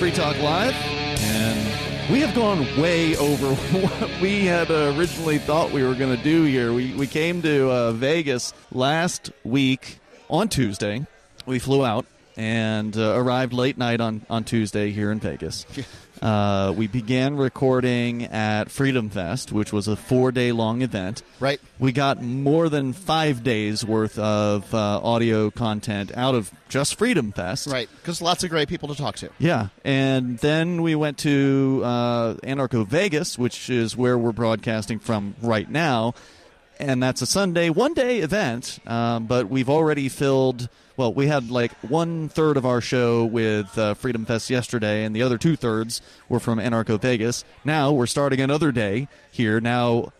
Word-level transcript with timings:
Free 0.00 0.10
Talk 0.10 0.40
Live, 0.40 0.72
and 1.20 2.10
we 2.10 2.20
have 2.20 2.34
gone 2.34 2.60
way 2.80 3.14
over 3.18 3.54
what 3.54 4.20
we 4.22 4.46
had 4.46 4.70
originally 4.70 5.36
thought 5.36 5.72
we 5.72 5.82
were 5.82 5.94
going 5.94 6.16
to 6.16 6.22
do 6.22 6.44
here. 6.44 6.72
We, 6.72 6.94
we 6.94 7.06
came 7.06 7.42
to 7.42 7.70
uh, 7.70 7.92
Vegas 7.92 8.54
last 8.72 9.30
week 9.44 9.98
on 10.30 10.48
Tuesday. 10.48 11.06
We 11.44 11.58
flew 11.58 11.84
out 11.84 12.06
and 12.34 12.96
uh, 12.96 13.12
arrived 13.14 13.52
late 13.52 13.76
night 13.76 14.00
on, 14.00 14.24
on 14.30 14.44
Tuesday 14.44 14.90
here 14.90 15.12
in 15.12 15.20
Vegas. 15.20 15.66
Uh, 16.20 16.74
we 16.76 16.86
began 16.86 17.36
recording 17.36 18.24
at 18.24 18.70
Freedom 18.70 19.08
Fest, 19.08 19.52
which 19.52 19.72
was 19.72 19.88
a 19.88 19.96
four 19.96 20.30
day 20.32 20.52
long 20.52 20.82
event. 20.82 21.22
Right. 21.38 21.60
We 21.78 21.92
got 21.92 22.22
more 22.22 22.68
than 22.68 22.92
five 22.92 23.42
days 23.42 23.84
worth 23.84 24.18
of 24.18 24.74
uh, 24.74 25.00
audio 25.02 25.50
content 25.50 26.12
out 26.14 26.34
of 26.34 26.50
just 26.68 26.96
Freedom 26.98 27.32
Fest. 27.32 27.68
Right. 27.68 27.88
Because 27.96 28.20
lots 28.20 28.44
of 28.44 28.50
great 28.50 28.68
people 28.68 28.88
to 28.88 28.94
talk 28.94 29.16
to. 29.16 29.30
Yeah, 29.38 29.68
and 29.82 30.38
then 30.38 30.82
we 30.82 30.94
went 30.94 31.18
to 31.18 31.80
uh, 31.84 32.34
Anarcho 32.42 32.86
Vegas, 32.86 33.38
which 33.38 33.70
is 33.70 33.96
where 33.96 34.18
we're 34.18 34.32
broadcasting 34.32 34.98
from 34.98 35.34
right 35.40 35.70
now, 35.70 36.14
and 36.78 37.02
that's 37.02 37.22
a 37.22 37.26
Sunday, 37.26 37.70
one 37.70 37.94
day 37.94 38.18
event. 38.18 38.78
Um, 38.86 39.26
but 39.26 39.48
we've 39.48 39.70
already 39.70 40.08
filled. 40.10 40.68
Well, 41.00 41.14
we 41.14 41.28
had 41.28 41.50
like 41.50 41.72
one 41.80 42.28
third 42.28 42.58
of 42.58 42.66
our 42.66 42.82
show 42.82 43.24
with 43.24 43.78
uh, 43.78 43.94
Freedom 43.94 44.26
Fest 44.26 44.50
yesterday, 44.50 45.04
and 45.04 45.16
the 45.16 45.22
other 45.22 45.38
two 45.38 45.56
thirds 45.56 46.02
were 46.28 46.40
from 46.40 46.58
Anarcho 46.58 47.00
Vegas. 47.00 47.42
Now 47.64 47.90
we're 47.90 48.04
starting 48.04 48.38
another 48.38 48.70
day 48.70 49.08
here. 49.30 49.62
Now, 49.62 50.12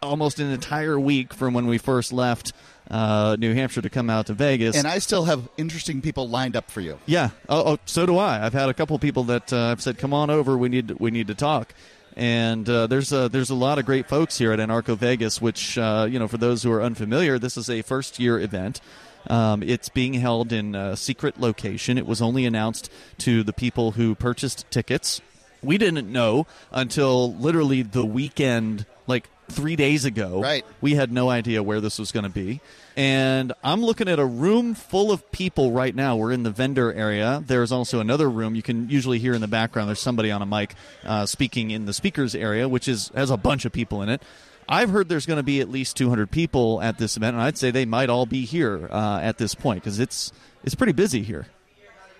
almost 0.00 0.40
an 0.40 0.50
entire 0.50 0.98
week 0.98 1.34
from 1.34 1.52
when 1.52 1.66
we 1.66 1.76
first 1.76 2.14
left 2.14 2.54
uh, 2.90 3.36
New 3.38 3.52
Hampshire 3.52 3.82
to 3.82 3.90
come 3.90 4.08
out 4.08 4.28
to 4.28 4.32
Vegas. 4.32 4.74
And 4.74 4.86
I 4.86 5.00
still 5.00 5.26
have 5.26 5.46
interesting 5.58 6.00
people 6.00 6.26
lined 6.30 6.56
up 6.56 6.70
for 6.70 6.80
you. 6.80 6.98
Yeah. 7.04 7.28
Oh, 7.50 7.74
oh 7.74 7.78
so 7.84 8.06
do 8.06 8.16
I. 8.16 8.42
I've 8.42 8.54
had 8.54 8.70
a 8.70 8.74
couple 8.74 8.98
people 8.98 9.24
that 9.24 9.52
uh, 9.52 9.68
have 9.68 9.82
said, 9.82 9.98
"Come 9.98 10.14
on 10.14 10.30
over. 10.30 10.56
We 10.56 10.70
need 10.70 10.92
we 10.92 11.10
need 11.10 11.26
to 11.26 11.34
talk." 11.34 11.74
And 12.16 12.66
uh, 12.70 12.86
there's 12.86 13.12
a, 13.12 13.28
there's 13.28 13.50
a 13.50 13.54
lot 13.54 13.78
of 13.78 13.84
great 13.84 14.06
folks 14.06 14.38
here 14.38 14.52
at 14.52 14.60
Anarcho 14.60 14.96
Vegas. 14.96 15.42
Which 15.42 15.76
uh, 15.76 16.06
you 16.08 16.18
know, 16.18 16.26
for 16.26 16.38
those 16.38 16.62
who 16.62 16.72
are 16.72 16.82
unfamiliar, 16.82 17.38
this 17.38 17.58
is 17.58 17.68
a 17.68 17.82
first 17.82 18.18
year 18.18 18.40
event. 18.40 18.80
Um, 19.28 19.62
it's 19.62 19.88
being 19.88 20.14
held 20.14 20.52
in 20.52 20.74
a 20.74 20.96
secret 20.96 21.40
location. 21.40 21.98
It 21.98 22.06
was 22.06 22.20
only 22.20 22.46
announced 22.46 22.90
to 23.18 23.42
the 23.42 23.52
people 23.52 23.92
who 23.92 24.14
purchased 24.14 24.70
tickets. 24.70 25.20
We 25.62 25.78
didn't 25.78 26.10
know 26.10 26.46
until 26.72 27.34
literally 27.34 27.82
the 27.82 28.04
weekend, 28.04 28.84
like 29.06 29.28
three 29.48 29.76
days 29.76 30.04
ago. 30.04 30.40
Right. 30.40 30.64
We 30.80 30.94
had 30.94 31.12
no 31.12 31.30
idea 31.30 31.62
where 31.62 31.80
this 31.80 31.98
was 31.98 32.10
going 32.10 32.24
to 32.24 32.30
be. 32.30 32.60
And 32.96 33.52
I'm 33.62 33.82
looking 33.82 34.08
at 34.08 34.18
a 34.18 34.24
room 34.24 34.74
full 34.74 35.12
of 35.12 35.30
people 35.32 35.72
right 35.72 35.94
now. 35.94 36.16
We're 36.16 36.32
in 36.32 36.42
the 36.42 36.50
vendor 36.50 36.92
area. 36.92 37.42
There's 37.46 37.72
also 37.72 38.00
another 38.00 38.28
room 38.28 38.54
you 38.54 38.62
can 38.62 38.90
usually 38.90 39.18
hear 39.18 39.34
in 39.34 39.40
the 39.40 39.48
background. 39.48 39.88
There's 39.88 40.00
somebody 40.00 40.30
on 40.30 40.42
a 40.42 40.46
mic 40.46 40.74
uh, 41.04 41.26
speaking 41.26 41.70
in 41.70 41.86
the 41.86 41.92
speakers 41.92 42.34
area, 42.34 42.68
which 42.68 42.88
is 42.88 43.10
has 43.14 43.30
a 43.30 43.36
bunch 43.36 43.64
of 43.64 43.72
people 43.72 44.02
in 44.02 44.08
it. 44.08 44.22
I've 44.68 44.90
heard 44.90 45.08
there's 45.08 45.26
going 45.26 45.38
to 45.38 45.42
be 45.42 45.60
at 45.60 45.68
least 45.68 45.96
200 45.96 46.30
people 46.30 46.80
at 46.82 46.98
this 46.98 47.16
event, 47.16 47.34
and 47.34 47.42
I'd 47.42 47.58
say 47.58 47.70
they 47.70 47.84
might 47.84 48.10
all 48.10 48.26
be 48.26 48.44
here 48.44 48.88
uh, 48.90 49.20
at 49.22 49.38
this 49.38 49.54
point 49.54 49.82
because 49.82 49.98
it's 49.98 50.32
it's 50.64 50.74
pretty 50.74 50.92
busy 50.92 51.22
here. 51.22 51.46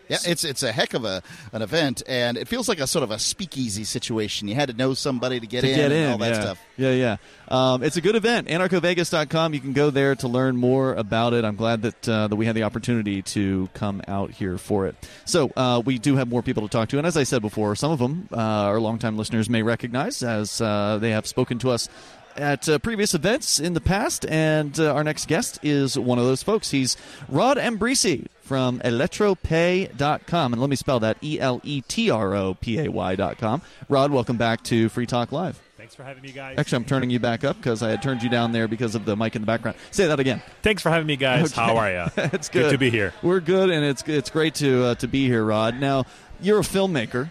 Yeah, 0.09 0.19
it's 0.27 0.45
it's 0.45 0.63
a 0.63 0.73
heck 0.73 0.93
of 0.93 1.07
a 1.07 1.23
an 1.53 1.63
event, 1.63 2.03
and 2.07 2.37
it 2.37 2.47
feels 2.47 2.69
like 2.69 2.81
a 2.81 2.87
sort 2.87 3.03
of 3.03 3.11
a 3.11 3.19
speakeasy 3.19 3.85
situation. 3.85 4.47
You 4.47 4.55
had 4.55 4.69
to 4.69 4.75
know 4.75 4.93
somebody 4.93 5.41
to 5.41 5.47
get 5.47 5.63
to 5.63 5.71
in, 5.71 5.77
get 5.77 5.85
and 5.87 5.95
in, 5.95 6.11
all 6.11 6.19
that 6.19 6.35
yeah. 6.35 6.41
stuff. 6.41 6.59
Yeah, 6.77 6.91
yeah. 6.91 7.17
Um, 7.49 7.83
it's 7.83 7.97
a 7.97 8.01
good 8.01 8.17
event. 8.17 8.49
AnarchoVegas.com. 8.49 9.55
You 9.55 9.61
can 9.61 9.73
go 9.73 9.89
there 9.89 10.15
to 10.17 10.29
learn 10.29 10.57
more 10.57 10.93
about 10.95 11.33
it. 11.33 11.47
I'm 11.47 11.57
glad 11.57 11.83
that 11.83 12.09
uh, 12.09 12.29
that 12.29 12.37
we 12.37 12.45
had 12.45 12.55
the 12.57 12.65
opportunity 12.65 13.23
to 13.23 13.71
come 13.75 14.03
out 14.07 14.33
here 14.33 14.59
for 14.59 14.87
it. 14.87 14.97
So 15.25 15.51
uh, 15.57 15.81
we 15.85 15.99
do 15.99 16.17
have 16.17 16.29
more 16.29 16.43
people 16.43 16.65
to 16.65 16.69
talk 16.69 16.91
to, 16.91 16.99
and 16.99 17.07
as 17.07 17.17
I 17.17 17.23
said 17.23 17.41
before, 17.41 17.75
some 17.75 17.93
of 17.93 17.99
them 17.99 18.29
uh, 18.33 18.37
our 18.37 18.81
longtime 18.81 19.17
listeners 19.17 19.49
may 19.49 19.63
recognize 19.63 20.23
as 20.23 20.61
uh, 20.61 20.99
they 21.01 21.11
have 21.13 21.27
spoken 21.27 21.59
to 21.61 21.71
us. 21.71 21.89
At 22.37 22.69
uh, 22.69 22.79
previous 22.79 23.15
events 23.15 23.61
in 23.61 23.75
the 23.75 23.81
past, 23.81 24.25
and 24.27 24.79
uh, 24.81 24.95
our 24.95 25.05
next 25.05 25.29
guest 25.29 25.59
is 25.63 25.99
one 25.99 26.19
of 26.19 26.25
those 26.25 26.43
folks. 26.43 26.71
He's 26.71 26.97
Rod 27.29 27.59
Ambrisi 27.59 28.27
from 28.41 28.81
eletropay.com. 28.81 30.53
And 30.53 30.61
let 30.61 30.71
me 30.71 30.77
spell 30.77 31.01
that 31.01 31.19
E 31.23 31.41
L 31.41 31.61
E 31.65 31.83
T 31.83 32.11
R 32.11 32.35
O 32.35 32.55
P 32.55 32.79
A 32.79 32.91
Y.com. 32.91 33.63
Rod, 33.89 34.11
welcome 34.11 34.37
back 34.37 34.63
to 34.65 34.89
Free 34.89 35.07
Talk 35.07 35.33
Live. 35.33 35.61
Thanks 35.77 35.95
for 35.95 36.05
having 36.05 36.23
me, 36.23 36.33
guys. 36.33 36.59
Actually, 36.59 36.77
I'm 36.77 36.85
turning 36.85 37.11
you 37.11 37.19
back 37.19 37.45
up 37.45 37.57
because 37.57 37.83
I 37.83 37.91
had 37.91 38.03
turned 38.03 38.23
you 38.23 38.29
down 38.29 38.53
there 38.53 38.69
because 38.69 38.95
of 38.95 39.05
the 39.05 39.17
mic 39.17 39.35
in 39.35 39.43
the 39.43 39.47
background. 39.47 39.77
Say 39.91 40.07
that 40.07 40.21
again. 40.21 40.41
Thanks 40.63 40.81
for 40.81 40.91
having 40.91 41.07
me, 41.07 41.17
guys. 41.17 41.53
Okay. 41.53 41.61
How 41.61 41.77
are 41.77 41.91
you? 41.91 42.07
it's 42.17 42.49
good. 42.49 42.71
to 42.71 42.79
be 42.79 42.89
here. 42.89 43.13
We're 43.23 43.41
good, 43.41 43.69
and 43.69 43.85
it's 43.85 44.03
it's 44.07 44.31
great 44.31 44.55
to 44.57 44.85
uh, 44.85 44.95
to 44.97 45.09
be 45.09 45.27
here, 45.27 45.45
Rod. 45.45 45.81
Now, 45.81 46.05
you're 46.41 46.61
a 46.61 46.63
filmmaker. 46.63 47.31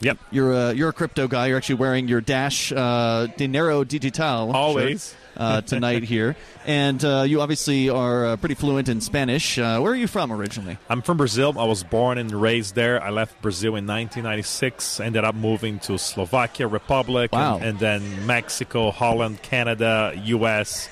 Yep. 0.00 0.18
You're 0.30 0.52
a 0.52 0.72
you're 0.74 0.88
a 0.90 0.92
crypto 0.92 1.26
guy. 1.28 1.48
You're 1.48 1.56
actually 1.56 1.76
wearing 1.76 2.06
your 2.08 2.20
Dash 2.20 2.70
uh, 2.72 3.26
Dinero 3.36 3.82
Digital 3.84 4.52
Always. 4.54 5.10
shirt, 5.10 5.16
uh, 5.36 5.60
tonight 5.60 6.02
here, 6.14 6.36
and 6.66 7.04
uh, 7.04 7.24
you 7.26 7.40
obviously 7.40 7.88
are 7.88 8.26
uh, 8.26 8.36
pretty 8.36 8.54
fluent 8.56 8.88
in 8.88 9.00
Spanish. 9.00 9.56
Uh, 9.58 9.78
where 9.80 9.92
are 9.92 9.96
you 9.96 10.06
from 10.08 10.32
originally? 10.32 10.78
I'm 10.88 11.00
from 11.02 11.16
Brazil. 11.16 11.54
I 11.58 11.64
was 11.64 11.82
born 11.84 12.18
and 12.18 12.30
raised 12.32 12.74
there. 12.74 13.02
I 13.02 13.10
left 13.10 13.40
Brazil 13.42 13.70
in 13.76 13.86
1996. 13.86 15.00
Ended 15.00 15.24
up 15.24 15.34
moving 15.34 15.78
to 15.80 15.98
Slovakia 15.98 16.66
Republic, 16.66 17.32
Wow. 17.32 17.56
and, 17.56 17.64
and 17.64 17.78
then 17.78 18.26
Mexico, 18.26 18.90
Holland, 18.90 19.42
Canada, 19.42 20.12
U.S., 20.24 20.88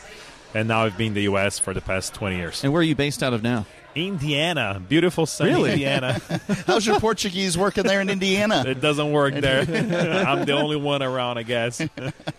and 0.55 0.69
now 0.69 0.85
I've 0.85 0.97
been 0.97 1.09
in 1.09 1.15
the 1.15 1.23
U.S. 1.23 1.59
for 1.59 1.75
the 1.75 1.81
past 1.83 2.15
20 2.15 2.37
years. 2.37 2.65
And 2.65 2.73
where 2.73 2.81
are 2.81 2.85
you 2.85 2.95
based 2.95 3.23
out 3.23 3.35
of 3.35 3.43
now? 3.43 3.67
Indiana, 3.97 4.81
beautiful 4.89 5.25
sunny 5.27 5.51
Really? 5.53 5.73
Indiana. 5.73 6.21
How's 6.67 6.87
your 6.87 7.01
Portuguese 7.01 7.57
working 7.57 7.85
there 7.85 8.01
in 8.01 8.11
Indiana? 8.11 8.63
it 8.67 8.81
doesn't 8.81 9.11
work 9.11 9.35
there. 9.35 9.61
I'm 10.27 10.45
the 10.45 10.53
only 10.53 10.77
one 10.77 11.03
around, 11.03 11.39
I 11.39 11.43
guess. 11.43 11.81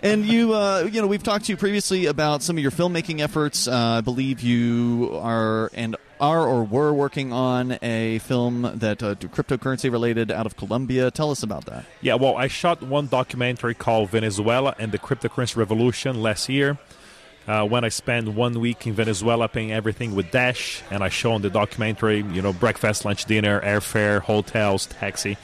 And 0.04 0.26
you, 0.26 0.54
uh, 0.54 0.88
you 0.92 1.02
know, 1.02 1.08
we've 1.08 1.24
talked 1.24 1.46
to 1.46 1.52
you 1.52 1.58
previously 1.58 2.06
about 2.06 2.44
some 2.44 2.56
of 2.56 2.62
your 2.62 2.72
filmmaking 2.72 3.20
efforts. 3.20 3.68
Uh, 3.68 3.76
I 3.98 4.02
believe 4.02 4.42
you 4.42 5.10
are 5.22 5.72
and 5.74 5.96
are 6.20 6.46
or 6.48 6.64
were 6.64 6.94
working 6.94 7.34
on 7.34 7.78
a 7.82 8.20
film 8.20 8.62
that 8.76 9.02
uh, 9.02 9.16
cryptocurrency 9.16 9.92
related 9.92 10.32
out 10.32 10.46
of 10.46 10.56
Colombia. 10.56 11.10
Tell 11.10 11.32
us 11.32 11.42
about 11.44 11.66
that. 11.66 11.86
Yeah, 12.02 12.16
well, 12.16 12.36
I 12.38 12.48
shot 12.48 12.82
one 12.84 13.08
documentary 13.08 13.74
called 13.74 14.12
Venezuela 14.12 14.76
and 14.78 14.92
the 14.92 15.00
Cryptocurrency 15.00 15.56
Revolution 15.58 16.22
last 16.22 16.48
year. 16.48 16.78
Uh, 17.48 17.66
when 17.66 17.86
I 17.86 17.90
spend 17.90 18.36
one 18.36 18.60
week 18.60 18.86
in 18.86 18.94
Venezuela 18.94 19.48
paying 19.48 19.72
everything 19.72 20.14
with 20.16 20.32
Dash, 20.32 20.84
and 20.92 21.02
I 21.02 21.08
show 21.10 21.34
in 21.36 21.42
the 21.42 21.50
documentary, 21.50 22.18
you 22.34 22.42
know, 22.42 22.52
breakfast, 22.52 23.06
lunch, 23.06 23.24
dinner, 23.26 23.62
airfare, 23.62 24.20
hotels, 24.20 24.86
taxi, 24.88 25.38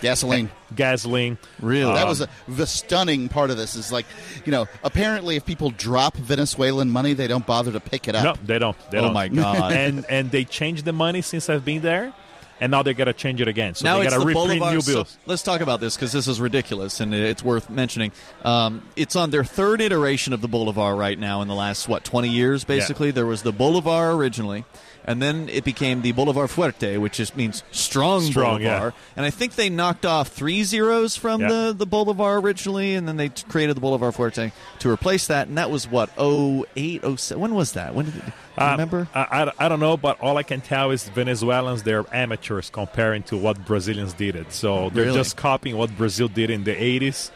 Gasoline. 0.00 0.50
gasoline. 0.74 1.36
Really? 1.60 1.92
That 1.92 2.06
was 2.06 2.22
a, 2.22 2.28
the 2.48 2.66
stunning 2.66 3.28
part 3.28 3.50
of 3.50 3.58
this. 3.58 3.76
Is 3.76 3.92
like, 3.92 4.06
you 4.46 4.52
know, 4.52 4.68
apparently 4.82 5.36
if 5.36 5.44
people 5.44 5.68
drop 5.68 6.16
Venezuelan 6.16 6.88
money, 6.88 7.12
they 7.12 7.26
don't 7.26 7.44
bother 7.44 7.72
to 7.72 7.80
pick 7.80 8.08
it 8.08 8.14
up. 8.14 8.24
No, 8.24 8.34
they 8.46 8.58
don't. 8.58 8.76
They 8.90 8.96
Oh 8.96 9.02
don't. 9.02 9.12
my 9.12 9.28
God. 9.28 9.72
and 9.74 10.06
and 10.08 10.30
they 10.30 10.44
changed 10.46 10.86
the 10.86 10.94
money 10.94 11.20
since 11.20 11.50
I've 11.50 11.66
been 11.66 11.82
there, 11.82 12.14
and 12.60 12.70
now 12.70 12.82
they 12.82 12.94
got 12.94 13.04
to 13.04 13.12
change 13.12 13.40
it 13.40 13.48
again. 13.48 13.74
So 13.74 13.84
now 13.84 13.98
they 13.98 14.04
got 14.04 14.12
to 14.12 14.18
the 14.20 14.26
reprint 14.26 14.60
new 14.72 14.80
so- 14.80 14.92
bills. 14.92 15.18
let's 15.26 15.42
talk 15.42 15.60
about 15.60 15.80
this 15.80 15.96
because 15.96 16.12
this 16.12 16.28
is 16.28 16.40
ridiculous 16.40 17.00
and 17.00 17.14
it's 17.14 17.42
worth 17.42 17.70
mentioning. 17.70 18.12
Um, 18.44 18.82
it's 18.96 19.16
on 19.16 19.30
their 19.30 19.44
third 19.44 19.80
iteration 19.80 20.32
of 20.32 20.40
the 20.40 20.48
Bolivar 20.48 20.94
right 20.94 21.18
now 21.18 21.42
in 21.42 21.48
the 21.48 21.54
last 21.54 21.88
what 21.88 22.04
twenty 22.04 22.28
years. 22.28 22.64
Basically, 22.64 23.10
there 23.10 23.26
was 23.26 23.42
the 23.42 23.52
Bolivar 23.52 24.12
originally, 24.12 24.64
and 25.04 25.20
then 25.22 25.48
it 25.48 25.64
became 25.64 26.02
the 26.02 26.12
Bolivar 26.12 26.46
Fuerte, 26.46 26.98
which 26.98 27.14
just 27.14 27.36
means 27.36 27.62
strong, 27.70 28.22
Strong, 28.22 28.62
Bolivar. 28.62 28.86
yeah. 28.88 28.90
And 29.16 29.26
I 29.26 29.30
think 29.30 29.54
they 29.54 29.68
knocked 29.70 30.04
off 30.06 30.28
three 30.28 30.62
zeros 30.64 31.16
from 31.16 31.40
Yeah. 31.40 31.48
the 31.48 31.74
the 31.76 31.86
Bolivar 31.86 32.38
originally, 32.38 32.94
and 32.94 33.06
then 33.08 33.16
they 33.16 33.28
t- 33.30 33.44
created 33.48 33.76
the 33.76 33.80
Bolivar 33.80 34.12
Fuerte 34.12 34.52
to 34.80 34.90
replace 34.90 35.26
that. 35.28 35.48
And 35.48 35.58
that 35.58 35.70
was 35.70 35.88
what 35.88 36.10
08, 36.18 37.04
07? 37.04 37.40
When 37.40 37.54
was 37.54 37.72
that? 37.72 37.94
When 37.94 38.06
did 38.06 38.16
it, 38.16 38.24
do 38.24 38.26
you 38.26 38.62
Uh, 38.66 38.70
remember? 38.72 39.08
I, 39.14 39.20
I, 39.58 39.66
I 39.66 39.68
don't 39.68 39.80
know, 39.80 39.96
but 39.96 40.20
all 40.20 40.36
I 40.36 40.42
can 40.42 40.60
tell 40.60 40.90
is 40.90 41.08
Venezuelans, 41.08 41.82
they're 41.82 42.04
amateurs 42.14 42.70
comparing 42.70 43.22
to 43.24 43.36
what 43.36 43.64
Brazilians 43.64 44.12
did 44.12 44.36
it. 44.36 44.52
So 44.52 44.90
they're 44.90 45.04
Really? 45.06 45.16
just 45.18 45.36
copying 45.36 45.76
what 45.76 45.96
Brazil 45.96 46.28
did 46.28 46.50
in 46.50 46.64
the 46.64 46.74
80s. 46.74 47.30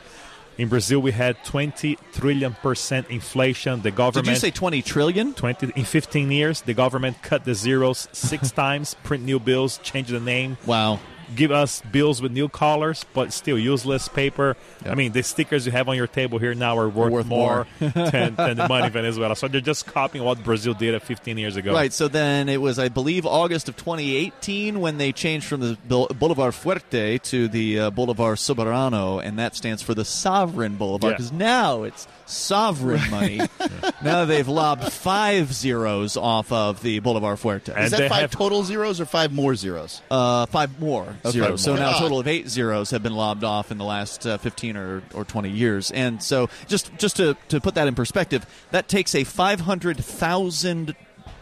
In 0.57 0.69
Brazil, 0.69 1.01
we 1.01 1.11
had 1.11 1.43
20 1.45 1.99
trillion 2.13 2.55
percent 2.55 3.11
inflation. 3.11 3.83
The 3.83 3.91
government. 3.91 4.27
Did 4.27 4.33
you 4.35 4.39
say 4.39 4.51
twenty 4.51 4.83
trillion? 4.83 5.35
20 5.35 5.73
in 5.75 5.85
15 5.85 6.31
years 6.31 6.61
the 6.63 6.75
government 6.75 7.23
cut 7.23 7.45
the 7.45 7.55
zeros 7.55 8.09
six 8.13 8.51
times 8.63 8.95
print 9.03 9.25
new 9.25 9.41
bills 9.41 9.79
change 9.83 10.09
the 10.09 10.21
name 10.21 10.57
Wow. 10.67 11.01
Give 11.37 11.51
us 11.51 11.81
bills 11.93 12.21
with 12.23 12.33
new 12.33 12.49
colors 12.49 13.05
but 13.15 13.33
still 13.33 13.59
useless 13.59 14.09
paper 14.09 14.57
Yeah. 14.85 14.93
i 14.93 14.95
mean 14.95 15.13
the 15.13 15.23
stickers 15.23 15.67
you 15.67 15.73
have 15.73 15.89
on 15.89 15.97
your 15.97 16.07
table 16.07 16.39
here 16.39 16.55
now 16.55 16.77
are 16.79 16.89
worth, 16.89 17.13
Worth 17.13 17.27
more, 17.27 17.67
than, 17.81 18.35
than 18.35 18.57
the 18.57 18.67
money 18.69 18.87
in 18.87 18.93
venezuela 18.93 19.35
so 19.37 19.49
they're 19.49 19.61
just 19.61 19.87
copying 19.87 20.25
what 20.25 20.43
brazil 20.45 20.75
did 20.75 21.01
15 21.01 21.39
years 21.39 21.57
ago 21.57 21.73
Right. 21.75 21.93
So 21.93 22.09
then 22.09 22.49
it 22.49 22.61
was, 22.61 22.79
I 22.79 22.89
believe, 22.89 23.27
August 23.27 23.69
of 23.69 23.77
2018 23.77 24.81
when 24.81 24.97
they 24.99 25.13
changed 25.13 25.47
from 25.47 25.61
the 25.61 25.77
Bol- 25.89 26.07
Bolivar 26.09 26.51
Fuerte 26.53 27.21
to 27.23 27.49
the 27.49 27.79
uh, 27.81 27.91
Bolivar 27.91 28.35
Soberano, 28.37 29.21
and 29.25 29.39
that 29.39 29.57
stands 29.57 29.83
for 29.83 29.93
the 29.95 30.05
sovereign 30.05 30.77
Bolivar 30.77 31.09
Yeah. 31.09 31.13
because 31.15 31.33
now 31.33 31.83
it's 31.83 32.07
sovereign 32.27 33.11
money. 33.11 33.41
now 34.03 34.25
they've 34.25 34.47
lobbed 34.49 34.93
five 34.93 35.53
zeros 35.53 36.17
off 36.17 36.53
of 36.53 36.83
the 36.83 37.01
Bolivar 37.01 37.37
Fuerte. 37.37 37.71
And 37.75 37.85
Is 37.87 37.91
that 37.93 38.09
five 38.09 38.21
have- 38.23 38.31
total 38.31 38.63
zeros 38.63 39.01
or 39.01 39.05
five 39.07 39.33
more 39.33 39.55
zeros? 39.57 40.01
uh, 40.11 40.47
five 40.47 40.79
more. 40.81 41.14
Zeros. 41.27 41.63
So 41.63 41.75
now 41.77 41.97
a 41.97 41.99
total 41.99 42.19
of 42.21 42.27
eight 42.29 42.49
zeros 42.49 42.91
have 42.91 43.03
been 43.03 43.15
lobbed 43.15 43.45
off 43.45 43.71
in 43.71 43.79
the 43.79 43.85
last 43.85 44.27
uh, 44.27 44.39
15 44.39 44.77
or, 44.77 45.03
or 45.15 45.25
20 45.25 45.51
years. 45.51 45.91
And 45.91 46.23
so 46.23 46.49
just 46.67 46.91
just 46.99 47.17
to, 47.17 47.37
to 47.49 47.61
put 47.61 47.75
that 47.77 47.89
in 47.89 47.95
perspective, 47.95 48.47
that 48.71 48.89
takes 48.89 49.15
a 49.15 49.25
500,000 49.25 50.95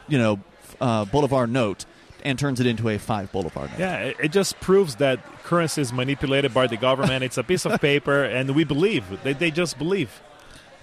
you 0.09 0.19
know 0.19 0.41
uh, 0.81 1.05
Bolivar 1.05 1.47
note 1.47 1.85
and 2.25 2.39
turns 2.39 2.61
it 2.61 2.67
into 2.67 2.89
a 2.89 2.99
five 2.99 3.33
Bolivar 3.33 3.63
note. 3.63 3.79
Yeah, 3.79 3.97
it, 3.99 4.17
it 4.25 4.33
just 4.33 4.59
proves 4.61 4.97
that 4.97 5.21
currency 5.43 5.81
is 5.83 5.93
manipulated 5.93 6.55
by 6.55 6.67
the 6.69 6.77
government. 6.77 7.25
it's 7.25 7.39
a 7.39 7.43
piece 7.43 7.65
of 7.67 7.81
paper, 7.81 8.23
and 8.25 8.55
we 8.55 8.63
believe. 8.65 9.05
They, 9.25 9.33
they 9.33 9.51
just 9.51 9.77
believe. 9.79 10.21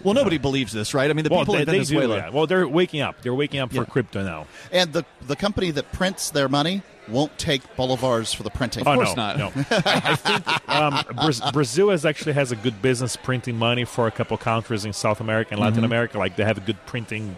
Well, 0.04 0.14
nobody 0.14 0.38
believes 0.38 0.72
this, 0.72 0.94
right? 0.94 1.10
I 1.10 1.14
mean, 1.14 1.24
the 1.26 1.30
Well, 1.30 1.42
people 1.42 1.56
they, 1.56 1.62
in 1.62 1.66
they 1.66 1.72
do, 1.74 1.78
Venezuela. 1.80 2.16
yeah. 2.18 2.30
Well, 2.30 2.48
they're 2.48 2.68
waking 2.68 3.02
up. 3.02 3.22
They're 3.22 3.34
waking 3.34 3.60
up 3.60 3.74
Yeah. 3.74 3.84
for 3.84 3.90
crypto 3.92 4.24
now. 4.24 4.48
And 4.72 4.92
the 4.94 5.06
the 5.28 5.36
company 5.36 5.72
that 5.72 5.92
prints 5.92 6.30
their 6.30 6.48
money 6.50 6.84
won't 7.10 7.38
take 7.38 7.62
bolivars 7.76 8.36
for 8.36 8.44
the 8.44 8.50
printing. 8.50 8.88
Oh, 8.88 8.96
course 8.96 9.16
no, 9.16 9.36
not. 9.36 9.38
No. 9.38 9.52
I, 9.72 10.02
I 10.06 10.16
think 10.16 10.70
um, 10.70 11.04
Bra- 11.16 11.52
Brazil 11.52 11.90
has 11.90 12.06
actually 12.06 12.34
has 12.34 12.52
a 12.52 12.56
good 12.56 12.82
business 12.82 13.16
printing 13.16 13.58
money 13.58 13.86
for 13.86 14.08
a 14.08 14.12
couple 14.12 14.38
countries 14.38 14.86
in 14.86 14.94
South 14.94 15.20
America 15.22 15.52
and 15.52 15.60
Mm-hmm. 15.60 15.70
Latin 15.70 15.84
America. 15.84 16.18
Like 16.18 16.36
they 16.36 16.46
have 16.46 16.58
a 16.58 16.62
good 16.62 16.84
printing. 16.86 17.36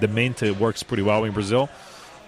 The 0.00 0.08
mint 0.08 0.40
works 0.60 0.82
pretty 0.82 1.02
well 1.02 1.24
in 1.24 1.32
Brazil. 1.32 1.68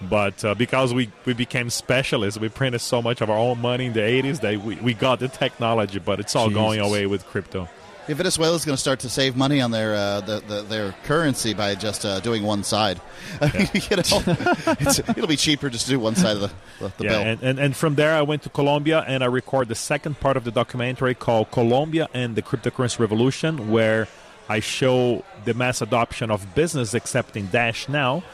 But 0.02 0.42
uh, 0.44 0.54
because 0.54 0.94
we, 0.94 1.10
we 1.26 1.34
became 1.34 1.69
specialists, 1.69 2.40
we 2.40 2.48
printed 2.48 2.81
so 2.81 3.02
much 3.02 3.20
of 3.20 3.28
our 3.28 3.37
own 3.37 3.60
money 3.60 3.87
in 3.87 3.92
the 3.92 4.00
80s 4.00 4.40
that 4.40 4.56
we, 4.64 4.76
we 4.76 4.94
got 4.94 5.20
the 5.20 5.28
technology, 5.28 5.98
but 5.98 6.19
it's 6.20 6.34
all 6.34 6.48
going 6.48 6.81
away 6.81 7.04
with 7.06 7.26
crypto. 7.26 7.69
Yeah, 8.08 8.17
is 8.19 8.37
going 8.38 8.58
to 8.58 8.76
start 8.76 9.00
to 9.00 9.08
save 9.08 9.37
money 9.37 9.61
on 9.61 9.70
their 9.70 9.94
uh, 9.94 10.20
the, 10.20 10.41
the, 10.41 10.62
their 10.62 10.94
currency 11.05 11.55
by 11.55 11.75
just 11.75 12.05
uh, 12.05 12.20
doing 12.20 12.43
one 12.43 12.64
side. 12.64 13.00
you 13.43 13.97
know, 13.97 14.23
it's, 14.81 14.99
it'll 14.99 15.26
be 15.26 15.37
cheaper 15.37 15.70
just 15.70 15.87
to 15.87 15.93
do 15.93 16.00
one 16.00 16.17
side 16.17 16.37
of 16.37 16.41
the, 16.41 16.50
the, 16.81 16.93
the 16.99 17.05
yeah, 17.05 17.11
bill. 17.11 17.20
and, 17.20 17.43
and, 17.43 17.58
and 17.58 17.76
from 17.76 17.94
there 17.94 18.14
I 18.14 18.23
went 18.23 18.43
to 18.43 18.49
Colombia 18.49 19.05
and 19.06 19.23
I 19.23 19.26
recorded 19.26 19.69
the 19.69 19.75
second 19.76 20.19
part 20.19 20.37
of 20.37 20.44
the 20.44 20.50
documentary 20.50 21.14
called 21.14 21.50
Colombia 21.50 22.08
and 22.12 22.35
the 22.35 22.43
Cryptocurrency 22.43 22.99
Revolution, 22.99 23.70
where 23.70 24.08
I 24.49 24.58
show 24.61 25.25
the 25.44 25.55
mass 25.55 25.81
adoption 25.81 26.31
of 26.31 26.55
business 26.56 26.94
accepting 26.94 27.47
Dash 27.47 27.88
now, 27.88 28.25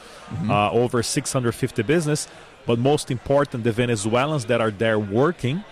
uh, 0.49 0.71
over 0.71 1.03
650 1.03 1.83
business, 1.83 2.27
but 2.65 2.79
most 2.79 3.11
important, 3.11 3.65
the 3.65 3.73
Venezuelans 3.73 4.47
that 4.47 4.61
are 4.61 4.71
there 4.71 4.99
working 4.99 5.63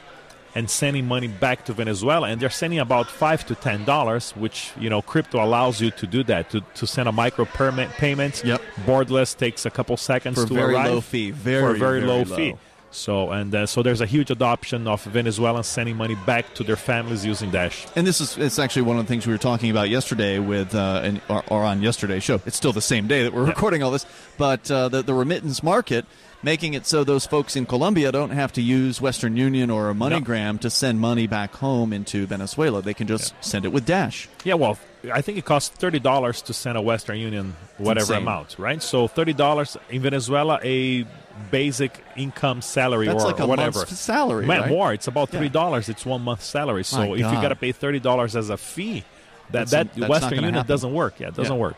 and 0.55 0.71
sending 0.71 1.07
money 1.07 1.29
back 1.29 1.65
to 1.65 1.73
Venezuela, 1.73 2.29
and 2.29 2.41
they're 2.41 2.51
sending 2.51 2.79
about 2.79 3.09
five 3.09 3.45
to 3.47 3.55
ten 3.55 3.85
dollars, 3.85 4.33
which 4.33 4.73
you 4.79 4.89
know 4.89 5.03
crypto 5.03 5.43
allows 5.45 5.81
you 5.81 5.91
to 5.93 6.07
do 6.07 6.23
that 6.25 6.51
to, 6.51 6.61
to 6.75 6.87
send 6.87 7.09
a 7.09 7.13
micro 7.13 7.45
permit 7.45 7.91
payment. 7.91 8.43
Yep. 8.45 8.63
Borderless 8.87 9.37
takes 9.37 9.67
a 9.67 9.71
couple 9.71 9.97
seconds 9.97 10.41
For 10.41 10.47
to 10.47 10.55
very 10.55 10.75
arrive 10.75 10.91
low 10.91 11.01
fee. 11.01 11.31
Very, 11.31 11.63
for 11.63 11.71
a 11.71 11.79
very, 11.79 12.01
very 12.01 12.09
low, 12.09 12.23
low. 12.23 12.37
fee. 12.37 12.55
So 12.91 13.33
and 13.33 13.53
uh, 13.53 13.67
so 13.67 13.83
there's 13.83 14.01
a 14.01 14.07
huge 14.07 14.31
adoption 14.31 14.87
of 14.87 15.03
Venezuelans 15.03 15.67
sending 15.67 15.97
money 15.97 16.15
back 16.27 16.55
to 16.55 16.63
their 16.63 16.77
families 16.77 17.27
using 17.27 17.51
Dash. 17.51 17.87
And 17.97 18.07
this 18.07 18.21
is 18.21 18.39
it's 18.39 18.61
actually 18.61 18.83
one 18.83 18.99
of 18.99 19.05
the 19.05 19.09
things 19.09 19.27
we 19.27 19.33
were 19.33 19.39
talking 19.39 19.71
about 19.71 19.89
yesterday 19.89 20.39
with 20.39 20.75
uh, 20.77 21.01
and, 21.03 21.21
or, 21.29 21.43
or 21.49 21.65
on 21.65 21.83
yesterday's 21.83 22.23
show. 22.23 22.41
It's 22.47 22.57
still 22.57 22.73
the 22.73 22.81
same 22.81 23.09
day 23.09 23.25
that 23.25 23.33
we're 23.33 23.47
recording 23.47 23.83
all 23.83 23.91
this, 23.91 24.07
but 24.39 24.71
uh, 24.71 24.89
the, 24.89 25.03
the 25.03 25.13
remittance 25.13 25.61
market 25.61 26.07
making 26.45 26.75
it 26.75 26.87
so 26.87 27.03
those 27.05 27.27
folks 27.27 27.57
in 27.57 27.67
Colombia 27.67 28.13
don't 28.13 28.31
have 28.31 28.53
to 28.53 28.63
use 28.63 29.01
Western 29.01 29.37
Union 29.37 29.71
or 29.71 29.91
a 29.91 29.95
MoneyGram 29.95 30.61
to 30.61 30.71
send 30.71 31.01
money 31.01 31.27
back 31.27 31.55
home 31.55 31.93
into 31.93 32.27
Venezuela. 32.27 32.83
They 32.83 32.95
can 32.95 33.07
just 33.07 33.35
send 33.41 33.65
it 33.65 33.69
with 33.73 33.87
Dash. 33.87 34.29
Yeah, 34.45 34.55
well, 34.55 34.79
I 35.13 35.23
think 35.23 35.39
it 35.39 35.45
costs 35.45 35.71
thirty 35.75 35.99
dollars 35.99 36.43
to 36.43 36.53
send 36.53 36.77
a 36.79 36.83
Western 36.83 37.19
Union 37.19 37.57
whatever 37.79 38.15
amount, 38.15 38.57
right? 38.59 38.83
So 38.83 39.09
thirty 39.09 39.33
dollars 39.33 39.77
in 39.91 40.03
Venezuela, 40.03 40.61
a 40.63 41.07
basic 41.51 41.99
income 42.17 42.63
salary 42.63 43.07
That's 43.07 43.25
or 43.25 43.27
like 43.29 43.41
a 43.41 43.47
whatever. 43.47 43.81
month's 43.81 43.99
salary, 43.99 44.47
Man, 44.47 44.61
right? 44.61 44.71
more. 44.71 44.93
It's 44.93 45.09
about 45.09 45.31
three 45.31 45.49
dollars. 45.49 45.89
It's 45.89 46.07
one 46.07 46.23
month's 46.23 46.47
salary. 46.47 46.85
So 46.85 46.99
My 46.99 47.05
if 47.15 47.19
you 47.19 47.25
got 47.25 47.49
to 47.49 47.57
pay 47.57 47.73
thirty 47.73 47.99
dollars 48.01 48.37
as 48.37 48.51
a 48.51 48.57
fee, 48.57 49.05
that 49.51 49.69
That's- 49.69 49.71
that 49.71 49.95
that's 49.95 50.09
Western 50.11 50.35
Union 50.37 50.55
happen. 50.55 50.69
doesn't 50.69 50.93
work. 50.93 51.19
Yeah, 51.21 51.29
it 51.29 51.35
doesn't 51.37 51.53
Yeah. 51.55 51.59
work. 51.61 51.77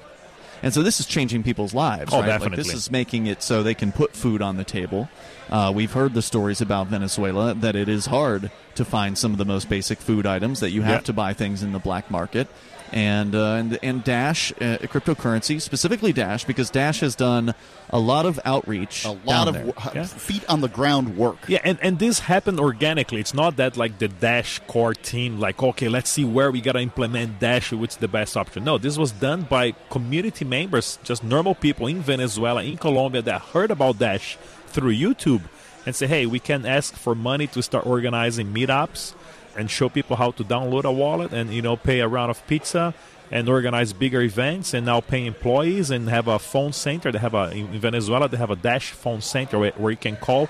And 0.63 0.73
so 0.73 0.83
this 0.83 1.01
is 1.01 1.07
changing 1.07 1.43
people's 1.43 1.75
lives. 1.75 2.13
Oh, 2.13 2.21
right? 2.21 2.29
Like 2.29 2.41
definitely. 2.41 2.65
this 2.65 2.73
is 2.75 2.91
making 2.91 3.27
it 3.27 3.43
so 3.43 3.63
they 3.63 3.75
can 3.75 3.93
put 3.93 4.15
food 4.15 4.41
on 4.43 4.57
the 4.57 4.65
table. 4.65 5.09
Uh, 5.51 5.73
we've 5.75 5.93
heard 5.93 6.15
the 6.15 6.23
stories 6.23 6.61
about 6.61 6.87
Venezuela 6.89 7.55
that 7.55 7.77
it 7.77 7.89
is 7.89 8.07
hard 8.07 8.51
to 8.75 8.85
find 8.85 9.17
some 9.17 9.33
of 9.33 9.39
the 9.39 9.45
most 9.45 9.69
basic 9.69 9.99
food 9.99 10.27
items 10.27 10.61
that 10.61 10.71
you 10.71 10.83
have 10.83 11.03
Yeah. 11.03 11.07
to 11.07 11.13
buy 11.13 11.35
things 11.35 11.63
in 11.63 11.73
the 11.73 11.79
black 11.79 12.11
market. 12.11 12.49
And 12.93 13.35
uh, 13.35 13.55
and, 13.55 13.79
and 13.83 14.05
Dash 14.05 14.53
uh, 14.53 14.79
cryptocurrency 14.87 15.61
specifically 15.61 16.13
Dash 16.13 16.45
because 16.45 16.71
Dash 16.71 17.01
has 17.01 17.17
done 17.17 17.53
a 17.91 17.99
lot 17.99 18.27
of 18.27 18.39
outreach. 18.45 19.05
a 19.05 19.11
lot 19.25 19.49
of 19.49 19.55
there. 19.55 19.67
w- 19.67 19.91
Yeah. 19.95 20.05
feet 20.05 20.45
on 20.49 20.61
the 20.61 20.69
ground 20.69 21.17
work. 21.17 21.39
Yeah, 21.49 21.61
and, 21.65 21.79
and 21.83 21.99
this 21.99 22.21
happened 22.21 22.61
organically. 22.61 23.21
It's 23.21 23.35
not 23.35 23.57
that 23.57 23.77
like 23.77 23.99
the 23.99 24.09
Dash 24.09 24.61
core 24.69 24.95
team, 24.95 25.41
like, 25.41 25.63
okay, 25.63 25.89
let's 25.89 26.11
see 26.11 26.25
where 26.25 26.51
we 26.51 26.61
gotta 26.61 26.79
implement 26.81 27.41
Dash, 27.41 27.73
which 27.73 27.91
is 27.91 27.97
the 27.97 28.09
best 28.09 28.37
option. 28.37 28.63
No, 28.65 28.79
this 28.79 28.97
was 28.97 29.11
done 29.13 29.43
by 29.43 29.73
community 29.91 30.45
members, 30.45 30.99
just 31.03 31.25
normal 31.25 31.55
people 31.57 31.89
in 31.89 32.01
Venezuela, 32.03 32.63
in 32.63 32.77
Colombia 32.77 33.23
that 33.23 33.41
heard 33.53 33.71
about 33.73 33.99
Dash 33.99 34.37
through 34.69 34.95
YouTube 34.95 35.43
and 35.85 35.95
say, 35.95 36.07
hey, 36.07 36.27
we 36.27 36.39
can 36.39 36.65
ask 36.67 36.95
for 36.95 37.15
money 37.15 37.47
to 37.49 37.63
start 37.63 37.85
organizing 37.87 38.53
meetups 38.55 39.15
and 39.57 39.71
show 39.71 39.89
people 39.89 40.17
how 40.17 40.31
to 40.33 40.45
download 40.45 40.85
a 40.85 40.93
wallet 40.93 41.33
and 41.33 41.53
you 41.53 41.63
know 41.63 41.77
pay 41.77 42.01
a 42.01 42.09
round 42.09 42.31
of 42.31 42.47
pizza 42.47 42.95
and 43.31 43.49
organize 43.49 43.93
bigger 43.93 44.23
events 44.23 44.73
and 44.75 44.87
now 44.87 45.01
pay 45.01 45.27
employees 45.27 45.91
and 45.91 46.09
have 46.09 46.29
a 46.29 46.39
phone 46.39 46.73
center. 46.73 47.11
They 47.11 47.19
have 47.19 47.35
a 47.35 47.51
in 47.51 47.67
Venezuela 47.81 48.29
they 48.29 48.37
have 48.37 48.51
a 48.51 48.57
Dash 48.57 48.91
phone 48.93 49.21
center 49.21 49.59
where, 49.59 49.73
where 49.73 49.91
you 49.91 49.97
can 49.97 50.17
call 50.17 50.49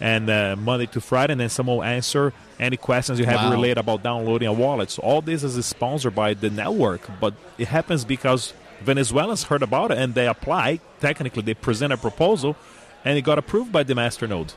and 0.00 0.28
uh, 0.28 0.56
Monday 0.56 0.86
to 0.86 1.00
Friday, 1.00 1.32
and 1.32 1.40
then 1.40 1.48
someone 1.48 1.76
will 1.78 1.84
answer 1.84 2.32
any 2.60 2.76
questions 2.76 3.18
you 3.18 3.24
have 3.24 3.40
Wow. 3.40 3.52
related 3.52 3.78
about 3.78 4.02
downloading 4.02 4.46
a 4.48 4.52
wallet. 4.52 4.90
So 4.90 5.00
all 5.02 5.22
this 5.22 5.42
is 5.42 5.64
sponsored 5.64 6.14
by 6.14 6.34
the 6.34 6.50
network, 6.50 7.00
but 7.18 7.32
it 7.56 7.68
happens 7.68 8.04
because 8.04 8.52
Venezuelans 8.82 9.44
heard 9.44 9.62
about 9.62 9.90
it 9.90 9.96
and 9.98 10.14
they 10.14 10.28
apply. 10.28 10.80
Technically, 11.00 11.42
they 11.42 11.54
present 11.54 11.94
a 11.94 11.96
proposal, 11.96 12.56
and 13.06 13.16
it 13.16 13.22
got 13.22 13.38
approved 13.38 13.72
by 13.72 13.82
the 13.84 13.94
masternode. 13.94 14.52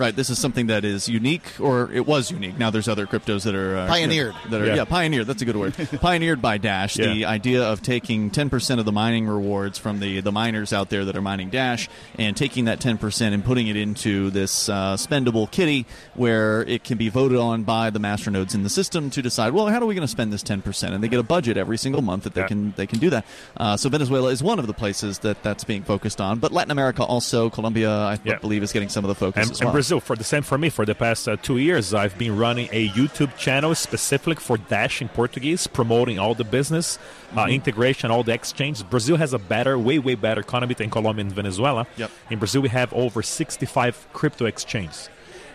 Right. 0.00 0.16
This 0.16 0.30
is 0.30 0.38
something 0.38 0.68
that 0.68 0.82
is 0.86 1.10
unique, 1.10 1.44
or 1.60 1.92
it 1.92 2.06
was 2.06 2.30
unique. 2.30 2.56
Now 2.58 2.70
there's 2.70 2.88
other 2.88 3.06
cryptos 3.06 3.42
that 3.44 3.54
are 3.54 3.76
uh, 3.76 3.86
Pioneered. 3.86 4.34
That 4.48 4.62
are 4.62 4.66
Yeah. 4.66 4.74
yeah, 4.76 4.84
pioneered. 4.86 5.26
That's 5.26 5.42
a 5.42 5.44
good 5.44 5.56
word. 5.56 5.74
pioneered 6.00 6.40
by 6.40 6.56
Dash. 6.56 6.94
The 6.94 7.26
idea 7.26 7.62
of 7.62 7.82
taking 7.82 8.30
10% 8.30 8.78
of 8.78 8.86
the 8.86 8.92
mining 8.92 9.26
rewards 9.28 9.76
from 9.76 10.00
the 10.00 10.20
the 10.22 10.32
miners 10.32 10.72
out 10.72 10.88
there 10.88 11.04
that 11.04 11.16
are 11.16 11.20
mining 11.20 11.50
Dash 11.50 11.86
and 12.18 12.34
taking 12.34 12.64
that 12.64 12.80
10% 12.80 13.34
and 13.34 13.44
putting 13.44 13.66
it 13.66 13.76
into 13.76 14.30
this 14.30 14.70
uh, 14.70 14.96
spendable 14.96 15.50
kitty 15.50 15.84
where 16.14 16.62
it 16.62 16.82
can 16.82 16.96
be 16.96 17.10
voted 17.10 17.36
on 17.36 17.64
by 17.64 17.90
the 17.90 17.98
masternodes 18.00 18.54
in 18.54 18.62
the 18.62 18.70
system 18.70 19.10
to 19.10 19.20
decide. 19.20 19.52
Well, 19.52 19.66
how 19.66 19.80
are 19.82 19.86
we 19.86 19.94
going 19.94 20.00
to 20.06 20.08
spend 20.08 20.32
this 20.32 20.42
10%? 20.42 20.92
And 20.94 21.04
they 21.04 21.08
get 21.08 21.20
a 21.20 21.22
budget 21.22 21.58
every 21.58 21.76
single 21.76 22.00
month 22.00 22.24
that 22.24 22.32
they 22.32 22.40
Yeah. 22.40 22.46
can 22.48 22.72
they 22.76 22.86
can 22.86 23.00
do 23.00 23.10
that. 23.10 23.26
Uh, 23.54 23.76
so 23.76 23.90
Venezuela 23.90 24.30
is 24.30 24.42
one 24.42 24.58
of 24.58 24.66
the 24.66 24.72
places 24.72 25.18
that 25.18 25.42
that's 25.42 25.64
being 25.64 25.82
focused 25.82 26.22
on. 26.22 26.38
But 26.38 26.52
Latin 26.52 26.70
America 26.70 27.02
also, 27.04 27.50
Colombia, 27.50 27.90
I 27.90 28.18
Yeah. 28.24 28.38
believe, 28.38 28.62
is 28.62 28.72
getting 28.72 28.88
some 28.88 29.04
of 29.04 29.08
the 29.10 29.14
focus 29.14 29.42
And, 29.42 29.50
as 29.52 29.60
and 29.60 29.66
well. 29.66 29.74
Brazil, 29.90 30.00
for 30.06 30.14
the 30.14 30.22
same 30.22 30.42
for 30.44 30.56
me, 30.56 30.68
for 30.68 30.86
the 30.86 30.94
past 30.94 31.26
uh, 31.28 31.34
two 31.42 31.58
years, 31.58 31.92
I've 31.92 32.16
been 32.16 32.36
running 32.36 32.68
a 32.70 32.88
YouTube 32.90 33.36
channel 33.36 33.74
specifically 33.74 34.36
for 34.36 34.56
Dash 34.56 35.02
in 35.02 35.08
Portuguese, 35.08 35.66
promoting 35.66 36.16
all 36.16 36.32
the 36.36 36.44
business 36.44 36.96
uh, 37.36 37.46
integration, 37.50 38.12
all 38.12 38.22
the 38.22 38.32
exchange. 38.32 38.88
Brazil 38.88 39.16
has 39.16 39.32
a 39.32 39.38
better, 39.40 39.76
way, 39.76 39.98
way 39.98 40.14
better 40.14 40.42
economy 40.42 40.74
than 40.74 40.90
Colombia 40.90 41.24
and 41.24 41.32
Venezuela. 41.32 41.88
Yep. 41.96 42.08
In 42.30 42.38
Brazil, 42.38 42.62
we 42.62 42.68
have 42.68 42.92
over 42.92 43.20
65 43.20 44.06
crypto 44.12 44.44
exchanges. 44.46 45.08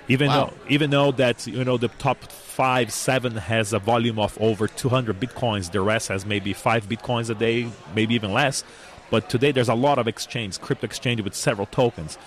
Even 0.10 0.28
Wow. 0.28 0.48
though, 0.48 0.54
even 0.68 0.90
though 0.90 1.14
that 1.14 1.48
you 1.48 1.64
know 1.64 1.78
the 1.78 1.88
top 1.88 2.22
five, 2.30 2.92
seven 2.92 3.38
has 3.38 3.72
a 3.72 3.80
volume 3.80 4.20
of 4.20 4.38
over 4.42 4.68
200 4.68 5.18
bitcoins, 5.18 5.72
the 5.72 5.80
rest 5.80 6.10
has 6.10 6.26
maybe 6.26 6.52
five 6.52 6.90
bitcoins 6.90 7.30
a 7.30 7.36
day, 7.36 7.70
maybe 7.96 8.16
even 8.16 8.34
less. 8.34 8.66
But 9.10 9.30
today, 9.30 9.54
there's 9.54 9.70
a 9.70 9.76
lot 9.76 9.98
of 9.98 10.10
exchange, 10.10 10.60
crypto 10.60 10.86
exchange 10.88 11.22
with 11.22 11.36
several 11.36 11.68
tokens 11.68 12.18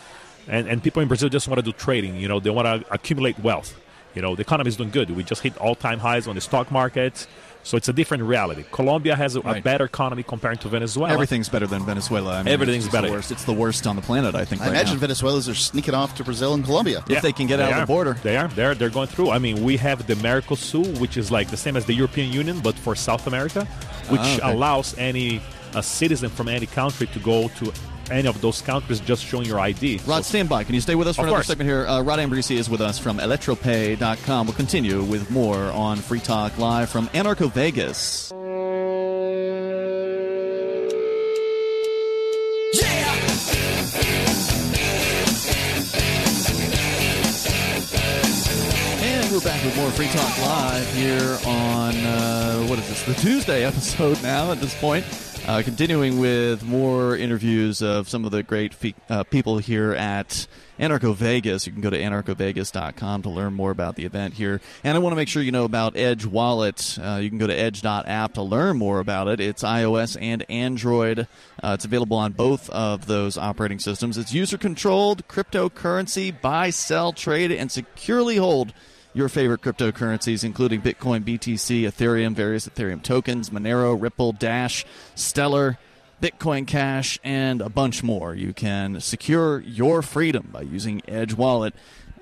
and 0.49 0.67
and 0.69 0.83
people 0.83 1.03
in 1.03 1.09
Brazil 1.09 1.29
just 1.29 1.47
want 1.49 1.59
to 1.59 1.63
do 1.63 1.73
trading. 1.73 2.17
You 2.17 2.29
know, 2.29 2.41
they 2.41 2.51
want 2.51 2.67
to 2.67 2.93
accumulate 2.93 3.39
wealth. 3.39 3.75
You 4.15 4.23
know, 4.23 4.35
the 4.35 4.41
economy 4.43 4.69
is 4.69 4.77
doing 4.77 4.91
good. 4.91 5.11
We 5.11 5.23
just 5.23 5.43
hit 5.43 5.57
all 5.59 5.75
time 5.75 5.99
highs 6.01 6.27
on 6.27 6.35
the 6.35 6.41
stock 6.41 6.73
market, 6.73 7.27
so 7.63 7.77
it's 7.77 7.89
a 7.89 7.93
different 7.93 8.25
reality. 8.25 8.65
Colombia 8.73 9.15
has 9.15 9.37
a, 9.37 9.41
a 9.41 9.61
better 9.61 9.85
economy 9.85 10.23
compared 10.25 10.61
to 10.63 10.69
Venezuela. 10.69 11.13
Everything's 11.13 11.49
better 11.49 11.67
than 11.69 11.85
Venezuela. 11.85 12.39
I 12.39 12.43
mean, 12.43 12.53
Everything's 12.53 12.87
it's 12.87 12.93
better. 12.93 13.09
The 13.09 13.13
worst. 13.13 13.31
It's 13.31 13.45
the 13.45 13.53
worst 13.53 13.87
on 13.87 13.95
the 13.97 14.03
planet, 14.03 14.35
I 14.35 14.45
think. 14.45 14.63
I 14.63 14.65
right 14.65 14.71
imagine 14.73 14.95
now. 14.95 15.01
Venezuelans 15.03 15.49
are 15.49 15.55
sneaking 15.55 15.95
off 15.95 16.17
to 16.17 16.25
Brazil 16.25 16.55
and 16.55 16.65
Colombia. 16.65 17.05
if 17.09 17.23
they 17.23 17.33
can 17.33 17.47
get 17.47 17.61
out 17.61 17.67
They 17.71 17.75
of 17.75 17.81
the 17.87 17.93
border. 17.95 18.15
They 18.23 18.37
are. 18.39 18.49
They're 18.49 18.75
they're 18.75 18.91
going 18.91 19.09
through. 19.09 19.31
I 19.31 19.39
mean, 19.39 19.63
we 19.63 19.77
have 19.77 20.07
the 20.07 20.15
Mercosur, 20.15 20.99
which 20.99 21.17
is 21.17 21.31
like 21.31 21.51
the 21.51 21.57
same 21.59 21.77
as 21.77 21.85
the 21.85 21.95
European 21.95 22.33
Union, 22.33 22.59
but 22.61 22.75
for 22.77 22.97
South 22.97 23.27
America, 23.27 23.67
which 24.09 24.21
Ah, 24.23 24.37
okay. 24.37 24.53
allows 24.53 24.97
any 24.99 25.41
a 25.75 25.83
citizen 25.83 26.31
from 26.31 26.49
any 26.49 26.67
country 26.67 27.07
to 27.09 27.19
go 27.21 27.49
to 27.59 27.71
any 28.11 28.29
of 28.29 28.41
those 28.41 28.63
countries 28.63 29.01
just 29.01 29.25
showing 29.25 29.47
your 29.47 29.61
ID. 29.61 30.01
Rod, 30.07 30.25
So- 30.25 30.29
stand 30.31 30.49
by. 30.49 30.65
Can 30.65 30.75
you 30.75 30.81
stay 30.81 30.95
with 30.95 31.09
us 31.09 31.17
for 31.17 31.23
another 31.23 31.37
course. 31.39 31.47
segment 31.47 31.69
here? 31.69 31.87
Uh, 31.87 32.03
Rod 32.03 32.19
Ambrisi 32.19 32.57
is 32.57 32.69
with 32.71 32.81
us 32.81 32.99
from 32.99 33.19
ElectroPay.com. 33.19 34.47
We'll 34.47 34.55
continue 34.57 35.03
with 35.03 35.31
more 35.31 35.59
on 35.73 35.97
Free 35.99 36.21
Talk 36.21 36.59
Live 36.59 36.89
from 36.91 37.09
Anarcho 37.09 37.51
Vegas. 37.53 38.33
And 48.01 49.31
we're 49.33 49.41
back 49.41 49.63
with 49.65 49.77
more 49.77 49.91
Free 49.91 50.09
Talk 50.09 50.39
Live 50.39 50.93
here 50.95 51.39
on, 51.47 51.95
uh, 51.97 52.61
what 52.67 52.79
is 52.79 52.89
this, 52.89 53.03
the 53.05 53.15
Tuesday 53.15 53.65
episode 53.65 54.23
now 54.23 54.53
at 54.53 54.61
this 54.61 54.75
point. 54.81 55.05
Uh, 55.47 55.63
continuing 55.63 56.19
with 56.19 56.63
more 56.63 57.17
interviews 57.17 57.81
of 57.81 58.07
some 58.07 58.27
of 58.27 58.31
the 58.31 58.43
great 58.43 58.75
fe- 58.75 58.95
uh, 59.09 59.25
people 59.25 59.57
here 59.57 59.95
at 59.95 60.47
Anarcho 60.79 61.15
Vegas. 61.15 61.67
You 61.67 61.73
can 61.73 61.81
go 61.81 61.89
to 61.89 61.99
anarchovegas.com 61.99 63.23
to 63.23 63.31
learn 63.31 63.55
more 63.55 63.71
about 63.71 63.97
the 63.97 64.05
event 64.05 64.35
here. 64.35 64.61
And 64.85 64.95
I 64.95 65.01
want 65.01 65.13
to 65.13 65.17
make 65.17 65.29
sure 65.29 65.43
you 65.43 65.51
know 65.51 65.65
about 65.65 65.97
Edge 65.97 66.27
Wallet. 66.27 66.99
Uh, 67.03 67.19
you 67.23 67.31
can 67.31 67.39
go 67.39 67.47
to 67.47 67.55
edge.app 67.59 68.35
to 68.35 68.43
learn 68.43 68.77
more 68.77 69.01
about 69.01 69.29
it. 69.29 69.41
It's 69.41 69.63
iOS 69.63 70.19
and 70.21 70.45
Android. 70.51 71.21
Uh, 71.63 71.73
it's 71.75 71.87
available 71.87 72.19
on 72.19 72.33
both 72.33 72.69
of 72.69 73.07
those 73.07 73.39
operating 73.39 73.79
systems. 73.79 74.19
It's 74.19 74.35
user 74.35 74.59
controlled 74.59 75.27
cryptocurrency, 75.29 76.39
buy, 76.39 76.69
sell, 76.69 77.15
trade, 77.15 77.53
and 77.53 77.73
securely 77.73 78.37
hold 78.37 78.75
your 79.19 79.29
favorite 79.29 79.61
cryptocurrencies, 79.61 80.45
including 80.45 80.81
Bitcoin, 80.81 81.25
BTC, 81.25 81.83
Ethereum, 81.83 82.35
various 82.35 82.69
Ethereum 82.69 83.03
tokens, 83.03 83.51
Monero, 83.51 84.01
Ripple, 84.01 84.33
Dash, 84.33 84.87
Stellar. 85.15 85.77
Bitcoin 86.21 86.67
Cash, 86.67 87.21
and 87.23 87.61
a 87.61 87.69
bunch 87.69 88.03
more. 88.03 88.35
You 88.35 88.53
can 88.53 89.01
secure 89.01 89.61
your 89.61 90.03
freedom 90.03 90.49
by 90.53 90.63
using 90.63 91.01
Edge 91.07 91.35
Wallet 91.35 91.75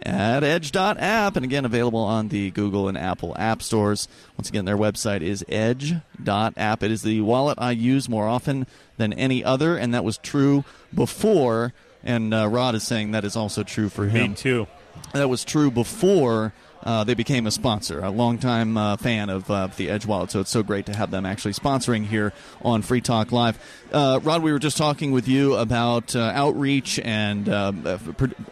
at 0.02 0.44
edge.app 0.44 1.34
and 1.34 1.44
again 1.46 1.64
available 1.64 2.00
on 2.00 2.28
the 2.28 2.50
Google 2.50 2.88
and 2.88 2.98
Apple 2.98 3.34
app 3.38 3.62
stores. 3.62 4.06
Once 4.36 4.50
again, 4.50 4.66
their 4.66 4.76
website 4.76 5.22
is 5.22 5.42
edge.app. 5.48 6.82
It 6.82 6.90
is 6.90 7.00
the 7.00 7.22
wallet 7.22 7.56
I 7.58 7.70
use 7.70 8.06
more 8.06 8.28
often 8.28 8.66
than 8.98 9.14
any 9.14 9.42
other, 9.42 9.78
and 9.78 9.94
that 9.94 10.04
was 10.04 10.18
true 10.18 10.62
before. 10.94 11.72
And 12.04 12.34
uh, 12.34 12.48
Rod 12.48 12.74
is 12.74 12.82
saying 12.82 13.12
that 13.12 13.24
is 13.24 13.34
also 13.34 13.62
true 13.62 13.88
for 13.88 14.08
him. 14.08 14.32
Me 14.32 14.36
too. 14.36 14.66
That 15.14 15.30
was 15.30 15.42
true 15.42 15.70
before 15.70 16.52
uh, 16.86 17.02
they 17.02 17.14
became 17.14 17.48
a 17.48 17.50
sponsor, 17.50 17.98
a 17.98 18.10
longtime 18.10 18.76
uh, 18.76 18.96
fan 18.96 19.28
of 19.28 19.50
uh, 19.50 19.66
the 19.76 19.90
Edge 19.90 20.06
Wallet. 20.06 20.30
So 20.30 20.38
it's 20.40 20.50
so 20.50 20.62
great 20.62 20.86
to 20.86 20.94
have 20.94 21.10
them 21.10 21.26
actually 21.26 21.54
sponsoring 21.54 22.06
here 22.06 22.32
on 22.62 22.82
Free 22.82 23.00
Talk 23.00 23.32
Live. 23.32 23.58
Uh, 23.92 24.20
Rod, 24.22 24.40
we 24.40 24.52
were 24.52 24.60
just 24.60 24.76
talking 24.76 25.10
with 25.10 25.26
you 25.26 25.56
about 25.56 26.14
uh, 26.14 26.30
outreach 26.32 27.00
and 27.00 27.48
uh, 27.48 27.72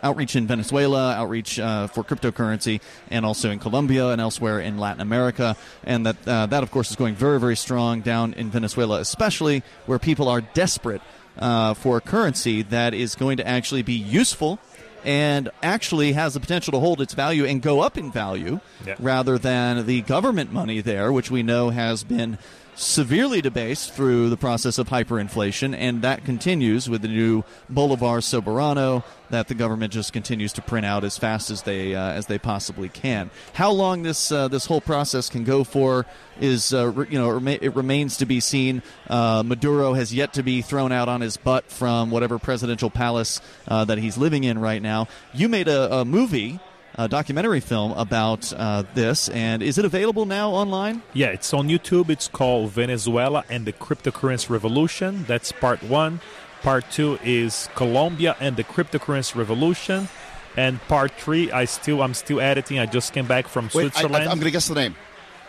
outreach 0.02 0.34
in 0.34 0.48
Venezuela, 0.48 1.12
outreach 1.14 1.56
for 1.56 2.02
cryptocurrency, 2.02 2.80
and 3.08 3.24
also 3.24 3.50
in 3.52 3.60
Colombia 3.60 4.08
and 4.08 4.20
elsewhere 4.20 4.58
in 4.58 4.78
Latin 4.78 5.00
America. 5.00 5.56
And 5.84 6.04
that 6.04 6.24
that 6.24 6.62
of 6.62 6.72
course 6.72 6.90
is 6.90 6.96
going 6.96 7.14
very 7.14 7.38
very 7.38 7.56
strong 7.56 8.00
down 8.00 8.34
in 8.34 8.50
Venezuela, 8.50 8.98
especially 8.98 9.62
where 9.86 10.00
people 10.00 10.28
are 10.28 10.40
desperate 10.40 11.02
for 11.38 11.98
a 11.98 12.00
currency 12.00 12.62
that 12.62 12.94
is 12.94 13.14
going 13.14 13.36
to 13.36 13.46
actually 13.46 13.82
be 13.82 13.94
useful 13.94 14.58
and 15.04 15.50
actually 15.62 16.12
has 16.12 16.34
the 16.34 16.40
potential 16.40 16.72
to 16.72 16.80
hold 16.80 17.00
its 17.00 17.14
value 17.14 17.44
and 17.44 17.60
go 17.62 17.80
up 17.80 17.98
in 17.98 18.10
value 18.10 18.60
yeah. 18.86 18.96
rather 18.98 19.38
than 19.38 19.86
the 19.86 20.02
government 20.02 20.52
money 20.52 20.80
there, 20.80 21.12
which 21.12 21.30
we 21.30 21.42
know 21.42 21.70
has 21.70 22.04
been 22.04 22.38
severely 22.74 23.40
debased 23.40 23.92
through 23.92 24.30
the 24.30 24.36
process 24.36 24.78
of 24.78 24.88
hyperinflation, 24.88 25.74
and 25.76 26.02
that 26.02 26.24
continues 26.24 26.88
with 26.88 27.02
the 27.02 27.08
new 27.08 27.44
Bolivar 27.68 28.18
Soberano 28.18 29.04
that 29.30 29.48
the 29.48 29.54
government 29.54 29.92
just 29.92 30.12
continues 30.12 30.52
to 30.52 30.62
print 30.62 30.86
out 30.86 31.02
as 31.04 31.18
fast 31.18 31.50
as 31.50 31.62
they 31.62 31.94
uh, 31.94 32.12
as 32.12 32.26
they 32.26 32.38
possibly 32.38 32.88
can. 32.88 33.30
How 33.54 33.70
long 33.70 34.02
this 34.02 34.30
uh, 34.30 34.48
this 34.48 34.66
whole 34.66 34.80
process 34.80 35.28
can 35.28 35.44
go 35.44 35.64
for 35.64 36.06
is 36.40 36.72
uh, 36.74 36.90
re- 36.90 37.06
you 37.10 37.18
know 37.18 37.38
it 37.46 37.74
remains 37.74 38.18
to 38.18 38.26
be 38.26 38.40
seen. 38.40 38.82
Uh, 39.08 39.42
Maduro 39.44 39.94
has 39.94 40.12
yet 40.12 40.34
to 40.34 40.42
be 40.42 40.62
thrown 40.62 40.92
out 40.92 41.08
on 41.08 41.20
his 41.20 41.36
butt 41.36 41.70
from 41.70 42.10
whatever 42.10 42.38
presidential 42.38 42.90
palace 42.90 43.40
uh, 43.68 43.84
that 43.84 43.98
he's 43.98 44.18
living 44.18 44.44
in 44.44 44.58
right 44.58 44.82
now. 44.82 45.08
You 45.32 45.48
made 45.48 45.68
a, 45.68 46.00
a 46.00 46.04
movie 46.04 46.60
a 46.96 47.08
documentary 47.08 47.60
film 47.60 47.92
about 47.92 48.52
uh, 48.52 48.84
this. 48.94 49.28
And 49.30 49.62
is 49.62 49.78
it 49.78 49.84
available 49.84 50.26
now 50.26 50.50
online? 50.50 51.02
Yeah, 51.12 51.28
it's 51.28 51.52
on 51.52 51.68
YouTube. 51.68 52.10
It's 52.10 52.28
called 52.28 52.70
Venezuela 52.70 53.44
and 53.48 53.66
the 53.66 53.72
Cryptocurrency 53.72 54.50
Revolution. 54.50 55.24
That's 55.24 55.52
part 55.52 55.82
one. 55.82 56.20
Part 56.62 56.90
two 56.90 57.18
is 57.22 57.68
Colombia 57.74 58.36
and 58.40 58.56
the 58.56 58.64
Cryptocurrency 58.64 59.34
Revolution. 59.34 60.08
And 60.56 60.80
part 60.82 61.12
three, 61.12 61.50
I 61.50 61.64
still 61.64 62.02
I'm 62.02 62.14
still 62.14 62.40
editing. 62.40 62.78
I 62.78 62.86
just 62.86 63.12
came 63.12 63.26
back 63.26 63.48
from 63.48 63.64
Wait, 63.66 63.72
Switzerland. 63.92 64.16
I, 64.16 64.32
am 64.32 64.38
going 64.38 64.42
to 64.42 64.50
guess 64.50 64.68
the 64.68 64.74
name. 64.74 64.94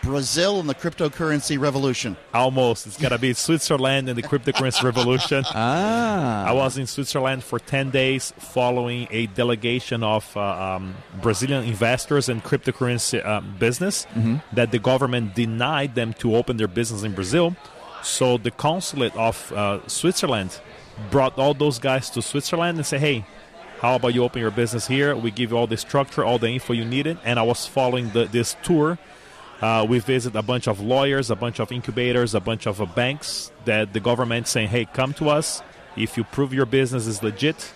Brazil 0.06 0.60
and 0.60 0.70
the 0.70 0.76
cryptocurrency 0.76 1.60
revolution. 1.60 2.16
Almost. 2.34 2.86
It's 2.86 2.98
gonna 2.98 3.18
be 3.18 3.34
Switzerland 3.34 4.08
and 4.08 4.18
the 4.18 4.22
cryptocurrency 4.22 4.84
revolution. 4.92 5.44
Ah. 5.48 6.46
I 6.46 6.52
was 6.54 6.78
in 6.78 6.86
Switzerland 6.86 7.44
for 7.44 7.58
ten 7.58 7.90
days, 7.90 8.32
following 8.38 9.08
a 9.10 9.26
delegation 9.28 10.04
of 10.04 10.26
uh, 10.38 10.42
um, 10.42 10.96
Brazilian 11.22 11.64
investors 11.64 12.30
and 12.30 12.44
cryptocurrency 12.44 13.26
uh, 13.26 13.42
business 13.60 14.06
mm-hmm. 14.14 14.36
that 14.56 14.72
the 14.72 14.80
government 14.80 15.34
denied 15.34 15.96
them 15.96 16.14
to 16.14 16.36
open 16.36 16.58
their 16.58 16.68
business 16.68 17.02
in 17.02 17.14
Brazil. 17.14 17.56
So 18.04 18.38
the 18.38 18.52
consulate 18.52 19.16
of 19.16 19.52
uh, 19.52 19.80
Switzerland 19.88 20.62
brought 21.10 21.38
all 21.40 21.56
those 21.56 21.80
guys 21.80 22.12
to 22.12 22.22
Switzerland 22.22 22.78
and 22.78 22.86
said, 22.86 23.00
"Hey, 23.02 23.26
how 23.82 23.96
about 23.96 24.14
you 24.14 24.24
open 24.24 24.40
your 24.40 24.52
business 24.52 24.86
here? 24.86 25.16
We 25.16 25.32
give 25.32 25.50
you 25.50 25.58
all 25.58 25.68
the 25.68 25.78
structure, 25.78 26.24
all 26.24 26.38
the 26.38 26.50
info 26.50 26.74
you 26.74 26.86
needed." 26.86 27.18
And 27.26 27.40
I 27.40 27.44
was 27.44 27.66
following 27.66 28.12
the, 28.12 28.26
this 28.26 28.56
tour 28.62 29.00
uh, 29.62 29.86
we 29.88 30.00
visit 30.00 30.36
a 30.36 30.42
bunch 30.42 30.68
of 30.68 30.80
lawyers, 30.82 31.32
a 31.32 31.36
bunch 31.36 31.60
of 31.60 31.72
incubators, 31.72 32.36
a 32.36 32.40
bunch 32.40 32.66
of 32.66 32.82
uh, 32.82 32.86
banks 32.86 33.52
that 33.66 33.94
the 33.94 34.00
government 34.00 34.48
saying, 34.48 34.70
"Hey, 34.70 34.86
come 34.86 35.14
to 35.14 35.30
us. 35.30 35.62
If 35.96 36.18
you 36.18 36.24
prove 36.26 36.54
your 36.54 36.66
business 36.66 37.08
is 37.08 37.24
legit, 37.24 37.72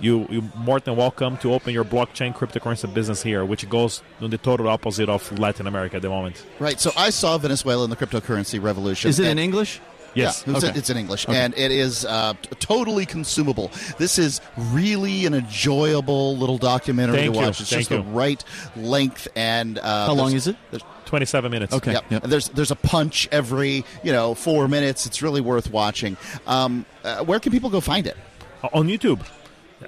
you 0.00 0.26
you 0.30 0.42
more 0.54 0.80
than 0.80 0.96
welcome 0.96 1.38
to 1.38 1.54
open 1.54 1.72
your 1.72 1.84
blockchain 1.84 2.34
cryptocurrency 2.34 2.92
business 2.92 3.22
here," 3.22 3.44
which 3.44 3.68
goes 3.68 4.02
in 4.20 4.30
the 4.30 4.38
total 4.38 4.68
opposite 4.68 5.08
of 5.08 5.38
Latin 5.38 5.66
America 5.66 5.96
at 5.96 6.02
the 6.02 6.10
moment. 6.10 6.44
Right. 6.58 6.78
So 6.78 6.92
I 6.96 7.10
saw 7.10 7.38
Venezuela 7.38 7.84
in 7.84 7.90
the 7.90 7.96
cryptocurrency 7.96 8.62
revolution. 8.62 9.08
Is 9.08 9.18
it 9.18 9.28
in 9.28 9.38
English? 9.38 9.80
Yes, 10.14 10.42
yeah, 10.46 10.54
it's, 10.56 10.64
okay. 10.64 10.78
it's, 10.78 10.90
in 10.90 10.96
English, 10.96 11.28
okay. 11.28 11.38
and 11.38 11.56
it 11.56 11.70
is 11.70 12.04
uh, 12.04 12.32
t- 12.40 12.48
totally 12.58 13.04
consumable. 13.04 13.70
This 13.98 14.18
is 14.18 14.40
really 14.56 15.26
an 15.26 15.34
enjoyable 15.34 16.36
little 16.36 16.58
documentary 16.58 17.18
Thank 17.18 17.34
to 17.34 17.38
you. 17.38 17.46
watch. 17.46 17.60
It's 17.60 17.70
Thank 17.70 17.88
just 17.88 17.90
you. 17.90 17.98
the 17.98 18.02
right 18.04 18.42
length 18.74 19.28
and 19.36 19.78
uh, 19.78 20.06
How 20.06 20.14
long 20.14 20.32
is 20.32 20.46
it? 20.46 20.56
There's- 21.08 21.30
Twenty-seven 21.30 21.50
minutes. 21.50 21.74
Okay. 21.74 21.92
Yep. 21.92 22.04
Yep. 22.10 22.22
There's 22.24 22.48
there's 22.50 22.70
a 22.70 22.76
punch 22.76 23.28
every 23.32 23.84
you 24.02 24.12
know 24.12 24.34
four 24.34 24.68
minutes. 24.68 25.06
It's 25.06 25.22
really 25.22 25.40
worth 25.40 25.70
watching. 25.70 26.16
Um, 26.46 26.84
uh, 27.04 27.24
where 27.24 27.40
can 27.40 27.52
people 27.52 27.70
go 27.70 27.80
find 27.80 28.06
it? 28.06 28.16
on 28.72 28.88
YouTube. 28.88 29.20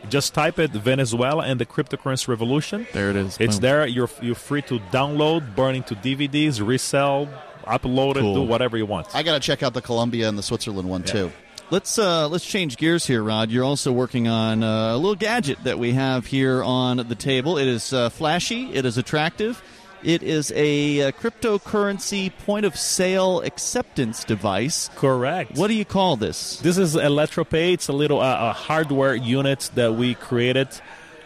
Just 0.08 0.34
type 0.34 0.60
it 0.60 0.70
Venezuela 0.70 1.42
and 1.44 1.58
the 1.58 1.66
cryptocurrency 1.66 2.28
revolution. 2.28 2.86
There 2.92 3.10
it 3.10 3.16
is. 3.16 3.36
It's 3.40 3.56
Boom. 3.56 3.60
there. 3.62 3.86
You're 3.86 4.08
you're 4.22 4.36
free 4.36 4.62
to 4.62 4.78
download, 4.92 5.56
burn 5.56 5.74
into 5.74 5.96
DVDs, 5.96 6.64
resell, 6.64 7.28
upload 7.66 8.16
it, 8.16 8.20
do 8.22 8.42
whatever 8.42 8.76
you 8.78 8.86
want. 8.86 9.08
I 9.14 9.24
got 9.24 9.34
to 9.34 9.40
check 9.40 9.64
out 9.64 9.74
the 9.74 9.82
Colombia 9.82 10.28
and 10.28 10.38
the 10.38 10.44
Switzerland 10.44 10.88
one 10.88 11.00
Yeah. 11.06 11.12
too. 11.12 11.32
Let's 11.70 11.98
uh, 11.98 12.28
let's 12.28 12.44
change 12.46 12.76
gears 12.76 13.04
here, 13.06 13.22
Rod. 13.22 13.50
You're 13.50 13.64
also 13.64 13.90
working 13.92 14.28
on 14.28 14.62
uh, 14.62 14.94
a 14.94 14.96
little 14.96 15.14
gadget 15.16 15.62
that 15.64 15.78
we 15.78 15.92
have 15.92 16.26
here 16.26 16.62
on 16.62 16.96
the 16.98 17.14
table. 17.16 17.58
It 17.58 17.66
is 17.66 17.92
uh, 17.92 18.10
flashy. 18.10 18.72
It 18.72 18.84
is 18.84 18.96
attractive. 18.98 19.60
It 20.02 20.22
is 20.22 20.52
a 20.56 21.02
uh, 21.02 21.12
cryptocurrency 21.12 22.32
point 22.46 22.64
of 22.64 22.76
sale 22.76 23.40
acceptance 23.42 24.24
device. 24.24 24.88
Correct. 24.96 25.56
What 25.56 25.68
do 25.68 25.74
you 25.74 25.84
call 25.84 26.16
this? 26.16 26.58
This 26.60 26.78
is 26.78 26.94
ElectroPay. 26.96 27.74
It's 27.74 27.88
a 27.88 27.92
little 27.92 28.20
uh, 28.20 28.50
a 28.50 28.52
hardware 28.52 29.14
unit 29.14 29.70
that 29.74 29.94
we 29.94 30.14
created. 30.14 30.68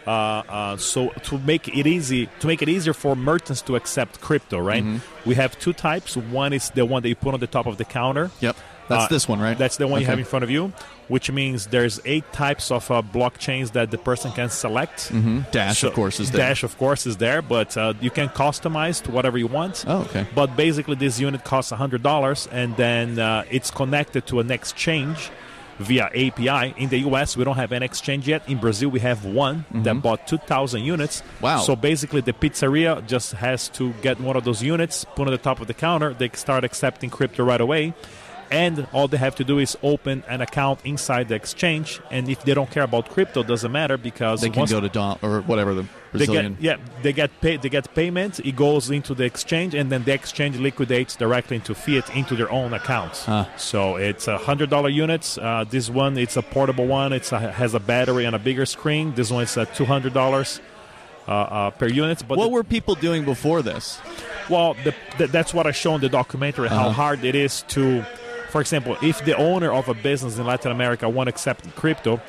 Uh, 0.05 0.43
uh, 0.49 0.77
so 0.77 1.09
to 1.23 1.39
make 1.39 1.67
it 1.67 1.87
easy, 1.87 2.29
to 2.39 2.47
make 2.47 2.61
it 2.61 2.69
easier 2.69 2.93
for 2.93 3.15
merchants 3.15 3.61
to 3.63 3.75
accept 3.75 4.21
crypto, 4.21 4.59
right? 4.59 4.83
Mm-hmm. 4.83 5.27
We 5.29 5.35
have 5.35 5.57
two 5.57 5.73
types. 5.73 6.15
One 6.15 6.53
is 6.53 6.69
the 6.71 6.85
one 6.85 7.01
that 7.01 7.09
you 7.09 7.15
put 7.15 7.33
on 7.33 7.39
the 7.39 7.47
top 7.47 7.65
of 7.65 7.77
the 7.77 7.85
counter. 7.85 8.29
Yep, 8.39 8.55
that's 8.87 9.05
Uh, 9.05 9.07
this 9.07 9.27
one, 9.27 9.39
right? 9.39 9.57
That's 9.57 9.77
the 9.77 9.87
one 9.87 10.01
you 10.01 10.07
have 10.07 10.19
in 10.19 10.25
front 10.25 10.43
of 10.43 10.51
you, 10.51 10.73
which 11.07 11.29
means 11.31 11.67
there's 11.67 11.99
eight 12.05 12.23
types 12.33 12.71
of 12.71 12.89
uh, 12.89 13.01
blockchains 13.01 13.71
that 13.73 13.91
the 13.91 13.97
person 13.97 14.31
can 14.31 14.49
select. 14.49 15.07
hmm 15.09 15.39
Dash, 15.51 15.79
So- 15.79 15.87
of 15.89 15.93
course, 15.93 16.19
is 16.19 16.31
there. 16.31 16.47
Dash, 16.49 16.63
of 16.63 16.77
course, 16.77 17.05
is 17.05 17.17
there, 17.17 17.41
but 17.41 17.75
uh, 17.77 17.93
you 18.01 18.09
can 18.11 18.29
customize 18.29 19.01
to 19.03 19.11
whatever 19.11 19.37
you 19.37 19.47
want. 19.47 19.83
Oh, 19.87 20.01
okay. 20.01 20.25
But 20.33 20.55
basically, 20.55 20.95
this 20.95 21.19
unit 21.19 21.43
costs 21.43 21.71
$100, 21.71 22.47
and 22.51 22.75
then 22.77 23.19
uh, 23.19 23.43
it's 23.51 23.71
connected 23.71 24.25
to 24.27 24.39
an 24.39 24.51
exchange 24.51 25.29
via 25.79 26.05
API. 26.05 26.73
In 26.77 26.87
the 26.87 26.99
US, 26.99 27.35
we 27.35 27.43
don't 27.43 27.57
have 27.57 27.73
an 27.73 27.83
exchange 27.83 28.27
yet. 28.29 28.47
In 28.47 28.57
Brazil, 28.59 28.87
we 28.89 29.01
have 29.01 29.25
one 29.25 29.65
that 29.73 30.01
bought 30.01 30.25
2,000 30.25 30.81
units. 30.81 31.19
Mm-hmm. 31.21 31.43
Wow. 31.43 31.59
So 31.59 31.75
basically, 31.75 32.21
the 32.21 32.31
pizzeria 32.31 33.05
just 33.05 33.33
has 33.33 33.67
to 33.69 33.91
get 34.01 34.19
one 34.21 34.37
of 34.37 34.45
those 34.45 34.63
units, 34.63 35.05
put 35.15 35.27
on 35.27 35.31
the 35.31 35.37
top 35.37 35.59
of 35.59 35.67
the 35.67 35.73
counter. 35.73 36.13
They 36.13 36.29
start 36.29 36.63
accepting 36.63 37.09
crypto 37.09 37.43
right 37.43 37.59
away. 37.59 37.93
And 38.63 38.75
all 38.95 39.07
they 39.13 39.17
have 39.27 39.35
to 39.41 39.43
do 39.51 39.55
is 39.59 39.71
open 39.83 40.23
an 40.35 40.39
account 40.47 40.77
inside 40.85 41.25
the 41.31 41.35
exchange. 41.35 41.87
And 42.15 42.23
if 42.29 42.39
they 42.45 42.53
don't 42.59 42.71
care 42.75 42.83
about 42.91 43.03
crypto, 43.15 43.39
doesn't 43.43 43.71
matter 43.81 43.97
because 43.97 44.37
They 44.41 44.49
can 44.49 44.65
go 44.75 44.79
to 44.87 44.89
Dom 44.99 45.17
or 45.21 45.41
whatever 45.51 45.71
the 45.79 45.83
they 45.83 46.25
Brazilian. 46.25 46.53
get 46.53 46.61
yeah 46.69 46.77
they 47.03 47.11
get 47.21 47.29
pay, 47.41 47.57
they 47.57 47.67
get 47.77 47.85
payment 47.93 48.33
it 48.49 48.55
goes 48.55 48.83
into 48.97 49.13
the 49.19 49.25
exchange 49.31 49.71
and 49.79 49.85
then 49.91 50.01
the 50.07 50.13
exchange 50.13 50.55
liquidates 50.67 51.13
directly 51.23 51.55
into 51.59 51.73
fiat 51.75 52.07
into 52.15 52.33
their 52.39 52.49
own 52.59 52.71
accounts 52.73 53.17
Ah. 53.27 53.43
so 53.71 53.97
it's 54.09 54.25
a 54.29 54.37
hundred 54.49 54.69
dollar 54.75 54.87
units 55.05 55.37
uh, 55.37 55.65
this 55.75 55.89
one 56.03 56.13
it's 56.25 56.37
a 56.37 56.41
portable 56.55 56.87
one 57.01 57.11
it 57.19 57.27
has 57.61 57.73
a 57.73 57.81
battery 57.93 58.23
and 58.27 58.33
a 58.33 58.39
bigger 58.49 58.65
screen 58.65 59.05
this 59.19 59.29
one 59.29 59.43
is 59.43 59.57
a 59.57 59.65
two 59.77 59.83
hundred 59.93 60.13
dollars 60.21 60.49
uh, 61.27 61.31
uh, 61.31 61.69
per 61.79 61.87
unit. 61.87 62.23
But 62.29 62.37
What 62.37 62.45
the- 62.45 62.55
were 62.55 62.63
people 62.63 62.95
doing 63.07 63.25
before 63.33 63.61
this? 63.71 63.85
well, 64.47 64.69
the, 64.85 64.93
the, 65.17 65.25
that's 65.27 65.51
what 65.55 65.65
I 65.65 65.71
show 65.71 65.95
in 65.95 66.01
the 66.01 66.07
documentary. 66.21 66.69
How 66.69 66.75
Uh-huh. 66.89 67.01
hard 67.03 67.19
it 67.25 67.33
is 67.35 67.63
to, 67.75 68.05
for 68.55 68.61
example, 68.61 68.95
if 69.01 69.25
the 69.25 69.35
owner 69.35 69.69
of 69.69 69.89
a 69.89 69.93
business 69.93 70.37
in 70.37 70.45
Latin 70.45 70.71
America 70.71 71.09
want 71.09 71.27
to 71.27 71.29
accept 71.29 71.75
crypto, 71.75 72.21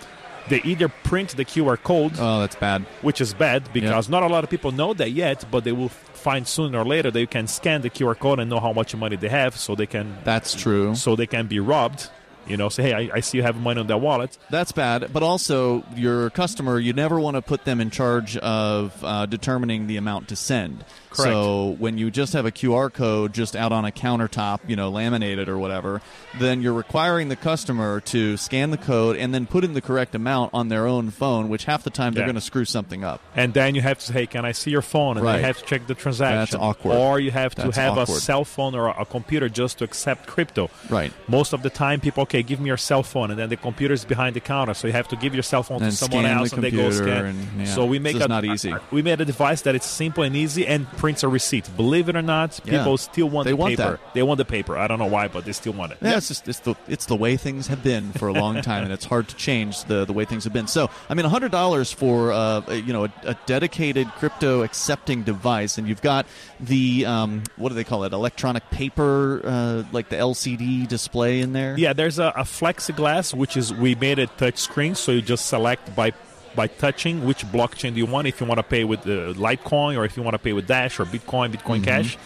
they 0.48 0.60
either 0.62 0.88
print 0.88 1.36
the 1.36 1.44
QR 1.44 1.80
code, 1.80 2.14
Oh, 2.18 2.40
that's 2.40 2.56
bad. 2.56 2.82
which 3.00 3.20
is 3.20 3.32
bad 3.32 3.72
because 3.72 4.08
not 4.08 4.24
a 4.24 4.26
lot 4.26 4.42
of 4.42 4.50
people 4.50 4.72
know 4.72 4.92
that 4.94 5.12
yet, 5.12 5.44
but 5.52 5.62
they 5.62 5.70
will 5.70 5.88
find 5.88 6.48
sooner 6.48 6.78
or 6.80 6.84
later 6.84 7.12
that 7.12 7.20
you 7.20 7.28
can 7.28 7.46
scan 7.46 7.82
the 7.82 7.90
QR 7.90 8.18
code 8.18 8.40
and 8.40 8.50
know 8.50 8.58
how 8.58 8.72
much 8.72 8.92
money 8.96 9.14
they 9.14 9.28
have, 9.28 9.56
so 9.56 9.76
they 9.76 9.86
can 9.86 10.18
That's 10.24 10.52
true. 10.52 10.96
so 10.96 11.14
they 11.14 11.28
can 11.28 11.46
be 11.46 11.60
robbed. 11.60 12.10
You 12.48 12.56
know, 12.56 12.70
say, 12.70 12.82
hey, 12.82 12.92
I, 12.94 13.16
I 13.18 13.20
see 13.20 13.38
you 13.38 13.44
have 13.44 13.56
money 13.56 13.78
on 13.80 13.86
that 13.86 13.98
wallet. 13.98 14.36
That's 14.50 14.72
bad. 14.72 15.12
But 15.12 15.22
also, 15.22 15.84
your 15.94 16.30
customer, 16.30 16.80
you 16.80 16.92
never 16.92 17.20
want 17.20 17.36
to 17.36 17.42
put 17.42 17.64
them 17.64 17.80
in 17.80 17.90
charge 17.90 18.36
of 18.36 18.92
uh, 19.04 19.26
determining 19.26 19.86
the 19.86 19.96
amount 19.96 20.26
to 20.30 20.36
send. 20.36 20.84
Correct. 21.16 21.32
So 21.32 21.76
when 21.78 21.98
you 21.98 22.10
just 22.10 22.32
have 22.34 22.46
a 22.46 22.52
QR 22.52 22.92
code 22.92 23.32
just 23.32 23.56
out 23.56 23.72
on 23.72 23.84
a 23.84 23.90
countertop, 23.90 24.60
you 24.66 24.76
know, 24.76 24.90
laminated 24.90 25.48
or 25.48 25.58
whatever, 25.58 26.00
then 26.38 26.62
you're 26.62 26.72
requiring 26.72 27.28
the 27.28 27.36
customer 27.36 28.00
to 28.00 28.36
scan 28.36 28.70
the 28.70 28.76
code 28.76 29.16
and 29.16 29.34
then 29.34 29.46
put 29.46 29.64
in 29.64 29.72
the 29.74 29.80
correct 29.80 30.14
amount 30.14 30.52
on 30.54 30.68
their 30.68 30.86
own 30.86 31.10
phone, 31.10 31.48
which 31.48 31.64
half 31.64 31.82
the 31.84 31.90
time 31.90 32.12
they're 32.12 32.22
Yeah. 32.22 32.26
going 32.26 32.34
to 32.36 32.40
screw 32.40 32.64
something 32.64 33.04
up. 33.04 33.20
And 33.34 33.54
then 33.54 33.74
you 33.74 33.80
have 33.82 33.98
to 33.98 34.04
say, 34.06 34.12
hey, 34.12 34.26
can 34.26 34.44
I 34.44 34.52
see 34.52 34.70
your 34.70 34.82
phone? 34.82 35.16
And 35.16 35.26
Right. 35.26 35.38
you 35.38 35.44
have 35.44 35.58
to 35.58 35.64
check 35.64 35.86
the 35.86 35.94
transaction. 35.94 36.38
That's 36.38 36.54
awkward. 36.54 36.96
Or 36.96 37.18
you 37.20 37.30
have 37.30 37.54
to 37.56 37.62
That's 37.62 37.76
have 37.76 37.98
awkward. 37.98 38.16
a 38.16 38.20
cell 38.20 38.44
phone 38.44 38.74
or 38.74 38.88
a 38.88 39.04
computer 39.04 39.48
just 39.48 39.78
to 39.78 39.84
accept 39.84 40.26
crypto. 40.26 40.70
Right. 40.90 41.12
Most 41.28 41.52
of 41.52 41.62
the 41.62 41.70
time, 41.70 42.00
people, 42.00 42.22
okay, 42.22 42.42
give 42.42 42.60
me 42.60 42.66
your 42.68 42.76
cell 42.76 43.02
phone, 43.02 43.30
and 43.30 43.38
then 43.38 43.48
the 43.48 43.56
computer 43.56 43.94
is 43.94 44.04
behind 44.04 44.36
the 44.36 44.40
counter, 44.40 44.74
so 44.74 44.86
you 44.86 44.92
have 44.92 45.08
to 45.08 45.16
give 45.16 45.34
your 45.34 45.42
cell 45.42 45.62
phone 45.62 45.82
And 45.82 45.90
to 45.90 45.96
someone 45.96 46.24
scan 46.24 46.34
the 46.36 46.40
else, 46.42 46.52
and 46.52 46.62
they 46.62 46.70
go 46.70 46.90
scan. 46.90 47.24
and- 47.26 47.48
yeah, 47.58 47.64
so 47.66 47.84
we 47.86 47.98
make 47.98 48.16
a, 48.20 48.28
not 48.28 48.44
easy. 48.44 48.74
We 48.90 49.02
made 49.02 49.20
a 49.20 49.24
device 49.24 49.62
that 49.62 49.74
it's 49.74 49.86
simple 49.86 50.22
and 50.24 50.36
easy 50.36 50.66
and 50.66 50.90
prints 51.06 51.22
a 51.22 51.28
receipt. 51.28 51.68
Believe 51.76 52.08
it 52.08 52.16
or 52.16 52.22
not, 52.22 52.58
Yeah. 52.64 52.78
people 52.78 52.96
still 52.98 53.28
want 53.30 53.44
They 53.44 53.52
the 53.52 53.56
want 53.56 53.76
paper. 53.76 53.90
that. 54.02 54.14
They 54.14 54.22
want 54.24 54.38
the 54.38 54.44
paper. 54.44 54.76
I 54.76 54.88
don't 54.88 54.98
know 54.98 55.06
why, 55.06 55.28
but 55.28 55.44
they 55.44 55.52
still 55.52 55.72
want 55.72 55.92
it. 55.92 55.98
Yeah, 56.02 56.16
it's 56.16 56.26
just 56.26 56.48
it's 56.48 56.58
the 56.60 56.74
it's 56.88 57.06
the 57.06 57.14
way 57.14 57.36
things 57.36 57.68
have 57.68 57.82
been 57.84 58.12
for 58.12 58.26
a 58.26 58.32
long 58.32 58.60
time, 58.70 58.82
and 58.82 58.92
it's 58.92 59.04
hard 59.04 59.28
to 59.28 59.36
change 59.36 59.84
the 59.84 60.04
the 60.04 60.12
way 60.12 60.24
things 60.24 60.42
have 60.44 60.52
been. 60.52 60.66
So, 60.66 60.90
I 61.08 61.14
mean, 61.14 61.24
hundred 61.26 61.52
dollars 61.52 61.92
for 61.92 62.32
uh, 62.32 62.62
a- 62.66 62.74
you 62.76 62.92
know 62.92 63.04
a, 63.04 63.12
a 63.24 63.36
dedicated 63.46 64.08
crypto 64.18 64.62
accepting 64.62 65.22
device, 65.22 65.78
and 65.78 65.86
you've 65.88 66.02
got 66.02 66.26
the 66.58 67.06
um, 67.06 67.44
what 67.56 67.68
do 67.68 67.76
they 67.76 67.84
call 67.84 68.02
it? 68.02 68.12
Electronic 68.12 68.68
paper, 68.70 69.40
uh, 69.44 69.84
like 69.92 70.08
the 70.08 70.16
LCD 70.16 70.88
display 70.88 71.40
in 71.40 71.52
there. 71.52 71.76
Yeah, 71.78 71.92
there's 71.92 72.18
a, 72.18 72.32
a 72.36 72.42
flexiglass, 72.42 73.32
which 73.32 73.56
is 73.56 73.72
we 73.72 73.94
made 73.94 74.18
it 74.18 74.36
touch 74.38 74.58
screen, 74.58 74.96
so 74.96 75.12
you 75.12 75.22
just 75.22 75.46
select 75.46 75.94
by 75.94 76.10
by 76.56 76.66
touching 76.66 77.24
which 77.24 77.44
blockchain 77.46 77.92
do 77.92 77.98
you 77.98 78.06
want. 78.06 78.26
If 78.26 78.40
you 78.40 78.46
want 78.46 78.58
to 78.58 78.64
pay 78.64 78.84
with 78.84 79.00
uh, 79.00 79.34
Litecoin, 79.34 79.96
or 79.96 80.04
if 80.04 80.16
you 80.16 80.22
want 80.22 80.34
to 80.34 80.38
pay 80.38 80.52
with 80.52 80.66
Dash 80.66 80.98
or 80.98 81.04
Bitcoin, 81.04 81.52
Bitcoin 81.52 81.84
Cash, 81.84 82.16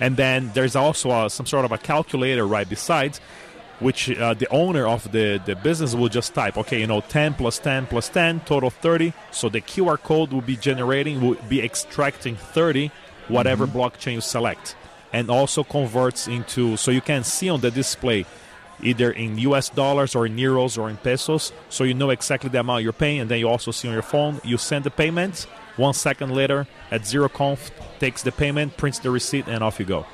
and 0.00 0.16
then 0.16 0.50
there's 0.54 0.76
also 0.76 1.10
uh 1.10 1.28
some 1.28 1.46
sort 1.46 1.64
of 1.64 1.72
a 1.72 1.78
calculator 1.78 2.46
right 2.46 2.68
beside. 2.68 3.18
Which 3.80 4.10
uh, 4.10 4.34
the 4.34 4.48
owner 4.48 4.88
of 4.88 5.12
the, 5.12 5.40
the 5.46 5.54
business 5.54 5.94
will 5.94 6.08
just 6.08 6.34
type, 6.34 6.58
okay, 6.58 6.80
you 6.80 6.88
know, 6.88 7.00
10 7.00 7.34
plus 7.34 7.60
10 7.60 7.86
plus 7.86 8.08
10, 8.08 8.40
total 8.40 8.70
30. 8.70 9.12
So 9.30 9.48
the 9.48 9.60
QR 9.60 10.02
code 10.02 10.32
will 10.32 10.40
be 10.40 10.56
generating, 10.56 11.20
will 11.20 11.36
be 11.48 11.62
extracting 11.62 12.34
30, 12.34 12.90
whatever 13.28 13.68
blockchain 13.68 14.14
you 14.14 14.20
select. 14.20 14.74
And 15.12 15.30
also 15.30 15.62
converts 15.62 16.26
into, 16.26 16.76
so 16.76 16.90
you 16.90 17.00
can 17.00 17.22
see 17.22 17.48
on 17.48 17.60
the 17.60 17.70
display 17.70 18.26
either 18.82 19.10
in 19.10 19.38
US 19.38 19.68
dollars 19.68 20.14
or 20.14 20.26
in 20.26 20.36
euros 20.36 20.78
or 20.78 20.88
in 20.90 20.96
pesos. 20.96 21.52
So 21.68 21.84
you 21.84 21.94
know 21.94 22.10
exactly 22.10 22.50
the 22.50 22.60
amount 22.60 22.84
you're 22.84 22.92
paying, 22.92 23.20
and 23.20 23.30
then 23.30 23.38
you 23.38 23.48
also 23.48 23.70
see 23.70 23.88
on 23.88 23.94
your 23.94 24.02
phone. 24.02 24.40
You 24.44 24.58
send 24.58 24.84
the 24.84 24.90
payment. 24.90 25.46
One 25.76 25.94
second 25.94 26.34
later, 26.34 26.66
at 26.90 27.06
zero 27.06 27.28
conf, 27.28 27.70
takes 28.00 28.22
the 28.22 28.32
payment, 28.32 28.76
prints 28.76 28.98
the 28.98 29.10
receipt, 29.10 29.46
and 29.46 29.62
off 29.62 29.78
you 29.78 29.86
go. 29.86 30.06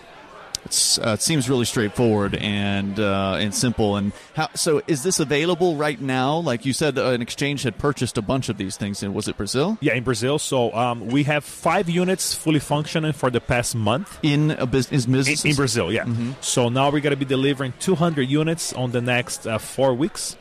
Uh, 0.66 1.10
it 1.10 1.22
seems 1.22 1.48
really 1.48 1.64
straightforward 1.64 2.34
and 2.36 2.98
uh, 2.98 3.36
and 3.38 3.54
simple. 3.54 3.96
And 3.96 4.12
how? 4.34 4.48
So, 4.54 4.82
is 4.86 5.02
this 5.02 5.20
available 5.20 5.76
right 5.76 6.00
now? 6.00 6.36
Like 6.36 6.64
you 6.64 6.72
said, 6.72 6.98
uh, 6.98 7.06
an 7.10 7.22
exchange 7.22 7.62
had 7.62 7.78
purchased 7.78 8.18
a 8.18 8.22
bunch 8.22 8.48
of 8.48 8.56
these 8.56 8.76
things. 8.76 9.02
And 9.02 9.14
was 9.14 9.28
it 9.28 9.36
Brazil? 9.36 9.78
Yeah, 9.80 9.94
in 9.94 10.04
Brazil. 10.04 10.38
So 10.38 10.72
um, 10.74 11.06
we 11.08 11.24
have 11.24 11.44
five 11.44 11.88
units 11.88 12.34
fully 12.34 12.60
functioning 12.60 13.12
for 13.12 13.30
the 13.30 13.40
past 13.40 13.74
month. 13.74 14.18
In 14.22 14.52
a 14.52 14.66
business, 14.66 15.06
In, 15.44 15.50
in 15.50 15.56
Brazil, 15.56 15.92
yeah. 15.92 16.06
So 16.40 16.68
now 16.68 16.90
we're 16.90 17.00
going 17.00 17.12
to 17.12 17.16
be 17.16 17.24
delivering 17.24 17.72
200 17.80 18.22
units 18.22 18.72
on 18.72 18.92
the 18.92 19.00
next 19.00 19.46
uh, 19.46 19.58
four 19.58 19.94
weeks. 19.94 20.36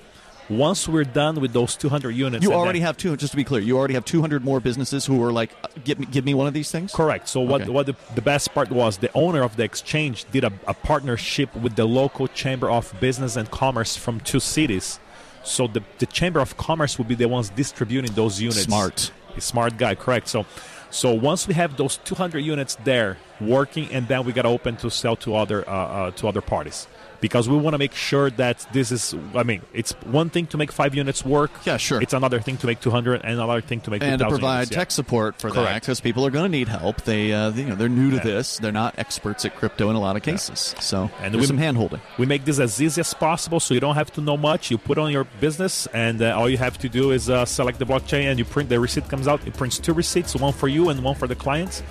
Once 0.49 0.87
we're 0.87 1.03
done 1.05 1.39
with 1.39 1.53
those 1.53 1.75
200 1.75 2.11
units, 2.11 2.43
You 2.43 2.53
already 2.53 2.79
then- 2.79 2.87
have 2.87 2.97
two. 2.97 3.15
Just 3.15 3.31
to 3.31 3.37
be 3.37 3.43
clear, 3.43 3.61
you 3.61 3.77
already 3.77 3.93
have 3.93 4.05
200 4.05 4.43
more 4.43 4.59
businesses 4.59 5.05
who 5.05 5.23
are 5.23 5.31
like, 5.31 5.51
uh, 5.63 5.67
give 5.83 5.99
me, 5.99 6.05
give 6.05 6.25
me 6.25 6.33
one 6.33 6.47
of 6.47 6.53
these 6.53 6.69
things. 6.69 6.91
Correct. 6.91 7.29
So 7.29 7.39
what 7.41 7.61
Okay. 7.61 7.69
what 7.71 7.85
the, 7.85 7.95
the 8.15 8.21
best 8.21 8.53
part 8.53 8.69
was 8.69 8.97
the 8.97 9.09
owner 9.13 9.41
of 9.43 9.55
the 9.55 9.63
exchange 9.63 10.25
did 10.31 10.43
a, 10.43 10.51
a 10.67 10.73
partnership 10.73 11.55
with 11.55 11.75
the 11.75 11.85
local 11.85 12.27
chamber 12.27 12.69
of 12.69 12.93
business 12.99 13.35
and 13.35 13.49
commerce 13.51 13.95
from 13.95 14.19
two 14.19 14.39
cities. 14.39 14.99
So 15.43 15.67
the 15.67 15.81
the 15.99 16.05
chamber 16.05 16.39
of 16.39 16.57
commerce 16.57 16.97
will 16.97 17.05
be 17.05 17.15
the 17.15 17.27
ones 17.27 17.49
distributing 17.49 18.11
those 18.13 18.41
units. 18.41 18.63
Smart. 18.63 19.11
A 19.37 19.41
smart 19.41 19.77
guy, 19.77 19.95
correct. 19.95 20.27
So 20.27 20.45
so 20.89 21.11
once 21.13 21.47
we 21.47 21.53
have 21.55 21.75
those 21.77 21.97
200 22.03 22.39
units 22.39 22.77
there 22.83 23.17
working, 23.41 23.87
and 23.91 24.07
then 24.07 24.25
we 24.25 24.31
got 24.33 24.45
open 24.45 24.75
to 24.77 24.89
sell 24.91 25.15
to 25.17 25.35
other 25.35 25.67
uh, 25.67 25.71
uh, 25.71 26.11
to 26.11 26.27
other 26.27 26.41
parties 26.41 26.87
because 27.23 27.47
we 27.47 27.55
want 27.55 27.73
to 27.73 27.77
make 27.77 27.93
sure 27.95 28.29
that 28.31 28.67
this 28.73 28.91
is. 28.91 29.15
I 29.33 29.43
mean, 29.43 29.61
it's 29.73 29.93
one 30.03 30.29
thing 30.29 30.45
to 30.47 30.57
make 30.57 30.73
five 30.73 30.93
units 30.93 31.23
work. 31.23 31.51
Yeah, 31.63 31.77
sure. 31.77 32.01
It's 32.01 32.11
another 32.13 32.41
thing 32.41 32.57
to 32.57 32.67
make 32.67 32.81
200, 32.81 33.21
and 33.23 33.39
another 33.39 33.61
thing 33.61 33.79
to 33.81 33.91
make 33.91 34.03
and 34.03 34.19
to 34.19 34.27
provide 34.27 34.55
units, 34.55 34.71
yeah. 34.71 34.77
tech 34.77 34.91
support 34.91 35.39
for 35.39 35.49
that 35.49 35.55
Correct. 35.55 35.85
because 35.85 36.01
people 36.01 36.25
are 36.25 36.29
going 36.31 36.43
to 36.51 36.57
need 36.57 36.67
help. 36.67 37.03
They, 37.03 37.31
uh, 37.31 37.51
you 37.51 37.63
know, 37.63 37.75
they're 37.75 37.87
new 37.87 38.09
to 38.09 38.17
Yeah. 38.17 38.23
this. 38.23 38.57
They're 38.57 38.73
not 38.73 38.95
experts 38.99 39.45
at 39.45 39.55
crypto 39.55 39.89
in 39.89 39.95
a 39.95 40.01
lot 40.01 40.17
of 40.17 40.21
cases. 40.21 40.75
So 40.81 41.09
And 41.21 41.33
there's 41.33 41.43
we- 41.43 41.47
some 41.47 41.57
hand 41.57 41.77
holding. 41.77 42.01
We 42.17 42.25
make 42.25 42.43
this 42.43 42.59
as 42.59 42.79
easy 42.81 42.99
as 42.99 43.13
possible, 43.13 43.61
so 43.61 43.73
you 43.73 43.79
don't 43.79 43.95
have 43.95 44.11
to 44.13 44.21
know 44.21 44.35
much. 44.35 44.69
You 44.69 44.77
put 44.77 44.97
on 44.97 45.09
your 45.13 45.23
business, 45.39 45.87
and 45.93 46.21
uh, 46.21 46.35
all 46.37 46.49
you 46.49 46.57
have 46.57 46.77
to 46.79 46.89
do 46.89 47.11
is 47.11 47.29
uh, 47.29 47.45
select 47.45 47.79
the 47.79 47.85
blockchain, 47.85 48.25
and 48.29 48.37
you 48.37 48.43
print 48.43 48.67
the 48.67 48.79
receipt 48.81 49.07
comes 49.07 49.29
out. 49.29 49.39
It 49.47 49.53
prints 49.53 49.79
two 49.79 49.93
receipts, 49.93 50.35
one 50.35 50.51
for 50.51 50.67
you 50.67 50.89
and 50.89 51.01
one 51.01 51.15
for 51.15 51.27
the 51.27 51.35
clients. 51.35 51.81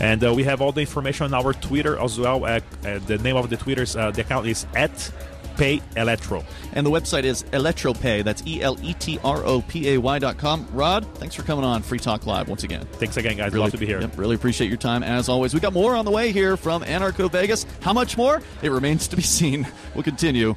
And 0.00 0.24
uh, 0.24 0.34
we 0.34 0.44
have 0.44 0.60
all 0.60 0.72
the 0.72 0.80
information 0.80 1.26
on 1.26 1.34
our 1.34 1.52
Twitter 1.52 1.98
as 1.98 2.18
well. 2.18 2.44
Uh, 2.44 2.60
uh, 2.84 2.98
the 3.06 3.18
name 3.18 3.36
of 3.36 3.50
the 3.50 3.56
Twitter's 3.56 3.94
uh, 3.96 4.10
the 4.10 4.22
account 4.22 4.46
is 4.46 4.66
at 4.74 5.12
Pay 5.56 5.82
Electro. 5.96 6.44
And 6.72 6.86
the 6.86 6.90
website 6.90 7.24
is 7.24 7.42
ElectroPay. 7.44 8.24
That's 8.24 8.42
E 8.46 8.62
L 8.62 8.78
E 8.82 8.94
T 8.94 9.18
R 9.22 9.44
O 9.44 9.60
P 9.60 9.90
A 9.90 9.98
Y 9.98 10.18
dot 10.18 10.38
com. 10.38 10.66
Rod, 10.72 11.06
thanks 11.16 11.34
for 11.34 11.42
coming 11.42 11.64
on 11.64 11.82
Free 11.82 11.98
Talk 11.98 12.26
Live 12.26 12.48
once 12.48 12.64
again. 12.64 12.86
Thanks 12.92 13.16
again, 13.16 13.36
guys. 13.36 13.52
Really, 13.52 13.64
Love 13.64 13.72
to 13.72 13.78
be 13.78 13.86
here. 13.86 14.00
Yep, 14.00 14.18
really 14.18 14.34
appreciate 14.34 14.68
your 14.68 14.78
time 14.78 15.02
as 15.02 15.28
always. 15.28 15.52
We 15.54 15.60
got 15.60 15.72
more 15.72 15.94
on 15.94 16.04
the 16.04 16.10
way 16.10 16.32
here 16.32 16.56
from 16.56 16.82
Anarcho 16.82 17.30
Vegas. 17.30 17.66
How 17.80 17.92
much 17.92 18.16
more? 18.16 18.42
It 18.62 18.70
remains 18.70 19.08
to 19.08 19.16
be 19.16 19.22
seen. 19.22 19.66
We'll 19.94 20.04
continue. 20.04 20.56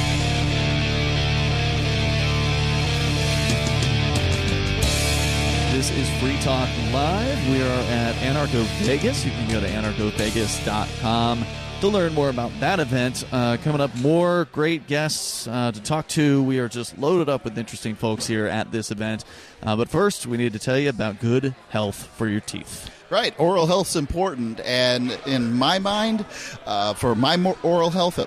This 5.71 5.89
is 5.91 6.09
Free 6.19 6.37
Talk 6.41 6.67
Live. 6.91 7.49
We 7.49 7.61
are 7.61 7.65
at 7.65 8.13
Anarcho 8.15 8.61
Vegas. 8.83 9.23
You 9.23 9.31
can 9.31 9.49
go 9.49 9.61
to 9.61 9.67
anarchovegas.com 9.67 11.45
to 11.79 11.87
learn 11.87 12.13
more 12.13 12.29
about 12.29 12.51
that 12.59 12.81
event. 12.81 13.23
Uh, 13.31 13.55
coming 13.63 13.79
up, 13.79 13.95
more 13.95 14.49
great 14.51 14.85
guests 14.85 15.47
uh, 15.47 15.71
to 15.71 15.81
talk 15.81 16.09
to. 16.09 16.43
We 16.43 16.59
are 16.59 16.67
just 16.67 16.97
loaded 16.97 17.29
up 17.29 17.45
with 17.45 17.57
interesting 17.57 17.95
folks 17.95 18.27
here 18.27 18.47
at 18.47 18.73
this 18.73 18.91
event. 18.91 19.23
Uh, 19.63 19.77
but 19.77 19.87
first, 19.87 20.27
we 20.27 20.35
need 20.35 20.51
to 20.51 20.59
tell 20.59 20.77
you 20.77 20.89
about 20.89 21.21
good 21.21 21.55
health 21.69 22.05
for 22.17 22.27
your 22.27 22.41
teeth. 22.41 22.91
Right, 23.09 23.33
oral 23.39 23.65
health's 23.65 23.95
important, 23.95 24.59
and 24.65 25.17
in 25.25 25.53
my 25.53 25.79
mind, 25.79 26.25
uh, 26.65 26.95
for 26.95 27.15
my 27.15 27.55
oral 27.63 27.91
health 27.91 28.19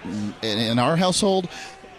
in 0.42 0.78
our 0.78 0.96
household, 0.96 1.50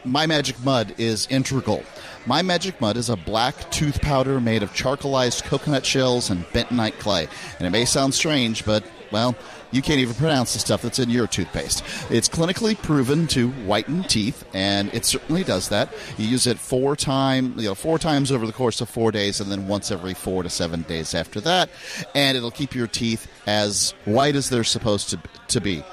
my 0.04 0.26
magic 0.26 0.64
mud 0.64 0.96
is 0.98 1.28
integral. 1.28 1.84
My 2.28 2.42
magic 2.42 2.82
mud 2.82 2.98
is 2.98 3.10
a 3.10 3.16
black 3.16 3.70
tooth 3.70 4.02
powder 4.02 4.42
made 4.42 4.64
of 4.64 4.74
charcoalized 4.74 5.44
coconut 5.44 5.86
shells 5.86 6.32
and 6.32 6.44
bentonite 6.46 6.98
clay, 6.98 7.28
and 7.60 7.68
it 7.68 7.70
may 7.70 7.86
sound 7.86 8.16
strange, 8.16 8.66
but 8.66 8.84
well, 9.12 9.36
you 9.72 9.84
can't 9.84 10.00
even 10.00 10.16
pronounce 10.16 10.54
the 10.54 10.60
stuff 10.60 10.82
that's 10.82 10.98
in 10.98 11.12
your 11.12 11.28
toothpaste. 11.28 11.84
It's 12.10 12.28
clinically 12.28 12.76
proven 12.82 13.28
to 13.28 13.50
whiten 13.52 14.04
teeth, 14.04 14.44
and 14.56 14.92
it 14.92 15.06
certainly 15.06 15.44
does 15.44 15.70
that. 15.70 15.94
You 16.18 16.28
use 16.28 16.48
it 16.48 16.58
four 16.58 16.96
time, 16.96 17.54
you 17.58 17.66
know, 17.66 17.76
four 17.76 18.00
times 18.00 18.32
over 18.32 18.48
the 18.48 18.54
course 18.54 18.82
of 18.82 18.90
four 18.90 19.12
days, 19.12 19.40
and 19.40 19.52
then 19.52 19.68
once 19.68 19.92
every 19.92 20.16
four 20.16 20.42
to 20.42 20.50
seven 20.50 20.82
days 20.82 21.14
after 21.14 21.40
that, 21.42 21.70
and 22.16 22.36
it'll 22.36 22.50
keep 22.50 22.74
your 22.74 22.88
teeth 22.88 23.32
as 23.46 23.94
white 24.06 24.36
as 24.36 24.50
they're 24.50 24.64
supposed 24.64 25.12
to 25.12 25.20
to 25.50 25.62
be. 25.62 25.84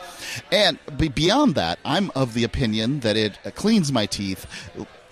And 0.50 0.78
be- 0.96 1.08
beyond 1.08 1.56
that, 1.56 1.78
I'm 1.84 2.10
of 2.14 2.32
the 2.32 2.44
opinion 2.44 3.00
that 3.00 3.18
it 3.18 3.38
cleans 3.54 3.92
my 3.92 4.06
teeth. 4.06 4.46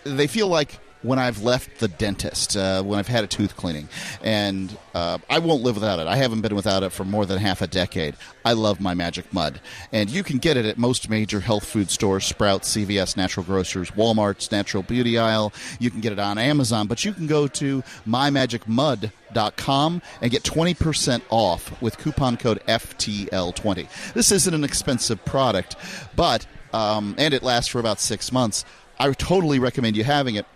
They 0.05 0.27
feel 0.27 0.49
like 0.49 0.81
when 1.03 1.19
I've 1.19 1.43
left 1.43 1.79
the 1.79 1.89
dentist, 1.89 2.57
uh, 2.57 2.83
when 2.83 2.99
I've 2.99 3.09
had 3.09 3.25
a 3.25 3.27
tooth 3.27 3.57
cleaning, 3.57 3.89
and 4.23 4.77
uh, 4.95 5.19
I 5.29 5.39
won't 5.39 5.63
live 5.63 5.77
without 5.77 5.99
it. 5.99 6.07
I 6.07 6.17
haven't 6.17 6.43
been 6.43 6.55
without 6.55 6.83
it 6.83 6.91
for 6.91 7.05
more 7.05 7.25
than 7.25 7.39
half 7.39 7.63
a 7.63 7.67
decade. 7.67 8.17
I 8.45 8.53
love 8.53 8.81
my 8.81 8.95
Magic 8.95 9.33
Mud, 9.33 9.61
and 9.93 10.11
you 10.11 10.23
can 10.23 10.39
get 10.39 10.57
it 10.57 10.67
at 10.67 10.79
most 10.79 11.09
major 11.09 11.41
health 11.41 11.65
food 11.65 11.91
stores: 11.91 12.25
Sprouts, 12.25 12.77
CVS, 12.77 13.17
Natural 13.17 13.45
Grocers, 13.45 13.91
Walmart's 13.93 14.53
Natural 14.53 14.83
Beauty 14.83 15.19
Aisle. 15.19 15.53
You 15.79 15.91
can 15.91 16.01
get 16.01 16.13
it 16.13 16.19
on 16.19 16.39
Amazon, 16.39 16.87
but 16.87 17.05
you 17.05 17.13
can 17.13 17.27
go 17.27 17.47
to 17.49 17.83
mymagicmud.com 18.07 20.03
and 20.21 20.31
get 20.31 20.43
20% 20.43 21.23
off 21.31 21.81
with 21.81 21.97
coupon 21.99 22.37
code 22.37 22.61
FTL20. 22.67 24.13
This 24.13 24.33
isn't 24.33 24.53
an 24.53 24.65
expensive 24.65 25.25
product, 25.25 25.77
but 26.15 26.47
um, 26.73 27.15
and 27.19 27.35
it 27.35 27.43
lasts 27.43 27.71
for 27.71 27.81
about 27.81 28.01
six 28.01 28.31
months. 28.33 28.65
I 28.99 29.11
totally 29.13 29.59
recommend 29.59 29.97
you 29.97 30.05
having 30.05 30.35
it 30.35 30.47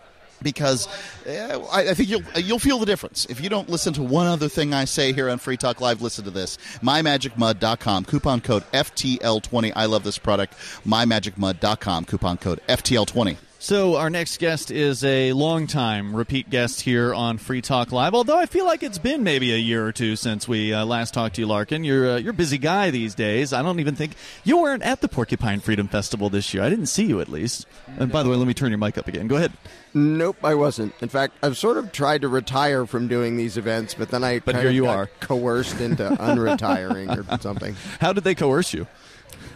because 0.42 0.86
uh, 1.26 1.66
I, 1.72 1.90
I 1.90 1.94
think 1.94 2.08
you'll 2.08 2.22
you'll 2.36 2.58
feel 2.58 2.78
the 2.78 2.86
difference 2.86 3.24
if 3.26 3.40
you 3.40 3.48
don't 3.48 3.68
listen 3.68 3.92
to 3.94 4.02
one 4.02 4.26
other 4.26 4.48
thing 4.48 4.74
I 4.74 4.84
say 4.84 5.12
here 5.12 5.28
on 5.28 5.38
Free 5.38 5.56
Talk 5.56 5.80
Live. 5.80 6.02
Listen 6.02 6.24
to 6.24 6.30
this: 6.30 6.58
mymagicmud.com 6.82 8.04
coupon 8.04 8.40
code 8.40 8.64
FTL20. 8.72 9.72
I 9.74 9.86
love 9.86 10.04
this 10.04 10.18
product. 10.18 10.54
Mymagicmud.com 10.86 12.04
coupon 12.04 12.36
code 12.36 12.60
FTL20. 12.68 13.36
So 13.64 13.96
our 13.96 14.10
next 14.10 14.40
guest 14.40 14.70
is 14.70 15.02
a 15.04 15.32
longtime 15.32 16.14
repeat 16.14 16.50
guest 16.50 16.82
here 16.82 17.14
on 17.14 17.38
Free 17.38 17.62
Talk 17.62 17.92
Live. 17.92 18.12
Although 18.12 18.38
I 18.38 18.44
feel 18.44 18.66
like 18.66 18.82
it's 18.82 18.98
been 18.98 19.22
maybe 19.22 19.54
a 19.54 19.56
year 19.56 19.86
or 19.86 19.90
two 19.90 20.16
since 20.16 20.46
we 20.46 20.74
uh, 20.74 20.84
last 20.84 21.14
talked 21.14 21.36
to 21.36 21.40
you, 21.40 21.46
Larken. 21.46 21.82
You're 21.82 22.10
uh, 22.10 22.16
you're 22.18 22.32
a 22.32 22.34
busy 22.34 22.58
guy 22.58 22.90
these 22.90 23.14
days. 23.14 23.54
I 23.54 23.62
don't 23.62 23.80
even 23.80 23.94
think 23.94 24.16
you 24.44 24.58
weren't 24.58 24.82
at 24.82 25.00
the 25.00 25.08
Porcupine 25.08 25.60
Freedom 25.60 25.88
Festival 25.88 26.28
this 26.28 26.52
year. 26.52 26.62
I 26.62 26.68
didn't 26.68 26.88
see 26.88 27.06
you 27.06 27.22
at 27.22 27.28
least. 27.30 27.64
And 27.98 28.12
by 28.12 28.22
the 28.22 28.28
way, 28.28 28.36
let 28.36 28.46
me 28.46 28.52
turn 28.52 28.68
your 28.68 28.76
mic 28.76 28.98
up 28.98 29.08
again. 29.08 29.28
Go 29.28 29.36
ahead. 29.36 29.52
Nope, 29.94 30.44
I 30.44 30.56
wasn't. 30.56 30.92
In 31.00 31.08
fact, 31.08 31.32
I've 31.42 31.56
sort 31.56 31.78
of 31.78 31.90
tried 31.90 32.20
to 32.20 32.28
retire 32.28 32.84
from 32.84 33.08
doing 33.08 33.38
these 33.38 33.56
events, 33.56 33.94
but 33.94 34.10
then 34.10 34.22
I 34.24 34.40
But 34.40 34.56
kind 34.56 34.58
here 34.58 34.68
of 34.68 34.74
you 34.74 34.82
got 34.82 34.98
are. 34.98 35.06
coerced 35.20 35.80
into 35.80 36.06
unretiring 36.10 37.16
or 37.16 37.38
something. 37.40 37.76
How 37.98 38.12
did 38.12 38.24
they 38.24 38.34
coerce 38.34 38.74
you? 38.74 38.86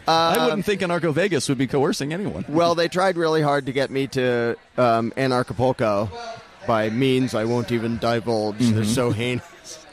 I 0.09 0.45
wouldn't 0.45 0.65
think 0.65 0.81
Anarcho 0.81 1.13
Vegas 1.13 1.49
would 1.49 1.59
be 1.59 1.67
coercing 1.67 2.13
anyone. 2.13 2.45
Well, 2.49 2.75
they 2.75 2.89
tried 2.89 3.17
really 3.17 3.43
hard 3.43 3.67
to 3.67 3.73
get 3.73 3.91
me 3.91 4.07
to 4.09 4.57
um, 4.77 5.13
Anarchapulco 5.17 6.09
by 6.67 6.91
means 6.91 7.35
I 7.35 7.45
won't 7.45 7.73
even 7.73 7.99
divulge. 7.99 8.57
They're 8.59 8.85
so 8.85 9.11
heinous. 9.11 9.45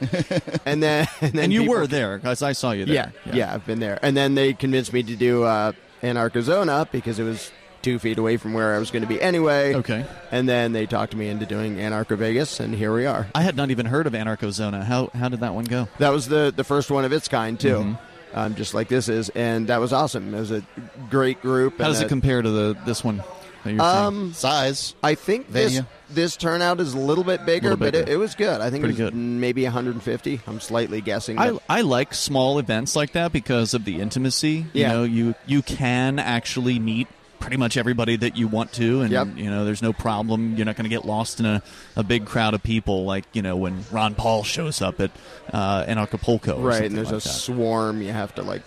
and 0.66 0.82
then, 0.82 1.06
and 1.20 1.32
then 1.32 1.32
Mm-hmm. 1.32 1.38
And 1.38 1.52
you 1.52 1.60
people- 1.62 1.74
were 1.74 1.86
there 1.86 2.18
because 2.18 2.42
I 2.42 2.52
saw 2.52 2.72
you 2.72 2.84
there. 2.86 2.94
Yeah, 2.94 3.10
there. 3.24 3.34
yeah, 3.36 3.54
I've 3.54 3.66
been 3.66 3.78
there. 3.80 3.98
And 4.02 4.16
then 4.16 4.34
they 4.34 4.52
convinced 4.54 4.92
me 4.92 5.02
to 5.02 5.16
do 5.16 5.44
uh, 5.44 5.72
Anarchozona 6.02 6.90
because 6.90 7.18
it 7.18 7.24
was 7.24 7.50
two 7.82 7.98
feet 7.98 8.18
away 8.18 8.36
from 8.36 8.52
where 8.52 8.74
I 8.74 8.78
was 8.78 8.90
going 8.90 9.02
to 9.02 9.08
be 9.08 9.20
anyway. 9.20 9.74
Okay. 9.74 10.04
And 10.30 10.48
then 10.48 10.72
they 10.72 10.86
talked 10.86 11.14
me 11.14 11.28
into 11.28 11.46
doing 11.46 11.76
Anarcho 11.76 12.16
Vegas, 12.16 12.58
and 12.60 12.74
here 12.74 12.92
we 12.92 13.06
are. 13.06 13.26
I 13.34 13.42
had 13.42 13.56
not 13.56 13.70
even 13.70 13.86
heard 13.86 14.06
of 14.06 14.12
Anarcho 14.12 14.50
Zona. 14.50 14.84
How 14.84 15.10
how 15.14 15.28
did 15.28 15.40
that 15.40 15.54
one 15.54 15.64
go? 15.64 15.88
That 15.98 16.10
was 16.10 16.28
the 16.28 16.52
the 16.54 16.64
first 16.64 16.90
one 16.90 17.04
of 17.04 17.12
its 17.12 17.28
kind 17.28 17.58
too, 17.60 17.68
Mm-hmm. 17.76 17.92
Um, 18.34 18.54
just 18.54 18.74
like 18.74 18.88
this 18.88 19.08
is, 19.08 19.28
and 19.30 19.68
that 19.68 19.80
was 19.80 19.92
awesome. 19.92 20.34
It 20.34 20.38
was 20.40 20.50
a 20.50 20.62
great 21.10 21.40
group. 21.42 21.78
How 21.78 21.86
does 21.88 22.00
it 22.00 22.06
a- 22.06 22.08
compare 22.08 22.42
to 22.42 22.50
the 22.50 22.76
this 22.84 23.02
one 23.04 23.22
that 23.64 23.72
you're? 23.72 23.82
Um, 23.82 24.32
Size. 24.32 24.94
I 25.02 25.14
think 25.14 25.50
this 25.52 25.72
Venue? 25.74 25.88
this 26.10 26.36
turnout 26.36 26.80
is 26.80 26.94
a 26.94 26.98
little 26.98 27.24
bit 27.24 27.44
bigger, 27.46 27.70
Little 27.70 27.84
but 27.86 27.94
it, 27.94 28.08
it 28.08 28.16
was 28.16 28.34
good. 28.34 28.60
I 28.60 28.70
think 28.70 28.84
Pretty 28.84 29.00
it 29.00 29.04
was 29.04 29.10
good. 29.12 29.18
maybe 29.18 29.64
150. 29.64 30.40
I'm 30.46 30.60
slightly 30.60 31.00
guessing. 31.00 31.38
I, 31.38 31.58
I 31.68 31.80
like 31.80 32.14
small 32.14 32.58
events 32.58 32.94
like 32.96 33.12
that 33.12 33.32
because 33.32 33.74
of 33.74 33.84
the 33.84 34.00
intimacy. 34.00 34.66
Yeah. 34.72 34.88
You 34.88 34.92
know, 34.94 35.04
you 35.04 35.34
you 35.46 35.62
can 35.62 36.18
actually 36.18 36.78
meet 36.78 37.08
pretty 37.46 37.56
much 37.58 37.76
everybody 37.76 38.16
that 38.16 38.36
you 38.36 38.48
want 38.48 38.72
to 38.72 39.02
and 39.02 39.12
Yep. 39.12 39.28
you 39.36 39.48
know 39.48 39.64
there's 39.64 39.80
no 39.82 39.92
problem 39.92 40.56
you're 40.56 40.66
not 40.66 40.74
going 40.74 40.82
to 40.82 40.88
get 40.90 41.04
lost 41.04 41.38
in 41.38 41.46
a, 41.46 41.62
a 41.94 42.02
big 42.02 42.26
crowd 42.26 42.54
of 42.54 42.62
people 42.64 43.04
like 43.04 43.24
you 43.34 43.40
know 43.40 43.56
when 43.56 43.84
ron 43.92 44.16
paul 44.16 44.42
shows 44.42 44.82
up 44.82 45.00
at 45.00 45.12
uh, 45.52 45.84
Anarchapulco 45.84 46.60
right, 46.60 46.82
and 46.82 46.96
there's 46.96 47.12
like 47.12 47.20
a 47.20 47.24
that. 47.24 47.28
swarm 47.30 48.02
you 48.02 48.10
have 48.10 48.34
to 48.34 48.42
like 48.42 48.62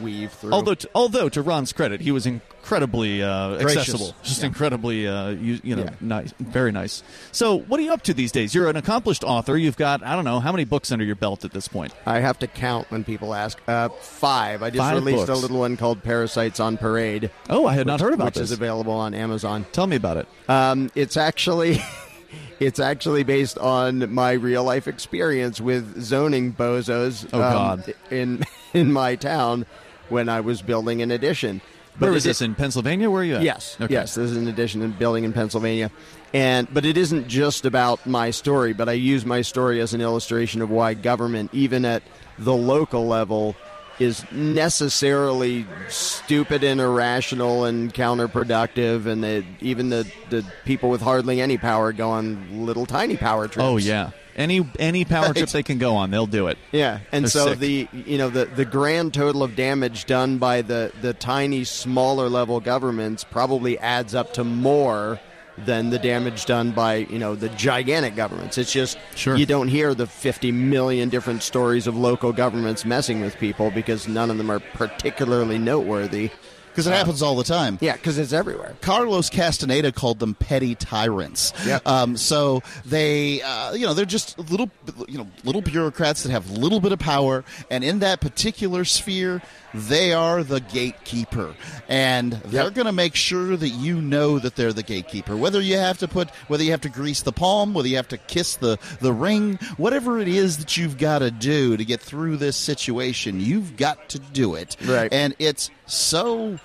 weave 0.00 0.32
through. 0.32 0.52
although 0.52 0.74
to, 0.74 0.88
although 0.94 1.28
to 1.28 1.42
ron's 1.42 1.72
credit 1.72 2.00
he 2.00 2.10
was 2.12 2.26
incredibly 2.26 3.22
uh, 3.22 3.54
accessible 3.56 4.14
just 4.22 4.42
incredibly 4.42 5.06
uh, 5.06 5.28
you, 5.30 5.60
you 5.62 5.76
know 5.76 5.84
Yeah. 5.84 5.90
nice 6.00 6.32
very 6.40 6.72
nice 6.72 7.02
so 7.32 7.58
what 7.60 7.78
are 7.78 7.82
you 7.82 7.92
up 7.92 8.02
to 8.02 8.14
these 8.14 8.32
days 8.32 8.54
you're 8.54 8.68
an 8.68 8.76
accomplished 8.76 9.22
author 9.24 9.56
you've 9.56 9.76
got 9.76 10.02
i 10.02 10.14
don't 10.16 10.24
know 10.24 10.40
how 10.40 10.50
many 10.52 10.64
books 10.64 10.90
under 10.92 11.04
your 11.04 11.14
belt 11.16 11.44
at 11.44 11.52
this 11.52 11.68
point 11.68 11.92
I 12.06 12.20
have 12.20 12.38
to 12.40 12.46
count 12.46 12.90
when 12.90 13.04
people 13.04 13.34
ask. 13.34 13.58
Uh, 13.68 13.88
five. 13.88 14.62
I 14.62 14.70
just 14.70 14.78
Five 14.78 14.94
released 14.96 15.26
books. 15.26 15.38
a 15.38 15.42
little 15.42 15.58
one 15.58 15.76
called 15.76 16.02
Parasites 16.02 16.60
on 16.60 16.76
Parade. 16.76 17.30
oh 17.50 17.66
i 17.66 17.74
had 17.74 17.86
not 17.86 18.00
heard 18.00 18.14
about 18.14 18.26
which 18.26 18.34
this 18.34 18.44
is 18.44 18.52
available 18.52 18.92
on 18.92 19.14
Amazon. 19.14 19.64
tell 19.72 19.86
me 19.86 19.96
about 19.96 20.16
it 20.16 20.28
Um, 20.48 20.90
it's 20.94 21.16
actually 21.16 21.78
it's 22.60 22.80
actually 22.80 23.22
based 23.22 23.58
on 23.58 24.12
my 24.12 24.32
real 24.32 24.64
life 24.64 24.88
experience 24.88 25.60
with 25.60 26.00
zoning 26.02 26.52
bozos. 26.52 27.28
Oh, 27.32 27.42
um, 27.42 27.52
God. 27.52 27.94
In 28.10 28.42
in 28.72 28.92
my 28.92 29.14
town 29.16 29.66
when 30.08 30.28
I 30.28 30.40
was 30.40 30.62
building 30.62 31.02
an 31.02 31.10
addition. 31.10 31.60
where 31.98 32.12
it 32.12 32.16
is 32.16 32.24
this 32.24 32.42
in 32.42 32.54
pennsylvania 32.54 33.10
where 33.10 33.22
are 33.22 33.24
you 33.24 33.36
at 33.36 33.42
Yes, 33.42 33.76
okay. 33.80 33.92
yes. 33.92 34.14
This 34.14 34.30
is 34.30 34.36
an 34.36 34.48
addition 34.48 34.82
in 34.82 34.92
building 34.92 35.24
in 35.24 35.32
Pennsylvania, 35.32 35.90
and 36.34 36.68
but 36.72 36.84
it 36.84 36.96
isn't 36.98 37.26
just 37.28 37.64
about 37.64 38.06
my 38.06 38.30
story. 38.30 38.72
But 38.74 38.88
I 38.88 38.92
use 38.92 39.24
my 39.24 39.42
story 39.42 39.80
as 39.80 39.94
an 39.94 40.00
illustration 40.00 40.60
of 40.62 40.68
why 40.70 40.94
government, 40.94 41.50
even 41.54 41.84
at 41.84 42.02
the 42.38 42.54
local 42.54 43.06
level, 43.06 43.56
is 43.98 44.24
necessarily 44.30 45.64
stupid 45.88 46.62
and 46.62 46.80
irrational 46.80 47.64
and 47.64 47.94
counterproductive, 47.94 49.06
and 49.06 49.24
that 49.24 49.44
even 49.60 49.88
the 49.88 50.06
the 50.28 50.44
people 50.66 50.90
with 50.90 51.00
hardly 51.00 51.40
any 51.40 51.56
power 51.56 51.92
go 51.92 52.10
on 52.10 52.66
little 52.66 52.84
tiny 52.86 53.16
power 53.16 53.48
trips. 53.48 53.64
Oh 53.64 53.78
yeah. 53.78 54.10
Any 54.36 54.68
any 54.78 55.04
power 55.06 55.32
trip 55.32 55.48
they 55.48 55.62
can 55.62 55.78
go 55.78 55.96
on, 55.96 56.10
they'll 56.10 56.26
do 56.26 56.46
it. 56.48 56.58
Yeah, 56.70 57.00
and 57.10 57.24
They're 57.24 57.30
so 57.30 57.46
sick. 57.48 57.58
the 57.58 57.88
you 57.92 58.18
know 58.18 58.28
the 58.28 58.44
the 58.44 58.66
grand 58.66 59.14
total 59.14 59.42
of 59.42 59.56
damage 59.56 60.04
done 60.04 60.36
by 60.38 60.60
the 60.62 60.92
the 61.00 61.14
tiny 61.14 61.64
smaller 61.64 62.28
level 62.28 62.60
governments 62.60 63.24
probably 63.24 63.78
adds 63.78 64.14
up 64.14 64.34
to 64.34 64.44
more 64.44 65.18
than 65.64 65.88
the 65.88 65.98
damage 65.98 66.44
done 66.44 66.70
by 66.72 66.96
you 66.96 67.18
know 67.18 67.34
the 67.34 67.48
gigantic 67.48 68.14
governments. 68.14 68.58
It's 68.58 68.70
just 68.72 68.98
Sure. 69.14 69.36
you 69.36 69.46
don't 69.46 69.68
hear 69.68 69.94
the 69.94 70.06
50 70.06 70.52
million 70.52 71.08
different 71.08 71.42
stories 71.42 71.86
of 71.86 71.96
local 71.96 72.30
governments 72.34 72.84
messing 72.84 73.22
with 73.22 73.38
people 73.38 73.70
because 73.70 74.06
none 74.06 74.30
of 74.30 74.36
them 74.36 74.50
are 74.50 74.60
particularly 74.74 75.56
noteworthy. 75.58 76.30
Because 76.76 76.88
it 76.88 76.92
happens 76.92 77.22
all 77.22 77.36
the 77.36 77.42
time. 77.42 77.78
Yeah, 77.80 77.94
because 77.94 78.18
it's 78.18 78.34
everywhere. 78.34 78.76
Carlos 78.82 79.30
Castaneda 79.30 79.92
called 79.92 80.18
them 80.18 80.34
petty 80.34 80.74
tyrants. 80.74 81.54
Yep. 81.64 81.88
Um, 81.88 82.16
so 82.18 82.62
they, 82.84 83.40
uh, 83.40 83.72
you 83.72 83.86
know, 83.86 83.94
they're 83.94 84.04
just 84.04 84.38
little, 84.38 84.70
you 85.08 85.16
know, 85.16 85.26
little 85.42 85.62
bureaucrats 85.62 86.22
that 86.24 86.32
have 86.32 86.50
a 86.50 86.52
little 86.52 86.80
bit 86.80 86.92
of 86.92 86.98
power, 86.98 87.44
and 87.70 87.82
in 87.82 88.00
that 88.00 88.20
particular 88.20 88.84
sphere, 88.84 89.40
they 89.76 90.12
are 90.12 90.42
the 90.42 90.60
gatekeeper, 90.60 91.54
and 91.88 92.32
they're 92.32 92.70
going 92.70 92.86
to 92.86 92.92
make 92.92 93.14
sure 93.14 93.56
that 93.56 93.68
you 93.68 94.00
know 94.00 94.38
that 94.38 94.56
they're 94.56 94.72
the 94.72 94.82
gatekeeper. 94.82 95.36
Whether 95.36 95.60
you 95.60 95.76
have 95.76 95.98
to 95.98 96.08
put, 96.08 96.30
whether 96.48 96.64
you 96.64 96.70
have 96.70 96.80
to 96.82 96.88
grease 96.88 97.22
the 97.22 97.32
palm, 97.32 97.74
whether 97.74 97.88
you 97.88 97.96
have 97.96 98.08
to 98.08 98.18
kiss 98.18 98.56
the 98.56 98.78
the 99.00 99.12
ring, 99.12 99.58
whatever 99.76 100.18
it 100.18 100.28
is 100.28 100.58
that 100.58 100.76
you've 100.76 100.98
got 100.98 101.20
to 101.20 101.30
do 101.30 101.76
to 101.76 101.84
get 101.84 102.00
through 102.00 102.38
this 102.38 102.56
situation, 102.56 103.40
you've 103.40 103.76
got 103.76 104.08
to 104.10 104.18
do 104.18 104.54
it. 104.54 104.76
Right. 104.84 105.12
And 105.12 105.34
it's 105.38 105.70
so 105.86 106.58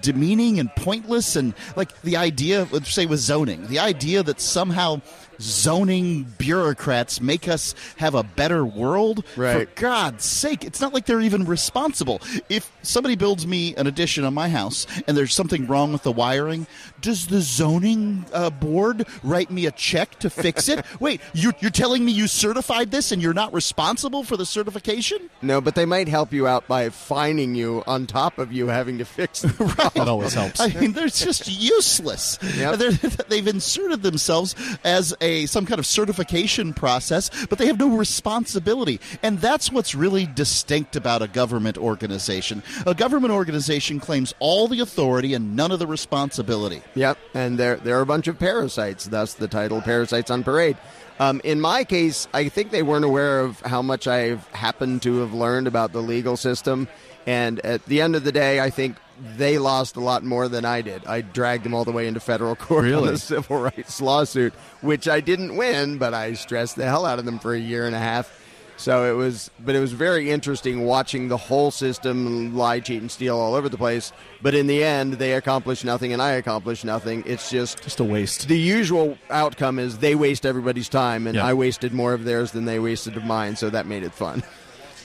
demeaning 0.00 0.60
and 0.60 0.70
pointless 0.76 1.34
and 1.34 1.54
like 1.74 2.00
the 2.02 2.16
idea 2.16 2.68
let's 2.70 2.92
say 2.92 3.04
with 3.04 3.18
zoning 3.18 3.66
the 3.66 3.80
idea 3.80 4.22
that 4.22 4.40
somehow 4.40 5.00
zoning 5.40 6.24
bureaucrats 6.38 7.20
make 7.20 7.48
us 7.48 7.74
have 7.96 8.14
a 8.14 8.22
better 8.22 8.64
world 8.64 9.24
Right. 9.36 9.68
for 9.68 9.80
god's 9.80 10.24
sake 10.24 10.64
it's 10.64 10.80
not 10.80 10.92
like 10.94 11.06
they're 11.06 11.20
even 11.20 11.44
responsible 11.44 12.20
if 12.48 12.70
somebody 12.82 13.16
builds 13.16 13.46
me 13.46 13.74
an 13.76 13.86
addition 13.86 14.24
on 14.24 14.34
my 14.34 14.48
house 14.48 14.86
and 15.06 15.16
there's 15.16 15.34
something 15.34 15.66
wrong 15.66 15.92
with 15.92 16.02
the 16.02 16.12
wiring 16.12 16.66
does 17.00 17.26
the 17.26 17.40
zoning 17.40 18.24
uh, 18.32 18.50
board 18.50 19.06
write 19.22 19.50
me 19.50 19.66
a 19.66 19.70
check 19.72 20.18
to 20.20 20.30
fix 20.30 20.68
it 20.68 20.84
wait 21.00 21.20
you're, 21.32 21.54
you're 21.60 21.70
telling 21.70 22.04
me 22.04 22.12
you 22.12 22.26
certified 22.26 22.90
this 22.90 23.12
and 23.12 23.20
you're 23.22 23.32
not 23.34 23.52
responsible 23.52 24.24
for 24.24 24.36
the 24.36 24.46
certification 24.46 25.30
No, 25.40 25.60
but 25.60 25.74
they 25.74 25.84
might 25.86 26.08
help 26.08 26.32
you 26.32 26.46
out 26.46 26.66
by 26.68 26.88
fining 26.88 27.54
you 27.54 27.82
on 27.86 28.06
top 28.06 28.38
of 28.38 28.52
you 28.52 28.68
having 28.68 28.98
to 28.98 29.04
fix 29.04 29.42
the 29.42 29.90
That 29.94 30.08
always 30.08 30.34
helps. 30.34 30.60
I 30.60 30.68
mean, 30.68 30.92
they're 30.92 31.08
just 31.08 31.48
useless. 31.48 32.38
Yep. 32.56 32.78
They're, 32.78 32.90
they've 33.28 33.46
inserted 33.46 34.02
themselves 34.02 34.54
as 34.84 35.14
a 35.22 35.46
some 35.46 35.64
kind 35.64 35.78
of 35.78 35.86
certification 35.86 36.74
process, 36.74 37.30
but 37.46 37.58
they 37.58 37.66
have 37.66 37.78
no 37.78 37.96
responsibility. 37.96 39.00
And 39.22 39.38
that's 39.38 39.72
what's 39.72 39.94
really 39.94 40.26
distinct 40.26 40.96
about 40.96 41.22
a 41.22 41.28
government 41.28 41.78
organization. 41.78 42.62
A 42.86 42.94
government 42.94 43.32
organization 43.32 44.00
claims 44.00 44.34
all 44.38 44.68
the 44.68 44.80
authority 44.80 45.34
and 45.34 45.56
none 45.56 45.70
of 45.70 45.78
the 45.78 45.86
responsibility. 45.86 46.82
Yep, 46.94 47.18
and 47.34 47.58
they're 47.58 47.76
they're 47.76 48.00
a 48.00 48.06
bunch 48.06 48.26
of 48.26 48.38
parasites. 48.38 49.06
Thus, 49.06 49.34
the 49.34 49.48
title 49.48 49.80
"Parasites 49.80 50.30
on 50.30 50.42
Parade." 50.42 50.76
Um, 51.18 51.40
in 51.44 51.60
my 51.60 51.84
case, 51.84 52.26
I 52.34 52.48
think 52.48 52.70
they 52.70 52.82
weren't 52.82 53.04
aware 53.04 53.40
of 53.40 53.60
how 53.60 53.82
much 53.82 54.08
I've 54.08 54.46
happened 54.48 55.02
to 55.02 55.18
have 55.18 55.32
learned 55.32 55.66
about 55.66 55.92
the 55.92 56.02
legal 56.02 56.36
system. 56.36 56.88
And 57.26 57.60
at 57.60 57.84
the 57.86 58.00
end 58.00 58.16
of 58.16 58.24
the 58.24 58.32
day, 58.32 58.58
I 58.58 58.70
think 58.70 58.96
they 59.36 59.58
lost 59.58 59.96
a 59.96 60.00
lot 60.00 60.24
more 60.24 60.48
than 60.48 60.64
I 60.64 60.82
did. 60.82 61.06
I 61.06 61.20
dragged 61.20 61.64
them 61.64 61.74
all 61.74 61.84
the 61.84 61.92
way 61.92 62.06
into 62.06 62.20
federal 62.20 62.56
court 62.56 62.86
on 62.92 63.08
a 63.08 63.16
civil 63.16 63.60
rights 63.60 64.00
lawsuit, 64.00 64.52
which 64.80 65.08
I 65.08 65.20
didn't 65.20 65.56
win, 65.56 65.98
but 65.98 66.12
I 66.14 66.34
stressed 66.34 66.76
the 66.76 66.84
hell 66.86 67.06
out 67.06 67.18
of 67.18 67.24
them 67.24 67.38
for 67.38 67.54
a 67.54 67.58
year 67.58 67.86
and 67.86 67.94
a 67.94 67.98
half. 68.00 68.38
So 68.78 69.08
it 69.08 69.14
was, 69.16 69.48
but 69.64 69.76
it 69.76 69.80
was 69.80 69.92
very 69.92 70.28
interesting 70.30 70.84
watching 70.84 71.28
the 71.28 71.36
whole 71.36 71.70
system 71.70 72.56
lie, 72.56 72.80
cheat, 72.80 73.00
and 73.00 73.10
steal 73.10 73.38
all 73.38 73.54
over 73.54 73.68
the 73.68 73.76
place. 73.76 74.12
But 74.40 74.56
in 74.56 74.66
the 74.66 74.82
end, 74.82 75.14
they 75.14 75.34
accomplished 75.34 75.84
nothing, 75.84 76.12
and 76.12 76.20
I 76.20 76.32
accomplished 76.32 76.84
nothing. 76.84 77.22
It's 77.24 77.48
just 77.48 77.80
Just 77.82 78.00
a 78.00 78.04
waste. 78.04 78.48
the 78.48 78.58
usual 78.58 79.18
outcome 79.30 79.78
is 79.78 79.98
they 79.98 80.16
waste 80.16 80.44
everybody's 80.44 80.88
time, 80.88 81.28
and 81.28 81.36
Yeah. 81.36 81.46
I 81.46 81.54
wasted 81.54 81.92
more 81.92 82.12
of 82.12 82.24
theirs 82.24 82.50
than 82.50 82.64
they 82.64 82.80
wasted 82.80 83.16
of 83.16 83.24
mine. 83.24 83.54
So 83.54 83.70
that 83.70 83.86
made 83.86 84.02
it 84.02 84.14
fun. 84.14 84.42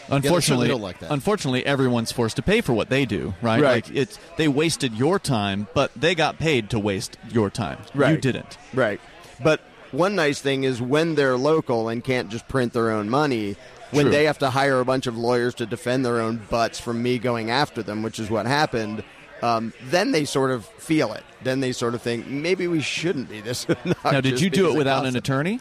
Unfortunately, 0.09 0.67
don't 0.67 0.81
like 0.81 0.97
unfortunately, 1.01 1.65
everyone's 1.65 2.11
forced 2.11 2.35
to 2.37 2.41
pay 2.41 2.61
for 2.61 2.73
what 2.73 2.89
they 2.89 3.05
do, 3.05 3.33
right? 3.41 3.61
Right. 3.61 3.85
Like 3.87 3.95
it's 3.95 4.19
they 4.37 4.47
wasted 4.47 4.93
your 4.93 5.19
time, 5.19 5.67
but 5.73 5.91
they 5.95 6.15
got 6.15 6.37
paid 6.37 6.69
to 6.71 6.79
waste 6.79 7.17
your 7.29 7.49
time. 7.49 7.79
You 7.93 8.17
didn't. 8.17 8.57
Right. 8.73 9.01
But 9.43 9.61
one 9.91 10.15
nice 10.15 10.41
thing 10.41 10.63
is 10.63 10.81
when 10.81 11.15
they're 11.15 11.37
local 11.37 11.89
and 11.89 12.03
can't 12.03 12.29
just 12.29 12.47
print 12.47 12.73
their 12.73 12.91
own 12.91 13.09
money, 13.09 13.55
when 13.91 14.05
True. 14.05 14.11
they 14.11 14.25
have 14.25 14.39
to 14.39 14.49
hire 14.49 14.79
a 14.79 14.85
bunch 14.85 15.07
of 15.07 15.17
lawyers 15.17 15.55
to 15.55 15.65
defend 15.65 16.05
their 16.05 16.19
own 16.19 16.41
butts 16.49 16.79
from 16.79 17.01
me 17.01 17.19
going 17.19 17.49
after 17.49 17.81
them, 17.83 18.03
which 18.03 18.19
is 18.19 18.29
what 18.29 18.45
happened, 18.45 19.03
um, 19.41 19.73
then 19.83 20.11
they 20.11 20.25
sort 20.25 20.51
of 20.51 20.65
feel 20.65 21.13
it. 21.13 21.23
Then 21.43 21.59
they 21.59 21.71
sort 21.71 21.93
of 21.93 22.01
think 22.01 22.27
maybe 22.27 22.67
we 22.67 22.81
shouldn't 22.81 23.29
be 23.29 23.41
this. 23.41 23.65
Now, 24.03 24.21
did 24.21 24.41
you 24.41 24.49
do 24.49 24.71
it 24.71 24.77
without 24.77 25.05
an 25.05 25.15
attorney, 25.15 25.59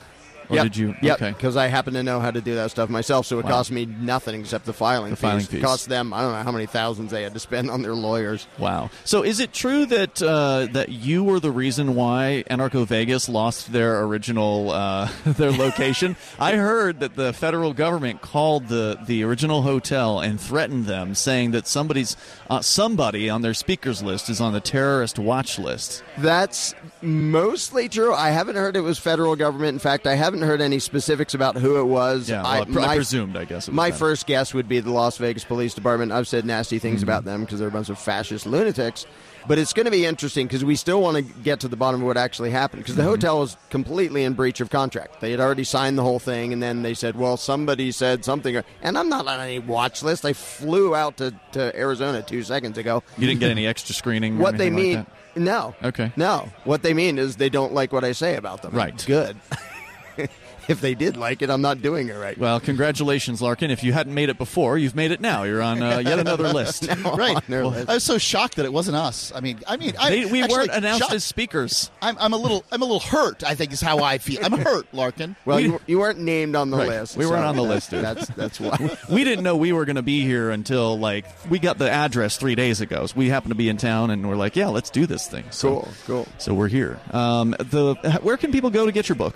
or 0.49 0.57
Yep. 0.57 0.63
did 0.65 0.77
you? 0.77 0.95
Okay. 1.05 1.31
Because 1.31 1.57
I 1.57 1.67
happen 1.69 1.95
to 1.95 2.03
know 2.03 2.21
how 2.21 2.31
to 2.31 2.41
do 2.41 2.55
that 2.57 2.71
stuff 2.71 2.89
myself, 2.89 3.27
so 3.27 3.39
it 3.39 3.45
Wow. 3.45 3.51
cost 3.53 3.71
me 3.71 3.87
nothing 3.87 4.41
except 4.41 4.65
the 4.67 4.73
filing 4.73 5.11
The 5.11 5.17
fees. 5.17 5.23
filing 5.23 5.43
It 5.43 5.49
fees. 5.49 5.63
cost 5.63 5.89
them 5.89 6.13
I 6.13 6.23
don't 6.23 6.33
know 6.33 6.43
how 6.43 6.53
many 6.53 6.67
thousands 6.67 7.11
they 7.11 7.23
had 7.23 7.35
to 7.35 7.41
spend 7.41 7.71
on 7.71 7.83
their 7.83 7.95
lawyers. 7.95 8.47
Wow. 8.59 8.91
So, 9.05 9.23
is 9.23 9.41
it 9.41 9.53
true 9.53 9.87
that 9.87 10.23
uh, 10.23 10.67
that 10.73 10.91
you 10.91 11.25
were 11.25 11.41
the 11.41 11.51
reason 11.51 11.95
why 11.95 12.45
Anarcho 12.51 12.87
Vegas 12.87 13.29
lost 13.29 13.73
their 13.73 14.03
original 14.03 14.71
uh, 14.73 15.09
their 15.25 15.53
location? 15.53 16.17
I 16.39 16.57
heard 16.57 17.01
that 17.01 17.17
the 17.17 17.33
federal 17.33 17.73
government 17.73 18.21
called 18.23 18.69
the 18.69 18.99
the 19.07 19.23
original 19.25 19.63
hotel 19.63 20.21
and 20.21 20.41
threatened 20.41 20.87
them, 20.87 21.15
saying 21.15 21.51
that 21.53 21.67
somebody's 21.67 22.17
uh, 22.51 22.61
somebody 22.61 23.29
on 23.31 23.43
their 23.43 23.55
speakers 23.55 24.03
list 24.03 24.29
is 24.29 24.41
on 24.41 24.53
the 24.53 24.61
terrorist 24.61 25.19
watch 25.19 25.59
list. 25.59 26.03
That's 26.19 26.75
mostly 27.03 27.89
true. 27.89 28.13
I 28.15 28.31
haven't 28.31 28.57
heard 28.57 28.77
it 28.77 28.81
was 28.81 28.99
federal 28.99 29.37
government. 29.37 29.75
In 29.75 29.79
fact, 29.79 30.07
I 30.07 30.15
haven't 30.15 30.36
heard 30.43 30.61
any 30.61 30.79
specifics 30.79 31.35
about 31.35 31.57
who 31.57 31.79
it 31.81 31.85
was. 31.85 32.29
Yeah, 32.29 32.43
well, 32.43 32.51
I, 32.53 32.61
I, 32.61 32.65
pr- 32.65 32.81
I 32.81 32.87
my, 32.87 32.95
presumed. 32.97 33.37
I 33.37 33.45
guess 33.45 33.69
it 33.69 33.71
was 33.73 33.77
my 33.77 33.91
first 33.91 34.27
guess 34.27 34.53
would 34.55 34.69
be 34.69 34.81
the 34.81 34.91
Las 34.93 35.19
Vegas 35.19 35.45
Police 35.45 35.75
Department. 35.75 36.13
I've 36.13 36.29
said 36.29 36.45
nasty 36.45 36.79
things 36.79 37.01
Mm-hmm. 37.01 37.09
about 37.11 37.25
them 37.25 37.43
because 37.45 37.59
they're 37.59 37.69
a 37.69 37.73
bunch 37.73 37.89
of 37.89 37.99
fascist 37.99 38.47
lunatics. 38.47 39.07
But 39.49 39.59
it's 39.59 39.73
going 39.73 39.85
to 39.85 39.93
be 39.93 40.05
interesting 40.05 40.49
because 40.49 40.65
we 40.65 40.75
still 40.75 41.01
want 41.01 41.19
to 41.19 41.23
get 41.23 41.61
to 41.61 41.69
the 41.69 41.77
bottom 41.77 42.01
of 42.01 42.07
what 42.09 42.17
actually 42.17 42.51
happened 42.51 42.83
because 42.83 42.97
the 42.97 43.03
Mm-hmm. 43.03 43.11
hotel 43.13 43.39
was 43.39 43.57
completely 43.71 44.25
in 44.25 44.33
breach 44.35 44.59
of 44.61 44.71
contract. 44.71 45.21
They 45.21 45.31
had 45.31 45.39
already 45.39 45.63
signed 45.63 45.97
the 45.97 46.03
whole 46.03 46.19
thing, 46.19 46.53
and 46.53 46.61
then 46.61 46.83
they 46.83 46.95
said, 46.95 47.15
"Well, 47.17 47.37
somebody 47.37 47.93
said 47.93 48.25
something," 48.25 48.61
and 48.83 48.99
I'm 48.99 49.09
not 49.09 49.29
on 49.29 49.39
any 49.39 49.61
watch 49.61 50.03
list. 50.03 50.25
I 50.25 50.33
flew 50.33 50.97
out 50.97 51.19
to, 51.19 51.33
to 51.53 51.79
Arizona 51.79 52.23
two 52.23 52.43
seconds 52.43 52.77
ago. 52.77 53.05
You 53.17 53.29
didn't 53.29 53.39
get 53.39 53.53
any 53.53 53.69
extra 53.69 53.95
screening. 53.95 54.39
What 54.39 54.59
they 54.59 54.69
mean, 54.71 54.97
like 54.97 55.07
no, 55.37 55.77
Okay. 55.85 56.11
no. 56.17 56.49
What 56.65 56.83
they 56.83 56.93
mean 56.95 57.17
is 57.19 57.37
they 57.37 57.51
don't 57.51 57.73
like 57.73 57.93
what 57.93 58.03
I 58.03 58.11
say 58.13 58.35
about 58.35 58.63
them. 58.63 58.73
Right. 58.75 59.01
Good. 59.07 59.37
if 60.69 60.81
they 60.81 60.95
did 60.95 61.17
like 61.17 61.43
it, 61.43 61.51
I'm 61.51 61.61
not 61.63 61.83
doing 61.83 62.09
it 62.09 62.15
right. 62.15 62.37
Well, 62.37 62.61
congratulations, 62.61 63.41
Larken. 63.41 63.71
If 63.71 63.83
you 63.85 63.93
hadn't 63.93 64.15
made 64.15 64.29
it 64.29 64.39
before, 64.39 64.79
you've 64.79 64.97
made 64.97 65.11
it 65.11 65.21
now. 65.21 65.43
You're 65.45 65.63
on 65.63 65.83
uh, 65.83 65.99
yet 65.99 66.19
another 66.19 66.49
list. 66.53 66.87
Right. 67.05 67.37
Well, 67.49 67.71
list. 67.71 67.89
I 67.89 67.95
was 67.95 68.05
so 68.05 68.19
shocked 68.19 68.57
that 68.57 68.65
it 68.67 68.73
wasn't 68.73 68.97
us. 68.97 69.33
I 69.35 69.41
mean, 69.41 69.61
I 69.67 69.77
mean, 69.77 69.93
I, 69.99 70.11
They, 70.11 70.25
we 70.27 70.43
actually, 70.43 70.59
weren't 70.59 70.71
announced 70.73 71.01
shocked- 71.03 71.15
as 71.15 71.25
speakers. 71.25 71.91
I'm, 72.03 72.17
I'm 72.19 72.33
a 72.33 72.37
little, 72.37 72.65
I'm 72.73 72.83
a 72.83 72.85
little 72.85 73.01
hurt. 73.01 73.45
I 73.45 73.55
think 73.55 73.73
is 73.73 73.81
how 73.81 74.03
I 74.03 74.19
feel. 74.19 74.45
I'm 74.45 74.53
hurt, 74.53 74.91
Larken. 74.93 75.37
Well, 75.45 75.59
we- 75.59 75.65
you, 75.65 75.81
you 75.87 75.99
weren't 75.99 76.19
named 76.19 76.57
on 76.57 76.71
the 76.71 76.77
Right. 76.79 76.89
list. 76.89 77.17
We 77.17 77.27
weren't 77.27 77.45
on 77.45 77.57
the 77.57 77.63
that- 77.63 77.69
list, 77.69 77.91
dude. 77.91 78.05
That's 78.05 78.27
that's 78.29 78.61
why. 78.61 78.97
we 79.11 79.25
didn't 79.25 79.45
know 79.45 79.57
we 79.57 79.73
were 79.73 79.85
going 79.85 79.97
to 79.97 80.03
be 80.03 80.23
here 80.23 80.51
until 80.51 80.99
like 80.99 81.25
we 81.49 81.59
got 81.59 81.79
the 81.79 81.91
address 81.91 82.37
three 82.37 82.55
days 82.55 82.81
ago. 82.81 83.07
So 83.07 83.15
we 83.17 83.29
happened 83.29 83.51
to 83.51 83.57
be 83.57 83.69
in 83.69 83.77
town, 83.77 84.11
and 84.11 84.29
we're 84.29 84.37
like, 84.37 84.57
"Yeah, 84.57 84.69
let's 84.69 84.91
do 84.91 85.07
this 85.07 85.27
thing." 85.29 85.45
So, 85.51 85.69
cool, 85.69 85.89
cool. 86.07 86.29
So 86.39 86.55
we're 86.55 86.69
here. 86.69 86.99
Um, 87.13 87.51
the 87.59 87.95
where 88.23 88.37
can 88.37 88.53
people 88.53 88.71
go 88.71 88.87
to 88.87 88.93
get 88.93 89.09
your 89.09 89.17
book? 89.17 89.35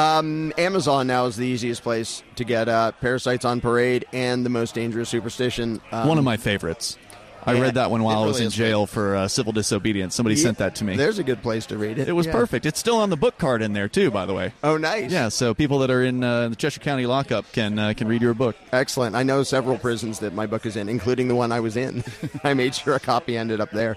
Um, 0.00 0.52
Amazon 0.56 1.06
now 1.06 1.26
is 1.26 1.36
the 1.36 1.46
easiest 1.46 1.82
place 1.82 2.22
to 2.36 2.44
get 2.44 2.68
uh, 2.70 2.92
Parasites 3.02 3.44
on 3.44 3.60
Parade 3.60 4.06
and 4.14 4.46
the 4.46 4.50
Most 4.50 4.74
Dangerous 4.74 5.10
Superstition. 5.10 5.80
Um, 5.92 6.08
One 6.08 6.16
of 6.16 6.24
my 6.24 6.38
favorites. 6.38 6.96
I 7.44 7.54
yeah, 7.54 7.60
read 7.62 7.74
that 7.74 7.90
one 7.90 8.02
while 8.02 8.22
it 8.22 8.24
I 8.24 8.28
was 8.28 8.40
in 8.40 8.50
jail 8.50 8.86
for 8.86 9.16
uh, 9.16 9.26
civil 9.28 9.52
disobedience. 9.52 10.14
Somebody 10.14 10.36
yeah, 10.36 10.42
sent 10.42 10.58
that 10.58 10.74
to 10.76 10.84
me. 10.84 10.96
There's 10.96 11.18
a 11.18 11.24
good 11.24 11.42
place 11.42 11.64
to 11.66 11.78
read 11.78 11.98
it. 11.98 12.06
It 12.06 12.12
was 12.12 12.26
Yeah. 12.26 12.32
perfect. 12.32 12.66
It's 12.66 12.78
still 12.78 12.96
on 12.96 13.08
the 13.08 13.16
book 13.16 13.38
card 13.38 13.62
in 13.62 13.72
there 13.72 13.88
too, 13.88 14.10
by 14.10 14.26
the 14.26 14.34
way. 14.34 14.52
Oh, 14.62 14.76
nice. 14.76 15.10
Yeah, 15.10 15.30
so 15.30 15.54
people 15.54 15.78
that 15.80 15.90
are 15.90 16.02
in 16.02 16.22
uh, 16.22 16.50
the 16.50 16.56
Cheshire 16.56 16.80
County 16.80 17.06
lockup 17.06 17.50
can 17.52 17.78
uh, 17.78 17.94
can 17.96 18.08
read 18.08 18.20
your 18.20 18.34
book. 18.34 18.56
Excellent. 18.72 19.16
I 19.16 19.22
know 19.22 19.42
several 19.42 19.78
prisons 19.78 20.18
that 20.18 20.34
my 20.34 20.46
book 20.46 20.66
is 20.66 20.76
in, 20.76 20.88
including 20.90 21.28
the 21.28 21.34
one 21.34 21.50
I 21.50 21.60
was 21.60 21.76
in. 21.78 22.04
I 22.44 22.52
made 22.52 22.74
sure 22.74 22.94
a 22.94 23.00
copy 23.00 23.38
ended 23.38 23.60
up 23.60 23.70
there. 23.70 23.96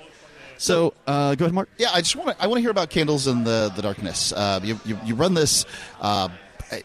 So 0.58 0.94
uh, 1.08 1.36
go 1.36 1.46
ahead, 1.46 1.54
Mark. 1.54 1.70
Yeah, 1.78 1.89
I 1.94 2.02
just 2.02 2.16
want 2.16 2.30
to. 2.38 2.44
I 2.44 2.48
want 2.48 2.58
to 2.58 2.62
hear 2.62 2.72
about 2.72 2.89
candles 2.89 3.28
in 3.28 3.44
the 3.44 3.72
the 3.76 3.82
darkness. 3.82 4.32
Uh, 4.32 4.60
you, 4.63 4.80
you 4.86 4.98
you 5.06 5.16
run 5.16 5.34
this 5.34 5.66
uh, 6.02 6.30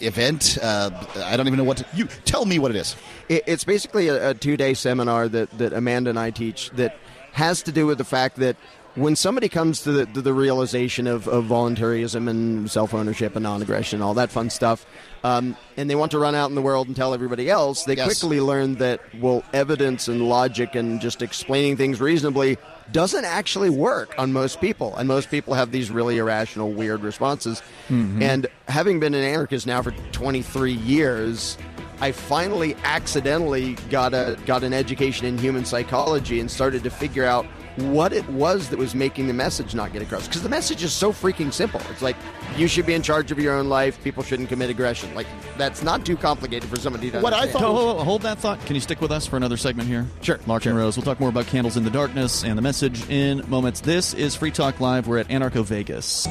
event. 0.01 0.59
Uh, 0.61 0.91
I 1.25 1.37
don't 1.37 1.47
even 1.47 1.59
know 1.59 1.65
what 1.65 1.79
to. 1.79 1.87
You 1.95 2.07
tell 2.25 2.45
me 2.45 2.59
what 2.59 2.71
it 2.71 2.77
is. 2.77 2.97
It, 3.29 3.45
it's 3.47 3.65
basically 3.65 4.09
a, 4.09 4.31
a 4.31 4.35
two 4.35 4.57
day 4.57 4.75
seminar 4.75 5.29
that, 5.29 5.51
that 5.59 5.73
Amanda 5.73 6.11
and 6.11 6.19
I 6.19 6.31
teach 6.31 6.71
that 6.71 6.97
has 7.33 7.63
to 7.65 7.73
do 7.73 7.87
with 7.87 7.99
the 7.99 8.05
fact 8.05 8.37
that 8.37 8.57
when 8.95 9.15
somebody 9.15 9.49
comes 9.49 9.83
to 9.83 9.93
the, 9.93 10.07
to 10.07 10.21
the 10.21 10.33
realization 10.33 11.07
of, 11.07 11.29
of 11.29 11.45
voluntarism 11.45 12.27
and 12.27 12.69
self 12.69 12.95
ownership 12.95 13.37
and 13.37 13.45
non 13.45 13.63
aggression, 13.63 14.03
all 14.03 14.15
that 14.15 14.31
fun 14.31 14.51
stuff, 14.51 14.85
um, 15.23 15.57
and 15.77 15.89
they 15.89 15.95
want 15.95 16.11
to 16.13 16.19
run 16.19 16.35
out 16.35 16.49
in 16.49 16.57
the 16.57 16.63
world 16.63 16.89
and 16.89 16.97
tell 16.97 17.15
everybody 17.15 17.49
else, 17.49 17.85
they 17.85 17.95
Yes. 17.95 18.07
quickly 18.07 18.41
learn 18.41 18.77
that, 18.77 19.01
well, 19.21 19.45
evidence 19.53 20.09
and 20.09 20.29
logic 20.29 20.75
and 20.75 21.01
just 21.01 21.23
explaining 21.23 21.77
things 21.77 22.01
reasonably 22.01 22.57
doesn't 22.93 23.25
actually 23.25 23.71
work 23.71 24.15
on 24.19 24.33
most 24.33 24.61
people. 24.61 24.97
And 24.97 25.09
most 25.09 25.31
people 25.31 25.55
have 25.55 25.73
these 25.73 25.91
really 25.91 26.19
irrational, 26.19 26.73
weird 26.73 27.03
responses. 27.03 27.63
Mm-hmm. 27.89 28.23
And 28.23 28.47
having 28.69 29.01
been 29.01 29.15
an 29.15 29.25
anarchist 29.25 29.67
now 29.67 29.83
for 29.83 29.93
23 30.13 30.73
years, 30.73 31.59
I 32.01 32.13
finally 32.13 32.77
accidentally 32.85 33.75
got 33.91 34.15
a 34.15 34.39
got 34.47 34.63
an 34.63 34.73
education 34.73 35.27
in 35.27 35.37
human 35.37 35.65
psychology 35.65 36.39
and 36.39 36.51
started 36.51 36.85
to 36.85 36.91
figure 36.91 37.25
out 37.25 37.45
what 37.83 38.13
it 38.13 38.29
was 38.31 38.69
that 38.71 38.79
was 38.79 38.95
making 38.95 39.27
the 39.27 39.33
message 39.33 39.75
not 39.75 39.93
get 39.93 40.03
across. 40.03 40.27
Because 40.27 40.43
the 40.43 40.49
message 40.49 40.83
is 40.83 40.93
so 40.93 41.13
freaking 41.13 41.53
simple. 41.53 41.81
It's 41.91 42.03
like 42.03 42.17
you 42.57 42.69
should 42.69 42.87
be 42.87 42.95
in 42.95 43.03
charge 43.03 43.31
of 43.33 43.39
your 43.39 43.55
own 43.55 43.69
life. 43.69 44.03
People 44.03 44.23
shouldn't 44.23 44.49
commit 44.49 44.71
aggression. 44.71 45.15
Like 45.15 45.27
that's 45.57 45.83
not 45.83 46.05
too 46.07 46.17
complicated 46.17 46.69
for 46.69 46.77
somebody 46.79 47.11
to 47.11 47.21
What 47.21 47.33
I 47.33 47.41
understand. 47.41 47.63
thought- 47.65 47.75
Hold, 47.75 47.95
hold- 47.97 48.05
hold 48.07 48.23
that 48.23 48.39
thought. 48.39 48.65
Can 48.67 48.75
you 48.75 48.81
stick 48.81 49.01
with 49.01 49.11
us 49.13 49.27
for 49.27 49.37
another 49.37 49.57
segment 49.57 49.89
here? 49.89 50.07
Sure, 50.23 50.39
Larken 50.39 50.75
Rose. 50.77 50.97
We'll 50.97 51.05
talk 51.05 51.21
more 51.21 51.29
about 51.29 51.47
candles 51.47 51.77
in 51.77 51.85
the 51.85 51.91
darkness 51.91 52.45
and 52.45 52.57
the 52.59 52.63
message 52.63 53.09
in 53.09 53.43
moments. 53.49 53.81
This 53.81 54.15
is 54.15 54.35
Free 54.35 54.51
Talk 54.51 54.81
Live. 54.81 55.07
We're 55.07 55.19
at 55.19 55.29
Anarcho 55.29 55.65
Vegas. 55.65 56.27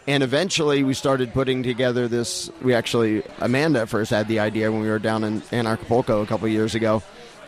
And 0.07 0.23
eventually, 0.23 0.83
we 0.83 0.95
started 0.95 1.33
putting 1.33 1.63
together 1.63 2.09
this. 2.09 2.51
We 2.63 2.75
actually, 2.75 3.23
Amanda 3.39 3.87
first 3.87 4.11
had 4.11 4.27
the 4.29 4.41
idea 4.41 4.73
when 4.73 4.81
we 4.81 4.89
were 4.89 4.99
down 4.99 5.23
in, 5.23 5.43
in 5.53 5.67
Acapulco 5.67 6.23
a 6.23 6.27
couple 6.27 6.49
years 6.49 6.75
ago 6.75 7.03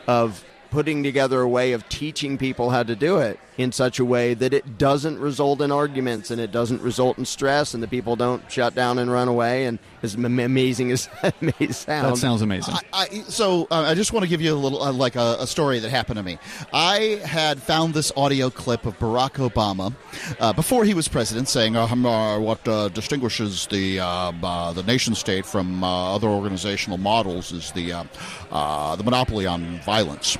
of 0.07 0.45
putting 0.71 1.03
together 1.03 1.41
a 1.41 1.49
way 1.49 1.73
of 1.73 1.88
teaching 1.88 2.38
people 2.38 2.71
how 2.71 2.83
to 2.83 2.97
do 2.97 3.19
it 3.19 3.38
in 3.59 3.71
such 3.73 3.99
a 3.99 4.05
way 4.05 4.35
that 4.35 4.55
it 4.55 4.79
doesn't 4.79 5.19
result 5.19 5.61
in 5.61 5.71
arguments 5.71 6.31
and 6.31 6.41
it 6.41 6.51
doesn't 6.53 6.81
result 6.81 7.19
in 7.19 7.25
stress 7.25 7.75
and 7.75 7.83
the 7.83 7.88
people 7.88 8.17
don't 8.17 8.51
shut 8.51 8.75
down 8.75 8.99
and 8.99 9.11
run 9.11 9.29
away. 9.29 9.67
And 9.67 9.79
as 10.03 10.15
am- 10.15 10.25
amazing 10.41 10.91
as 10.91 11.09
that 11.23 11.41
may 11.41 11.69
sound, 11.69 12.12
That 12.15 12.17
sounds 12.19 12.43
amazing. 12.43 12.75
I, 12.75 12.83
I, 12.93 13.07
so 13.29 13.67
uh, 13.71 13.83
I 13.83 13.95
just 13.95 14.12
want 14.12 14.25
to 14.25 14.29
give 14.29 14.41
you 14.41 14.55
a 14.55 14.57
little, 14.57 14.83
uh, 14.83 14.93
like 14.93 15.17
a, 15.17 15.37
a 15.41 15.47
story 15.47 15.79
that 15.81 15.91
happened 15.91 16.17
to 16.17 16.23
me. 16.23 16.38
I 16.73 17.21
had 17.25 17.61
found 17.62 17.95
this 17.95 18.11
audio 18.17 18.49
clip 18.51 18.87
of 18.87 18.99
Barack 18.99 19.33
Obama 19.49 19.95
uh, 20.41 20.53
before 20.53 20.85
he 20.85 20.95
was 20.95 21.09
president, 21.09 21.49
saying 21.49 21.77
uh, 21.77 21.85
uh, 21.87 22.38
what 22.38 22.67
uh, 22.67 22.88
distinguishes 22.88 23.67
the 23.67 24.01
uh, 24.01 24.33
uh, 24.43 24.73
the 24.73 24.83
nation 24.85 25.15
state 25.15 25.45
from 25.45 25.85
uh, 25.85 26.15
other 26.15 26.29
organizational 26.29 26.99
models 26.99 27.53
is 27.53 27.71
the 27.73 27.93
uh, 27.93 28.05
uh, 28.51 28.97
the 28.97 29.03
monopoly 29.05 29.47
on 29.47 29.79
violence. 29.81 30.37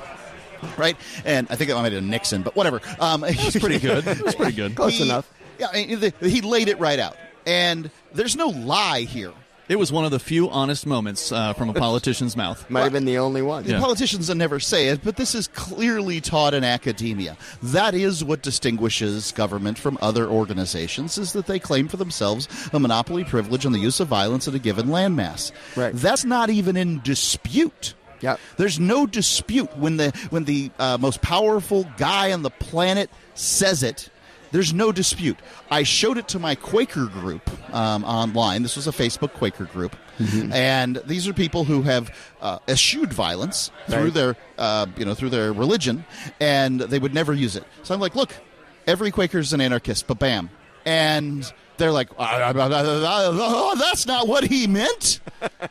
Right, 0.77 0.97
and 1.23 1.47
I 1.49 1.55
think 1.55 1.69
it 1.69 1.75
might 1.75 1.83
have 1.83 1.93
been 1.93 2.09
Nixon, 2.09 2.41
but 2.41 2.55
whatever. 2.55 2.81
Um, 2.99 3.21
That's 3.21 3.59
pretty 3.59 3.79
good. 3.79 4.03
That's 4.03 4.35
pretty 4.35 4.53
good. 4.53 4.75
Close 4.75 4.97
he- 4.97 5.03
enough. 5.03 5.31
Yeah, 5.59 5.67
I 5.71 5.85
mean, 5.85 5.99
the- 5.99 6.29
he 6.29 6.41
laid 6.41 6.67
it 6.67 6.79
right 6.79 6.99
out, 6.99 7.15
and 7.45 7.89
there's 8.13 8.35
no 8.35 8.47
lie 8.47 9.01
here. 9.01 9.33
It 9.69 9.77
was 9.77 9.93
one 9.93 10.03
of 10.03 10.11
the 10.11 10.19
few 10.19 10.49
honest 10.49 10.85
moments 10.85 11.31
uh, 11.31 11.53
from 11.53 11.69
a 11.69 11.73
politician's 11.73 12.35
mouth. 12.35 12.69
might 12.69 12.83
have 12.83 12.91
been 12.91 13.05
the 13.05 13.17
only 13.19 13.41
one. 13.41 13.63
Yeah. 13.63 13.79
Politicians 13.79 14.29
never 14.29 14.59
say 14.59 14.89
it, 14.89 15.01
but 15.03 15.15
this 15.15 15.33
is 15.33 15.47
clearly 15.47 16.19
taught 16.19 16.53
in 16.53 16.65
academia. 16.65 17.37
That 17.61 17.93
is 17.93 18.23
what 18.25 18.41
distinguishes 18.41 19.31
government 19.31 19.77
from 19.77 19.97
other 20.01 20.27
organizations: 20.27 21.17
is 21.17 21.31
that 21.33 21.47
they 21.47 21.59
claim 21.59 21.87
for 21.87 21.97
themselves 21.97 22.47
a 22.73 22.79
monopoly 22.79 23.23
privilege 23.23 23.65
on 23.65 23.71
the 23.71 23.79
use 23.79 23.99
of 24.01 24.09
violence 24.09 24.47
in 24.47 24.55
a 24.55 24.59
given 24.59 24.87
landmass. 24.87 25.51
Right. 25.77 25.93
That's 25.95 26.25
not 26.25 26.49
even 26.49 26.75
in 26.75 26.99
dispute. 27.01 27.93
Yep. 28.23 28.39
There's 28.55 28.79
no 28.79 29.05
dispute 29.05 29.75
when 29.77 29.97
the 29.97 30.11
when 30.29 30.45
the 30.45 30.71
uh, 30.79 30.97
most 30.97 31.21
powerful 31.21 31.85
guy 31.97 32.31
on 32.31 32.41
the 32.41 32.49
planet 32.49 33.09
says 33.35 33.83
it. 33.83 34.09
There's 34.51 34.71
no 34.73 34.91
dispute. 34.91 35.37
I 35.71 35.83
showed 35.83 36.17
it 36.17 36.27
to 36.29 36.39
my 36.39 36.53
Quaker 36.55 37.07
group 37.07 37.49
um, 37.73 38.03
online. 38.05 38.61
This 38.61 38.75
was 38.75 38.87
a 38.87 38.91
Facebook 38.91 39.33
Quaker 39.33 39.65
group, 39.65 39.95
and 40.53 41.01
these 41.05 41.27
are 41.27 41.33
people 41.33 41.63
who 41.63 41.81
have 41.81 42.15
uh, 42.39 42.59
eschewed 42.67 43.11
violence 43.11 43.71
through 43.89 44.11
their 44.11 44.37
uh, 44.57 44.85
you 44.95 45.05
know 45.05 45.15
through 45.15 45.31
their 45.31 45.51
religion, 45.51 46.05
and 46.39 46.79
they 46.79 46.99
would 46.99 47.13
never 47.13 47.33
use 47.33 47.55
it. 47.55 47.63
So 47.81 47.93
I'm 47.93 47.99
like, 47.99 48.15
look, 48.15 48.31
every 48.87 49.11
Quaker's 49.11 49.53
an 49.53 49.59
anarchist, 49.59 50.07
but 50.07 50.19
bam, 50.19 50.49
and 50.85 51.51
they're 51.77 51.91
like, 51.91 52.09
"Ah, 52.19 52.53
ah, 52.53 52.53
ah, 52.55 52.69
ah, 52.71 53.31
ah, 53.41 53.75
that's 53.75 54.05
not 54.05 54.27
what 54.27 54.43
he 54.45 54.67
meant. 54.67 55.19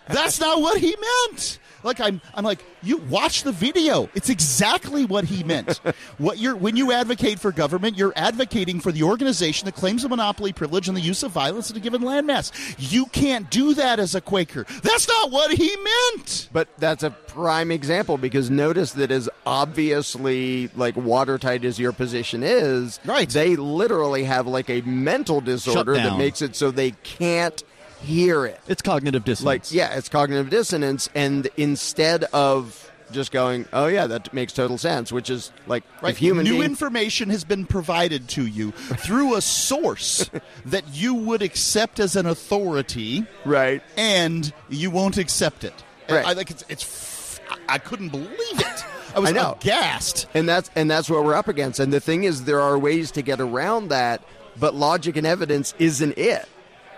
That's 0.09 0.41
not 0.41 0.61
what 0.61 0.79
he 0.79 0.97
meant. 1.31 1.59
Like 1.83 2.01
I'm, 2.01 2.21
I'm 2.35 2.45
like, 2.45 2.65
you 2.83 2.99
watch 2.99 3.43
the 3.43 3.53
video. 3.53 4.09
It's 4.15 4.29
exactly 4.29 5.05
what 5.05 5.25
he 5.25 5.45
meant. 5.45 5.81
what 6.19 6.39
you're 6.39 6.57
when 6.57 6.77
you 6.77 6.93
advocate 6.93 7.39
for 7.39 7.53
government, 7.53 7.97
you're 7.97 8.13
advocating 8.17 8.81
for 8.81 8.93
the 8.93 9.03
organization 9.03 9.67
that 9.67 9.75
claims 9.75 10.05
a 10.05 10.09
monopoly 10.09 10.53
privilege 10.53 10.89
and 10.89 10.97
the 10.97 11.01
use 11.01 11.23
of 11.23 11.33
violence 11.33 11.71
in 11.71 11.77
a 11.77 11.81
given 11.81 12.03
landmass. 12.03 12.53
You 12.79 13.07
can't 13.07 13.51
do 13.51 13.75
that 13.75 13.99
as 13.99 14.15
a 14.15 14.21
Quaker. 14.21 14.65
That's 14.83 15.09
not 15.09 15.31
what 15.31 15.53
he 15.53 15.77
meant. 15.77 16.49
But 16.53 16.69
that's 16.79 17.03
a 17.03 17.11
prime 17.11 17.71
example 17.71 18.19
because 18.19 18.51
notice 18.51 18.93
that 18.93 19.11
as 19.11 19.29
obviously 19.47 20.69
like 20.77 20.97
watertight 20.97 21.65
as 21.65 21.79
your 21.79 21.93
position 21.93 22.43
is, 22.43 23.01
Right. 23.05 23.29
They 23.29 23.57
literally 23.57 24.25
have 24.25 24.47
like 24.47 24.71
a 24.71 24.81
mental 24.83 25.41
disorder 25.41 25.95
that 25.95 26.19
makes 26.19 26.43
it 26.43 26.57
so 26.57 26.71
they 26.71 26.93
can't 27.03 27.63
hear 28.03 28.47
it. 28.47 28.61
It's 28.69 28.83
cognitive 28.83 29.25
dissonance. 29.25 29.71
Like 29.71 29.75
yeah, 29.75 29.97
it's 29.97 30.09
cognitive 30.09 30.51
dissonance, 30.51 31.09
and 31.15 31.49
instead 31.57 32.25
of 32.33 32.91
just 33.11 33.31
going, 33.31 33.67
oh 33.75 33.89
yeah, 33.89 34.07
that 34.07 34.33
makes 34.33 34.55
total 34.55 34.79
sense, 34.79 35.13
which 35.13 35.29
is 35.29 35.53
like 35.67 35.85
Right. 36.01 36.11
if 36.13 36.19
human 36.19 36.45
New 36.45 36.53
being- 36.53 36.63
information 36.63 37.29
has 37.31 37.45
been 37.45 37.67
provided 37.67 38.27
to 38.31 38.47
you 38.47 38.71
through 38.73 39.35
a 39.37 39.43
source 39.43 40.31
that 40.67 40.85
you 40.93 41.13
would 41.15 41.43
accept 41.43 42.01
as 42.01 42.17
an 42.17 42.25
authority, 42.27 43.27
right. 43.45 43.83
and 43.99 44.53
you 44.71 44.91
won't 44.91 45.19
accept 45.19 45.63
it. 45.65 45.75
Right. 46.09 46.25
I 46.25 46.35
think 46.35 46.51
it's, 46.51 46.65
it's 46.71 46.85
f- 46.85 47.41
I 47.69 47.75
I 47.75 47.79
couldn't 47.79 48.09
believe 48.09 48.29
it. 48.61 48.85
I 49.15 49.19
was 49.19 49.29
I 49.31 49.33
know. 49.35 49.59
aghast. 49.61 50.27
And 50.33 50.49
that's 50.49 50.71
and 50.75 50.91
that's 50.91 51.11
what 51.11 51.23
we're 51.23 51.35
up 51.35 51.49
against. 51.49 51.81
And 51.81 51.93
the 51.93 52.01
thing 52.01 52.25
is, 52.25 52.45
there 52.45 52.61
are 52.61 52.79
ways 52.79 53.11
to 53.13 53.23
get 53.23 53.41
around 53.41 53.89
that, 53.89 54.23
but 54.59 54.75
logic 54.75 55.17
and 55.19 55.27
evidence 55.27 55.75
isn't 55.79 56.17
it. 56.17 56.49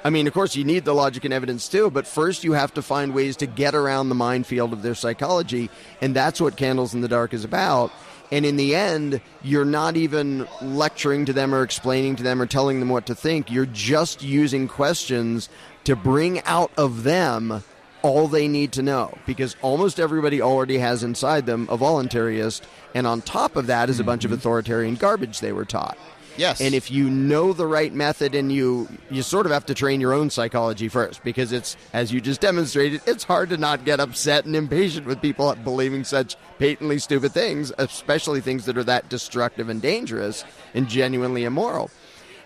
I 0.07 0.11
mean, 0.11 0.27
of 0.27 0.35
course, 0.35 0.55
you 0.55 0.65
need 0.65 0.85
the 0.85 0.95
logic 0.95 1.25
and 1.25 1.33
evidence 1.33 1.67
too, 1.67 1.91
but 1.91 2.07
first 2.07 2.45
you 2.45 2.53
have 2.53 2.75
to 2.75 2.83
find 2.83 3.15
ways 3.15 3.39
to 3.39 3.47
get 3.47 3.75
around 3.75 4.11
the 4.11 4.15
minefield 4.15 4.75
of 4.75 4.83
their 4.83 4.95
psychology, 4.95 5.71
and 6.03 6.15
that's 6.15 6.43
what 6.43 6.59
Candles 6.59 6.93
in 6.93 7.01
the 7.01 7.09
Dark 7.09 7.33
is 7.33 7.43
about. 7.43 7.91
And 8.31 8.45
in 8.45 8.57
the 8.57 8.75
end, 8.75 9.23
you're 9.43 9.65
not 9.65 9.97
even 9.97 10.47
lecturing 10.61 11.25
to 11.27 11.33
them 11.33 11.55
or 11.55 11.63
explaining 11.63 12.17
to 12.17 12.23
them 12.23 12.43
or 12.43 12.47
telling 12.47 12.81
them 12.81 12.91
what 12.91 13.07
to 13.07 13.15
think. 13.15 13.51
You're 13.51 13.65
just 13.67 14.23
using 14.23 14.69
questions 14.69 15.49
to 15.85 15.97
bring 15.97 16.43
out 16.43 16.71
of 16.77 17.05
them 17.05 17.63
all 18.03 18.29
they 18.29 18.49
need 18.49 18.73
to 18.73 18.83
know 18.83 19.17
because 19.25 19.57
almost 19.63 19.99
everybody 19.99 20.43
already 20.43 20.77
has 20.77 21.03
inside 21.03 21.47
them 21.47 21.67
a 21.71 21.79
voluntarist, 21.79 22.61
and 22.95 23.07
on 23.07 23.23
top 23.23 23.57
of 23.57 23.69
that 23.69 23.89
is 23.89 24.01
a 24.01 24.05
bunch 24.05 24.27
of 24.27 24.31
mm-hmm. 24.31 24.39
authoritarian 24.39 24.97
garbage 24.97 25.41
they 25.41 25.53
were 25.53 25.65
taught. 25.65 25.97
Yes. 26.37 26.61
And 26.61 26.75
if 26.75 26.91
you 26.91 27.09
know 27.09 27.53
the 27.53 27.67
right 27.67 27.93
method 27.93 28.35
and 28.35 28.51
you 28.51 28.89
you 29.11 29.23
sort 29.23 29.47
of 29.47 29.53
have 29.53 29.67
to 29.67 29.75
train 29.75 30.01
your 30.01 30.13
own 30.13 30.31
psychology 30.31 30.89
first 30.89 31.23
because 31.23 31.53
it's 31.53 31.77
as 31.93 32.13
you 32.13 32.21
just 32.21 32.41
demonstrated, 32.41 33.03
it's 33.07 33.25
hard 33.25 33.51
to 33.51 33.57
not 33.57 33.85
get 33.85 34.01
upset 34.01 34.45
and 34.45 34.57
impatient 34.57 35.07
with 35.07 35.21
people 35.23 35.55
believing 35.63 36.05
such 36.05 36.37
patently 36.59 36.99
stupid 36.99 37.33
things, 37.33 37.73
especially 37.79 38.41
things 38.41 38.65
that 38.67 38.77
are 38.77 38.85
that 38.85 39.09
destructive 39.09 39.69
and 39.69 39.81
dangerous 39.81 40.45
and 40.75 40.89
genuinely 40.89 41.45
immoral. 41.45 41.91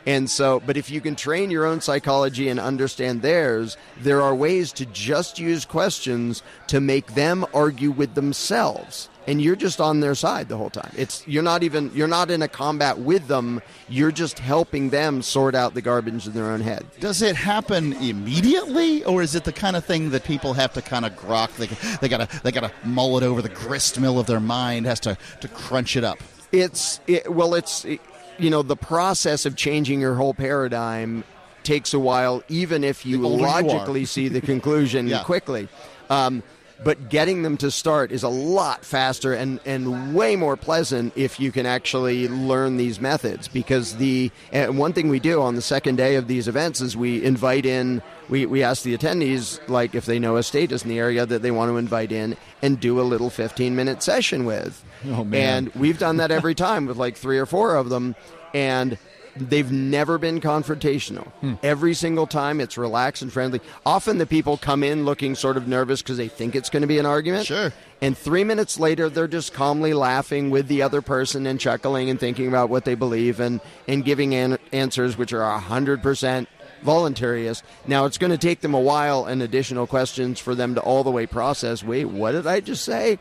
And 0.06 0.30
so, 0.30 0.62
but 0.64 0.76
if 0.76 0.90
you 0.90 1.00
can 1.00 1.16
train 1.16 1.50
your 1.50 1.66
own 1.66 1.80
psychology 1.80 2.48
and 2.48 2.58
understand 2.58 3.20
theirs, 3.20 3.76
there 4.00 4.22
are 4.22 4.34
ways 4.34 4.72
to 4.74 4.86
just 4.86 5.38
use 5.38 5.64
questions 5.66 6.42
to 6.68 6.80
make 6.80 7.14
them 7.14 7.44
argue 7.52 7.90
with 7.90 8.14
themselves. 8.14 9.10
And 9.28 9.42
you're 9.42 9.56
just 9.56 9.78
on 9.78 10.00
their 10.00 10.14
side 10.14 10.48
the 10.48 10.56
whole 10.56 10.70
time. 10.70 10.90
It's 10.96 11.22
you're 11.28 11.42
not 11.42 11.62
even 11.62 11.90
you're 11.94 12.08
not 12.08 12.30
in 12.30 12.40
a 12.40 12.48
combat 12.48 12.98
with 12.98 13.26
them. 13.28 13.60
You're 13.86 14.10
just 14.10 14.38
helping 14.38 14.88
them 14.88 15.20
sort 15.20 15.54
out 15.54 15.74
the 15.74 15.82
garbage 15.82 16.26
in 16.26 16.32
their 16.32 16.50
own 16.50 16.62
head. 16.62 16.86
Does 16.98 17.20
it 17.20 17.36
happen 17.36 17.92
immediately, 17.92 19.04
or 19.04 19.20
is 19.22 19.34
it 19.34 19.44
the 19.44 19.52
kind 19.52 19.76
of 19.76 19.84
thing 19.84 20.10
that 20.10 20.24
people 20.24 20.54
have 20.54 20.72
to 20.72 20.80
kind 20.82 21.04
of 21.04 21.12
grok? 21.14 21.54
They, 21.56 21.66
they 22.00 22.08
gotta 22.08 22.26
they 22.42 22.52
gotta 22.52 22.72
mull 22.84 23.18
it 23.18 23.22
over 23.22 23.42
the 23.42 23.50
grist 23.50 24.00
mill 24.00 24.18
of 24.18 24.26
their 24.26 24.40
mind. 24.40 24.86
Has 24.86 25.00
to 25.00 25.18
to 25.42 25.48
crunch 25.48 25.94
it 25.96 26.04
up. 26.04 26.18
It's 26.50 27.00
it, 27.06 27.30
well, 27.30 27.54
it's 27.54 27.84
it, 27.84 28.00
you 28.38 28.48
know, 28.48 28.62
the 28.62 28.76
process 28.76 29.44
of 29.44 29.56
changing 29.56 30.00
your 30.00 30.14
whole 30.14 30.32
paradigm 30.32 31.22
takes 31.64 31.92
a 31.92 31.98
while, 31.98 32.42
even 32.48 32.82
if 32.82 33.04
you 33.04 33.22
older 33.26 33.42
you 33.42 33.46
logically 33.46 34.06
see 34.06 34.28
the 34.28 34.40
conclusion 34.40 35.06
Yeah. 35.08 35.22
quickly. 35.24 35.68
Um, 36.08 36.42
but 36.84 37.08
getting 37.08 37.42
them 37.42 37.56
to 37.58 37.70
start 37.70 38.12
is 38.12 38.22
a 38.22 38.28
lot 38.28 38.84
faster 38.84 39.32
and, 39.32 39.60
and 39.64 40.14
way 40.14 40.36
more 40.36 40.56
pleasant 40.56 41.12
if 41.16 41.40
you 41.40 41.50
can 41.50 41.66
actually 41.66 42.28
learn 42.28 42.76
these 42.76 43.00
methods. 43.00 43.48
Because 43.48 43.96
the 43.96 44.30
and 44.52 44.78
one 44.78 44.92
thing 44.92 45.08
we 45.08 45.20
do 45.20 45.42
on 45.42 45.54
the 45.54 45.62
second 45.62 45.96
day 45.96 46.14
of 46.14 46.28
these 46.28 46.46
events 46.46 46.80
is 46.80 46.96
we 46.96 47.24
invite 47.24 47.66
in, 47.66 48.02
we, 48.28 48.46
we 48.46 48.62
ask 48.62 48.82
the 48.82 48.96
attendees, 48.96 49.60
like 49.68 49.94
if 49.94 50.06
they 50.06 50.18
know 50.18 50.36
a 50.36 50.42
statist 50.42 50.84
in 50.84 50.90
the 50.90 50.98
area 50.98 51.26
that 51.26 51.42
they 51.42 51.50
want 51.50 51.70
to 51.70 51.76
invite 51.76 52.12
in 52.12 52.36
and 52.62 52.78
do 52.78 53.00
a 53.00 53.02
little 53.02 53.30
15 53.30 53.74
minute 53.74 54.02
session 54.02 54.44
with. 54.44 54.84
Oh, 55.06 55.24
man. 55.24 55.66
And 55.66 55.74
we've 55.74 55.98
done 55.98 56.18
that 56.18 56.30
every 56.30 56.54
time 56.54 56.86
with 56.86 56.96
like 56.96 57.16
three 57.16 57.38
or 57.38 57.46
four 57.46 57.74
of 57.76 57.88
them. 57.88 58.14
And 58.54 58.98
they've 59.38 59.70
never 59.70 60.18
been 60.18 60.40
confrontational. 60.40 61.26
Hmm. 61.40 61.54
Every 61.62 61.94
single 61.94 62.26
time 62.26 62.60
it's 62.60 62.76
relaxed 62.78 63.22
and 63.22 63.32
friendly. 63.32 63.60
Often 63.86 64.18
the 64.18 64.26
people 64.26 64.56
come 64.56 64.82
in 64.82 65.04
looking 65.04 65.34
sort 65.34 65.56
of 65.56 65.68
nervous 65.68 66.02
because 66.02 66.16
they 66.16 66.28
think 66.28 66.54
it's 66.54 66.70
going 66.70 66.82
to 66.82 66.86
be 66.86 66.98
an 66.98 67.06
argument. 67.06 67.46
Sure. 67.46 67.72
And 68.00 68.16
three 68.16 68.44
minutes 68.44 68.78
later, 68.78 69.08
they're 69.08 69.26
just 69.26 69.52
calmly 69.52 69.92
laughing 69.92 70.50
with 70.50 70.68
the 70.68 70.82
other 70.82 71.02
person 71.02 71.46
and 71.46 71.58
chuckling 71.58 72.10
and 72.10 72.20
thinking 72.20 72.46
about 72.46 72.68
what 72.68 72.84
they 72.84 72.94
believe 72.94 73.40
and, 73.40 73.60
and 73.88 74.04
giving 74.04 74.34
an- 74.34 74.58
answers 74.72 75.16
which 75.16 75.32
are 75.32 75.60
100% 75.60 76.46
voluntarious. 76.84 77.62
Now, 77.86 78.04
it's 78.04 78.18
going 78.18 78.30
to 78.30 78.38
take 78.38 78.60
them 78.60 78.74
a 78.74 78.80
while 78.80 79.24
and 79.24 79.42
additional 79.42 79.86
questions 79.86 80.38
for 80.38 80.54
them 80.54 80.74
to 80.74 80.80
all 80.80 81.04
the 81.04 81.10
way 81.10 81.26
process 81.26 81.82
wait, 81.82 82.06
what 82.06 82.32
did 82.32 82.46
I 82.46 82.60
just 82.60 82.84
say? 82.84 83.18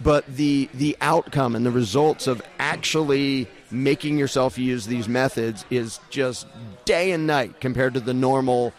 But 0.00 0.26
the, 0.26 0.68
the 0.74 0.96
outcome 1.00 1.56
and 1.56 1.64
the 1.64 1.70
results 1.70 2.26
of 2.26 2.42
actually 2.58 3.48
making 3.70 4.18
yourself 4.18 4.58
use 4.58 4.86
these 4.86 5.08
methods 5.08 5.64
is 5.70 6.00
just 6.10 6.46
day 6.84 7.12
and 7.12 7.26
night 7.26 7.60
compared 7.60 7.94
to 7.94 8.00
the 8.00 8.14
normal 8.14 8.72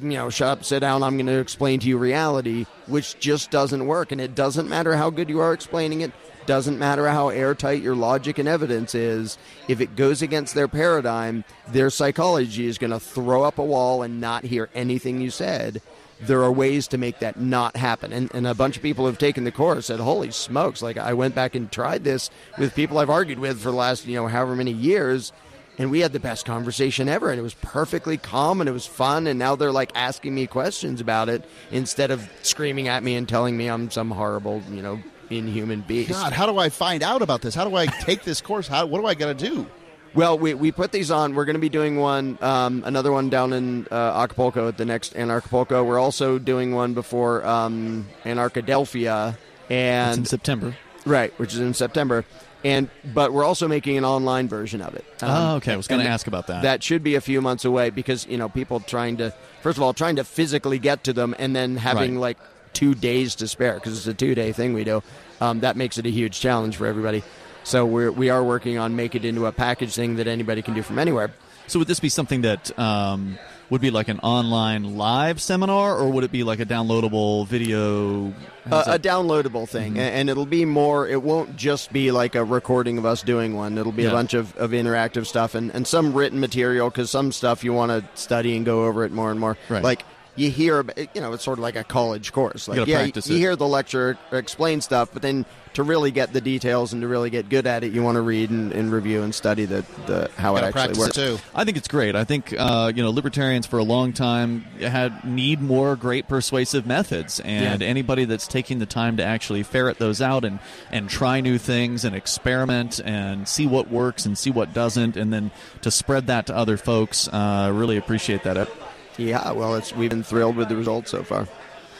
you 0.00 0.10
know, 0.10 0.30
shut 0.30 0.48
up, 0.48 0.64
sit 0.64 0.80
down, 0.80 1.02
I'm 1.02 1.16
going 1.16 1.26
to 1.26 1.38
explain 1.38 1.80
to 1.80 1.88
you 1.88 1.98
reality, 1.98 2.66
which 2.86 3.18
just 3.20 3.50
doesn't 3.50 3.86
work. 3.86 4.12
And 4.12 4.20
it 4.20 4.34
doesn't 4.34 4.68
matter 4.68 4.96
how 4.96 5.10
good 5.10 5.28
you 5.28 5.40
are 5.40 5.52
explaining 5.52 6.00
it, 6.00 6.12
doesn't 6.46 6.78
matter 6.78 7.08
how 7.08 7.28
airtight 7.28 7.82
your 7.82 7.96
logic 7.96 8.38
and 8.38 8.48
evidence 8.48 8.94
is. 8.94 9.38
If 9.68 9.80
it 9.80 9.96
goes 9.96 10.22
against 10.22 10.54
their 10.54 10.68
paradigm, 10.68 11.44
their 11.68 11.90
psychology 11.90 12.66
is 12.66 12.78
going 12.78 12.90
to 12.90 13.00
throw 13.00 13.42
up 13.42 13.58
a 13.58 13.64
wall 13.64 14.02
and 14.02 14.20
not 14.20 14.44
hear 14.44 14.68
anything 14.74 15.20
you 15.20 15.30
said. 15.30 15.82
There 16.20 16.42
are 16.42 16.52
ways 16.52 16.88
to 16.88 16.98
make 16.98 17.18
that 17.18 17.38
not 17.38 17.76
happen. 17.76 18.12
And, 18.12 18.32
and 18.34 18.46
a 18.46 18.54
bunch 18.54 18.76
of 18.76 18.82
people 18.82 19.06
who've 19.06 19.18
taken 19.18 19.44
the 19.44 19.52
course 19.52 19.86
said, 19.86 20.00
holy 20.00 20.30
smokes, 20.30 20.80
like 20.80 20.96
I 20.96 21.12
went 21.12 21.34
back 21.34 21.54
and 21.54 21.70
tried 21.70 22.04
this 22.04 22.30
with 22.58 22.74
people 22.74 22.98
I've 22.98 23.10
argued 23.10 23.38
with 23.38 23.58
for 23.58 23.70
the 23.70 23.76
last, 23.76 24.06
you 24.06 24.14
know, 24.14 24.28
however 24.28 24.54
many 24.54 24.72
years 24.72 25.32
and 25.78 25.90
we 25.90 26.00
had 26.00 26.12
the 26.12 26.20
best 26.20 26.46
conversation 26.46 27.08
ever 27.08 27.30
and 27.30 27.38
it 27.38 27.42
was 27.42 27.54
perfectly 27.54 28.16
calm 28.16 28.60
and 28.60 28.68
it 28.68 28.72
was 28.72 28.86
fun 28.86 29.26
and 29.26 29.38
now 29.38 29.56
they're 29.56 29.72
like 29.72 29.90
asking 29.94 30.34
me 30.34 30.46
questions 30.46 31.00
about 31.00 31.28
it 31.28 31.44
instead 31.70 32.10
of 32.10 32.28
screaming 32.42 32.88
at 32.88 33.02
me 33.02 33.16
and 33.16 33.28
telling 33.28 33.56
me 33.56 33.68
i'm 33.68 33.90
some 33.90 34.10
horrible 34.10 34.62
you 34.70 34.82
know 34.82 35.02
inhuman 35.30 35.80
beast 35.82 36.10
God, 36.10 36.32
how 36.32 36.46
do 36.46 36.58
I 36.58 36.68
find 36.68 37.02
out 37.02 37.22
about 37.22 37.40
this? 37.42 37.54
How 37.54 37.68
do 37.68 37.74
I 37.76 37.86
take 37.86 38.22
this 38.24 38.40
course? 38.40 38.66
How, 38.68 38.86
what 38.86 39.00
do 39.00 39.06
I 39.06 39.14
got 39.14 39.26
to 39.38 39.48
do? 39.50 39.66
well 40.14 40.38
we, 40.38 40.54
we 40.54 40.70
put 40.70 40.92
these 40.92 41.10
on 41.10 41.34
we're 41.34 41.44
going 41.44 41.54
to 41.56 41.60
be 41.60 41.68
doing 41.68 41.96
one 41.96 42.38
um, 42.40 42.82
another 42.86 43.10
one 43.10 43.30
down 43.30 43.52
in 43.52 43.84
uh, 43.90 44.22
acapulco 44.22 44.68
at 44.68 44.76
the 44.78 44.84
next 44.84 45.12
anarchapulco 45.14 45.84
we're 45.84 45.98
also 45.98 46.38
doing 46.38 46.72
one 46.72 46.94
before 46.94 47.44
um, 47.44 48.06
anarchadelphia 48.24 49.30
It's 49.32 49.70
and 49.70 50.18
in 50.18 50.24
September. 50.24 50.76
right 51.04 51.32
which 51.38 51.52
is 51.54 51.60
in 51.60 51.74
september 51.74 52.24
and 52.62 52.88
but 53.12 53.32
we're 53.32 53.44
also 53.44 53.66
making 53.68 53.98
an 53.98 54.04
online 54.04 54.46
version 54.48 54.80
of 54.80 54.94
it 54.94 55.04
Um, 55.20 55.30
oh, 55.30 55.56
okay. 55.56 55.72
I 55.72 55.76
was 55.76 55.86
going 55.88 56.00
to 56.02 56.08
ask 56.08 56.26
about 56.28 56.46
that. 56.46 56.62
That 56.62 56.82
should 56.82 57.02
be 57.02 57.14
a 57.16 57.20
few 57.20 57.42
months 57.42 57.64
away 57.64 57.90
because 57.90 58.26
you 58.26 58.38
know 58.38 58.48
people 58.48 58.80
trying 58.80 59.16
to 59.18 59.34
first 59.62 59.76
of 59.78 59.82
all 59.82 59.92
trying 59.92 60.16
to 60.16 60.24
physically 60.24 60.78
get 60.78 61.04
to 61.04 61.12
them 61.12 61.34
and 61.38 61.54
then 61.54 61.76
having 61.76 62.14
Right. 62.14 62.36
like 62.36 62.38
two 62.74 62.94
days 62.94 63.36
to 63.36 63.48
spare 63.48 63.74
because 63.74 63.96
it's 63.96 64.06
a 64.06 64.14
two 64.14 64.34
day 64.34 64.52
thing 64.52 64.74
we 64.74 64.84
do. 64.84 65.02
Um, 65.40 65.60
that 65.60 65.76
makes 65.76 65.96
it 65.98 66.06
a 66.06 66.10
huge 66.10 66.40
challenge 66.40 66.76
for 66.76 66.86
everybody. 66.86 67.22
So 67.62 67.86
we're 67.86 68.10
we 68.12 68.28
are 68.30 68.44
working 68.44 68.76
on 68.78 68.94
make 68.96 69.14
it 69.14 69.24
into 69.24 69.46
a 69.46 69.52
package 69.52 69.94
thing 69.94 70.16
that 70.16 70.26
anybody 70.26 70.60
can 70.60 70.74
do 70.74 70.82
from 70.82 70.98
anywhere. 70.98 71.32
So 71.66 71.78
would 71.78 71.88
this 71.88 71.98
be 72.00 72.10
something 72.10 72.42
that 72.42 72.78
um, 72.78 73.38
would 73.70 73.80
be 73.80 73.90
like 73.90 74.08
an 74.08 74.18
online 74.20 74.98
live 74.98 75.40
seminar, 75.40 75.96
or 75.96 76.10
would 76.10 76.22
it 76.22 76.30
be 76.30 76.44
like 76.44 76.60
a 76.60 76.66
downloadable 76.66 77.46
video? 77.46 78.34
Uh, 78.70 78.84
a 78.86 78.98
downloadable 78.98 79.66
thing, 79.66 79.96
a- 79.96 80.02
and 80.02 80.28
it'll 80.28 80.44
be 80.44 80.66
more. 80.66 81.08
It 81.08 81.22
won't 81.22 81.56
just 81.56 81.90
be 81.90 82.10
like 82.10 82.34
a 82.34 82.44
recording 82.44 82.98
of 82.98 83.06
us 83.06 83.22
doing 83.22 83.54
one. 83.56 83.78
It'll 83.78 83.92
be 83.92 84.02
Yeah. 84.02 84.10
a 84.10 84.12
bunch 84.12 84.34
of, 84.34 84.54
of 84.58 84.72
interactive 84.72 85.24
stuff 85.24 85.54
and, 85.54 85.70
and 85.74 85.86
some 85.86 86.12
written 86.12 86.38
material 86.38 86.90
because 86.90 87.10
some 87.10 87.32
stuff 87.32 87.64
you 87.64 87.72
want 87.72 87.90
to 87.92 88.04
study 88.20 88.54
and 88.58 88.66
go 88.66 88.84
over 88.84 89.02
it 89.06 89.12
more 89.12 89.30
and 89.30 89.40
more. 89.40 89.56
Right. 89.70 89.82
Like 89.82 90.04
you 90.36 90.50
hear, 90.50 90.84
you 91.14 91.20
know, 91.20 91.32
it's 91.32 91.44
sort 91.44 91.58
of 91.58 91.62
like 91.62 91.76
a 91.76 91.84
college 91.84 92.32
course. 92.32 92.66
Like 92.68 92.76
gotta 92.76 92.90
yeah, 92.90 93.02
practice 93.02 93.28
you 93.28 93.38
hear 93.38 93.56
the 93.56 93.68
lecture 93.68 94.18
explain 94.32 94.80
stuff, 94.80 95.10
but 95.12 95.22
then 95.22 95.46
to 95.74 95.82
really 95.82 96.12
get 96.12 96.32
the 96.32 96.40
details 96.40 96.92
and 96.92 97.02
to 97.02 97.08
really 97.08 97.30
get 97.30 97.48
good 97.48 97.66
at 97.66 97.82
it, 97.82 97.92
you 97.92 98.00
want 98.02 98.14
to 98.14 98.20
read 98.20 98.48
and, 98.50 98.70
and 98.72 98.92
review 98.92 99.22
and 99.22 99.34
study 99.34 99.64
the, 99.64 99.84
the 100.06 100.30
how 100.36 100.54
it 100.56 100.62
actually 100.62 100.96
works. 100.98 101.16
it 101.18 101.26
too. 101.26 101.38
I 101.54 101.64
think 101.64 101.76
it's 101.76 101.88
great. 101.88 102.14
I 102.14 102.22
think 102.24 102.54
uh, 102.56 102.92
you 102.94 103.02
know 103.02 103.10
libertarians 103.10 103.66
for 103.66 103.78
a 103.78 103.82
long 103.84 104.12
time 104.12 104.60
had 104.80 105.24
need 105.24 105.60
more 105.60 105.96
great 105.96 106.28
persuasive 106.28 106.86
methods, 106.86 107.40
and 107.40 107.80
Yeah. 107.82 107.88
anybody 107.88 108.24
that's 108.24 108.46
taking 108.46 108.78
the 108.78 108.86
time 108.86 109.16
to 109.16 109.24
actually 109.24 109.62
ferret 109.64 109.98
those 109.98 110.20
out 110.22 110.44
and 110.44 110.58
and 110.92 111.08
try 111.10 111.40
new 111.40 111.58
things 111.58 112.04
and 112.04 112.14
experiment 112.14 113.00
and 113.04 113.48
see 113.48 113.66
what 113.66 113.90
works 113.90 114.26
and 114.26 114.36
see 114.38 114.50
what 114.50 114.72
doesn't, 114.72 115.16
and 115.16 115.32
then 115.32 115.50
to 115.82 115.90
spread 115.90 116.26
that 116.28 116.46
to 116.46 116.56
other 116.56 116.76
folks. 116.76 117.28
Uh, 117.28 117.70
really 117.74 117.96
appreciate 117.96 118.42
that. 118.44 118.68
Yeah, 119.16 119.52
well, 119.52 119.74
it's 119.76 119.94
we've 119.94 120.10
been 120.10 120.22
thrilled 120.22 120.56
with 120.56 120.68
the 120.68 120.76
results 120.76 121.10
so 121.10 121.22
far. 121.22 121.46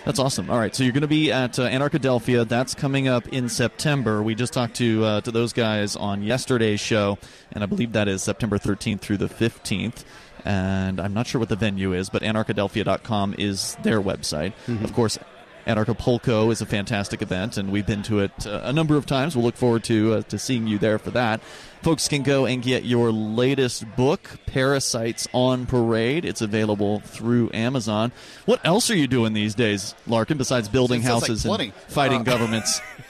That's 0.04 0.18
awesome. 0.18 0.50
All 0.50 0.58
right, 0.58 0.74
so 0.74 0.82
you're 0.84 0.92
going 0.92 1.00
to 1.02 1.08
be 1.08 1.32
at 1.32 1.58
uh, 1.58 1.66
Anarchadelphia. 1.66 2.46
That's 2.46 2.74
coming 2.74 3.08
up 3.08 3.26
in 3.28 3.48
September. 3.48 4.22
We 4.22 4.34
just 4.34 4.52
talked 4.52 4.76
to 4.76 5.04
uh, 5.04 5.20
to 5.22 5.30
those 5.30 5.52
guys 5.54 5.96
on 5.96 6.22
yesterday's 6.22 6.80
show, 6.80 7.18
and 7.52 7.62
I 7.64 7.66
believe 7.66 7.92
that 7.92 8.06
is 8.06 8.22
September 8.22 8.58
13th 8.58 9.00
through 9.00 9.16
the 9.16 9.28
15th. 9.28 10.04
And 10.44 11.00
I'm 11.00 11.14
not 11.14 11.26
sure 11.26 11.38
what 11.38 11.48
the 11.48 11.56
venue 11.56 11.94
is, 11.94 12.10
but 12.10 12.20
anarchadelphia.com 12.20 13.36
is 13.38 13.78
their 13.82 13.98
website. 14.02 14.52
Of 14.84 14.92
course, 14.92 15.18
Anarchapulco 15.66 16.52
is 16.52 16.60
a 16.60 16.66
fantastic 16.66 17.22
event, 17.22 17.56
and 17.56 17.72
we've 17.72 17.86
been 17.86 18.02
to 18.02 18.20
it 18.20 18.46
uh, 18.46 18.60
a 18.64 18.72
number 18.72 18.96
of 18.96 19.06
times. 19.06 19.34
We'll 19.34 19.46
look 19.46 19.56
forward 19.56 19.84
to 19.84 20.14
uh, 20.14 20.22
to 20.22 20.38
seeing 20.38 20.66
you 20.66 20.76
there 20.78 20.98
for 20.98 21.12
that. 21.12 21.40
Folks 21.84 22.08
can 22.08 22.22
go 22.22 22.46
and 22.46 22.62
get 22.62 22.86
your 22.86 23.12
latest 23.12 23.84
book, 23.94 24.38
Parasites 24.46 25.28
on 25.34 25.66
Parade. 25.66 26.24
It's 26.24 26.40
available 26.40 27.00
through 27.00 27.50
Amazon. 27.52 28.10
What 28.46 28.64
else 28.64 28.90
are 28.90 28.96
you 28.96 29.06
doing 29.06 29.34
these 29.34 29.54
days, 29.54 29.94
Larken, 30.08 30.38
besides 30.38 30.66
building 30.70 31.02
Sounds 31.02 31.20
like 31.20 31.28
houses 31.28 31.44
and 31.44 31.74
fighting 31.88 32.20
uh, 32.20 32.24
governments? 32.24 32.80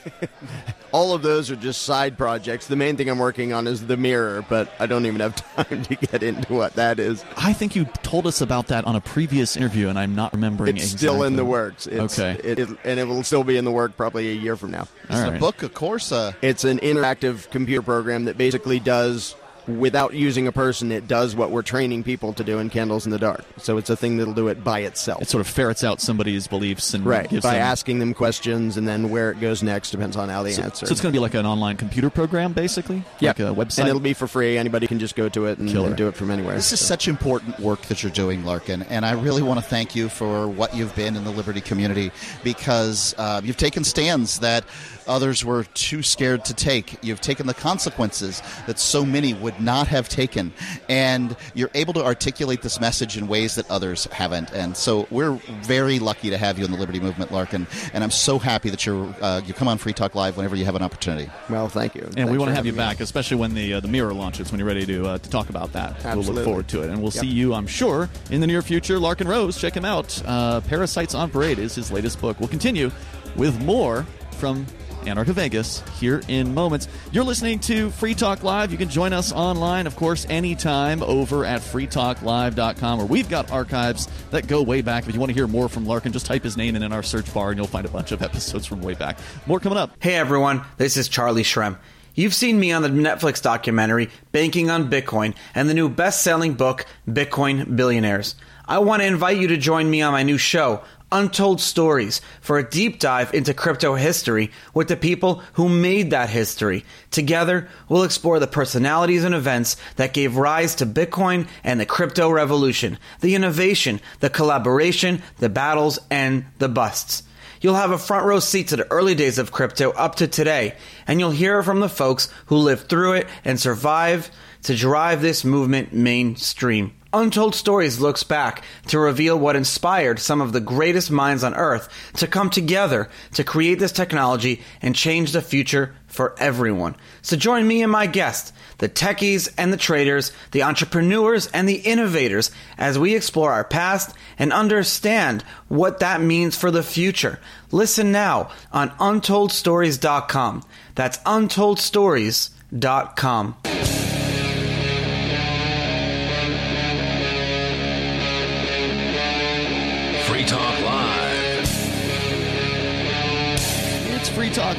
All 0.93 1.13
of 1.13 1.23
those 1.23 1.51
are 1.51 1.57
just 1.57 1.83
side 1.83 2.17
projects. 2.17 2.69
The 2.69 2.77
main 2.77 2.97
thing 2.97 3.09
I'm 3.09 3.19
working 3.19 3.53
on 3.53 3.67
is 3.67 3.87
the 3.89 3.97
mirror, 3.97 4.45
but 4.49 4.73
I 4.79 4.87
don't 4.87 5.07
even 5.07 5.19
have 5.21 5.35
time 5.67 5.83
to 5.83 5.95
get 5.97 6.23
into 6.23 6.53
what 6.55 6.75
that 6.75 7.01
is. 7.01 7.25
I 7.37 7.53
think 7.53 7.75
you 7.75 7.87
told 8.05 8.27
us 8.29 8.41
about 8.41 8.69
that 8.69 8.85
on 8.85 8.95
a 8.95 9.01
previous 9.01 9.57
interview, 9.57 9.89
and 9.89 9.99
I'm 9.99 10.15
not 10.15 10.33
remembering. 10.33 10.77
It's 10.77 10.87
still 10.91 11.25
in 11.25 11.35
the 11.35 11.45
works. 11.45 11.87
It's, 11.89 12.19
Okay. 12.19 12.41
it, 12.45 12.59
it- 12.61 12.69
and 12.85 13.01
it 13.01 13.09
will 13.09 13.25
still 13.25 13.43
be 13.45 13.57
in 13.57 13.65
the 13.65 13.73
work 13.73 13.97
probably 13.97 14.31
a 14.31 14.35
year 14.35 14.57
from 14.57 14.71
now. 14.71 14.83
Is 14.83 14.89
All 15.11 15.19
it 15.19 15.23
right. 15.31 15.37
a 15.37 15.41
book, 15.41 15.63
of 15.65 15.75
course? 15.75 16.13
Uh, 16.13 16.33
It's 16.43 16.63
an 16.65 16.79
interactive 16.79 17.51
computer 17.51 17.83
program 17.83 18.27
that 18.27 18.39
basically 18.39 18.79
does, 18.79 19.35
without 19.67 20.15
using 20.15 20.47
a 20.47 20.53
person, 20.53 20.93
it 20.93 21.09
does 21.09 21.35
what 21.35 21.51
we're 21.51 21.63
training 21.63 22.03
people 22.05 22.33
to 22.35 22.45
do 22.45 22.59
in 22.59 22.71
Candles 22.71 23.05
in 23.07 23.11
the 23.11 23.19
Dark. 23.19 23.45
So 23.59 23.77
it's 23.79 23.91
a 23.91 23.97
thing 23.97 24.17
that'll 24.19 24.35
do 24.35 24.49
it 24.49 24.63
by 24.63 24.81
itself. 24.81 25.23
It 25.23 25.29
sort 25.29 25.41
of 25.41 25.47
ferrets 25.47 25.83
out 25.85 26.01
somebody's 26.01 26.47
beliefs 26.47 26.95
and 26.95 27.05
right. 27.07 27.29
gives 27.29 27.43
By 27.43 27.55
them 27.55 27.63
asking 27.63 27.99
them 27.99 28.15
questions, 28.15 28.77
and 28.77 28.87
then 28.87 29.11
where 29.11 29.31
it 29.31 29.41
goes 29.41 29.63
next 29.63 29.91
depends 29.91 30.17
on 30.17 30.29
how 30.29 30.43
they 30.43 30.53
So, 30.53 30.63
answer. 30.63 30.87
so 30.87 30.93
it's 30.93 31.01
going 31.01 31.13
to 31.13 31.17
be 31.17 31.21
like 31.21 31.35
an 31.35 31.47
online 31.47 31.77
computer 31.77 32.11
program, 32.11 32.53
basically, 32.53 33.03
Yeah, 33.21 33.31
like 33.31 33.41
a 33.41 33.43
website. 33.55 33.79
And 33.81 33.89
it'll 33.89 34.01
be 34.01 34.13
for 34.15 34.27
free. 34.27 34.59
Anybody 34.59 34.87
can 34.87 34.99
just 34.99 35.17
go 35.17 35.29
to 35.31 35.47
it 35.47 35.59
and, 35.59 35.69
Killer. 35.69 35.89
and 35.89 35.97
do 35.97 36.09
it 36.09 36.15
from 36.17 36.31
anywhere. 36.31 36.55
This 36.57 36.73
is 36.73 36.81
So- 36.81 36.87
such 36.87 37.09
important 37.09 37.59
work 37.61 37.83
that 37.83 38.03
you're 38.03 38.13
doing, 38.13 38.43
Larken, 38.45 38.85
and 38.91 39.05
I 39.07 39.13
really 39.13 39.43
want 39.43 39.61
to 39.61 39.67
thank 39.67 39.95
you 39.97 40.09
for 40.09 40.47
what 40.47 40.75
you've 40.77 40.95
been 40.95 41.17
in 41.17 41.25
the 41.25 41.31
Liberty 41.31 41.61
community 41.61 42.13
because 42.43 43.15
uh, 43.19 43.41
you've 43.43 43.57
taken 43.57 43.85
stands 43.85 44.41
that 44.41 44.65
others 45.07 45.45
were 45.45 45.65
too 45.75 46.03
scared 46.03 46.45
to 46.47 46.55
take. 46.55 46.99
You've 47.03 47.21
taken 47.21 47.47
the 47.47 47.55
consequences 47.55 48.43
that 48.67 48.79
so 48.79 49.05
many 49.05 49.35
would 49.35 49.61
not 49.61 49.89
have 49.89 50.09
taken, 50.09 50.53
and 50.89 51.37
you're 51.55 51.71
able 51.75 51.93
to 51.95 52.05
articulate 52.05 52.63
this 52.63 52.81
message 52.81 53.17
in 53.17 53.27
ways 53.27 53.55
that 53.57 53.71
others 53.71 54.05
haven't. 54.07 54.53
And 54.53 54.77
so 54.77 55.07
we're 55.11 55.33
very 55.63 55.99
lucky 55.99 56.31
to 56.31 56.39
have 56.39 56.59
you 56.59 56.65
in 56.65 56.71
the 56.71 56.79
Liberty 56.79 57.01
movement, 57.01 57.31
Larken, 57.31 57.67
and 57.95 58.03
I'm 58.05 58.11
so 58.11 58.39
happy 58.39 58.71
that 58.71 58.85
you're 58.87 59.15
uh, 59.21 59.41
you 59.47 59.55
come 59.55 59.69
on 59.69 59.79
Free 59.79 59.93
Talk 59.93 60.15
Live 60.15 60.37
whenever 60.37 60.57
you 60.57 60.65
have 60.65 60.75
an 60.77 60.83
opportunity. 60.83 61.31
well, 61.49 61.69
thank 61.69 61.95
you. 61.95 62.03
and 62.03 62.15
Thanks 62.15 62.31
we 62.31 62.39
want 62.39 62.51
to 62.51 62.55
have 62.55 62.65
you 62.67 62.73
having 62.73 62.79
me 62.87 62.91
back, 62.95 63.01
especially 63.01 63.37
when 63.37 63.55
the 63.55 63.75
uh, 63.75 63.81
the 63.81 63.89
mirror 63.89 64.13
launches. 64.15 64.51
When 64.51 64.59
you're 64.59 64.69
ready 64.69 64.87
to 64.87 65.07
uh, 65.07 65.19
to 65.19 65.31
talk 65.31 65.49
about 65.51 65.73
that, 65.73 65.93
Absolutely. 66.05 66.25
we'll 66.27 66.35
look 66.35 66.45
forward 66.45 66.69
to 66.69 66.83
it, 66.83 66.89
and 66.91 66.99
we'll 67.03 67.13
Yep. 67.13 67.21
see 67.23 67.29
you, 67.29 67.55
I'm 67.55 67.67
sure, 67.67 68.09
in 68.31 68.41
the 68.41 68.47
near 68.47 68.63
future. 68.63 68.99
Larken 68.99 69.27
Rose, 69.29 69.61
check 69.61 69.75
him 69.77 69.85
out. 69.85 70.21
Uh, 70.27 70.61
Parasites 70.63 71.15
on 71.15 71.31
Parade 71.31 71.59
is 71.59 71.75
his 71.75 71.93
latest 71.93 72.21
book. 72.21 72.41
We'll 72.41 72.49
continue 72.49 72.91
with 73.37 73.61
more 73.65 74.07
from 74.33 74.67
Anarcho 75.05 75.33
Vegas 75.33 75.83
here 75.99 76.23
in 76.29 76.55
moments. 76.55 76.89
You're 77.13 77.25
listening 77.25 77.59
to 77.61 77.91
Free 77.91 78.15
Talk 78.15 78.43
Live. 78.43 78.73
You 78.73 78.79
can 78.79 78.89
join 78.89 79.13
us 79.13 79.33
online, 79.33 79.87
of 79.87 79.97
course, 79.97 80.27
anytime 80.29 81.03
over 81.03 81.45
at 81.45 81.61
freetalklive.com, 81.61 82.99
where 82.99 83.07
we've 83.07 83.29
got 83.29 83.51
archives 83.51 84.09
that 84.31 84.47
go 84.47 84.63
way 84.63 84.83
back. 84.83 85.07
If 85.07 85.15
you 85.15 85.21
want 85.21 85.31
to 85.31 85.35
hear 85.35 85.47
more 85.47 85.69
from 85.69 85.87
Larken, 85.87 86.13
just 86.13 86.27
type 86.27 86.43
his 86.43 86.57
name 86.57 86.77
in 86.77 86.83
in 86.83 86.93
our 86.93 87.03
search 87.03 87.33
bar 87.33 87.51
and 87.51 87.59
you'll 87.59 87.67
find 87.67 87.87
a 87.87 87.91
bunch 87.91 88.13
of 88.13 88.23
episodes 88.23 88.67
from 88.67 88.81
way 88.83 88.95
back. 88.95 89.19
More 89.47 89.61
coming 89.61 89.79
up. 89.79 89.93
Hey 90.01 90.15
everyone, 90.15 90.63
this 90.77 90.97
is 90.97 91.09
Charlie 91.09 91.43
Shrem. 91.43 91.79
You've 92.15 92.35
seen 92.35 92.61
me 92.61 92.71
on 92.71 92.83
the 92.83 92.89
Netflix 92.89 93.43
documentary 93.43 94.09
Banking 94.31 94.71
on 94.71 94.89
Bitcoin 94.89 95.35
and 95.55 95.69
the 95.69 95.75
new 95.75 95.89
best 95.89 96.23
selling 96.23 96.55
book 96.55 96.87
Bitcoin 97.09 97.75
Billionaires. 97.75 98.37
I 98.67 98.79
want 98.79 99.03
to 99.03 99.07
invite 99.07 99.39
you 99.39 99.49
to 99.49 99.57
join 99.57 99.91
me 99.91 100.01
on 100.01 100.13
my 100.13 100.23
new 100.23 100.39
show, 100.39 100.83
Untold 101.15 101.61
Stories, 101.61 102.21
for 102.41 102.59
a 102.59 102.69
deep 102.69 102.99
dive 102.99 103.33
into 103.33 103.55
crypto 103.55 103.95
history 103.95 104.51
with 104.75 104.89
the 104.89 104.97
people 104.97 105.45
who 105.53 105.69
made 105.69 106.11
that 106.11 106.29
history. 106.29 106.85
Together, 107.13 107.69
we'll 107.89 108.03
explore 108.03 108.41
the 108.41 108.49
personalities 108.49 109.23
and 109.23 109.33
events 109.33 109.77
that 109.95 110.13
gave 110.13 110.37
rise 110.37 110.75
to 110.75 110.87
Bitcoin 110.87 111.47
and 111.63 111.79
the 111.79 111.87
crypto 111.87 112.29
revolution, 112.31 112.99
the 113.21 113.37
innovation, 113.37 114.01
the 114.19 114.29
collaboration, 114.29 115.23
the 115.39 115.49
battles, 115.49 116.01
and 116.11 116.47
the 116.59 116.69
busts. 116.69 117.23
You'll 117.61 117.77
have 117.77 117.93
a 117.93 117.99
front 117.99 118.27
row 118.27 118.41
seat 118.41 118.69
to 118.69 118.77
the 118.77 118.91
early 118.91 119.15
days 119.15 119.39
of 119.39 119.53
crypto 119.53 119.93
up 119.93 120.17
to 120.17 120.27
today, 120.27 120.75
and 121.07 121.21
you'll 121.21 121.31
hear 121.31 121.63
from 121.63 121.79
the 121.79 121.89
folks 121.89 122.29
who 122.47 122.57
lived 122.57 122.89
through 122.89 123.13
it 123.13 123.29
and 123.45 123.61
survived 123.61 124.31
to 124.65 124.75
drive 124.75 125.23
this 125.23 125.45
movement 125.45 125.93
mainstream. 125.93 126.93
Untold 127.15 127.55
Stories 127.55 128.01
looks 128.01 128.25
back 128.25 128.65
to 128.89 128.99
reveal 128.99 129.39
what 129.39 129.57
inspired 129.57 130.19
some 130.19 130.41
of 130.41 130.53
the 130.53 130.61
greatest 130.61 131.11
minds 131.11 131.45
on 131.45 131.55
earth 131.55 131.89
to 132.15 132.27
come 132.27 132.49
together 132.51 133.09
to 133.35 133.45
create 133.45 133.79
this 133.79 133.93
technology 133.93 134.63
and 134.83 134.97
change 134.97 135.33
the 135.33 135.41
future 135.41 135.95
for 136.07 136.35
everyone. 136.39 136.97
So 137.23 137.37
join 137.37 137.67
me 137.67 137.83
and 137.83 137.93
my 137.93 138.07
guests, 138.07 138.53
the 138.79 138.89
techies 138.89 139.53
and 139.57 139.73
the 139.73 139.77
traders, 139.77 140.33
the 140.51 140.65
entrepreneurs 140.65 141.47
and 141.49 141.69
the 141.69 141.77
innovators, 141.77 142.51
as 142.79 142.99
we 142.99 143.15
explore 143.15 143.53
our 143.53 143.65
past 143.65 144.17
and 144.39 144.51
understand 144.53 145.45
what 145.69 146.01
that 146.01 146.21
means 146.21 146.57
for 146.57 146.71
the 146.71 146.83
future. 146.83 147.41
Listen 147.71 148.13
now 148.13 148.51
on 148.73 148.91
UntoldStories.com. 148.91 150.63
That's 150.95 151.19
UntoldStories.com. 151.19 154.14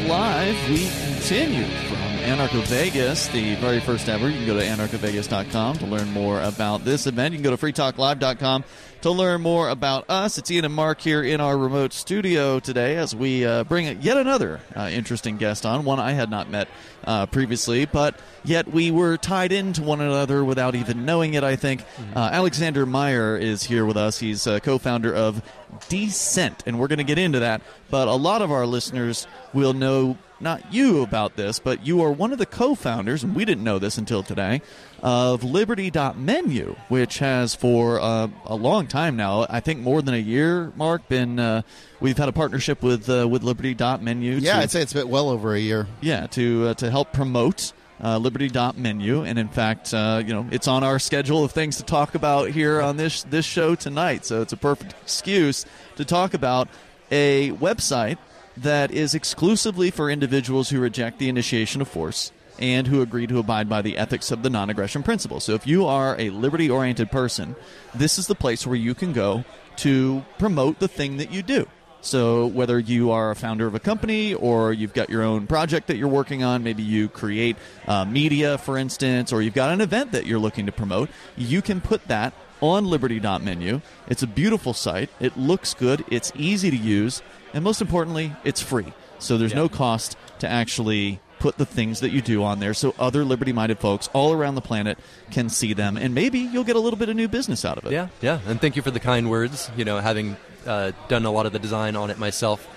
Live. 0.08 0.70
We 0.70 0.88
continue 1.14 1.66
from 1.88 1.98
Anarcho 2.26 2.62
Vegas, 2.68 3.28
the 3.30 3.56
very 3.56 3.80
first 3.80 4.08
ever. 4.08 4.30
You 4.30 4.38
can 4.38 4.46
go 4.46 4.60
to 4.60 4.64
anarchovegas.com 4.64 5.78
to 5.78 5.86
learn 5.88 6.12
more 6.12 6.42
about 6.42 6.86
this 6.86 7.08
event. 7.08 7.34
You 7.34 7.40
can 7.40 7.44
go 7.44 7.56
to 7.56 7.58
freetalklive.com 7.58 8.64
to 9.06 9.12
learn 9.12 9.40
more 9.40 9.70
about 9.70 10.10
us. 10.10 10.40
It's 10.40 10.50
Ian 10.50 10.66
and 10.66 10.74
Mark 10.74 11.00
here 11.00 11.22
in 11.22 11.40
our 11.40 11.56
remote 11.56 11.94
studio 11.94 12.60
today 12.60 12.96
as 12.96 13.16
we 13.16 13.46
uh, 13.46 13.64
bring 13.64 14.02
yet 14.02 14.18
another 14.18 14.62
uh, 14.76 14.90
interesting 14.92 15.38
guest 15.38 15.64
on, 15.64 15.86
one 15.86 16.00
I 16.00 16.14
had 16.14 16.32
not 16.32 16.50
met 16.50 16.68
uh, 17.04 17.28
previously, 17.28 17.86
but 17.86 18.20
yet 18.44 18.68
we 18.68 18.90
were 18.90 19.16
tied 19.18 19.52
into 19.52 19.84
one 19.84 20.02
another 20.02 20.44
without 20.44 20.74
even 20.74 21.06
knowing 21.06 21.36
it, 21.36 21.44
I 21.44 21.56
think. 21.56 21.84
Uh, 22.16 22.30
Alexander 22.32 22.88
Meyer 22.88 23.38
is 23.38 23.62
here 23.62 23.86
with 23.86 23.96
us. 23.96 24.18
He's 24.18 24.48
uh, 24.48 24.60
co 24.60 24.80
founder 24.80 25.14
of 25.14 25.44
Descent, 25.88 26.64
and 26.66 26.80
we're 26.80 26.88
going 26.88 26.98
to 26.98 27.04
get 27.04 27.20
into 27.20 27.42
that. 27.42 27.62
But 27.92 28.08
a 28.08 28.16
lot 28.16 28.42
of 28.42 28.52
our 28.52 28.66
listeners 28.66 29.28
will 29.54 29.74
know 29.74 30.18
not 30.42 30.74
you 30.74 31.02
about 31.02 31.36
this, 31.36 31.60
but 31.60 31.86
you 31.86 32.02
are 32.02 32.12
one 32.12 32.32
of 32.32 32.38
the 32.38 32.46
co 32.46 32.76
founders, 32.76 33.24
and 33.24 33.36
we 33.36 33.46
didn't 33.46 33.64
know 33.64 33.80
this 33.80 33.98
until 33.98 34.22
today, 34.24 34.62
of 35.02 35.44
Liberty.menu, 35.44 36.76
which 36.90 37.20
has 37.20 37.56
for 37.56 38.00
uh, 38.00 38.28
a 38.46 38.56
long 38.56 38.88
time 38.88 39.16
now, 39.16 39.46
I 39.50 39.60
think 39.60 39.80
more 39.80 40.02
than 40.02 40.14
a 40.14 40.18
year, 40.20 40.72
Mark, 40.76 41.08
been. 41.08 41.40
Uh, 41.40 41.62
we've 42.00 42.18
had 42.18 42.30
a 42.30 42.34
partnership 42.34 42.82
with 42.84 43.10
uh, 43.10 43.28
with 43.28 43.44
Liberty.menu. 43.44 44.34
Yeah, 44.38 44.54
to- 44.54 44.60
I'd 44.60 44.72
say 44.72 44.82
it's 44.82 44.94
been 44.94 45.10
well 45.10 45.30
over 45.30 45.54
a 45.54 45.60
year. 45.60 45.88
yeah, 46.02 46.28
to 46.28 46.68
uh, 46.70 46.74
to 46.76 46.92
help 46.92 47.14
promote 47.14 47.72
uh, 48.04 48.18
Liberty.menu, 48.18 49.24
and 49.24 49.40
in 49.40 49.48
fact, 49.48 49.94
uh, 49.94 50.22
you 50.26 50.34
know, 50.34 50.48
it's 50.52 50.68
on 50.68 50.84
our 50.84 51.00
schedule 51.00 51.44
of 51.44 51.52
things 51.52 51.78
to 51.78 51.84
talk 51.84 52.16
about 52.16 52.50
here 52.50 52.82
on 52.82 52.98
this 52.98 53.24
this 53.24 53.46
show 53.46 53.76
tonight. 53.76 54.26
So 54.26 54.42
it's 54.42 54.54
a 54.54 54.58
perfect 54.58 54.94
excuse 55.04 55.66
to 55.96 56.04
talk 56.06 56.34
about 56.34 56.68
a 57.12 57.52
website 57.52 58.18
that 58.58 58.92
is 58.92 59.14
exclusively 59.14 59.92
for 59.92 60.10
individuals 60.10 60.70
who 60.70 60.80
reject 60.80 61.20
the 61.20 61.30
initiation 61.30 61.82
of 61.82 61.88
force 61.88 62.32
and 62.60 62.88
who 62.88 63.02
agree 63.02 63.28
to 63.28 63.40
abide 63.40 63.68
by 63.68 63.82
the 63.82 63.98
ethics 63.98 64.32
of 64.32 64.44
the 64.44 64.50
non-aggression 64.50 65.04
principle. 65.04 65.40
So 65.40 65.54
if 65.54 65.68
you 65.68 65.86
are 65.86 66.16
a 66.20 66.30
liberty-oriented 66.30 67.12
person, 67.12 67.56
this 67.94 68.18
is 68.18 68.28
the 68.28 68.36
place 68.36 68.66
where 68.66 68.78
you 68.78 68.94
can 68.94 69.14
go 69.14 69.44
to 69.78 70.24
promote 70.38 70.80
the 70.80 70.88
thing 70.88 71.18
that 71.18 71.32
you 71.32 71.44
do. 71.44 71.68
So, 72.02 72.46
whether 72.46 72.78
you 72.78 73.10
are 73.10 73.32
a 73.32 73.36
founder 73.36 73.66
of 73.66 73.74
a 73.74 73.80
company 73.80 74.36
or 74.36 74.72
you've 74.72 74.94
got 74.94 75.10
your 75.10 75.24
own 75.24 75.48
project 75.48 75.88
that 75.88 75.98
you're 75.98 76.08
working 76.08 76.44
on, 76.44 76.62
maybe 76.62 76.84
you 76.84 77.10
create 77.10 77.58
uh, 77.88 78.06
media, 78.06 78.60
for 78.60 78.78
instance, 78.78 79.34
or 79.34 79.42
you've 79.42 79.56
got 79.56 79.72
an 79.72 79.82
event 79.82 80.12
that 80.12 80.28
you're 80.28 80.38
looking 80.38 80.68
to 80.68 80.72
promote, 80.72 81.10
you 81.36 81.64
can 81.64 81.82
put 81.82 82.08
that 82.08 82.36
on 82.62 82.86
Liberty.menu. 82.86 83.82
It's 84.08 84.22
a 84.22 84.28
beautiful 84.28 84.76
site. 84.76 85.10
It 85.20 85.36
looks 85.36 85.74
good. 85.74 86.06
It's 86.12 86.32
easy 86.36 86.70
to 86.70 86.78
use. 86.78 87.24
And 87.56 87.64
most 87.64 87.82
importantly, 87.82 88.36
it's 88.44 88.62
free. 88.62 88.94
So, 89.18 89.40
there's 89.40 89.56
no 89.56 89.68
cost 89.70 90.16
to 90.40 90.48
actually 90.48 91.22
put 91.40 91.58
the 91.58 91.66
things 91.66 92.00
that 92.00 92.12
you 92.12 92.22
do 92.22 92.44
on 92.44 92.60
there 92.60 92.74
so 92.74 92.96
other 92.98 93.24
liberty 93.24 93.54
minded 93.54 93.80
folks 93.80 94.10
all 94.14 94.34
around 94.34 94.56
the 94.56 94.62
planet 94.62 94.98
can 95.32 95.50
see 95.50 95.74
them. 95.74 95.96
And 95.96 96.14
maybe 96.14 96.40
you'll 96.40 96.64
get 96.64 96.76
a 96.76 96.80
little 96.80 96.98
bit 96.98 97.08
of 97.10 97.16
new 97.16 97.28
business 97.28 97.64
out 97.64 97.78
of 97.78 97.86
it. 97.86 97.92
Yeah, 97.92 98.08
yeah, 98.22 98.40
and 98.48 98.60
thank 98.60 98.76
you 98.76 98.82
for 98.82 98.92
the 98.92 99.00
kind 99.00 99.30
words. 99.30 99.70
You 99.78 99.86
know, 99.86 100.00
having 100.00 100.38
uh, 100.66 100.92
done 101.08 101.26
a 101.26 101.32
lot 101.32 101.46
of 101.46 101.54
the 101.54 101.60
design 101.60 101.96
on 101.96 102.10
it 102.10 102.18
myself, 102.18 102.68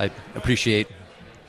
I 0.00 0.10
appreciate. 0.34 0.88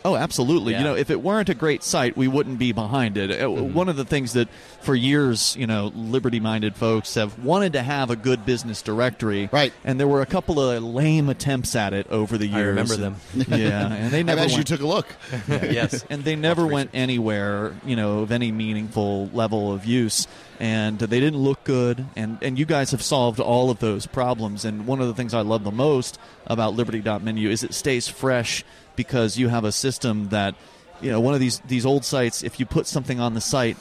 Oh, 0.06 0.16
absolutely. 0.16 0.74
Yeah. 0.74 0.78
You 0.80 0.84
know, 0.86 0.96
if 0.96 1.10
it 1.10 1.20
weren't 1.22 1.50
a 1.50 1.56
great 1.56 1.82
site, 1.82 2.16
we 2.16 2.28
wouldn't 2.28 2.60
be 2.60 2.72
behind 2.72 3.18
it. 3.18 3.32
Uh, 3.32 3.46
Mm-hmm. 3.56 3.74
One 3.74 3.90
of 3.90 3.96
the 3.96 4.06
things 4.06 4.34
that, 4.34 4.48
for 4.82 4.94
years, 4.94 5.56
you 5.58 5.66
know, 5.66 5.92
liberty-minded 5.96 6.76
folks 6.76 7.16
have 7.16 7.44
wanted 7.44 7.74
to 7.74 7.82
have 7.82 8.10
a 8.12 8.16
good 8.16 8.46
business 8.46 8.82
directory, 8.82 9.50
Right. 9.52 9.74
And 9.84 10.00
there 10.00 10.08
were 10.08 10.22
a 10.22 10.26
couple 10.26 10.60
of 10.60 10.84
lame 10.84 11.30
attempts 11.30 11.76
at 11.76 11.94
it 11.94 12.08
over 12.12 12.38
the 12.38 12.46
years. 12.48 12.56
I 12.56 12.70
remember 12.70 12.96
them. 12.98 13.16
yeah, 13.34 13.92
and 13.92 14.12
they 14.14 14.20
I 14.22 14.24
never 14.24 14.42
bet 14.42 14.58
you 14.58 14.64
took 14.64 14.82
a 14.82 14.88
look. 14.88 15.08
yes, 15.48 16.06
and 16.10 16.24
they 16.24 16.36
never 16.36 16.68
went 16.68 16.92
anywhere, 16.94 17.74
you 17.86 17.96
know, 17.96 18.20
of 18.20 18.32
any 18.32 18.52
meaningful 18.52 19.28
level 19.34 19.74
of 19.74 19.86
use. 19.86 20.28
And 20.60 21.00
they 21.00 21.20
didn't 21.20 21.40
look 21.40 21.64
good, 21.66 22.06
and, 22.16 22.38
and 22.42 22.58
you 22.60 22.66
guys 22.66 22.92
have 22.92 23.02
solved 23.02 23.40
all 23.40 23.70
of 23.70 23.80
those 23.80 24.06
problems. 24.06 24.64
And 24.66 24.86
one 24.88 25.02
of 25.02 25.08
the 25.08 25.14
things 25.14 25.34
I 25.34 25.42
love 25.42 25.64
the 25.64 25.72
most 25.72 26.18
about 26.48 26.74
Liberty.menu 26.76 27.50
is 27.50 27.64
it 27.64 27.74
stays 27.74 28.08
fresh 28.08 28.64
because 28.96 29.38
you 29.38 29.48
have 29.48 29.64
a 29.64 29.72
system 29.72 30.30
that, 30.30 30.56
you 31.02 31.12
know, 31.12 31.20
one 31.20 31.34
of 31.34 31.40
these, 31.40 31.60
these 31.68 31.86
old 31.86 32.06
sites, 32.06 32.44
if 32.44 32.60
you 32.60 32.66
put 32.66 32.88
something 32.88 33.20
on 33.20 33.34
the 33.34 33.42
site 33.42 33.78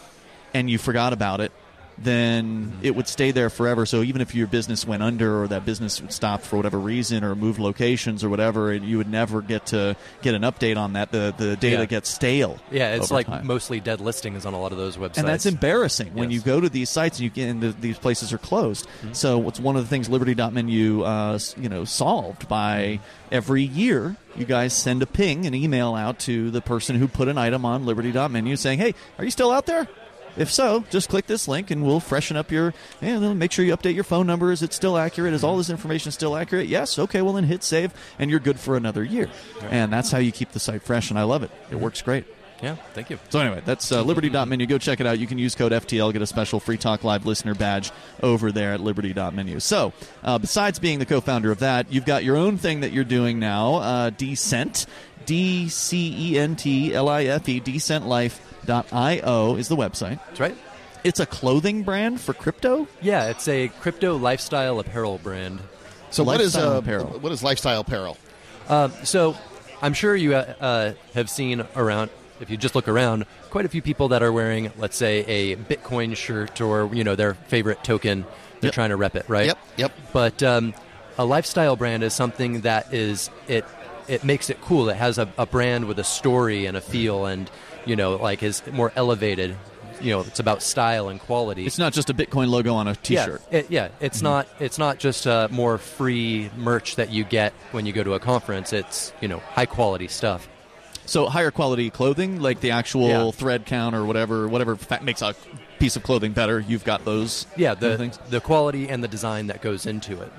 and 0.53 0.69
you 0.69 0.79
forgot 0.79 1.13
about 1.13 1.41
it, 1.41 1.53
then 2.05 2.79
it 2.83 2.95
would 2.95 3.09
stay 3.09 3.31
there 3.31 3.51
forever. 3.51 3.87
So 3.87 4.03
even 4.03 4.21
if 4.21 4.35
your 4.35 4.47
business 4.47 4.87
went 4.87 5.03
under 5.03 5.43
or 5.43 5.49
that 5.49 5.65
business 5.65 6.01
would 6.01 6.13
stop 6.13 6.43
for 6.43 6.57
whatever 6.57 6.79
reason 6.79 7.25
or 7.25 7.35
move 7.35 7.59
locations 7.59 8.23
or 8.23 8.29
whatever, 8.29 8.71
and 8.73 8.85
you 8.85 8.99
would 8.99 9.11
never 9.11 9.41
get 9.43 9.67
to 9.67 9.97
get 10.23 10.35
an 10.35 10.43
update 10.43 10.77
on 10.77 10.93
that. 10.93 11.11
The 11.11 11.35
the 11.37 11.57
data 11.57 11.79
Yeah. 11.83 11.85
gets 11.87 12.11
stale. 12.11 12.59
yeah. 12.71 12.95
It's 12.95 13.11
like 13.11 13.27
time. 13.27 13.47
mostly 13.47 13.81
dead 13.81 14.01
listings 14.01 14.47
on 14.47 14.55
a 14.55 14.61
lot 14.61 14.73
of 14.73 14.79
those 14.79 14.97
websites, 14.97 15.19
And 15.19 15.27
that's 15.29 15.47
embarrassing 15.47 16.15
when 16.15 16.31
you 16.31 16.41
go 16.41 16.61
to 16.61 16.69
these 16.69 16.91
sites 16.91 17.19
and 17.19 17.25
you 17.25 17.31
get 17.31 17.49
and 17.49 17.61
the, 17.63 17.73
these 17.73 17.99
places 17.99 18.33
are 18.33 18.39
closed. 18.39 18.87
Mm-hmm. 19.03 19.13
So 19.15 19.49
it's 19.49 19.59
one 19.61 19.77
of 19.77 19.83
the 19.83 19.89
things 19.89 20.09
Liberty.menu, 20.09 21.03
uh, 21.03 21.39
you 21.57 21.69
know, 21.69 21.85
solved 21.85 22.49
by 22.49 23.01
every 23.33 23.63
year. 23.63 24.17
You 24.37 24.45
guys 24.45 24.73
send 24.73 25.03
a 25.03 25.07
ping, 25.07 25.47
an 25.47 25.55
email 25.55 25.95
out 25.95 26.19
to 26.21 26.51
the 26.51 26.61
person 26.61 26.97
who 26.97 27.07
put 27.09 27.29
an 27.29 27.39
item 27.39 27.65
on 27.65 27.87
Liberty.menu 27.87 28.57
saying, 28.57 28.79
"Hey, 28.81 28.95
are 29.19 29.25
you 29.25 29.31
still 29.31 29.51
out 29.53 29.67
there?" 29.67 29.87
If 30.37 30.53
so, 30.53 30.85
just 30.91 31.09
click 31.09 31.27
this 31.27 31.47
link 31.47 31.71
and 31.71 31.85
we'll 31.85 32.01
freshen 32.01 32.37
up 32.37 32.51
your 32.51 32.75
and 33.01 33.23
then 33.23 33.39
make 33.39 33.53
sure 33.53 33.65
you 33.65 33.77
update 33.77 33.95
your 33.95 34.05
phone 34.05 34.27
number. 34.27 34.53
Is 34.53 34.63
it 34.63 34.73
still 34.73 34.99
accurate? 34.99 35.33
Is 35.35 35.45
all 35.45 35.57
this 35.57 35.71
information 35.71 36.13
still 36.13 36.37
accurate? 36.37 36.67
Yes. 36.67 36.99
Okay. 36.99 37.23
Well, 37.23 37.35
then 37.35 37.45
hit 37.45 37.63
save, 37.63 37.93
and 38.19 38.31
you're 38.31 38.41
good 38.41 38.59
for 38.59 38.77
another 38.77 39.05
year. 39.05 39.31
And 39.71 39.93
that's 39.93 40.11
how 40.11 40.19
you 40.19 40.33
keep 40.33 40.53
the 40.53 40.61
site 40.61 40.83
fresh. 40.83 41.11
And 41.11 41.19
I 41.19 41.23
love 41.23 41.43
it. 41.43 41.51
It 41.71 41.77
works 41.77 42.03
great. 42.03 42.25
Yeah, 42.63 42.77
thank 42.95 43.11
you. 43.11 43.19
So 43.29 43.41
anyway, 43.41 43.63
that's 43.65 43.91
uh, 43.93 44.03
liberty.menu. 44.03 44.67
Go 44.67 44.79
check 44.79 45.01
it 45.01 45.07
out. 45.07 45.19
You 45.19 45.27
can 45.27 45.39
use 45.39 45.55
code 45.55 45.73
FTL, 45.73 46.13
get 46.13 46.23
a 46.23 46.27
special 46.27 46.61
Free 46.61 46.79
Talk 46.79 47.05
Live 47.05 47.27
listener 47.27 47.55
badge 47.55 47.91
over 48.23 48.53
there 48.53 48.73
at 48.73 48.81
liberty.menu. 48.81 49.61
So 49.61 49.93
uh, 50.23 50.39
besides 50.39 50.79
being 50.79 50.99
the 50.99 51.05
co-founder 51.05 51.51
of 51.51 51.59
that, 51.59 51.93
you've 51.93 52.07
got 52.07 52.25
your 52.25 52.37
own 52.37 52.57
thing 52.57 52.81
that 52.81 52.93
you're 52.93 53.05
doing 53.05 53.39
now, 53.39 53.75
uh, 53.75 54.11
Decent, 54.11 54.87
D 55.27 55.69
C 55.69 56.33
E 56.33 56.39
N 56.39 56.57
T 56.57 56.95
L 56.95 57.09
I 57.09 57.25
F 57.25 57.49
E, 57.49 57.61
decentlife.io 57.61 59.57
is 59.57 59.69
the 59.69 59.77
website. 59.77 60.19
That's 60.27 60.41
right. 60.41 60.57
It's 61.03 61.21
a 61.21 61.27
clothing 61.27 61.83
brand 61.83 62.21
for 62.21 62.33
crypto. 62.33 62.89
Yeah, 63.03 63.29
it's 63.29 63.47
a 63.49 63.69
crypto 63.69 64.17
lifestyle 64.17 64.79
apparel 64.81 65.19
brand. 65.23 65.61
So 66.11 66.25
what 66.25 66.41
is 66.41 66.55
Lifestyle 66.55 66.73
uh, 66.75 66.79
apparel. 66.79 67.07
what 67.21 67.33
is 67.33 67.43
lifestyle 67.43 67.81
apparel? 67.81 68.17
Uh, 68.69 68.89
so 69.03 69.37
I'm 69.83 69.93
sure 69.95 70.15
you 70.17 70.35
uh, 70.35 70.55
uh, 70.61 70.93
have 71.15 71.29
seen 71.29 71.65
around. 71.77 72.11
If 72.41 72.51
you 72.51 72.57
just 72.57 72.75
look 72.75 72.89
around, 72.89 73.27
quite 73.51 73.65
a 73.65 73.69
few 73.69 73.83
people 73.83 74.09
that 74.09 74.23
are 74.23 74.33
wearing, 74.33 74.73
let's 74.79 74.97
say, 74.97 75.25
a 75.27 75.57
Bitcoin 75.57 76.17
shirt 76.17 76.61
or 76.61 76.93
you 76.95 77.05
know 77.05 77.17
their 77.17 77.35
favorite 77.35 77.83
token. 77.85 78.23
They're 78.61 78.69
Yep. 78.69 78.75
trying 78.75 78.91
to 78.91 78.97
rep 78.97 79.15
it, 79.15 79.29
right? 79.29 79.47
Yep, 79.47 79.59
yep. 79.77 79.93
But 80.15 80.43
um, 80.43 80.73
a 81.19 81.25
lifestyle 81.27 81.77
brand 81.77 82.03
is 82.03 82.15
something 82.15 82.63
that 82.63 82.95
is 82.95 83.29
it. 83.47 83.65
It 84.09 84.25
makes 84.25 84.51
it 84.51 84.61
cool. 84.61 84.89
It 84.89 84.97
has 84.97 85.19
a, 85.19 85.29
a 85.39 85.47
brand 85.47 85.87
with 85.87 85.99
a 85.99 86.05
story 86.05 86.67
and 86.67 86.77
a 86.77 86.81
feel, 86.81 87.27
and 87.27 87.51
you 87.87 87.97
know, 87.97 88.17
like 88.17 88.43
is 88.43 88.63
more 88.73 88.93
elevated. 88.97 89.57
You 90.01 90.11
know, 90.11 90.21
it's 90.21 90.41
about 90.41 90.61
style 90.63 91.09
and 91.09 91.21
quality. 91.21 91.65
It's 91.67 91.79
not 91.79 91.93
just 91.93 92.11
a 92.11 92.15
Bitcoin 92.15 92.49
logo 92.49 92.75
on 92.75 92.89
a 92.89 92.97
T-shirt. 92.97 93.41
Yeah, 93.51 93.59
it, 93.59 93.71
yeah 93.71 93.89
it's 94.01 94.19
Mm-hmm. 94.19 94.25
not. 94.25 94.49
It's 94.59 94.79
not 94.79 94.99
just 94.99 95.27
uh, 95.27 95.49
more 95.51 95.79
free 95.79 96.51
merch 96.57 96.97
that 96.97 97.11
you 97.11 97.25
get 97.25 97.53
when 97.73 97.87
you 97.87 97.93
go 97.93 98.03
to 98.03 98.15
a 98.15 98.21
conference. 98.21 98.73
It's 98.73 99.13
you 99.21 99.29
know 99.29 99.39
high 99.39 99.67
quality 99.67 100.09
stuff. 100.09 100.49
So 101.07 101.27
higher 101.27 101.51
quality 101.51 101.91
clothing, 101.91 102.41
like 102.41 102.61
the 102.61 102.71
actual 102.73 103.09
Yeah. 103.09 103.31
thread 103.31 103.67
count 103.67 103.95
or 103.95 104.05
whatever, 104.07 104.49
whatever 104.49 104.75
fa- 104.75 105.01
makes 105.03 105.21
a 105.23 105.35
piece 105.79 105.97
of 105.97 106.03
clothing 106.03 106.33
better. 106.33 106.59
You've 106.61 106.85
got 106.85 107.05
those. 107.05 107.47
Yeah, 107.57 107.75
kind 107.75 107.85
of 107.85 107.91
the 107.93 107.99
things. 107.99 108.19
the 108.31 108.41
quality 108.41 108.89
and 108.89 109.05
the 109.05 109.09
design 109.09 109.47
that 109.49 109.61
goes 109.63 109.85
into 109.87 110.21
it. 110.23 110.33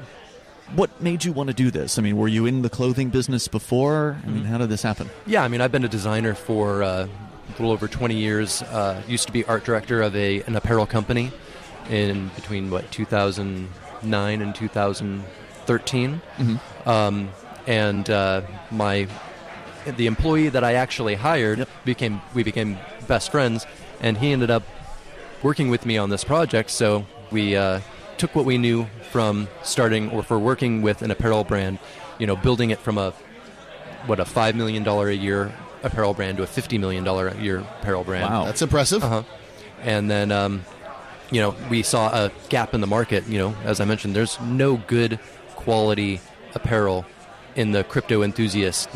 What 0.73 0.99
made 1.01 1.23
you 1.23 1.31
want 1.31 1.47
to 1.49 1.53
do 1.53 1.69
this? 1.69 1.99
I 1.99 2.01
mean, 2.01 2.17
were 2.17 2.27
you 2.27 2.45
in 2.47 2.61
the 2.63 2.69
clothing 2.69 3.09
business 3.09 3.47
before? 3.47 4.17
I 4.17 4.25
Mm-hmm. 4.25 4.33
mean, 4.35 4.45
how 4.45 4.57
did 4.57 4.69
this 4.69 4.81
happen? 4.81 5.09
Yeah, 5.27 5.43
I 5.43 5.47
mean, 5.47 5.61
I've 5.61 5.71
been 5.71 5.85
a 5.85 5.89
designer 5.89 6.33
for 6.33 6.81
uh, 6.81 6.87
a 7.07 7.51
little 7.51 7.71
over 7.71 7.87
20 7.87 8.15
years. 8.15 8.63
Uh, 8.63 9.01
used 9.07 9.27
to 9.27 9.31
be 9.33 9.45
art 9.45 9.63
director 9.63 10.01
of 10.01 10.15
a 10.15 10.41
an 10.43 10.55
apparel 10.55 10.85
company 10.87 11.31
in 11.89 12.29
between 12.29 12.71
what 12.71 12.89
2009 12.91 14.41
and 14.41 14.55
2013. 14.55 16.21
Um, 16.85 17.29
and 17.67 18.09
uh, 18.09 18.41
my 18.71 19.07
the 19.97 20.07
employee 20.07 20.49
that 20.49 20.63
I 20.63 20.73
actually 20.73 21.13
hired 21.15 21.59
Yep. 21.59 21.69
became 21.85 22.21
we 22.33 22.41
became 22.43 22.77
best 23.07 23.31
friends, 23.31 23.67
and 24.01 24.17
he 24.17 24.31
ended 24.31 24.49
up 24.49 24.63
working 25.43 25.69
with 25.69 25.85
me 25.85 25.97
on 25.99 26.09
this 26.09 26.23
project. 26.23 26.71
So 26.71 27.05
we 27.31 27.55
uh, 27.55 27.81
took 28.17 28.35
what 28.35 28.45
we 28.45 28.57
knew 28.57 28.87
from 29.11 29.47
starting 29.63 30.09
or 30.11 30.23
for 30.23 30.39
working 30.39 30.81
with 30.81 31.01
an 31.01 31.11
apparel 31.11 31.43
brand, 31.43 31.79
you 32.19 32.27
know, 32.27 32.35
building 32.35 32.69
it 32.69 32.79
from 32.79 32.97
a 32.97 33.13
what 34.05 34.19
a 34.19 34.25
five 34.25 34.55
million 34.55 34.83
dollar 34.83 35.09
a 35.09 35.15
year 35.15 35.53
apparel 35.83 36.13
brand 36.13 36.37
to 36.37 36.43
a 36.43 36.47
fifty 36.47 36.77
million 36.77 37.03
dollar 37.03 37.27
a 37.27 37.37
year 37.37 37.59
apparel 37.59 38.03
brand. 38.03 38.29
Wow. 38.29 38.45
That's 38.45 38.61
impressive. 38.61 39.03
Uh 39.03 39.09
huh. 39.09 39.23
And 39.81 40.09
then, 40.09 40.31
um, 40.31 40.63
you 41.31 41.41
know, 41.41 41.55
we 41.69 41.83
saw 41.83 42.09
a 42.09 42.31
gap 42.49 42.73
in 42.73 42.81
the 42.81 42.87
market. 42.87 43.27
You 43.27 43.37
know, 43.37 43.55
as 43.63 43.79
I 43.79 43.85
mentioned, 43.85 44.15
there's 44.15 44.39
no 44.41 44.77
good 44.77 45.19
quality 45.55 46.21
apparel 46.53 47.05
in 47.55 47.71
the 47.71 47.83
crypto 47.83 48.23
enthusiast 48.23 48.89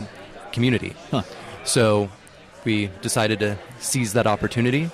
community. 0.52 0.96
Huh. 1.12 1.24
So 1.64 2.10
we 2.66 2.88
decided 3.02 3.40
to 3.40 3.58
seize 3.80 4.14
that 4.14 4.28
opportunity. 4.28 4.90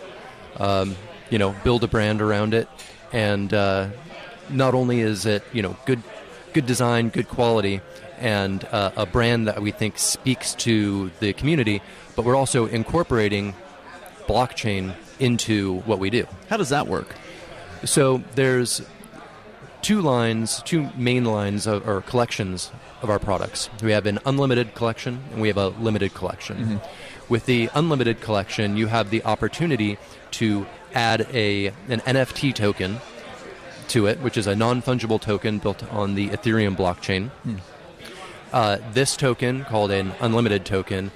Um, 0.57 0.95
you 1.29 1.37
know, 1.37 1.55
build 1.63 1.83
a 1.83 1.87
brand 1.87 2.21
around 2.21 2.53
it, 2.53 2.69
and 3.11 3.53
uh, 3.53 3.89
not 4.49 4.73
only 4.73 5.01
is 5.01 5.25
it 5.25 5.43
you 5.53 5.61
know 5.61 5.75
good, 5.85 6.01
good 6.53 6.65
design, 6.65 7.09
good 7.09 7.27
quality, 7.27 7.81
and 8.19 8.63
uh, 8.65 8.91
a 8.95 9.05
brand 9.05 9.47
that 9.47 9.61
we 9.61 9.71
think 9.71 9.97
speaks 9.97 10.53
to 10.55 11.11
the 11.19 11.33
community, 11.33 11.81
but 12.15 12.25
we're 12.25 12.35
also 12.35 12.65
incorporating 12.65 13.53
blockchain 14.27 14.95
into 15.19 15.79
what 15.81 15.99
we 15.99 16.09
do. 16.09 16.25
How 16.49 16.57
does 16.57 16.69
that 16.69 16.87
work? 16.87 17.15
So 17.83 18.23
there's 18.35 18.81
two 19.81 20.01
lines, 20.01 20.63
two 20.63 20.89
main 20.97 21.25
lines 21.25 21.67
of, 21.67 21.87
or 21.87 22.01
collections 22.01 22.71
of 23.01 23.09
our 23.09 23.19
products. 23.19 23.69
We 23.83 23.91
have 23.91 24.07
an 24.07 24.19
unlimited 24.25 24.73
collection 24.73 25.23
and 25.31 25.41
we 25.41 25.47
have 25.49 25.57
a 25.57 25.67
limited 25.67 26.13
collection. 26.13 26.81
With 27.29 27.45
the 27.45 27.69
unlimited 27.75 28.21
collection, 28.21 28.77
you 28.77 28.87
have 28.87 29.09
the 29.09 29.23
opportunity 29.23 29.97
to 30.31 30.65
add 30.93 31.27
a 31.33 31.67
an 31.87 31.99
NFT 32.01 32.55
token 32.55 32.99
to 33.89 34.07
it, 34.07 34.19
which 34.21 34.37
is 34.37 34.47
a 34.47 34.55
non-fungible 34.55 35.19
token 35.21 35.59
built 35.59 35.83
on 35.91 36.15
the 36.15 36.29
Ethereum 36.29 36.75
blockchain. 36.75 37.29
Uh, 38.53 38.77
this 38.93 39.17
token, 39.17 39.65
called 39.65 39.91
an 39.91 40.13
unlimited 40.21 40.65
token, 40.65 41.11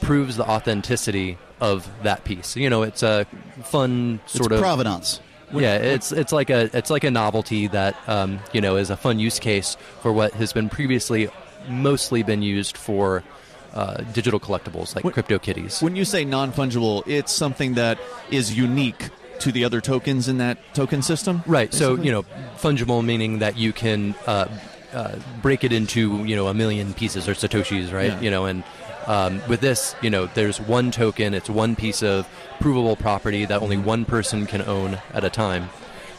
proves 0.00 0.36
the 0.36 0.44
authenticity 0.48 1.38
of 1.60 1.88
that 2.02 2.24
piece. 2.24 2.56
You 2.56 2.70
know, 2.70 2.82
it's 2.82 3.02
a 3.02 3.26
fun 3.64 4.20
sort 4.26 4.52
it's 4.52 4.54
of 4.54 4.60
provenance. 4.60 5.20
yeah, 5.52 5.76
it's 5.76 6.12
it's 6.12 6.32
like 6.32 6.50
a 6.50 6.68
it's 6.76 6.90
like 6.90 7.04
a 7.04 7.10
novelty 7.10 7.66
that 7.68 7.96
um, 8.08 8.38
you 8.52 8.60
know 8.60 8.76
is 8.76 8.90
a 8.90 8.96
fun 8.96 9.18
use 9.18 9.38
case 9.38 9.76
for 10.02 10.12
what 10.12 10.32
has 10.34 10.52
been 10.52 10.68
previously 10.68 11.28
mostly 11.68 12.22
been 12.22 12.42
used 12.42 12.76
for 12.76 13.24
uh, 13.72 13.96
digital 14.12 14.38
collectibles 14.38 14.94
like 14.94 15.04
When- 15.04 15.14
CryptoKitties. 15.14 15.82
When 15.82 15.96
you 15.96 16.04
say 16.04 16.24
non-fungible, 16.24 17.02
it's 17.06 17.32
something 17.32 17.74
that 17.74 17.98
is 18.30 18.56
unique 18.56 19.08
to 19.40 19.52
the 19.52 19.64
other 19.64 19.80
tokens 19.80 20.28
in 20.28 20.38
that 20.38 20.58
token 20.74 21.02
system. 21.02 21.42
Right. 21.46 21.72
So 21.72 21.96
you 21.96 22.12
know, 22.12 22.22
fungible 22.56 23.04
meaning 23.04 23.40
that 23.40 23.56
you 23.56 23.72
can 23.72 24.14
uh, 24.26 24.48
uh, 24.92 25.16
break 25.42 25.64
it 25.64 25.72
into 25.72 26.24
you 26.24 26.36
know 26.36 26.48
a 26.48 26.54
million 26.54 26.94
pieces 26.94 27.28
or 27.28 27.32
satoshis, 27.32 27.92
right? 27.92 28.12
Yeah. 28.12 28.20
You 28.20 28.30
know, 28.30 28.46
and 28.46 28.64
um, 29.06 29.42
with 29.48 29.60
this, 29.60 29.94
you 30.02 30.10
know, 30.10 30.26
there's 30.26 30.60
one 30.60 30.90
token. 30.90 31.34
It's 31.34 31.50
one 31.50 31.76
piece 31.76 32.02
of 32.02 32.28
provable 32.60 32.96
property 32.96 33.44
that 33.44 33.60
only 33.62 33.76
one 33.76 34.04
person 34.04 34.46
can 34.46 34.62
own 34.62 34.98
at 35.12 35.24
a 35.24 35.30
time. 35.30 35.68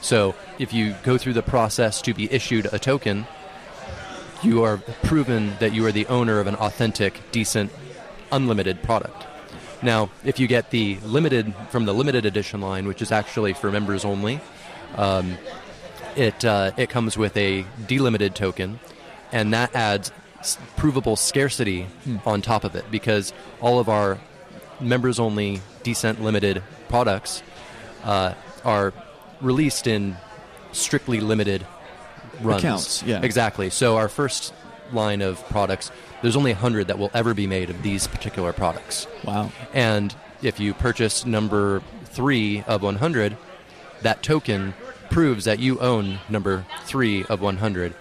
So 0.02 0.36
if 0.60 0.72
you 0.72 0.96
go 1.04 1.18
through 1.18 1.34
the 1.34 1.42
process 1.42 2.02
to 2.04 2.14
be 2.14 2.32
issued 2.32 2.68
a 2.72 2.78
token, 2.78 3.26
you 4.44 4.64
are 4.64 4.78
proven 5.04 5.54
that 5.60 5.74
you 5.74 5.86
are 5.86 5.92
the 5.92 6.06
owner 6.08 6.40
of 6.40 6.48
an 6.48 6.56
authentic, 6.56 7.20
decent, 7.32 7.72
unlimited 8.32 8.84
product. 8.84 9.26
Now, 9.86 10.10
if 10.24 10.40
you 10.40 10.48
get 10.48 10.72
the 10.72 10.96
limited 11.06 11.54
from 11.70 11.86
the 11.86 11.94
limited 11.94 12.26
edition 12.26 12.60
line, 12.60 12.88
which 12.88 13.04
is 13.04 13.12
actually 13.12 13.54
for 13.54 13.72
members 13.72 14.04
only, 14.04 14.42
um, 14.96 15.38
it 16.16 16.44
uh, 16.44 16.72
it 16.76 16.90
comes 16.90 17.18
with 17.18 17.38
a 17.38 17.66
delimited 17.86 18.34
token, 18.34 18.80
and 19.32 19.54
that 19.54 19.76
adds 19.76 20.12
s- 20.40 20.58
provable 20.76 21.16
scarcity 21.16 21.86
on 22.26 22.42
top 22.42 22.64
of 22.64 22.76
it 22.76 22.90
because 22.90 23.32
all 23.62 23.78
of 23.80 23.88
our 23.88 24.18
members 24.80 25.20
only 25.20 25.62
decent 25.84 26.22
limited 26.22 26.64
products 26.90 27.44
uh, 28.04 28.34
are 28.64 28.92
released 29.40 29.86
in 29.86 30.18
strictly 30.72 31.20
limited 31.20 31.66
runs. 32.42 32.64
Accounts, 32.64 33.04
yeah. 33.04 33.22
Exactly. 33.22 33.70
So 33.70 33.98
our 33.98 34.10
first 34.10 34.52
line 34.94 35.22
of 35.22 35.44
products, 35.50 35.92
there's 36.22 36.36
only 36.36 36.52
100 36.54 36.88
that 36.88 36.98
will 37.00 37.12
ever 37.14 37.34
be 37.34 37.48
made 37.48 37.70
of 37.70 37.82
these 37.84 38.08
particular 38.08 38.54
products. 38.54 39.08
Wow. 39.24 39.52
And 39.74 40.16
if 40.42 40.60
you 40.60 40.74
purchase 40.74 41.26
number 41.26 41.82
three 42.06 42.64
of 42.68 42.82
100, 42.82 43.38
that 44.02 44.24
token 44.24 44.74
proves 45.10 45.46
that 45.46 45.60
you 45.60 45.80
own 45.80 46.20
number 46.30 46.66
three 46.84 47.24
of 47.26 47.42
100. 47.42 47.94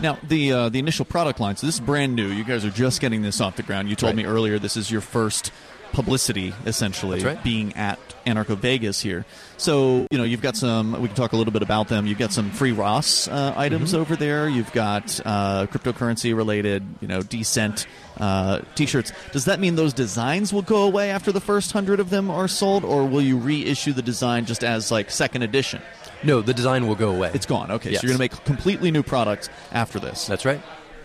Now 0.00 0.18
the 0.22 0.52
uh, 0.52 0.68
the 0.68 0.78
initial 0.80 1.04
product 1.04 1.38
line. 1.38 1.56
So 1.56 1.66
this 1.66 1.76
is 1.76 1.80
brand 1.80 2.16
new. 2.16 2.26
You 2.28 2.42
guys 2.44 2.64
are 2.64 2.70
just 2.70 3.00
getting 3.00 3.22
this 3.22 3.40
off 3.40 3.54
the 3.56 3.62
ground. 3.62 3.88
You 3.88 3.94
told 3.94 4.16
Right. 4.16 4.24
me 4.24 4.30
earlier 4.30 4.58
this 4.58 4.76
is 4.76 4.90
your 4.90 5.00
first 5.00 5.52
publicity, 5.92 6.54
essentially, 6.66 7.22
right. 7.22 7.42
being 7.44 7.74
at 7.74 7.98
Anarcho 8.26 8.56
Vegas 8.56 9.00
here. 9.00 9.24
So 9.56 10.06
you 10.10 10.18
know 10.18 10.24
you've 10.24 10.42
got 10.42 10.56
some. 10.56 11.00
We 11.00 11.08
can 11.08 11.16
talk 11.16 11.32
a 11.32 11.36
little 11.36 11.52
bit 11.52 11.62
about 11.62 11.88
them. 11.88 12.06
You've 12.06 12.18
got 12.18 12.32
some 12.32 12.50
free 12.50 12.72
Ross 12.72 13.28
uh, 13.28 13.54
items 13.56 13.92
Mm-hmm. 13.92 14.00
over 14.00 14.16
there. 14.16 14.48
You've 14.48 14.72
got 14.72 15.20
uh, 15.24 15.66
cryptocurrency 15.66 16.34
related, 16.36 16.84
you 17.00 17.08
know, 17.08 17.20
decent 17.22 17.86
uh, 18.18 18.60
T-shirts. 18.74 19.12
Does 19.32 19.44
that 19.46 19.58
mean 19.60 19.74
those 19.76 19.92
designs 19.92 20.52
will 20.52 20.62
go 20.62 20.82
away 20.84 21.10
after 21.10 21.32
the 21.32 21.40
first 21.40 21.72
hundred 21.72 22.00
of 22.00 22.10
them 22.10 22.30
are 22.30 22.48
sold, 22.48 22.84
or 22.84 23.06
will 23.06 23.22
you 23.22 23.38
reissue 23.38 23.92
the 23.92 24.02
design 24.02 24.44
just 24.46 24.62
as 24.64 24.90
like 24.90 25.10
second 25.10 25.42
edition? 25.42 25.80
No, 26.24 26.40
the 26.40 26.54
design 26.54 26.86
will 26.86 26.94
go 26.94 27.10
away. 27.10 27.30
It's 27.34 27.46
gone. 27.46 27.70
Okay, 27.72 27.90
Yes. 27.90 28.00
so 28.00 28.06
you're 28.06 28.16
going 28.16 28.28
to 28.28 28.36
make 28.36 28.44
completely 28.44 28.90
new 28.92 29.02
products 29.02 29.48
after 29.72 29.98
this. 29.98 30.26
That's 30.26 30.44
right. 30.44 30.60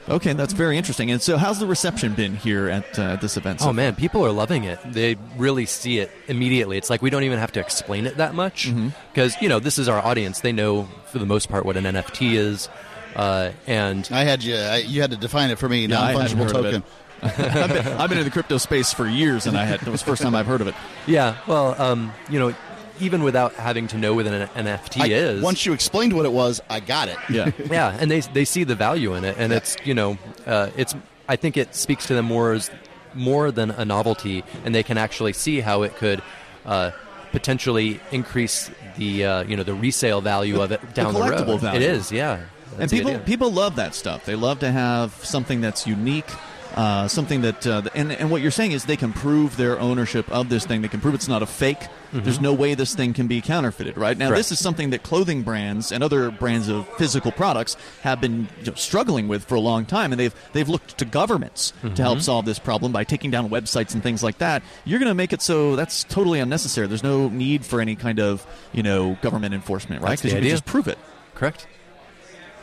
Okay, 0.09 0.31
that's 0.33 0.53
very 0.53 0.77
interesting. 0.77 1.11
And 1.11 1.21
so, 1.21 1.37
how's 1.37 1.59
the 1.59 1.67
reception 1.67 2.13
been 2.13 2.35
here 2.37 2.69
at 2.69 2.97
uh, 2.97 3.15
this 3.17 3.35
event? 3.35 3.59
so 3.61 3.69
Oh 3.69 3.73
man, 3.73 3.93
people 3.95 4.25
are 4.25 4.31
loving 4.31 4.63
it. 4.63 4.79
They 4.85 5.17
really 5.35 5.65
see 5.65 5.99
it 5.99 6.11
immediately. 6.27 6.77
It's 6.77 6.89
like 6.89 7.01
we 7.01 7.09
don't 7.09 7.23
even 7.23 7.39
have 7.39 7.51
to 7.53 7.59
explain 7.59 8.05
it 8.05 8.17
that 8.17 8.33
much 8.33 8.67
Mm-hmm. 8.69 8.89
because 9.13 9.35
you 9.41 9.49
know 9.49 9.59
this 9.59 9.77
is 9.77 9.89
our 9.89 9.99
audience. 9.99 10.39
They 10.41 10.53
know 10.53 10.87
for 11.07 11.19
the 11.19 11.25
most 11.25 11.49
part 11.49 11.65
what 11.65 11.75
an 11.75 11.83
NFT 11.83 12.33
is, 12.35 12.69
uh, 13.17 13.51
and 13.67 14.07
I 14.11 14.23
had 14.23 14.43
you. 14.43 14.55
I, 14.55 14.77
you 14.77 15.01
had 15.01 15.11
to 15.11 15.17
define 15.17 15.49
it 15.49 15.59
for 15.59 15.67
me. 15.67 15.85
Yeah, 15.87 16.01
I 16.01 16.13
hadn't 16.13 16.37
Non-fungible 16.37 16.43
heard 16.47 16.55
of 16.55 16.65
it. 16.65 16.71
token. 16.71 16.83
I've, 17.23 17.69
been, 17.73 17.87
I've 17.87 18.09
been 18.09 18.19
in 18.19 18.25
the 18.25 18.31
crypto 18.31 18.57
space 18.59 18.93
for 18.93 19.07
years, 19.07 19.47
and 19.47 19.57
I 19.57 19.65
had 19.65 19.81
it 19.81 19.87
was 19.87 20.01
the 20.01 20.05
first 20.05 20.21
time 20.21 20.35
I've 20.35 20.45
heard 20.45 20.61
of 20.61 20.67
it. 20.67 20.75
yeah, 21.07 21.35
well, 21.47 21.79
um, 21.81 22.13
you 22.29 22.37
know, 22.39 22.53
even 22.99 23.23
without 23.23 23.53
having 23.53 23.87
to 23.87 23.97
know 23.97 24.13
what 24.13 24.25
an 24.27 24.47
NFT 24.49 25.01
I- 25.01 25.07
is, 25.07 25.41
Once 25.41 25.65
you 25.65 25.73
explained 25.73 26.13
what 26.13 26.25
it 26.25 26.31
was, 26.31 26.61
I 26.69 26.79
got 26.79 27.07
it. 27.07 27.17
Yeah, 27.29 27.51
yeah, 27.71 27.97
and 27.99 28.09
they 28.09 28.21
they 28.21 28.45
see 28.45 28.63
the 28.63 28.75
value 28.75 29.13
in 29.15 29.23
it, 29.25 29.35
and 29.37 29.51
it's 29.53 29.75
you 29.83 29.93
know, 29.93 30.17
uh, 30.45 30.69
it's 30.75 30.95
I 31.29 31.35
think 31.35 31.57
it 31.57 31.75
speaks 31.75 32.07
to 32.07 32.13
them 32.13 32.25
more 32.25 32.53
as 32.53 32.69
more 33.13 33.51
than 33.51 33.71
a 33.71 33.85
novelty, 33.85 34.43
and 34.63 34.73
they 34.75 34.83
can 34.83 34.97
actually 34.97 35.33
see 35.33 35.59
how 35.61 35.83
it 35.83 35.95
could 35.95 36.21
uh, 36.65 36.91
potentially 37.31 37.99
increase 38.11 38.69
the 38.97 39.25
uh, 39.25 39.43
you 39.43 39.55
know 39.55 39.63
the 39.63 39.73
resale 39.73 40.21
value 40.21 40.61
of 40.61 40.71
it 40.71 40.81
down 40.93 41.13
the, 41.13 41.19
collectible 41.19 41.47
road. 41.47 41.61
value. 41.61 41.79
It 41.81 41.83
is, 41.89 42.11
yeah. 42.11 42.35
and 42.35 42.45
That's 42.79 42.91
the 42.91 42.97
people 42.99 43.19
people 43.19 43.51
love 43.51 43.75
that 43.77 43.95
stuff. 43.95 44.25
They 44.25 44.35
love 44.35 44.59
to 44.59 44.71
have 44.71 45.13
something 45.23 45.61
that's 45.61 45.85
unique 45.87 46.29
uh, 46.77 47.07
something 47.07 47.41
that 47.41 47.65
uh, 47.65 47.81
and 47.95 48.11
and 48.11 48.29
what 48.29 48.43
you're 48.43 48.51
saying 48.51 48.71
is 48.71 48.85
they 48.85 48.95
can 48.95 49.11
prove 49.11 49.57
their 49.57 49.79
ownership 49.79 50.29
of 50.29 50.49
this 50.49 50.63
thing. 50.63 50.83
They 50.83 50.87
can 50.87 51.01
prove 51.01 51.15
it's 51.15 51.27
not 51.27 51.41
a 51.41 51.47
fake. 51.47 51.79
There's 52.13 52.39
no 52.39 52.53
way 52.53 52.73
this 52.73 52.95
thing 52.95 53.13
can 53.13 53.27
be 53.27 53.41
counterfeited, 53.41 53.97
right? 53.97 54.17
Now, 54.17 54.27
Correct. 54.29 54.39
this 54.39 54.51
is 54.53 54.59
something 54.59 54.91
that 54.91 55.03
clothing 55.03 55.41
brands 55.41 55.91
and 55.91 56.03
other 56.03 56.31
brands 56.31 56.69
of 56.69 56.87
physical 56.97 57.33
products 57.33 57.75
have 58.01 58.21
been 58.21 58.47
you 58.59 58.67
know, 58.67 58.75
struggling 58.75 59.27
with 59.27 59.43
for 59.43 59.55
a 59.55 59.59
long 59.59 59.85
time, 59.85 60.13
and 60.13 60.19
they've 60.19 60.35
they've 60.53 60.69
looked 60.69 60.99
to 60.99 61.05
governments 61.05 61.73
to 61.95 62.01
help 62.01 62.21
solve 62.21 62.45
this 62.45 62.59
problem 62.59 62.91
by 62.91 63.03
taking 63.03 63.31
down 63.31 63.49
websites 63.49 63.93
and 63.95 64.03
things 64.03 64.21
like 64.21 64.37
that. 64.37 64.61
You're 64.85 64.99
going 64.99 65.09
to 65.09 65.15
make 65.15 65.33
it 65.33 65.41
so 65.41 65.75
that's 65.75 66.03
totally 66.03 66.39
unnecessary. 66.39 66.85
There's 66.85 67.03
no 67.03 67.27
need 67.27 67.65
for 67.65 67.81
any 67.81 67.95
kind 67.95 68.19
of 68.19 68.45
you 68.71 68.83
know 68.83 69.17
government 69.23 69.55
enforcement, 69.55 70.03
right? 70.03 70.11
Because 70.17 70.31
you 70.31 70.39
can 70.39 70.49
just 70.49 70.65
prove 70.65 70.87
it. 70.87 70.99
Correct. 71.33 71.65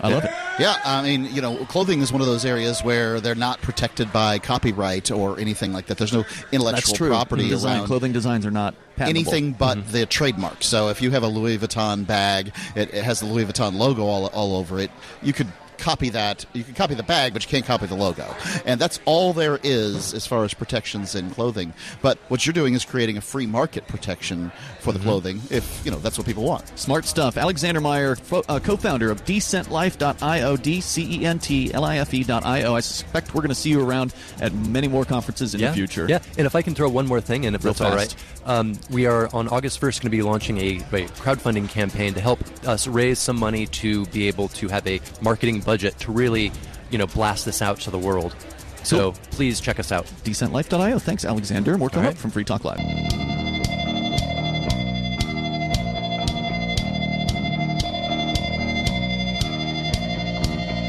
I 0.01 0.09
love 0.09 0.25
it. 0.25 0.31
Yeah, 0.59 0.77
I 0.85 1.03
mean, 1.03 1.33
you 1.35 1.41
know, 1.41 1.65
clothing 1.67 2.01
is 2.01 2.13
one 2.13 2.21
of 2.21 2.27
those 2.27 2.45
areas 2.45 2.83
where 2.83 3.21
they're 3.21 3.35
not 3.35 3.61
protected 3.63 4.13
by 4.13 4.39
copyright 4.39 5.11
or 5.11 5.39
anything 5.39 5.73
like 5.73 5.87
that. 5.87 5.99
There's 5.99 6.13
no 6.13 6.25
intellectual 6.53 7.09
property 7.09 7.49
Design, 7.49 7.79
around 7.79 7.87
clothing 7.87 8.13
designs 8.13 8.45
are 8.45 8.51
not 8.51 8.75
patentable. 8.97 9.33
anything 9.33 9.53
but 9.53 9.79
mm-hmm. 9.79 9.93
the 9.93 10.07
trademark. 10.07 10.63
So 10.63 10.89
if 10.89 11.01
you 11.01 11.11
have 11.11 11.23
a 11.23 11.29
Louis 11.29 11.59
Vuitton 11.59 12.07
bag, 12.07 12.53
it, 12.75 12.93
it 12.93 13.05
has 13.05 13.21
the 13.21 13.27
Louis 13.27 13.47
Vuitton 13.47 13.77
logo 13.77 14.05
all, 14.05 14.27
all 14.27 14.57
over 14.57 14.79
it. 14.79 14.91
You 15.23 15.33
could 15.33 15.49
copy 15.79 16.11
that. 16.11 16.45
You 16.53 16.65
can 16.65 16.75
copy 16.75 16.95
the 16.95 17.03
bag, 17.03 17.33
but 17.33 17.45
you 17.45 17.51
can't 17.51 17.65
copy 17.65 17.87
the 17.87 17.95
logo. 17.95 18.35
And 18.65 18.81
that's 18.81 19.01
all 19.05 19.33
there 19.33 19.59
is 19.63 20.15
as 20.15 20.27
far 20.27 20.45
as 20.45 20.55
protections 20.55 21.15
in 21.15 21.31
clothing. 21.31 21.73
But 22.03 22.19
what 22.29 22.47
you're 22.47 22.53
doing 22.53 22.75
is 22.75 22.85
creating 22.85 23.17
a 23.17 23.21
free 23.21 23.47
market 23.47 23.87
protection 23.87 24.53
for 24.81 24.93
the 24.93 24.99
clothing, 24.99 25.41
if 25.51 25.83
you 25.85 25.91
know 25.91 25.99
that's 25.99 26.19
what 26.19 26.27
people 26.27 26.45
want. 26.45 26.79
Smart 26.79 27.05
stuff. 27.05 27.37
Alexander 27.37 27.81
Meyer, 27.81 28.17
fo- 28.17 28.45
uh, 28.49 28.61
co-founder 28.61 29.11
of 29.11 29.25
DecentLife.io, 29.25 30.57
D-C-E-N-T-L-I-F-E.io. 30.57 32.75
I 32.75 32.81
suspect 32.81 33.35
we're 33.35 33.41
going 33.41 33.49
to 33.49 33.55
see 33.55 33.71
you 33.71 33.87
around 33.87 34.15
at 34.41 34.53
many 34.53 34.89
more 34.89 35.05
conferences 35.05 35.55
in 35.55 35.61
yeah. 35.61 35.69
the 35.69 35.75
future. 35.75 36.07
Yeah, 36.09 36.21
and 36.37 36.47
if 36.47 36.55
I 36.55 36.63
can 36.63 36.75
throw 36.75 36.89
one 36.89 37.07
more 37.07 37.21
thing 37.21 37.45
in, 37.45 37.55
if 37.55 37.65
Real 37.65 37.73
that's 37.73 37.81
all 37.81 37.97
fast. 37.97 38.17
right, 38.45 38.59
um, 38.59 38.79
we 38.91 39.07
are 39.07 39.35
on 39.35 39.49
August 39.49 39.81
1st 39.81 40.03
going 40.03 40.03
to 40.03 40.11
be 40.11 40.23
launching 40.23 40.59
a, 40.59 40.77
a 40.77 41.09
crowdfunding 41.09 41.69
campaign 41.69 42.15
to 42.15 42.21
help 42.21 42.41
us 42.67 42.87
raise 42.87 43.19
some 43.19 43.39
money 43.39 43.67
to 43.67 44.07
be 44.07 44.29
able 44.29 44.49
to 44.49 44.69
have 44.69 44.87
a 44.87 45.01
marketing 45.21 45.61
budget 45.65 45.99
to 46.01 46.13
really, 46.13 46.53
you 46.91 46.99
know, 46.99 47.07
blast 47.07 47.45
this 47.45 47.63
out 47.63 47.81
to 47.81 47.91
the 47.91 47.99
world. 47.99 48.35
So 48.83 49.13
Cool. 49.13 49.13
please 49.31 49.61
check 49.61 49.79
us 49.81 49.91
out. 49.93 50.05
DecentLife.io. 50.25 50.99
Thanks, 50.99 51.25
Alexander. 51.25 51.79
More 51.79 51.89
coming 51.89 52.07
All 52.07 52.13
up 52.13 52.19
from 52.19 52.31
Free 52.31 52.45
Talk 52.45 52.65
Live. 52.65 52.81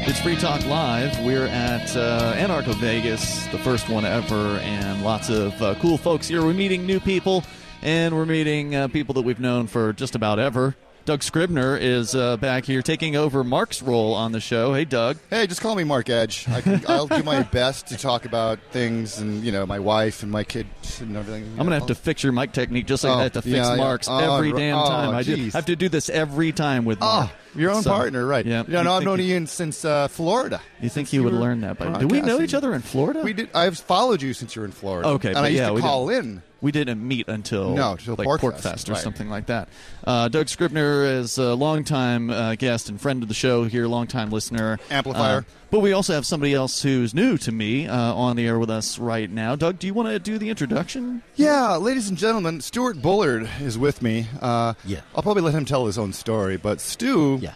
It's 0.08 0.20
Free 0.20 0.36
Talk 0.36 0.64
Live. 0.66 1.18
We're 1.24 1.46
at 1.46 1.96
uh, 1.96 2.34
Anarcho 2.36 2.74
Vegas, 2.76 3.46
the 3.48 3.58
first 3.58 3.88
one 3.88 4.04
ever, 4.04 4.58
and 4.58 5.02
lots 5.02 5.28
of 5.30 5.60
uh, 5.60 5.74
cool 5.76 5.98
folks 5.98 6.28
here. 6.28 6.42
We're 6.44 6.52
meeting 6.54 6.86
new 6.86 7.00
people, 7.00 7.42
and 7.82 8.14
we're 8.14 8.24
meeting 8.26 8.76
uh, 8.76 8.86
people 8.88 9.14
that 9.14 9.22
we've 9.22 9.40
known 9.40 9.66
for 9.66 9.92
just 9.92 10.14
about 10.14 10.38
ever. 10.38 10.76
Doug 11.06 11.22
Scribner 11.22 11.76
is 11.76 12.16
uh, 12.16 12.36
back 12.36 12.64
here 12.64 12.82
taking 12.82 13.14
over 13.14 13.44
Mark's 13.44 13.80
role 13.80 14.12
on 14.12 14.32
the 14.32 14.40
show. 14.40 14.74
Hey, 14.74 14.84
Doug. 14.84 15.16
Hey, 15.30 15.46
just 15.46 15.60
call 15.60 15.76
me 15.76 15.84
Mark 15.84 16.10
Edge. 16.10 16.48
I 16.48 16.60
can, 16.60 16.82
I'll 16.88 17.06
do 17.06 17.22
my 17.22 17.42
best 17.44 17.86
to 17.86 17.96
talk 17.96 18.24
about 18.24 18.58
things 18.72 19.18
and 19.20 19.44
you 19.44 19.52
know 19.52 19.64
my 19.66 19.78
wife 19.78 20.24
and 20.24 20.32
my 20.32 20.42
kids 20.42 21.00
and 21.00 21.16
everything. 21.16 21.44
I'm 21.52 21.58
gonna 21.58 21.78
have 21.78 21.86
to 21.86 21.94
fix 21.94 22.24
your 22.24 22.32
mic 22.32 22.50
technique 22.50 22.86
just 22.86 23.04
like 23.04 23.12
Oh, 23.14 23.18
that 23.18 23.34
to 23.34 23.42
fix 23.42 23.54
yeah, 23.54 23.70
yeah. 23.70 23.76
marks 23.76 24.08
Oh, 24.10 24.34
every 24.34 24.52
damn 24.52 24.78
oh, 24.78 24.88
time. 24.88 25.14
I 25.14 25.22
do. 25.22 25.34
I 25.46 25.50
have 25.50 25.66
to 25.66 25.76
do 25.76 25.88
this 25.88 26.10
every 26.10 26.50
time 26.50 26.84
with 26.84 26.98
Mark. 26.98 27.30
Oh, 27.30 27.36
your 27.54 27.70
own 27.70 27.84
So, 27.84 27.90
partner, 27.90 28.26
right? 28.26 28.44
Yeah. 28.44 28.64
Yeah, 28.66 28.82
no, 28.82 28.94
I've 28.94 29.04
known 29.04 29.20
you- 29.20 29.26
Ian 29.34 29.46
since 29.46 29.84
uh, 29.84 30.08
Florida. 30.08 30.60
You 30.80 30.88
think 30.88 31.06
he 31.08 31.20
would 31.20 31.32
learn 31.34 31.60
that? 31.60 31.78
By, 31.78 32.00
do 32.00 32.08
we 32.08 32.20
know 32.20 32.40
each 32.40 32.52
other 32.52 32.74
in 32.74 32.82
Florida? 32.82 33.20
We 33.22 33.32
did. 33.32 33.48
I've 33.54 33.78
followed 33.78 34.22
you 34.22 34.34
since 34.34 34.56
you 34.56 34.62
were 34.62 34.66
in 34.66 34.72
Florida. 34.72 35.08
Okay, 35.10 35.28
and 35.28 35.34
but 35.36 35.44
I 35.44 35.48
used 35.48 35.60
yeah, 35.62 35.70
to 35.70 35.80
call 35.80 36.08
didn't- 36.08 36.24
in. 36.38 36.42
We 36.62 36.72
didn't 36.72 37.06
meet 37.06 37.28
until 37.28 37.74
No, 37.74 37.96
till 37.96 38.14
like 38.16 38.26
PorcFest, 38.26 38.40
PorcFest 38.62 38.88
or 38.88 38.92
right. 38.92 39.02
something 39.02 39.28
like 39.28 39.46
that. 39.46 39.68
Uh, 40.04 40.28
Doug 40.28 40.48
Scribner 40.48 41.04
is 41.04 41.36
a 41.36 41.54
longtime 41.54 42.30
uh, 42.30 42.54
guest 42.54 42.88
and 42.88 42.98
friend 42.98 43.22
of 43.22 43.28
the 43.28 43.34
show 43.34 43.64
here, 43.64 43.86
longtime 43.86 44.30
listener. 44.30 44.78
Amplifier. 44.90 45.38
Uh, 45.38 45.42
but 45.70 45.80
we 45.80 45.92
also 45.92 46.14
have 46.14 46.24
somebody 46.24 46.54
else 46.54 46.80
who's 46.80 47.12
new 47.12 47.36
to 47.38 47.52
me 47.52 47.86
uh, 47.86 48.14
on 48.14 48.36
the 48.36 48.46
air 48.46 48.58
with 48.58 48.70
us 48.70 48.98
right 48.98 49.30
now. 49.30 49.54
Doug, 49.54 49.78
do 49.78 49.86
you 49.86 49.92
want 49.92 50.08
to 50.08 50.18
do 50.18 50.38
the 50.38 50.48
introduction? 50.48 51.22
Yeah, 51.34 51.76
ladies 51.76 52.08
and 52.08 52.16
gentlemen, 52.16 52.62
Stuart 52.62 53.02
Bullard 53.02 53.48
is 53.60 53.76
with 53.76 54.00
me. 54.00 54.26
Uh, 54.40 54.72
Yeah. 54.86 55.00
I'll 55.14 55.22
probably 55.22 55.42
let 55.42 55.52
him 55.54 55.66
tell 55.66 55.84
his 55.84 55.98
own 55.98 56.14
story, 56.14 56.56
but 56.56 56.80
Stu, 56.80 57.38
Yeah. 57.42 57.52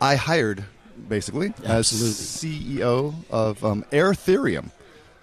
I 0.00 0.16
hired 0.16 0.64
basically 1.08 1.52
as 1.64 1.86
CEO 1.92 3.14
of 3.30 3.64
um, 3.64 3.84
Airtherium, 3.92 4.70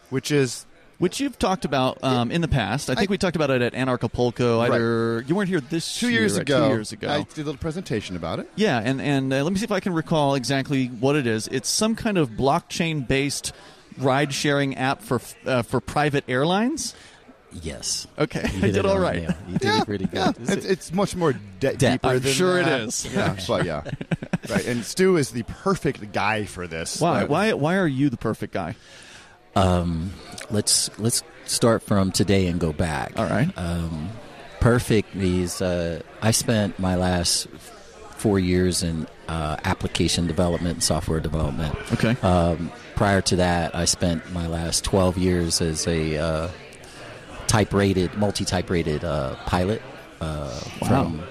which 0.10 0.32
is 0.32 0.66
Which 1.00 1.20
you've 1.20 1.38
talked 1.38 1.66
about 1.66 2.02
um, 2.04 2.32
in 2.32 2.42
the 2.42 2.48
past. 2.48 2.90
I 2.90 2.96
think 2.96 3.10
I- 3.10 3.12
we 3.12 3.18
talked 3.18 3.36
about 3.36 3.50
it 3.50 3.62
at 3.62 3.74
Anarchapulco. 3.74 4.62
Either 4.62 5.22
you 5.28 5.36
weren't 5.36 5.50
here 5.50 5.60
this 5.60 6.00
two 6.00 6.10
year, 6.10 6.22
years 6.22 6.38
ago. 6.38 6.68
Two 6.68 6.74
years 6.74 6.92
ago. 6.94 7.10
I 7.10 7.24
did 7.24 7.40
a 7.40 7.44
little 7.44 7.58
presentation 7.58 8.16
about 8.16 8.40
it. 8.40 8.50
Yeah, 8.56 8.80
and 8.80 9.02
and 9.02 9.34
uh, 9.34 9.44
let 9.44 9.52
me 9.52 9.60
see 9.60 9.66
if 9.66 9.72
I 9.72 9.80
can 9.82 9.94
recall 9.94 10.36
exactly 10.36 10.88
what 10.88 11.16
it 11.16 11.28
is. 11.28 11.48
It's 11.50 11.68
some 11.68 11.96
kind 11.96 12.18
of 12.18 12.30
blockchain-based 12.32 13.52
ride-sharing 13.98 14.76
app 14.78 15.02
for 15.02 15.20
uh, 15.46 15.62
for 15.64 15.80
private 15.82 16.24
airlines. 16.28 16.96
Yes. 17.62 18.08
Okay, 18.18 18.50
You 18.54 18.58
I 18.60 18.62
did 18.62 18.78
it 18.78 18.86
all 18.86 18.94
on 18.94 18.98
the 18.98 19.04
right. 19.06 19.22
nail. 19.24 19.36
You 19.48 19.54
did 19.60 19.64
yeah, 19.64 19.84
pretty 19.84 20.06
good. 20.06 20.16
yeah. 20.16 20.32
It's, 20.54 20.66
it's 20.66 20.92
much 20.92 21.16
more 21.16 21.34
de- 21.34 21.40
Depth. 21.76 21.80
deeper 21.80 22.08
I'm 22.08 22.20
than 22.20 22.34
sure 22.34 22.60
it 22.60 22.66
that. 22.66 22.82
is. 22.82 23.06
Yeah, 23.14 23.38
but 23.48 23.66
yeah, 23.66 23.84
right. 24.50 24.66
And 24.66 24.84
Stu 24.84 25.18
is 25.18 25.30
the 25.32 25.44
perfect 25.44 26.12
guy 26.14 26.46
for 26.46 26.66
this. 26.66 27.00
Why 27.00 27.26
why 27.26 27.54
why 27.54 27.76
are 27.78 27.86
you 27.88 28.10
the 28.10 28.18
perfect 28.18 28.54
guy? 28.54 28.76
Um, 29.56 30.12
let's 30.50 30.90
let's 31.00 31.24
start 31.46 31.84
from 31.84 32.12
today 32.12 32.48
and 32.48 32.60
go 32.60 32.74
back. 32.74 33.14
All 33.18 33.26
right. 33.26 33.52
Um, 33.58 34.10
perfect 34.60 35.16
is 35.16 35.62
uh, 35.62 36.02
I 36.22 36.32
spent 36.32 36.80
my 36.80 36.96
last 36.96 37.48
four 38.18 38.40
years 38.40 38.84
in 38.84 39.06
uh, 39.28 39.58
application 39.64 40.28
development 40.28 40.76
and 40.76 40.84
software 40.84 41.20
development. 41.20 41.76
Okay. 41.94 42.16
Um, 42.26 42.72
prior 42.96 43.22
to 43.22 43.36
that, 43.38 43.76
I 43.76 43.86
spent 43.86 44.32
my 44.32 44.48
last 44.48 44.84
12 44.86 45.18
years 45.18 45.62
as 45.62 45.86
a 45.88 46.18
uh, 46.18 46.48
type 47.48 47.74
rated, 47.74 48.14
multi 48.16 48.46
type 48.46 48.70
rated 48.70 49.04
uh, 49.04 49.36
pilot. 49.46 49.82
Uh, 50.22 50.60
Wow. 50.82 50.88
From, 50.88 51.20
uh, 51.20 51.24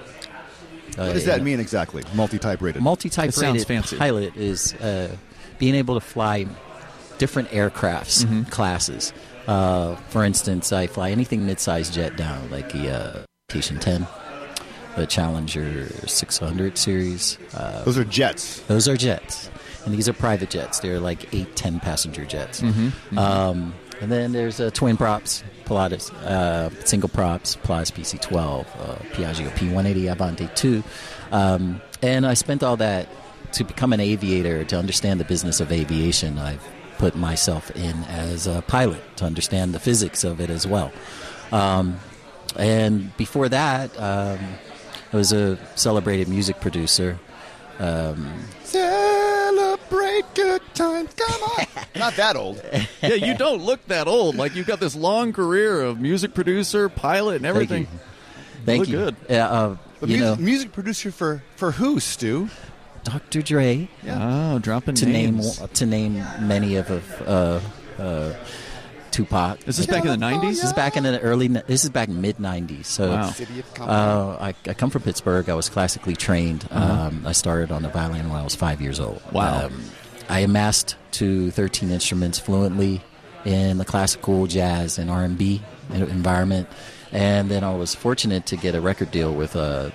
What 1.07 1.13
does 1.13 1.25
that 1.25 1.41
mean 1.41 1.59
exactly? 1.59 2.03
Multi-type 2.13 2.61
rated. 2.61 2.81
Multi 2.83 3.09
type 3.09 3.29
It 3.29 3.31
sounds 3.33 3.53
rated 3.55 3.67
fancy. 3.67 3.97
pilot 3.97 4.35
is 4.35 4.73
uh, 4.75 5.15
being 5.57 5.73
able 5.73 5.95
to 5.95 5.99
fly 6.01 6.45
different 7.17 7.49
aircrafts 7.49 8.23
Mm-hmm. 8.25 8.43
classes. 8.43 9.13
Uh, 9.47 9.95
for 10.09 10.23
instance, 10.23 10.71
I 10.71 10.87
fly 10.87 11.11
anything 11.11 11.45
mid-sized 11.45 11.93
jet 11.93 12.15
down, 12.15 12.49
like 12.49 12.71
the 12.71 12.89
uh, 12.89 13.23
Citation 13.49 13.79
10, 13.79 14.07
the 14.95 15.05
Challenger 15.05 15.87
600 16.07 16.77
series. 16.77 17.37
Uh, 17.53 17.83
Those 17.83 17.97
are 17.97 18.05
jets. 18.05 18.59
those 18.61 18.87
are 18.87 18.95
jets, 18.95 19.49
and 19.85 19.93
these 19.93 20.07
are 20.07 20.13
private 20.13 20.49
jets. 20.49 20.79
They're 20.79 20.99
like 20.99 21.33
eight, 21.33 21.55
ten 21.55 21.79
passenger 21.81 22.23
jets. 22.25 22.63
Um, 23.17 23.73
and 24.01 24.11
then 24.11 24.31
there's 24.31 24.59
uh, 24.59 24.69
twin 24.71 24.97
props, 24.97 25.43
Pilatus, 25.65 26.11
uh, 26.23 26.69
single 26.85 27.09
props, 27.09 27.55
Pilatus 27.57 27.91
PC12, 27.91 28.61
uh, 28.61 28.95
Piaggio 29.13 29.49
P180 29.51 30.11
Avanti 30.11 30.49
2. 30.55 30.83
Um, 31.31 31.81
and 32.01 32.25
I 32.25 32.33
spent 32.33 32.63
all 32.63 32.77
that 32.77 33.07
to 33.53 33.63
become 33.63 33.93
an 33.93 33.99
aviator, 33.99 34.63
to 34.65 34.77
understand 34.77 35.19
the 35.19 35.25
business 35.25 35.59
of 35.59 35.71
aviation. 35.71 36.37
I've 36.39 36.63
put 37.03 37.15
myself 37.17 37.69
in 37.71 38.01
as 38.05 38.47
a 38.47 38.61
pilot 38.61 39.01
to 39.17 39.25
understand 39.25 39.73
the 39.73 39.79
physics 39.79 40.23
of 40.23 40.39
it 40.39 40.49
as 40.49 40.65
well. 40.65 40.89
Um, 41.51 41.99
and 42.55 43.15
before 43.17 43.49
that, 43.49 43.91
um, 43.99 44.39
I 45.11 45.17
was 45.17 45.33
a 45.33 45.59
celebrated 45.75 46.29
music 46.29 46.61
producer. 46.61 47.19
Um, 47.77 48.45
Celebrate 48.63 50.23
good 50.33 50.61
times. 50.75 51.13
Come 51.15 51.41
on. 51.43 51.65
Not 51.97 52.15
that 52.15 52.37
old. 52.37 52.63
yeah, 53.01 53.15
you 53.15 53.35
don't 53.35 53.61
look 53.61 53.85
that 53.87 54.07
old. 54.07 54.37
Like 54.37 54.55
you've 54.55 54.67
got 54.67 54.79
this 54.79 54.95
long 54.95 55.33
career 55.33 55.81
of 55.81 55.99
music 55.99 56.33
producer, 56.33 56.87
pilot, 56.87 57.35
and 57.35 57.45
everything. 57.45 57.85
Thank 58.65 58.87
you. 58.87 58.99
look 58.99 59.17
you. 59.17 59.27
good. 59.27 59.33
Yeah, 59.35 59.49
uh, 59.49 59.77
you 59.99 60.07
music, 60.07 60.21
know, 60.21 60.35
music 60.37 60.71
producer 60.71 61.11
for 61.11 61.43
for 61.57 61.71
who, 61.71 61.99
Stu? 61.99 62.47
Dr. 63.03 63.41
Dre. 63.41 63.87
Oh, 64.07 64.59
dropping 64.59 64.95
To 64.95 65.05
names. 65.05 65.59
name 65.59 65.69
to 65.73 65.85
name 65.85 66.13
many 66.41 66.75
of 66.77 66.89
of, 66.89 67.21
uh, 67.27 68.01
uh, 68.01 68.33
Tupac. 69.11 69.67
Is 69.67 69.77
this 69.77 69.85
back 69.85 70.01
in 70.05 70.09
the 70.09 70.17
nineties? 70.17 70.57
This 70.57 70.65
is 70.69 70.73
back 70.73 70.97
in 70.97 71.03
the 71.03 71.19
early. 71.19 71.47
This 71.47 71.83
is 71.83 71.89
back 71.91 72.09
mid 72.09 72.37
'90s. 72.37 72.85
So, 72.85 73.11
Wow. 73.11 73.29
City 73.31 73.59
of 73.59 73.73
Company. 73.73 73.95
uh, 73.97 74.37
I, 74.39 74.55
I 74.67 74.73
come 74.73 74.89
from 74.89 75.03
Pittsburgh. 75.03 75.49
I 75.49 75.53
was 75.53 75.69
classically 75.69 76.15
trained. 76.15 76.65
Um, 76.71 77.23
I 77.25 77.31
started 77.33 77.71
on 77.71 77.83
the 77.83 77.89
violin 77.89 78.29
when 78.29 78.39
I 78.39 78.43
was 78.43 78.55
five 78.55 78.81
years 78.81 78.99
old. 78.99 79.21
Wow. 79.31 79.65
Um, 79.67 79.83
I 80.29 80.39
amassed 80.39 80.95
to 81.11 81.51
13 81.51 81.91
instruments 81.91 82.39
fluently 82.39 83.01
in 83.45 83.77
the 83.77 83.85
classical, 83.85 84.47
jazz, 84.47 84.97
and 84.97 85.11
R&B 85.11 85.61
environment, 85.93 86.67
and 87.11 87.51
then 87.51 87.63
I 87.63 87.75
was 87.75 87.93
fortunate 87.93 88.45
to 88.47 88.55
get 88.55 88.73
a 88.73 88.81
record 88.81 89.11
deal 89.11 89.31
with 89.33 89.55
uh, 89.55 89.91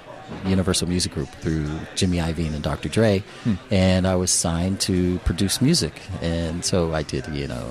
Universal 0.47 0.89
Music 0.89 1.13
Group 1.13 1.29
through 1.41 1.69
Jimmy 1.95 2.19
Iovine 2.19 2.55
and 2.55 2.63
Dr. 2.63 2.89
Dre, 2.89 3.23
and 3.71 4.07
I 4.07 4.17
was 4.17 4.31
signed 4.31 4.81
to 4.83 5.19
produce 5.21 5.61
music, 5.61 6.01
and 6.23 6.65
so 6.65 6.95
I 6.95 7.03
did, 7.03 7.27
you 7.29 7.47
know. 7.49 7.71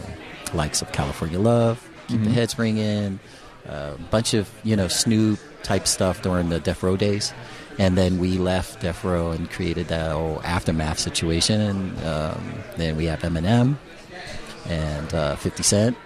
likes 0.54 0.82
of 0.82 0.92
California 0.92 1.40
Love, 1.40 1.86
Keep 2.08 2.24
the 2.24 2.30
Heads 2.30 2.58
Ringing, 2.58 3.20
a 3.66 3.96
bunch 4.12 4.34
of 4.34 4.50
you 4.64 4.76
know 4.76 4.88
Snoop 4.88 5.40
type 5.64 5.88
stuff 5.88 6.22
during 6.22 6.50
the 6.50 6.60
Death 6.60 6.82
Row 6.84 6.96
days, 6.96 7.34
and 7.78 7.98
then 7.98 8.18
we 8.18 8.38
left 8.38 8.80
Death 8.82 9.04
Row 9.04 9.32
and 9.32 9.50
created 9.52 9.88
that 9.90 10.12
whole 10.14 10.42
aftermath 10.44 11.00
situation, 11.00 11.60
and 11.60 12.06
um, 12.06 12.54
then 12.78 12.96
we 12.96 13.06
have 13.06 13.20
Eminem 13.22 13.76
and 14.68 15.14
uh, 15.14 15.36
50 15.36 15.64
Cent, 15.64 15.98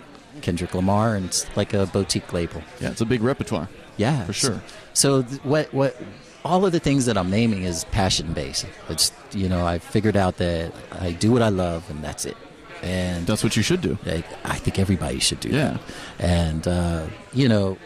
Kendrick 0.41 0.74
Lamar, 0.74 1.16
and 1.16 1.26
it's 1.28 1.45
like 1.56 1.74
a 1.74 1.86
boutique 1.88 2.32
label. 2.34 2.62
Yeah, 2.80 2.91
it's 2.91 3.02
a 3.02 3.06
big 3.06 3.22
repertoire. 3.22 3.70
Yeah, 3.97 4.26
For 4.26 4.34
sure. 4.34 4.62
So, 4.93 5.22
so 5.22 5.24
th- 5.24 5.43
what 5.43 5.74
what 5.74 5.95
all 6.44 6.66
of 6.66 6.72
the 6.72 6.80
things 6.80 7.06
that 7.06 7.18
I'm 7.18 7.30
naming 7.30 7.64
is 7.64 7.84
passion 7.86 8.34
based. 8.34 8.66
It's 8.89 9.12
you 9.32 9.48
know 9.50 9.66
I 9.66 9.80
figured 9.80 10.16
out 10.18 10.38
that 10.38 10.74
I 10.92 11.12
do 11.12 11.32
what 11.32 11.42
I 11.42 11.50
love 11.50 11.89
and 11.89 12.04
that's 12.04 12.26
it. 12.26 12.38
And 12.84 13.28
That's 13.28 13.44
what 13.44 13.56
you 13.56 13.62
should 13.62 13.82
do. 13.82 14.00
I, 14.08 14.24
I 14.44 14.56
think 14.58 14.80
everybody 14.80 15.20
should 15.20 15.39
do 15.39 15.50
Yeah. 15.50 15.78
that. 15.78 15.82
And 16.20 16.68
uh, 16.68 17.06
you 17.32 17.48
know, 17.48 17.78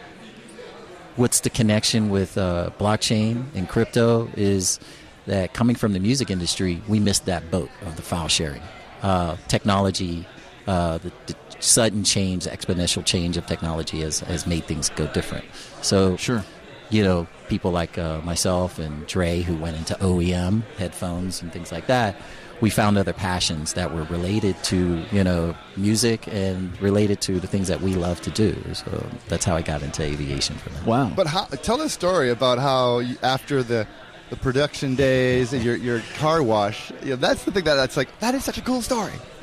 what's 1.16 1.40
the 1.40 1.50
connection 1.50 2.08
with 2.08 2.38
uh, 2.38 2.70
blockchain 2.78 3.44
and 3.54 3.68
crypto 3.68 4.28
is 4.36 4.80
that 5.26 5.52
coming 5.52 5.76
from 5.76 5.92
the 5.92 5.98
music 6.00 6.30
industry, 6.30 6.80
we 6.88 6.98
missed 7.00 7.26
that 7.26 7.50
boat 7.50 7.68
of 7.82 7.96
the 7.96 8.02
file 8.02 8.28
sharing. 8.28 8.62
Uh, 9.02 9.36
technology, 9.48 10.26
uh, 10.66 10.96
the, 10.98 11.12
the 11.26 11.34
sudden 11.60 12.02
change, 12.04 12.44
exponential 12.44 13.04
change 13.04 13.36
of 13.36 13.44
technology 13.46 14.00
has, 14.00 14.20
has 14.20 14.46
made 14.46 14.64
things 14.64 14.88
go 14.90 15.06
different. 15.08 15.44
So 15.82 16.16
Sure. 16.16 16.42
You 16.90 17.02
know, 17.02 17.26
people 17.48 17.70
like 17.70 17.98
uh, 17.98 18.20
myself 18.22 18.78
and 18.78 19.06
Dre, 19.06 19.42
who 19.42 19.56
went 19.56 19.76
into 19.76 19.94
OEM 19.94 20.62
headphones 20.78 21.42
and 21.42 21.52
things 21.52 21.72
like 21.72 21.86
that, 21.86 22.16
we 22.60 22.70
found 22.70 22.96
other 22.96 23.12
passions 23.12 23.74
that 23.74 23.94
were 23.94 24.04
related 24.04 24.56
to, 24.64 25.02
you 25.12 25.22
know, 25.22 25.54
music 25.76 26.26
and 26.28 26.80
related 26.80 27.20
to 27.22 27.38
the 27.38 27.46
things 27.46 27.68
that 27.68 27.82
we 27.82 27.94
love 27.94 28.20
to 28.22 28.30
do. 28.30 28.56
So 28.72 29.06
that's 29.28 29.44
how 29.44 29.56
I 29.56 29.62
got 29.62 29.82
into 29.82 30.02
aviation 30.02 30.56
from 30.56 30.72
that. 30.74 30.86
Wow. 30.86 31.12
But 31.14 31.26
how, 31.26 31.44
tell 31.44 31.80
a 31.82 31.88
story 31.88 32.30
about 32.30 32.58
how 32.58 33.00
you, 33.00 33.16
after 33.22 33.62
the 33.62 33.86
the 34.30 34.36
production 34.36 34.94
days 34.96 35.52
and 35.52 35.62
your 35.62 35.76
your 35.76 36.00
car 36.18 36.42
wash. 36.42 36.90
You 37.02 37.10
know, 37.10 37.16
that's 37.16 37.44
the 37.44 37.52
thing 37.52 37.64
that 37.64 37.74
that's 37.74 37.96
like 37.96 38.18
that 38.20 38.34
is 38.34 38.44
such 38.44 38.58
a 38.58 38.62
cool 38.62 38.82
story. 38.82 39.12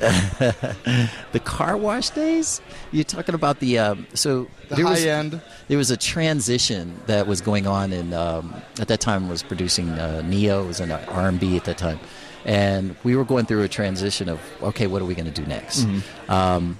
The 1.32 1.40
car 1.40 1.76
wash 1.76 2.10
days? 2.10 2.60
You're 2.92 3.04
talking 3.04 3.34
about 3.34 3.58
the 3.60 3.78
um, 3.78 4.06
so 4.14 4.46
The 4.68 4.76
there 4.76 4.84
high 4.84 4.90
was, 4.92 5.04
end. 5.04 5.40
There 5.68 5.78
was 5.78 5.90
a 5.90 5.96
transition 5.96 7.00
that 7.06 7.26
was 7.26 7.40
going 7.40 7.66
on, 7.66 7.92
and 7.92 8.14
um, 8.14 8.54
at 8.78 8.88
that 8.88 9.00
time 9.00 9.28
was 9.28 9.42
producing 9.42 9.88
uh, 9.90 10.22
Neo. 10.22 10.62
It 10.64 10.66
was 10.66 10.80
an 10.80 10.92
R&B 10.92 11.56
at 11.56 11.64
that 11.64 11.78
time, 11.78 11.98
and 12.44 12.94
we 13.02 13.16
were 13.16 13.24
going 13.24 13.46
through 13.46 13.62
a 13.62 13.68
transition 13.68 14.28
of 14.28 14.40
okay, 14.62 14.86
what 14.86 15.02
are 15.02 15.06
we 15.06 15.14
going 15.14 15.32
to 15.32 15.42
do 15.42 15.46
next? 15.46 15.86
Um, 16.28 16.78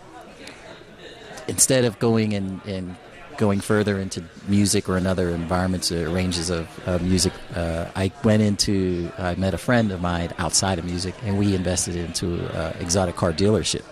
instead 1.49 1.85
of 1.85 1.99
going 1.99 2.35
and, 2.35 2.65
and 2.67 2.97
going 3.39 3.61
further 3.61 3.99
into 3.99 4.23
music 4.49 4.89
or 4.89 4.97
another 4.97 5.31
environments 5.31 5.91
or 5.93 6.09
ranges 6.09 6.51
of 6.51 6.69
uh, 6.89 6.99
music, 6.99 7.33
uh, 7.55 7.87
I 7.95 8.13
went 8.23 8.43
into 8.43 9.11
I 9.19 9.35
met 9.35 9.55
a 9.55 9.59
friend 9.59 9.91
of 9.93 10.01
mine 10.01 10.33
outside 10.39 10.79
of 10.79 10.85
music, 10.85 11.15
and 11.25 11.39
we 11.39 11.55
invested 11.55 11.97
into 11.97 12.47
uh, 12.57 12.73
exotic 12.81 13.17
car 13.17 13.33
dealership, 13.33 13.83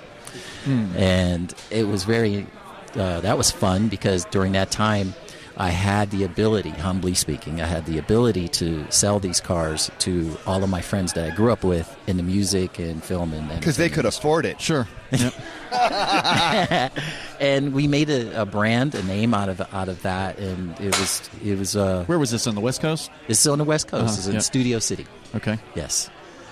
and 0.96 1.52
it 1.70 1.84
was 1.84 2.04
very 2.04 2.46
uh, 2.94 3.20
that 3.20 3.36
was 3.38 3.50
fun 3.50 3.88
because 3.88 4.24
during 4.26 4.52
that 4.52 4.70
time. 4.70 5.14
I 5.54 5.68
had 5.68 6.10
the 6.10 6.24
ability, 6.24 6.70
humbly 6.70 7.12
speaking, 7.12 7.60
I 7.60 7.66
had 7.66 7.84
the 7.84 7.98
ability 7.98 8.48
to 8.48 8.90
sell 8.90 9.20
these 9.20 9.38
cars 9.38 9.90
to 9.98 10.34
all 10.46 10.64
of 10.64 10.70
my 10.70 10.80
friends 10.80 11.12
that 11.12 11.30
I 11.30 11.36
grew 11.36 11.52
up 11.52 11.62
with 11.62 11.94
in 12.06 12.16
the 12.16 12.22
music 12.22 12.78
and 12.78 13.04
film 13.04 13.34
and 13.34 13.46
Because 13.50 13.76
they 13.76 13.90
could 13.90 14.06
afford 14.06 14.46
it. 14.46 14.58
Sure. 14.58 14.88
Yep. 15.12 15.34
and 17.40 17.72
we 17.72 17.86
made 17.86 18.10
a, 18.10 18.42
a 18.42 18.46
brand, 18.46 18.94
a 18.94 19.02
name 19.04 19.34
out 19.34 19.48
of 19.48 19.60
out 19.72 19.88
of 19.88 20.00
that, 20.02 20.38
and 20.38 20.78
it 20.80 20.98
was 20.98 21.30
it 21.44 21.58
was 21.58 21.76
uh, 21.76 22.04
Where 22.06 22.18
was 22.18 22.30
this 22.30 22.46
on 22.46 22.54
the 22.54 22.60
West 22.60 22.80
Coast? 22.80 23.10
it's 23.28 23.40
still 23.40 23.52
on 23.52 23.58
the 23.58 23.64
West 23.64 23.88
Coast, 23.88 24.04
Uh-huh, 24.04 24.14
it's 24.18 24.26
in. 24.28 24.40
Studio 24.40 24.78
City, 24.78 25.06
Okay. 25.34 25.58
yes, 25.74 26.10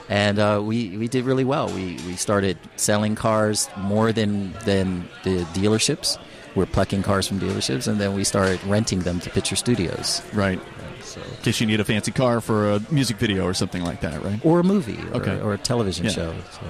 and 0.08 0.38
uh, 0.38 0.60
we 0.62 0.96
we 0.96 1.08
did 1.08 1.24
really 1.24 1.44
well. 1.44 1.68
We 1.68 1.98
we 2.06 2.16
started 2.16 2.58
selling 2.76 3.14
cars 3.14 3.68
more 3.76 4.12
than 4.12 4.52
than 4.64 5.08
the 5.24 5.44
dealerships. 5.54 6.18
We're 6.56 6.66
plucking 6.66 7.02
cars 7.04 7.28
from 7.28 7.38
dealerships, 7.38 7.86
and 7.86 8.00
then 8.00 8.14
we 8.14 8.24
started 8.24 8.62
renting 8.64 9.00
them 9.00 9.20
to 9.20 9.30
Picture 9.30 9.54
Studios. 9.56 10.20
Right. 10.32 10.60
So. 11.02 11.20
In 11.20 11.42
case 11.42 11.60
you 11.60 11.66
need 11.66 11.80
a 11.80 11.84
fancy 11.84 12.10
car 12.12 12.40
for 12.40 12.72
a 12.72 12.80
music 12.90 13.16
video 13.18 13.44
or 13.44 13.54
something 13.54 13.82
like 13.82 14.00
that, 14.02 14.22
right? 14.22 14.38
Or 14.44 14.60
a 14.60 14.64
movie, 14.64 14.98
or, 15.12 15.16
Okay. 15.20 15.40
or 15.40 15.54
a 15.54 15.58
television 15.58 16.04
Yeah. 16.06 16.10
show. 16.12 16.34
So, 16.52 16.60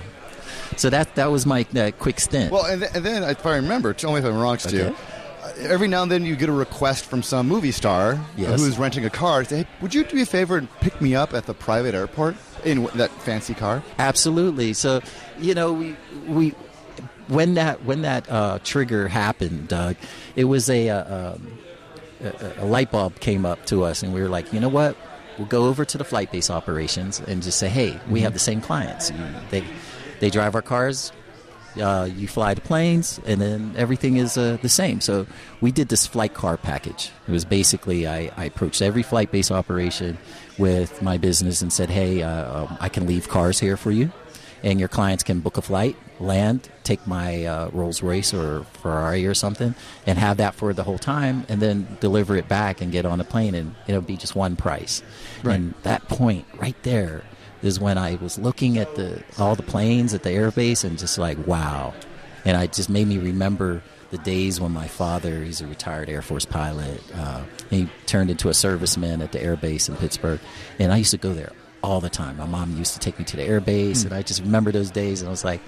so 0.77 0.91
that 0.91 1.14
that 1.16 1.31
was 1.31 1.47
my 1.47 1.66
uh, 1.77 1.91
quick 1.99 2.21
stint. 2.21 2.53
Well, 2.53 2.64
and, 2.64 2.81
th- 2.83 2.93
and 2.95 3.05
then 3.05 3.23
if 3.25 3.45
I 3.47 3.57
remember, 3.57 3.93
tell 3.93 4.12
me 4.12 4.18
if 4.18 4.25
I'm 4.25 4.37
wrong, 4.39 4.59
Stu. 4.59 4.81
Okay. 4.83 4.95
uh, 5.43 5.53
Every 5.68 5.89
now 5.89 6.03
and 6.03 6.11
then 6.11 6.25
you 6.25 6.37
get 6.37 6.49
a 6.49 6.53
request 6.53 7.05
from 7.05 7.23
some 7.23 7.49
movie 7.49 7.73
star 7.73 8.18
Yes. 8.37 8.61
who's 8.61 8.79
renting 8.79 9.05
a 9.05 9.11
car. 9.11 9.45
Say, 9.45 9.59
hey, 9.59 9.66
would 9.81 9.95
you 9.95 10.05
do 10.05 10.16
me 10.16 10.23
a 10.23 10.27
favor 10.27 10.57
and 10.57 10.68
pick 10.81 11.01
me 11.01 11.14
up 11.14 11.35
at 11.35 11.47
the 11.47 11.55
private 11.55 11.95
airport 11.95 12.37
in 12.64 12.83
w- 12.83 12.99
that 12.99 13.11
fancy 13.23 13.55
car? 13.55 13.83
Absolutely. 13.99 14.73
So, 14.75 15.01
you 15.39 15.55
know, 15.55 15.73
we 15.73 15.97
we 16.27 16.51
when 17.29 17.55
that 17.55 17.85
when 17.85 18.03
that 18.03 18.31
uh, 18.31 18.59
trigger 18.64 19.09
happened, 19.09 19.68
Doug, 19.68 19.97
it 20.37 20.45
was 20.45 20.68
a, 20.71 20.89
uh, 20.89 21.33
um, 21.35 21.59
a 22.23 22.53
a 22.59 22.66
light 22.66 22.91
bulb 22.91 23.18
came 23.21 23.45
up 23.47 23.64
to 23.66 23.83
us, 23.85 24.03
and 24.03 24.12
we 24.12 24.21
were 24.21 24.29
like, 24.29 24.53
you 24.53 24.61
know 24.61 24.68
what? 24.68 24.97
We'll 25.39 25.47
go 25.47 25.68
over 25.68 25.85
to 25.87 25.97
the 25.97 26.05
flight 26.05 26.31
base 26.33 26.51
operations 26.51 27.18
and 27.21 27.43
just 27.43 27.59
say, 27.59 27.68
hey, 27.71 27.99
we 28.11 28.21
have 28.21 28.35
the 28.35 28.39
same 28.39 28.61
clients. 28.61 29.11
They 29.51 29.64
they 30.21 30.31
drive 30.31 30.55
our 30.55 30.62
cars. 30.62 31.12
Uh, 31.81 32.09
you 32.16 32.27
fly 32.27 32.53
the 32.53 32.61
planes, 32.61 33.21
and 33.27 33.41
then 33.41 33.73
everything 33.77 34.16
is 34.16 34.37
uh, 34.37 34.59
the 34.61 34.68
same. 34.68 35.01
So 35.01 35.27
we 35.61 35.71
did 35.71 35.89
this 35.89 36.05
flight 36.05 36.35
car 36.35 36.57
package. 36.57 37.12
It 37.29 37.31
was 37.31 37.45
basically 37.45 38.09
I, 38.09 38.31
I 38.37 38.47
approached 38.47 38.83
every 38.83 39.05
flight 39.05 39.31
base 39.31 39.53
operation 39.53 40.18
with 40.59 41.01
my 41.01 41.16
business 41.16 41.62
and 41.62 41.73
said, 41.73 41.89
"Hey, 41.89 42.23
uh, 42.23 42.64
um, 42.64 42.77
I 42.81 42.89
can 42.89 43.07
leave 43.07 43.29
cars 43.29 43.61
here 43.61 43.77
for 43.77 43.93
you, 43.93 44.11
and 44.64 44.81
your 44.81 44.89
clients 44.89 45.23
can 45.23 45.39
book 45.39 45.59
a 45.59 45.62
flight, 45.62 45.97
land, 46.18 46.68
take 46.83 47.07
my 47.07 47.45
uh, 47.45 47.71
Rolls 47.73 48.03
Royce 48.03 48.35
or 48.35 48.64
Ferrari 48.83 49.25
or 49.25 49.35
something, 49.35 49.77
and 50.09 50.18
have 50.18 50.39
that 50.39 50.57
for 50.57 50.73
the 50.73 50.83
whole 50.83 50.99
time, 50.99 51.47
and 51.49 51.62
then 51.62 51.87
deliver 52.01 52.37
it 52.37 52.49
back 52.49 52.81
and 52.81 52.91
get 52.91 53.07
on 53.07 53.21
a 53.21 53.25
plane, 53.25 53.55
and 53.55 53.77
it'll 53.87 54.03
be 54.03 54.16
just 54.16 54.35
one 54.35 54.57
price." 54.57 55.05
Right. 55.45 55.55
And 55.55 55.75
that 55.85 56.09
point 56.09 56.47
right 56.59 56.77
there 56.83 57.23
is 57.62 57.78
when 57.78 57.98
I 57.98 58.16
was 58.16 58.38
looking 58.38 58.78
at 58.78 58.94
the 58.96 59.22
all 59.38 59.54
the 59.54 59.62
planes 59.62 60.14
at 60.14 60.22
the 60.22 60.30
airbase 60.30 60.84
and 60.84 60.98
just 60.98 61.18
like 61.18 61.38
wow, 61.46 61.94
and 62.44 62.61
it 62.62 62.72
just 62.72 62.90
made 62.90 63.06
me 63.06 63.18
remember 63.18 63.82
the 64.11 64.18
days 64.18 64.61
when 64.61 64.72
my 64.72 64.88
father, 64.88 65.44
he's 65.44 65.61
a 65.61 65.66
retired 65.66 66.08
Air 66.08 66.22
Force 66.22 66.44
pilot, 66.44 67.00
uh, 67.14 67.44
he 67.70 67.88
turned 68.06 68.28
into 68.30 68.48
a 68.48 68.52
serviceman 68.52 69.22
at 69.22 69.32
the 69.32 69.38
airbase 69.38 69.88
in 69.88 69.96
Pittsburgh, 69.96 70.40
and 70.80 70.92
I 70.92 70.96
used 70.96 71.12
to 71.12 71.16
go 71.16 71.32
there 71.32 71.52
all 71.82 72.00
the 72.00 72.11
time. 72.11 72.38
My 72.38 72.46
mom 72.46 72.76
used 72.76 72.94
to 72.94 72.98
take 72.98 73.18
me 73.18 73.24
to 73.26 73.36
the 73.36 73.42
airbase, 73.42 74.04
and 74.04 74.12
I 74.12 74.22
just 74.22 74.40
remember 74.40 74.72
those 74.72 74.90
days, 74.90 75.20
and 75.20 75.28
I 75.28 75.30
was 75.30 75.44
like, 75.44 75.61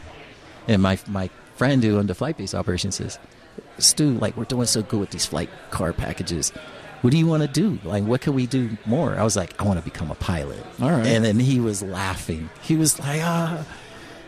and 0.68 0.82
my 0.82 0.98
my 1.08 1.30
friend 1.56 1.82
who 1.82 1.98
owned 1.98 2.08
the 2.08 2.14
flight 2.14 2.36
base 2.36 2.54
operation 2.54 2.90
says, 2.90 3.18
Stu, 3.78 4.10
like 4.18 4.36
we're 4.36 4.44
doing 4.44 4.66
so 4.66 4.82
good 4.82 5.00
with 5.00 5.10
these 5.10 5.26
flight 5.26 5.50
car 5.70 5.92
packages. 5.92 6.52
What 7.02 7.10
do 7.10 7.18
you 7.18 7.26
want 7.26 7.42
to 7.42 7.48
do? 7.48 7.78
Like, 7.84 8.04
what 8.04 8.20
can 8.20 8.34
we 8.34 8.46
do 8.46 8.70
more? 8.86 9.16
I 9.18 9.22
was 9.24 9.36
like, 9.36 9.60
I 9.60 9.64
want 9.64 9.78
to 9.78 9.84
become 9.84 10.10
a 10.10 10.14
pilot. 10.14 10.64
All 10.80 10.90
right. 10.90 11.06
And 11.06 11.24
then 11.24 11.38
he 11.38 11.60
was 11.60 11.82
laughing. 11.82 12.48
He 12.62 12.76
was 12.76 12.98
like, 13.00 13.20
ah, 13.22 13.66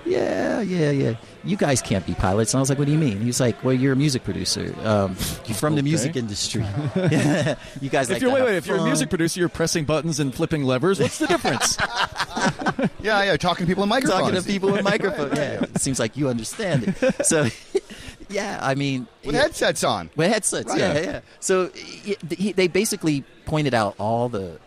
yeah, 0.05 0.61
yeah, 0.61 0.91
yeah. 0.91 1.15
You 1.45 1.57
guys 1.57 1.81
can't 1.81 2.05
be 2.05 2.15
pilots. 2.15 2.53
And 2.53 2.59
I 2.59 2.63
was 2.63 2.69
like, 2.69 2.79
what 2.79 2.87
do 2.87 2.93
you 2.93 2.99
mean? 2.99 3.21
He 3.21 3.27
was 3.27 3.39
like, 3.41 3.63
well, 3.65 3.73
you're 3.75 3.93
a 3.93 3.97
music 3.97 4.25
producer. 4.25 4.75
Um, 4.83 5.17
you're 5.47 5.55
from 5.57 5.75
the 5.75 5.81
Okay. 5.81 5.89
music 5.89 6.17
industry. 6.17 6.63
you 7.81 7.89
guys 7.91 8.09
like 8.11 8.17
if 8.17 8.23
you're 8.23 8.31
to 8.31 8.35
wait, 8.35 8.43
wait, 8.45 8.57
if 8.57 8.67
you're 8.67 8.79
a 8.79 8.85
music 8.85 9.09
producer, 9.09 9.39
you're 9.41 9.49
pressing 9.49 9.85
buttons 9.85 10.19
and 10.21 10.35
flipping 10.35 10.65
levers. 10.65 10.99
What's 11.01 11.19
the 11.19 11.27
difference? 11.29 11.77
Yeah, 13.01 13.23
yeah, 13.23 13.37
talking 13.37 13.67
to 13.67 13.71
people 13.71 13.83
in 13.85 13.89
microphones. 13.89 14.21
talking 14.21 14.41
to 14.41 14.47
people 14.47 14.73
with 14.73 14.83
microphones. 14.83 15.39
Yeah, 15.39 15.63
it 15.63 15.81
seems 15.81 15.99
like 16.01 16.17
you 16.17 16.29
understand 16.29 16.95
it. 17.01 17.25
So, 17.27 17.49
yeah, 18.29 18.59
I 18.63 18.75
mean, 18.75 19.07
with 19.25 19.35
yeah. 19.35 19.43
headsets 19.43 19.85
on. 19.85 20.11
With 20.17 20.31
headsets, 20.33 20.69
Right. 20.71 20.79
yeah, 20.81 21.01
yeah. 21.01 21.21
So 21.41 21.69
he, 21.69 22.17
he, 22.31 22.53
they 22.53 22.69
basically 22.69 23.25
pointed 23.47 23.75
out 23.75 23.95
all 23.99 24.29
the 24.29 24.59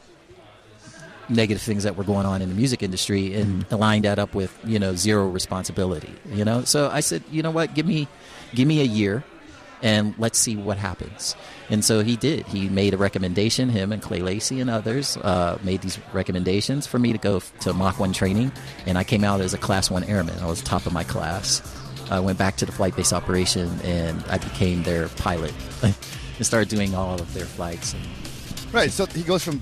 negative 1.30 1.62
things 1.62 1.84
that 1.84 1.96
were 1.98 2.04
going 2.06 2.26
on 2.26 2.42
in 2.42 2.50
the 2.50 2.56
music 2.56 2.82
industry 2.82 3.34
and 3.34 3.66
aligned 3.72 4.06
that 4.06 4.18
up 4.18 4.34
with 4.34 4.58
you 4.64 4.80
know 4.80 4.96
zero 4.96 5.28
responsibility. 5.28 6.14
You 6.32 6.46
know, 6.46 6.64
so 6.64 6.90
I 6.90 7.02
said, 7.02 7.24
you 7.32 7.42
know 7.44 7.52
what, 7.52 7.74
give 7.74 7.86
me, 7.86 8.08
give 8.56 8.68
me 8.68 8.80
a 8.82 8.86
year, 8.86 9.24
and 9.82 10.14
let's 10.18 10.38
see 10.40 10.56
what 10.56 10.78
happens. 10.78 11.36
And 11.70 11.84
so 11.84 12.02
he 12.02 12.16
did. 12.16 12.46
He 12.48 12.70
made 12.70 12.94
a 12.94 12.98
recommendation. 12.98 13.68
Him 13.68 13.92
and 13.92 14.02
Clay 14.02 14.22
Lacy 14.22 14.62
and 14.62 14.70
others 14.70 15.18
uh, 15.18 15.58
made 15.64 15.82
these 15.82 16.00
recommendations 16.14 16.88
for 16.88 16.98
me 16.98 17.12
to 17.12 17.18
go 17.18 17.42
to 17.62 17.74
Mach 17.74 18.00
One 18.00 18.14
training, 18.14 18.54
and 18.86 18.98
I 18.98 19.04
came 19.04 19.26
out 19.26 19.42
as 19.42 19.54
a 19.54 19.58
Class 19.58 19.92
One 19.92 20.06
airman. 20.06 20.40
I 20.40 20.46
was 20.46 20.62
top 20.62 20.86
of 20.86 20.94
my 20.94 21.04
class. 21.04 21.62
I 22.10 22.20
went 22.20 22.38
back 22.38 22.56
to 22.58 22.66
the 22.66 22.72
flight 22.72 22.96
base 22.96 23.14
operation, 23.14 23.70
and 23.84 24.24
I 24.30 24.38
became 24.38 24.84
their 24.84 25.10
pilot, 25.10 25.54
and 25.84 25.96
started 26.46 26.70
doing 26.70 26.96
all 26.96 27.16
of 27.16 27.34
their 27.34 27.46
flights. 27.46 27.94
And 27.94 28.04
Right, 28.74 28.92
so 28.92 29.06
he 29.06 29.24
goes 29.24 29.44
from 29.44 29.62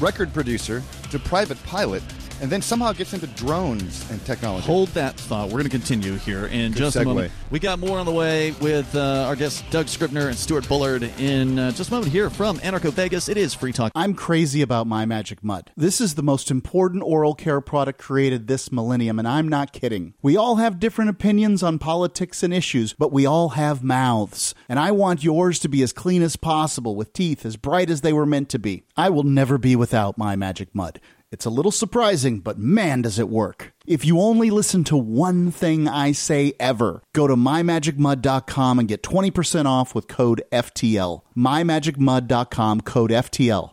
record 0.00 0.32
producer 0.32 0.82
to 1.10 1.18
private 1.18 1.62
pilot. 1.64 2.02
And 2.40 2.50
then 2.50 2.62
somehow 2.62 2.92
gets 2.92 3.12
into 3.12 3.26
drones 3.28 4.08
and 4.10 4.24
technology. 4.24 4.66
Hold 4.66 4.88
that 4.90 5.14
thought. 5.18 5.46
We're 5.46 5.58
going 5.58 5.64
to 5.64 5.70
continue 5.70 6.14
here 6.16 6.46
in 6.46 6.72
Good 6.72 6.78
just 6.78 6.96
a 6.96 7.04
moment. 7.04 7.32
We 7.50 7.58
got 7.58 7.78
more 7.78 7.98
on 7.98 8.06
the 8.06 8.12
way 8.12 8.52
with 8.60 8.94
uh, 8.94 9.26
our 9.26 9.36
guests 9.36 9.62
Doug 9.70 9.88
Scribner 9.88 10.28
and 10.28 10.36
Stuart 10.36 10.68
Bullard 10.68 11.02
in 11.18 11.58
uh, 11.58 11.72
just 11.72 11.90
a 11.90 11.92
moment 11.92 12.12
here 12.12 12.30
from 12.30 12.58
Anarcho 12.58 12.92
Vegas. 12.92 13.28
It 13.28 13.36
is 13.36 13.54
Free 13.54 13.72
Talk. 13.72 13.92
I'm 13.94 14.14
crazy 14.14 14.62
about 14.62 14.86
My 14.86 15.04
Magic 15.06 15.42
Mud. 15.42 15.70
This 15.76 16.00
is 16.00 16.14
the 16.14 16.22
most 16.22 16.50
important 16.50 17.02
oral 17.02 17.34
care 17.34 17.60
product 17.60 17.98
created 17.98 18.46
this 18.46 18.70
millennium, 18.70 19.18
and 19.18 19.26
I'm 19.26 19.48
not 19.48 19.72
kidding. 19.72 20.14
We 20.22 20.36
all 20.36 20.56
have 20.56 20.78
different 20.78 21.10
opinions 21.10 21.62
on 21.62 21.78
politics 21.78 22.42
and 22.42 22.52
issues, 22.52 22.92
but 22.92 23.12
we 23.12 23.26
all 23.26 23.50
have 23.50 23.82
mouths. 23.82 24.54
And 24.68 24.78
I 24.78 24.90
want 24.90 25.24
yours 25.24 25.58
to 25.60 25.68
be 25.68 25.82
as 25.82 25.92
clean 25.92 26.22
as 26.22 26.36
possible, 26.36 26.94
with 26.94 27.12
teeth 27.12 27.44
as 27.44 27.56
bright 27.56 27.90
as 27.90 28.02
they 28.02 28.12
were 28.12 28.26
meant 28.26 28.48
to 28.50 28.58
be. 28.58 28.84
I 28.96 29.10
will 29.10 29.22
never 29.22 29.58
be 29.58 29.76
without 29.76 30.18
My 30.18 30.36
Magic 30.36 30.74
Mud. 30.74 31.00
It's 31.30 31.44
a 31.44 31.50
little 31.50 31.70
surprising, 31.72 32.40
but 32.40 32.58
man, 32.58 33.02
does 33.02 33.18
it 33.18 33.28
work. 33.28 33.74
If 33.86 34.02
you 34.02 34.18
only 34.18 34.48
listen 34.50 34.82
to 34.84 34.96
one 34.96 35.50
thing 35.50 35.86
I 35.86 36.12
say 36.12 36.54
ever, 36.58 37.02
go 37.12 37.26
to 37.26 37.36
mymagicmud.com 37.36 38.78
and 38.78 38.88
get 38.88 39.02
20% 39.02 39.66
off 39.66 39.94
with 39.94 40.08
code 40.08 40.42
FTL. 40.50 41.20
mymagicmud.com, 41.36 42.80
code 42.80 43.10
FTL. 43.10 43.72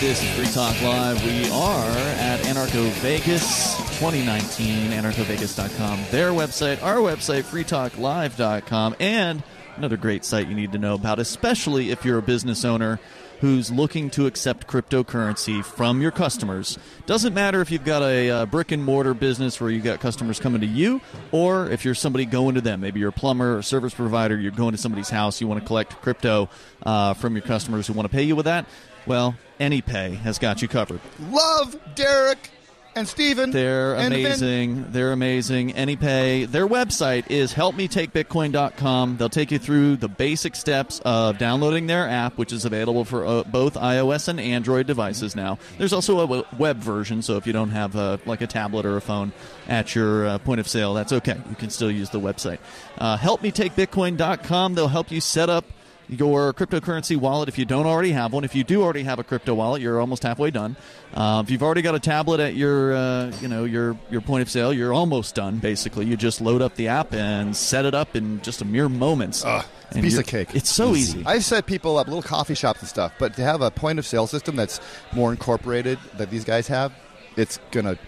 This 0.00 0.22
is 0.22 0.30
Free 0.36 0.46
Talk 0.52 0.80
Live. 0.82 1.22
We 1.24 1.50
are 1.50 1.88
at 2.18 2.40
Anarcho 2.44 2.88
Vegas 3.00 3.73
2019, 3.94 4.90
anarchovegas.com, 4.90 6.00
their 6.10 6.30
website, 6.30 6.82
our 6.82 6.96
website, 6.96 7.44
freetalklive.com, 7.44 8.96
and 8.98 9.42
another 9.76 9.96
great 9.96 10.24
site 10.24 10.48
you 10.48 10.54
need 10.54 10.72
to 10.72 10.78
know 10.78 10.94
about, 10.94 11.20
especially 11.20 11.90
if 11.90 12.04
you're 12.04 12.18
a 12.18 12.22
business 12.22 12.64
owner 12.64 12.98
who's 13.40 13.70
looking 13.70 14.10
to 14.10 14.26
accept 14.26 14.66
cryptocurrency 14.66 15.64
from 15.64 16.00
your 16.00 16.10
customers. 16.10 16.76
Doesn't 17.06 17.34
matter 17.34 17.60
if 17.60 17.70
you've 17.70 17.84
got 17.84 18.02
a, 18.02 18.30
uh 18.30 18.46
brick 18.46 18.72
and 18.72 18.84
mortar 18.84 19.14
business 19.14 19.60
where 19.60 19.70
you've 19.70 19.84
got 19.84 20.00
customers 20.00 20.40
coming 20.40 20.60
to 20.62 20.66
you, 20.66 21.00
or 21.30 21.70
if 21.70 21.84
you're 21.84 21.94
somebody 21.94 22.24
going 22.24 22.56
to 22.56 22.60
them. 22.60 22.80
Maybe 22.80 22.98
you're 22.98 23.10
a 23.10 23.12
plumber 23.12 23.58
or 23.58 23.62
service 23.62 23.94
provider, 23.94 24.36
you're 24.36 24.50
going 24.50 24.72
to 24.72 24.78
somebody's 24.78 25.10
house, 25.10 25.40
you 25.40 25.46
want 25.46 25.60
to 25.60 25.66
collect 25.66 26.00
crypto 26.02 26.48
uh, 26.82 27.14
from 27.14 27.36
your 27.36 27.42
customers 27.42 27.86
who 27.86 27.92
want 27.92 28.10
to 28.10 28.14
pay 28.14 28.24
you 28.24 28.34
with 28.34 28.46
that. 28.46 28.66
Well, 29.06 29.36
AnyPay 29.60 30.16
has 30.16 30.38
got 30.38 30.62
you 30.62 30.68
covered. 30.68 31.00
Love 31.30 31.78
Derek 31.94 32.50
and 32.96 33.08
Steven. 33.08 33.50
They're 33.50 33.94
and 33.94 34.12
Vin. 34.12 34.26
amazing. 34.26 34.92
They're 34.92 35.12
amazing. 35.12 35.72
AnyPay. 35.72 36.50
Their 36.50 36.66
website 36.66 37.30
is 37.30 37.52
helpmetakebitcoin.com. 37.54 39.16
They'll 39.16 39.28
take 39.28 39.50
you 39.50 39.58
through 39.58 39.96
the 39.96 40.08
basic 40.08 40.54
steps 40.56 41.00
of 41.04 41.38
downloading 41.38 41.86
their 41.86 42.08
app, 42.08 42.36
which 42.38 42.52
is 42.52 42.64
available 42.64 43.04
for 43.04 43.26
uh, 43.26 43.42
both 43.44 43.74
iOS 43.74 44.28
and 44.28 44.40
Android 44.40 44.86
devices 44.86 45.34
now. 45.36 45.58
There's 45.78 45.92
also 45.92 46.20
a 46.20 46.44
web 46.56 46.78
version, 46.78 47.22
so 47.22 47.36
if 47.36 47.46
you 47.46 47.52
don't 47.52 47.70
have 47.70 47.96
uh, 47.96 48.18
like 48.26 48.40
a 48.40 48.46
tablet 48.46 48.86
or 48.86 48.96
a 48.96 49.00
phone 49.00 49.32
at 49.68 49.94
your 49.94 50.26
uh, 50.26 50.38
point 50.38 50.60
of 50.60 50.68
sale, 50.68 50.94
that's 50.94 51.12
okay. 51.12 51.36
You 51.48 51.56
can 51.56 51.70
still 51.70 51.90
use 51.90 52.10
the 52.10 52.20
website. 52.20 52.58
Uh, 52.98 53.16
helpmetakebitcoin.com. 53.18 54.74
They'll 54.74 54.88
help 54.88 55.10
you 55.10 55.20
set 55.20 55.50
up 55.50 55.64
your 56.08 56.52
cryptocurrency 56.52 57.16
wallet 57.16 57.48
if 57.48 57.58
you 57.58 57.64
don't 57.64 57.86
already 57.86 58.12
have 58.12 58.32
one. 58.32 58.44
If 58.44 58.54
you 58.54 58.62
do 58.64 58.82
already 58.82 59.04
have 59.04 59.18
a 59.18 59.24
crypto 59.24 59.54
wallet, 59.54 59.80
you're 59.80 60.00
almost 60.00 60.22
halfway 60.22 60.50
done. 60.50 60.76
Uh, 61.14 61.42
if 61.44 61.50
you've 61.50 61.62
already 61.62 61.82
got 61.82 61.94
a 61.94 62.00
tablet 62.00 62.40
at 62.40 62.54
your, 62.54 62.94
uh, 62.94 63.32
you 63.40 63.48
know, 63.48 63.64
your 63.64 63.96
your 64.10 64.20
point 64.20 64.42
of 64.42 64.50
sale, 64.50 64.72
you're 64.72 64.92
almost 64.92 65.34
done. 65.34 65.58
Basically, 65.58 66.04
you 66.06 66.16
just 66.16 66.40
load 66.40 66.60
up 66.62 66.74
the 66.74 66.88
app 66.88 67.14
and 67.14 67.56
set 67.56 67.84
it 67.84 67.94
up 67.94 68.14
in 68.16 68.42
just 68.42 68.60
a 68.60 68.64
mere 68.64 68.88
moments. 68.88 69.38
It's 69.38 69.44
a 69.44 69.64
And 69.92 70.02
piece 70.02 70.18
of 70.18 70.26
cake. 70.26 70.54
It's 70.54 70.70
so 70.70 70.94
easy. 70.94 71.22
I've 71.24 71.44
set 71.44 71.66
people 71.66 71.96
up, 71.98 72.06
little 72.06 72.22
coffee 72.22 72.54
shops 72.54 72.80
and 72.80 72.88
stuff, 72.88 73.12
but 73.18 73.34
to 73.36 73.42
have 73.42 73.62
a 73.62 73.70
point 73.70 73.98
of 73.98 74.06
sale 74.06 74.26
system 74.26 74.56
that's 74.56 74.80
more 75.12 75.30
incorporated 75.30 75.98
that 76.18 76.30
these 76.30 76.44
guys 76.44 76.66
have, 76.68 76.92
it's 77.36 77.58
going 77.70 77.86
to 77.86 77.98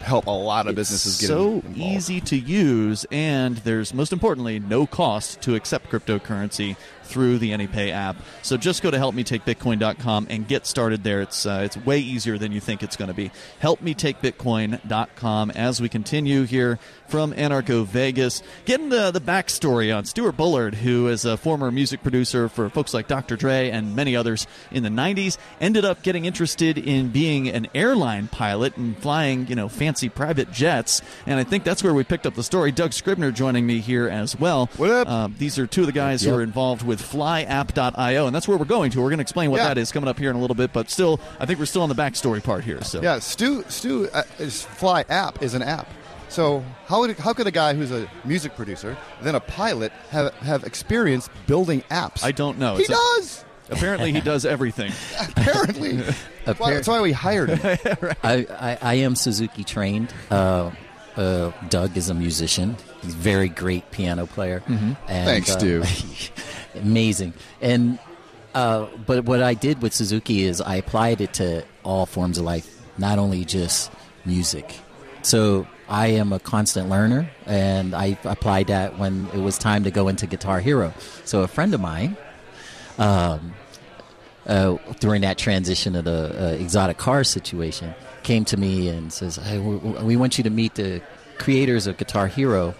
help 0.00 0.26
a 0.26 0.30
lot 0.30 0.66
of 0.66 0.74
businesses 0.74 1.18
get 1.20 1.26
so 1.28 1.54
involved. 1.54 1.78
easy 1.78 2.20
to 2.20 2.36
use, 2.36 3.06
and 3.10 3.56
there's 3.58 3.94
most 3.94 4.12
importantly 4.12 4.60
no 4.60 4.86
cost 4.86 5.40
to 5.40 5.54
accept 5.54 5.88
cryptocurrency 5.90 6.76
through 7.06 7.38
the 7.38 7.52
AnyPay 7.52 7.90
app. 7.90 8.16
So 8.42 8.56
just 8.56 8.82
go 8.82 8.90
to 8.90 8.96
helpmetakebitcoin.com 8.98 10.26
and 10.30 10.46
get 10.46 10.66
started 10.66 11.04
there. 11.04 11.22
It's 11.22 11.46
uh, 11.46 11.62
it's 11.64 11.76
way 11.76 12.00
easier 12.00 12.38
than 12.38 12.52
you 12.52 12.60
think 12.60 12.82
it's 12.82 12.96
going 12.96 13.08
to 13.08 13.14
be. 13.14 13.30
Helpmetakebitcoin.com. 13.62 15.50
As 15.50 15.80
we 15.80 15.88
continue 15.88 16.44
here 16.44 16.78
from 17.08 17.32
Anarcho 17.32 17.84
Vegas, 17.86 18.42
getting 18.64 18.88
the 18.88 19.10
the 19.10 19.20
backstory 19.20 19.96
on 19.96 20.04
Stuart 20.04 20.36
Bullard, 20.36 20.74
who 20.74 21.08
is 21.08 21.24
a 21.24 21.36
former 21.36 21.70
music 21.70 22.02
producer 22.02 22.48
for 22.48 22.68
folks 22.68 22.92
like 22.92 23.08
Dr. 23.08 23.36
Dre 23.36 23.70
and 23.70 23.94
many 23.94 24.16
others 24.16 24.46
in 24.70 24.82
the 24.82 24.88
'90s, 24.88 25.38
ended 25.60 25.84
up 25.84 26.02
getting 26.02 26.24
interested 26.24 26.78
in 26.78 27.08
being 27.08 27.48
an 27.48 27.68
airline 27.74 28.28
pilot 28.28 28.76
and 28.76 28.96
flying, 28.98 29.46
you 29.46 29.54
know, 29.54 29.68
fancy 29.68 30.08
private 30.08 30.50
jets. 30.52 31.00
And 31.26 31.38
I 31.38 31.44
think 31.44 31.64
that's 31.64 31.82
where 31.82 31.94
we 31.94 32.04
picked 32.04 32.26
up 32.26 32.34
the 32.34 32.42
story. 32.42 32.72
Doug 32.72 32.92
Scribner 32.92 33.30
joining 33.30 33.66
me 33.66 33.80
here 33.80 34.08
as 34.08 34.38
well. 34.38 34.68
What 34.76 34.90
up? 34.90 35.08
Uh, 35.08 35.28
these 35.38 35.58
are 35.58 35.66
two 35.66 35.82
of 35.82 35.86
the 35.86 35.92
guys 35.92 36.22
who 36.22 36.34
are 36.34 36.42
involved 36.42 36.82
with 36.82 36.95
flyapp.io, 36.98 38.26
and 38.26 38.34
that's 38.34 38.48
where 38.48 38.56
we're 38.58 38.64
going 38.64 38.90
to. 38.92 39.00
We're 39.00 39.10
going 39.10 39.18
to 39.18 39.22
explain 39.22 39.50
what 39.50 39.58
Yeah. 39.58 39.68
that 39.68 39.78
is 39.78 39.92
coming 39.92 40.08
up 40.08 40.18
here 40.18 40.30
in 40.30 40.36
a 40.36 40.40
little 40.40 40.54
bit, 40.56 40.72
but 40.72 40.90
still, 40.90 41.20
I 41.40 41.46
think 41.46 41.58
we're 41.58 41.66
still 41.66 41.82
on 41.82 41.88
the 41.88 41.94
backstory 41.94 42.42
part 42.42 42.64
here. 42.64 42.82
So 42.82 43.02
Yeah, 43.02 43.18
Stu, 43.18 43.64
Stu, 43.68 44.08
uh, 44.12 44.22
is 44.38 44.62
Fly 44.64 45.04
app 45.08 45.42
is 45.42 45.54
an 45.54 45.62
app. 45.62 45.88
So 46.28 46.64
how 46.86 47.00
would, 47.00 47.16
how 47.18 47.32
could 47.32 47.46
a 47.46 47.52
guy 47.52 47.74
who's 47.74 47.92
a 47.92 48.08
music 48.24 48.56
producer, 48.56 48.96
then 49.22 49.34
a 49.36 49.40
pilot, 49.40 49.92
have 50.10 50.34
have 50.36 50.64
experience 50.64 51.28
building 51.46 51.82
apps? 51.90 52.24
I 52.24 52.32
don't 52.32 52.58
know. 52.58 52.74
He 52.76 52.82
It's 52.82 52.90
a- 52.90 52.92
does. 52.92 53.44
apparently, 53.70 54.12
he 54.12 54.20
does 54.20 54.44
everything. 54.44 54.92
Apparently, 55.36 55.92
that's, 55.96 56.18
why, 56.60 56.70
Appar- 56.70 56.74
that's 56.74 56.88
why 56.88 57.00
we 57.00 57.12
hired 57.12 57.50
him. 57.50 57.78
I, 58.24 58.46
I, 58.50 58.78
I 58.82 58.94
am 58.94 59.14
Suzuki 59.16 59.62
trained. 59.64 60.12
Uh, 60.30 60.70
uh, 61.16 61.52
Doug 61.70 61.96
is 61.96 62.08
a 62.10 62.14
musician. 62.14 62.76
He's 63.02 63.14
a 63.14 63.16
very 63.16 63.48
great 63.48 63.90
piano 63.90 64.26
player. 64.26 64.62
And, 64.68 64.96
Thanks, 65.08 65.50
uh, 65.50 65.58
Stu. 65.58 65.82
Amazing. 66.78 67.32
And 67.60 67.98
uh, 68.54 68.86
but 69.06 69.24
what 69.24 69.42
I 69.42 69.54
did 69.54 69.82
with 69.82 69.92
Suzuki 69.92 70.44
is 70.44 70.60
I 70.60 70.76
applied 70.76 71.20
it 71.20 71.34
to 71.34 71.64
all 71.82 72.06
forms 72.06 72.38
of 72.38 72.44
life, 72.44 72.82
not 72.96 73.18
only 73.18 73.44
just 73.44 73.92
music. 74.24 74.74
So 75.22 75.66
I 75.88 76.08
am 76.08 76.32
a 76.32 76.38
constant 76.38 76.88
learner, 76.88 77.28
and 77.44 77.94
I 77.94 78.18
applied 78.24 78.68
that 78.68 78.98
when 78.98 79.26
it 79.34 79.40
was 79.40 79.58
time 79.58 79.84
to 79.84 79.90
go 79.90 80.08
into 80.08 80.26
Guitar 80.26 80.60
Hero. 80.60 80.94
So 81.24 81.42
a 81.42 81.48
friend 81.48 81.74
of 81.74 81.80
mine 81.80 82.16
um, 82.98 83.54
uh, 84.46 84.76
during 85.00 85.22
that 85.22 85.36
transition 85.36 85.94
of 85.94 86.04
the 86.04 86.34
uh, 86.38 86.48
exotic 86.54 86.96
car 86.96 87.24
situation 87.24 87.94
came 88.22 88.44
to 88.46 88.56
me 88.56 88.88
and 88.88 89.12
says, 89.12 89.36
hey, 89.36 89.58
we, 89.58 89.76
we 89.76 90.16
want 90.16 90.38
you 90.38 90.44
to 90.44 90.50
meet 90.50 90.74
the 90.76 91.02
creators 91.38 91.86
of 91.86 91.96
Guitar 91.96 92.26
Hero. 92.26 92.74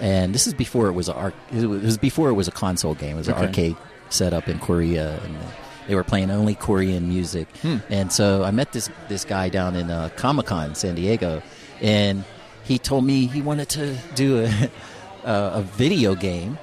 And 0.00 0.34
this 0.34 0.46
is 0.46 0.54
before 0.54 0.88
it 0.88 0.92
was 0.92 1.08
a 1.08 1.14
arc- 1.14 1.34
it 1.52 1.66
was 1.66 1.96
before 1.98 2.28
it 2.28 2.34
was 2.34 2.48
a 2.48 2.52
console 2.52 2.94
game. 2.94 3.14
It 3.16 3.18
was 3.18 3.28
an 3.28 3.34
arcade 3.46 3.76
set 4.10 4.32
up 4.32 4.48
in 4.48 4.58
Korea, 4.58 5.18
and 5.24 5.36
they 5.88 5.94
were 5.94 6.04
playing 6.04 6.30
only 6.30 6.54
Korean 6.54 7.08
music. 7.08 7.48
And 7.90 8.12
so 8.12 8.42
I 8.44 8.50
met 8.50 8.72
this 8.72 8.90
this 9.08 9.24
guy 9.24 9.48
down 9.48 9.74
in 9.76 9.90
uh, 9.90 10.10
Comic 10.16 10.46
Con, 10.46 10.74
San 10.74 10.94
Diego, 10.96 11.42
and 11.80 12.24
he 12.64 12.78
told 12.78 13.04
me 13.04 13.26
he 13.26 13.42
wanted 13.42 13.68
to 13.70 13.96
do 14.14 14.44
a 14.44 14.70
a, 15.24 15.58
a 15.58 15.62
video 15.62 16.14
game 16.14 16.58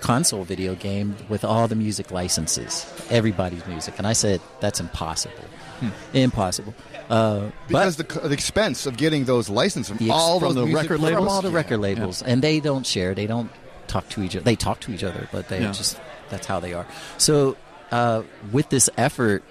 console 0.00 0.44
video 0.44 0.74
game 0.74 1.16
with 1.28 1.44
all 1.44 1.66
the 1.66 1.74
music 1.74 2.10
licenses, 2.10 2.86
everybody's 3.10 3.66
music. 3.66 3.94
And 3.98 4.06
I 4.06 4.12
said, 4.12 4.40
that's 4.60 4.78
impossible. 4.78 5.42
Impossible. 6.12 6.74
Uh, 7.08 7.50
Because 7.68 7.96
but 7.96 8.08
the, 8.08 8.20
the 8.28 8.34
expense 8.34 8.86
of 8.86 8.96
getting 8.96 9.24
those 9.24 9.48
licenses 9.48 9.88
from 9.96 10.04
ex- 10.04 10.12
all 10.14 10.40
from 10.40 10.48
those 10.48 10.54
the 10.56 10.66
music 10.66 10.82
record 10.90 10.96
from 10.96 11.04
labels? 11.04 11.28
all 11.28 11.42
the 11.42 11.50
record 11.50 11.78
labels, 11.78 12.22
and 12.22 12.42
they 12.42 12.60
don't 12.60 12.86
share. 12.86 13.14
They 13.14 13.26
don't 13.26 13.50
talk 13.86 14.08
to 14.10 14.22
each 14.22 14.34
other. 14.36 14.44
They 14.44 14.56
talk 14.56 14.80
to 14.80 14.92
each 14.92 15.04
other, 15.04 15.28
but 15.32 15.48
they 15.48 15.60
Yeah. 15.60 15.72
just 15.72 15.98
that's 16.30 16.46
how 16.46 16.58
they 16.60 16.74
are. 16.74 16.86
So 17.18 17.56
uh, 17.92 18.22
with 18.52 18.68
this 18.70 18.90
effort 18.96 19.44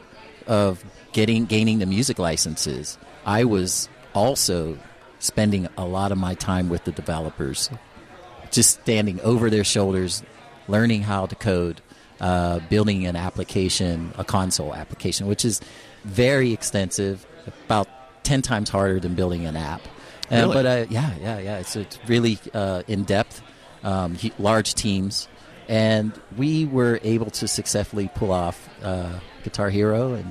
of 0.48 0.84
getting 1.14 1.46
gaining 1.46 1.80
the 1.80 1.86
music 1.86 2.20
licenses, 2.20 2.98
I 3.26 3.46
was 3.46 3.88
also 4.14 4.78
spending 5.20 5.68
a 5.78 5.86
lot 5.86 6.12
of 6.12 6.18
my 6.18 6.34
time 6.36 6.68
with 6.70 6.84
the 6.84 6.92
developers, 6.92 7.70
just 8.52 8.82
standing 8.82 9.22
over 9.22 9.50
their 9.50 9.64
shoulders, 9.64 10.22
learning 10.68 11.04
how 11.04 11.26
to 11.26 11.36
code, 11.36 11.80
uh, 12.20 12.60
building 12.70 13.08
an 13.08 13.16
application, 13.16 14.14
a 14.18 14.24
console 14.26 14.76
application, 14.76 15.26
which 15.28 15.46
is 15.46 15.62
very 16.04 16.52
extensive, 16.52 17.26
about 17.66 17.88
ten 18.24 18.42
times 18.42 18.70
harder 18.70 19.00
than 19.00 19.16
building 19.16 19.46
an 19.46 19.56
app. 19.56 19.82
Uh, 20.32 20.36
Really? 20.38 20.54
but 20.54 20.66
uh, 20.66 20.86
yeah, 20.90 21.14
yeah, 21.22 21.40
yeah, 21.40 21.58
it's 21.60 21.76
it's 21.76 22.00
really 22.08 22.40
uh, 22.54 22.82
in 22.88 23.04
depth, 23.04 23.42
um, 23.84 24.16
hu- 24.16 24.32
large 24.40 24.74
teams, 24.74 25.28
and 25.70 26.12
we 26.38 26.66
were 26.66 27.00
able 27.04 27.30
to 27.32 27.48
successfully 27.48 28.10
pull 28.16 28.32
off 28.32 28.68
uh, 28.84 29.20
Guitar 29.44 29.70
Hero 29.70 30.14
and 30.16 30.26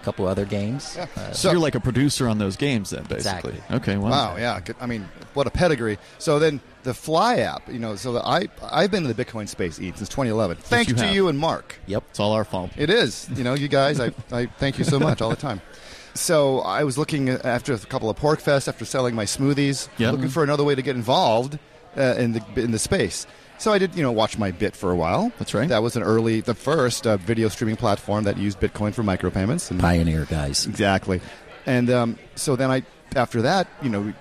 a 0.00 0.04
couple 0.04 0.26
other 0.26 0.46
games. 0.46 0.94
Yeah. 0.96 1.06
Uh, 1.16 1.32
So, 1.32 1.50
you're 1.50 1.60
like 1.60 1.74
a 1.74 1.80
producer 1.80 2.26
on 2.28 2.38
those 2.38 2.56
games, 2.56 2.90
then, 2.90 3.02
basically. 3.04 3.52
Exactly. 3.52 3.76
Okay. 3.76 3.96
Wow. 3.98 4.10
Wow, 4.10 4.36
yeah. 4.38 4.60
I 4.80 4.86
mean, 4.86 5.06
what 5.34 5.46
a 5.46 5.50
pedigree. 5.50 5.98
So 6.18 6.38
then 6.38 6.60
the 6.82 6.94
Fly 6.94 7.36
app, 7.40 7.68
you 7.70 7.78
know, 7.78 7.96
so 7.96 8.12
the, 8.14 8.26
I 8.26 8.48
I've 8.62 8.90
been 8.90 9.04
in 9.06 9.14
the 9.14 9.24
Bitcoin 9.24 9.46
space 9.48 9.78
Eve, 9.78 9.96
since 9.98 10.08
2011. 10.08 10.56
Thanks 10.58 10.88
you 10.90 10.96
to 10.96 11.04
have. 11.04 11.14
you 11.14 11.28
and 11.28 11.38
Mark. 11.38 11.78
yep. 11.86 12.02
It's 12.10 12.20
all 12.20 12.32
our 12.32 12.44
fault. 12.44 12.70
It 12.76 12.88
is. 12.88 13.28
You 13.34 13.44
know, 13.44 13.52
you 13.54 13.68
guys, 13.68 14.00
I, 14.00 14.12
I 14.32 14.46
thank 14.46 14.78
you 14.78 14.84
so 14.84 14.98
much 14.98 15.20
all 15.20 15.28
the 15.30 15.36
time. 15.36 15.60
So 16.14 16.60
I 16.60 16.84
was 16.84 16.96
looking 16.96 17.28
after 17.28 17.72
a 17.74 17.78
couple 17.78 18.08
of 18.08 18.16
PorcFest, 18.18 18.68
after 18.68 18.84
selling 18.84 19.14
my 19.14 19.24
smoothies, 19.24 19.88
Yep. 19.98 20.12
looking 20.12 20.28
for 20.28 20.44
another 20.44 20.62
way 20.64 20.74
to 20.74 20.82
get 20.82 20.94
involved 20.96 21.58
uh, 21.96 22.14
in 22.18 22.32
the 22.32 22.42
in 22.56 22.70
the 22.70 22.78
space. 22.78 23.26
So 23.58 23.72
I 23.72 23.78
did, 23.78 23.94
you 23.94 24.02
know, 24.02 24.12
watch 24.12 24.36
my 24.36 24.50
Bit 24.50 24.74
for 24.76 24.90
a 24.90 24.96
while. 24.96 25.32
That's 25.38 25.54
right. 25.54 25.68
That 25.68 25.82
was 25.82 25.94
an 25.96 26.02
early, 26.02 26.40
the 26.40 26.54
first 26.54 27.06
uh, 27.06 27.16
video 27.18 27.48
streaming 27.48 27.76
platform 27.76 28.24
that 28.24 28.36
used 28.36 28.58
Bitcoin 28.60 28.92
for 28.92 29.02
micropayments. 29.04 29.70
And 29.70 29.78
Pioneer 29.80 30.24
guys. 30.24 30.66
Exactly. 30.66 31.20
And 31.64 31.88
um, 31.88 32.18
so 32.34 32.56
then 32.56 32.70
I, 32.70 32.82
after 33.14 33.42
that, 33.42 33.68
you 33.80 33.88
know, 33.90 34.12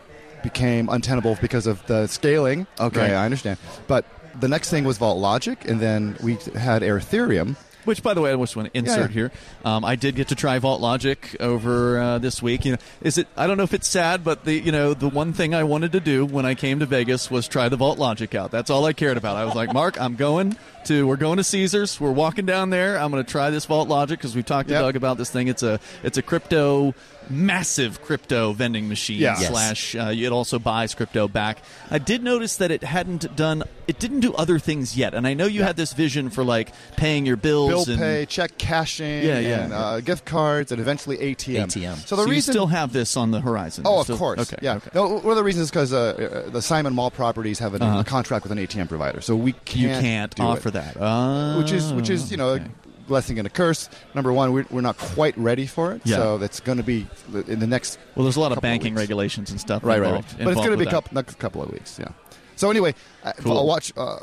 became 0.44 0.88
untenable 0.88 1.36
because 1.41 1.66
of 1.68 1.86
the 1.88 2.06
scaling. 2.08 2.68
Okay, 2.80 3.00
Right. 3.02 3.12
I 3.14 3.26
understand. 3.26 3.58
But 3.88 4.06
the 4.39 4.48
next 4.48 4.70
thing 4.70 4.84
was 4.84 4.98
Vault 5.00 5.18
Logic, 5.20 5.58
and 5.68 5.80
then 5.80 6.16
we 6.22 6.36
had 6.56 6.84
Ethereum. 6.84 7.56
Which, 7.86 8.02
by 8.02 8.14
the 8.14 8.22
way, 8.22 8.32
I 8.32 8.36
just 8.36 8.56
want 8.56 8.72
to 8.72 8.78
insert 8.78 9.12
yeah. 9.12 9.14
here. 9.14 9.32
Um, 9.66 9.84
I 9.84 9.96
did 9.96 10.16
get 10.16 10.30
to 10.30 10.36
try 10.36 10.60
Vault 10.60 10.82
Logic 10.82 11.36
over 11.40 12.00
uh, 12.00 12.20
this 12.20 12.42
week. 12.42 12.66
You 12.66 12.74
know, 12.74 12.78
is 13.02 13.18
it? 13.18 13.28
I 13.36 13.48
don't 13.48 13.58
know 13.58 13.64
if 13.64 13.74
it's 13.74 13.88
sad, 13.88 14.24
but 14.24 14.46
the 14.46 14.54
you 14.54 14.72
know 14.72 14.94
the 14.94 15.10
one 15.10 15.34
thing 15.34 15.54
I 15.54 15.64
wanted 15.64 15.92
to 15.94 16.00
do 16.00 16.26
when 16.26 16.46
I 16.46 16.56
came 16.56 16.80
to 16.80 16.86
Vegas 16.86 17.30
was 17.30 17.48
try 17.48 17.70
the 17.70 17.78
Vault 17.78 18.00
Logic 18.00 18.34
out. 18.36 18.52
That's 18.52 18.70
all 18.70 18.86
I 18.86 18.94
cared 18.94 19.18
about. 19.18 19.38
I 19.38 19.46
was 19.46 19.56
like, 19.56 19.74
Mark, 19.74 20.00
I'm 20.00 20.16
going 20.16 20.58
to. 20.86 21.08
We're 21.08 21.16
going 21.18 21.38
to 21.38 21.44
Caesars. 21.44 22.00
We're 22.00 22.12
walking 22.12 22.46
down 22.46 22.70
there. 22.70 22.98
I'm 22.98 23.12
going 23.12 23.24
to 23.24 23.30
try 23.32 23.50
this 23.50 23.66
Vault 23.66 23.88
Logic 23.90 24.18
because 24.20 24.36
we've 24.36 24.46
talked 24.46 24.70
to 24.70 24.74
Yep. 24.76 24.82
Doug 24.82 24.96
about 24.96 25.18
this 25.18 25.30
thing. 25.30 25.48
It's 25.48 25.64
a 25.64 25.80
it's 26.04 26.18
a 26.18 26.22
crypto 26.22 26.94
massive 27.30 28.02
crypto 28.02 28.52
vending 28.52 28.90
machine 28.90 29.18
Yeah. 29.20 29.40
Yes. 29.40 29.48
slash 29.50 29.96
uh, 29.96 30.12
it 30.14 30.34
also 30.34 30.60
buys 30.60 30.94
crypto 30.94 31.30
back 31.30 31.60
i 31.90 31.98
did 31.98 32.22
notice 32.22 32.58
that 32.58 32.70
it 32.70 32.84
hadn't 32.84 33.34
done 33.38 33.64
it 33.88 33.98
didn't 33.98 34.20
do 34.20 34.34
other 34.34 34.60
things 34.60 34.98
yet 34.98 35.14
and 35.14 35.26
i 35.26 35.34
know 35.34 35.46
you 35.46 35.64
had 35.64 35.78
this 35.78 35.94
vision 35.94 36.30
for 36.30 36.44
like 36.44 36.74
paying 36.98 37.26
your 37.26 37.38
bills 37.38 37.86
bill 37.86 37.94
and 37.94 38.02
pay, 38.02 38.26
check 38.26 38.58
cashing, 38.58 39.24
Yeah, 39.24 39.40
yeah. 39.40 39.64
and 39.64 39.74
uh, 39.74 40.00
gift 40.02 40.26
cards, 40.26 40.74
and 40.74 40.82
eventually 40.82 41.18
ATM. 41.18 41.68
ATM. 41.68 41.96
So 42.06 42.18
the 42.18 42.24
so 42.26 42.32
you 42.32 42.42
still 42.42 42.68
have 42.68 42.92
this 42.92 43.16
on 43.16 43.32
the 43.32 43.40
horizon. 43.40 43.84
oh, 43.88 44.04
You 44.06 44.14
of 44.14 44.20
course, 44.20 44.40
Okay. 44.42 44.58
yeah. 44.62 44.76
okay. 44.76 44.90
No, 44.94 45.08
one 45.20 45.30
of 45.32 45.36
the 45.38 45.44
reasons 45.44 45.66
is 45.66 45.72
because 45.72 45.94
uh, 45.94 46.44
uh, 46.48 46.50
the 46.50 46.62
Simon 46.62 46.94
Mall 46.94 47.10
properties 47.12 47.60
have 47.60 47.74
an, 47.74 47.82
Uh-huh. 47.82 48.00
a 48.00 48.04
contract 48.04 48.44
with 48.44 48.52
an 48.52 48.58
ATM 48.58 48.88
provider, 48.90 49.22
so 49.22 49.36
we 49.36 49.54
can't 49.66 49.80
you 49.80 49.88
can't 49.90 50.36
do 50.36 50.44
offer 50.44 50.70
it. 50.70 50.72
That. 50.74 50.97
Oh, 50.99 51.57
which 51.59 51.71
is 51.71 51.91
which 51.93 52.09
is 52.09 52.30
you 52.32 52.38
know 52.38 52.49
okay. 52.49 52.65
a 52.65 53.07
blessing 53.07 53.38
and 53.39 53.47
a 53.47 53.49
curse. 53.49 53.89
Number 54.13 54.32
one, 54.34 54.53
we're, 54.53 54.65
we're 54.69 54.82
not 54.82 54.97
quite 54.97 55.38
ready 55.38 55.65
for 55.65 55.93
it, 55.93 56.01
Yeah. 56.05 56.17
so 56.17 56.38
that's 56.38 56.59
going 56.59 56.78
to 56.78 56.84
be 56.84 57.07
in 57.47 57.59
the 57.59 57.67
next 57.67 57.97
well, 58.15 58.24
there's 58.24 58.36
a 58.36 58.39
lot 58.39 58.51
of 58.51 58.57
couple 58.57 58.69
of 58.69 58.74
banking 58.74 58.95
regulations 58.95 59.49
and 59.51 59.59
stuff. 59.59 59.84
right, 59.84 59.99
right, 60.01 60.13
right. 60.13 60.26
But 60.38 60.47
it's 60.49 60.55
going 60.61 60.71
to 60.71 60.78
be 60.78 60.86
a 60.86 60.89
couple, 60.91 61.13
next 61.15 61.39
couple 61.39 61.61
of 61.63 61.71
weeks. 61.71 61.97
Yeah. 61.99 62.09
So 62.55 62.69
anyway, 62.69 62.93
Cool. 63.39 63.57
I'll 63.57 63.65
watch 63.65 63.91
uh, 63.97 64.17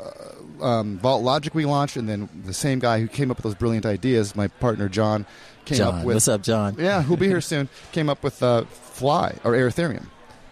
um, 0.61 0.97
Vault 0.99 1.21
Logic 1.21 1.53
we 1.53 1.65
launched, 1.65 1.97
and 1.97 2.07
then 2.07 2.29
the 2.45 2.53
same 2.53 2.79
guy 2.79 2.99
who 3.01 3.07
came 3.07 3.29
up 3.29 3.37
with 3.37 3.43
those 3.43 3.55
brilliant 3.55 3.85
ideas, 3.85 4.35
my 4.37 4.47
partner 4.47 4.87
John, 4.87 5.25
came 5.65 5.79
John, 5.79 5.95
up 5.99 6.05
with. 6.05 6.15
what's 6.15 6.27
up, 6.29 6.41
John? 6.41 6.75
Yeah, 6.79 7.01
who'll 7.01 7.17
be 7.17 7.27
here 7.27 7.41
soon. 7.51 7.67
Came 7.91 8.09
up 8.09 8.23
with 8.23 8.41
uh, 8.41 8.63
Fly 8.63 9.37
or 9.43 9.51
Ethereum, 9.51 10.05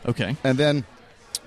Okay. 0.06 0.36
and 0.44 0.58
then 0.58 0.84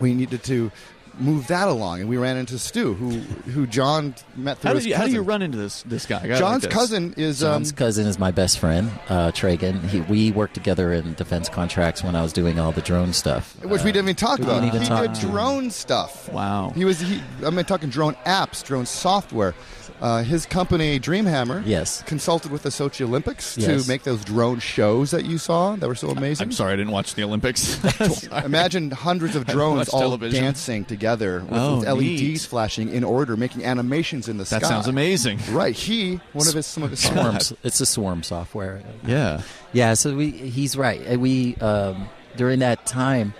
we 0.01 0.15
needed 0.15 0.43
to 0.45 0.73
move 1.19 1.47
that 1.49 1.69
along, 1.69 2.01
and 2.01 2.09
we 2.09 2.17
ran 2.17 2.37
into 2.37 2.59
Stu, 2.59 2.95
who 2.95 3.11
who 3.51 3.67
John 3.67 4.15
met 4.37 4.59
through 4.59 4.69
How 4.69 4.75
his 4.75 4.85
did 4.85 4.91
you 4.91 4.97
how 4.97 5.05
do 5.05 5.11
you 5.11 5.17
cousin. 5.19 5.27
run 5.29 5.43
into 5.43 5.59
this 5.59 5.83
this 5.85 6.07
guy? 6.07 6.21
I 6.23 6.39
John's 6.39 6.43
like 6.43 6.63
this. 6.63 6.73
cousin 6.73 7.15
is 7.17 7.43
um, 7.45 7.53
John's 7.63 7.73
cousin 7.73 8.07
is 8.07 8.19
my 8.19 8.31
best 8.31 8.59
friend, 8.59 8.91
uh, 9.09 9.31
Tragan. 9.33 9.83
He, 9.89 10.01
we 10.03 10.31
worked 10.31 10.55
together 10.55 10.93
in 10.93 11.15
defense 11.15 11.49
contracts 11.49 12.03
when 12.03 12.17
I 12.17 12.23
was 12.23 12.33
doing 12.33 12.59
all 12.59 12.73
the 12.73 12.83
drone 12.83 13.13
stuff. 13.13 13.57
which 13.65 13.83
we 13.83 13.93
didn't 13.93 14.07
even 14.07 14.17
talk 14.17 14.41
about. 14.41 14.65
even 14.65 14.81
he 14.83 14.87
talk 14.89 15.13
did 15.13 15.21
drone 15.21 15.71
stuff. 15.71 16.31
Wow. 16.33 16.71
He 16.75 16.85
was. 16.85 17.01
He, 17.01 17.21
I 17.45 17.51
mean, 17.51 17.65
talking 17.65 17.91
drone 17.91 18.15
apps, 18.27 18.65
drone 18.65 18.87
software. 18.87 19.55
Uh, 20.01 20.25
his 20.25 20.47
company 20.47 20.99
Dreamhammer, 20.99 21.63
Yes. 21.65 22.03
consulted 22.03 22.51
with 22.51 22.65
the 22.65 22.71
Sochi 22.71 23.03
Olympics 23.05 23.57
Yes. 23.57 23.83
to 23.85 23.89
make 23.89 24.03
those 24.03 24.25
drone 24.25 24.59
shows 24.59 25.13
that 25.13 25.25
you 25.27 25.39
saw 25.39 25.77
that 25.77 25.87
were 25.87 25.95
so 25.95 26.11
amazing. 26.11 26.45
I'm 26.49 26.51
sorry, 26.53 26.73
I 26.73 26.77
didn't 26.77 26.91
watch 26.91 27.15
the 27.15 27.23
Olympics. 27.23 27.79
Imagine 28.45 28.91
hundreds 28.91 29.37
of 29.37 29.47
drones 29.47 29.89
all 29.91 30.01
television. 30.01 30.43
dancing 30.43 30.85
together 30.85 31.02
with, 31.03 31.49
Oh, 31.51 31.79
with 31.81 31.89
LEDs 31.89 31.99
neat. 32.23 32.41
flashing 32.41 32.89
in 32.89 33.05
order, 33.05 33.37
making 33.37 33.65
animations 33.65 34.29
in 34.29 34.39
the 34.39 34.45
sky. 34.47 34.59
that 34.61 34.67
sounds 34.69 34.89
amazing. 34.89 35.39
Right. 35.51 35.75
He, 35.75 36.21
one 36.33 36.49
of 36.49 36.55
his, 36.55 36.67
some 36.67 36.83
of 36.83 36.91
his 36.91 37.01
Swarm. 37.05 37.37
It's 37.65 37.81
a 37.81 37.87
swarm 37.87 38.23
software. 38.23 38.83
Yeah. 39.07 39.43
Yeah, 39.73 39.95
so 39.95 40.15
we 40.17 40.31
he's 40.31 40.77
right. 40.77 41.19
We 41.19 41.57
um, 41.57 42.09
during 42.37 42.59
that 42.61 42.87
time, 42.87 43.35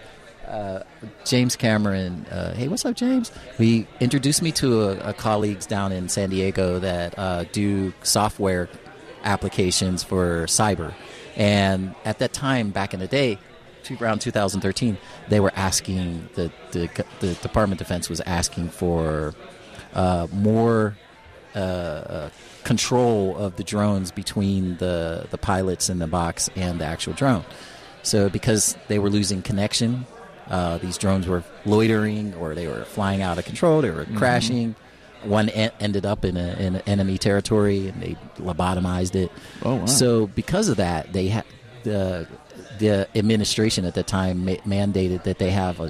uh, 0.49 0.81
James 1.25 1.57
Cameron. 1.57 2.27
Uh, 2.31 2.55
hey, 2.55 2.69
what's 2.69 2.85
up, 2.85 2.95
James? 2.97 3.31
He 3.59 3.87
introduced 4.01 4.43
me 4.43 4.53
to 4.53 4.83
a, 4.83 5.11
a 5.11 5.13
colleagues 5.15 5.67
down 5.67 5.93
in 5.93 6.09
San 6.09 6.31
Diego 6.31 6.79
that 6.79 7.19
uh, 7.19 7.45
do 7.53 7.93
software 8.03 8.69
applications 9.25 10.03
for 10.03 10.45
cyber, 10.47 10.93
and 11.37 11.95
at 12.05 12.19
that 12.19 12.33
time, 12.33 12.71
back 12.71 12.93
in 12.95 13.01
the 13.01 13.07
day. 13.09 13.39
Around 13.91 14.21
2013, 14.21 14.97
they 15.29 15.41
were 15.41 15.53
asking 15.57 16.29
the, 16.35 16.51
the 16.73 16.89
the 17.21 17.35
Department 17.35 17.81
of 17.81 17.87
Defense 17.87 18.09
was 18.09 18.21
asking 18.23 18.69
for 18.71 19.35
uh, 19.95 20.27
more 20.33 20.97
uh, 21.55 21.59
uh, 21.59 22.31
control 22.65 23.37
of 23.37 23.57
the 23.57 23.65
drones 23.65 24.11
between 24.11 24.77
the, 24.79 25.27
the 25.31 25.39
pilots 25.39 25.91
in 25.91 25.99
the 25.99 26.07
box 26.07 26.49
and 26.57 26.81
the 26.81 26.85
actual 26.85 27.13
drone. 27.13 27.45
So 28.03 28.29
because 28.29 28.77
they 28.89 28.99
were 28.99 29.11
losing 29.11 29.43
connection, 29.43 30.07
uh, 30.49 30.79
these 30.79 30.97
drones 30.99 31.27
were 31.27 31.45
loitering 31.65 32.35
or 32.35 32.55
they 32.55 32.67
were 32.67 32.85
flying 32.85 33.23
out 33.23 33.39
of 33.39 33.45
control. 33.45 33.83
They 33.83 33.91
were 33.91 34.07
crashing. 34.17 34.75
One 35.25 35.51
e- 35.51 35.71
ended 35.79 36.05
up 36.07 36.25
in, 36.25 36.37
a, 36.37 36.55
in 36.55 36.77
enemy 36.87 37.19
territory 37.19 37.89
and 37.89 38.03
they 38.03 38.17
lobotomized 38.39 39.15
it. 39.15 39.31
Oh, 39.63 39.77
wow. 39.77 39.87
So 39.87 40.27
because 40.29 40.69
of 40.69 40.79
that, 40.79 41.13
they 41.13 41.29
had 41.29 41.45
the 41.85 42.27
the 42.83 43.09
administration 43.17 43.85
at 43.87 43.95
the 43.95 44.03
time 44.03 44.45
ma- 44.45 44.63
mandated 44.77 45.23
that 45.23 45.39
they 45.39 45.51
have 45.51 45.81
a, 45.81 45.89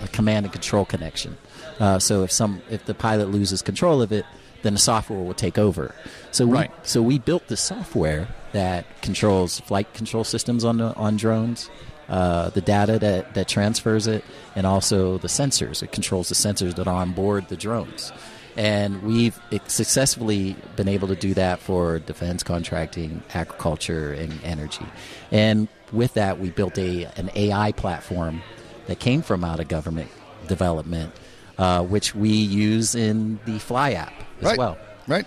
a, 0.00 0.04
a 0.04 0.08
command 0.08 0.44
and 0.46 0.52
control 0.52 0.84
connection. 0.84 1.36
Uh, 1.80 1.98
so 1.98 2.22
if 2.24 2.30
some 2.30 2.60
if 2.70 2.84
the 2.84 2.94
pilot 2.94 3.28
loses 3.30 3.62
control 3.62 4.02
of 4.02 4.10
it, 4.12 4.26
then 4.62 4.74
the 4.74 4.78
software 4.78 5.22
will 5.22 5.34
take 5.46 5.58
over. 5.58 5.94
So 6.30 6.46
we, 6.46 6.52
Right. 6.58 6.70
so 6.86 7.00
we 7.02 7.18
built 7.18 7.44
the 7.48 7.56
software 7.56 8.28
that 8.52 8.84
controls 9.02 9.60
flight 9.60 9.88
control 9.94 10.24
systems 10.24 10.64
on 10.64 10.76
the, 10.78 10.94
on 10.94 11.16
drones, 11.16 11.70
uh, 12.08 12.50
the 12.50 12.60
data 12.60 12.98
that, 12.98 13.34
that 13.34 13.48
transfers 13.48 14.06
it, 14.06 14.22
and 14.54 14.66
also 14.66 15.18
the 15.18 15.28
sensors. 15.28 15.82
It 15.82 15.90
controls 15.92 16.28
the 16.28 16.34
sensors 16.36 16.74
that 16.76 16.86
are 16.86 16.94
on 16.94 17.12
board 17.12 17.48
the 17.48 17.56
drones. 17.56 18.12
And 18.56 19.02
we've 19.02 19.38
successfully 19.66 20.56
been 20.76 20.88
able 20.88 21.08
to 21.08 21.16
do 21.16 21.34
that 21.34 21.60
for 21.60 21.98
defense 21.98 22.42
contracting, 22.42 23.22
agriculture, 23.32 24.12
and 24.12 24.38
energy. 24.44 24.84
And 25.30 25.68
with 25.90 26.14
that, 26.14 26.38
we 26.38 26.50
built 26.50 26.78
a 26.78 27.04
an 27.16 27.30
AI 27.34 27.72
platform 27.72 28.42
that 28.86 28.98
came 28.98 29.22
from 29.22 29.44
out 29.44 29.60
of 29.60 29.68
government 29.68 30.10
development, 30.48 31.12
uh, 31.58 31.82
which 31.82 32.14
we 32.14 32.30
use 32.30 32.94
in 32.94 33.38
the 33.46 33.58
Fly 33.58 33.92
app 33.92 34.12
as 34.40 34.44
right. 34.44 34.58
well. 34.58 34.78
Right. 35.06 35.26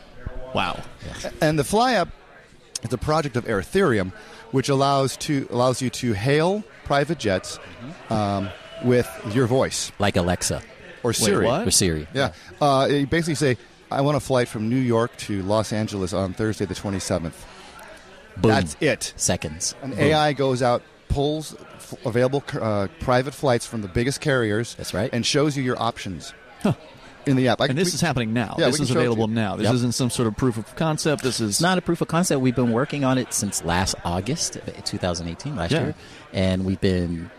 Wow. 0.54 0.82
And 1.42 1.58
the 1.58 1.64
Fly 1.64 1.94
app 1.94 2.10
is 2.84 2.94
a 2.94 2.98
project 2.98 3.36
of 3.36 3.46
Ethereum, 3.46 4.14
which 4.52 4.70
allows 4.70 5.18
to 5.18 5.48
allows 5.50 5.82
you 5.82 5.90
to 5.90 6.14
hail 6.14 6.64
private 6.84 7.18
jets 7.18 7.60
um, 8.10 8.50
with 8.84 9.10
your 9.34 9.48
voice 9.48 9.92
Like 9.98 10.16
Alexa 10.16 10.62
or 11.10 11.14
Siri. 11.14 11.46
what? 11.46 11.68
or 11.68 11.72
Siri. 11.72 12.08
Yeah. 12.14 12.34
Uh, 12.62 12.88
you 12.90 13.08
basically 13.08 13.36
say, 13.36 13.58
"I 13.92 14.02
want 14.02 14.18
a 14.18 14.20
flight 14.20 14.48
from 14.48 14.70
New 14.70 14.76
York 14.80 15.16
to 15.18 15.42
Los 15.44 15.72
Angeles 15.74 16.14
on 16.14 16.34
Thursday, 16.34 16.66
the 16.66 16.76
twenty 16.76 17.00
seventh. 17.00 17.46
Boom. 18.38 18.52
That's 18.52 18.76
it. 18.82 19.14
Seconds. 19.16 19.76
An 19.82 19.92
Boom. 19.92 20.00
AI 20.00 20.34
goes 20.34 20.62
out, 20.62 20.82
pulls 21.08 21.56
f- 21.76 21.94
available 22.06 22.44
uh, 22.60 22.88
private 23.00 23.34
flights 23.34 23.66
from 23.66 23.82
the 23.82 23.88
biggest 23.88 24.20
carriers. 24.20 24.76
That's 24.76 24.94
right. 24.94 25.10
And 25.14 25.26
shows 25.26 25.56
you 25.56 25.64
your 25.64 25.82
options 25.82 26.34
in 27.26 27.38
the 27.38 27.48
app. 27.48 27.62
I 27.62 27.68
And 27.68 27.78
this 27.78 27.90
we- 27.92 27.96
is 27.96 28.02
happening 28.02 28.34
now. 28.34 28.56
Yeah, 28.60 28.66
this 28.68 28.80
is 28.82 28.88
show 28.90 28.92
it 28.92 28.96
to 28.96 29.00
available 29.00 29.28
now. 29.30 29.56
This 29.56 29.66
Yep. 29.66 29.74
isn't 29.76 29.92
some 29.94 30.10
sort 30.10 30.28
of 30.28 30.36
proof 30.36 30.58
of 30.58 30.76
concept. 30.76 31.24
This 31.24 31.40
is 31.40 31.52
It's 31.52 31.62
not 31.62 31.78
a 31.78 31.82
proof 31.82 32.02
of 32.02 32.08
concept. 32.10 32.42
We've 32.42 32.56
been 32.56 32.72
working 32.74 33.04
on 33.06 33.18
it 33.18 33.34
since 33.34 33.64
last 33.64 33.96
August, 34.04 34.58
uh, 34.58 34.72
2018, 34.84 35.56
last 35.56 35.72
Yeah. 35.72 35.82
year, 35.82 35.96
and 36.34 36.66
we've 36.66 36.82
been 36.82 37.32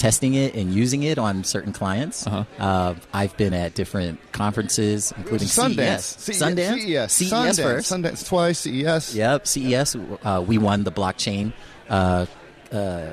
testing 0.00 0.32
it 0.32 0.54
and 0.54 0.74
using 0.74 1.02
it 1.02 1.18
on 1.18 1.44
certain 1.44 1.74
clients. 1.74 2.26
Uh-huh. 2.26 2.44
Uh, 2.58 2.94
I've 3.12 3.36
been 3.36 3.52
at 3.52 3.74
different 3.74 4.18
conferences, 4.32 5.12
including 5.14 5.46
Sundance. 5.46 6.00
CES, 6.00 6.38
CES, 6.38 6.42
Sundance, 6.42 6.80
CES, 6.80 7.12
CES 7.12 7.30
Sundance, 7.32 7.62
first. 7.62 7.92
Sundance 7.92 8.26
twice, 8.26 8.66
E 8.66 8.82
CES. 8.82 9.14
Yep, 9.14 9.46
CES. 9.46 9.96
Uh, 10.24 10.42
we 10.46 10.56
won 10.56 10.84
the 10.84 10.90
blockchain. 10.90 11.52
Uh, 11.90 12.24
uh, 12.72 13.10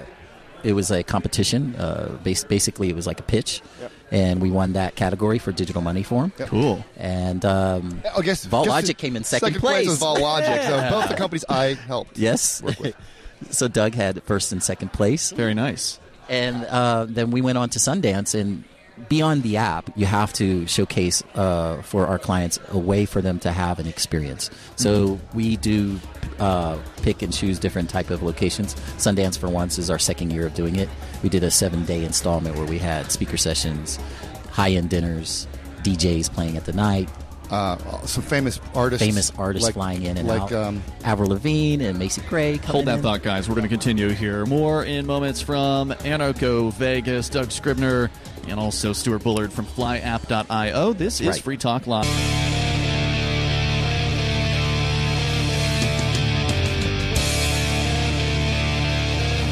it 0.64 0.74
was 0.74 0.90
a 0.90 1.04
competition. 1.04 1.76
Uh, 1.76 2.18
bas- 2.24 2.46
basically, 2.46 2.90
it 2.90 2.96
was 2.96 3.06
like 3.06 3.20
a 3.20 3.24
pitch, 3.24 3.62
and 4.10 4.42
we 4.42 4.50
won 4.50 4.74
that 4.74 4.96
category 4.96 5.40
for 5.40 5.52
digital 5.52 5.82
money 5.82 6.04
form. 6.04 6.32
cool. 6.38 6.86
And 6.96 7.44
um, 7.44 8.02
I 8.16 8.22
guess 8.22 8.46
Vault 8.46 8.66
just 8.66 8.74
Logic 8.76 8.98
came 8.98 9.18
in 9.18 9.26
second 9.26 9.56
place. 9.56 9.60
place. 9.60 9.88
with 9.90 10.00
Vault 10.00 10.22
Logic. 10.22 10.62
So 10.64 10.90
both 10.90 11.10
the 11.10 11.16
companies 11.16 11.44
I 11.50 11.74
helped. 11.74 12.18
Yes. 12.18 12.62
Work 12.64 12.80
with. 12.80 12.96
so 13.50 13.68
Doug 13.68 13.94
had 13.94 14.24
first 14.24 14.54
and 14.54 14.64
second 14.64 14.94
place. 14.94 15.32
Very 15.32 15.54
nice. 15.54 16.00
And 16.30 16.66
uh, 16.66 17.06
then 17.08 17.32
we 17.32 17.42
went 17.42 17.58
on 17.58 17.70
to 17.70 17.80
Sundance, 17.80 18.40
and 18.40 18.64
beyond 19.10 19.44
the 19.44 19.58
app, 19.58 19.90
you 19.96 20.06
have 20.06 20.34
to 20.34 20.66
showcase 20.68 21.24
uh, 21.36 21.82
for 21.84 22.08
our 22.08 22.20
clients 22.20 22.60
a 22.70 22.78
way 22.78 23.06
for 23.06 23.22
them 23.22 23.40
to 23.40 23.52
have 23.52 23.80
an 23.80 23.88
experience. 23.88 24.50
So 24.76 25.20
we 25.34 25.58
do 25.58 26.00
uh, 26.40 26.78
pick 27.02 27.22
and 27.22 27.32
choose 27.34 27.60
different 27.60 27.90
type 27.90 28.10
of 28.10 28.24
locations. 28.24 28.76
Sundance, 28.98 29.38
for 29.38 29.50
once, 29.50 29.78
is 29.78 29.90
our 29.90 30.00
second 30.00 30.32
year 30.32 30.46
of 30.46 30.54
doing 30.54 30.76
it. 30.76 30.90
We 31.24 31.30
did 31.30 31.44
a 31.44 31.52
seven 31.52 31.86
day 31.86 32.04
installment 32.04 32.56
where 32.56 32.68
we 32.68 32.80
had 32.80 33.12
speaker 33.12 33.38
sessions, 33.38 33.98
high 34.52 34.72
end 34.72 34.90
dinners, 34.90 35.48
DJs 35.84 36.34
playing 36.34 36.58
at 36.58 36.66
the 36.66 36.74
night, 36.74 37.10
Uh, 37.50 37.78
some 38.06 38.24
famous 38.24 38.60
artists, 38.76 39.06
famous 39.06 39.32
artists 39.38 39.66
like- 39.68 39.74
flying 39.74 40.04
in 40.04 40.18
and 40.18 40.28
like, 40.28 40.42
out. 40.42 40.52
Um, 40.54 40.84
Avril 41.04 41.30
Lavigne 41.30 41.84
and 41.86 41.98
Macy 41.98 42.22
Gray. 42.28 42.58
Hold 42.58 42.86
that 42.86 42.98
in. 42.98 43.02
thought, 43.02 43.24
guys. 43.24 43.48
We're 43.48 43.56
going 43.56 43.64
to 43.64 43.70
continue 43.70 44.10
here. 44.10 44.46
More 44.46 44.84
in 44.84 45.06
moments 45.06 45.42
from 45.42 45.92
Anarcho 45.92 46.74
Vegas, 46.74 47.30
Doug 47.30 47.52
Scribner, 47.52 48.12
and 48.48 48.60
also 48.60 48.92
Stuart 48.94 49.24
Bullard 49.24 49.54
from 49.54 49.66
flyapp.io. 49.66 50.94
This 50.94 51.22
is 51.22 51.28
Right. 51.28 51.42
Free 51.42 51.58
Talk 51.58 51.88
Live. 51.88 52.06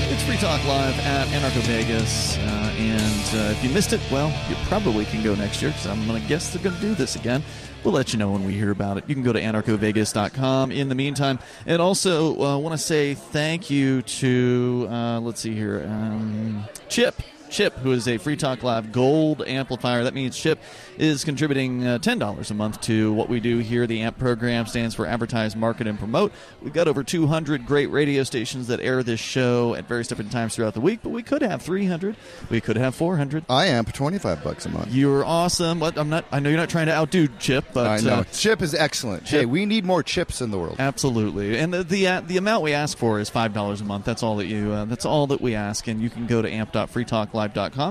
It's 0.07 0.23
Free 0.23 0.37
Talk 0.37 0.63
Live 0.65 0.97
at 0.99 1.27
Anarcho 1.27 1.61
Vegas. 1.63 2.37
Uh, 2.37 2.41
and 2.77 3.35
uh, 3.35 3.51
if 3.51 3.63
you 3.63 3.69
missed 3.71 3.91
it, 3.91 3.99
well, 4.11 4.29
you 4.49 4.55
probably 4.67 5.03
can 5.05 5.23
go 5.23 5.35
next 5.35 5.61
year 5.61 5.71
because 5.71 5.87
I'm 5.87 6.05
going 6.07 6.21
to 6.21 6.27
guess 6.27 6.53
they're 6.53 6.63
going 6.63 6.75
to 6.75 6.81
do 6.81 6.93
this 6.95 7.15
again. 7.15 7.43
We'll 7.85 7.93
let 7.93 8.13
you 8.13 8.17
know 8.17 8.31
when 8.31 8.43
we 8.43 8.53
hear 8.53 8.71
about 8.71 8.97
it. 8.97 9.03
You 9.05 9.13
can 9.13 9.23
go 9.23 9.31
to 9.31 9.39
anarchovegas.com 9.39 10.71
in 10.71 10.89
the 10.89 10.95
meantime. 10.95 11.37
And 11.67 11.79
also, 11.79 12.41
uh, 12.41 12.57
want 12.57 12.73
to 12.73 12.79
say 12.79 13.13
thank 13.13 13.69
you 13.69 14.01
to, 14.01 14.87
uh, 14.89 15.19
let's 15.19 15.41
see 15.41 15.53
here, 15.53 15.85
um, 15.87 16.65
Chip. 16.89 17.21
Chip, 17.55 17.73
who 17.77 17.93
is 17.93 18.05
a 18.09 18.17
Free 18.17 18.35
Talk 18.35 18.63
Live 18.63 18.91
Gold 18.91 19.41
amplifier. 19.47 20.03
That 20.03 20.13
means 20.13 20.37
Chip 20.37 20.59
is 20.97 21.23
contributing 21.23 21.87
uh, 21.87 21.99
$10 21.99 22.51
a 22.51 22.53
month 22.53 22.81
to 22.81 23.13
what 23.13 23.29
we 23.29 23.39
do 23.39 23.59
here. 23.59 23.87
The 23.87 24.01
AMP 24.01 24.19
program 24.19 24.65
stands 24.65 24.93
for 24.93 25.05
Advertise, 25.05 25.55
Market, 25.55 25.87
and 25.87 25.97
Promote. 25.97 26.33
We've 26.61 26.73
got 26.73 26.89
over 26.89 27.01
200 27.01 27.65
great 27.65 27.87
radio 27.91 28.23
stations 28.23 28.67
that 28.67 28.81
air 28.81 29.03
this 29.03 29.21
show 29.21 29.73
at 29.75 29.87
various 29.87 30.09
different 30.09 30.33
times 30.33 30.53
throughout 30.53 30.73
the 30.73 30.81
week, 30.81 30.99
but 31.01 31.11
we 31.11 31.23
could 31.23 31.41
have 31.41 31.61
300. 31.61 32.17
We 32.49 32.59
could 32.59 32.75
have 32.75 32.93
400. 32.93 33.45
I 33.49 33.67
am 33.67 33.85
for 33.85 33.93
twenty 33.93 34.17
five 34.17 34.43
bucks 34.43 34.65
a 34.65 34.69
month. 34.69 34.91
You're 34.93 35.23
awesome. 35.23 35.79
What 35.79 35.97
I'm 35.97 36.09
not. 36.09 36.25
I 36.33 36.41
know 36.41 36.49
you're 36.49 36.59
not 36.59 36.69
trying 36.69 36.87
to 36.87 36.93
outdo 36.93 37.29
Chip, 37.39 37.65
but 37.73 37.87
I 37.87 37.99
know 38.01 38.15
uh, 38.15 38.23
chip 38.25 38.61
is 38.61 38.73
excellent. 38.75 39.23
Chip- 39.25 39.39
Hey, 39.39 39.45
we 39.45 39.65
need 39.65 39.85
more 39.85 40.03
chips 40.03 40.41
in 40.41 40.51
the 40.51 40.57
world. 40.59 40.75
Absolutely, 40.79 41.57
and 41.57 41.73
the 41.73 41.83
the, 41.83 42.07
uh, 42.07 42.21
the 42.21 42.35
amount 42.37 42.63
we 42.63 42.73
ask 42.73 42.97
for 42.97 43.19
is 43.19 43.29
five 43.29 43.53
dollars 43.53 43.79
a 43.79 43.85
month. 43.85 44.03
That's 44.03 44.23
all 44.23 44.35
that 44.37 44.47
you. 44.47 44.71
Uh, 44.73 44.85
that's 44.85 45.05
all 45.05 45.27
that 45.27 45.39
we 45.41 45.55
ask, 45.55 45.87
and 45.87 46.01
you 46.01 46.09
can 46.09 46.25
go 46.27 46.41
to 46.41 46.51
amp.freetalklive.com. 46.51 47.44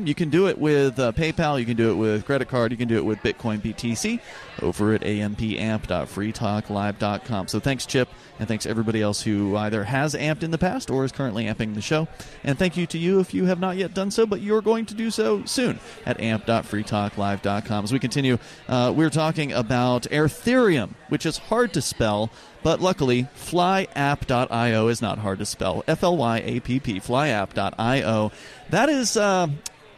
You 0.06 0.14
can 0.14 0.30
do 0.30 0.48
it 0.48 0.56
with 0.58 0.98
uh, 0.98 1.12
PayPal. 1.12 1.58
You 1.58 1.66
can 1.66 1.76
do 1.76 1.90
it 1.90 1.94
with 1.94 2.24
credit 2.24 2.48
card. 2.48 2.72
You 2.72 2.78
can 2.78 2.88
do 2.88 2.96
it 2.96 3.04
with 3.04 3.18
Bitcoin 3.20 3.60
BTC 3.60 4.18
over 4.62 4.94
at 4.94 5.02
ampamp.freetalklive.com. 5.02 7.48
So 7.48 7.60
thanks, 7.60 7.84
Chip, 7.86 8.08
and 8.38 8.48
thanks 8.48 8.66
everybody 8.66 9.02
else 9.02 9.22
who 9.22 9.56
either 9.56 9.84
has 9.84 10.14
amped 10.14 10.42
in 10.42 10.50
the 10.50 10.58
past 10.58 10.90
or 10.90 11.04
is 11.04 11.12
currently 11.12 11.44
amping 11.44 11.74
the 11.74 11.82
show. 11.82 12.08
And 12.42 12.58
thank 12.58 12.76
you 12.76 12.86
to 12.88 12.98
you 12.98 13.20
if 13.20 13.32
you 13.34 13.44
have 13.46 13.60
not 13.60 13.76
yet 13.76 13.94
done 13.94 14.10
so, 14.10 14.26
but 14.26 14.40
you're 14.40 14.62
going 14.62 14.86
to 14.86 14.94
do 14.94 15.10
so 15.10 15.44
soon 15.44 15.78
at 16.06 16.20
amp.freetalklive.com. 16.20 17.84
As 17.84 17.92
we 17.92 17.98
continue, 17.98 18.38
uh, 18.68 18.92
we're 18.94 19.10
talking 19.10 19.52
about 19.52 20.02
Ethereum, 20.04 20.90
which 21.08 21.26
is 21.26 21.38
hard 21.38 21.72
to 21.74 21.82
spell. 21.82 22.30
But 22.64 22.80
luckily, 22.80 23.28
flyapp.io 23.36 24.88
is 24.88 25.02
not 25.02 25.18
hard 25.18 25.38
to 25.38 25.46
spell. 25.46 25.84
F 25.86 26.02
L 26.02 26.16
Y 26.16 26.38
A 26.38 26.60
P 26.60 26.80
P, 26.80 26.98
flyapp.io. 26.98 28.32
That 28.70 28.88
is 28.88 29.18
uh, 29.18 29.48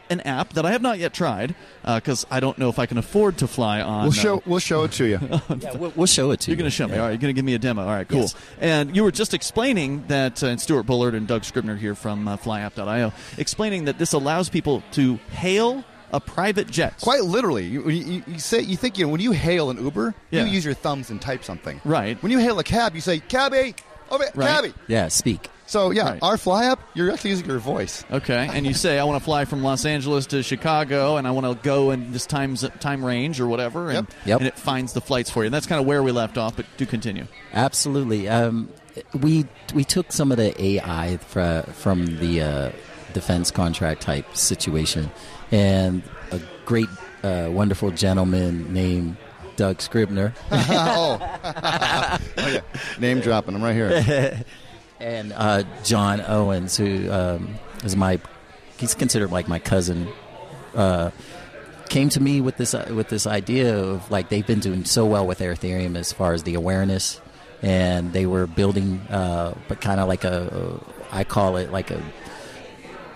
an 0.09 0.19
app 0.21 0.51
that 0.53 0.65
I 0.65 0.71
have 0.71 0.81
not 0.81 0.99
yet 0.99 1.13
tried 1.13 1.55
because 1.85 2.25
I 2.29 2.41
don't 2.41 2.57
know 2.57 2.67
if 2.67 2.77
I 2.77 2.85
can 2.85 2.97
afford 2.97 3.37
to 3.37 3.47
fly 3.47 3.79
on. 3.81 4.03
We'll 4.03 4.09
uh, 4.09 4.13
show 4.13 4.43
we'll 4.45 4.59
show 4.59 4.83
it 4.83 4.91
to 4.93 5.05
you. 5.05 5.17
Yeah, 5.59 5.75
we'll, 5.77 5.93
we'll 5.95 6.07
show 6.07 6.31
it 6.31 6.41
to 6.41 6.51
you. 6.51 6.55
You're 6.55 6.57
you. 6.57 6.63
going 6.63 6.71
to 6.71 6.75
show 6.75 6.87
me. 6.87 6.95
Yeah. 6.95 6.99
All 6.99 7.05
right, 7.05 7.11
you're 7.11 7.21
going 7.21 7.33
to 7.33 7.37
give 7.37 7.45
me 7.45 7.53
a 7.53 7.59
demo. 7.59 7.83
All 7.83 7.87
right, 7.87 8.07
cool. 8.07 8.19
Yes. 8.21 8.35
And 8.59 8.95
you 8.95 9.03
were 9.03 9.11
just 9.11 9.33
explaining 9.33 10.03
that, 10.07 10.43
uh, 10.43 10.47
and 10.47 10.61
Stuart 10.61 10.83
Bullard 10.83 11.15
and 11.15 11.25
Doug 11.25 11.45
Scribner 11.45 11.77
here 11.77 11.95
from 11.95 12.27
uh, 12.27 12.35
flyapp.io, 12.35 13.13
explaining 13.37 13.85
that 13.85 13.97
this 13.97 14.11
allows 14.11 14.49
people 14.49 14.83
to 14.91 15.15
hail 15.31 15.85
a 16.11 16.19
private 16.19 16.67
jet. 16.69 16.95
Quite 17.01 17.23
literally, 17.23 17.65
you, 17.65 17.89
you, 17.89 18.23
you 18.27 18.39
say 18.39 18.61
you 18.61 18.77
think 18.77 18.97
you 18.97 19.05
know 19.05 19.11
when 19.11 19.21
you 19.21 19.31
hail 19.31 19.69
an 19.69 19.83
Uber, 19.83 20.13
Yeah. 20.31 20.45
you 20.45 20.51
use 20.51 20.63
your 20.65 20.73
thumbs 20.73 21.09
and 21.09 21.21
type 21.21 21.43
something. 21.43 21.81
Right. 21.83 22.21
When 22.23 22.31
you 22.31 22.39
hail 22.39 22.59
a 22.59 22.63
cab, 22.63 22.95
you 22.95 23.01
say 23.01 23.19
"cabby," 23.19 23.75
over 24.09 24.23
Right. 24.35 24.47
cabby. 24.47 24.73
Yeah, 24.87 25.07
speak. 25.09 25.49
So 25.69 25.91
yeah, 25.91 26.11
Right. 26.11 26.19
our 26.21 26.37
fly 26.37 26.63
app, 26.65 26.79
you're 26.93 27.11
actually 27.11 27.31
using 27.31 27.45
your 27.45 27.59
voice. 27.59 28.05
Okay, 28.09 28.49
and 28.53 28.65
you 28.65 28.73
say 28.73 28.97
I 28.99 29.03
want 29.03 29.19
to 29.19 29.25
fly 29.25 29.43
from 29.43 29.63
Los 29.63 29.83
Angeles 29.85 30.25
to 30.27 30.41
Chicago, 30.41 31.17
and 31.17 31.27
I 31.27 31.31
want 31.31 31.45
to 31.45 31.55
go 31.61 31.91
in 31.91 32.13
this 32.13 32.25
time 32.25 32.55
time 32.55 33.03
range 33.03 33.41
or 33.41 33.47
whatever, 33.47 33.89
and, 33.89 34.07
Yep. 34.07 34.13
Yep. 34.25 34.39
and 34.39 34.47
it 34.47 34.57
finds 34.57 34.93
the 34.93 35.01
flights 35.01 35.29
for 35.29 35.43
you. 35.43 35.47
And 35.47 35.53
that's 35.53 35.65
kind 35.67 35.81
of 35.81 35.85
where 35.85 36.01
we 36.01 36.13
left 36.13 36.37
off, 36.37 36.55
but 36.55 36.65
do 36.77 36.85
continue. 36.85 37.27
Absolutely. 37.53 38.29
Um, 38.29 38.69
we 39.19 39.45
we 39.73 39.83
took 39.83 40.13
some 40.13 40.31
of 40.31 40.37
the 40.37 40.59
AI 40.63 41.17
fra- 41.17 41.65
from 41.73 42.17
the 42.19 42.41
uh, 42.41 42.71
defense 43.13 43.51
contract 43.51 44.01
type 44.01 44.37
situation, 44.37 45.11
and 45.51 46.03
a 46.31 46.39
great, 46.65 46.89
uh, 47.23 47.49
wonderful 47.51 47.91
gentleman 47.91 48.73
named 48.73 49.17
Doug 49.57 49.81
Scribner 49.81 50.33
oh. 50.51 51.17
oh 51.43 52.47
yeah, 52.47 52.61
name 52.99 53.19
dropping. 53.19 53.55
I'm 53.55 53.63
right 53.63 53.75
here. 53.75 54.43
and 54.99 55.33
uh, 55.33 55.63
John 55.83 56.21
Owens, 56.21 56.77
who 56.77 57.11
um, 57.11 57.55
is 57.83 57.95
my 57.95 58.19
he's 58.77 58.93
considered 58.93 59.31
like 59.31 59.47
my 59.47 59.59
cousin. 59.59 60.07
Uh, 60.75 61.11
came 61.89 62.09
to 62.09 62.21
me 62.21 62.41
with 62.41 62.57
this 62.57 62.73
uh, 62.73 62.91
with 62.93 63.09
this 63.09 63.25
idea 63.25 63.77
of 63.77 64.09
like 64.11 64.29
they've 64.29 64.45
been 64.45 64.59
doing 64.59 64.85
so 64.85 65.05
well 65.05 65.25
with 65.25 65.39
Ethereum 65.39 65.97
as 65.97 66.13
far 66.13 66.33
as 66.33 66.43
the 66.43 66.53
awareness, 66.53 67.19
and 67.61 68.13
they 68.13 68.25
were 68.25 68.45
building, 68.45 68.99
uh, 69.09 69.55
but 69.67 69.81
kind 69.81 69.99
of 69.99 70.07
like 70.07 70.23
a, 70.23 70.79
I 71.11 71.23
call 71.23 71.57
it 71.57 71.71
like 71.71 71.89
a, 71.89 72.03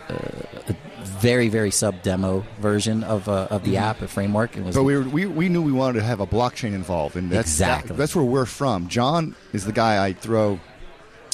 a 0.09 0.75
very 1.21 1.47
very 1.49 1.71
sub 1.71 2.01
demo 2.01 2.43
version 2.59 3.03
of 3.03 3.29
uh, 3.29 3.47
of 3.49 3.63
the 3.63 3.77
app, 3.77 4.01
a 4.01 4.07
framework. 4.07 4.57
It 4.57 4.63
was 4.63 4.75
But 4.75 4.83
we, 4.83 4.95
were, 4.97 5.03
we 5.03 5.25
we 5.25 5.49
knew 5.49 5.61
we 5.61 5.71
wanted 5.71 5.99
to 5.99 6.05
have 6.05 6.19
a 6.19 6.27
blockchain 6.27 6.73
involved, 6.73 7.15
and 7.15 7.29
that's 7.31 7.49
Exactly. 7.51 7.89
that- 7.89 7.97
that's 7.97 8.15
where 8.15 8.25
we're 8.25 8.45
from. 8.45 8.87
John 8.87 9.35
is 9.53 9.65
the 9.65 9.71
guy 9.71 10.03
I 10.05 10.13
throw 10.13 10.59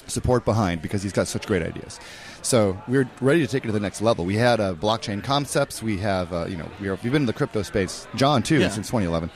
support 0.08 0.46
behind 0.46 0.82
because 0.82 1.04
he's 1.04 1.12
got 1.14 1.28
such 1.28 1.46
great 1.48 1.64
ideas. 1.64 2.00
So 2.42 2.82
we're 2.88 3.10
ready 3.20 3.42
to 3.42 3.48
take 3.48 3.64
it 3.64 3.68
to 3.68 3.74
the 3.74 3.80
next 3.80 4.02
level. 4.02 4.24
We 4.24 4.36
had 4.36 4.60
uh, 4.62 4.74
blockchain 4.76 5.22
concepts. 5.24 5.82
We 5.84 5.98
have 5.98 6.32
uh, 6.32 6.46
you 6.48 6.56
know 6.58 6.70
we 6.80 6.88
are, 6.88 6.96
we've 7.04 7.12
been 7.12 7.24
in 7.24 7.26
the 7.26 7.34
crypto 7.34 7.62
space. 7.64 8.08
John 8.16 8.44
too 8.44 8.60
Yeah. 8.60 8.70
since 8.70 8.88
2011. 8.88 9.30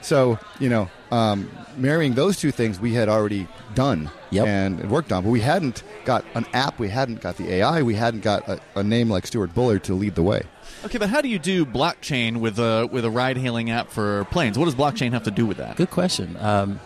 So 0.00 0.38
you 0.60 0.68
know 0.68 0.90
um, 1.10 1.50
marrying 1.76 2.14
those 2.14 2.36
two 2.36 2.50
things 2.50 2.80
we 2.80 2.94
had 2.94 3.08
already 3.08 3.48
done 3.74 4.10
Yep. 4.30 4.46
and 4.46 4.90
worked 4.90 5.10
on, 5.10 5.24
but 5.24 5.30
we 5.30 5.40
hadn't 5.40 5.82
got 6.04 6.22
an 6.34 6.44
app. 6.52 6.78
We 6.78 6.88
hadn't 6.90 7.22
got 7.22 7.36
the 7.38 7.50
AI. 7.54 7.82
We 7.82 7.94
hadn't 7.94 8.20
got 8.20 8.46
a, 8.46 8.60
a 8.74 8.82
name 8.82 9.08
like 9.08 9.26
Stuart 9.26 9.54
Bullard 9.54 9.84
to 9.84 9.94
lead 9.94 10.16
the 10.16 10.22
way. 10.22 10.42
Okay, 10.84 10.98
but 10.98 11.08
how 11.08 11.22
do 11.22 11.28
you 11.28 11.38
do 11.38 11.64
blockchain 11.64 12.36
with 12.36 12.58
a 12.58 12.88
with 12.92 13.04
a 13.06 13.10
ride 13.10 13.38
hailing 13.38 13.70
app 13.70 13.90
for 13.90 14.24
planes? 14.26 14.58
What 14.58 14.66
does 14.66 14.74
blockchain 14.74 15.12
have 15.12 15.22
to 15.24 15.30
do 15.30 15.46
with 15.46 15.56
that? 15.56 15.76
Good 15.76 15.90
question. 15.90 16.36
Um, 16.38 16.78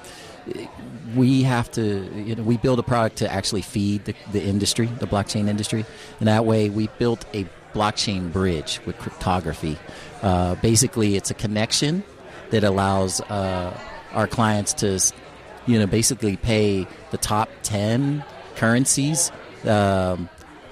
we 1.17 1.43
have 1.43 1.71
to, 1.73 2.11
you 2.15 2.35
know, 2.35 2.43
we 2.43 2.57
build 2.57 2.79
a 2.79 2.83
product 2.83 3.17
to 3.17 3.31
actually 3.33 3.63
feed 3.63 4.05
the, 4.07 4.15
the 4.33 4.43
industry, 4.43 4.87
the 4.87 5.07
blockchain 5.07 5.49
industry, 5.49 5.85
and 6.21 6.29
that 6.29 6.47
way 6.47 6.71
we 6.71 6.89
built 6.99 7.25
a 7.35 7.47
blockchain 7.75 8.33
bridge 8.33 8.81
with 8.87 8.99
cryptography. 8.99 9.79
Uh, 10.23 10.55
basically, 10.57 11.17
it's 11.17 11.31
a 11.31 11.35
connection 11.35 12.03
that 12.53 12.63
allows 12.63 13.21
uh, 13.23 13.77
our 14.13 14.29
clients 14.29 14.73
to, 14.75 15.01
you 15.67 15.79
know, 15.79 15.87
basically 15.87 16.37
pay 16.37 16.87
the 17.11 17.19
top 17.19 17.49
ten 17.63 18.25
currencies 18.55 19.33
um, 19.65 20.29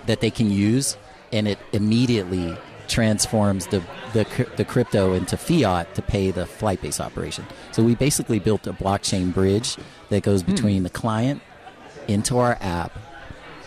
that 0.07 0.20
they 0.20 0.31
can 0.31 0.51
use, 0.51 0.97
and 1.32 1.48
it 1.48 1.59
immediately 1.73 2.57
transforms 2.86 3.66
the, 3.69 3.82
the 4.12 4.24
the 4.57 4.65
crypto 4.65 5.15
into 5.15 5.36
fiat 5.36 5.94
to 5.94 6.02
pay 6.02 6.31
the 6.31 6.47
flight 6.47 6.82
base 6.82 7.01
operation. 7.01 7.44
So 7.73 7.82
we 7.82 7.94
basically 7.94 8.40
built 8.40 8.66
a 8.66 8.73
blockchain 8.73 9.32
bridge 9.32 9.77
that 10.09 10.23
goes 10.23 10.43
between 10.43 10.82
the 10.82 10.90
client 10.90 11.40
into 12.09 12.39
our 12.39 12.59
app 12.61 12.93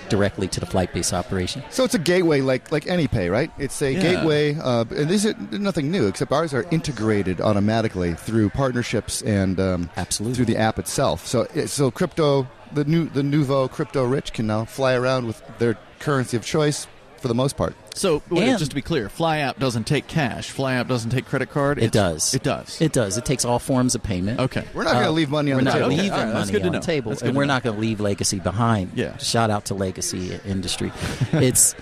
directly 0.09 0.47
to 0.49 0.59
the 0.59 0.65
flight 0.65 0.93
base 0.93 1.13
operation. 1.13 1.63
So 1.69 1.83
it's 1.83 1.95
a 1.95 1.99
gateway, 1.99 2.41
like 2.41 2.71
like 2.71 2.85
AnyPay, 2.85 3.31
right? 3.31 3.51
It's 3.57 3.81
a 3.81 3.91
Yeah. 3.93 4.01
gateway, 4.01 4.55
uh, 4.59 4.85
and 4.95 5.09
these 5.09 5.25
are 5.25 5.35
nothing 5.51 5.91
new 5.91 6.07
except 6.07 6.31
ours 6.31 6.53
are 6.53 6.65
integrated 6.71 7.41
automatically 7.41 8.13
through 8.13 8.49
partnerships 8.49 9.21
and 9.21 9.59
um, 9.59 9.89
Absolutely. 9.97 10.35
through 10.35 10.45
the 10.45 10.57
app 10.57 10.79
itself. 10.79 11.25
So 11.27 11.47
so 11.65 11.91
crypto, 11.91 12.47
the 12.73 12.83
new 12.85 13.05
the 13.09 13.23
nouveau 13.23 13.67
crypto 13.67 14.03
rich 14.03 14.33
can 14.33 14.47
now 14.47 14.65
fly 14.65 14.93
around 14.93 15.27
with 15.27 15.41
their 15.59 15.77
currency 15.99 16.35
of 16.37 16.43
choice, 16.45 16.87
for 17.23 17.27
the 17.29 17.33
most 17.33 17.57
part. 17.57 17.73
So, 17.95 18.21
wait, 18.29 18.59
just 18.59 18.69
to 18.71 18.75
be 18.75 18.81
clear, 18.83 19.07
FlyApp 19.09 19.57
doesn't 19.57 19.85
take 19.87 20.05
cash. 20.07 20.53
FlyApp 20.53 20.87
doesn't 20.87 21.09
take 21.09 21.25
credit 21.25 21.49
card. 21.49 21.79
It 21.79 21.85
It's- 21.85 21.93
does. 21.93 22.33
It 22.35 22.43
does. 22.43 22.79
It 22.81 22.91
does. 22.93 23.17
It 23.17 23.25
takes 23.25 23.45
all 23.45 23.57
forms 23.59 23.95
of 23.95 24.03
payment. 24.03 24.39
Okay. 24.39 24.65
We're 24.73 24.83
not 24.83 24.93
going 24.93 25.05
to 25.05 25.09
Uh, 25.09 25.13
leave 25.13 25.29
money 25.29 25.51
on 25.53 25.57
we're 25.57 25.61
the 25.61 25.65
not 25.65 25.73
table. 25.73 25.85
Okay. 25.87 25.95
leaving 25.95 26.09
that's 26.11 26.33
money 26.33 26.51
good 26.51 26.59
to 26.63 26.67
on 26.67 26.73
know. 26.73 26.79
the 26.79 26.85
table, 26.85 27.13
and 27.23 27.35
we're 27.35 27.45
know. 27.45 27.53
not 27.53 27.63
going 27.63 27.75
to 27.75 27.81
leave 27.81 27.99
legacy 27.99 28.39
behind. 28.39 28.91
Yeah. 28.93 29.17
Shout 29.17 29.49
out 29.49 29.65
to 29.65 29.73
legacy 29.73 30.39
industry. 30.45 30.91
it's 31.31 31.73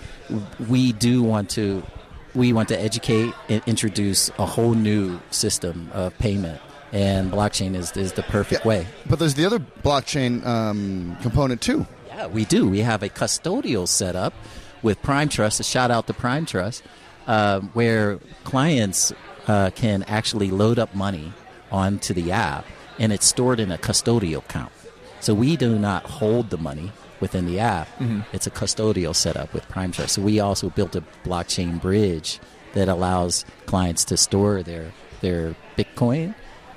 we 0.70 0.94
do 0.94 1.24
want 1.24 1.50
to 1.52 1.84
we 2.36 2.54
want 2.54 2.70
to 2.70 2.80
educate 2.80 3.34
and 3.50 3.62
introduce 3.66 4.30
a 4.40 4.46
whole 4.46 4.74
new 4.74 5.20
system 5.32 5.90
of 5.94 6.18
payment, 6.20 6.62
and 6.94 7.32
blockchain 7.32 7.76
is 7.76 7.92
is 7.98 8.14
the 8.14 8.24
perfect 8.24 8.62
Yeah. 8.64 8.68
way. 8.70 8.88
But 9.10 9.18
there's 9.20 9.34
the 9.34 9.46
other 9.46 9.60
blockchain 9.60 10.46
um, 10.46 11.18
component 11.22 11.62
too. 11.62 11.86
Yeah, 12.08 12.28
we 12.28 12.46
do. 12.46 12.70
We 12.70 12.80
have 12.82 13.02
a 13.04 13.10
custodial 13.10 13.88
setup 13.88 14.34
with 14.82 15.02
Prime 15.02 15.30
Trust. 15.30 15.60
A 15.60 15.64
shout 15.64 15.91
out 15.91 16.08
to 16.08 16.14
Prime 16.14 16.45
Trust, 16.45 16.84
uh, 17.28 17.60
where 17.74 18.20
clients 18.44 19.14
uh, 19.48 19.70
can 19.76 20.03
actually 20.03 20.52
load 20.52 20.80
up 20.80 20.94
money 20.95 21.34
onto 21.72 22.14
the 22.14 22.32
app, 22.32 22.66
and 22.99 23.12
it's 23.14 23.26
stored 23.26 23.60
in 23.60 23.72
a 23.72 23.78
custodial 23.78 24.40
account. 24.40 24.72
So 25.20 25.34
we 25.34 25.56
do 25.56 25.78
not 25.78 26.03
hold 26.03 26.49
the 26.49 26.58
money 26.58 26.91
within 27.20 27.45
the 27.45 27.60
app. 27.60 27.88
It's 28.34 28.48
a 28.48 28.52
custodial 28.52 29.16
setup 29.16 29.53
with 29.53 29.68
Prime 29.70 29.91
Trust. 29.91 30.16
So 30.16 30.22
we 30.22 30.40
also 30.40 30.70
built 30.70 30.95
a 30.95 31.03
blockchain 31.24 31.80
bridge 31.82 32.40
that 32.74 32.88
allows 32.88 33.45
clients 33.66 34.03
to 34.06 34.18
store 34.18 34.64
their 34.64 34.91
their 35.22 35.56
Bitcoin 35.78 36.34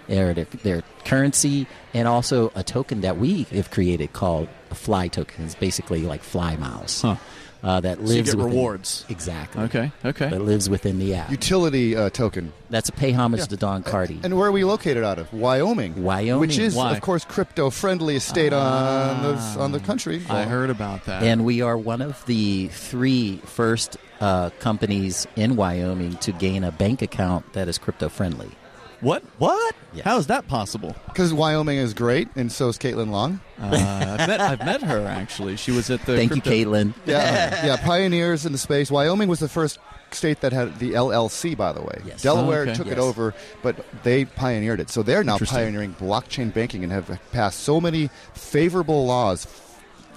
their, 0.06 0.34
their 0.34 0.44
their 0.44 0.82
currency 1.04 1.66
and 1.94 2.06
also 2.06 2.52
a 2.54 2.62
token 2.62 3.00
that 3.00 3.16
we 3.16 3.44
have 3.44 3.70
created 3.70 4.12
called 4.12 4.48
a 4.70 4.74
fly 4.74 5.08
token. 5.08 5.44
It's 5.46 5.54
basically 5.54 6.02
like 6.02 6.22
fly 6.22 6.56
miles 6.56 7.00
Huh. 7.02 7.16
Uh, 7.64 7.80
that 7.80 7.98
lives 8.00 8.10
So 8.10 8.14
you 8.16 8.22
get 8.24 8.36
within- 8.36 8.52
rewards. 8.52 9.04
exactly 9.08 9.62
Okay. 9.64 9.90
Okay. 10.04 10.28
that 10.28 10.40
lives 10.42 10.68
within 10.70 10.98
the 11.00 11.14
app. 11.14 11.30
Utility 11.30 11.96
uh, 11.96 12.10
token. 12.10 12.52
That's 12.70 12.88
a 12.88 12.92
pay 12.92 13.12
homage 13.12 13.48
to 13.48 13.56
Don 13.56 13.82
Cardi. 13.82 14.20
And 14.22 14.36
where 14.36 14.48
are 14.48 14.52
we 14.52 14.64
located 14.64 15.02
out 15.02 15.18
of? 15.18 15.32
Wyoming. 15.32 16.02
Wyoming. 16.04 16.40
Which 16.40 16.58
is, 16.58 16.74
Why? 16.76 16.92
of 16.92 17.00
course, 17.00 17.24
crypto 17.24 17.70
friendly 17.70 18.18
state 18.20 18.52
on 18.52 19.22
the 19.22 19.36
on 19.58 19.72
the 19.72 19.80
country. 19.80 20.22
I 20.28 20.42
heard 20.44 20.70
about 20.70 21.04
that. 21.06 21.22
and 21.22 21.44
we 21.44 21.62
are 21.62 21.76
one 21.78 22.02
of 22.02 22.24
the 22.26 22.68
three 22.68 23.38
first 23.44 23.96
uh, 24.20 24.50
companies 24.60 25.26
in 25.36 25.56
Wyoming 25.56 26.16
to 26.18 26.32
gain 26.32 26.64
a 26.64 26.70
bank 26.72 27.02
account 27.02 27.52
that 27.54 27.66
is 27.68 27.78
crypto 27.78 28.08
friendly. 28.08 28.50
What? 29.00 29.22
What? 29.38 29.74
Yes. 29.92 30.04
How 30.04 30.18
is 30.18 30.26
that 30.28 30.48
possible? 30.48 30.94
Because 31.06 31.32
Wyoming 31.32 31.78
is 31.78 31.94
great, 31.94 32.28
and 32.36 32.50
so 32.50 32.68
is 32.68 32.78
Caitlin 32.78 33.10
Long. 33.10 33.40
Uh, 33.60 34.16
I've 34.18 34.28
met 34.28 34.40
I've 34.40 34.58
met 34.60 34.82
her 34.82 35.06
actually. 35.06 35.56
She 35.56 35.70
was 35.70 35.90
at 35.90 36.04
the. 36.06 36.16
Thank 36.16 36.32
crypto- 36.32 36.50
you, 36.50 36.66
Caitlin. 36.66 36.94
Yeah, 37.06 37.64
yeah, 37.66 37.76
pioneers 37.76 38.44
in 38.46 38.52
the 38.52 38.58
space. 38.58 38.90
Wyoming 38.90 39.28
was 39.28 39.38
the 39.40 39.48
first 39.48 39.78
state 40.10 40.40
that 40.42 40.52
had 40.52 40.78
the 40.78 40.92
LLC, 40.92 41.56
by 41.56 41.72
the 41.72 41.80
way. 41.82 42.00
Yes. 42.06 42.22
Delaware 42.22 42.60
Oh, 42.60 42.62
okay. 42.62 42.74
took 42.74 42.86
it 42.86 42.98
over, 42.98 43.34
but 43.62 43.84
they 44.04 44.24
pioneered 44.24 44.78
it. 44.80 44.88
So 44.90 45.02
they're 45.02 45.24
now 45.24 45.38
pioneering 45.38 45.94
blockchain 45.94 46.52
banking 46.54 46.82
and 46.84 46.92
have 46.92 47.18
passed 47.32 47.60
so 47.60 47.80
many 47.80 48.10
favorable 48.34 49.06
laws. 49.06 49.46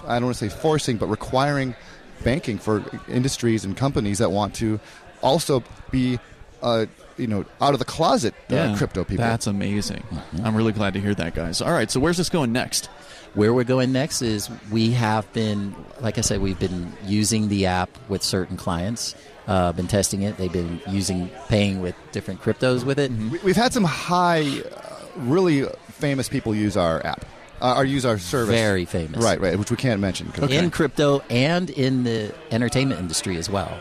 I 0.06 0.14
don't 0.14 0.26
want 0.26 0.36
to 0.38 0.48
say 0.50 0.56
forcing, 0.56 0.96
but 0.98 1.06
requiring 1.06 1.74
banking 2.22 2.58
for 2.58 2.84
industries 3.08 3.64
and 3.64 3.76
companies 3.76 4.18
that 4.18 4.30
want 4.30 4.54
to 4.56 4.78
also 5.22 5.64
be, 5.90 6.18
uh, 6.62 6.86
you 7.18 7.26
know, 7.26 7.44
out 7.60 7.72
of 7.74 7.78
the 7.78 7.84
closet 7.84 8.34
uh, 8.50 8.54
Yeah, 8.54 8.76
crypto 8.76 9.04
people. 9.04 9.24
That's 9.24 9.46
amazing. 9.46 10.02
Mm-hmm. 10.10 10.46
I'm 10.46 10.54
really 10.56 10.72
glad 10.72 10.94
to 10.94 11.00
hear 11.00 11.14
that, 11.14 11.34
guys. 11.34 11.60
All 11.60 11.72
right, 11.72 11.90
so 11.90 12.00
where's 12.00 12.16
this 12.16 12.28
going 12.28 12.52
next? 12.52 12.86
Where 13.34 13.52
we're 13.52 13.64
going 13.64 13.92
next 13.92 14.22
is 14.22 14.48
we 14.70 14.92
have 14.92 15.30
been, 15.32 15.74
like 16.00 16.16
I 16.18 16.22
said, 16.22 16.40
we've 16.40 16.58
been 16.58 16.92
using 17.04 17.48
the 17.48 17.66
app 17.66 17.90
with 18.08 18.22
certain 18.22 18.56
clients. 18.56 19.14
Uh, 19.46 19.72
been 19.72 19.86
testing 19.88 20.22
it. 20.22 20.36
They've 20.36 20.52
been 20.52 20.80
using 20.88 21.30
paying 21.48 21.80
with 21.80 21.94
different 22.12 22.40
cryptos 22.42 22.84
with 22.84 22.98
it. 22.98 23.10
We- 23.10 23.38
We've 23.44 23.56
had 23.56 23.72
some 23.72 23.84
high, 23.84 24.42
uh, 24.60 24.96
really 25.16 25.64
famous 25.92 26.28
people 26.28 26.54
use 26.54 26.76
our 26.76 27.04
app, 27.06 27.24
uh, 27.60 27.74
or 27.76 27.84
use 27.84 28.04
our 28.06 28.18
service. 28.18 28.54
Very 28.54 28.84
famous. 28.84 29.22
Right, 29.24 29.40
right, 29.40 29.58
which 29.58 29.70
we 29.70 29.76
can't 29.76 30.00
mention. 30.00 30.30
'cause- 30.32 30.50
in 30.50 30.70
crypto 30.70 31.22
and 31.30 31.70
in 31.70 32.04
the 32.04 32.32
entertainment 32.50 33.00
industry 33.00 33.36
as 33.36 33.48
well. 33.50 33.78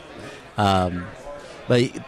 Um, 0.57 1.05
but 1.67 1.81
it- 1.81 2.01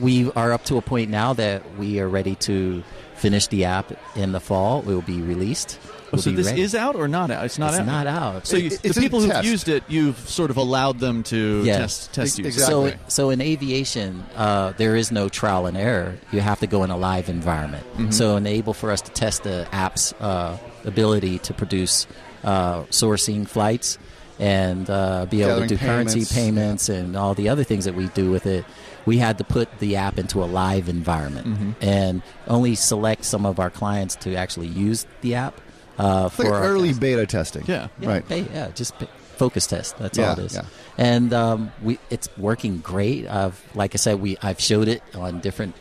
we 0.00 0.30
are 0.32 0.52
up 0.52 0.64
to 0.66 0.76
a 0.76 0.82
point 0.82 1.10
now 1.10 1.32
that 1.34 1.76
we 1.78 2.00
are 2.00 2.08
ready 2.08 2.34
to 2.36 2.82
finish 3.16 3.46
the 3.48 3.64
app 3.64 3.92
in 4.16 4.32
the 4.32 4.40
fall. 4.40 4.80
It 4.80 4.86
will 4.86 5.02
be 5.02 5.20
released. 5.22 5.78
Oh, 5.84 6.16
We'll 6.16 6.22
so 6.22 6.30
be 6.30 6.36
this 6.36 6.46
ready. 6.48 6.60
is 6.60 6.74
out 6.74 6.94
or 6.96 7.08
not 7.08 7.30
out? 7.30 7.44
It's 7.46 7.58
not 7.58 7.70
It's 7.70 7.80
out. 7.80 7.86
not 7.86 8.06
out. 8.06 8.46
So 8.46 8.56
you, 8.58 8.66
It- 8.66 8.82
the 8.94 9.00
people 9.00 9.20
who've 9.20 9.30
test. 9.30 9.46
used 9.48 9.68
it, 9.68 9.82
you've 9.88 10.18
sort 10.28 10.50
of 10.50 10.56
allowed 10.58 10.98
them 10.98 11.22
to 11.24 11.62
Yes. 11.64 11.78
test 12.08 12.12
test 12.12 12.38
use. 12.38 12.46
Exactly. 12.48 12.90
So, 12.90 12.96
so 13.08 13.30
in 13.30 13.40
aviation, 13.40 14.22
uh, 14.36 14.72
there 14.76 14.94
is 14.94 15.10
no 15.10 15.28
trial 15.30 15.64
and 15.66 15.76
error. 15.76 16.16
You 16.32 16.40
have 16.40 16.60
to 16.60 16.66
go 16.66 16.84
in 16.84 16.90
a 16.90 16.96
live 16.98 17.28
environment. 17.30 17.84
Mm-hmm. 17.94 18.10
So, 18.10 18.36
enable 18.36 18.74
for 18.74 18.90
us 18.90 19.00
to 19.02 19.10
test 19.12 19.44
the 19.44 19.66
app's 19.72 20.12
uh, 20.20 20.58
ability 20.84 21.38
to 21.40 21.54
produce 21.54 22.06
uh, 22.44 22.82
sourcing 22.90 23.48
flights 23.48 23.96
and 24.38 24.90
uh, 24.90 25.24
be 25.30 25.42
able 25.42 25.60
to 25.60 25.66
do 25.66 25.78
currency 25.78 26.24
payments. 26.26 26.34
payments 26.34 26.88
and 26.90 27.16
all 27.16 27.34
the 27.34 27.48
other 27.48 27.64
things 27.64 27.84
that 27.86 27.94
we 27.94 28.08
do 28.08 28.30
with 28.30 28.44
it. 28.46 28.64
We 29.04 29.18
had 29.18 29.38
to 29.38 29.44
put 29.44 29.78
the 29.80 29.96
app 29.96 30.18
into 30.18 30.42
a 30.42 30.46
live 30.46 30.88
environment 30.88 31.46
Mm-hmm. 31.46 31.70
and 31.80 32.22
only 32.46 32.74
select 32.74 33.24
some 33.24 33.44
of 33.46 33.58
our 33.58 33.70
clients 33.70 34.14
to 34.16 34.34
actually 34.36 34.68
use 34.68 35.06
the 35.22 35.34
app 35.34 35.60
uh, 35.98 36.28
It's 36.30 36.38
like 36.38 36.48
for 36.48 36.54
early 36.54 36.88
test. 36.88 37.00
beta 37.00 37.26
testing. 37.26 37.64
Yeah. 37.66 37.88
Yeah, 38.00 38.08
Right. 38.08 38.28
pay- 38.28 38.46
yeah, 38.52 38.70
just 38.74 38.98
pay, 38.98 39.08
focus 39.36 39.66
test. 39.66 39.98
That's 39.98 40.16
Yeah, 40.18 40.30
all 40.30 40.38
it 40.38 40.44
is. 40.46 40.54
yeah. 40.54 40.62
And 40.98 41.32
um, 41.32 41.72
we, 41.82 41.98
it's 42.10 42.28
working 42.38 42.78
great. 42.78 43.26
I've, 43.28 43.60
like 43.74 43.94
I 43.94 43.98
said, 43.98 44.20
we 44.20 44.36
I've 44.42 44.60
showed 44.60 44.88
it 44.88 45.02
on 45.14 45.40
different 45.40 45.74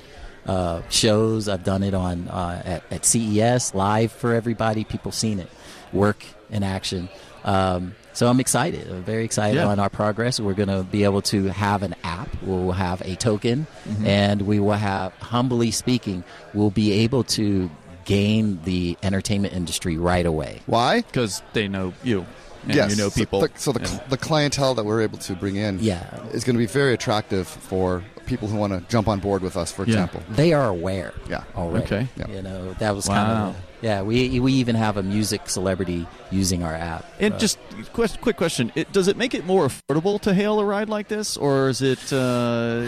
uh, 0.45 0.81
shows. 0.89 1.48
I've 1.48 1.64
done 1.64 1.84
it 1.84 1.93
on 1.93 2.27
uh, 2.27 2.61
at, 2.65 2.84
at 2.91 3.06
CES 3.06 3.73
live 3.76 4.11
for 4.11 4.34
everybody. 4.34 4.84
People 4.84 5.11
seen 5.11 5.39
it 5.39 5.49
work 5.93 6.26
in 6.49 6.64
action. 6.64 7.07
Um, 7.43 7.95
so 8.14 8.28
I'm 8.28 8.40
excited. 8.40 8.90
I'm 8.90 9.04
very 9.04 9.24
excited 9.26 9.56
Yeah. 9.58 9.68
on 9.68 9.80
our 9.80 9.90
progress. 9.90 10.40
We're 10.40 10.54
going 10.54 10.70
to 10.70 10.84
be 10.84 11.04
able 11.04 11.22
to 11.24 11.46
have 11.48 11.84
an 11.84 11.96
app. 12.04 12.30
We'll 12.44 12.72
have 12.74 13.02
a 13.02 13.16
token, 13.16 13.68
Mm-hmm. 13.88 14.06
and 14.08 14.42
we 14.44 14.60
will 14.60 14.72
have, 14.74 15.14
humbly 15.20 15.72
speaking, 15.72 16.24
we'll 16.54 16.72
be 16.72 16.92
able 17.04 17.24
to 17.26 17.70
gain 18.06 18.60
the 18.64 18.98
entertainment 19.04 19.54
industry 19.54 19.98
right 19.98 20.26
away. 20.26 20.62
Why? 20.66 21.02
because 21.02 21.42
they 21.54 21.68
know 21.68 21.94
you 22.04 22.26
and 22.64 22.76
yes. 22.76 22.92
you 22.92 22.98
know 22.98 23.10
So 23.10 23.20
people. 23.22 23.42
the- 23.42 23.50
So, 23.56 23.72
the, 23.72 23.80
and- 23.80 24.02
the 24.10 24.18
clientele 24.18 24.76
that 24.76 24.86
we're 24.86 25.02
able 25.02 25.18
to 25.20 25.34
bring 25.36 25.56
in 25.56 25.80
Yeah. 25.80 26.04
is 26.32 26.44
going 26.44 26.56
to 26.56 26.60
be 26.60 26.66
very 26.66 26.94
attractive 26.94 27.48
for 27.48 28.04
people 28.32 28.48
who 28.48 28.58
want 28.58 28.72
to 28.74 28.80
jump 28.94 29.08
on 29.14 29.20
board 29.20 29.41
with 29.48 29.56
us, 29.58 29.70
for 29.72 29.84
Yeah. 29.84 29.90
example. 29.94 30.22
they 30.41 30.53
are 30.53 30.68
aware 30.70 31.12
Yeah. 31.30 31.44
already 31.62 31.86
Okay. 31.86 32.03
Yeah. 32.20 32.28
you 32.36 32.41
know 32.41 32.74
that 32.80 32.95
was 32.95 33.06
Wow. 33.08 33.16
kind 33.16 33.30
of 33.49 33.56
yeah 33.88 34.02
we 34.10 34.40
we 34.40 34.52
even 34.64 34.76
have 34.76 34.95
a 34.98 35.03
music 35.16 35.41
celebrity 35.58 36.02
using 36.32 36.64
our 36.64 36.74
app 36.94 37.03
And 37.20 37.34
Uh, 37.34 37.38
just 37.45 37.58
quest, 37.94 38.14
quick 38.22 38.38
question: 38.38 38.72
it, 38.76 38.86
Does 38.98 39.08
it 39.12 39.18
make 39.18 39.34
it 39.40 39.44
more 39.45 39.64
affordable 39.70 40.20
to 40.22 40.34
hail 40.34 40.60
a 40.60 40.66
ride 40.76 40.90
like 40.98 41.08
this, 41.16 41.36
or 41.38 41.70
is 41.70 41.82
it 41.82 42.03
uh, 42.14 42.18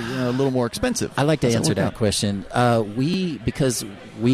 you 0.10 0.16
know, 0.18 0.30
a 0.34 0.36
little 0.40 0.52
more 0.60 0.66
expensive? 0.72 1.10
i 1.18 1.24
like 1.24 1.40
to 1.42 1.48
How's 1.48 1.56
answer 1.58 1.72
work 1.72 1.84
that 1.86 1.96
question 2.06 2.46
uh, 2.52 2.82
we 3.00 3.38
because 3.50 3.76
we 4.22 4.34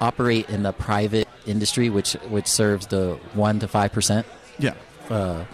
operate 0.00 0.48
in 0.54 0.62
the 0.62 0.72
private 0.72 1.28
industry 1.46 1.86
which 1.96 2.12
which 2.34 2.46
serves 2.48 2.84
the 2.88 3.04
1 3.34 3.60
to 3.60 3.68
5 3.68 3.92
percent 3.96 4.24
Yeah. 4.58 4.74
uh, 5.10 5.44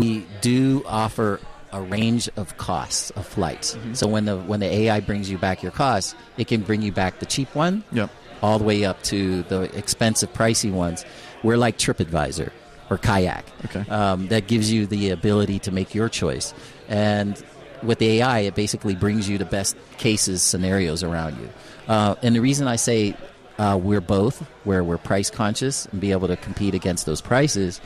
we 0.00 0.26
do 0.40 0.82
offer 0.86 1.38
a 1.72 1.80
range 1.80 2.28
of 2.36 2.56
costs 2.56 3.10
of 3.10 3.26
flights. 3.26 3.74
Mm-hmm. 3.74 3.94
So 3.94 4.06
when 4.08 4.24
the 4.24 4.36
when 4.38 4.60
the 4.60 4.66
AI 4.66 5.00
brings 5.00 5.30
you 5.30 5.38
back 5.38 5.62
your 5.62 5.72
costs, 5.72 6.14
it 6.36 6.48
can 6.48 6.62
bring 6.62 6.82
you 6.82 6.92
back 6.92 7.18
the 7.20 7.26
cheap 7.26 7.54
one, 7.54 7.84
Yep. 7.92 8.10
all 8.42 8.58
the 8.58 8.64
way 8.64 8.84
up 8.84 9.02
to 9.04 9.42
the 9.44 9.62
expensive, 9.76 10.32
pricey 10.32 10.72
ones. 10.72 11.04
We're 11.42 11.56
like 11.58 11.78
TripAdvisor 11.78 12.50
or 12.90 12.98
Kayak. 12.98 13.44
Okay. 13.66 13.88
Um, 13.90 14.28
that 14.28 14.46
gives 14.46 14.72
you 14.72 14.86
the 14.86 15.10
ability 15.10 15.58
to 15.60 15.70
make 15.70 15.94
your 15.94 16.08
choice, 16.08 16.54
and 16.88 17.42
with 17.82 17.98
the 18.00 18.18
AI, 18.20 18.40
it 18.40 18.54
basically 18.56 18.96
brings 18.96 19.28
you 19.28 19.38
the 19.38 19.44
best 19.44 19.76
cases, 19.98 20.42
scenarios 20.42 21.04
around 21.04 21.38
you. 21.38 21.48
Uh, 21.86 22.16
and 22.22 22.34
the 22.34 22.40
reason 22.40 22.66
I 22.66 22.74
say 22.76 23.14
uh, 23.58 23.78
we're 23.80 24.00
both, 24.00 24.40
where 24.64 24.82
we're 24.82 24.98
price 24.98 25.30
conscious 25.30 25.86
and 25.86 26.00
be 26.00 26.10
able 26.12 26.26
to 26.28 26.36
compete 26.36 26.74
against 26.74 27.06
those 27.06 27.20
prices, 27.20 27.80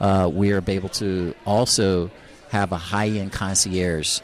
uh, 0.00 0.30
we 0.32 0.52
are 0.52 0.62
able 0.66 0.88
to 0.90 1.34
also 1.44 2.10
have 2.54 2.72
a 2.72 2.76
high 2.78 3.08
end 3.08 3.32
concierge 3.32 4.20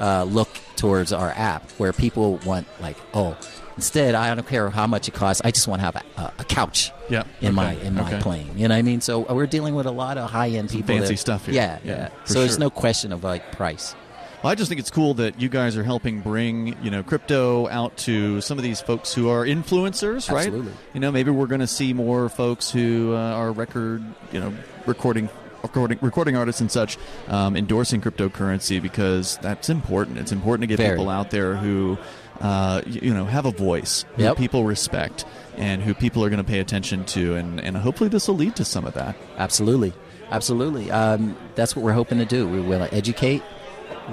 uh, 0.00 0.24
look 0.24 0.48
towards 0.76 1.12
our 1.12 1.30
app 1.30 1.70
where 1.72 1.92
people 1.92 2.36
want, 2.46 2.66
like, 2.80 2.96
oh, 3.14 3.36
instead, 3.76 4.14
I 4.14 4.34
don't 4.34 4.46
care 4.46 4.68
how 4.70 4.86
much 4.86 5.08
it 5.08 5.14
costs, 5.14 5.40
I 5.44 5.50
just 5.50 5.66
want 5.68 5.80
to 5.80 5.84
have 5.84 5.96
a, 5.96 6.32
a, 6.38 6.44
couch 6.44 6.90
Yeah. 7.08 7.24
in 7.40 7.48
Okay. 7.48 7.54
my 7.54 7.72
in 7.74 7.94
my 7.94 8.02
Okay. 8.02 8.20
plane. 8.20 8.50
You 8.56 8.68
know 8.68 8.74
what 8.74 8.78
I 8.78 8.82
mean? 8.82 9.00
So 9.00 9.28
uh, 9.28 9.34
we're 9.34 9.46
dealing 9.46 9.74
with 9.74 9.86
a 9.86 9.90
lot 9.90 10.18
of 10.18 10.30
high 10.30 10.50
end 10.50 10.70
people. 10.70 10.94
fancy 10.96 11.14
that- 11.14 11.18
stuff 11.18 11.46
here. 11.46 11.54
Yeah, 11.54 11.78
Yeah, 11.84 11.92
yeah. 11.92 12.08
So 12.24 12.40
it's 12.42 12.54
sure. 12.54 12.60
no 12.60 12.70
question 12.70 13.12
of 13.12 13.22
like 13.24 13.52
price. 13.52 13.94
Well, 14.42 14.50
I 14.50 14.56
just 14.56 14.68
think 14.68 14.80
it's 14.80 14.90
cool 14.90 15.14
that 15.14 15.40
you 15.40 15.48
guys 15.48 15.76
are 15.76 15.84
helping 15.84 16.20
bring 16.20 16.74
you 16.82 16.90
know 16.90 17.04
crypto 17.04 17.68
out 17.68 17.96
to 18.08 18.40
some 18.40 18.58
of 18.58 18.64
these 18.64 18.80
folks 18.80 19.14
who 19.14 19.28
are 19.28 19.44
influencers, 19.46 20.28
right? 20.28 20.46
Absolutely. 20.48 20.72
You 20.94 21.00
know, 21.00 21.12
maybe 21.12 21.30
we're 21.30 21.46
going 21.46 21.60
to 21.60 21.66
see 21.68 21.92
more 21.92 22.28
folks 22.28 22.68
who 22.68 23.14
uh, 23.14 23.18
are 23.40 23.52
record, 23.52 24.02
you 24.32 24.40
know, 24.40 24.52
recording 24.84 25.28
recording, 25.62 25.98
recording 26.00 26.36
artists 26.36 26.60
and 26.60 26.70
such 26.70 26.98
um, 27.28 27.56
endorsing 27.56 28.00
cryptocurrency 28.00 28.80
because 28.80 29.36
that's 29.38 29.68
important. 29.68 30.18
It's 30.18 30.32
important 30.32 30.62
to 30.62 30.66
get 30.66 30.78
Very. 30.78 30.96
people 30.96 31.10
out 31.10 31.30
there 31.30 31.56
who, 31.56 31.98
uh, 32.40 32.82
you 32.86 33.12
know, 33.14 33.24
have 33.24 33.46
a 33.46 33.50
voice, 33.52 34.04
who 34.16 34.22
Yep. 34.22 34.36
people 34.36 34.64
respect, 34.64 35.24
and 35.56 35.82
who 35.82 35.94
people 35.94 36.24
are 36.24 36.30
going 36.30 36.42
to 36.42 36.48
pay 36.48 36.58
attention 36.60 37.04
to, 37.06 37.34
and, 37.36 37.60
and 37.60 37.76
hopefully 37.76 38.08
this 38.08 38.28
will 38.28 38.36
lead 38.36 38.56
to 38.56 38.64
some 38.64 38.84
of 38.84 38.94
that. 38.94 39.16
Absolutely, 39.38 39.92
absolutely. 40.30 40.90
Um, 40.90 41.36
that's 41.54 41.76
what 41.76 41.84
we're 41.84 41.92
hoping 41.92 42.18
to 42.18 42.24
do. 42.24 42.48
We 42.48 42.60
want 42.60 42.88
to 42.90 42.96
educate. 42.96 43.42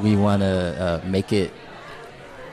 We 0.01 0.15
want 0.15 0.41
to 0.41 1.01
uh, 1.05 1.07
make 1.07 1.33
it 1.33 1.51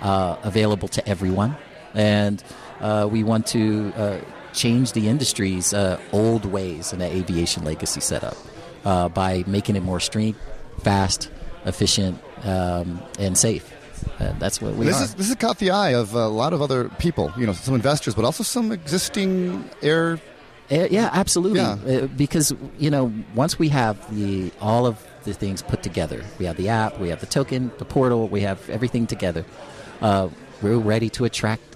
uh, 0.01 0.37
available 0.43 0.89
to 0.89 1.07
everyone, 1.09 1.57
and 1.95 2.43
uh, 2.81 3.09
we 3.11 3.23
want 3.25 3.47
to 3.49 3.93
uh, 3.97 4.19
change 4.53 4.93
the 4.93 5.09
industry's 5.09 5.75
uh, 5.75 6.01
old 6.13 6.47
ways 6.47 6.93
and 6.93 7.01
the 7.03 7.07
aviation 7.07 7.65
legacy 7.65 8.01
setup 8.01 8.37
uh, 8.87 9.09
by 9.09 9.45
making 9.47 9.77
it 9.77 9.83
more 9.83 10.01
stream, 10.01 10.37
fast, 10.83 11.31
efficient, 11.67 12.19
um, 12.45 13.03
and 13.19 13.37
safe. 13.37 13.71
Uh, 14.21 14.33
that's 14.39 14.63
what 14.63 14.75
we 14.75 14.87
this 14.87 15.01
are. 15.01 15.05
is 15.05 15.15
this 15.17 15.27
has 15.27 15.37
caught 15.37 15.59
the 15.59 15.71
eye 15.71 15.95
of 15.95 16.15
a 16.15 16.29
lot 16.29 16.53
of 16.53 16.63
other 16.63 16.89
people. 16.91 17.33
You 17.37 17.47
know, 17.47 17.53
some 17.53 17.75
investors, 17.75 18.15
but 18.15 18.25
also 18.25 18.45
some 18.45 18.73
existing 18.73 19.69
air. 19.83 20.21
Uh, 20.71 20.87
yeah, 20.91 21.11
absolutely. 21.13 21.61
Yeah. 21.61 22.05
Uh, 22.05 22.07
because 22.07 22.55
you 22.79 22.91
know, 22.91 23.13
once 23.35 23.59
we 23.59 23.69
have 23.71 23.97
the 24.15 24.53
all 24.61 24.87
of 24.87 25.05
the 25.25 25.33
things 25.35 25.63
put 25.63 25.83
together, 25.83 26.25
we 26.39 26.47
have 26.47 26.57
the 26.57 26.69
app, 26.69 26.99
we 27.01 27.09
have 27.09 27.21
the 27.21 27.27
token, 27.27 27.73
the 27.79 27.85
portal, 27.85 28.29
we 28.29 28.43
have 28.43 28.71
everything 28.71 29.07
together. 29.07 29.45
Uh, 30.01 30.29
we're 30.63 30.79
ready 30.79 31.11
to 31.11 31.25
attract 31.25 31.76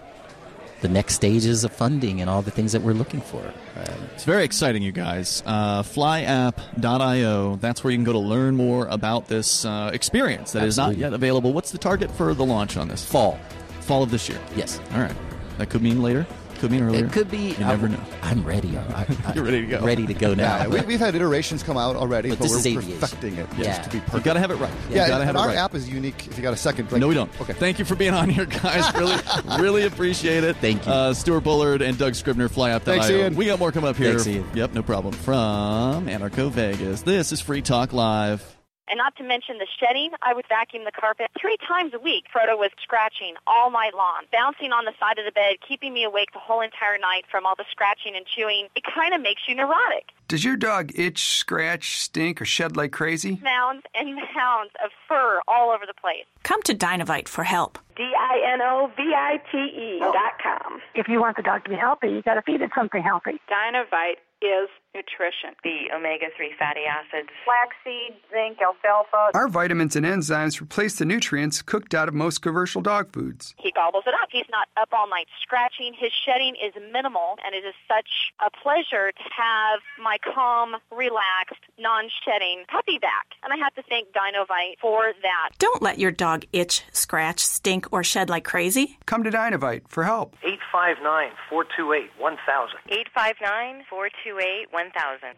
the 0.80 0.88
next 0.88 1.14
stages 1.14 1.62
of 1.64 1.72
funding 1.72 2.20
and 2.20 2.30
all 2.30 2.42
the 2.42 2.50
things 2.50 2.72
that 2.72 2.82
we're 2.82 2.92
looking 2.94 3.20
for. 3.20 3.40
Uh, 3.76 3.84
It's 4.14 4.24
very 4.24 4.44
exciting, 4.44 4.82
you 4.82 4.92
guys. 4.92 5.42
Uh, 5.46 5.82
flyapp.io, 5.82 7.56
that's 7.56 7.84
where 7.84 7.90
you 7.90 7.96
can 7.98 8.04
go 8.04 8.12
to 8.12 8.18
learn 8.18 8.56
more 8.56 8.86
about 8.86 9.28
this 9.28 9.64
uh, 9.64 9.90
experience 9.92 10.52
that 10.52 10.64
is 10.64 10.76
not 10.76 10.96
yet 10.96 11.12
available. 11.12 11.52
What's 11.52 11.70
the 11.70 11.78
target 11.78 12.10
for 12.10 12.34
the 12.34 12.44
launch 12.44 12.76
on 12.76 12.88
this? 12.88 13.04
fall, 13.04 13.38
Fall 13.82 14.02
of 14.02 14.10
this 14.10 14.28
year. 14.28 14.38
yes. 14.56 14.80
All 14.94 15.00
right. 15.00 15.14
That 15.58 15.68
could 15.68 15.82
mean 15.82 16.00
later. 16.02 16.26
Could 16.60 16.70
mean 16.72 16.82
earlier. 16.82 17.06
It 17.06 17.12
could 17.12 17.30
be. 17.30 17.52
You 17.52 17.58
never 17.58 17.86
I'm, 17.86 17.92
know. 17.92 18.00
I'm 18.22 18.44
ready. 18.44 18.76
I, 18.76 18.82
I, 19.24 19.32
You're 19.34 19.44
ready 19.44 19.62
to 19.62 19.66
go. 19.66 19.80
Ready 19.82 20.06
to 20.06 20.12
go 20.14 20.34
now. 20.34 20.58
Yeah, 20.58 20.66
we, 20.68 20.80
we've 20.82 21.00
had 21.00 21.14
iterations 21.14 21.62
come 21.62 21.76
out 21.78 21.96
already, 21.96 22.28
But 22.28 22.38
but, 22.40 22.44
this 22.44 22.52
we're 22.64 22.72
aviation. 22.78 23.00
perfecting 23.00 23.36
it 23.38 23.48
Yeah. 23.56 23.64
just 23.64 23.84
to 23.84 23.88
be 23.90 23.96
You 23.96 24.02
perfect. 24.02 24.24
got 24.24 24.34
to 24.34 24.40
have 24.40 24.50
it 24.50 24.56
right. 24.56 24.70
You 24.90 24.96
yeah, 24.96 25.08
got 25.08 25.18
to 25.18 25.24
have 25.24 25.34
and 25.36 25.38
it 25.38 25.40
our 25.40 25.48
right. 25.48 25.56
app 25.56 25.74
is 25.74 25.88
unique. 25.88 26.26
If 26.26 26.36
you 26.36 26.42
got 26.42 26.52
a 26.52 26.56
second, 26.58 26.92
like- 26.92 27.00
no, 27.00 27.08
we 27.08 27.14
don't. 27.14 27.30
Okay. 27.40 27.54
Thank 27.54 27.78
you 27.78 27.84
for 27.86 27.94
being 27.94 28.12
on 28.14 28.28
here, 28.28 28.44
guys. 28.46 28.84
Really, 29.00 29.16
really 29.62 29.86
appreciate 29.86 30.44
it. 30.44 30.56
Thank 30.56 30.84
you. 30.84 30.92
Uh, 30.92 31.14
Stuart 31.14 31.40
Bullard 31.40 31.80
and 31.80 31.96
Doug 31.96 32.14
Scribner, 32.14 32.48
flyapp.io. 32.50 32.78
Thanks, 32.80 33.08
Ian. 33.08 33.34
We 33.36 33.46
got 33.46 33.58
more 33.58 33.72
coming 33.72 33.88
up 33.88 33.96
here. 33.96 34.10
Thanks, 34.18 34.26
Ian. 34.26 34.46
Yep, 34.54 34.74
no 34.74 34.82
problem. 34.82 35.14
From 35.14 36.06
Anarcho 36.08 36.50
Vegas. 36.50 37.00
This 37.02 37.32
is 37.32 37.40
Free 37.40 37.62
Talk 37.62 37.94
Live. 37.94 38.59
And 38.90 38.98
not 38.98 39.14
to 39.16 39.22
mention 39.22 39.58
the 39.58 39.68
shedding, 39.78 40.10
I 40.20 40.34
would 40.34 40.46
vacuum 40.48 40.84
the 40.84 40.90
carpet 40.90 41.30
three 41.40 41.56
times 41.66 41.94
a 41.94 41.98
week. 42.00 42.24
Frodo 42.34 42.58
was 42.58 42.70
scratching 42.82 43.34
all 43.46 43.70
night 43.70 43.94
long, 43.94 44.24
bouncing 44.32 44.72
on 44.72 44.84
the 44.84 44.92
side 44.98 45.18
of 45.18 45.24
the 45.24 45.30
bed, 45.32 45.56
keeping 45.66 45.94
me 45.94 46.02
awake 46.02 46.32
the 46.32 46.40
whole 46.40 46.60
entire 46.60 46.98
night 46.98 47.24
from 47.30 47.46
all 47.46 47.54
the 47.56 47.64
scratching 47.70 48.16
and 48.16 48.26
chewing. 48.26 48.66
It 48.74 48.82
kind 48.82 49.14
of 49.14 49.22
makes 49.22 49.42
you 49.46 49.54
neurotic. 49.54 50.10
Does 50.26 50.44
your 50.44 50.56
dog 50.56 50.90
itch, 50.98 51.24
scratch, 51.24 51.98
stink, 51.98 52.42
or 52.42 52.44
shed 52.44 52.76
like 52.76 52.90
crazy? 52.92 53.38
Mounds 53.42 53.84
and 53.94 54.16
mounds 54.36 54.72
of 54.84 54.90
fur 55.08 55.40
all 55.46 55.70
over 55.70 55.86
the 55.86 55.94
place. 55.94 56.24
Come 56.42 56.62
to 56.64 56.74
Dinovite 56.74 57.28
for 57.28 57.44
help. 57.44 57.78
D-I-N-O-V-I-T-E 57.96 59.96
E 59.96 59.98
dot 60.00 60.32
com. 60.42 60.80
If 60.94 61.08
you 61.08 61.20
want 61.20 61.36
the 61.36 61.42
dog 61.42 61.64
to 61.64 61.70
be 61.70 61.76
healthy, 61.76 62.08
you 62.08 62.22
got 62.22 62.34
to 62.34 62.42
feed 62.42 62.60
it 62.60 62.70
something 62.74 63.02
healthy. 63.02 63.40
Dinovite 63.50 64.18
is 64.42 64.68
nutrition. 64.94 65.54
The 65.62 65.94
omega-3 65.94 66.56
fatty 66.58 66.82
acids. 66.84 67.28
Flaxseed, 67.44 68.16
zinc, 68.30 68.58
alfalfa. 68.60 69.30
Our 69.34 69.48
vitamins 69.48 69.96
and 69.96 70.04
enzymes 70.04 70.60
replace 70.60 70.98
the 70.98 71.04
nutrients 71.04 71.62
cooked 71.62 71.94
out 71.94 72.08
of 72.08 72.14
most 72.14 72.42
commercial 72.42 72.82
dog 72.82 73.12
foods. 73.12 73.54
He 73.58 73.70
gobbles 73.72 74.04
it 74.06 74.14
up. 74.20 74.28
He's 74.30 74.48
not 74.50 74.68
up 74.76 74.88
all 74.92 75.08
night 75.08 75.28
scratching. 75.42 75.94
His 75.98 76.10
shedding 76.24 76.56
is 76.56 76.74
minimal, 76.92 77.38
and 77.44 77.54
it 77.54 77.64
is 77.64 77.74
such 77.86 78.32
a 78.44 78.50
pleasure 78.50 79.12
to 79.12 79.22
have 79.36 79.80
my 80.02 80.18
calm, 80.34 80.76
relaxed, 80.90 81.62
non-shedding 81.78 82.64
puppy 82.68 82.98
back. 82.98 83.26
And 83.42 83.52
I 83.52 83.56
have 83.56 83.74
to 83.74 83.82
thank 83.88 84.08
Dinovite 84.12 84.78
for 84.80 85.12
that. 85.22 85.50
Don't 85.58 85.82
let 85.82 85.98
your 85.98 86.10
dog 86.10 86.44
itch, 86.52 86.84
scratch, 86.92 87.40
stink, 87.40 87.92
or 87.92 88.02
shed 88.02 88.28
like 88.28 88.44
crazy. 88.44 88.98
Come 89.06 89.22
to 89.24 89.30
Dinovite 89.30 89.88
for 89.88 90.04
help. 90.04 90.36
859 90.42 91.30
428 91.48 92.10
1000. 92.18 92.78
859 92.88 93.84
428 93.88 94.72
1000. 94.72 94.79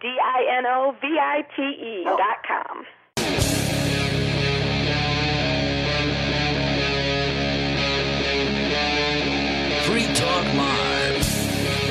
D-I-N-O-V-I-T-E 0.01 2.05
dot 2.05 2.39
com. 2.47 2.87
Free 9.85 10.07
Talk 10.15 10.45
Live. 10.55 11.27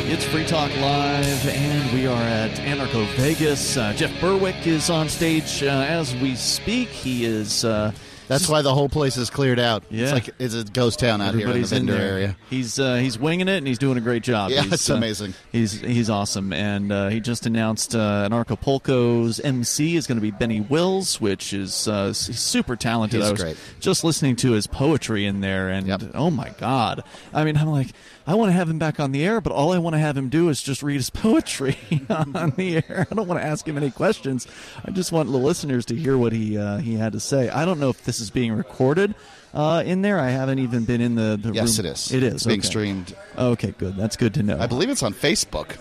It's 0.09 0.23
Free 0.25 0.45
Talk 0.45 0.71
Live, 0.77 1.47
and 1.47 1.93
we 1.93 2.07
are 2.07 2.21
at 2.21 2.51
Anarcho 2.51 3.05
Vegas. 3.15 3.75
Uh, 3.77 3.93
Jeff 3.93 4.11
Berwick 4.21 4.65
is 4.65 4.89
on 4.89 5.09
stage 5.09 5.61
uh, 5.63 5.67
as 5.67 6.15
we 6.15 6.35
speak. 6.35 6.87
He 6.87 7.25
is. 7.25 7.65
Uh, 7.65 7.91
That's 8.31 8.47
why 8.47 8.61
the 8.61 8.73
whole 8.73 8.87
place 8.87 9.17
is 9.17 9.29
cleared 9.29 9.59
out. 9.59 9.83
Yeah. 9.89 10.03
It's 10.03 10.11
like 10.13 10.29
it's 10.39 10.53
a 10.53 10.63
ghost 10.63 10.99
town 10.99 11.21
out 11.21 11.33
here 11.35 11.47
in 11.47 11.49
the 11.51 11.59
Everybody's 11.59 11.71
in 11.73 11.85
vendor 11.85 12.01
area. 12.01 12.37
He's 12.49 12.79
uh, 12.79 12.95
he's 12.95 13.19
winging 13.19 13.49
it 13.49 13.57
and 13.57 13.67
he's 13.67 13.77
doing 13.77 13.97
a 13.97 14.01
great 14.01 14.23
job. 14.23 14.51
Yeah, 14.51 14.61
He's, 14.61 14.73
it's 14.73 14.89
uh, 14.89 14.95
amazing. 14.95 15.33
He's 15.51 15.81
he's 15.81 16.09
awesome, 16.09 16.53
and 16.53 16.93
uh, 16.93 17.09
he 17.09 17.19
just 17.19 17.45
announced 17.45 17.93
uh, 17.93 18.29
Anarchapulco's 18.29 19.41
MC 19.41 19.97
is 19.97 20.07
going 20.07 20.15
to 20.15 20.21
be 20.21 20.31
Benny 20.31 20.61
Wills, 20.61 21.19
which 21.19 21.51
is 21.51 21.89
uh, 21.89 22.13
super 22.13 22.77
talented. 22.77 23.19
He's 23.19 23.27
I 23.27 23.31
was 23.33 23.41
great. 23.41 23.57
just 23.81 24.05
listening 24.05 24.37
to 24.37 24.53
his 24.53 24.65
poetry 24.65 25.25
in 25.25 25.41
there, 25.41 25.67
and 25.67 26.11
oh 26.13 26.31
my 26.31 26.51
god! 26.57 27.03
I 27.33 27.43
mean, 27.43 27.57
I'm 27.57 27.67
like, 27.67 27.87
I 28.31 28.35
want 28.35 28.47
to 28.47 28.53
have 28.53 28.69
him 28.69 28.79
back 28.79 28.97
on 29.01 29.11
the 29.11 29.25
air, 29.25 29.41
but 29.41 29.51
all 29.51 29.73
I 29.73 29.77
want 29.77 29.93
to 29.93 29.99
have 29.99 30.15
him 30.15 30.29
do 30.29 30.47
is 30.47 30.61
just 30.63 30.81
read 30.81 30.95
his 30.95 31.09
poetry 31.25 31.77
on 32.09 32.53
the 32.55 32.77
air. 32.87 33.05
I 33.11 33.13
don't 33.13 33.27
want 33.27 33.41
to 33.41 33.45
ask 33.45 33.67
him 33.67 33.75
any 33.75 33.91
questions. 33.91 34.47
I 34.85 34.91
just 34.91 35.11
want 35.11 35.29
the 35.29 35.37
listeners 35.37 35.85
to 35.87 35.95
hear 35.95 36.17
what 36.17 36.31
he 36.31 36.57
uh, 36.57 36.77
he 36.77 36.93
had 36.93 37.11
to 37.11 37.19
say. 37.19 37.49
I 37.49 37.65
don't 37.65 37.77
know 37.79 37.89
if 37.89 38.05
this 38.05 38.21
is 38.21 38.29
being 38.29 38.53
recorded. 38.53 39.15
Uh, 39.53 39.83
in 39.85 40.01
there, 40.01 40.17
I 40.17 40.29
haven't 40.29 40.59
even 40.59 40.85
been 40.85 41.01
in 41.01 41.15
the, 41.15 41.37
the 41.41 41.51
Yes, 41.51 41.77
room. 41.77 41.87
it 41.87 41.91
is. 41.91 42.11
It 42.13 42.23
is 42.23 42.33
It's 42.35 42.45
being 42.45 42.59
okay. 42.61 42.67
streamed. 42.67 43.15
Okay, 43.37 43.73
good. 43.77 43.97
That's 43.97 44.15
good 44.15 44.33
to 44.35 44.43
know. 44.43 44.57
I 44.57 44.67
believe 44.67 44.89
it's 44.89 45.03
on 45.03 45.13
Facebook. 45.13 45.75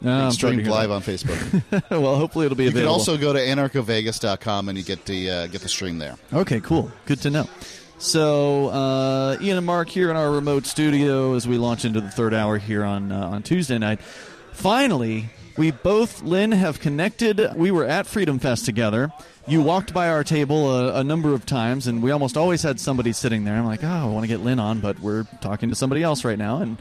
No, 0.00 0.12
I'm 0.12 0.20
Being 0.20 0.30
streamed 0.30 0.66
live 0.68 0.90
that. 0.90 0.94
on 0.94 1.02
Facebook. 1.02 1.90
well, 1.90 2.14
hopefully 2.16 2.46
it'll 2.46 2.56
be 2.56 2.64
you 2.66 2.70
can 2.70 2.84
also 2.86 3.16
go 3.16 3.32
to 3.32 3.38
anarchovegas.com 3.40 4.68
and 4.68 4.78
you 4.78 4.84
get 4.84 5.04
the 5.06 5.30
uh, 5.30 5.46
get 5.48 5.62
the 5.62 5.68
stream 5.68 5.98
there. 5.98 6.16
Okay, 6.32 6.60
cool. 6.60 6.90
Good 7.06 7.20
to 7.22 7.30
know. 7.30 7.48
So, 7.98 8.68
uh, 8.68 9.38
Ian 9.40 9.56
and 9.56 9.66
Mark 9.66 9.88
here 9.88 10.10
in 10.10 10.16
our 10.16 10.30
remote 10.30 10.66
studio 10.66 11.34
as 11.34 11.48
we 11.48 11.56
launch 11.56 11.84
into 11.84 12.00
the 12.00 12.10
third 12.10 12.34
hour 12.34 12.58
here 12.58 12.84
on 12.84 13.10
uh, 13.10 13.28
on 13.28 13.42
Tuesday 13.42 13.78
night. 13.78 14.00
Finally, 14.52 15.30
we 15.56 15.70
both, 15.70 16.22
Lynn, 16.22 16.52
have 16.52 16.78
connected. 16.80 17.40
We 17.56 17.70
were 17.70 17.86
at 17.86 18.06
Freedom 18.06 18.38
Fest 18.38 18.66
together. 18.66 19.10
You 19.46 19.62
walked 19.62 19.94
by 19.94 20.10
our 20.10 20.24
table 20.24 20.70
a, 20.70 21.00
a 21.00 21.04
number 21.04 21.32
of 21.32 21.46
times, 21.46 21.86
and 21.86 22.02
we 22.02 22.10
almost 22.10 22.36
always 22.36 22.62
had 22.62 22.78
somebody 22.78 23.12
sitting 23.12 23.44
there. 23.44 23.54
I'm 23.54 23.64
like, 23.64 23.82
oh, 23.82 23.88
I 23.88 24.04
want 24.06 24.24
to 24.24 24.28
get 24.28 24.40
Lynn 24.40 24.58
on, 24.58 24.80
but 24.80 25.00
we're 25.00 25.24
talking 25.40 25.70
to 25.70 25.74
somebody 25.74 26.02
else 26.02 26.24
right 26.24 26.38
now, 26.38 26.58
and 26.58 26.76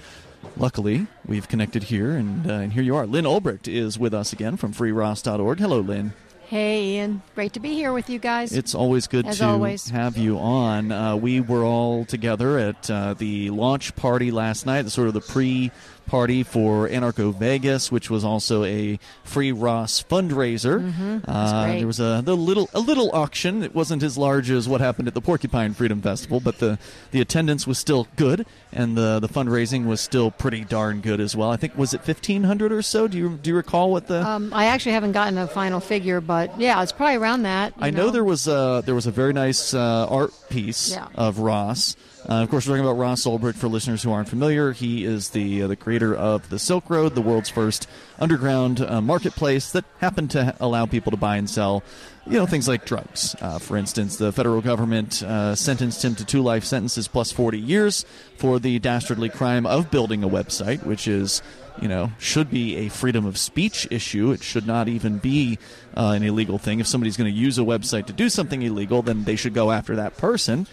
luckily 0.57 1.07
we've 1.25 1.47
connected 1.47 1.83
here, 1.83 2.11
and, 2.11 2.49
uh, 2.49 2.53
and 2.55 2.73
here 2.73 2.83
you 2.83 2.95
are. 2.95 3.05
Lynn 3.05 3.25
Ulbricht 3.25 3.67
is 3.67 3.97
with 3.97 4.13
us 4.13 4.33
again 4.33 4.57
from 4.57 4.73
freeross.org. 4.73 5.59
Hello, 5.59 5.79
Lynn. 5.79 6.13
Hey, 6.55 6.91
Ian. 6.93 7.21
Great 7.35 7.51
to 7.51 7.59
be 7.59 7.73
here 7.73 7.91
with 7.91 8.09
you 8.09 8.17
guys. 8.17 8.53
It's 8.53 8.73
always 8.73 9.07
good 9.07 9.27
As 9.27 9.39
to 9.39 9.45
always. 9.45 9.89
have 9.89 10.15
you 10.15 10.37
on. 10.39 10.89
Uh, 10.89 11.17
we 11.17 11.41
were 11.41 11.65
all 11.65 12.05
together 12.05 12.57
at 12.57 12.89
uh, 12.89 13.13
the 13.13 13.49
launch 13.49 13.93
party 13.97 14.31
last 14.31 14.65
night, 14.65 14.89
sort 14.89 15.09
of 15.09 15.13
the 15.13 15.19
pre 15.19 15.69
party 16.07 16.43
for 16.43 16.87
Anarcho 16.89 17.33
Vegas, 17.33 17.91
which 17.91 18.09
was 18.09 18.23
also 18.23 18.63
a 18.63 18.99
free 19.23 19.51
Ross 19.51 20.03
fundraiser. 20.09 20.79
Mhm. 20.93 21.25
That's 21.25 21.51
Uh, 21.51 21.75
there 21.77 21.87
was 21.87 21.99
a 21.99 22.21
the 22.23 22.35
little 22.35 22.69
a 22.73 22.79
little 22.79 23.09
auction. 23.13 23.63
It 23.63 23.73
wasn't 23.75 24.03
as 24.03 24.17
large 24.17 24.49
as 24.49 24.67
what 24.67 24.81
happened 24.81 25.07
at 25.07 25.13
the 25.13 25.21
Porcupine 25.21 25.73
Freedom 25.73 26.01
Festival, 26.01 26.39
but 26.39 26.59
the 26.59 26.77
the 27.11 27.21
attendance 27.21 27.65
was 27.67 27.77
still 27.77 28.07
good, 28.15 28.45
and 28.73 28.97
the 28.97 29.19
the 29.19 29.29
fundraising 29.29 29.85
was 29.85 30.01
still 30.01 30.31
pretty 30.31 30.63
darn 30.63 31.01
good 31.01 31.19
as 31.19 31.35
well. 31.35 31.51
I 31.51 31.57
think 31.57 31.77
was 31.77 31.93
it 31.93 32.01
fifteen 32.03 32.43
hundred 32.43 32.71
or 32.71 32.81
so. 32.81 33.07
Do 33.07 33.17
you 33.17 33.39
do 33.41 33.49
you 33.51 33.55
recall 33.55 33.91
what 33.91 34.07
the 34.07 34.25
Um, 34.27 34.51
I 34.53 34.65
actually 34.65 34.93
haven't 34.93 35.11
gotten 35.13 35.37
a 35.37 35.47
final 35.47 35.79
figure, 35.79 36.21
but 36.21 36.59
yeah, 36.59 36.81
it's 36.81 36.91
probably 36.91 37.15
around 37.17 37.43
that. 37.43 37.73
I 37.79 37.89
know, 37.89 38.09
there 38.09 38.23
was 38.23 38.47
a 38.47 38.83
there 38.85 38.95
was 38.95 39.07
a 39.07 39.11
very 39.11 39.33
nice 39.33 39.73
uh, 39.73 40.07
art 40.09 40.31
piece 40.49 40.91
Yeah. 40.91 41.07
of 41.15 41.39
Ross. 41.39 41.95
Uh, 42.27 42.41
of 42.41 42.49
course, 42.49 42.65
we're 42.67 42.73
talking 42.73 42.89
about 42.89 42.99
Ross 42.99 43.23
Ulbricht. 43.25 43.55
For 43.55 43.67
listeners 43.67 44.01
who 44.01 44.11
aren't 44.11 44.29
familiar, 44.29 44.71
he 44.71 45.05
is 45.05 45.29
the 45.29 45.61
uh, 45.61 45.67
the 45.67 45.75
creator 45.75 46.15
of 46.15 46.49
the 46.49 46.57
Silk 46.57 46.89
Road, 46.89 47.13
the 47.13 47.21
world's 47.21 47.49
first 47.49 47.87
underground 48.17 48.81
uh, 48.81 48.99
marketplace 48.99 49.71
that 49.73 49.85
happened 49.99 50.31
to 50.31 50.55
allow 50.59 50.87
people 50.87 51.11
to 51.11 51.17
buy 51.17 51.37
and 51.37 51.47
sell 51.47 51.83
you 52.25 52.39
know 52.39 52.47
things 52.47 52.67
like 52.67 52.85
drugs. 52.85 53.35
Uh, 53.39 53.59
for 53.59 53.77
instance, 53.77 54.17
the 54.17 54.31
federal 54.31 54.61
government 54.61 55.21
uh, 55.21 55.53
sentenced 55.53 56.03
him 56.03 56.15
to 56.15 56.25
two 56.25 56.41
life 56.41 56.63
sentences 56.63 57.07
plus 57.07 57.31
40 57.31 57.59
years 57.59 58.05
for 58.37 58.57
the 58.59 58.79
dastardly 58.79 59.29
crime 59.29 59.67
of 59.67 59.91
building 59.91 60.23
a 60.23 60.29
website, 60.29 60.83
which 60.83 61.07
is 61.07 61.43
you 61.79 61.87
know 61.87 62.11
should 62.17 62.49
be 62.49 62.75
a 62.77 62.89
freedom 62.89 63.27
of 63.27 63.37
speech 63.37 63.87
issue. 63.91 64.31
It 64.31 64.41
should 64.41 64.65
not 64.65 64.87
even 64.87 65.19
be 65.19 65.59
uh, 65.95 66.13
an 66.15 66.23
illegal 66.23 66.57
thing. 66.57 66.79
If 66.79 66.87
somebody's 66.87 67.17
going 67.17 67.31
to 67.31 67.39
use 67.39 67.59
a 67.59 67.61
website 67.61 68.07
to 68.07 68.13
do 68.13 68.29
something 68.29 68.63
illegal, 68.63 69.03
then 69.03 69.25
they 69.25 69.35
should 69.35 69.53
go 69.53 69.71
after 69.71 69.95
that 69.97 70.17
person. 70.17 70.65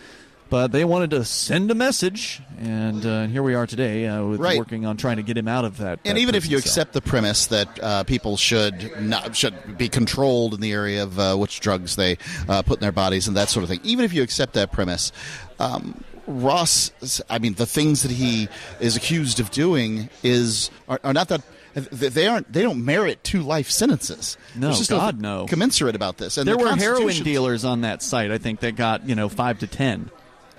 But 0.53 0.71
they 0.71 0.85
wanted 0.85 1.13
to 1.13 1.25
send 1.25 1.71
a 1.71 1.75
message, 1.75 2.43
and 2.59 3.07
uh, 3.07 3.27
here 3.27 3.43
we 3.43 3.55
are 3.55 3.67
today, 3.67 4.07
uh, 4.07 4.23
with 4.27 4.39
Right. 4.39 4.59
working 4.59 4.85
on 4.85 4.99
trying 4.99 5.17
to 5.17 5.23
get 5.23 5.39
him 5.39 5.49
out 5.49 5.65
of 5.65 5.79
that. 5.79 6.01
And 6.05 6.19
that 6.19 6.21
even 6.21 6.35
if 6.35 6.45
you 6.45 6.59
cell. 6.59 6.59
accept 6.59 6.93
the 6.93 7.01
premise 7.01 7.47
that 7.47 7.83
uh, 7.83 8.05
people 8.05 8.37
should 8.37 9.01
not 9.01 9.35
should 9.35 9.79
be 9.79 9.89
controlled 9.89 10.53
in 10.53 10.61
the 10.61 10.71
area 10.73 11.05
of 11.05 11.19
uh, 11.19 11.37
which 11.37 11.61
drugs 11.61 11.97
they 11.97 12.19
uh, 12.51 12.61
put 12.61 12.81
in 12.81 12.83
their 12.83 12.93
bodies 12.93 13.29
and 13.29 13.37
that 13.39 13.49
sort 13.49 13.63
of 13.63 13.71
thing, 13.71 13.81
even 13.83 14.05
if 14.05 14.13
you 14.13 14.23
accept 14.23 14.53
that 14.53 14.73
premise, 14.73 15.11
um, 15.59 16.05
Ross, 16.27 17.23
I 17.31 17.39
mean, 17.39 17.55
the 17.55 17.65
things 17.65 18.03
that 18.03 18.13
he 18.13 18.51
is 18.79 18.95
accused 18.95 19.41
of 19.41 19.51
doing 19.53 20.11
is 20.23 20.71
are, 20.87 21.01
are 21.03 21.15
not 21.15 21.29
that. 21.29 21.41
They 21.73 22.27
aren't. 22.27 22.53
They 22.53 22.61
don't 22.61 22.85
merit 22.85 23.25
two 23.25 23.41
life 23.41 23.71
sentences. 23.71 24.37
No, 24.55 24.67
There's 24.67 24.81
just 24.81 24.91
God, 24.91 25.15
nothing 25.15 25.23
no. 25.23 25.47
Commensurate 25.47 25.97
about 25.97 26.19
this. 26.19 26.37
And 26.37 26.47
there 26.47 26.59
the 26.59 26.63
were 26.63 26.77
heroin 26.77 27.23
dealers 27.23 27.65
on 27.65 27.81
that 27.81 28.03
site. 28.03 28.31
I 28.31 28.37
think 28.37 28.61
that 28.61 28.77
got 28.77 29.09
you 29.09 29.15
know 29.15 29.31
five 29.31 29.59
to 29.61 29.67
ten. 29.67 30.11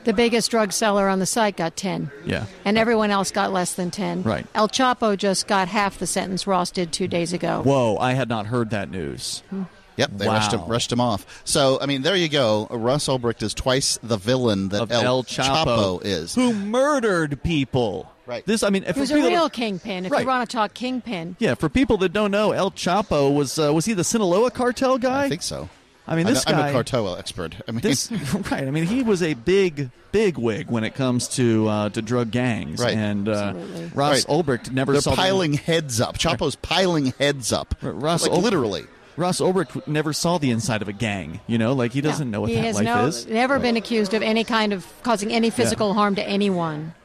The 0.04 0.14
biggest 0.14 0.52
drug 0.52 0.72
seller 0.74 1.08
on 1.08 1.20
the 1.20 1.26
site 1.26 1.56
got 1.58 1.76
10. 1.76 2.12
Yeah. 2.26 2.46
And 2.66 2.78
everyone 2.78 3.10
else 3.12 3.32
got 3.32 3.54
less 3.54 3.74
than 3.74 3.90
10. 3.92 4.24
Right. 4.24 4.46
El 4.54 4.68
Chapo 4.68 5.18
just 5.18 5.48
got 5.48 5.68
half 5.68 5.98
the 5.98 6.08
sentence 6.08 6.46
Ross 6.46 6.72
did 6.72 6.92
two 6.92 7.08
days 7.08 7.32
ago. 7.34 7.62
Whoa! 7.64 7.98
I 7.98 8.14
had 8.14 8.28
not 8.30 8.48
heard 8.48 8.72
that 8.72 8.90
news. 8.92 9.44
Yep, 9.96 10.12
they 10.18 10.26
rushed 10.28 10.52
him, 10.52 10.66
rushed 10.66 10.92
him 10.92 11.00
off. 11.00 11.44
So, 11.46 11.78
I 11.80 11.86
mean, 11.86 12.02
there 12.02 12.16
you 12.16 12.28
go. 12.28 12.68
Ross 12.72 13.08
Ulbricht 13.08 13.44
is 13.44 13.54
twice 13.54 14.00
the 14.02 14.18
villain 14.18 14.70
that 14.70 14.82
Of 14.82 14.92
El, 14.92 15.04
El 15.06 15.24
Chapo, 15.24 16.02
is. 16.04 16.34
who 16.34 16.52
murdered 16.52 17.44
people. 17.44 18.12
Right. 18.26 18.44
This, 18.46 18.64
I 18.64 18.70
mean, 18.72 18.86
if 18.88 18.96
He 18.96 19.02
was 19.02 19.12
a 19.12 19.16
people 19.16 19.30
real 19.30 19.44
that- 19.44 19.54
kingpin. 19.54 20.06
If 20.08 20.12
Right. 20.12 20.22
you 20.22 20.28
want 20.28 20.50
to 20.50 20.56
talk 20.56 20.74
kingpin. 20.74 21.36
yeah, 21.40 21.54
for 21.56 21.70
people 21.70 21.98
that 21.98 22.10
don't 22.12 22.32
know, 22.32 22.54
El 22.54 22.72
Chapo 22.72 23.34
was 23.36 23.60
uh, 23.60 23.72
was 23.72 23.86
he 23.86 23.94
the 23.94 24.04
Sinaloa 24.04 24.50
cartel 24.50 24.98
guy? 24.98 25.26
I 25.26 25.30
think 25.30 25.44
so. 25.44 25.70
I 26.08 26.16
mean, 26.16 26.26
this 26.26 26.44
I'm 26.46 26.56
guy. 26.56 26.70
a 26.70 26.72
cartel 26.74 27.16
expert. 27.16 27.56
I 27.68 27.72
mean, 27.72 27.82
this 27.82 28.12
right. 28.52 28.64
I 28.68 28.72
mean, 28.72 28.86
he 28.86 29.04
was 29.04 29.24
a 29.24 29.34
big, 29.36 29.90
big 30.12 30.38
wig 30.38 30.70
when 30.70 30.84
it 30.84 30.96
comes 30.96 31.28
to 31.30 31.68
uh, 31.68 31.90
to 31.90 32.02
drug 32.02 32.32
gangs. 32.32 32.82
Right. 32.82 32.96
And 32.96 33.30
uh, 33.30 33.54
Ross 33.94 34.26
Right. 34.28 34.46
Ulbricht 34.46 34.72
never 34.72 34.92
they're 34.94 35.02
saw 35.02 35.12
the- 35.12 35.16
piling 35.18 35.54
heads 35.54 36.02
up. 36.02 36.18
Chapo's 36.18 36.56
piling 36.56 37.08
heads 37.20 37.54
up. 37.54 37.76
Ross 37.82 38.24
like 38.24 38.32
Ulbricht- 38.32 38.44
literally. 38.44 38.84
Ross 39.16 39.40
Ulbricht 39.40 39.88
never 39.88 40.12
saw 40.12 40.40
the 40.40 40.50
inside 40.50 40.82
of 40.82 40.88
a 40.88 40.94
gang. 40.94 41.40
You 41.48 41.58
know, 41.60 41.74
like 41.74 41.92
he 41.94 42.02
doesn't 42.02 42.32
know 42.32 42.42
what 42.42 42.50
he 42.50 42.56
that 42.56 42.64
has 42.66 42.76
life 42.78 42.86
no, 42.86 43.06
is. 43.06 43.28
never 43.28 43.60
been 43.60 43.78
accused 43.78 44.14
of 44.16 44.24
any 44.24 44.44
kind 44.44 44.74
of 44.74 44.88
causing 45.04 45.32
any 45.32 45.52
physical 45.52 45.94
harm 45.94 46.16
to 46.16 46.24
anyone. 46.28 46.96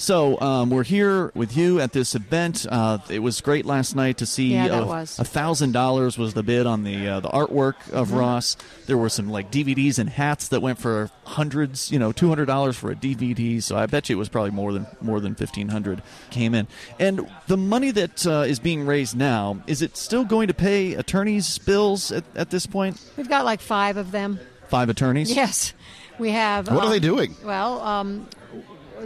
So 0.00 0.40
um, 0.40 0.70
we're 0.70 0.84
here 0.84 1.32
with 1.34 1.56
you 1.56 1.80
at 1.80 1.92
this 1.92 2.14
event. 2.14 2.64
Uh, 2.70 2.98
it 3.10 3.18
was 3.18 3.40
great 3.40 3.66
last 3.66 3.96
night 3.96 4.18
to 4.18 4.26
see. 4.26 4.52
Yeah, 4.52 4.68
that 4.68 4.82
a- 4.84 4.86
was. 4.86 5.18
a 5.18 5.24
thousand 5.24 5.72
dollars 5.72 6.16
was 6.16 6.34
the 6.34 6.44
bid 6.44 6.66
on 6.66 6.84
the 6.84 7.08
uh, 7.08 7.20
the 7.20 7.28
artwork 7.28 7.74
of 7.92 8.10
Mhm. 8.10 8.18
Ross. 8.20 8.56
There 8.86 8.96
were 8.96 9.08
some 9.08 9.28
like 9.28 9.50
DVDs 9.50 9.98
and 9.98 10.08
hats 10.08 10.48
that 10.48 10.62
went 10.62 10.78
for 10.78 11.10
hundreds. 11.24 11.90
You 11.90 11.98
know, 11.98 12.12
two 12.12 12.28
hundred 12.28 12.46
dollars 12.46 12.76
for 12.76 12.92
a 12.92 12.94
DVD. 12.94 13.60
So 13.60 13.76
I 13.76 13.86
bet 13.86 14.08
you 14.08 14.14
it 14.14 14.20
was 14.20 14.28
probably 14.28 14.52
more 14.52 14.72
than 14.72 14.86
more 15.00 15.18
than 15.18 15.34
fifteen 15.34 15.68
hundred 15.68 16.00
came 16.30 16.54
in. 16.54 16.68
And 17.00 17.28
the 17.48 17.56
money 17.56 17.90
that 17.90 18.24
uh, 18.24 18.44
is 18.46 18.60
being 18.60 18.86
raised 18.86 19.16
now 19.16 19.60
is 19.66 19.82
it 19.82 19.96
still 19.96 20.24
going 20.24 20.46
to 20.46 20.54
pay 20.54 20.94
attorneys' 20.94 21.58
bills 21.58 22.12
at, 22.12 22.22
at 22.36 22.50
this 22.50 22.66
point? 22.66 23.04
We've 23.16 23.28
got 23.28 23.44
like 23.44 23.60
five 23.60 23.96
of 23.96 24.12
them. 24.12 24.38
Five 24.68 24.90
attorneys. 24.90 25.34
Yes, 25.34 25.72
we 26.20 26.30
have. 26.30 26.68
What 26.68 26.82
are 26.84 26.86
um, 26.86 26.90
they 26.90 27.00
doing? 27.00 27.34
Well, 27.42 27.80
um, 27.80 28.28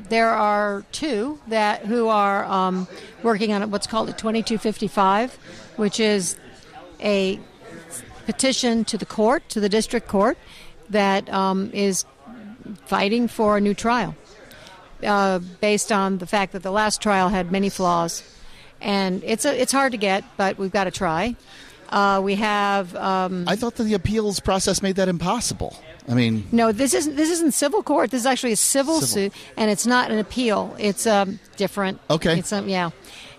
there 0.08 0.30
are 0.30 0.84
two 0.92 1.38
that 1.48 1.86
who 1.86 2.08
are 2.08 2.44
um, 2.44 2.86
working 3.22 3.52
on 3.52 3.70
what's 3.70 3.86
called 3.86 4.08
a 4.08 4.12
2255, 4.12 5.34
which 5.76 6.00
is 6.00 6.36
a 7.00 7.38
petition 8.26 8.84
to 8.86 8.96
the 8.96 9.06
court, 9.06 9.48
to 9.48 9.60
the 9.60 9.68
district 9.68 10.08
court, 10.08 10.38
that 10.90 11.32
um, 11.32 11.70
is 11.72 12.04
fighting 12.86 13.28
for 13.28 13.56
a 13.56 13.60
new 13.60 13.74
trial, 13.74 14.14
uh, 15.02 15.38
based 15.60 15.90
on 15.90 16.18
the 16.18 16.26
fact 16.26 16.52
that 16.52 16.62
the 16.62 16.70
last 16.70 17.00
trial 17.00 17.28
had 17.28 17.50
many 17.50 17.68
flaws, 17.68 18.22
and 18.80 19.22
it's 19.24 19.44
a, 19.44 19.60
it's 19.60 19.72
hard 19.72 19.92
to 19.92 19.98
get, 19.98 20.24
but 20.36 20.58
we've 20.58 20.72
got 20.72 20.84
to 20.84 20.90
try. 20.90 21.36
Uh, 21.88 22.20
we 22.22 22.36
have. 22.36 22.96
Um, 22.96 23.44
I 23.46 23.54
thought 23.54 23.76
that 23.76 23.84
the 23.84 23.94
appeals 23.94 24.40
process 24.40 24.82
made 24.82 24.96
that 24.96 25.08
impossible. 25.08 25.76
I 26.08 26.14
mean, 26.14 26.46
no, 26.52 26.72
this 26.72 26.94
isn't. 26.94 27.14
This 27.16 27.30
isn't 27.30 27.52
civil 27.54 27.82
court. 27.82 28.10
This 28.10 28.20
is 28.22 28.26
actually 28.26 28.52
a 28.52 28.56
civil, 28.56 29.00
Civil. 29.00 29.06
suit, 29.08 29.32
and 29.56 29.70
it's 29.70 29.86
not 29.86 30.10
an 30.10 30.18
appeal. 30.18 30.74
It's 30.78 31.06
um, 31.06 31.38
different. 31.56 32.00
Okay. 32.10 32.38
It's 32.40 32.52
um, 32.52 32.68
yeah, 32.68 32.90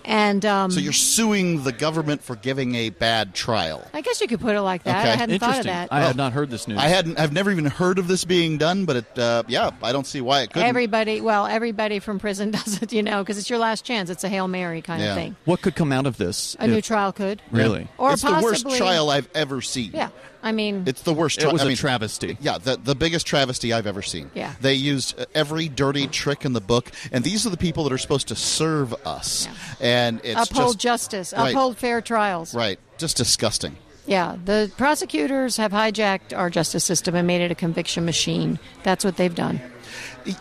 and 0.05 0.45
um, 0.45 0.71
so 0.71 0.79
you're 0.79 0.93
suing 0.93 1.63
the 1.63 1.73
government 1.73 2.23
for 2.23 2.37
giving 2.37 2.75
a 2.75 2.89
bad 2.89 3.33
trial. 3.35 3.85
I 3.93 3.99
guess 4.01 4.21
you 4.21 4.27
could 4.29 4.39
put 4.39 4.55
it 4.55 4.61
like 4.61 4.83
that. 4.83 4.95
I 5.05 5.09
Okay. 5.09 5.17
hadn't 5.19 5.39
thought 5.39 5.59
of 5.59 5.65
that. 5.65 5.89
I 5.91 6.01
had 6.01 6.15
not 6.15 6.31
heard 6.31 6.49
this 6.49 6.67
news. 6.67 6.77
I 6.77 6.87
hadn't. 6.87 7.19
I've 7.19 7.33
never 7.33 7.51
even 7.51 7.65
heard 7.65 7.99
of 7.99 8.07
this 8.07 8.23
being 8.23 8.57
done, 8.57 8.85
but 8.85 8.95
it. 8.95 9.19
Uh, 9.19 9.43
yeah, 9.49 9.71
I 9.81 9.91
don't 9.91 10.07
see 10.07 10.21
why 10.21 10.43
it 10.43 10.51
couldn't. 10.53 10.67
Everybody, 10.67 11.19
well, 11.19 11.45
everybody 11.45 11.99
from 11.99 12.17
prison 12.17 12.51
does 12.51 12.81
it, 12.81 12.93
you 12.93 13.03
know, 13.03 13.23
because 13.23 13.37
it's 13.37 13.49
your 13.49 13.59
last 13.59 13.83
chance. 13.83 14.09
It's 14.09 14.23
a 14.23 14.29
hail 14.29 14.47
mary 14.47 14.81
kind 14.81 15.01
Yeah. 15.01 15.09
of 15.09 15.15
thing. 15.15 15.35
What 15.43 15.61
could 15.61 15.75
come 15.75 15.91
out 15.91 16.05
of 16.05 16.15
this? 16.17 16.55
A 16.59 16.67
new 16.67 16.81
trial 16.81 17.11
could. 17.11 17.41
Really? 17.51 17.89
Or 17.97 18.13
it's 18.13 18.21
the 18.21 18.39
worst 18.41 18.69
trial 18.77 19.09
I've 19.09 19.27
ever 19.35 19.61
seen. 19.61 19.91
Yeah, 19.93 20.09
I 20.43 20.51
mean, 20.51 20.83
It's 20.85 21.01
the 21.03 21.13
worst. 21.13 21.41
It 21.41 21.51
was 21.51 21.61
I 21.61 21.65
a 21.65 21.67
mean, 21.69 21.77
travesty. 21.77 22.37
Yeah, 22.41 22.57
the 22.57 22.75
the 22.75 22.93
biggest 22.95 23.25
travesty 23.25 23.71
I've 23.73 23.87
ever 23.87 24.01
seen. 24.01 24.29
Yeah. 24.35 24.53
they 24.61 24.73
used 24.73 25.25
every 25.33 25.69
dirty 25.69 26.07
trick 26.07 26.43
in 26.45 26.51
the 26.53 26.61
book, 26.61 26.91
and 27.11 27.23
these 27.23 27.47
are 27.47 27.49
the 27.49 27.57
people 27.57 27.85
that 27.85 27.93
are 27.93 27.97
supposed 27.97 28.27
to 28.27 28.35
serve 28.35 28.93
us. 29.07 29.47
And 29.79 30.19
it's 30.23 30.51
uphold 30.51 30.79
just 30.79 31.11
justice, 31.11 31.33
right, 31.35 31.49
uphold 31.51 31.77
fair 31.77 32.01
trials. 32.01 32.53
right, 32.53 32.77
just 32.97 33.15
disgusting. 33.17 33.77
Yeah, 34.05 34.35
the 34.43 34.69
prosecutors 34.77 35.55
have 35.57 35.71
hijacked 35.71 36.37
our 36.37 36.49
justice 36.49 36.83
system 36.83 37.15
and 37.15 37.25
made 37.25 37.41
it 37.41 37.51
a 37.51 37.55
conviction 37.55 38.03
machine. 38.03 38.59
That's 38.83 39.05
what 39.05 39.15
they've 39.15 39.33
done. 39.33 39.61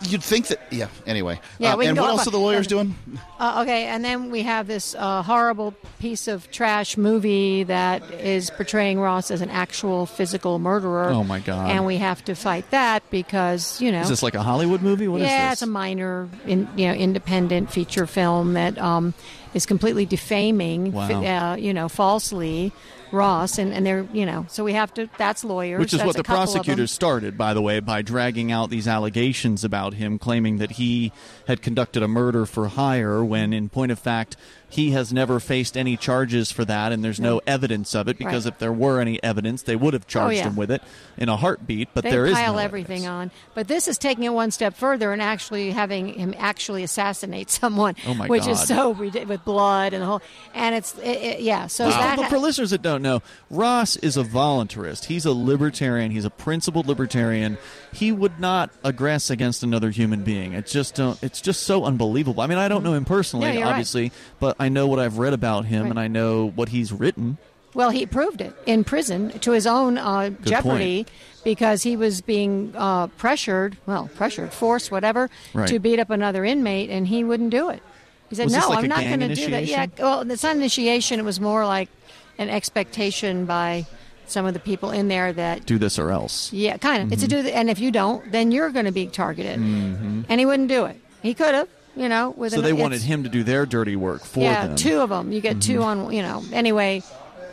You'd 0.03 0.23
think 0.23 0.47
that. 0.47 0.59
Yeah. 0.71 0.87
Anyway. 1.05 1.39
Yeah, 1.59 1.75
can 1.75 1.89
and 1.89 1.97
what 1.97 2.09
else 2.09 2.27
are 2.27 2.31
the 2.31 2.39
lawyers 2.39 2.67
doing? 2.67 2.95
Uh, 3.39 3.61
okay, 3.63 3.85
and 3.85 4.03
then 4.03 4.31
we 4.31 4.43
have 4.43 4.67
this 4.67 4.95
uh, 4.95 5.21
horrible 5.23 5.73
piece 5.99 6.27
of 6.27 6.49
trash 6.51 6.95
movie 6.95 7.63
that 7.63 8.09
is 8.11 8.49
portraying 8.49 8.99
Ross 8.99 9.29
as 9.31 9.41
an 9.41 9.49
actual 9.49 10.05
physical 10.05 10.59
murderer. 10.59 11.09
Oh, 11.09 11.23
my 11.23 11.39
God. 11.39 11.71
And 11.71 11.85
we 11.85 11.97
have 11.97 12.23
to 12.25 12.35
fight 12.35 12.69
that 12.71 13.03
because 13.09 13.81
you 13.81 13.91
know. 13.91 14.01
Is 14.01 14.09
this 14.09 14.23
like 14.23 14.35
a 14.35 14.43
Hollywood 14.43 14.81
movie? 14.81 15.07
What 15.07 15.21
is 15.21 15.27
yeah, 15.27 15.51
it's 15.51 15.61
a 15.61 15.67
minor, 15.67 16.29
in, 16.45 16.67
you 16.77 16.87
know, 16.87 16.93
independent 16.93 17.71
feature 17.71 18.07
film 18.07 18.53
that 18.53 18.77
um, 18.77 19.13
is 19.53 19.65
completely 19.65 20.05
defaming, 20.05 20.93
Wow. 20.93 21.23
uh, 21.23 21.55
you 21.55 21.73
know, 21.73 21.89
falsely 21.89 22.71
Ross, 23.13 23.57
and, 23.57 23.71
and 23.73 23.85
they're, 23.85 24.07
you 24.11 24.25
know, 24.25 24.45
so 24.49 24.63
we 24.63 24.73
have 24.73 24.93
to. 24.95 25.07
That's 25.17 25.43
lawyers, 25.43 25.79
Which 25.79 25.93
is 25.93 25.99
That's 25.99 26.07
what 26.07 26.15
the 26.17 26.23
couple 26.23 26.41
of 26.43 26.47
them. 26.49 26.53
prosecutors 26.55 26.91
started, 26.91 27.37
by 27.37 27.53
the 27.53 27.61
way, 27.61 27.79
by 27.79 28.01
dragging 28.01 28.51
out 28.51 28.69
these 28.69 28.87
allegations 28.87 29.63
about 29.63 29.93
him, 29.93 30.17
claiming 30.19 30.57
that 30.57 30.71
he 30.71 31.11
had 31.47 31.61
conducted 31.61 32.01
a 32.03 32.07
murder 32.07 32.45
for 32.45 32.67
hire, 32.69 33.23
when 33.23 33.53
in 33.53 33.69
point 33.69 33.91
of 33.91 33.99
fact, 33.99 34.35
he 34.67 34.89
has 34.91 35.13
never 35.13 35.39
faced 35.39 35.77
any 35.77 35.95
charges 35.95 36.51
for 36.51 36.65
that, 36.65 36.91
and 36.91 37.03
there's 37.03 37.19
no, 37.19 37.35
No. 37.35 37.41
evidence 37.45 37.93
of 37.93 38.07
it, 38.07 38.17
because 38.17 38.45
Right. 38.45 38.53
if 38.53 38.59
there 38.59 38.73
were 38.73 38.99
any 38.99 39.21
evidence, 39.21 39.61
they 39.61 39.75
would 39.75 39.93
have 39.93 40.01
oh, 40.07 40.09
charged 40.09 40.37
yeah. 40.37 40.45
him 40.45 40.55
with 40.55 40.71
it 40.71 40.81
in 41.15 41.29
a 41.29 41.37
heartbeat, 41.37 41.89
but 41.93 42.03
they 42.03 42.09
there 42.09 42.25
is 42.25 42.33
pile 42.33 42.53
no 42.53 42.59
everything 42.59 43.05
on. 43.05 43.29
But 43.53 43.67
this 43.67 43.87
is 43.87 43.99
taking 43.99 44.23
it 44.23 44.33
one 44.33 44.49
step 44.49 44.75
further 44.75 45.13
and 45.13 45.21
actually 45.21 45.69
having 45.69 46.15
him 46.15 46.33
actually 46.39 46.81
assassinate 46.81 47.51
someone, 47.61 47.95
Oh, 48.07 48.15
my 48.15 48.25
which 48.25 48.47
is 48.47 48.59
so 48.63 48.93
ridiculous 48.93 49.29
with 49.29 49.45
blood 49.45 49.93
and 49.93 50.01
the 50.01 50.07
whole. 50.07 50.21
And 50.55 50.73
it's 50.73 50.97
it, 50.97 51.03
it- 51.21 51.39
yeah. 51.41 51.67
So 51.67 51.85
Wow. 51.85 51.91
that 51.91 52.17
But 52.17 52.29
for 52.29 52.39
listeners 52.39 52.71
that 52.71 52.81
don't 52.81 53.02
know, 53.03 53.21
Ross 53.51 53.95
is 53.97 54.17
a 54.17 54.23
voluntarist. 54.23 55.05
He's 55.05 55.25
a 55.25 55.31
libertarian. 55.33 56.09
He's 56.11 56.25
a 56.25 56.29
principled 56.31 56.87
libertarian. 56.87 57.57
He 57.91 58.11
would 58.11 58.39
not 58.39 58.71
aggress 58.83 59.29
against 59.29 59.61
another 59.61 59.91
human 59.91 60.23
being. 60.23 60.53
It's 60.53 60.71
just 60.71 60.95
don't, 60.95 61.21
it's 61.23 61.39
just 61.41 61.63
so 61.63 61.85
unbelievable. 61.85 62.41
I 62.41 62.47
mean, 62.47 62.57
I 62.57 62.67
don't 62.67 62.83
know 62.83 62.93
him 62.93 63.05
personally, 63.05 63.45
Yeah, 63.47 63.53
you're 63.53 63.63
right. 63.65 63.69
obviously, 63.71 64.11
but 64.39 64.55
I 64.59 64.69
know 64.69 64.87
what 64.87 64.97
I've 64.99 65.19
read 65.19 65.33
about 65.33 65.65
him, 65.65 65.83
Right. 65.83 65.89
and 65.91 65.99
I 65.99 66.07
know 66.07 66.49
what 66.49 66.69
he's 66.69 66.91
written. 66.91 67.37
Well, 67.75 67.89
he 67.89 68.05
proved 68.05 68.39
it 68.41 68.53
in 68.65 68.83
prison 68.83 69.31
to 69.39 69.51
his 69.51 69.65
own 69.65 69.97
uh, 69.97 70.29
jeopardy 70.43 71.07
because 71.43 71.81
he 71.83 71.95
was 71.95 72.21
being 72.21 72.71
uh, 72.75 73.07
pressured, 73.07 73.77
well, 73.87 74.09
pressured, 74.15 74.53
forced, 74.53 74.91
whatever, 74.91 75.29
Right. 75.53 75.67
to 75.69 75.79
beat 75.79 75.99
up 75.99 76.09
another 76.11 76.45
inmate, 76.45 76.89
and 76.91 77.07
he 77.07 77.23
wouldn't 77.23 77.49
do 77.49 77.69
it. 77.69 77.81
He 78.29 78.35
said, 78.35 78.45
Was 78.45 78.53
"No, 78.53 78.69
like 78.69 78.79
I'm 78.83 78.89
not 78.89 79.03
going 79.03 79.19
to 79.21 79.35
do 79.35 79.49
that." 79.51 79.65
Yeah, 79.65 79.87
well, 79.99 80.21
it's 80.29 80.43
not 80.43 80.55
initiation. 80.55 81.19
It 81.19 81.23
was 81.25 81.39
more 81.39 81.65
like 81.65 81.89
an 82.37 82.49
expectation 82.49 83.45
by 83.45 83.85
some 84.25 84.45
of 84.45 84.53
the 84.53 84.59
people 84.59 84.91
in 84.91 85.07
there 85.09 85.33
that, 85.33 85.65
Do 85.65 85.77
this 85.77 85.99
or 85.99 86.11
else. 86.11 86.51
yeah, 86.53 86.77
kind 86.77 87.03
of. 87.03 87.11
It's 87.13 87.23
a 87.23 87.27
do, 87.27 87.37
and 87.39 87.69
if 87.69 87.79
you 87.79 87.91
don't, 87.91 88.31
then 88.31 88.51
you're 88.51 88.69
going 88.69 88.85
to 88.85 88.91
be 88.91 89.07
targeted, 89.07 89.59
Mhm. 89.59 90.25
and 90.29 90.39
he 90.39 90.45
wouldn't 90.45 90.69
do 90.69 90.85
it. 90.85 90.99
He 91.21 91.33
could 91.33 91.53
have, 91.53 91.67
you 91.95 92.07
know, 92.09 92.31
with 92.31 92.53
So 92.53 92.59
an, 92.59 92.63
they 92.65 92.73
wanted 92.73 93.01
him 93.01 93.23
to 93.23 93.29
do 93.29 93.43
their 93.43 93.65
dirty 93.65 93.95
work 93.95 94.23
for 94.23 94.39
yeah, 94.39 94.67
them. 94.67 94.75
two 94.75 95.01
of 95.01 95.09
them. 95.09 95.31
You 95.31 95.41
get 95.41 95.61
two 95.61 95.79
Mhm. 95.79 95.83
on, 95.85 96.13
you 96.13 96.21
know. 96.21 96.43
Anyway, 96.53 97.03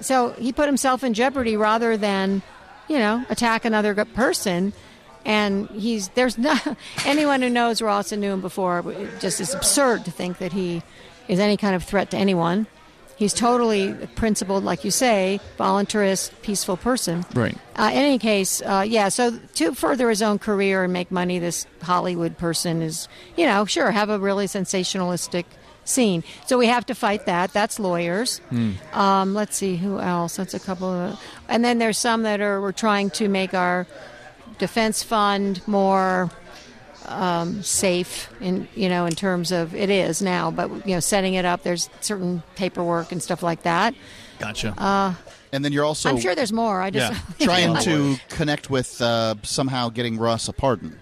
so 0.01 0.31
he 0.39 0.53
put 0.53 0.67
himself 0.67 1.03
in 1.05 1.13
jeopardy 1.15 1.57
rather 1.57 1.97
than 1.97 2.43
you 2.89 2.99
know, 2.99 3.25
attack 3.31 3.65
another 3.65 3.95
person. 4.05 4.73
And 5.25 5.69
he's 5.71 6.09
there's 6.17 6.37
no 6.37 6.57
anyone 7.07 7.41
who 7.41 7.49
knows 7.49 7.81
Ross 7.81 8.11
and 8.11 8.21
knew 8.21 8.33
him 8.33 8.41
before. 8.41 8.83
It 8.91 9.21
just 9.21 9.41
is 9.41 9.55
absurd 9.55 10.05
to 10.07 10.11
think 10.11 10.39
that 10.39 10.53
he 10.53 10.83
is 11.29 11.39
any 11.39 11.57
kind 11.57 11.77
of 11.77 11.85
threat 11.85 12.11
to 12.11 12.17
anyone. 12.17 12.67
He's 13.21 13.35
totally 13.35 13.93
principled, 14.15 14.65
like 14.65 14.83
you 14.83 14.91
say, 14.91 15.41
voluntarist, 15.59 16.33
peaceful 16.41 16.79
person. 16.79 17.27
Right. 17.35 17.55
Uh, 17.77 17.91
in 17.93 17.99
any 17.99 18.19
case, 18.19 18.63
uh, 18.63 18.83
yeah. 18.89 19.11
So 19.11 19.39
to 19.57 19.75
further 19.75 20.09
his 20.09 20.23
own 20.23 20.39
career 20.39 20.85
and 20.85 20.91
make 20.91 21.11
money, 21.11 21.39
this 21.39 21.67
Hollywood 21.83 22.39
person 22.39 22.81
is, 22.81 23.09
you 23.37 23.45
know, 23.45 23.67
sure, 23.67 23.91
have 23.91 24.09
a 24.09 24.19
really 24.19 24.47
sensationalistic 24.47 25.45
scene. 25.85 26.25
So 26.47 26.57
we 26.57 26.69
have 26.69 26.87
to 26.87 26.95
fight 26.95 27.27
that. 27.27 27.53
That's 27.53 27.79
lawyers. 27.79 28.39
Hmm. 28.49 28.73
Um, 28.95 29.35
let's 29.35 29.55
see 29.55 29.77
who 29.77 30.01
else. 30.01 30.37
That's 30.37 30.55
a 30.55 30.61
couple 30.61 30.89
of, 30.89 31.21
and 31.47 31.63
then 31.63 31.77
there's 31.77 31.99
some 31.99 32.23
that 32.23 32.41
are 32.41 32.59
we're 32.63 32.73
trying 32.73 33.11
to 33.11 33.29
make 33.29 33.53
our 33.53 33.87
defense 34.57 35.03
fund 35.03 35.61
more 35.67 36.31
um, 37.11 37.63
safe 37.63 38.31
in 38.41 38.67
you 38.75 38.89
know 38.89 39.07
in 39.07 39.15
terms 39.15 39.53
of 39.53 39.75
it 39.75 39.91
is 39.91 40.23
now, 40.23 40.51
but 40.51 40.71
you 40.87 40.95
know 40.95 41.01
setting 41.01 41.35
it 41.35 41.45
up. 41.45 41.63
There's 41.63 41.91
certain 42.01 42.43
paperwork 42.57 43.13
and 43.13 43.23
stuff 43.23 43.43
like 43.43 43.63
that. 43.65 43.95
Gotcha. 44.39 44.75
Uh, 44.79 45.15
And 45.53 45.65
then 45.65 45.73
you're 45.73 45.85
also 45.85 46.09
I'm 46.09 46.19
sure 46.21 46.35
there's 46.35 46.53
more. 46.53 46.81
I 46.81 46.91
just 46.91 47.21
trying 47.41 47.77
to 47.83 48.17
connect 48.31 48.71
with 48.71 49.01
uh, 49.03 49.35
somehow 49.43 49.89
getting 49.91 50.17
Ross 50.19 50.49
a 50.49 50.53
pardon 50.53 50.99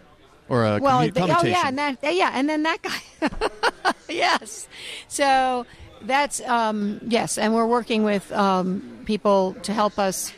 or 0.48 0.64
a 0.64 0.78
well, 0.80 1.00
th- 1.02 1.14
oh 1.18 1.44
yeah, 1.44 1.68
and 1.68 1.78
that 1.78 1.98
yeah, 2.02 2.30
and 2.34 2.48
then 2.48 2.62
that 2.64 2.80
guy. 2.82 3.92
yes, 4.08 4.66
so 5.06 5.66
that's 6.02 6.40
um, 6.42 7.00
yes, 7.06 7.36
and 7.38 7.54
we're 7.54 7.66
working 7.66 8.02
with 8.04 8.32
um, 8.32 8.98
people 9.04 9.54
to 9.62 9.72
help 9.72 9.98
us. 9.98 10.32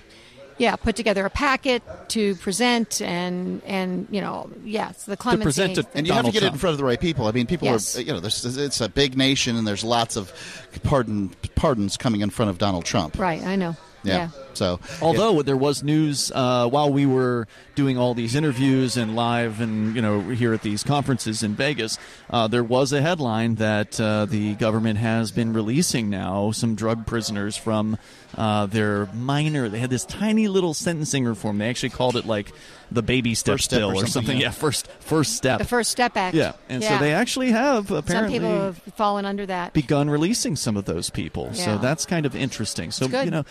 Yeah, 0.60 0.76
put 0.76 0.94
together 0.94 1.24
a 1.24 1.30
packet 1.30 1.82
to 2.10 2.34
present 2.36 3.00
and 3.00 3.62
and 3.64 4.06
you 4.10 4.20
know 4.20 4.50
yes 4.62 5.04
the 5.04 5.16
clemency 5.16 5.62
and 5.94 6.06
you 6.06 6.12
have 6.12 6.26
to 6.26 6.32
get 6.32 6.42
it 6.42 6.52
in 6.52 6.58
front 6.58 6.72
of 6.72 6.78
the 6.78 6.84
right 6.84 7.00
people. 7.00 7.26
I 7.26 7.32
mean, 7.32 7.46
people 7.46 7.66
Yes. 7.66 7.96
are 7.96 8.02
you 8.02 8.12
know, 8.12 8.20
there's, 8.20 8.44
it's 8.58 8.80
a 8.82 8.88
big 8.90 9.16
nation, 9.16 9.56
and 9.56 9.66
there's 9.66 9.82
lots 9.82 10.16
of 10.16 10.32
pardon 10.82 11.30
pardons 11.54 11.96
coming 11.96 12.20
in 12.20 12.28
front 12.28 12.50
of 12.50 12.58
Donald 12.58 12.84
Trump. 12.84 13.18
right. 13.18 13.42
I 13.42 13.56
know. 13.56 13.74
Yeah. 14.02 14.16
yeah. 14.16 14.28
So, 14.54 14.80
Although 15.00 15.42
there 15.42 15.56
was 15.56 15.82
news 15.82 16.30
uh, 16.34 16.68
while 16.68 16.92
we 16.92 17.06
were 17.06 17.46
doing 17.74 17.96
all 17.96 18.14
these 18.14 18.34
interviews 18.34 18.96
and 18.96 19.14
live 19.16 19.60
and 19.60 19.94
you 19.94 20.02
know 20.02 20.20
here 20.20 20.52
at 20.52 20.62
these 20.62 20.82
conferences 20.82 21.42
in 21.42 21.54
Vegas, 21.54 21.98
uh, 22.30 22.46
there 22.48 22.64
was 22.64 22.92
a 22.92 23.00
headline 23.00 23.54
that 23.56 23.98
uh, 24.00 24.26
the 24.26 24.54
government 24.56 24.98
has 24.98 25.30
been 25.30 25.52
releasing 25.52 26.10
now 26.10 26.50
some 26.50 26.74
drug 26.74 27.06
prisoners 27.06 27.56
from 27.56 27.96
uh, 28.36 28.66
their 28.66 29.06
minor. 29.14 29.68
They 29.68 29.78
had 29.78 29.90
this 29.90 30.04
tiny 30.04 30.48
little 30.48 30.74
sentencing 30.74 31.24
reform. 31.24 31.58
They 31.58 31.68
actually 31.70 31.90
called 31.90 32.16
it 32.16 32.26
like 32.26 32.52
the 32.90 33.02
baby 33.02 33.34
steps 33.34 33.54
First 33.62 33.64
step 33.66 33.78
bill 33.80 33.90
or 33.90 33.94
or 33.94 33.96
something, 33.98 34.12
something. 34.12 34.36
yeah. 34.38 34.46
Yeah, 34.48 34.50
first 34.50 34.88
first 35.00 35.36
step. 35.36 35.58
The 35.58 35.64
First 35.64 35.90
Step 35.92 36.16
Act. 36.16 36.34
Yeah, 36.34 36.52
and 36.68 36.82
so 36.82 36.98
they 36.98 37.12
actually 37.12 37.52
have 37.52 37.90
apparently 37.90 38.38
Some 38.38 38.46
people 38.48 38.60
have 38.64 38.78
fallen 38.96 39.24
under 39.24 39.46
that. 39.46 39.72
begun 39.72 40.10
releasing 40.10 40.56
some 40.56 40.76
of 40.76 40.84
those 40.86 41.08
people. 41.08 41.54
So 41.54 41.78
that's 41.78 42.04
kind 42.04 42.26
of 42.26 42.34
interesting. 42.34 42.90
So 42.90 43.06
good. 43.08 43.24
you 43.26 43.30
know, 43.30 43.44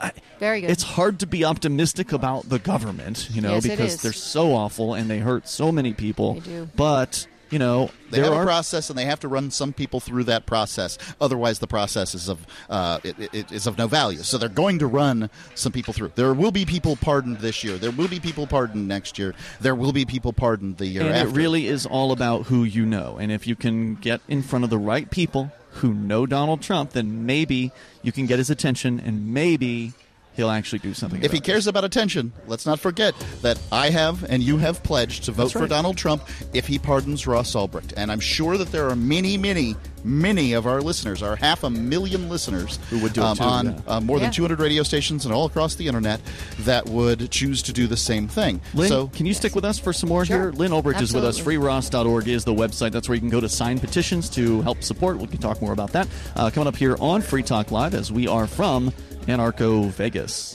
I, 0.00 0.12
Very 0.38 0.60
good. 0.60 0.70
it's 0.70 0.82
hard 0.82 1.20
to 1.20 1.26
be 1.26 1.44
optimistic 1.44 2.12
about 2.12 2.48
the 2.48 2.58
government, 2.58 3.28
you 3.32 3.40
know, 3.40 3.54
Yes, 3.54 3.66
because 3.66 4.02
they're 4.02 4.12
so 4.12 4.54
awful 4.54 4.94
and 4.94 5.08
they 5.10 5.18
hurt 5.18 5.48
so 5.48 5.72
many 5.72 5.92
people. 5.92 6.34
They 6.34 6.40
do. 6.40 6.68
But 6.76 7.26
you 7.48 7.60
know, 7.60 7.90
They 8.10 8.16
there 8.16 8.24
have 8.24 8.32
are 8.32 8.42
a 8.42 8.44
process, 8.44 8.90
and 8.90 8.98
they 8.98 9.04
have 9.04 9.20
to 9.20 9.28
run 9.28 9.52
some 9.52 9.72
people 9.72 10.00
through 10.00 10.24
that 10.24 10.46
process. 10.46 10.98
Otherwise, 11.20 11.60
the 11.60 11.68
process 11.68 12.12
is 12.12 12.28
of 12.28 12.44
uh, 12.68 12.98
it, 13.04 13.16
it 13.32 13.52
is 13.52 13.68
of 13.68 13.78
no 13.78 13.86
value. 13.86 14.18
So 14.18 14.36
they're 14.36 14.48
going 14.48 14.80
to 14.80 14.86
run 14.88 15.30
some 15.54 15.70
people 15.70 15.94
through. 15.94 16.10
There 16.16 16.34
will 16.34 16.50
be 16.50 16.64
people 16.66 16.96
pardoned 16.96 17.38
this 17.38 17.62
year. 17.62 17.78
There 17.78 17.92
will 17.92 18.08
be 18.08 18.18
people 18.18 18.48
pardoned 18.48 18.88
next 18.88 19.16
year. 19.16 19.32
There 19.60 19.76
will 19.76 19.92
be 19.92 20.04
people 20.04 20.32
pardoned 20.32 20.78
the 20.78 20.86
year 20.86 21.02
and 21.02 21.14
after. 21.14 21.28
it 21.28 21.32
really 21.36 21.68
is 21.68 21.86
all 21.86 22.10
about 22.10 22.46
who 22.46 22.64
you 22.64 22.84
know. 22.84 23.16
And 23.16 23.30
if 23.30 23.46
you 23.46 23.54
can 23.54 23.94
get 23.94 24.20
in 24.26 24.42
front 24.42 24.64
of 24.64 24.70
the 24.70 24.78
right 24.78 25.08
people 25.08 25.52
who 25.76 25.94
know 25.94 26.26
Donald 26.26 26.62
Trump, 26.62 26.90
then 26.90 27.26
maybe 27.26 27.72
you 28.02 28.12
can 28.12 28.26
get 28.26 28.38
his 28.38 28.50
attention, 28.50 29.00
and 29.00 29.32
maybe 29.32 29.92
he'll 30.34 30.50
actually 30.50 30.78
do 30.78 30.94
something. 30.94 31.22
if 31.22 31.32
he 31.32 31.40
cares 31.40 31.66
about 31.66 31.84
attention, 31.84 32.32
let's 32.46 32.66
not 32.66 32.78
forget 32.78 33.14
that 33.42 33.58
I 33.72 33.90
have 33.90 34.22
and 34.24 34.42
you 34.42 34.58
have 34.58 34.82
pledged 34.82 35.24
to 35.24 35.32
vote 35.32 35.44
That's 35.44 35.52
for. 35.52 35.66
Donald 35.66 35.96
Trump 35.96 36.22
if 36.52 36.66
he 36.66 36.78
pardons 36.78 37.26
Ross 37.26 37.54
Ulbricht. 37.54 37.94
And 37.96 38.12
I'm 38.12 38.20
sure 38.20 38.58
that 38.58 38.70
there 38.70 38.88
are 38.88 38.96
many, 38.96 39.38
many, 39.38 39.76
many 40.06 40.52
of 40.52 40.66
our 40.66 40.80
listeners, 40.80 41.22
our 41.22 41.36
half 41.36 41.64
a 41.64 41.70
million 41.70 42.28
listeners, 42.28 42.78
Who 42.90 43.00
would 43.00 43.12
do 43.12 43.20
it 43.20 43.24
um, 43.24 43.36
too, 43.36 43.42
on 43.42 43.66
yeah. 43.66 43.80
uh, 43.88 44.00
more 44.00 44.18
Yeah. 44.18 44.24
than 44.24 44.32
200 44.32 44.60
radio 44.60 44.82
stations 44.82 45.24
and 45.24 45.34
all 45.34 45.44
across 45.46 45.74
the 45.74 45.86
internet 45.86 46.20
that 46.60 46.88
would 46.88 47.30
choose 47.30 47.60
to 47.62 47.72
do 47.72 47.86
the 47.86 47.96
same 47.96 48.28
thing. 48.28 48.60
Lynn, 48.74 48.88
so 48.88 49.08
can 49.08 49.26
you 49.26 49.34
stick 49.34 49.54
with 49.54 49.64
us 49.64 49.78
for 49.78 49.92
some 49.92 50.08
more 50.08 50.24
Sure. 50.24 50.42
here? 50.44 50.50
Lynn 50.52 50.70
Ulbricht 50.70 51.00
is 51.02 51.12
with 51.12 51.24
us. 51.24 51.38
Absolutely. 51.38 51.66
FreeRoss.org 51.66 52.28
is 52.28 52.44
the 52.44 52.54
website. 52.54 52.92
That's 52.92 53.08
where 53.08 53.14
you 53.16 53.20
can 53.20 53.30
go 53.30 53.40
to 53.40 53.48
sign 53.48 53.78
petitions 53.80 54.28
to 54.30 54.62
help 54.62 54.82
support. 54.82 55.18
We 55.18 55.26
can 55.26 55.38
talk 55.38 55.60
more 55.60 55.72
about 55.72 55.92
that 55.92 56.08
uh, 56.36 56.50
coming 56.50 56.68
up 56.68 56.76
here 56.76 56.96
on 57.00 57.20
Free 57.22 57.42
Talk 57.42 57.70
Live 57.72 57.94
as 57.94 58.12
we 58.12 58.28
are 58.28 58.46
from 58.46 58.92
Anarcho 59.26 59.88
Vegas. 59.90 60.54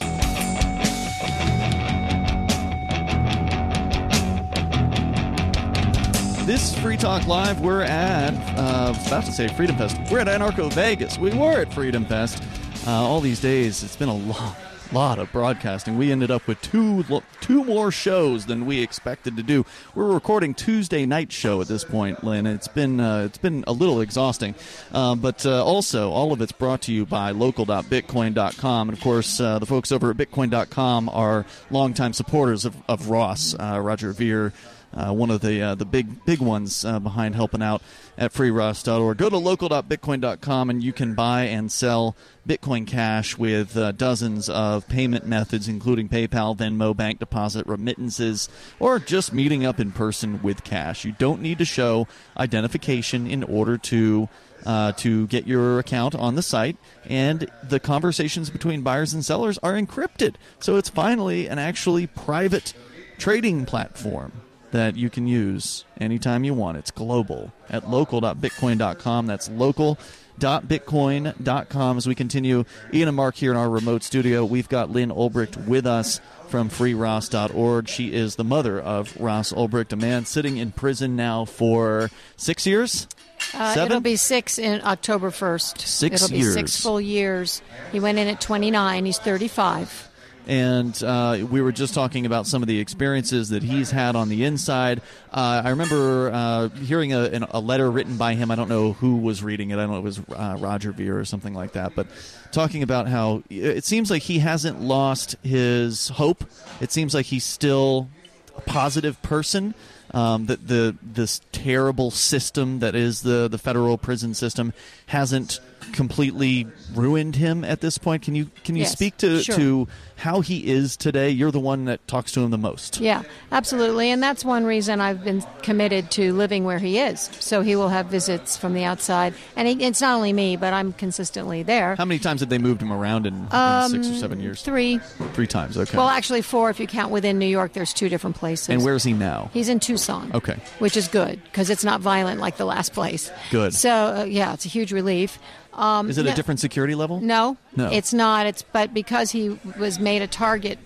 This 6.51 6.77
Free 6.79 6.97
Talk 6.97 7.27
Live, 7.27 7.61
we're 7.61 7.83
at, 7.83 8.33
uh, 8.59 8.93
about 9.07 9.23
to 9.23 9.31
say 9.31 9.47
Freedom 9.47 9.77
Fest. 9.77 9.97
We're 10.11 10.19
at 10.19 10.27
Anarcho 10.27 10.69
Vegas. 10.73 11.17
We 11.17 11.31
were 11.33 11.61
at 11.61 11.73
Freedom 11.73 12.03
Fest. 12.03 12.43
Uh, 12.85 12.91
all 12.91 13.21
these 13.21 13.39
days, 13.39 13.81
it's 13.83 13.95
been 13.95 14.09
a 14.09 14.13
lot, 14.13 14.57
lot 14.91 15.17
of 15.17 15.31
broadcasting. 15.31 15.97
We 15.97 16.11
ended 16.11 16.29
up 16.29 16.45
with 16.47 16.61
two, 16.61 17.05
two 17.39 17.63
more 17.63 17.89
shows 17.89 18.47
than 18.47 18.65
we 18.65 18.81
expected 18.81 19.37
to 19.37 19.43
do. 19.43 19.65
We're 19.95 20.11
recording 20.11 20.53
Tuesday 20.53 21.05
night 21.05 21.31
show 21.31 21.61
at 21.61 21.69
this 21.69 21.85
point, 21.85 22.21
Lynn. 22.21 22.45
It's 22.45 22.67
been, 22.67 22.99
uh, 22.99 23.19
it's 23.19 23.37
been 23.37 23.63
a 23.65 23.71
little 23.71 24.01
exhausting, 24.01 24.53
uh, 24.91 25.15
but 25.15 25.45
uh, 25.45 25.63
also 25.63 26.11
all 26.11 26.33
of 26.33 26.41
it's 26.41 26.51
brought 26.51 26.81
to 26.81 26.91
you 26.91 27.05
by 27.05 27.31
local.bitcoin.com, 27.31 28.89
and 28.89 28.97
of 28.97 29.01
course, 29.01 29.39
uh, 29.39 29.57
the 29.57 29.65
folks 29.65 29.89
over 29.89 30.11
at 30.11 30.17
bitcoin.com 30.17 31.07
are 31.07 31.45
longtime 31.69 32.11
supporters 32.11 32.65
of, 32.65 32.75
of 32.89 33.09
Ross, 33.09 33.55
uh, 33.57 33.79
Roger 33.81 34.11
Ver 34.11 34.51
uh, 34.93 35.13
one 35.13 35.29
of 35.29 35.41
the 35.41 35.61
uh, 35.61 35.75
the 35.75 35.85
big 35.85 36.25
big 36.25 36.39
ones 36.39 36.83
uh, 36.83 36.99
behind 36.99 37.35
helping 37.35 37.61
out 37.61 37.81
at 38.17 38.33
freeross.org. 38.33 39.17
Go 39.17 39.29
to 39.29 39.37
local.bitcoin.com 39.37 40.69
and 40.69 40.83
you 40.83 40.93
can 40.93 41.13
buy 41.15 41.43
and 41.43 41.71
sell 41.71 42.15
Bitcoin 42.47 42.85
Cash 42.85 43.37
with 43.37 43.77
uh, 43.77 43.91
dozens 43.93 44.49
of 44.49 44.87
payment 44.87 45.25
methods, 45.25 45.67
including 45.67 46.09
PayPal, 46.09 46.57
Venmo, 46.57 46.95
bank 46.95 47.19
deposit, 47.19 47.65
remittances, 47.67 48.49
or 48.79 48.99
just 48.99 49.33
meeting 49.33 49.65
up 49.65 49.79
in 49.79 49.91
person 49.91 50.41
with 50.41 50.63
cash. 50.63 51.05
You 51.05 51.13
don't 51.13 51.41
need 51.41 51.57
to 51.59 51.65
show 51.65 52.07
identification 52.37 53.27
in 53.27 53.43
order 53.43 53.77
to. 53.77 54.29
Uh, 54.63 54.91
to 54.91 55.25
get 55.25 55.47
your 55.47 55.79
account 55.79 56.13
on 56.13 56.35
the 56.35 56.43
site, 56.43 56.77
and 57.09 57.49
the 57.67 57.79
conversations 57.79 58.51
between 58.51 58.83
buyers 58.83 59.11
and 59.11 59.25
sellers 59.25 59.57
are 59.63 59.73
encrypted. 59.73 60.35
So 60.59 60.77
it's 60.77 60.87
finally 60.87 61.47
an 61.47 61.57
actually 61.57 62.05
private 62.05 62.75
trading 63.17 63.65
platform 63.65 64.31
that 64.71 64.95
you 64.95 65.09
can 65.09 65.27
use 65.27 65.85
anytime 65.99 66.43
you 66.43 66.53
want. 66.53 66.77
It's 66.77 66.91
global 66.91 67.51
at 67.69 67.89
local.bitcoin.com. 67.89 69.27
That's 69.27 69.49
local.bitcoin.com. 69.49 71.97
As 71.97 72.07
we 72.07 72.15
continue, 72.15 72.63
Ian 72.93 73.07
and 73.09 73.17
Mark 73.17 73.35
here 73.35 73.51
in 73.51 73.57
our 73.57 73.69
remote 73.69 74.03
studio, 74.03 74.45
we've 74.45 74.69
got 74.69 74.89
Lynn 74.89 75.09
Ulbricht 75.09 75.67
with 75.67 75.85
us 75.85 76.19
from 76.49 76.69
freeross.org. 76.69 77.87
She 77.87 78.13
is 78.13 78.35
the 78.35 78.43
mother 78.43 78.79
of 78.79 79.15
Ross 79.19 79.51
Ulbricht, 79.53 79.93
a 79.93 79.95
man 79.95 80.25
sitting 80.25 80.57
in 80.57 80.71
prison 80.71 81.15
now 81.15 81.45
for 81.45 82.09
six 82.35 82.67
years. 82.67 83.07
Uh, 83.53 83.73
Seven? 83.73 83.91
it'll 83.91 84.01
be 84.01 84.17
six 84.17 84.59
in 84.59 84.81
October 84.83 85.31
1st. 85.31 85.79
Six 85.79 86.15
it'll 86.23 86.29
be 86.29 86.37
years. 86.41 86.53
six 86.53 86.79
full 86.79 87.01
years. 87.01 87.61
He 87.91 87.99
went 87.99 88.19
in 88.19 88.27
at 88.27 88.39
29. 88.39 89.05
He's 89.05 89.17
35. 89.17 90.09
And 90.51 91.01
uh, 91.01 91.47
we 91.49 91.61
were 91.61 91.71
just 91.71 91.93
talking 91.93 92.25
about 92.25 92.45
some 92.45 92.61
of 92.61 92.67
the 92.67 92.77
experiences 92.81 93.47
that 93.49 93.63
he's 93.63 93.89
had 93.89 94.17
on 94.17 94.27
the 94.27 94.43
inside. 94.43 94.99
Uh, 95.31 95.61
I 95.63 95.69
remember 95.69 96.29
uh, 96.29 96.67
hearing 96.67 97.13
a, 97.13 97.21
an- 97.23 97.43
a 97.51 97.61
letter 97.61 97.89
written 97.89 98.17
by 98.17 98.33
him. 98.33 98.51
I 98.51 98.55
don't 98.55 98.67
know 98.67 98.91
who 98.91 99.15
was 99.15 99.41
reading 99.41 99.69
it. 99.69 99.75
I 99.75 99.83
don't 99.83 99.91
know 99.91 99.97
it 99.99 100.03
was 100.03 100.19
uh, 100.19 100.57
Roger 100.59 100.91
Ver 100.91 101.17
or 101.17 101.23
something 101.23 101.53
like 101.53 101.71
that, 101.71 101.95
but 101.95 102.07
talking 102.51 102.83
about 102.83 103.07
how 103.07 103.43
it 103.49 103.85
seems 103.85 104.11
like 104.11 104.23
he 104.23 104.39
hasn't 104.39 104.81
lost 104.81 105.37
his 105.41 106.09
hope. 106.09 106.43
It 106.81 106.91
seems 106.91 107.13
like 107.13 107.27
he's 107.27 107.45
still 107.45 108.09
a 108.57 108.61
positive 108.61 109.21
person. 109.21 109.73
Um, 110.13 110.47
that 110.47 110.67
the 110.67 110.97
this 111.01 111.39
terrible 111.53 112.11
system 112.11 112.79
that 112.79 112.95
is 112.95 113.21
the 113.21 113.47
the 113.47 113.57
federal 113.57 113.97
prison 113.97 114.33
system 114.33 114.73
hasn't 115.05 115.61
completely 115.93 116.67
ruined 116.93 117.35
him 117.35 117.63
at 117.63 117.81
this 117.81 117.97
point. 117.97 118.23
Can 118.23 118.35
you 118.35 118.49
can 118.63 118.75
you 118.75 118.81
Yes, 118.83 118.91
speak 118.91 119.17
to 119.17 119.41
sure. 119.43 119.55
to 119.55 119.87
how 120.17 120.41
he 120.41 120.67
is 120.69 120.95
today? 120.97 121.29
You're 121.29 121.51
the 121.51 121.59
one 121.59 121.85
that 121.85 122.05
talks 122.07 122.31
to 122.33 122.41
him 122.41 122.51
the 122.51 122.57
most. 122.57 122.99
Yeah, 122.99 123.23
absolutely. 123.51 124.11
And 124.11 124.21
that's 124.21 124.45
one 124.45 124.65
reason 124.65 125.01
I've 125.01 125.23
been 125.23 125.43
committed 125.63 126.11
to 126.11 126.33
living 126.33 126.63
where 126.63 126.77
he 126.79 126.99
is. 126.99 127.29
So 127.39 127.61
he 127.61 127.75
will 127.75 127.89
have 127.89 128.05
visits 128.07 128.55
from 128.57 128.73
the 128.73 128.83
outside. 128.83 129.33
And 129.55 129.67
he, 129.67 129.83
it's 129.83 130.01
not 130.01 130.15
only 130.15 130.33
me, 130.33 130.57
but 130.57 130.73
I'm 130.73 130.93
consistently 130.93 131.63
there. 131.63 131.95
How 131.95 132.05
many 132.05 132.19
times 132.19 132.41
have 132.41 132.49
they 132.49 132.57
moved 132.59 132.81
him 132.81 132.91
around 132.93 133.25
in, 133.25 133.33
in 133.35 133.47
Um, 133.51 133.91
six 133.91 134.07
or 134.09 134.15
seven 134.15 134.39
years? 134.39 134.61
Three. 134.61 134.99
Three 135.33 135.47
times. 135.47 135.77
Okay. 135.77 135.97
Well, 135.97 136.07
actually, 136.07 136.41
four 136.41 136.69
if 136.69 136.79
you 136.79 136.87
count 136.87 137.11
within 137.11 137.39
New 137.39 137.47
York. 137.47 137.73
There's 137.73 137.93
two 137.93 138.09
different 138.09 138.35
places. 138.35 138.69
and 138.69 138.83
where 138.83 138.95
is 138.95 139.03
he 139.03 139.13
now? 139.13 139.49
He's 139.53 139.69
in 139.69 139.79
Tucson. 139.79 140.31
Okay. 140.33 140.57
Which 140.79 140.97
is 140.97 141.07
good 141.07 141.41
because 141.45 141.69
it's 141.69 141.83
not 141.83 142.01
violent 142.01 142.39
like 142.39 142.57
the 142.57 142.65
last 142.65 142.93
place. 142.93 143.31
Good. 143.49 143.73
So, 143.73 143.89
uh, 143.91 144.23
yeah, 144.25 144.53
it's 144.53 144.65
a 144.65 144.69
huge 144.69 144.91
relief. 144.91 145.39
Um, 145.73 146.09
Is 146.09 146.17
it 146.17 146.25
a 146.25 146.33
different 146.33 146.59
security 146.59 146.95
level? 146.95 147.21
No, 147.21 147.57
No. 147.75 147.89
it's 147.89 148.13
not. 148.13 148.45
It's 148.45 148.61
but 148.61 148.93
because 148.93 149.31
he 149.31 149.57
was 149.79 149.99
made 149.99 150.21
a 150.21 150.27
target 150.27 150.77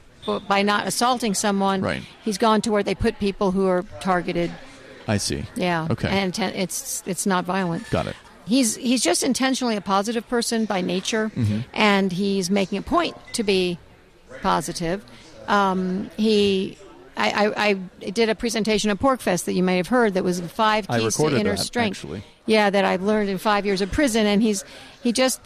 by 0.48 0.62
not 0.62 0.88
assaulting 0.88 1.34
someone, 1.34 1.82
Right. 1.82 2.04
he's 2.24 2.38
gone 2.38 2.62
to 2.62 2.72
where 2.72 2.84
they 2.84 2.96
put 2.96 3.20
people 3.20 3.52
who 3.52 3.68
are 3.68 3.84
targeted. 4.00 4.52
I 5.08 5.18
see. 5.18 5.44
Yeah. 5.56 5.88
Okay. 5.90 6.08
And 6.10 6.38
it's 6.40 7.04
it's 7.06 7.26
not 7.26 7.46
violent. 7.46 7.90
Got 7.90 8.08
it. 8.08 8.16
He's 8.48 8.76
he's 8.76 9.02
just 9.02 9.24
intentionally 9.24 9.76
a 9.76 9.82
positive 9.82 10.28
person 10.30 10.66
by 10.66 10.82
nature, 10.82 11.32
Mhm. 11.36 11.64
and 11.74 12.12
he's 12.12 12.50
making 12.52 12.78
a 12.78 12.82
point 12.84 13.16
to 13.34 13.44
be 13.44 13.80
positive. 14.42 15.04
Um, 15.48 16.10
he. 16.18 16.78
I, 17.18 17.46
I, 17.46 17.68
I 17.68 18.10
did 18.12 18.30
a 18.30 18.36
presentation 18.36 18.90
at 18.90 19.00
PorcFest 19.00 19.46
that 19.46 19.54
you 19.54 19.64
may 19.64 19.78
have 19.78 19.88
heard 19.88 20.16
that 20.16 20.24
was 20.24 20.42
five 20.42 20.88
keys 20.88 21.16
to 21.16 21.28
inner 21.28 21.56
that, 21.56 21.60
strength. 21.60 21.98
actually. 21.98 22.24
Yeah, 22.46 22.70
that 22.70 22.86
I've 22.86 23.02
learned 23.02 23.30
in 23.30 23.38
five 23.38 23.66
years 23.66 23.82
of 23.82 23.92
prison, 23.92 24.26
and 24.26 24.42
he's 24.42 24.64
he 25.02 25.12
just 25.12 25.42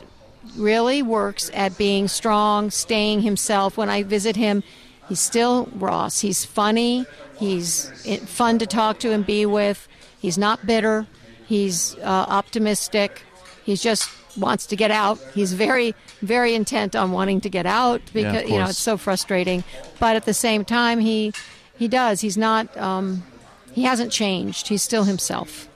really 0.56 1.02
works 1.02 1.52
at 1.54 1.78
being 1.78 2.08
strong, 2.08 2.72
staying 2.72 3.22
himself. 3.22 3.78
When 3.78 3.90
I 3.90 4.04
visit 4.04 4.36
him, 4.36 4.64
he's 5.08 5.20
still 5.20 5.70
Ross. 5.76 6.22
He's 6.22 6.44
funny. 6.46 7.06
He's 7.38 7.90
fun 8.26 8.60
to 8.60 8.66
talk 8.66 9.00
to 9.00 9.12
and 9.12 9.26
be 9.26 9.46
with. 9.46 9.88
He's 10.20 10.38
not 10.38 10.66
bitter. 10.66 11.08
He's 11.48 11.96
uh, 12.00 12.26
optimistic. 12.28 13.24
He's 13.64 13.82
just 13.82 14.10
wants 14.38 14.66
to 14.68 14.76
get 14.76 14.91
out. 14.91 15.20
He's 15.34 15.54
very, 15.54 15.96
very 16.22 16.54
intent 16.54 16.96
on 16.96 17.12
wanting 17.12 17.41
to 17.41 17.50
get 17.50 17.66
out 17.66 18.02
Yeah, 18.14 18.32
because 18.32 18.50
you 18.50 18.58
know 18.58 18.66
it's 18.66 18.78
so 18.78 18.98
frustrating. 18.98 19.64
But 20.00 20.16
at 20.16 20.26
the 20.26 20.34
same 20.34 20.66
time, 20.66 21.00
he 21.00 21.34
he 21.80 21.88
does. 21.88 22.22
He's 22.22 22.38
not. 22.38 22.76
Um, 22.78 23.24
he 23.72 23.84
hasn't 23.84 24.12
changed. 24.12 24.68
He's 24.68 24.84
still 24.84 25.06
himself, 25.06 25.68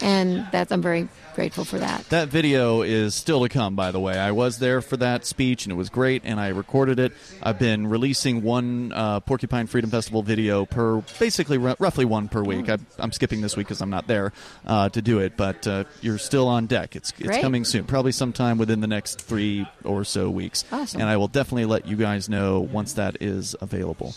and 0.00 0.46
that 0.52 0.70
I'm 0.72 0.80
very 0.80 1.08
grateful 1.34 1.64
for 1.64 1.78
that. 1.78 2.06
That 2.10 2.28
video 2.28 2.82
is 2.82 3.14
still 3.14 3.42
to 3.42 3.48
come, 3.48 3.74
by 3.74 3.90
the 3.90 3.98
way. 3.98 4.18
I 4.18 4.32
was 4.32 4.58
there 4.58 4.82
for 4.82 4.98
that 4.98 5.24
speech, 5.24 5.64
and 5.64 5.72
it 5.72 5.76
was 5.76 5.88
great, 5.88 6.22
and 6.26 6.38
I 6.38 6.48
recorded 6.48 6.98
it. 6.98 7.12
I've 7.42 7.58
been 7.58 7.86
releasing 7.86 8.42
one 8.42 8.92
uh, 8.94 9.20
Porcupine 9.20 9.66
Freedom 9.66 9.88
Festival 9.90 10.22
video 10.22 10.66
per, 10.66 10.98
basically 11.18 11.56
r- 11.56 11.74
roughly 11.78 12.04
one 12.04 12.28
per 12.28 12.42
week. 12.42 12.68
I, 12.68 12.76
I'm 12.98 13.12
skipping 13.12 13.40
this 13.40 13.56
week 13.56 13.66
because 13.66 13.80
I'm 13.80 13.88
not 13.88 14.06
there 14.06 14.34
uh, 14.66 14.90
to 14.90 15.00
do 15.00 15.20
it, 15.20 15.38
but 15.38 15.66
uh, 15.66 15.84
you're 16.02 16.18
still 16.18 16.48
on 16.48 16.66
deck. 16.66 16.96
It's 16.96 17.10
it's 17.12 17.22
Great. 17.22 17.40
coming 17.40 17.64
soon, 17.64 17.84
probably 17.84 18.12
sometime 18.12 18.58
within 18.58 18.80
the 18.80 18.86
next 18.86 19.22
three 19.22 19.66
or 19.84 20.04
so 20.04 20.28
weeks. 20.28 20.64
Awesome. 20.70 21.00
And 21.00 21.08
I 21.08 21.16
will 21.16 21.28
definitely 21.28 21.64
let 21.64 21.86
you 21.86 21.96
guys 21.96 22.28
know 22.28 22.60
once 22.60 22.92
that 22.94 23.22
is 23.22 23.56
available. 23.60 24.14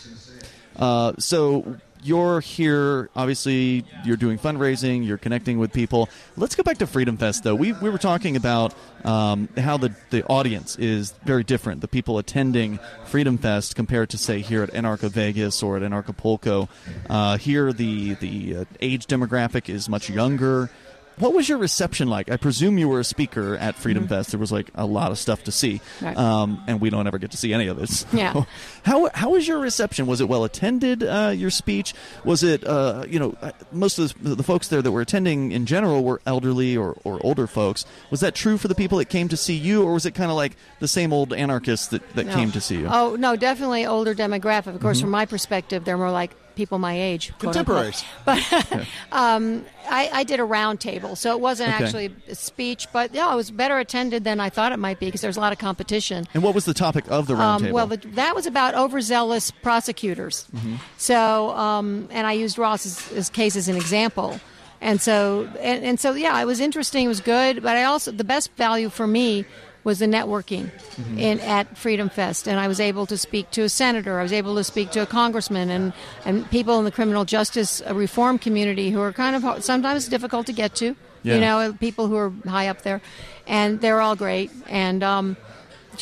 Uh, 0.78 1.12
so 1.18 1.78
you're 2.06 2.40
here. 2.40 3.10
Obviously, 3.16 3.84
you're 4.04 4.16
doing 4.16 4.38
fundraising. 4.38 5.04
You're 5.06 5.18
connecting 5.18 5.58
with 5.58 5.72
people. 5.72 6.08
Let's 6.36 6.54
go 6.54 6.62
back 6.62 6.78
to 6.78 6.86
Freedom 6.86 7.16
Fest, 7.16 7.42
though. 7.44 7.54
We 7.54 7.72
we 7.72 7.90
were 7.90 7.98
talking 7.98 8.36
about 8.36 8.74
um, 9.04 9.48
how 9.56 9.76
the 9.76 9.94
the 10.10 10.24
audience 10.26 10.76
is 10.76 11.12
very 11.24 11.42
different. 11.42 11.80
The 11.80 11.88
people 11.88 12.18
attending 12.18 12.78
Freedom 13.06 13.38
Fest 13.38 13.74
compared 13.74 14.10
to 14.10 14.18
say 14.18 14.40
here 14.40 14.62
at 14.62 14.70
Anarcho 14.72 15.10
Vegas 15.10 15.62
or 15.62 15.76
at 15.76 15.82
Anarchapulco. 15.82 16.68
Uh, 17.10 17.38
here, 17.38 17.72
the 17.72 18.14
the 18.14 18.56
uh, 18.58 18.64
age 18.80 19.06
demographic 19.06 19.68
is 19.68 19.88
much 19.88 20.08
younger. 20.08 20.70
What 21.18 21.32
was 21.32 21.48
your 21.48 21.58
reception 21.58 22.08
like? 22.08 22.30
I 22.30 22.36
presume 22.36 22.76
you 22.78 22.88
were 22.88 23.00
a 23.00 23.04
speaker 23.04 23.56
at 23.56 23.74
Freedom 23.76 24.04
Mhm. 24.04 24.08
Fest. 24.10 24.30
There 24.32 24.40
was 24.40 24.52
like 24.52 24.70
a 24.74 24.84
lot 24.84 25.10
of 25.10 25.18
stuff 25.18 25.44
to 25.44 25.52
see, 25.52 25.80
Right. 26.02 26.16
um, 26.16 26.62
and 26.66 26.80
we 26.80 26.90
don't 26.90 27.06
ever 27.06 27.18
get 27.18 27.30
to 27.30 27.36
see 27.38 27.54
any 27.54 27.68
of 27.68 27.78
this. 27.78 28.04
Yeah. 28.12 28.44
How 28.84 29.08
how 29.14 29.30
was 29.30 29.48
your 29.48 29.58
reception? 29.58 30.06
Was 30.06 30.20
it 30.20 30.28
well 30.28 30.44
attended? 30.44 31.02
Uh, 31.02 31.32
your 31.34 31.50
speech 31.50 31.94
was 32.24 32.42
it? 32.42 32.64
Uh, 32.66 33.04
you 33.08 33.18
know, 33.18 33.34
uh, 33.42 33.50
most 33.72 33.98
of 33.98 34.14
the, 34.22 34.34
the 34.34 34.42
folks 34.42 34.68
there 34.68 34.82
that 34.82 34.92
were 34.92 35.00
attending 35.00 35.52
in 35.52 35.64
general 35.66 36.04
were 36.04 36.20
elderly 36.26 36.76
or, 36.76 36.96
or 37.04 37.18
older 37.24 37.46
folks. 37.46 37.84
Was 38.10 38.20
that 38.20 38.34
true 38.34 38.58
for 38.58 38.68
the 38.68 38.74
people 38.74 38.98
that 38.98 39.06
came 39.06 39.28
to 39.28 39.36
see 39.36 39.54
you, 39.54 39.82
or 39.82 39.94
was 39.94 40.06
it 40.06 40.12
kind 40.14 40.30
of 40.30 40.36
like 40.36 40.56
the 40.80 40.88
same 40.88 41.12
old 41.12 41.32
anarchists 41.32 41.86
that, 41.88 42.02
that 42.14 42.26
No. 42.26 42.34
came 42.34 42.52
to 42.52 42.60
see 42.60 42.76
you? 42.76 42.88
Oh 42.90 43.16
no, 43.18 43.36
definitely 43.36 43.86
older 43.86 44.14
demographic. 44.14 44.74
Of 44.74 44.80
course, 44.80 44.98
Mhm. 44.98 45.02
from 45.02 45.10
my 45.10 45.24
perspective, 45.26 45.84
they're 45.84 45.96
more 45.98 46.10
like 46.10 46.32
people 46.56 46.78
my 46.78 46.98
age. 47.00 47.32
Contemporaries. 47.38 48.02
But 48.24 48.42
um, 49.12 49.64
I, 49.88 50.10
I 50.12 50.24
did 50.24 50.40
a 50.40 50.44
round 50.44 50.80
table, 50.80 51.14
so 51.14 51.30
it 51.30 51.40
wasn't 51.40 51.72
Okay. 51.74 51.84
actually 51.84 52.10
a 52.28 52.34
speech, 52.34 52.88
but 52.92 53.14
yeah, 53.14 53.32
it 53.32 53.36
was 53.36 53.50
better 53.52 53.78
attended 53.78 54.24
than 54.24 54.40
I 54.40 54.48
thought 54.50 54.72
it 54.72 54.78
might 54.78 54.98
be 54.98 55.06
because 55.06 55.20
there's 55.20 55.36
a 55.36 55.40
lot 55.40 55.52
of 55.52 55.58
competition. 55.58 56.26
And 56.34 56.42
what 56.42 56.54
was 56.54 56.64
the 56.64 56.74
topic 56.74 57.04
of 57.08 57.28
the 57.28 57.34
roundtable? 57.34 57.66
Um, 57.66 57.72
well, 57.72 57.86
the, 57.86 57.98
that 58.14 58.34
was 58.34 58.46
about 58.46 58.74
overzealous 58.74 59.52
prosecutors. 59.52 60.46
Mhm. 60.56 60.78
So, 60.96 61.50
um, 61.50 62.08
and 62.10 62.26
I 62.26 62.32
used 62.32 62.58
Ross's 62.58 63.06
his 63.08 63.30
case 63.30 63.54
as 63.54 63.68
an 63.68 63.76
example. 63.76 64.40
And 64.80 65.00
so, 65.00 65.48
and, 65.60 65.84
and 65.84 65.98
so, 66.00 66.12
yeah, 66.12 66.38
it 66.40 66.44
was 66.46 66.60
interesting. 66.60 67.06
It 67.06 67.08
was 67.08 67.20
good. 67.20 67.62
But 67.62 67.76
I 67.76 67.84
also, 67.84 68.10
the 68.12 68.24
best 68.24 68.50
value 68.56 68.90
for 68.90 69.06
me 69.06 69.44
was 69.86 70.00
the 70.00 70.06
networking 70.18 70.66
Mhm. 70.98 71.18
in 71.28 71.40
at 71.40 71.78
Freedom 71.78 72.08
Fest, 72.10 72.48
and 72.48 72.58
I 72.58 72.66
was 72.66 72.80
able 72.80 73.06
to 73.06 73.16
speak 73.16 73.50
to 73.52 73.62
a 73.62 73.68
senator. 73.68 74.18
I 74.18 74.22
was 74.28 74.32
able 74.32 74.54
to 74.56 74.64
speak 74.64 74.90
to 74.96 75.00
a 75.02 75.06
congressman, 75.06 75.70
and 75.70 75.92
and 76.26 76.50
people 76.50 76.74
in 76.80 76.84
the 76.84 76.90
criminal 76.90 77.24
justice 77.24 77.80
uh, 77.88 77.94
reform 77.94 78.36
community 78.38 78.90
who 78.90 79.00
are 79.00 79.12
kind 79.12 79.34
of 79.36 79.62
sometimes 79.64 80.08
difficult 80.08 80.44
to 80.46 80.52
get 80.52 80.74
to. 80.82 80.96
Yeah. 81.22 81.34
You 81.34 81.40
know, 81.40 81.56
people 81.88 82.04
who 82.10 82.16
are 82.16 82.32
high 82.56 82.68
up 82.72 82.82
there, 82.82 83.00
and 83.46 83.80
they're 83.80 84.00
all 84.00 84.16
great. 84.16 84.50
And 84.68 85.02
um, 85.02 85.36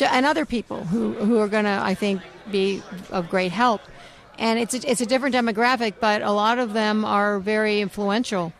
and 0.01 0.25
other 0.25 0.45
people 0.45 0.79
who 0.91 1.13
who 1.27 1.37
are 1.39 1.47
going 1.47 1.65
to, 1.65 1.79
I 1.91 1.93
think, 1.95 2.21
be 2.51 2.81
of 3.11 3.29
great 3.29 3.51
help. 3.51 3.81
And 4.37 4.59
it's 4.59 4.73
a, 4.73 4.79
it's 4.91 5.01
a 5.01 5.05
different 5.05 5.33
demographic, 5.35 5.93
but 6.01 6.21
a 6.21 6.31
lot 6.31 6.57
of 6.59 6.73
them 6.73 7.05
are 7.05 7.39
very 7.39 7.79
influential. 7.81 8.51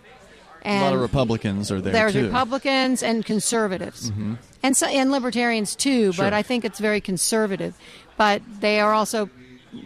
And 0.62 0.82
a 0.82 0.86
lot 0.86 0.94
of 0.96 1.02
Republicans 1.02 1.70
are 1.72 1.82
there 1.82 1.94
there's 1.94 2.14
too. 2.14 2.26
Republicans 2.26 3.04
and 3.04 3.26
conservatives, 3.26 4.10
Mhm. 4.12 4.38
And 4.66 4.76
so, 4.78 4.86
and 4.88 5.12
libertarians 5.12 5.76
too. 5.76 6.12
Sure. 6.14 6.26
But 6.26 6.34
I 6.34 6.42
think 6.44 6.66
it's 6.66 6.80
very 6.80 7.02
conservative. 7.02 7.74
But 8.18 8.42
they 8.62 8.80
are 8.80 8.94
also 8.94 9.30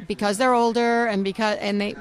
because 0.07 0.37
they're 0.37 0.53
older 0.53 1.05
and 1.07 1.23
because 1.23 1.57
and 1.59 1.79
they 1.81 1.95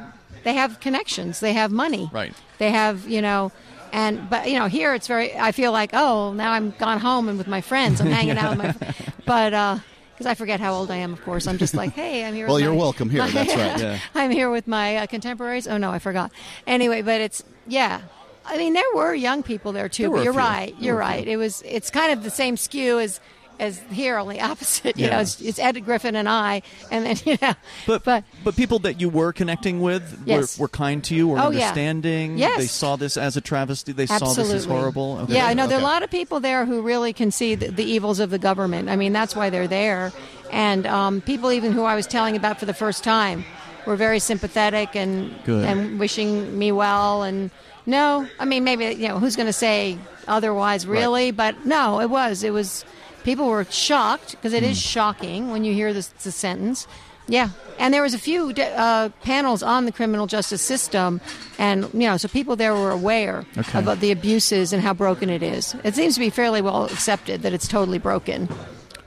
they 0.44 0.54
have 0.54 0.80
connections. 0.80 1.40
They 1.40 1.52
have 1.54 1.70
money. 1.70 2.08
Right. 2.12 2.32
They 2.58 2.70
have 2.70 3.08
you 3.08 3.22
know. 3.22 3.50
And 3.90 4.28
but 4.28 4.50
you 4.50 4.58
know 4.58 4.66
here 4.66 4.92
it's 4.94 5.08
very 5.08 5.34
I 5.34 5.52
feel 5.52 5.72
like 5.72 5.90
oh 5.94 6.34
now 6.34 6.52
I'm 6.52 6.72
gone 6.78 6.98
home 7.00 7.28
and 7.28 7.38
with 7.38 7.46
my 7.48 7.62
friends 7.62 8.00
I'm 8.02 8.08
hanging 8.18 8.36
out 8.36 8.50
with 8.56 8.58
my 8.58 8.72
fr- 8.72 9.10
but 9.24 9.54
uh 9.54 9.78
because 10.12 10.26
I 10.26 10.34
forget 10.34 10.60
how 10.60 10.74
old 10.74 10.90
I 10.90 10.96
am 10.96 11.14
of 11.14 11.22
course 11.24 11.46
I'm 11.46 11.56
just 11.56 11.72
like 11.72 11.94
hey 11.94 12.22
I'm 12.26 12.34
here 12.34 12.46
Well, 12.48 12.60
you're 12.60 12.72
my- 12.76 12.84
welcome 12.84 13.08
here. 13.08 13.20
my- 13.22 13.30
That's 13.38 13.54
right. 13.56 13.80
Yeah. 13.80 13.98
I'm 14.14 14.30
here 14.30 14.50
with 14.50 14.66
my 14.68 14.96
uh, 14.98 15.06
contemporaries 15.06 15.66
oh 15.66 15.78
no 15.78 15.90
I 15.90 16.00
forgot 16.00 16.32
anyway 16.66 17.00
but 17.00 17.22
it's 17.22 17.42
yeah 17.66 18.02
I 18.48 18.56
mean 18.56 18.72
there 18.72 18.82
were 18.94 19.14
young 19.14 19.42
people 19.42 19.72
there 19.72 19.88
too 19.88 20.04
There 20.04 20.10
but 20.10 20.24
you're 20.24 20.32
few. 20.32 20.40
right 20.42 20.74
There 20.76 20.84
you're 20.86 20.96
right 20.96 21.24
few. 21.24 21.32
it 21.34 21.36
was 21.36 21.62
it's 21.66 21.90
kind 21.90 22.12
of 22.12 22.22
the 22.24 22.30
same 22.30 22.56
skew 22.56 22.98
as 22.98 23.20
as 23.60 23.80
here 23.90 24.16
only 24.18 24.40
opposite 24.50 24.96
you 24.96 25.10
know 25.10 25.18
it's, 25.18 25.40
it's 25.40 25.58
Ed 25.58 25.84
Griffin 25.84 26.14
and 26.14 26.28
I 26.28 26.62
and 26.92 27.04
then 27.04 27.16
you 27.26 27.36
know 27.42 27.54
But, 27.86 28.04
but 28.04 28.24
but 28.44 28.54
people 28.56 28.78
that 28.80 29.00
you 29.00 29.08
were 29.08 29.32
connecting 29.32 29.80
with 29.80 30.22
Yes. 30.24 30.58
were, 30.58 30.64
were 30.64 30.68
kind 30.68 31.02
to 31.04 31.14
you, 31.16 31.26
were 31.28 31.38
Oh, 31.38 31.50
yeah. 31.50 31.66
understanding. 31.68 32.38
Yes. 32.38 32.58
They 32.58 32.66
saw 32.66 32.94
this 32.96 33.16
as 33.16 33.36
a 33.36 33.40
travesty. 33.40 33.92
They 33.92 34.06
saw 34.06 34.32
this 34.32 34.52
as 34.52 34.64
horrible. 34.64 35.18
Okay. 35.22 35.34
Yeah, 35.34 35.46
I 35.46 35.54
know 35.54 35.66
there 35.66 35.78
are 35.78 35.80
a 35.80 35.84
lot 35.94 36.02
of 36.04 36.10
people 36.10 36.38
there 36.40 36.64
who 36.66 36.82
really 36.82 37.12
can 37.12 37.30
see 37.32 37.54
the, 37.56 37.68
the 37.70 37.84
evils 37.84 38.20
of 38.20 38.30
the 38.30 38.38
government. 38.38 38.88
I 38.88 38.96
mean, 38.96 39.12
that's 39.12 39.34
why 39.34 39.50
they're 39.50 39.66
there. 39.68 40.12
And 40.52 40.86
um, 40.86 41.20
people, 41.22 41.50
even 41.52 41.72
who 41.72 41.82
I 41.84 41.94
was 41.96 42.06
telling 42.06 42.36
about 42.36 42.58
for 42.60 42.66
the 42.66 42.74
first 42.74 43.02
time, 43.04 43.44
were 43.86 43.96
very 43.96 44.18
sympathetic 44.20 44.94
and 44.94 45.34
Good. 45.44 45.64
and 45.64 45.98
wishing 45.98 46.56
me 46.58 46.70
well. 46.72 47.22
And 47.24 47.50
no, 47.88 48.28
I 48.38 48.44
mean, 48.44 48.62
maybe 48.62 48.84
you 48.94 49.08
know 49.08 49.18
who's 49.18 49.34
going 49.34 49.46
to 49.48 49.52
say 49.52 49.98
otherwise, 50.28 50.86
really? 50.86 51.30
But 51.32 51.64
no, 51.66 52.00
it 52.00 52.10
was. 52.10 52.44
It 52.44 52.52
was. 52.52 52.84
People 53.24 53.46
were 53.48 53.64
shocked 53.64 54.32
because 54.32 54.52
it 54.52 54.62
is 54.62 54.76
Hmm. 54.78 54.88
shocking 54.98 55.50
when 55.50 55.64
you 55.64 55.74
hear 55.74 55.92
this, 55.92 56.08
the 56.22 56.30
sentence. 56.30 56.86
Yeah, 57.30 57.50
and 57.78 57.92
there 57.92 58.00
was 58.02 58.14
a 58.14 58.18
few 58.18 58.50
uh, 58.52 59.10
panels 59.22 59.62
on 59.62 59.84
the 59.84 59.92
criminal 59.92 60.26
justice 60.26 60.62
system, 60.62 61.20
and 61.58 61.84
you 61.92 62.00
know, 62.08 62.16
so 62.16 62.26
people 62.28 62.56
there 62.56 62.74
were 62.74 62.90
aware 62.90 63.44
Okay. 63.58 63.78
about 63.78 64.00
the 64.00 64.12
abuses 64.12 64.72
and 64.72 64.82
how 64.82 64.94
broken 64.94 65.28
it 65.28 65.42
is. 65.42 65.74
It 65.84 65.94
seems 65.94 66.14
to 66.14 66.20
be 66.20 66.30
fairly 66.30 66.62
well 66.62 66.84
accepted 66.86 67.42
that 67.42 67.52
it's 67.52 67.68
totally 67.68 67.98
broken. 67.98 68.48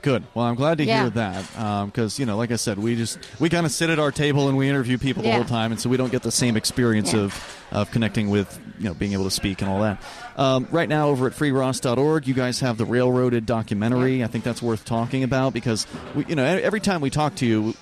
Good. 0.02 0.22
Well, 0.34 0.46
I'm 0.46 0.54
glad 0.56 0.78
to 0.78 0.84
Yeah. 0.84 1.00
hear 1.02 1.10
that 1.10 1.86
because 1.86 2.18
you 2.20 2.26
know, 2.26 2.36
like 2.36 2.52
I 2.52 2.56
said, 2.56 2.78
we 2.78 2.94
just 2.94 3.18
we 3.40 3.48
kind 3.48 3.66
of 3.66 3.72
sit 3.72 3.90
at 3.90 3.98
our 3.98 4.12
table 4.12 4.48
and 4.48 4.56
we 4.56 4.68
interview 4.68 4.98
people 4.98 5.22
the 5.22 5.28
Yeah. 5.30 5.36
whole 5.36 5.44
time, 5.44 5.72
and 5.72 5.80
so 5.80 5.88
we 5.88 5.96
don't 5.96 6.12
get 6.12 6.22
the 6.22 6.30
same 6.32 6.56
experience 6.56 7.12
Yeah. 7.12 7.20
of 7.22 7.34
of 7.72 7.90
connecting 7.90 8.28
with 8.30 8.46
you 8.82 8.88
know 8.88 8.94
being 8.94 9.12
able 9.12 9.24
to 9.24 9.30
speak 9.30 9.62
and 9.62 9.70
all 9.70 9.80
that. 9.80 10.02
Um, 10.36 10.66
right 10.70 10.88
now, 10.88 11.08
over 11.08 11.26
at 11.28 11.32
freeross.org, 11.32 12.26
you 12.26 12.34
guys 12.34 12.60
have 12.60 12.76
the 12.76 12.84
railroaded 12.84 13.46
documentary. 13.46 14.24
I 14.24 14.26
think 14.26 14.44
that's 14.44 14.60
worth 14.60 14.84
talking 14.84 15.22
about 15.22 15.54
because 15.54 15.86
we, 16.14 16.26
you 16.26 16.34
know 16.34 16.44
every 16.44 16.80
time 16.80 17.00
we 17.00 17.10
talk 17.10 17.36
to 17.36 17.46
you. 17.46 17.74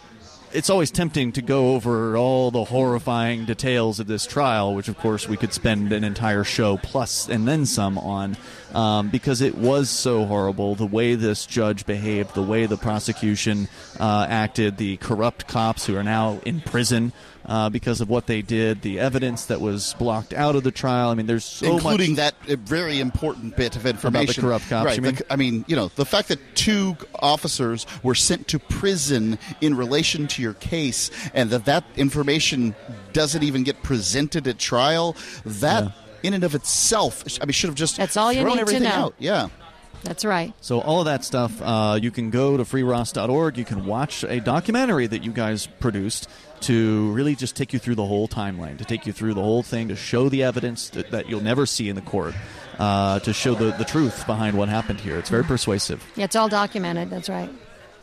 It's 0.53 0.69
always 0.69 0.91
tempting 0.91 1.31
to 1.35 1.43
go 1.43 1.77
over 1.77 2.17
all 2.17 2.51
the 2.51 2.65
horrifying 2.65 3.45
details 3.45 4.01
of 4.01 4.09
this 4.09 4.27
trial, 4.27 4.75
which, 4.75 4.89
of 4.89 4.99
course, 4.99 5.29
we 5.29 5.37
could 5.37 5.53
spend 5.53 5.93
an 5.93 6.03
entire 6.03 6.43
show 6.43 6.77
plus 6.77 7.29
and 7.29 7.47
then 7.47 7.67
some 7.67 7.97
on, 7.97 8.37
um, 8.75 9.11
because 9.11 9.43
it 9.43 9.55
was 9.55 9.89
so 9.91 10.25
horrible. 10.25 10.75
The 10.75 10.87
way 10.87 11.15
this 11.15 11.47
judge 11.47 11.87
behaved, 11.87 12.35
the 12.35 12.43
way 12.43 12.67
the 12.67 12.77
prosecution 12.77 13.69
uh, 14.01 14.27
acted, 14.29 14.77
the 14.77 14.97
corrupt 14.97 15.47
cops 15.47 15.87
who 15.87 15.97
are 15.97 16.03
now 16.03 16.41
in 16.45 16.61
prison 16.61 17.13
uh, 17.51 17.69
because 17.69 18.01
of 18.01 18.09
what 18.09 18.27
they 18.27 18.41
did, 18.41 18.81
the 18.81 18.99
evidence 19.01 19.47
that 19.47 19.61
was 19.61 19.95
blocked 19.99 20.33
out 20.33 20.55
of 20.57 20.63
the 20.63 20.71
trial. 20.71 21.11
I 21.11 21.15
mean, 21.15 21.27
there's 21.27 21.45
so 21.45 21.75
including 21.75 22.13
much 22.13 22.17
that 22.19 22.35
uh, 22.49 22.57
very 22.65 23.01
important 23.01 23.57
bit 23.57 23.75
of 23.77 23.85
information 23.85 24.23
about 24.23 24.35
the 24.37 24.41
corrupt 24.41 24.69
cops, 24.71 24.87
Right. 24.87 24.97
you 25.05 25.11
the- 25.13 25.33
I 25.33 25.37
mean, 25.37 25.65
you 25.67 25.75
know, 25.77 25.91
the 25.97 26.07
fact 26.07 26.29
that 26.29 26.39
two 26.55 26.97
officers 27.19 27.87
were 28.03 28.15
sent 28.15 28.47
to 28.49 28.59
prison 28.59 29.39
in 29.61 29.77
relation 29.77 30.27
to 30.29 30.43
your 30.43 30.55
case, 30.55 31.11
and 31.35 31.51
that 31.51 31.65
that 31.65 31.85
information 31.97 32.75
doesn't 33.13 33.43
even 33.43 33.65
get 33.65 33.83
presented 33.83 34.47
at 34.49 34.59
trial. 34.59 35.17
That. 35.45 35.93
In 36.23 36.35
and 36.35 36.45
of 36.45 36.55
itself, 36.55 37.25
I 37.41 37.47
mean, 37.47 37.53
should 37.55 37.69
have 37.71 37.77
just 37.77 37.97
That's 37.97 38.15
all 38.15 38.31
you 38.31 38.43
thrown 38.43 38.51
need 38.51 38.57
to 38.57 38.61
everything 38.61 38.83
know. 38.83 38.91
out. 38.91 39.15
Yeah. 39.19 39.49
That's 40.03 40.23
right. 40.23 40.53
So 40.61 40.81
all 40.83 40.99
of 41.01 41.07
that 41.07 41.25
stuff, 41.25 41.61
uh, 41.63 41.99
you 42.01 42.11
can 42.11 42.29
go 42.29 42.59
to 42.59 42.63
freeross.org. 42.65 43.57
You 43.57 43.65
can 43.65 43.87
watch 43.87 44.23
a 44.25 44.39
documentary 44.41 45.07
that 45.07 45.25
you 45.25 45.33
guys 45.33 45.67
produced 45.67 46.29
to 46.63 47.11
really 47.13 47.35
just 47.35 47.57
take 47.57 47.73
you 47.73 47.79
through 47.79 47.95
the 47.95 48.07
whole 48.07 48.29
timeline, 48.29 48.79
to 48.79 48.85
take 48.85 49.07
you 49.07 49.13
through 49.13 49.35
the 49.35 49.43
whole 49.43 49.63
thing, 49.63 49.89
to 49.89 49.97
show 49.97 50.29
the 50.29 50.43
evidence 50.43 50.91
that, 50.91 51.11
that 51.11 51.29
you'll 51.29 51.43
never 51.43 51.67
see 51.67 51.89
in 51.89 51.97
the 51.97 52.03
court, 52.03 52.35
uh, 52.79 53.19
to 53.21 53.33
show 53.33 53.55
the, 53.55 53.73
the 53.73 53.85
truth 53.85 54.27
behind 54.27 54.57
what 54.57 54.69
happened 54.69 55.01
here. 55.01 55.19
It's 55.19 55.31
very 55.31 55.45
persuasive. 55.45 56.05
Yeah, 56.17 56.25
it's 56.25 56.37
all 56.37 56.49
documented. 56.49 57.11
That's 57.11 57.29
right. 57.29 57.51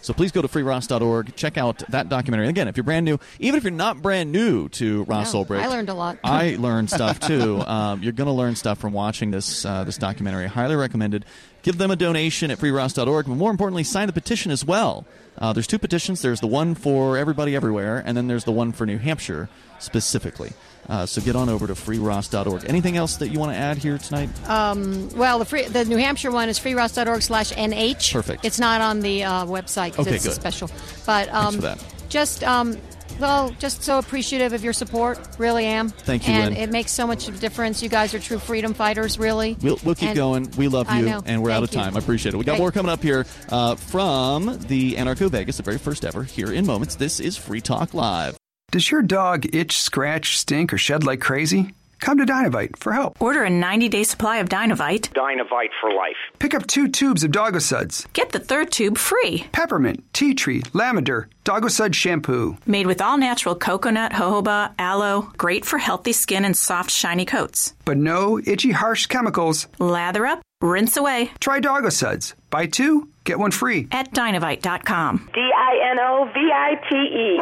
So 0.01 0.13
please 0.13 0.31
go 0.31 0.41
to 0.41 0.47
freeross.org, 0.47 1.35
check 1.35 1.57
out 1.57 1.79
that 1.89 2.07
documentary. 2.07 2.47
Again, 2.47 2.67
if 2.67 2.77
you're 2.77 2.83
brand 2.83 3.05
new, 3.05 3.17
even 3.39 3.57
if 3.57 3.63
you're 3.63 3.71
not 3.71 4.01
brand 4.01 4.31
new 4.31 4.69
to 4.69 5.03
Ross 5.03 5.33
Yeah, 5.33 5.41
Ulbricht, 5.43 5.63
I 5.63 5.67
learned 5.67 5.89
a 5.89 5.93
lot. 5.93 6.17
I 6.23 6.55
learned 6.57 6.89
stuff 6.89 7.19
too. 7.19 7.61
Um, 7.61 8.03
you're 8.03 8.13
going 8.13 8.27
to 8.27 8.33
learn 8.33 8.55
stuff 8.55 8.77
from 8.77 8.93
watching 8.93 9.31
this 9.31 9.65
uh, 9.65 9.83
this 9.83 9.97
documentary. 9.97 10.47
Highly 10.47 10.75
recommended. 10.75 11.25
Give 11.63 11.77
them 11.77 11.91
a 11.91 11.95
donation 11.95 12.51
at 12.51 12.59
freeross.org, 12.59 13.25
but 13.25 13.35
more 13.35 13.51
importantly, 13.51 13.83
sign 13.83 14.07
the 14.07 14.13
petition 14.13 14.51
as 14.51 14.63
well. 14.63 15.05
Uh, 15.37 15.51
there's 15.53 15.67
two 15.67 15.79
petitions. 15.79 16.21
There's 16.21 16.39
the 16.39 16.47
one 16.47 16.75
for 16.75 17.17
everybody 17.17 17.55
everywhere, 17.55 18.01
and 18.05 18.15
then 18.15 18.27
there's 18.27 18.45
the 18.45 18.51
one 18.53 18.71
for 18.71 18.85
New 18.85 18.97
Hampshire 18.97 19.49
specifically. 19.79 20.53
Uh, 20.89 21.05
so 21.05 21.21
get 21.21 21.35
on 21.35 21.49
over 21.49 21.67
to 21.67 21.73
freeross.org. 21.73 22.63
Anything 22.67 22.95
else 22.97 23.17
that 23.17 23.29
you 23.29 23.39
want 23.39 23.51
to 23.51 23.57
add 23.57 23.77
here 23.77 23.97
tonight? 23.97 24.29
Um, 24.49 25.09
well, 25.15 25.39
the 25.39 25.45
free, 25.45 25.63
the 25.65 25.83
New 25.85 25.97
Hampshire 25.97 26.31
one 26.31 26.47
is 26.49 26.59
freeross.org 26.59 27.21
slash 27.21 27.51
NH. 27.51 28.13
Perfect. 28.13 28.45
It's 28.45 28.59
not 28.59 28.81
on 28.81 29.01
the 29.01 29.23
uh, 29.23 29.45
website 29.45 29.97
Okay, 29.99 30.15
it's 30.15 30.23
good. 30.25 30.33
special. 30.33 30.69
But 31.05 31.27
um, 31.33 31.55
for 31.55 31.61
that. 31.61 31.83
just 32.09 32.43
um, 32.43 32.77
well, 33.19 33.49
just 33.59 33.81
so 33.83 33.97
appreciative 33.97 34.53
of 34.53 34.63
your 34.63 34.73
support. 34.73 35.17
Really 35.39 35.65
am. 35.65 35.89
Thank 35.89 36.27
you, 36.27 36.33
And 36.35 36.53
Lynn. 36.53 36.63
it 36.63 36.71
makes 36.71 36.91
so 36.91 37.07
much 37.07 37.27
of 37.27 37.35
a 37.35 37.39
difference. 37.39 37.81
You 37.81 37.89
guys 37.89 38.13
are 38.13 38.19
true 38.19 38.37
freedom 38.37 38.73
fighters, 38.75 39.17
really. 39.17 39.57
We'll, 39.61 39.79
we'll 39.83 39.95
keep 39.95 40.09
And- 40.09 40.15
going. 40.15 40.51
We 40.55 40.67
love 40.67 40.89
you, 40.93 41.07
and 41.25 41.41
we're 41.43 41.49
out 41.49 41.63
of 41.63 41.69
Thank 41.71 41.83
you. 41.85 41.91
time. 41.91 41.95
I 41.95 41.99
appreciate 41.99 42.33
it. 42.35 42.37
We 42.37 42.43
got 42.45 42.53
Thank- 42.53 42.61
more 42.61 42.71
coming 42.71 42.91
up 42.91 43.01
here 43.01 43.25
uh, 43.49 43.75
from 43.75 44.59
the 44.67 44.93
Anarcho 44.95 45.29
Vegas, 45.31 45.57
the 45.57 45.63
very 45.63 45.79
first 45.79 46.05
ever, 46.05 46.23
here 46.23 46.51
in 46.53 46.65
moments. 46.67 46.95
This 46.95 47.19
is 47.19 47.35
Free 47.35 47.59
Talk 47.61 47.93
Live. 47.95 48.36
Does 48.69 48.91
your 48.91 49.01
dog 49.01 49.55
itch, 49.55 49.79
scratch, 49.79 50.37
stink, 50.37 50.73
or 50.73 50.77
shed 50.77 51.05
like 51.05 51.21
crazy? 51.21 51.73
Come 52.01 52.17
to 52.17 52.25
Dinovite 52.25 52.75
for 52.75 52.91
help. 52.91 53.19
Order 53.21 53.45
a 53.45 53.49
90 53.49 53.87
day 53.87 54.03
supply 54.03 54.37
of 54.39 54.49
Dinovite. 54.49 55.07
Dinovite 55.13 55.69
for 55.79 55.89
life. 55.93 56.17
Pick 56.39 56.53
up 56.53 56.67
two 56.67 56.89
tubes 56.89 57.23
of 57.23 57.31
Doggo 57.31 57.59
Suds. 57.59 58.05
Get 58.11 58.33
the 58.33 58.39
third 58.41 58.69
tube 58.69 58.97
free. 58.97 59.45
Peppermint, 59.53 60.03
tea 60.11 60.33
tree, 60.33 60.63
lavender, 60.73 61.29
Doggo 61.45 61.69
Sud 61.69 61.95
shampoo. 61.95 62.57
Made 62.65 62.87
with 62.87 63.01
all 63.01 63.17
natural 63.17 63.55
coconut, 63.55 64.11
jojoba, 64.11 64.73
aloe, 64.77 65.31
great 65.37 65.63
for 65.63 65.77
healthy 65.77 66.11
skin 66.11 66.43
and 66.43 66.55
soft, 66.57 66.91
shiny 66.91 67.23
coats. 67.23 67.73
But 67.85 67.95
no 67.97 68.37
itchy, 68.45 68.71
harsh 68.71 69.05
chemicals. 69.05 69.67
Lather 69.79 70.25
up, 70.25 70.41
rinse 70.61 70.97
away 70.97 71.31
Try 71.39 71.61
Doggo 71.61 71.87
Suds. 71.89 72.35
Buy 72.49 72.65
two, 72.65 73.07
get 73.23 73.39
one 73.39 73.51
free. 73.51 73.87
at 73.93 74.11
dinovite.com. 74.13 75.29
D 75.33 75.39
I 75.55 75.89
N 75.91 75.99
O 76.01 76.29
V 76.33 76.39
I 76.53 76.75
T 76.89 76.95
E 76.95 77.37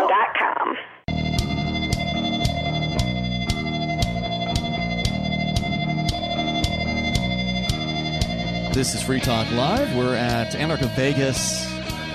This 8.75 8.93
is 8.93 9.01
Free 9.01 9.21
Talk 9.21 9.49
Live. 9.51 9.95
We're 9.95 10.17
at 10.17 10.51
Anarcho 10.51 10.93
Vegas. 10.97 11.65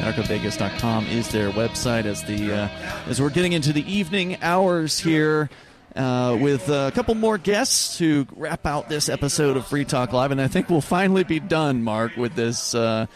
AnarchoVegas.com 0.01 1.07
is 1.07 1.33
their 1.33 1.49
website 1.53 2.05
as 2.05 2.23
the 2.25 2.53
uh, 2.53 2.69
as 3.09 3.19
we're 3.19 3.31
getting 3.31 3.55
into 3.55 3.73
the 3.73 3.91
evening 3.91 4.37
hours 4.43 4.99
here. 5.01 5.49
Uh, 5.97 6.37
with 6.39 6.69
a 6.69 6.93
couple 6.95 7.15
more 7.15 7.39
guests 7.39 7.97
to 7.97 8.27
wrap 8.37 8.67
out 8.67 8.91
this 8.91 9.09
episode 9.09 9.57
of 9.57 9.67
Free 9.69 9.87
Talk 9.87 10.13
Live, 10.13 10.33
and 10.33 10.41
I 10.41 10.49
think 10.49 10.69
we'll 10.69 10.83
finally 10.83 11.25
be 11.25 11.41
done, 11.41 11.83
Mark, 11.83 12.19
with 12.19 12.35
this 12.35 12.75
uh, 12.75 13.07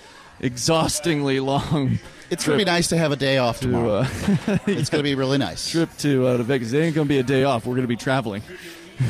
exhaustingly 0.40 1.38
long. 1.38 1.98
It's 2.30 2.46
going 2.46 2.58
to 2.58 2.64
be 2.64 2.70
nice 2.70 2.88
to 2.88 2.96
have 2.96 3.12
a 3.12 3.16
day 3.16 3.36
off 3.36 3.60
to, 3.60 3.66
tomorrow. 3.66 3.98
uh, 3.98 4.08
it's 4.66 4.88
going 4.88 5.00
to 5.00 5.02
be 5.02 5.14
really 5.14 5.36
nice. 5.36 5.70
Trip 5.70 5.90
to, 5.98 6.28
uh, 6.28 6.36
to 6.38 6.42
Vegas. 6.44 6.72
It 6.72 6.78
ain't 6.78 6.94
going 6.94 7.06
to 7.06 7.14
be 7.14 7.18
a 7.18 7.22
day 7.22 7.44
off. 7.44 7.66
We're 7.66 7.74
going 7.74 7.82
to 7.82 7.88
be 7.88 7.96
traveling. 7.96 8.42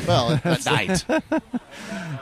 Well, 0.07 0.39
at 0.43 0.65
night. 0.65 1.05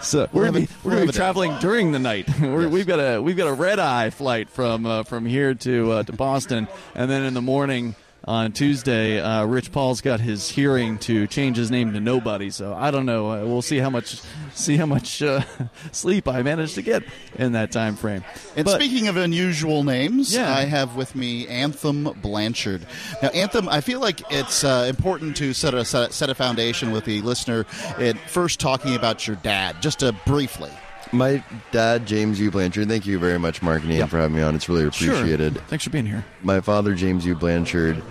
So 0.01 0.27
We'll 0.31 0.43
we're 0.43 0.45
gonna 0.51 0.59
be, 0.61 0.67
we're 0.83 0.91
gonna 0.91 1.05
be 1.05 1.11
traveling 1.11 1.57
during 1.59 1.91
the 1.91 1.99
night. 1.99 2.27
we're, 2.41 2.67
We've 2.67 2.87
got 2.87 2.99
a 2.99 3.21
we've 3.21 3.37
got 3.37 3.47
a 3.47 3.53
red 3.53 3.79
eye 3.79 4.09
flight 4.09 4.49
from 4.49 4.85
uh, 4.85 5.03
from 5.03 5.25
here 5.25 5.53
to 5.53 5.91
uh, 5.91 6.03
to 6.03 6.11
Boston, 6.13 6.67
and 6.95 7.09
then 7.09 7.23
in 7.23 7.33
the 7.33 7.41
morning 7.41 7.95
on 8.25 8.51
Tuesday, 8.53 9.19
uh, 9.19 9.45
Rich 9.45 9.71
Paul's 9.71 9.99
got 10.01 10.19
his 10.21 10.49
hearing 10.49 10.97
to 10.99 11.27
change 11.27 11.57
his 11.57 11.69
name 11.69 11.91
to 11.93 11.99
Nobody. 11.99 12.49
So 12.51 12.73
I 12.73 12.89
don't 12.91 13.05
know. 13.05 13.31
Uh, 13.31 13.45
we'll 13.45 13.61
see 13.61 13.77
how 13.79 13.89
much 13.89 14.21
see 14.53 14.77
how 14.77 14.85
much 14.85 15.21
uh, 15.21 15.41
sleep 15.91 16.27
I 16.27 16.41
managed 16.41 16.75
to 16.75 16.81
get 16.81 17.03
in 17.35 17.51
that 17.53 17.71
time 17.71 17.95
frame. 17.95 18.23
And 18.55 18.65
But- 18.65 18.75
speaking 18.79 19.07
of 19.07 19.17
unusual 19.17 19.83
names, 19.83 20.33
Yeah. 20.33 20.53
I 20.55 20.61
have 20.65 20.95
with 20.95 21.15
me 21.15 21.47
Anthem 21.47 22.03
Blanchard. 22.21 22.85
Now, 23.21 23.29
Anthem, 23.29 23.67
I 23.67 23.81
feel 23.81 23.99
like 23.99 24.21
it's 24.31 24.63
uh, 24.63 24.85
important 24.87 25.35
to 25.37 25.53
set 25.53 25.73
a 25.73 25.83
set, 25.83 26.29
a 26.29 26.35
foundation 26.35 26.91
with 26.91 27.05
the 27.05 27.21
listener. 27.21 27.65
In 27.99 28.17
first, 28.27 28.59
talking 28.59 28.95
about 28.95 29.27
your 29.27 29.35
dad, 29.37 29.81
just 29.81 30.03
uh, 30.03 30.13
briefly. 30.25 30.71
My 31.13 31.43
dad, 31.71 32.07
James 32.07 32.39
U. 32.39 32.49
Blanchard, 32.49 32.87
thank 32.87 33.05
you 33.05 33.19
very 33.19 33.37
much, 33.37 33.61
Mark 33.61 33.83
and 33.83 33.91
Ian, 33.91 34.07
for 34.07 34.17
having 34.17 34.35
me 34.35 34.41
on. 34.41 34.55
It's 34.55 34.67
really 34.67 34.85
appreciated. 34.85 35.13
Sure. 35.13 35.23
appreciated. 35.23 35.67
Thanks 35.67 35.83
for 35.83 35.91
being 35.91 36.07
here. 36.07 36.25
My 36.41 36.59
father, 36.59 36.95
James 36.95 37.23
U. 37.25 37.35
Blanchard, 37.35 38.01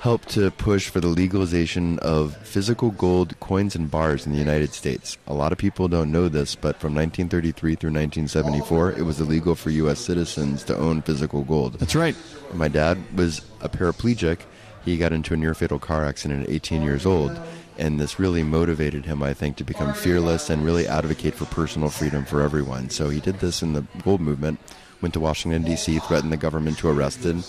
helped 0.00 0.28
to 0.30 0.50
push 0.52 0.88
for 0.88 1.00
the 1.00 1.08
legalization 1.08 1.98
of 2.00 2.36
physical 2.38 2.90
gold 2.90 3.38
coins 3.40 3.74
and 3.74 3.90
bars 3.90 4.26
in 4.26 4.32
the 4.32 4.38
United 4.38 4.72
States. 4.72 5.18
A 5.26 5.34
lot 5.34 5.52
of 5.52 5.58
people 5.58 5.88
don't 5.88 6.10
know 6.10 6.28
this, 6.28 6.54
but 6.54 6.76
from 6.80 6.94
1933 6.94 7.74
through 7.74 7.90
1974, 7.90 8.92
it 8.92 9.02
was 9.02 9.20
illegal 9.20 9.54
for 9.54 9.70
U.S. 9.70 9.98
citizens 9.98 10.64
to 10.64 10.76
own 10.76 11.02
physical 11.02 11.42
gold. 11.42 11.74
That's 11.74 11.94
right. 11.94 12.16
My 12.52 12.68
dad 12.68 12.98
was 13.16 13.42
a 13.60 13.68
paraplegic. 13.68 14.40
He 14.84 14.96
got 14.98 15.12
into 15.12 15.34
a 15.34 15.36
near 15.36 15.54
fatal 15.54 15.78
car 15.78 16.04
accident 16.04 16.44
at 16.44 16.50
18 16.50 16.82
years 16.82 17.06
old. 17.06 17.40
And 17.78 17.98
this 17.98 18.18
really 18.18 18.42
motivated 18.42 19.06
him, 19.06 19.22
I 19.22 19.32
think, 19.34 19.56
to 19.56 19.64
become 19.64 19.92
fearless 19.94 20.50
and 20.50 20.64
really 20.64 20.86
advocate 20.86 21.34
for 21.34 21.46
personal 21.46 21.88
freedom 21.88 22.24
for 22.24 22.40
everyone. 22.42 22.90
So 22.90 23.08
he 23.08 23.20
did 23.20 23.38
this 23.38 23.62
in 23.62 23.72
the 23.72 23.84
gold 24.02 24.20
movement, 24.20 24.60
went 25.00 25.14
to 25.14 25.20
Washington, 25.20 25.62
D.C., 25.64 25.98
threatened 26.00 26.32
the 26.32 26.36
government 26.36 26.78
to 26.78 26.88
arrest 26.88 27.24
him, 27.24 27.44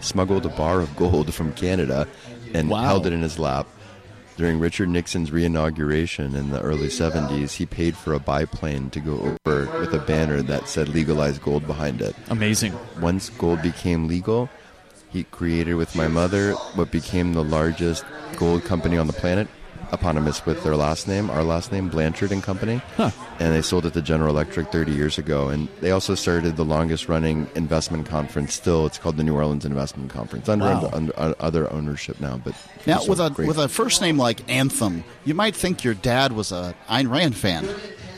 smuggled 0.00 0.44
a 0.44 0.50
bar 0.50 0.80
of 0.80 0.94
gold 0.94 1.32
from 1.34 1.52
Canada, 1.52 2.06
and 2.52 2.68
Wow. 2.68 2.82
held 2.84 3.06
it 3.06 3.12
in 3.12 3.22
his 3.22 3.38
lap. 3.38 3.66
During 4.36 4.58
Richard 4.58 4.88
Nixon's 4.88 5.30
reinauguration 5.30 6.34
in 6.34 6.50
the 6.50 6.60
early 6.60 6.88
70s, 6.88 7.52
he 7.54 7.66
paid 7.66 7.96
for 7.96 8.12
a 8.14 8.20
biplane 8.20 8.90
to 8.90 9.00
go 9.00 9.36
over 9.46 9.70
with 9.78 9.92
a 9.92 10.00
banner 10.00 10.42
that 10.42 10.68
said 10.68 10.88
legalize 10.88 11.38
gold 11.38 11.66
behind 11.66 12.00
it. 12.00 12.14
Amazing. 12.28 12.78
Once 12.98 13.28
gold 13.30 13.60
became 13.62 14.06
legal, 14.08 14.48
he 15.10 15.24
created 15.24 15.74
with 15.74 15.94
my 15.94 16.08
mother 16.08 16.56
what 16.72 16.90
became 16.90 17.32
the 17.34 17.44
largest 17.44 18.04
gold 18.36 18.64
company 18.64 18.96
on 18.96 19.06
the 19.06 19.12
planet, 19.12 19.48
eponymous 19.92 20.44
with 20.46 20.62
their 20.64 20.76
last 20.76 21.06
name, 21.06 21.28
our 21.30 21.44
last 21.44 21.70
name, 21.72 21.88
Blanchard 21.88 22.32
and 22.32 22.42
Company. 22.42 22.80
And 22.98 23.12
they 23.54 23.62
sold 23.62 23.86
it 23.86 23.92
to 23.94 24.02
General 24.02 24.30
Electric 24.30 24.70
30 24.72 24.92
years 24.92 25.18
ago. 25.18 25.48
And 25.48 25.68
they 25.80 25.90
also 25.90 26.14
started 26.14 26.56
the 26.56 26.64
longest 26.64 27.08
running 27.08 27.48
investment 27.54 28.06
conference 28.08 28.54
still. 28.54 28.86
It's 28.86 28.98
called 28.98 29.16
the 29.16 29.24
New 29.24 29.34
Orleans 29.34 29.64
Investment 29.64 30.10
Conference, 30.10 30.48
under, 30.48 30.64
Wow. 30.64 30.90
under, 30.92 31.12
under 31.18 31.36
other 31.40 31.72
ownership 31.72 32.20
now. 32.20 32.40
But 32.42 32.54
Now, 32.86 33.00
with 33.06 33.20
a 33.20 33.30
great. 33.30 33.48
with 33.48 33.58
a 33.58 33.68
first 33.68 34.00
name 34.00 34.16
like 34.18 34.40
Anthem, 34.50 35.04
you 35.24 35.34
might 35.34 35.54
think 35.56 35.84
your 35.84 35.94
dad 35.94 36.32
was 36.32 36.52
a 36.52 36.74
Ayn 36.88 37.10
Rand 37.10 37.36
fan. 37.36 37.68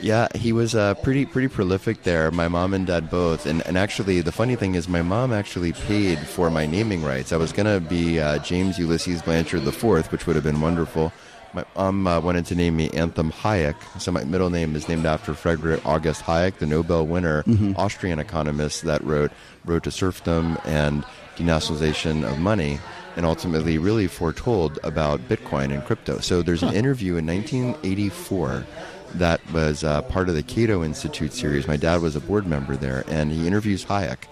Yeah, 0.02 0.28
he 0.34 0.52
was 0.52 0.74
uh, 0.74 0.92
pretty 0.94 1.24
pretty 1.24 1.48
prolific 1.48 2.02
there. 2.02 2.30
My 2.30 2.46
mom 2.46 2.74
and 2.74 2.86
dad 2.86 3.08
both, 3.08 3.46
and 3.46 3.66
and 3.66 3.78
actually 3.78 4.20
the 4.20 4.32
funny 4.32 4.54
thing 4.54 4.74
is, 4.74 4.86
my 4.86 5.00
mom 5.00 5.32
actually 5.32 5.72
paid 5.72 6.18
for 6.18 6.50
my 6.50 6.66
naming 6.66 7.02
rights. 7.02 7.32
I 7.32 7.38
was 7.38 7.52
gonna 7.54 7.80
be 7.80 8.20
uh, 8.20 8.36
James 8.40 8.78
Ulysses 8.78 9.22
Blanchard 9.22 9.64
the 9.64 9.72
Fourth, 9.72 10.12
which 10.12 10.26
would 10.26 10.36
have 10.36 10.44
been 10.44 10.60
wonderful, 10.60 11.10
My 11.54 11.64
mom 11.76 12.06
uh, 12.06 12.20
wanted 12.20 12.46
to 12.46 12.54
name 12.56 12.76
me 12.76 12.90
Anthem 12.90 13.30
Hayek, 13.30 13.76
so 14.00 14.10
my 14.10 14.24
middle 14.24 14.50
name 14.50 14.74
is 14.74 14.88
named 14.88 15.06
after 15.06 15.34
Frederick 15.34 15.84
August 15.86 16.22
Hayek, 16.24 16.58
the 16.58 16.66
Nobel 16.66 17.06
winner, 17.06 17.44
Mhm. 17.44 17.78
Austrian 17.78 18.18
economist 18.18 18.82
that 18.82 19.04
wrote 19.04 19.30
Road 19.64 19.84
to 19.84 19.90
Serfdom 19.92 20.58
and 20.64 21.04
Denationalization 21.36 22.24
of 22.28 22.38
Money, 22.38 22.80
and 23.16 23.24
ultimately 23.24 23.78
really 23.78 24.08
foretold 24.08 24.80
about 24.82 25.28
Bitcoin 25.28 25.72
and 25.72 25.84
crypto. 25.84 26.18
So 26.18 26.42
there's 26.42 26.62
an 26.64 26.74
interview 26.74 27.16
in 27.16 27.26
1984 27.26 28.64
that 29.14 29.40
was 29.52 29.84
uh, 29.84 30.02
part 30.02 30.28
of 30.28 30.34
the 30.34 30.42
Cato 30.42 30.82
Institute 30.82 31.32
series. 31.32 31.68
My 31.68 31.76
dad 31.76 32.00
was 32.02 32.16
a 32.16 32.20
board 32.20 32.48
member 32.48 32.76
there, 32.76 33.04
and 33.06 33.30
he 33.30 33.46
interviews 33.46 33.84
Hayek. 33.84 34.24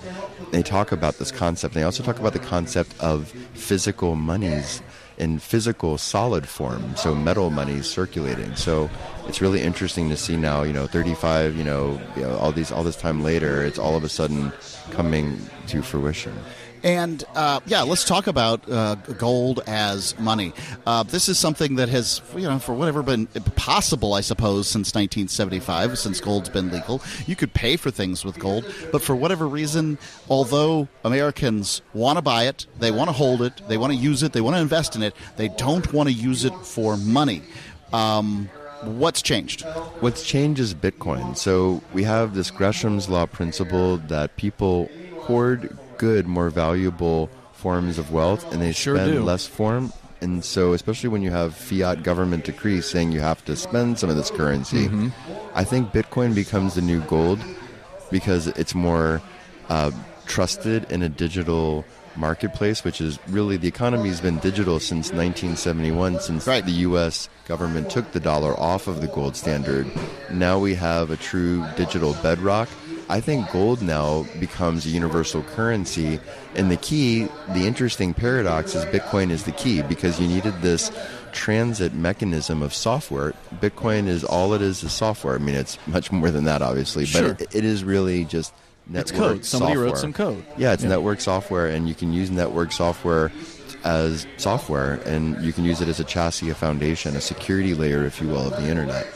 They 0.50 0.62
talk 0.64 0.90
about 0.90 1.18
this 1.20 1.30
concept. 1.30 1.74
They 1.74 1.84
also 1.84 2.02
talk 2.02 2.18
about 2.18 2.32
the 2.32 2.40
concept 2.40 2.98
of 2.98 3.28
physical 3.54 4.16
monies 4.16 4.82
in 5.18 5.38
physical 5.38 5.98
solid 5.98 6.48
form, 6.48 6.96
so 6.96 7.14
metal 7.14 7.50
monies 7.50 7.88
circulating. 7.88 8.54
So 8.56 8.90
it's 9.26 9.40
really 9.40 9.62
interesting 9.62 10.08
to 10.10 10.16
see 10.16 10.36
now. 10.36 10.62
You 10.62 10.72
know, 10.72 10.86
35. 10.86 11.56
You 11.56 11.64
know, 11.64 12.00
you 12.16 12.22
know 12.22 12.36
all 12.38 12.52
these 12.52 12.72
all 12.72 12.84
this 12.84 12.96
time 12.96 13.22
later, 13.22 13.62
it's 13.64 13.78
all 13.78 13.96
of 13.96 14.04
a 14.04 14.08
sudden 14.08 14.52
coming 14.90 15.38
to 15.68 15.82
fruition. 15.82 16.34
And 16.82 17.22
uh, 17.34 17.60
yeah, 17.66 17.82
let's 17.82 18.04
talk 18.04 18.26
about 18.26 18.68
uh, 18.68 18.96
gold 18.96 19.60
as 19.66 20.18
money. 20.18 20.52
Uh, 20.86 21.02
this 21.04 21.28
is 21.28 21.38
something 21.38 21.76
that 21.76 21.88
has, 21.88 22.20
you 22.34 22.42
know, 22.42 22.58
for 22.58 22.74
whatever 22.74 23.02
been 23.02 23.26
possible, 23.56 24.14
I 24.14 24.20
suppose, 24.20 24.66
since 24.66 24.94
1975, 24.94 25.98
since 25.98 26.20
gold's 26.20 26.48
been 26.48 26.70
legal. 26.70 27.00
You 27.26 27.36
could 27.36 27.54
pay 27.54 27.76
for 27.76 27.90
things 27.90 28.24
with 28.24 28.38
gold, 28.38 28.64
but 28.90 29.02
for 29.02 29.14
whatever 29.14 29.46
reason, 29.46 29.98
although 30.28 30.88
Americans 31.04 31.82
want 31.94 32.18
to 32.18 32.22
buy 32.22 32.44
it, 32.44 32.66
they 32.78 32.90
want 32.90 33.08
to 33.08 33.12
hold 33.12 33.42
it, 33.42 33.62
they 33.68 33.76
want 33.76 33.92
to 33.92 33.98
use 33.98 34.22
it, 34.22 34.32
they 34.32 34.40
want 34.40 34.56
to 34.56 34.62
invest 34.62 34.96
in 34.96 35.02
it, 35.02 35.14
they 35.36 35.48
don't 35.48 35.92
want 35.92 36.08
to 36.08 36.14
use 36.14 36.44
it 36.44 36.54
for 36.64 36.96
money. 36.96 37.42
Um, 37.92 38.48
what's 38.82 39.22
changed? 39.22 39.62
What's 40.00 40.24
changed 40.24 40.60
is 40.60 40.74
Bitcoin. 40.74 41.36
So 41.36 41.82
we 41.92 42.02
have 42.04 42.34
this 42.34 42.50
Gresham's 42.50 43.08
law 43.08 43.26
principle 43.26 43.98
that 43.98 44.36
people 44.36 44.90
hoard 45.20 45.76
good, 46.02 46.26
more 46.26 46.50
valuable 46.50 47.30
forms 47.52 47.96
of 47.98 48.10
wealth, 48.10 48.42
and 48.52 48.60
they 48.60 48.72
Sure 48.72 48.96
spend 48.96 49.12
do. 49.12 49.22
less 49.22 49.46
form. 49.46 49.92
And 50.20 50.44
so, 50.44 50.72
especially 50.72 51.10
when 51.14 51.22
you 51.22 51.30
have 51.30 51.54
fiat 51.54 52.02
government 52.02 52.44
decrees 52.44 52.86
saying 52.86 53.12
you 53.12 53.20
have 53.20 53.44
to 53.44 53.54
spend 53.56 53.98
some 54.00 54.10
of 54.10 54.16
this 54.16 54.30
currency, 54.30 54.88
Mhm. 54.88 55.12
I 55.54 55.64
think 55.64 55.92
Bitcoin 55.92 56.34
becomes 56.34 56.74
the 56.74 56.80
new 56.82 57.00
gold 57.02 57.38
because 58.10 58.48
it's 58.62 58.74
more 58.74 59.20
uh, 59.70 59.90
trusted 60.26 60.80
in 60.90 61.02
a 61.02 61.08
digital 61.08 61.84
marketplace, 62.16 62.84
which 62.84 63.00
is 63.00 63.18
really 63.28 63.56
the 63.56 63.68
economy 63.68 64.08
has 64.08 64.20
been 64.20 64.38
digital 64.38 64.78
since 64.80 65.12
1971, 65.12 66.20
since 66.20 66.44
the 66.44 66.62
U.S. 66.88 67.28
government 67.48 67.88
took 67.90 68.12
the 68.12 68.20
dollar 68.20 68.58
off 68.60 68.86
of 68.86 69.00
the 69.00 69.06
gold 69.06 69.34
standard. 69.36 69.86
Now 70.30 70.58
we 70.58 70.74
have 70.74 71.10
a 71.10 71.16
true 71.16 71.64
digital 71.76 72.12
bedrock. 72.22 72.68
I 73.08 73.20
think 73.20 73.50
gold 73.50 73.82
now 73.82 74.24
becomes 74.40 74.86
a 74.86 74.88
universal 74.88 75.42
currency, 75.42 76.18
and 76.54 76.70
the 76.70 76.76
key, 76.78 77.28
the 77.48 77.66
interesting 77.66 78.14
paradox 78.14 78.74
is 78.74 78.84
Bitcoin 78.86 79.30
is 79.30 79.44
the 79.44 79.52
key 79.52 79.82
because 79.82 80.18
you 80.18 80.26
needed 80.26 80.54
this 80.62 80.90
transit 81.32 81.92
mechanism 81.94 82.62
of 82.62 82.72
software. 82.72 83.34
Bitcoin 83.60 84.06
is 84.08 84.24
all 84.24 84.54
it 84.54 84.62
is 84.62 84.82
is 84.82 84.92
software. 84.92 85.34
I 85.34 85.38
mean, 85.38 85.54
it's 85.54 85.78
much 85.86 86.10
more 86.12 86.30
than 86.30 86.44
that, 86.44 86.62
obviously, 86.62 87.04
Sure. 87.04 87.32
but 87.34 87.40
it, 87.42 87.54
it 87.56 87.64
is 87.64 87.84
really 87.84 88.24
just 88.24 88.52
It's 88.94 89.12
network 89.12 89.28
code. 89.32 89.44
Somebody 89.44 89.76
wrote 89.76 89.98
some 89.98 90.12
code. 90.12 90.44
Yeah, 90.56 90.72
it's 90.72 90.82
Yeah. 90.82 90.90
network 90.90 91.20
software, 91.20 91.66
and 91.66 91.88
you 91.88 91.94
can 91.94 92.12
use 92.12 92.30
network 92.30 92.72
software 92.72 93.30
as 93.84 94.26
software, 94.36 95.00
and 95.06 95.42
you 95.44 95.52
can 95.52 95.64
use 95.64 95.80
it 95.80 95.88
as 95.88 95.98
a 96.00 96.04
chassis, 96.04 96.50
a 96.50 96.54
foundation, 96.54 97.16
a 97.16 97.20
security 97.20 97.74
layer, 97.74 98.04
if 98.04 98.20
you 98.22 98.28
will, 98.28 98.52
of 98.52 98.62
the 98.62 98.68
internet. 98.68 99.06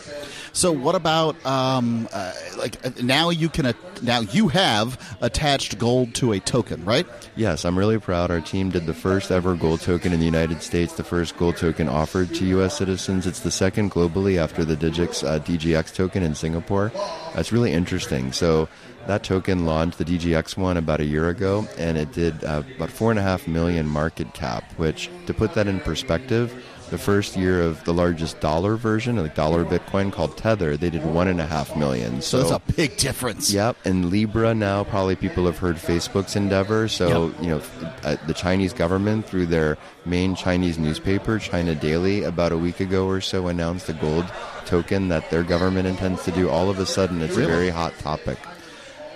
So 0.56 0.72
what 0.72 0.94
about 0.94 1.36
um, 1.44 2.08
uh, 2.14 2.32
like 2.56 2.84
uh, 2.86 2.90
now 3.02 3.28
you 3.28 3.50
can 3.50 3.66
uh, 3.66 3.72
now 4.00 4.20
you 4.20 4.48
have 4.48 4.98
attached 5.20 5.78
gold 5.78 6.14
to 6.14 6.32
a 6.32 6.40
token, 6.40 6.82
right? 6.82 7.06
Yes, 7.36 7.66
I'm 7.66 7.78
really 7.78 7.98
proud. 7.98 8.30
Our 8.30 8.40
team 8.40 8.70
did 8.70 8.86
the 8.86 8.94
first 8.94 9.30
ever 9.30 9.54
gold 9.54 9.82
token 9.82 10.14
in 10.14 10.18
the 10.18 10.24
United 10.24 10.62
States, 10.62 10.94
the 10.94 11.04
first 11.04 11.36
gold 11.36 11.58
token 11.58 11.90
offered 11.90 12.34
to 12.36 12.46
U.S. 12.46 12.78
citizens. 12.78 13.26
It's 13.26 13.40
the 13.40 13.50
second 13.50 13.90
globally 13.90 14.38
after 14.38 14.64
the 14.64 14.76
Digix 14.76 15.22
uh, 15.22 15.40
DGX 15.40 15.94
token 15.94 16.22
in 16.22 16.34
Singapore. 16.34 16.90
That's 17.34 17.52
really 17.52 17.72
interesting. 17.72 18.32
So 18.32 18.66
that 19.08 19.24
token 19.24 19.66
launched 19.66 19.98
the 19.98 20.06
DGX 20.06 20.56
one 20.56 20.78
about 20.78 21.00
a 21.00 21.04
year 21.04 21.28
ago, 21.28 21.68
and 21.76 21.98
it 21.98 22.12
did 22.12 22.42
uh, 22.44 22.62
about 22.76 22.88
four 22.88 23.10
and 23.10 23.18
a 23.18 23.22
half 23.22 23.46
million 23.46 23.86
market 23.86 24.32
cap. 24.32 24.64
Which, 24.78 25.10
to 25.26 25.34
put 25.34 25.52
that 25.52 25.66
in 25.66 25.80
perspective, 25.80 26.64
the 26.90 26.98
first 26.98 27.36
year 27.36 27.60
of 27.62 27.82
the 27.84 27.92
largest 27.92 28.40
dollar 28.40 28.76
version, 28.76 29.16
like 29.16 29.34
dollar 29.34 29.64
Bitcoin 29.64 30.12
called 30.12 30.36
Tether, 30.36 30.76
they 30.76 30.90
did 30.90 31.04
one 31.04 31.28
and 31.28 31.40
a 31.40 31.46
half 31.46 31.76
million. 31.76 32.22
So 32.22 32.38
that's 32.42 32.50
a 32.52 32.72
big 32.72 32.96
difference. 32.96 33.52
Yep, 33.52 33.76
and 33.84 34.10
Libra 34.10 34.54
now 34.54 34.84
probably 34.84 35.16
people 35.16 35.46
have 35.46 35.58
heard 35.58 35.76
Facebook's 35.76 36.36
endeavor. 36.36 36.88
So 36.88 37.34
you 37.40 37.48
know, 37.50 37.62
uh, 38.04 38.16
the 38.26 38.34
Chinese 38.34 38.72
government 38.72 39.26
through 39.26 39.46
their 39.46 39.78
main 40.04 40.34
Chinese 40.34 40.78
newspaper, 40.78 41.38
China 41.38 41.74
Daily, 41.74 42.22
about 42.24 42.52
a 42.52 42.58
week 42.58 42.80
ago 42.80 43.06
or 43.06 43.20
so 43.20 43.48
announced 43.48 43.88
a 43.88 43.92
gold 43.94 44.26
token 44.64 45.08
that 45.08 45.30
their 45.30 45.42
government 45.42 45.86
intends 45.86 46.24
to 46.24 46.30
do. 46.32 46.48
All 46.48 46.70
of 46.70 46.78
a 46.78 46.86
sudden, 46.86 47.20
it's 47.22 47.36
Really? 47.36 47.50
a 47.52 47.54
very 47.54 47.68
hot 47.70 47.96
topic. 47.98 48.38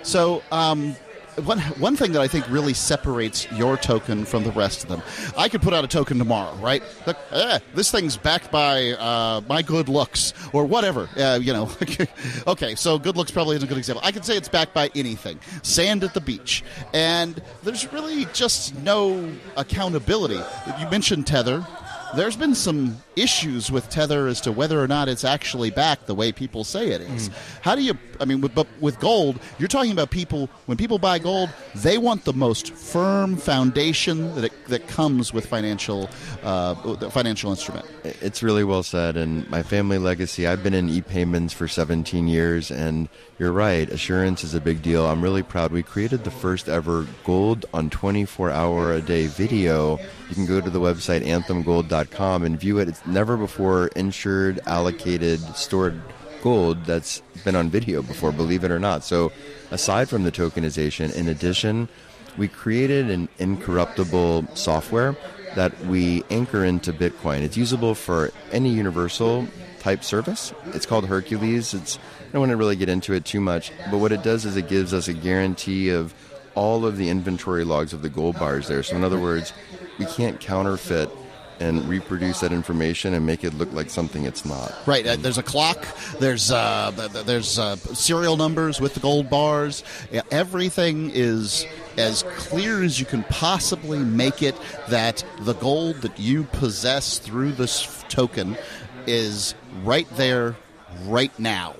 So 0.03 0.41
um, 0.51 0.95
one 1.45 1.59
one 1.59 1.95
thing 1.95 2.11
that 2.13 2.21
I 2.21 2.27
think 2.27 2.49
really 2.49 2.73
separates 2.73 3.49
your 3.51 3.77
token 3.77 4.25
from 4.25 4.43
the 4.43 4.51
rest 4.51 4.83
of 4.83 4.89
them, 4.89 5.01
I 5.37 5.49
could 5.49 5.61
put 5.61 5.73
out 5.73 5.83
a 5.83 5.87
token 5.87 6.17
tomorrow, 6.17 6.53
right? 6.55 6.83
Eh, 7.31 7.59
this 7.73 7.91
thing's 7.91 8.17
backed 8.17 8.51
by 8.51 8.91
uh, 8.91 9.41
my 9.47 9.61
good 9.61 9.89
looks 9.89 10.33
or 10.53 10.65
whatever. 10.65 11.09
Uh, 11.17 11.39
you 11.41 11.53
know, 11.53 11.69
okay. 12.47 12.75
So 12.75 12.99
good 12.99 13.17
looks 13.17 13.31
probably 13.31 13.55
isn't 13.55 13.67
a 13.67 13.69
good 13.69 13.77
example. 13.77 14.01
I 14.05 14.11
could 14.11 14.25
say 14.25 14.35
it's 14.37 14.49
backed 14.49 14.73
by 14.73 14.89
anything. 14.95 15.39
Sand 15.63 16.03
at 16.03 16.13
the 16.13 16.21
beach, 16.21 16.63
and 16.93 17.41
there's 17.63 17.91
really 17.91 18.25
just 18.33 18.75
no 18.79 19.31
accountability. 19.57 20.41
You 20.79 20.89
mentioned 20.89 21.27
Tether. 21.27 21.65
There's 22.13 22.35
been 22.35 22.55
some 22.55 23.01
issues 23.15 23.71
with 23.71 23.89
Tether 23.89 24.27
as 24.27 24.41
to 24.41 24.51
whether 24.51 24.81
or 24.81 24.87
not 24.87 25.09
it's 25.09 25.23
actually 25.23 25.69
back 25.69 26.05
the 26.05 26.15
way 26.15 26.31
people 26.31 26.63
say 26.63 26.89
it 26.89 27.01
is. 27.01 27.29
How 27.61 27.75
do 27.75 27.81
you? 27.81 27.97
I 28.19 28.25
mean, 28.25 28.41
with, 28.41 28.53
but 28.53 28.67
with 28.79 28.99
gold, 28.99 29.39
you're 29.57 29.67
talking 29.67 29.91
about 29.91 30.11
people. 30.11 30.49
When 30.65 30.77
people 30.77 30.99
buy 30.99 31.19
gold, 31.19 31.49
they 31.75 31.97
want 31.97 32.23
the 32.25 32.33
most 32.33 32.73
firm 32.73 33.35
foundation 33.35 34.35
that 34.35 34.45
it, 34.45 34.65
that 34.67 34.87
comes 34.87 35.33
with 35.33 35.45
financial 35.45 36.09
uh, 36.43 36.95
the 36.95 37.09
financial 37.09 37.51
instrument. 37.51 37.85
It's 38.03 38.43
really 38.43 38.63
well 38.63 38.83
said. 38.83 39.17
And 39.17 39.49
my 39.49 39.63
family 39.63 39.97
legacy, 39.97 40.47
I've 40.47 40.63
been 40.63 40.73
in 40.73 40.89
e 40.89 41.01
payments 41.01 41.53
for 41.53 41.67
17 41.67 42.27
years, 42.27 42.71
and 42.71 43.09
you're 43.39 43.51
right, 43.51 43.89
assurance 43.89 44.43
is 44.43 44.53
a 44.53 44.61
big 44.61 44.81
deal. 44.81 45.05
I'm 45.05 45.21
really 45.21 45.43
proud. 45.43 45.71
We 45.71 45.83
created 45.83 46.23
the 46.23 46.31
first 46.31 46.69
ever 46.69 47.07
gold 47.25 47.65
on 47.73 47.89
24 47.89 48.51
hour 48.51 48.93
a 48.93 49.01
day 49.01 49.27
video. 49.27 49.97
You 50.29 50.35
can 50.35 50.45
go 50.45 50.61
to 50.61 50.69
the 50.69 50.79
website 50.79 51.25
anthemgold.com 51.25 52.43
and 52.43 52.59
view 52.59 52.79
it. 52.79 52.87
It's 52.87 53.00
never 53.05 53.37
before 53.37 53.87
insured, 53.87 54.59
allocated, 54.65 55.39
stored 55.55 56.01
gold 56.41 56.85
that's 56.85 57.21
been 57.43 57.55
on 57.55 57.69
video 57.69 58.01
before, 58.01 58.31
believe 58.31 58.63
it 58.63 58.71
or 58.71 58.79
not. 58.79 59.03
So, 59.03 59.31
aside 59.69 60.09
from 60.09 60.23
the 60.23 60.31
tokenization, 60.31 61.13
in 61.15 61.27
addition, 61.27 61.87
we 62.37 62.47
created 62.47 63.09
an 63.09 63.29
incorruptible 63.39 64.47
software 64.55 65.15
that 65.55 65.77
we 65.85 66.23
anchor 66.29 66.63
into 66.63 66.93
Bitcoin. 66.93 67.41
It's 67.41 67.57
usable 67.57 67.93
for 67.93 68.31
any 68.51 68.69
universal 68.69 69.47
type 69.79 70.03
service. 70.03 70.53
It's 70.67 70.85
called 70.85 71.07
Hercules. 71.07 71.73
It's 71.73 71.97
I 71.97 72.31
don't 72.31 72.41
want 72.41 72.51
to 72.51 72.57
really 72.57 72.77
get 72.77 72.87
into 72.87 73.13
it 73.13 73.25
too 73.25 73.41
much, 73.41 73.73
but 73.89 73.97
what 73.97 74.13
it 74.13 74.23
does 74.23 74.45
is 74.45 74.55
it 74.55 74.69
gives 74.69 74.93
us 74.93 75.09
a 75.09 75.13
guarantee 75.13 75.89
of 75.89 76.13
all 76.55 76.85
of 76.85 76.97
the 76.97 77.09
inventory 77.09 77.63
logs 77.63 77.91
of 77.91 78.01
the 78.01 78.09
gold 78.09 78.39
bars 78.39 78.67
there. 78.67 78.83
So 78.83 78.95
in 78.95 79.03
other 79.03 79.19
words, 79.19 79.51
we 79.99 80.05
can't 80.05 80.39
counterfeit 80.39 81.09
and 81.61 81.87
reproduce 81.87 82.39
that 82.41 82.51
information 82.51 83.13
and 83.13 83.25
make 83.25 83.43
it 83.43 83.53
look 83.53 83.71
like 83.71 83.89
something 83.89 84.25
it's 84.25 84.43
not. 84.43 84.73
Right. 84.85 85.05
Uh, 85.05 85.15
there's 85.15 85.37
a 85.37 85.43
clock. 85.43 85.85
There's 86.19 86.51
uh, 86.51 86.91
th- 86.95 87.13
th- 87.13 87.25
there's 87.25 87.59
uh, 87.59 87.75
serial 87.75 88.35
numbers 88.35 88.81
with 88.81 88.95
the 88.95 88.99
gold 88.99 89.29
bars. 89.29 89.83
Everything 90.31 91.11
is 91.13 91.65
as 91.97 92.23
clear 92.35 92.83
as 92.83 92.99
you 92.99 93.05
can 93.05 93.23
possibly 93.25 93.99
make 93.99 94.41
it. 94.41 94.55
That 94.89 95.23
the 95.41 95.53
gold 95.53 95.97
that 95.97 96.19
you 96.19 96.43
possess 96.45 97.19
through 97.19 97.53
this 97.53 98.03
token 98.09 98.57
is 99.07 99.55
right 99.83 100.07
there, 100.17 100.55
right 101.05 101.31
now. 101.39 101.75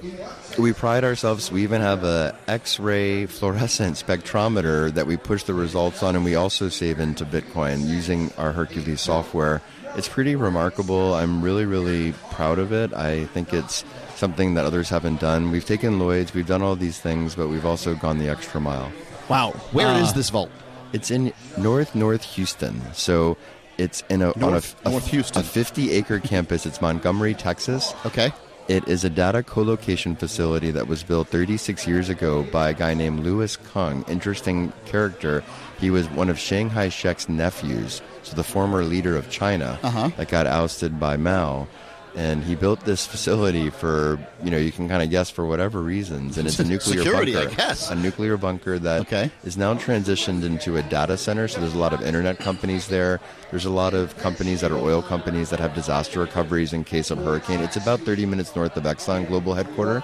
We 0.58 0.74
pride 0.74 1.04
ourselves. 1.04 1.52
We 1.52 1.64
even 1.64 1.82
have 1.82 2.04
a 2.04 2.36
X-ray 2.48 3.26
fluorescent 3.28 3.96
spectrometer 3.98 4.94
that 4.94 5.08
we 5.08 5.18
push 5.18 5.44
the 5.44 5.54
results 5.54 6.04
on, 6.04 6.16
and 6.16 6.26
we 6.26 6.36
also 6.36 6.70
save 6.70 7.00
into 7.00 7.26
Bitcoin 7.26 7.88
using 7.88 8.32
our 8.38 8.52
Hercules 8.52 9.02
software. 9.02 9.62
It's 9.96 10.08
pretty 10.08 10.36
remarkable. 10.36 11.14
I'm 11.16 11.42
really, 11.42 11.66
really 11.66 12.14
proud 12.32 12.60
of 12.60 12.72
it. 12.72 12.94
I 12.94 13.26
think 13.26 13.54
it's 13.54 13.84
something 14.16 14.54
that 14.54 14.66
others 14.66 14.90
haven't 14.90 15.20
done. 15.20 15.52
We've 15.52 15.66
taken 15.66 16.00
Lloyd's, 16.00 16.34
we've 16.34 16.48
done 16.48 16.62
all 16.62 16.76
these 16.76 17.00
things, 17.00 17.36
but 17.36 17.48
we've 17.50 17.66
also 17.66 17.96
gone 17.96 18.18
the 18.18 18.30
extra 18.30 18.62
mile. 18.62 18.92
Wow. 19.30 19.52
Where 19.72 19.92
is 20.02 20.10
Uh, 20.10 20.14
this 20.14 20.30
vault? 20.30 20.50
It's 20.94 21.10
in 21.12 21.34
North 21.58 21.96
North 21.96 22.24
Houston. 22.36 22.82
So 22.94 23.38
It's 23.78 24.04
in 24.10 24.22
a 24.22 24.34
North- 24.38 24.44
on 24.44 24.54
a 24.54 24.90
a, 24.90 24.92
North 24.92 25.08
Houston. 25.08 25.42
a 25.42 25.44
50 25.44 25.92
acre 25.92 26.20
campus. 26.20 26.66
It's 26.66 26.82
Montgomery, 26.82 27.34
Texas. 27.34 27.94
Okay. 28.06 28.32
It 28.68 28.88
is 28.88 29.04
a 29.04 29.10
data 29.10 29.44
co-location 29.44 30.16
facility 30.16 30.72
that 30.72 30.88
was 30.88 31.04
built 31.04 31.28
36 31.28 31.88
years 31.88 32.08
ago 32.10 32.44
by 32.52 32.70
a 32.70 32.74
guy 32.74 32.94
named 32.94 33.20
Louis 33.22 33.58
Kung. 33.58 34.06
Interesting 34.08 34.72
character. 34.86 35.44
He 35.80 35.90
was 35.90 36.08
one 36.10 36.30
of 36.30 36.38
Chiang 36.38 36.70
Kai-shek's 36.70 37.28
nephews, 37.28 38.02
so 38.24 38.36
the 38.36 38.44
former 38.44 38.84
leader 38.84 39.18
of 39.18 39.30
China 39.30 39.78
Uh-huh. 39.84 40.10
that 40.16 40.30
got 40.30 40.48
ousted 40.48 41.00
by 41.00 41.18
Mao. 41.18 41.68
And 42.16 42.44
he 42.44 42.56
built 42.56 42.82
this 42.82 43.06
facility 43.06 43.70
for, 43.70 44.20
you 44.44 44.52
know, 44.52 44.58
you 44.58 44.72
can 44.72 44.90
kind 44.90 45.02
of 45.02 45.10
guess 45.10 45.30
for 45.30 45.46
whatever 45.46 45.82
reasons. 45.82 46.38
And 46.38 46.46
it's 46.48 46.60
a 46.60 46.64
nuclear 46.68 47.04
Security, 47.04 47.38
I 47.38 47.44
bunker. 47.46 47.56
guess. 47.56 47.90
A 47.90 47.96
nuclear 47.96 48.36
bunker 48.38 48.78
that 48.80 49.00
is 49.46 49.56
now 49.56 49.76
transitioned 49.76 50.44
into 50.44 50.76
a 50.78 50.84
data 50.84 51.16
center. 51.18 51.48
So 51.48 51.62
there's 51.62 51.74
a 51.74 51.78
lot 51.80 51.94
of 51.94 52.02
internet 52.02 52.38
companies 52.40 52.88
there. 52.90 53.22
There's 53.50 53.66
a 53.66 53.70
lot 53.70 53.94
of 53.94 54.18
companies 54.18 54.60
that 54.62 54.72
are 54.72 54.78
oil 54.78 55.02
companies 55.02 55.50
that 55.52 55.60
have 55.60 55.74
disaster 55.74 56.20
recoveries 56.20 56.74
in 56.74 56.84
case 56.84 57.12
of 57.12 57.18
hurricane. 57.20 57.62
It's 57.62 57.78
about 57.78 58.02
30 58.02 58.26
minutes 58.26 58.56
north 58.56 58.76
of 58.76 58.84
Exxon 58.84 59.28
Global 59.28 59.54
Headquarters. 59.54 60.04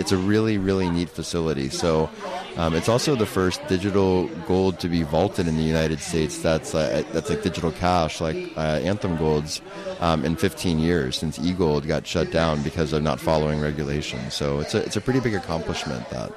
It's 0.00 0.12
a 0.12 0.16
really, 0.16 0.58
really 0.58 0.90
neat 0.90 1.10
facility. 1.10 1.68
So 1.68 2.10
um, 2.56 2.74
it's 2.74 2.88
also 2.88 3.14
the 3.14 3.26
first 3.26 3.64
digital 3.68 4.26
gold 4.48 4.80
to 4.80 4.88
be 4.88 5.02
vaulted 5.02 5.46
in 5.46 5.56
the 5.56 5.62
United 5.62 6.00
States. 6.00 6.38
That's 6.38 6.74
uh, 6.74 7.04
that's 7.12 7.30
like 7.30 7.42
digital 7.42 7.70
cash, 7.70 8.20
like 8.20 8.36
uh, 8.56 8.80
Anthem 8.82 9.16
Golds, 9.16 9.60
um, 10.00 10.24
in 10.24 10.36
15 10.36 10.78
years 10.78 11.16
since 11.16 11.38
eGold 11.38 11.86
got 11.86 12.06
shut 12.06 12.32
down 12.32 12.62
because 12.62 12.92
of 12.92 13.02
not 13.02 13.20
following 13.20 13.60
regulations. 13.60 14.34
So 14.34 14.60
it's 14.60 14.74
a 14.74 14.82
it's 14.82 14.96
a 14.96 15.00
pretty 15.00 15.20
big 15.20 15.34
accomplishment. 15.34 16.08
That. 16.10 16.32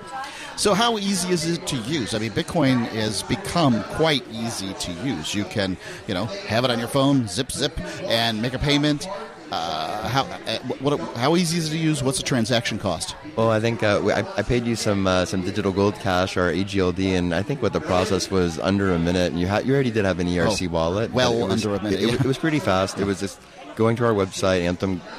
So, 0.56 0.76
how 0.76 1.00
easy 1.00 1.34
is 1.34 1.50
it 1.50 1.66
to 1.68 1.78
use? 1.78 2.14
I 2.14 2.20
mean, 2.20 2.32
Bitcoin 2.32 2.86
has 2.90 3.24
become 3.24 3.84
quite 3.96 4.24
easy 4.32 4.72
to 4.72 4.92
use. 5.04 5.34
You 5.34 5.46
can, 5.46 5.78
you 6.08 6.14
know, 6.14 6.26
have 6.26 6.64
it 6.64 6.70
on 6.70 6.78
your 6.78 6.88
phone, 6.88 7.28
zip, 7.28 7.52
zip, 7.52 7.80
and 8.04 8.40
make 8.40 8.54
a 8.54 8.60
payment. 8.60 9.08
Uh, 9.54 10.08
how 10.08 10.24
uh, 10.24 10.58
what, 10.80 11.00
how 11.18 11.36
easy 11.36 11.58
is 11.60 11.68
it 11.68 11.72
to 11.72 11.78
use? 11.78 12.02
What's 12.04 12.18
the 12.18 12.24
transaction 12.24 12.80
cost? 12.80 13.16
Well, 13.36 13.52
I 13.52 13.60
think 13.60 13.84
uh, 13.84 14.02
we- 14.04 14.12
I, 14.14 14.20
I 14.38 14.42
paid 14.42 14.66
you 14.66 14.76
some 14.76 15.06
uh, 15.06 15.26
some 15.26 15.42
digital 15.44 15.72
gold 15.72 15.96
cash 15.96 16.36
or 16.38 16.52
AGLD, 16.52 17.16
and 17.18 17.36
I 17.36 17.44
think 17.44 17.62
what 17.62 17.74
the 17.74 17.80
process 17.82 18.32
was 18.32 18.58
under 18.60 18.92
a 18.94 19.00
minute. 19.00 19.32
And 19.32 19.40
you 19.40 19.48
ha- 19.48 19.60
you 19.60 19.74
already 19.74 19.92
did 19.92 20.06
have 20.06 20.20
an 20.20 20.28
ERC 20.28 20.68
Oh, 20.68 20.72
wallet. 20.72 21.12
well 21.14 21.38
was- 21.48 21.66
under 21.66 21.76
a 21.80 21.84
minute, 21.84 22.02
It, 22.02 22.08
yeah. 22.08 22.14
it 22.16 22.26
was 22.26 22.38
pretty 22.40 22.60
fast. 22.60 23.00
It 23.00 23.06
was 23.06 23.20
just 23.20 23.40
going 23.76 23.96
to 23.98 24.06
our 24.06 24.14
website 24.14 24.62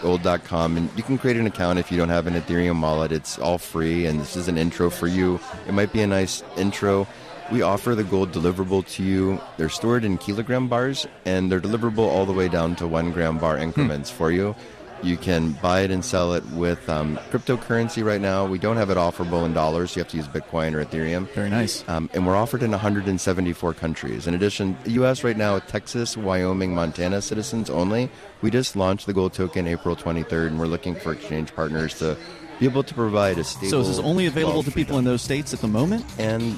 anthemgold.com, 0.02 0.77
and 0.77 0.89
you 0.97 1.02
can 1.02 1.19
create 1.19 1.36
an 1.36 1.47
account 1.47 1.78
if 1.78 1.90
you 1.93 1.98
don't 1.98 2.09
have 2.09 2.27
an 2.27 2.35
Ethereum 2.35 2.81
wallet. 2.82 3.12
It's 3.12 3.39
all 3.39 3.59
free, 3.59 4.06
and 4.06 4.20
this 4.20 4.36
is 4.36 4.48
an 4.48 4.59
intro 4.59 4.90
for 4.90 5.06
you. 5.06 5.40
It 5.69 5.74
might 5.74 5.93
be 5.93 6.02
a 6.02 6.06
nice 6.06 6.43
intro. 6.56 7.06
We 7.53 7.62
offer 7.62 7.95
the 7.95 8.05
gold 8.05 8.33
deliverable 8.33 8.87
to 8.95 9.03
you. 9.03 9.41
They're 9.59 9.69
stored 9.69 10.05
in 10.05 10.16
kilogram 10.19 10.69
bars, 10.69 11.07
and 11.27 11.53
they're 11.53 11.61
deliverable 11.61 11.99
all 11.99 12.25
the 12.25 12.33
way 12.33 12.49
down 12.49 12.75
to 12.77 12.87
one 12.87 13.12
gram 13.12 13.39
bar 13.39 13.59
increments 13.59 14.11
for 14.11 14.31
you. 14.31 14.55
You 15.03 15.19
can 15.19 15.53
buy 15.53 15.81
it 15.81 15.91
and 15.91 16.03
sell 16.03 16.33
it 16.33 16.43
with 16.53 16.89
um, 16.89 17.19
cryptocurrency 17.31 18.03
right 18.03 18.21
now. 18.21 18.47
We 18.47 18.59
don't 18.59 18.79
have 18.79 18.89
it 18.89 18.97
offerable 18.97 19.45
in 19.45 19.53
dollars. 19.53 19.95
You 19.95 20.01
have 20.01 20.09
to 20.12 20.16
use 20.16 20.27
Bitcoin 20.29 20.73
or 20.73 20.83
Ethereum. 20.83 21.29
Very 21.35 21.51
nice. 21.51 21.87
Um, 21.87 22.09
and 22.15 22.27
we're 22.27 22.37
offered 22.37 22.62
in 22.62 22.71
174 22.71 23.75
countries. 23.75 24.27
In 24.27 24.33
addition, 24.33 24.79
the 24.85 24.93
U.S. 24.93 25.23
right 25.23 25.37
now, 25.37 25.59
Texas, 25.59 26.16
Wyoming, 26.16 26.75
Montana 26.75 27.21
citizens 27.21 27.69
only. 27.69 28.09
We 28.41 28.51
just 28.51 28.77
launched 28.77 29.05
the 29.05 29.12
gold 29.12 29.35
token 29.35 29.66
April 29.66 29.95
23rd, 29.95 30.47
and 30.47 30.59
we're 30.59 30.66
looking 30.66 30.95
for 30.95 31.12
exchange 31.12 31.55
partners 31.55 31.99
to 31.99 32.16
be 32.59 32.65
able 32.65 32.85
to 32.85 32.95
provide 32.95 33.37
a 33.37 33.45
stable. 33.45 33.71
So 33.71 33.81
is 33.81 33.89
this 33.89 33.99
only 33.99 34.25
available 34.25 34.62
to 34.62 34.71
people 34.71 34.99
in 34.99 35.05
those 35.05 35.21
states 35.21 35.53
at 35.53 35.61
the 35.61 35.69
moment? 35.69 36.07
And 36.19 36.57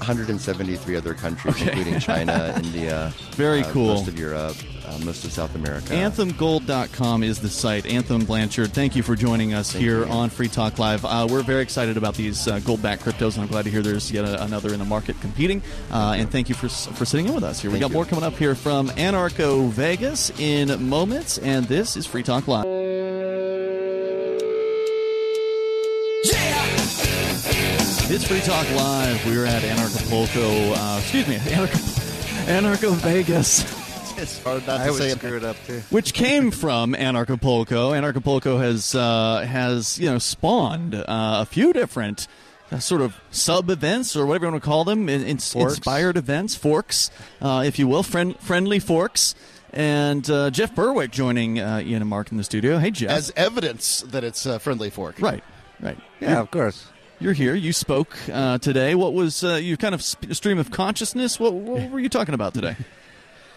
173 0.00 0.96
other 0.96 1.14
countries, 1.14 1.54
Okay. 1.54 1.68
including 1.70 2.00
China, 2.00 2.52
India, 2.64 3.12
Very 3.32 3.60
uh, 3.62 3.70
cool. 3.72 3.94
most 3.94 4.08
of 4.08 4.18
Europe, 4.18 4.56
uh, 4.86 4.98
most 5.04 5.24
of 5.24 5.32
South 5.32 5.54
America. 5.54 5.92
AnthemGold.com 5.92 7.22
is 7.22 7.38
the 7.40 7.48
site. 7.48 7.86
Anthem 7.86 8.24
Blanchard, 8.24 8.72
thank 8.72 8.96
you 8.96 9.02
for 9.02 9.14
joining 9.14 9.54
us 9.54 9.72
here 9.72 10.06
on 10.06 10.30
Free 10.30 10.48
Talk 10.48 10.78
Live. 10.78 11.04
Uh, 11.04 11.26
we're 11.30 11.42
very 11.42 11.62
excited 11.62 11.96
about 11.96 12.14
these 12.14 12.48
uh, 12.48 12.58
gold-backed 12.60 13.04
cryptos, 13.04 13.34
and 13.34 13.42
I'm 13.42 13.48
glad 13.48 13.64
to 13.64 13.70
hear 13.70 13.82
there's 13.82 14.10
yet 14.10 14.24
a, 14.24 14.42
another 14.44 14.72
in 14.72 14.78
the 14.78 14.84
market 14.84 15.20
competing. 15.20 15.62
Uh, 15.90 16.14
and 16.16 16.30
thank 16.30 16.48
you 16.48 16.54
for 16.54 16.68
for 16.68 17.04
sitting 17.04 17.26
in 17.26 17.34
with 17.34 17.44
us 17.44 17.60
here. 17.60 17.70
we 17.70 17.74
Thank 17.74 17.82
got 17.82 17.90
you. 17.90 17.94
more 17.94 18.04
coming 18.04 18.24
up 18.24 18.34
here 18.34 18.54
from 18.54 18.88
Anarcho 18.90 19.68
Vegas 19.70 20.30
in 20.40 20.88
moments, 20.88 21.38
and 21.38 21.66
this 21.66 21.96
is 21.96 22.06
Free 22.06 22.22
Talk 22.22 22.48
Live. 22.48 22.66
It's 28.12 28.26
Free 28.26 28.40
Talk 28.40 28.68
Live. 28.74 29.24
We're 29.24 29.46
at 29.46 29.62
Anarchapulco, 29.62 30.74
uh, 30.76 30.98
excuse 30.98 31.28
me, 31.28 31.36
Anarcho, 31.54 32.46
Anarcho 32.46 32.94
Vegas. 32.96 33.62
It's 34.18 34.42
hard 34.42 34.66
not 34.66 34.80
I 34.80 34.86
to 34.88 34.92
say 34.94 35.10
screw 35.10 35.36
it 35.36 35.44
up 35.44 35.56
too. 35.66 35.80
which 35.90 36.12
came 36.12 36.50
from 36.50 36.94
Anarchapulco. 36.94 37.92
Anarchapulco 37.96 38.58
has 38.60 38.94
uh, 38.96 39.46
has 39.48 39.98
you 39.98 40.10
know 40.10 40.18
spawned 40.18 40.94
uh, 40.94 41.04
a 41.08 41.46
few 41.46 41.72
different 41.72 42.26
uh, 42.72 42.80
sort 42.80 43.00
of 43.00 43.16
sub 43.30 43.70
events 43.70 44.16
or 44.16 44.26
whatever 44.26 44.46
you 44.46 44.50
want 44.52 44.62
to 44.62 44.68
call 44.68 44.84
them, 44.84 45.08
in, 45.08 45.22
in- 45.22 45.38
Forks. 45.38 45.76
inspired 45.76 46.16
events, 46.16 46.56
forks, 46.56 47.10
uh, 47.40 47.62
if 47.64 47.78
you 47.78 47.86
will, 47.86 48.02
friend, 48.02 48.36
friendly 48.40 48.80
forks. 48.80 49.34
And 49.72 50.28
uh, 50.28 50.50
Jeff 50.50 50.74
Berwick 50.74 51.12
joining 51.12 51.60
uh, 51.60 51.78
Ian 51.84 52.02
and 52.02 52.10
Mark 52.10 52.32
in 52.32 52.38
the 52.38 52.44
studio. 52.44 52.78
Hey, 52.78 52.90
Jeff. 52.90 53.10
As 53.12 53.32
evidence 53.36 54.00
that 54.08 54.24
it's 54.24 54.44
a 54.46 54.58
friendly 54.58 54.90
fork. 54.90 55.20
right, 55.20 55.44
right. 55.80 55.96
Yeah, 56.20 56.40
of 56.40 56.50
course. 56.50 56.86
You're 57.22 57.34
here. 57.34 57.54
You 57.54 57.74
spoke 57.74 58.16
uh, 58.32 58.56
today. 58.56 58.94
What 58.94 59.12
was 59.12 59.44
uh, 59.44 59.56
your 59.56 59.76
kind 59.76 59.94
of 59.94 60.00
sp- 60.00 60.32
stream 60.32 60.58
of 60.58 60.70
consciousness? 60.70 61.38
What, 61.38 61.52
what 61.52 61.90
were 61.90 62.00
you 62.00 62.08
talking 62.08 62.32
about 62.32 62.54
today? 62.54 62.76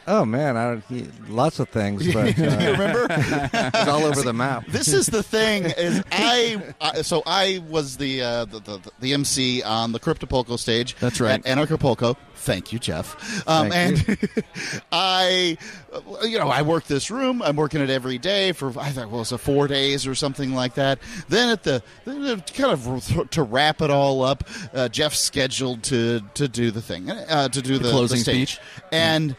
Oh 0.05 0.25
man, 0.25 0.57
I 0.57 0.65
don't, 0.71 0.83
he- 0.89 1.07
lots 1.29 1.59
of 1.59 1.69
things, 1.69 2.13
but 2.13 2.37
uh, 2.39 2.43
you 2.43 2.71
remember? 2.71 3.07
it's 3.09 3.87
all 3.87 4.03
over 4.03 4.21
the 4.21 4.33
map. 4.33 4.65
This 4.67 4.89
is 4.91 5.07
the 5.07 5.23
thing 5.23 5.63
is 5.77 6.03
I, 6.11 6.61
I 6.81 7.01
so 7.03 7.23
I 7.25 7.63
was 7.69 7.97
the, 7.97 8.21
uh, 8.21 8.45
the, 8.45 8.59
the 8.59 8.91
the 8.99 9.13
MC 9.13 9.63
on 9.63 9.91
the 9.93 9.99
Cryptopolco 9.99 10.59
stage. 10.59 10.95
That's 10.99 11.21
right. 11.21 11.45
At 11.45 11.57
Anarchapulco. 11.57 12.17
Thank 12.35 12.73
you, 12.73 12.79
Jeff. 12.79 13.47
Um, 13.47 13.69
Thank 13.69 14.09
and 14.09 14.43
I, 14.91 15.57
uh, 15.93 16.01
you 16.25 16.37
know, 16.37 16.49
I 16.49 16.61
work 16.61 16.83
this 16.85 17.09
room. 17.09 17.41
I'm 17.41 17.55
working 17.55 17.79
it 17.79 17.89
every 17.89 18.17
day 18.17 18.51
for 18.51 18.67
I 18.77 18.89
thought 18.89 19.07
well, 19.09 19.21
it 19.21 19.31
was 19.31 19.41
four 19.41 19.67
days 19.69 20.05
or 20.05 20.15
something 20.15 20.53
like 20.53 20.73
that. 20.73 20.99
Then 21.29 21.47
at 21.49 21.63
the 21.63 21.81
then 22.03 22.41
kind 22.53 22.71
of 22.73 23.29
to 23.29 23.43
wrap 23.43 23.81
it 23.81 23.89
all 23.89 24.23
up, 24.23 24.43
uh, 24.73 24.89
Jeff's 24.89 25.19
scheduled 25.19 25.83
to 25.83 26.19
to 26.33 26.49
do 26.49 26.71
the 26.71 26.81
thing 26.81 27.09
uh, 27.09 27.47
to 27.47 27.61
do 27.61 27.77
The 27.77 27.85
the, 27.85 27.91
closing 27.91 28.19
stage. 28.19 28.55
speech? 28.55 28.65
and 28.91 29.37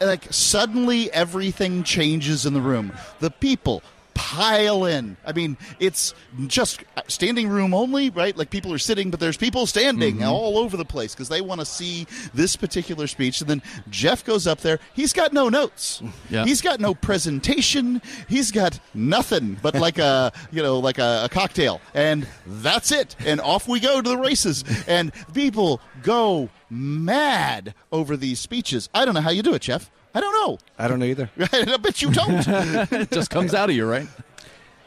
like 0.00 0.32
suddenly 0.32 1.10
everything 1.12 1.82
changes 1.82 2.46
in 2.46 2.54
the 2.54 2.60
room. 2.60 2.92
The 3.20 3.30
people 3.30 3.82
pile 4.16 4.86
in. 4.86 5.16
I 5.24 5.32
mean, 5.32 5.58
it's 5.78 6.14
just 6.46 6.82
standing 7.06 7.48
room 7.48 7.74
only, 7.74 8.10
right? 8.10 8.36
Like 8.36 8.48
people 8.50 8.72
are 8.72 8.78
sitting, 8.78 9.10
but 9.10 9.20
there's 9.20 9.36
people 9.36 9.66
standing 9.66 10.16
mm-hmm. 10.16 10.28
all 10.28 10.58
over 10.58 10.76
the 10.76 10.86
place 10.86 11.14
because 11.14 11.28
they 11.28 11.42
want 11.42 11.60
to 11.60 11.66
see 11.66 12.06
this 12.32 12.56
particular 12.56 13.06
speech. 13.06 13.42
And 13.42 13.50
then 13.50 13.62
Jeff 13.90 14.24
goes 14.24 14.46
up 14.46 14.60
there. 14.60 14.80
He's 14.94 15.12
got 15.12 15.32
no 15.32 15.48
notes. 15.48 16.02
Yeah. 16.28 16.44
He's 16.44 16.60
got 16.60 16.80
no 16.80 16.92
presentation. 16.92 18.02
He's 18.28 18.50
got 18.50 18.80
nothing 18.94 19.58
but 19.62 19.74
like 19.86 19.98
a 19.98 20.32
you 20.50 20.60
know 20.62 20.80
like 20.80 20.98
a, 20.98 21.22
a 21.24 21.28
cocktail, 21.28 21.80
and 21.94 22.26
that's 22.46 22.90
it. 22.90 23.14
And 23.24 23.40
off 23.40 23.68
we 23.68 23.78
go 23.78 24.00
to 24.00 24.08
the 24.08 24.16
races. 24.16 24.64
And 24.88 25.12
people 25.34 25.80
go 26.02 26.48
mad 26.70 27.74
over 27.92 28.16
these 28.16 28.40
speeches. 28.40 28.88
I 28.94 29.04
don't 29.04 29.14
know 29.14 29.20
how 29.20 29.30
you 29.30 29.42
do 29.42 29.54
it, 29.54 29.62
Jeff. 29.62 29.90
I 30.16 30.20
don't 30.20 30.32
know. 30.32 30.58
I 30.78 30.88
don't 30.88 30.98
know 30.98 31.04
either. 31.04 31.28
I 31.52 31.76
bet 31.76 32.00
you 32.00 32.10
don't. 32.10 32.42
it 32.48 33.10
just 33.10 33.28
comes 33.28 33.52
out 33.52 33.68
of 33.68 33.76
you, 33.76 33.86
right? 33.86 34.08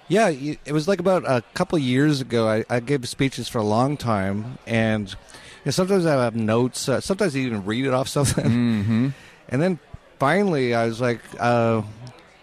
Yeah, 0.07 0.30
it 0.30 0.72
was 0.72 0.88
like 0.88 0.99
about 0.99 1.23
a 1.23 1.43
couple 1.53 1.77
years 1.77 2.19
ago. 2.19 2.47
I, 2.49 2.65
I 2.68 2.80
gave 2.80 3.07
speeches 3.07 3.47
for 3.47 3.60
a 3.60 3.64
long 3.64 3.95
time, 3.95 4.57
and 4.65 5.07
you 5.07 5.15
know, 5.65 5.72
sometimes 5.72 6.07
I 6.07 6.14
have 6.23 6.35
notes. 6.35 6.89
Uh, 6.89 6.99
sometimes 6.99 7.35
I 7.35 7.39
even 7.39 7.64
read 7.64 7.85
it 7.85 7.93
off 7.93 8.07
something, 8.07 8.43
Mm-hmm. 8.43 9.10
and 9.49 9.61
then 9.61 9.77
finally 10.18 10.73
I 10.73 10.88
was 10.88 10.99
like, 10.99 11.22
uh, 11.39 11.84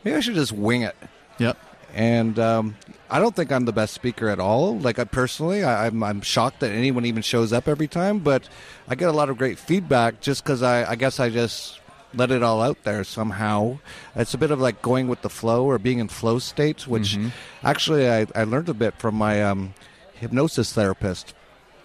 maybe 0.04 0.16
I 0.16 0.20
should 0.20 0.36
just 0.36 0.52
wing 0.52 0.82
it. 0.82 0.94
Yep. 1.38 1.58
And 1.92 2.38
um, 2.38 2.76
I 3.10 3.18
don't 3.18 3.34
think 3.34 3.50
I'm 3.50 3.64
the 3.64 3.72
best 3.72 3.94
speaker 3.94 4.28
at 4.28 4.38
all. 4.38 4.78
Like 4.78 5.00
I 5.00 5.04
personally, 5.04 5.64
I, 5.64 5.88
I'm 5.88 6.04
I'm 6.04 6.20
shocked 6.20 6.60
that 6.60 6.70
anyone 6.70 7.04
even 7.04 7.22
shows 7.22 7.52
up 7.52 7.66
every 7.66 7.88
time. 7.88 8.20
But 8.20 8.48
I 8.86 8.94
get 8.94 9.08
a 9.08 9.12
lot 9.12 9.28
of 9.28 9.38
great 9.38 9.58
feedback 9.58 10.20
just 10.20 10.44
because 10.44 10.62
I, 10.62 10.92
I 10.92 10.94
guess 10.94 11.18
I 11.18 11.30
just 11.30 11.80
let 12.14 12.30
it 12.30 12.42
all 12.42 12.62
out 12.62 12.82
there 12.84 13.04
somehow. 13.04 13.78
It's 14.14 14.34
a 14.34 14.38
bit 14.38 14.50
of 14.50 14.60
like 14.60 14.80
going 14.82 15.08
with 15.08 15.22
the 15.22 15.28
flow 15.30 15.64
or 15.64 15.78
being 15.78 15.98
in 15.98 16.08
flow 16.08 16.38
state, 16.38 16.86
which 16.86 17.16
Mhm. 17.16 17.32
actually 17.64 18.08
I, 18.10 18.26
I 18.34 18.44
learned 18.44 18.68
a 18.68 18.74
bit 18.74 18.94
from 18.98 19.14
my 19.16 19.42
um, 19.42 19.74
hypnosis 20.14 20.72
therapist. 20.72 21.34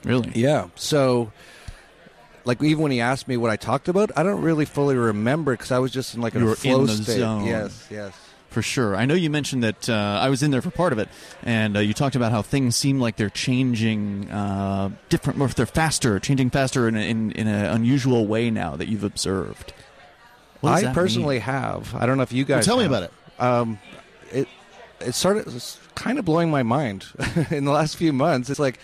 Really? 0.03 0.31
Yeah. 0.35 0.67
So. 0.75 1.31
Like 2.43 2.61
even 2.63 2.81
when 2.81 2.91
he 2.91 2.99
asked 3.01 3.27
me 3.27 3.37
what 3.37 3.51
I 3.51 3.55
talked 3.55 3.87
about, 3.87 4.09
I 4.17 4.23
don't 4.23 4.41
really 4.41 4.65
fully 4.65 4.95
remember 4.95 5.53
because 5.53 5.71
I 5.71 5.77
was 5.77 5.91
just 5.91 6.15
in 6.15 6.21
like 6.21 6.33
You 6.33 6.41
a 6.41 6.45
were 6.45 6.55
flow 6.55 6.79
in 6.81 6.87
the 6.87 6.93
state. 6.93 7.19
zone. 7.19 7.45
Yes, 7.45 7.85
yes. 7.91 8.13
For 8.49 8.63
sure. 8.63 8.95
I 8.95 9.05
know 9.05 9.13
you 9.13 9.29
mentioned 9.29 9.63
that 9.63 9.87
uh, 9.87 9.93
I 10.19 10.27
was 10.29 10.41
in 10.41 10.49
there 10.49 10.61
for 10.63 10.71
part 10.71 10.91
of 10.91 10.97
it, 10.97 11.07
and 11.43 11.77
uh, 11.77 11.81
you 11.81 11.93
talked 11.93 12.15
about 12.15 12.31
how 12.31 12.41
things 12.41 12.75
seem 12.75 12.99
like 12.99 13.15
they're 13.15 13.29
changing 13.29 14.27
uh, 14.31 14.89
different, 15.09 15.39
or 15.39 15.45
if 15.45 15.53
they're 15.53 15.67
faster, 15.67 16.19
changing 16.19 16.49
faster 16.49 16.87
in, 16.87 16.95
in, 16.95 17.31
in 17.33 17.47
an 17.47 17.65
unusual 17.65 18.25
way 18.25 18.49
now 18.49 18.75
that 18.75 18.87
you've 18.87 19.03
observed. 19.03 19.71
What 20.61 20.71
does 20.71 20.83
I 20.83 20.85
that 20.87 20.95
personally 20.95 21.35
mean? 21.35 21.41
have. 21.43 21.93
I 21.95 22.05
don't 22.05 22.17
know 22.17 22.23
if 22.23 22.33
you 22.33 22.45
guys. 22.45 22.65
tell 22.65 22.77
me 22.77 22.85
about 22.85 23.03
it. 23.03 23.13
Um, 23.39 23.79
it 24.31 24.47
it 24.99 25.13
started 25.13 25.47
it's 25.47 25.79
kind 25.95 26.17
of 26.19 26.25
blowing 26.25 26.49
my 26.49 26.63
mind 26.63 27.05
in 27.51 27.65
the 27.65 27.71
last 27.71 27.97
few 27.97 28.13
months. 28.13 28.49
It's 28.49 28.59
like, 28.59 28.79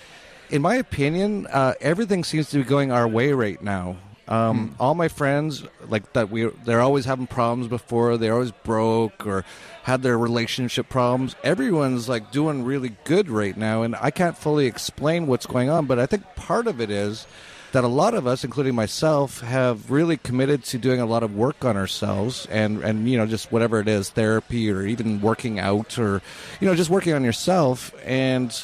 in 0.49 0.61
my 0.61 0.75
opinion, 0.75 1.47
uh, 1.47 1.73
everything 1.79 2.23
seems 2.23 2.49
to 2.49 2.57
be 2.57 2.63
going 2.63 2.91
our 2.91 3.07
way 3.07 3.31
right 3.33 3.61
now. 3.61 3.97
Um, 4.27 4.75
All 4.77 4.93
my 4.93 5.07
friends, 5.07 5.63
like 5.87 6.11
that, 6.11 6.29
we 6.29 6.49
they're 6.65 6.81
always 6.81 7.05
having 7.05 7.27
problems 7.27 7.67
before. 7.69 8.17
They're 8.17 8.33
always 8.33 8.51
broke 8.51 9.25
or 9.25 9.45
had 9.83 10.03
their 10.03 10.17
relationship 10.17 10.89
problems. 10.89 11.35
Everyone's 11.45 12.09
like 12.09 12.31
doing 12.31 12.65
really 12.65 12.97
good 13.05 13.29
right 13.29 13.55
now, 13.55 13.83
and 13.83 13.95
I 13.95 14.11
can't 14.11 14.37
fully 14.37 14.65
explain 14.65 15.27
what's 15.27 15.45
going 15.45 15.69
on. 15.69 15.85
But 15.85 15.97
I 15.97 16.07
think 16.07 16.23
part 16.35 16.67
of 16.67 16.81
it 16.81 16.89
is 16.91 17.25
that 17.73 17.83
a 17.83 17.87
lot 17.87 18.13
of 18.13 18.25
us, 18.25 18.43
including 18.43 18.75
myself, 18.75 19.41
have 19.41 19.91
really 19.91 20.17
committed 20.17 20.63
to 20.65 20.77
doing 20.77 20.99
a 20.99 21.05
lot 21.05 21.23
of 21.23 21.35
work 21.35 21.65
on 21.65 21.75
ourselves 21.75 22.45
and, 22.49 22.81
and 22.83 23.09
you 23.09 23.17
know, 23.17 23.25
just 23.25 23.51
whatever 23.51 23.79
it 23.79 23.87
is, 23.87 24.09
therapy 24.09 24.71
or 24.71 24.85
even 24.85 25.21
working 25.21 25.59
out 25.59 25.99
or, 25.99 26.21
you 26.61 26.67
know, 26.67 26.75
just 26.75 26.89
working 26.89 27.13
on 27.13 27.23
yourself. 27.23 27.93
And, 28.05 28.57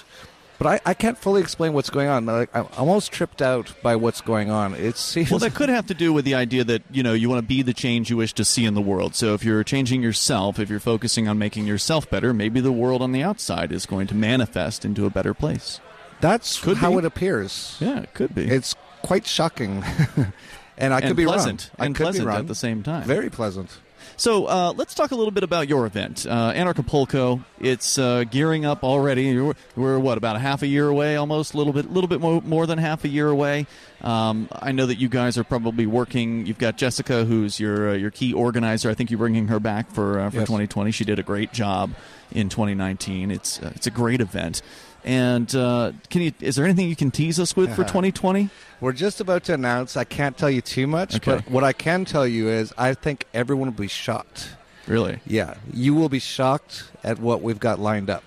but 0.58 0.68
I, 0.68 0.92
I 0.92 0.94
can't 0.94 1.18
fully 1.18 1.42
explain 1.42 1.74
what's 1.74 1.90
going 1.90 2.08
on. 2.08 2.26
Like, 2.26 2.56
I'm 2.56 2.68
almost 2.78 3.12
tripped 3.12 3.42
out 3.42 3.74
by 3.84 3.98
what's 3.98 4.22
going 4.22 4.50
on. 4.50 4.74
It 4.76 4.96
seems. 4.96 5.30
Well, 5.30 5.40
that 5.40 5.54
could 5.54 5.68
have 5.70 5.88
to 5.88 5.94
do 5.94 6.14
with 6.14 6.24
the 6.24 6.36
idea 6.36 6.64
that 6.64 6.84
you 6.90 7.04
know 7.04 7.14
you 7.14 7.30
want 7.30 7.40
to 7.40 7.48
be 7.48 7.62
the 7.62 7.74
change 7.74 8.10
you 8.10 8.16
wish 8.18 8.32
to 8.34 8.46
see 8.46 8.64
in 8.64 8.74
the 8.74 8.82
world. 8.82 9.16
So 9.16 9.34
if 9.34 9.44
you're 9.44 9.64
changing 9.66 10.02
yourself, 10.02 10.60
if 10.60 10.70
you're 10.70 10.80
focusing 10.80 11.28
on 11.28 11.38
making 11.38 11.68
yourself 11.68 12.10
better, 12.10 12.34
maybe 12.34 12.62
the 12.62 12.72
world 12.72 13.02
on 13.02 13.12
the 13.12 13.22
outside 13.24 13.74
is 13.74 13.86
going 13.86 14.08
to 14.08 14.16
manifest 14.16 14.86
into 14.86 15.06
a 15.06 15.10
better 15.10 15.34
place. 15.34 15.82
That's 16.22 16.62
Could 16.62 16.78
how 16.78 16.92
be. 16.92 16.98
it 17.00 17.06
appears. 17.06 17.76
Yeah, 17.82 18.00
it 18.00 18.14
could 18.14 18.34
be. 18.34 18.46
It's 18.46 18.76
quite 19.04 19.28
shocking. 19.28 19.84
and 20.78 20.94
I 20.94 21.02
could 21.02 21.16
be 21.16 21.26
pleasant. 21.26 21.70
wrong. 21.74 21.76
I 21.80 21.86
And 21.86 21.96
could 21.96 22.02
be 22.02 22.06
pleasant 22.06 22.28
wrong. 22.28 22.38
at 22.40 22.48
the 22.48 22.56
same 22.56 22.82
time. 22.84 23.04
Very 23.04 23.30
pleasant. 23.30 23.70
So 24.16 24.46
uh, 24.46 24.74
let's 24.76 24.94
talk 24.94 25.10
a 25.12 25.16
little 25.16 25.32
bit 25.32 25.44
about 25.44 25.68
your 25.68 25.88
event, 25.88 26.28
uh, 26.30 26.52
Anarchapulco. 26.54 27.44
It's 27.60 27.98
uh, 27.98 28.26
gearing 28.30 28.64
up 28.64 28.84
already. 28.84 29.40
We're, 29.40 29.54
we're 29.76 29.98
what 29.98 30.18
about 30.20 30.36
a 30.36 30.40
half 30.40 30.62
a 30.62 30.68
year 30.68 30.88
away, 30.88 31.16
almost 31.16 31.54
a 31.56 31.58
little 31.58 31.74
bit, 31.74 31.90
little 31.92 32.08
bit 32.08 32.20
more, 32.22 32.40
more 32.42 32.68
than 32.68 32.78
half 32.78 33.06
a 33.06 33.08
year 33.08 33.30
away. 33.30 33.66
Um, 34.02 34.50
I 34.52 34.72
know 34.72 34.86
that 34.86 35.00
you 35.00 35.10
guys 35.10 35.38
are 35.38 35.44
probably 35.44 35.88
working. 35.88 36.46
You've 36.46 36.60
got 36.60 36.78
Jessica, 36.78 37.26
who's 37.26 37.60
your 37.60 37.92
uh, 37.92 37.94
your 37.94 38.12
key 38.12 38.34
organizer. 38.34 38.90
I 38.90 38.94
think 38.94 39.10
you're 39.10 39.18
bringing 39.18 39.48
her 39.48 39.60
back 39.60 39.90
for 39.90 40.20
uh, 40.20 40.30
for 40.30 40.38
Yes. 40.40 40.48
2020. 40.48 40.92
She 40.92 41.06
did 41.06 41.18
a 41.18 41.24
great 41.24 41.52
job 41.52 41.92
in 42.32 42.50
2019. 42.50 43.32
It's 43.32 43.60
uh, 43.64 43.72
it's 43.76 43.88
a 43.88 43.92
great 43.92 44.22
event. 44.22 44.62
And 45.06 45.54
uh, 45.56 45.92
can 46.10 46.22
you? 46.22 46.32
Is 46.40 46.56
there 46.56 46.66
anything 46.66 46.88
you 46.88 46.96
can 46.96 47.12
tease 47.12 47.40
us 47.40 47.56
with 47.56 47.70
for 47.76 47.84
2020? 47.84 48.50
We're 48.80 48.94
just 48.94 49.20
about 49.22 49.44
to 49.46 49.54
announce. 49.54 49.96
I 49.98 50.04
can't 50.04 50.38
tell 50.38 50.50
you 50.50 50.62
too 50.62 50.88
much, 50.88 51.16
Okay. 51.16 51.36
but 51.38 51.50
what 51.52 51.64
I 51.64 51.74
can 51.74 52.06
tell 52.06 52.26
you 52.28 52.50
is 52.50 52.74
I 52.78 52.94
think 52.94 53.26
everyone 53.34 53.68
will 53.70 53.74
be 53.82 53.88
shocked. 53.88 54.50
Really? 54.88 55.20
Yeah, 55.26 55.56
you 55.74 55.94
will 55.94 56.10
be 56.10 56.20
shocked 56.20 56.86
at 57.04 57.20
what 57.20 57.42
we've 57.42 57.60
got 57.60 57.80
lined 57.80 58.10
up. 58.10 58.24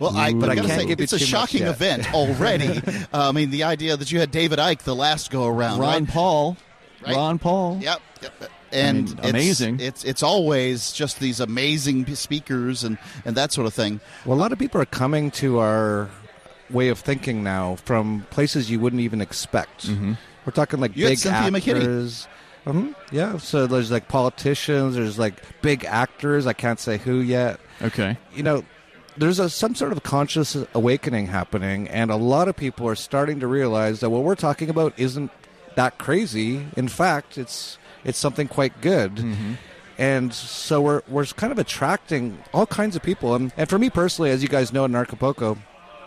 Well, 0.00 0.16
I, 0.16 0.32
but 0.32 0.40
but 0.40 0.48
I 0.48 0.52
I 0.52 0.56
gotta 0.56 0.68
can't 0.68 0.80
say, 0.80 0.86
give 0.88 0.98
you 0.98 1.04
it's 1.04 1.12
a 1.12 1.18
too 1.18 1.24
much 1.24 1.28
shocking 1.28 1.60
yet. 1.60 1.70
event 1.70 2.12
already. 2.14 2.78
uh, 3.12 3.28
I 3.28 3.32
mean, 3.32 3.50
the 3.50 3.62
idea 3.64 3.96
that 3.96 4.10
you 4.10 4.18
had 4.18 4.32
David 4.32 4.58
Icke 4.58 4.80
the 4.80 4.96
last 4.96 5.30
go 5.30 5.46
around, 5.46 5.78
Ron 5.78 6.04
right? 6.04 6.08
Paul, 6.08 6.56
Right. 7.06 7.14
Ron 7.14 7.38
Paul. 7.38 7.78
Yep. 7.80 8.00
yep. 8.22 8.32
And 8.72 9.04
mean, 9.08 9.18
it's- 9.18 9.30
amazing. 9.30 9.80
It's 9.80 10.04
it's 10.04 10.22
always 10.22 10.92
just 10.92 11.20
these 11.20 11.40
amazing 11.40 12.14
speakers 12.14 12.84
and 12.84 12.98
and 13.24 13.36
that 13.36 13.52
sort 13.52 13.66
of 13.66 13.74
thing. 13.74 14.00
Well, 14.24 14.36
a 14.36 14.40
lot 14.40 14.52
of 14.52 14.58
people 14.58 14.80
are 14.80 14.86
coming 14.86 15.30
to 15.32 15.58
our 15.58 16.08
way 16.70 16.88
of 16.88 16.98
thinking 16.98 17.42
now 17.42 17.76
from 17.84 18.26
places 18.30 18.70
you 18.70 18.80
wouldn't 18.80 19.00
even 19.02 19.20
expect. 19.20 19.86
Mm-hmm. 19.88 20.14
We're 20.46 20.52
talking 20.52 20.80
like 20.80 20.96
You 20.96 21.04
had 21.04 21.10
big 21.10 21.18
Cynthia 21.18 21.50
McKinney. 21.50 21.76
actors. 21.80 22.28
Mhm, 22.66 22.94
Yeah, 23.10 23.38
so 23.38 23.66
there's 23.66 23.90
like 23.90 24.06
politicians. 24.08 24.94
There's 24.94 25.18
like 25.18 25.34
big 25.62 25.84
actors. 25.84 26.46
I 26.46 26.52
can't 26.52 26.78
say 26.80 26.96
who 26.98 27.16
yet. 27.20 27.58
Okay. 27.82 28.16
You 28.34 28.42
know, 28.44 28.64
there's 29.16 29.38
a, 29.40 29.50
some 29.50 29.74
sort 29.74 29.90
of 29.92 30.02
conscious 30.04 30.56
awakening 30.72 31.26
happening, 31.26 31.88
and 31.88 32.10
a 32.10 32.16
lot 32.16 32.46
of 32.48 32.56
people 32.56 32.86
are 32.88 32.94
starting 32.94 33.40
to 33.40 33.46
realize 33.48 34.00
that 34.00 34.10
what 34.10 34.22
we're 34.22 34.36
talking 34.36 34.70
about 34.70 34.94
isn't 34.96 35.30
that 35.74 35.98
crazy. 35.98 36.66
In 36.76 36.86
fact, 36.88 37.36
it's 37.36 37.78
it's 38.04 38.18
something 38.18 38.48
quite 38.48 38.80
good. 38.80 39.16
Mm-hmm. 39.16 39.54
And 39.98 40.32
so 40.32 40.80
we're 40.80 41.02
we're 41.08 41.26
kind 41.26 41.52
of 41.52 41.58
attracting 41.58 42.38
all 42.52 42.66
kinds 42.66 42.96
of 42.96 43.02
people. 43.02 43.34
And, 43.34 43.52
and 43.56 43.68
for 43.68 43.78
me 43.78 43.90
personally, 43.90 44.30
as 44.30 44.42
you 44.42 44.48
guys 44.48 44.72
know 44.72 44.84
in 44.84 44.94
Acapulco, 44.94 45.58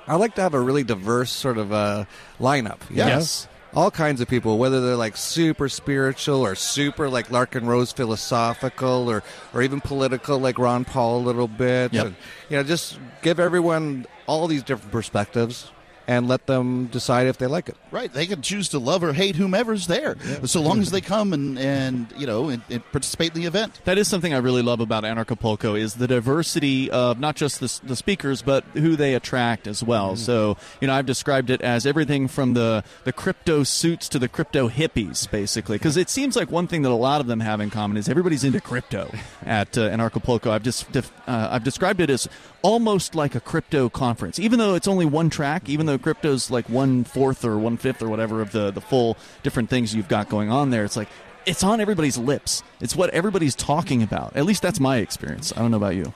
I 0.08 0.16
like 0.16 0.36
to 0.36 0.42
have 0.42 0.54
a 0.54 0.60
really 0.60 0.84
diverse 0.84 1.32
sort 1.32 1.58
of 1.58 1.72
uh, 1.72 2.06
lineup. 2.40 2.80
know? 2.98 3.08
Yes. 3.08 3.48
All 3.74 3.92
kinds 3.92 4.22
of 4.22 4.30
people, 4.30 4.58
whether 4.58 4.80
they're 4.80 4.96
like 4.96 5.18
super 5.18 5.68
spiritual 5.68 6.42
or 6.42 6.56
super 6.56 7.10
like 7.10 7.28
Larken 7.28 7.66
Rose 7.66 7.92
philosophical 7.92 9.10
or, 9.10 9.22
or 9.54 9.62
even 9.62 9.82
political 9.82 10.40
like 10.40 10.58
Ron 10.58 10.86
Paul 10.86 11.20
a 11.20 11.24
little 11.24 11.50
bit. 11.50 11.94
Yep. 11.94 12.06
And, 12.06 12.16
you 12.50 12.58
know, 12.58 12.64
just 12.64 12.98
give 13.22 13.38
everyone 13.38 14.06
all 14.28 14.48
these 14.48 14.64
different 14.64 14.94
perspectives 14.94 15.72
and 16.08 16.28
let 16.28 16.46
them 16.46 16.88
decide 16.88 17.28
if 17.28 17.38
they 17.38 17.48
like 17.48 17.70
it. 17.70 17.78
Right. 17.92 18.12
They 18.12 18.26
can 18.26 18.42
choose 18.42 18.70
to 18.70 18.80
love 18.80 19.04
or 19.04 19.14
hate 19.14 19.36
whomever's 19.36 19.88
there, 19.88 20.16
so 20.46 20.62
long 20.62 20.80
as 20.80 20.92
they 20.92 21.02
come 21.02 21.34
and 21.34 21.58
and 21.58 22.08
you 22.18 22.28
know 22.28 22.50
and, 22.50 22.62
and 22.70 22.84
participate 22.92 23.36
in 23.36 23.42
the 23.42 23.48
event. 23.48 23.82
That 23.86 23.98
is 23.98 24.08
something 24.08 24.34
I 24.34 24.38
really 24.38 24.62
love 24.62 24.80
about 24.80 25.04
Anarchapulco 25.04 25.80
is 25.80 25.96
the 25.96 26.08
diversity 26.08 26.90
of 26.92 27.20
not 27.20 27.36
just 27.36 27.60
the, 27.60 27.80
the 27.88 27.96
speakers 27.96 28.42
but 28.42 28.64
who 28.74 28.96
they 28.96 29.14
attract 29.16 29.68
as 29.68 29.84
well. 29.84 30.10
Mm-hmm. 30.10 30.24
So 30.24 30.58
you 30.82 30.88
know 30.88 30.94
I've 30.94 31.06
described 31.06 31.50
it 31.50 31.62
as 31.62 31.86
everything 31.86 32.28
from 32.28 32.54
the 32.54 32.84
the 33.04 33.14
crypto 33.14 33.64
suits 33.64 34.10
to 34.10 34.20
the 34.20 34.28
crypto 34.28 34.70
hippies, 34.70 35.30
basically. 35.30 35.78
Because 35.78 35.98
it 35.98 36.10
seems 36.10 36.36
like 36.36 36.52
one 36.52 36.68
thing 36.68 36.82
that 36.84 36.90
a 36.90 36.94
lot 36.94 37.22
of 37.22 37.28
them 37.28 37.40
have 37.40 37.60
in 37.60 37.70
common 37.70 37.98
is 37.98 38.10
everybody's 38.10 38.44
into 38.44 38.62
crypto 38.62 39.12
at 39.46 39.78
uh, 39.78 39.90
Anarchapulco. 39.90 40.52
I've 40.52 40.64
just 40.64 40.92
def- 40.92 41.12
uh, 41.28 41.50
I've 41.52 41.64
described 41.64 42.02
it 42.02 42.10
as 42.10 42.28
almost 42.62 43.16
like 43.16 43.36
a 43.36 43.40
crypto 43.40 43.90
conference, 43.90 44.40
even 44.40 44.60
though 44.60 44.76
it's 44.76 44.88
only 44.88 45.06
one 45.06 45.30
track, 45.30 45.70
even 45.70 45.86
though 45.86 45.95
crypto's 45.98 46.52
like 46.52 46.68
one 46.70 47.04
fourth 47.04 47.44
or 47.46 47.58
one 47.58 47.78
fifth 47.78 48.02
or 48.02 48.10
whatever 48.10 48.42
of 48.42 48.52
the 48.52 48.72
the 48.72 48.82
full 48.82 49.18
different 49.44 49.70
things 49.70 49.94
you've 49.94 50.08
got 50.08 50.30
going 50.30 50.52
on 50.52 50.70
there. 50.70 50.84
It's 50.84 50.98
like 50.98 51.10
it's 51.46 51.64
on 51.64 51.80
everybody's 51.80 52.18
lips. 52.18 52.64
It's 52.82 52.96
what 52.96 53.10
everybody's 53.12 53.56
talking 53.56 54.04
about. 54.04 54.36
At 54.36 54.46
least 54.46 54.62
that's 54.62 54.80
my 54.80 54.98
experience. 54.98 55.54
I 55.56 55.60
don't 55.60 55.72
know 55.72 55.78
about 55.78 55.96
you. 55.96 56.14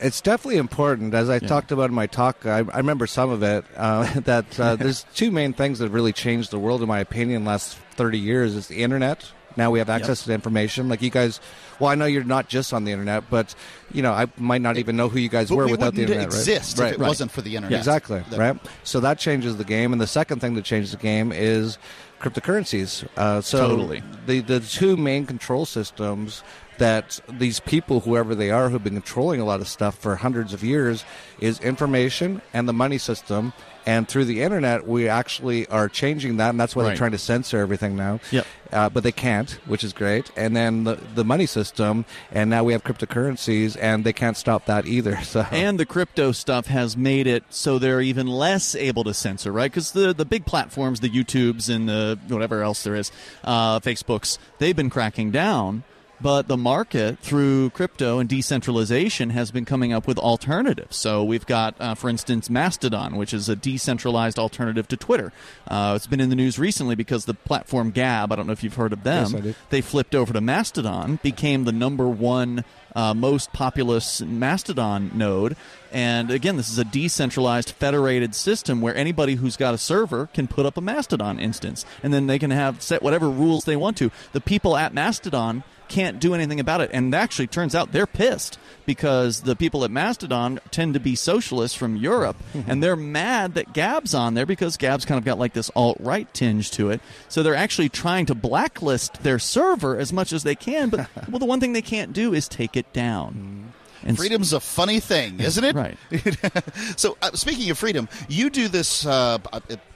It's 0.00 0.20
definitely 0.20 0.58
important, 0.58 1.12
as 1.12 1.28
I 1.28 1.40
talked 1.40 1.72
about 1.72 1.90
in 1.90 1.94
my 1.94 2.06
talk. 2.06 2.46
I, 2.46 2.58
I 2.58 2.76
remember 2.76 3.08
some 3.08 3.30
of 3.30 3.42
it. 3.42 3.64
Uh, 3.76 4.20
that 4.20 4.60
uh, 4.60 4.76
there's 4.76 5.04
two 5.14 5.30
main 5.30 5.52
things 5.52 5.78
that 5.78 5.86
have 5.86 5.94
really 5.94 6.12
changed 6.12 6.50
the 6.50 6.58
world, 6.58 6.82
in 6.82 6.88
my 6.88 7.00
opinion, 7.00 7.44
last 7.44 7.76
30 7.96 8.18
years. 8.18 8.54
Is 8.54 8.68
the 8.68 8.82
internet. 8.82 9.32
Now 9.56 9.70
we 9.70 9.78
have 9.80 9.88
access 9.90 10.22
to 10.24 10.32
information. 10.32 10.88
Like 10.88 11.02
you 11.02 11.10
guys, 11.10 11.40
well, 11.80 11.90
I 11.90 11.94
know 11.96 12.04
you're 12.04 12.22
not 12.24 12.48
just 12.48 12.72
on 12.72 12.84
the 12.84 12.92
internet, 12.92 13.24
but 13.28 13.54
you 13.92 14.02
know, 14.02 14.12
I 14.12 14.26
might 14.36 14.60
not 14.62 14.76
even 14.76 14.96
know 14.96 15.08
who 15.08 15.18
you 15.18 15.28
guys 15.28 15.48
But 15.48 15.56
were 15.56 15.64
we 15.66 15.72
without 15.72 15.94
the 15.94 16.02
internet. 16.02 16.24
exist 16.26 16.78
right? 16.78 16.88
if 16.94 17.00
it 17.00 17.00
wasn't 17.00 17.30
for 17.32 17.42
the 17.42 17.56
internet. 17.56 17.78
Exactly. 17.78 18.22
That- 18.30 18.38
Right. 18.38 18.56
So 18.84 19.00
that 19.00 19.18
changes 19.18 19.56
the 19.56 19.64
game, 19.64 19.92
and 19.92 20.00
the 20.00 20.06
second 20.06 20.40
thing 20.40 20.54
that 20.54 20.64
changes 20.64 20.92
the 20.92 20.96
game 20.98 21.32
is 21.32 21.76
cryptocurrencies. 22.20 23.06
Uh, 23.16 23.40
so 23.40 23.68
Totally. 23.68 24.02
the 24.26 24.40
the 24.40 24.60
two 24.60 24.96
main 24.96 25.26
control 25.26 25.66
systems 25.66 26.42
that 26.78 27.18
these 27.28 27.58
people, 27.58 28.00
whoever 28.00 28.34
they 28.36 28.50
are, 28.52 28.68
who've 28.68 28.84
been 28.84 28.92
controlling 28.94 29.40
a 29.40 29.44
lot 29.44 29.60
of 29.60 29.66
stuff 29.66 29.98
for 29.98 30.14
hundreds 30.16 30.52
of 30.52 30.62
years, 30.62 31.04
is 31.40 31.58
information 31.60 32.40
and 32.52 32.68
the 32.68 32.72
money 32.72 32.98
system. 32.98 33.52
And 33.88 34.06
through 34.06 34.26
the 34.26 34.42
internet, 34.42 34.86
we 34.86 35.08
actually 35.08 35.66
are 35.68 35.88
changing 35.88 36.36
that, 36.36 36.50
and 36.50 36.60
that's 36.60 36.76
why 36.76 36.82
Right. 36.82 36.88
they're 36.90 36.98
trying 36.98 37.12
to 37.12 37.18
censor 37.18 37.56
everything 37.58 37.96
now. 37.96 38.20
Yep. 38.30 38.46
Uh, 38.70 38.88
but 38.90 39.02
they 39.02 39.12
can't, 39.12 39.52
which 39.64 39.82
is 39.82 39.94
great. 39.94 40.30
And 40.36 40.54
then 40.54 40.84
the, 40.84 40.98
the 41.14 41.24
money 41.24 41.46
system, 41.46 42.04
and 42.30 42.50
now 42.50 42.64
we 42.64 42.74
have 42.74 42.84
cryptocurrencies, 42.84 43.78
and 43.80 44.04
they 44.04 44.12
can't 44.12 44.36
stop 44.36 44.66
that 44.66 44.84
either. 44.84 45.18
So 45.28 45.40
And 45.50 45.80
the 45.80 45.86
crypto 45.86 46.32
stuff 46.32 46.66
has 46.66 46.98
made 46.98 47.26
it 47.26 47.44
so 47.48 47.78
they're 47.78 48.02
even 48.02 48.26
less 48.26 48.74
able 48.74 49.04
to 49.04 49.14
censor, 49.14 49.52
right? 49.52 49.70
Because 49.70 49.92
the, 49.92 50.12
the 50.12 50.26
big 50.26 50.44
platforms, 50.44 51.00
the 51.00 51.08
YouTubes 51.08 51.74
and 51.74 51.88
the 51.88 52.18
whatever 52.28 52.62
else 52.62 52.82
there 52.82 52.94
is, 52.94 53.10
uh, 53.42 53.80
Facebooks, 53.80 54.36
they've 54.58 54.76
been 54.76 54.90
cracking 54.90 55.30
down. 55.30 55.82
But 56.20 56.48
the 56.48 56.56
market, 56.56 57.20
through 57.20 57.70
crypto 57.70 58.18
and 58.18 58.28
decentralization, 58.28 59.30
has 59.30 59.50
been 59.50 59.64
coming 59.64 59.92
up 59.92 60.06
with 60.06 60.18
alternatives. 60.18 60.96
So 60.96 61.22
we've 61.22 61.46
got, 61.46 61.76
uh, 61.80 61.94
for 61.94 62.08
instance, 62.08 62.50
Mastodon, 62.50 63.16
which 63.16 63.32
is 63.32 63.48
a 63.48 63.54
decentralized 63.54 64.38
alternative 64.38 64.88
to 64.88 64.96
Twitter. 64.96 65.32
Uh, 65.68 65.92
it's 65.94 66.08
been 66.08 66.20
in 66.20 66.28
the 66.28 66.36
news 66.36 66.58
recently 66.58 66.96
because 66.96 67.24
the 67.26 67.34
platform 67.34 67.90
Gab, 67.92 68.32
I 68.32 68.36
don't 68.36 68.46
know 68.46 68.52
if 68.52 68.64
you've 68.64 68.74
heard 68.74 68.92
of 68.92 69.04
them, 69.04 69.44
yes, 69.44 69.56
they 69.70 69.80
flipped 69.80 70.14
over 70.14 70.32
to 70.32 70.40
Mastodon, 70.40 71.20
became 71.22 71.64
the 71.64 71.72
number 71.72 72.08
one 72.08 72.64
uh, 72.96 73.14
most 73.14 73.52
populous 73.52 74.20
Mastodon 74.20 75.12
node. 75.14 75.56
And 75.92 76.30
again, 76.32 76.56
this 76.56 76.68
is 76.68 76.78
a 76.78 76.84
decentralized, 76.84 77.70
federated 77.70 78.34
system 78.34 78.80
where 78.80 78.94
anybody 78.96 79.36
who's 79.36 79.56
got 79.56 79.72
a 79.72 79.78
server 79.78 80.26
can 80.34 80.48
put 80.48 80.66
up 80.66 80.76
a 80.76 80.80
Mastodon 80.80 81.38
instance, 81.38 81.84
and 82.02 82.12
then 82.12 82.26
they 82.26 82.38
can 82.38 82.50
have 82.50 82.82
set 82.82 83.02
whatever 83.02 83.30
rules 83.30 83.64
they 83.64 83.76
want 83.76 83.96
to. 83.98 84.10
The 84.32 84.40
people 84.40 84.76
at 84.76 84.92
Mastodon 84.92 85.62
can't 85.88 86.20
do 86.20 86.34
anything 86.34 86.60
about 86.60 86.80
it. 86.80 86.90
And 86.92 87.14
actually, 87.14 87.46
turns 87.46 87.74
out 87.74 87.92
they're 87.92 88.06
pissed 88.06 88.58
because 88.86 89.42
the 89.42 89.56
people 89.56 89.84
at 89.84 89.90
Mastodon 89.90 90.60
tend 90.70 90.94
to 90.94 91.00
be 91.00 91.14
socialists 91.14 91.76
from 91.76 91.96
Europe, 91.96 92.36
mm-hmm. 92.52 92.70
and 92.70 92.82
they're 92.82 92.96
mad 92.96 93.54
that 93.54 93.72
Gab's 93.72 94.14
on 94.14 94.34
there 94.34 94.46
because 94.46 94.76
Gab's 94.76 95.04
kind 95.04 95.18
of 95.18 95.24
got 95.24 95.38
like 95.38 95.52
this 95.52 95.70
alt 95.74 95.98
right 96.00 96.32
tinge 96.32 96.70
to 96.72 96.90
it. 96.90 97.00
So 97.28 97.42
they're 97.42 97.54
actually 97.54 97.88
trying 97.88 98.26
to 98.26 98.34
blacklist 98.34 99.22
their 99.22 99.38
server 99.38 99.98
as 99.98 100.12
much 100.12 100.32
as 100.32 100.42
they 100.42 100.54
can. 100.54 100.88
But 100.88 101.08
well, 101.28 101.38
the 101.38 101.46
one 101.46 101.60
thing 101.60 101.72
they 101.72 101.82
can't 101.82 102.12
do 102.12 102.34
is 102.34 102.48
take 102.48 102.76
it 102.76 102.92
down. 102.92 103.32
Mm-hmm. 103.34 103.77
And 104.04 104.16
Freedom's 104.16 104.52
a 104.52 104.60
funny 104.60 105.00
thing, 105.00 105.40
isn't 105.40 105.64
it? 105.64 105.74
Right. 105.74 105.98
so, 106.96 107.16
uh, 107.20 107.32
speaking 107.32 107.70
of 107.70 107.78
freedom, 107.78 108.08
you 108.28 108.50
do 108.50 108.68
this 108.68 109.04
uh, 109.04 109.38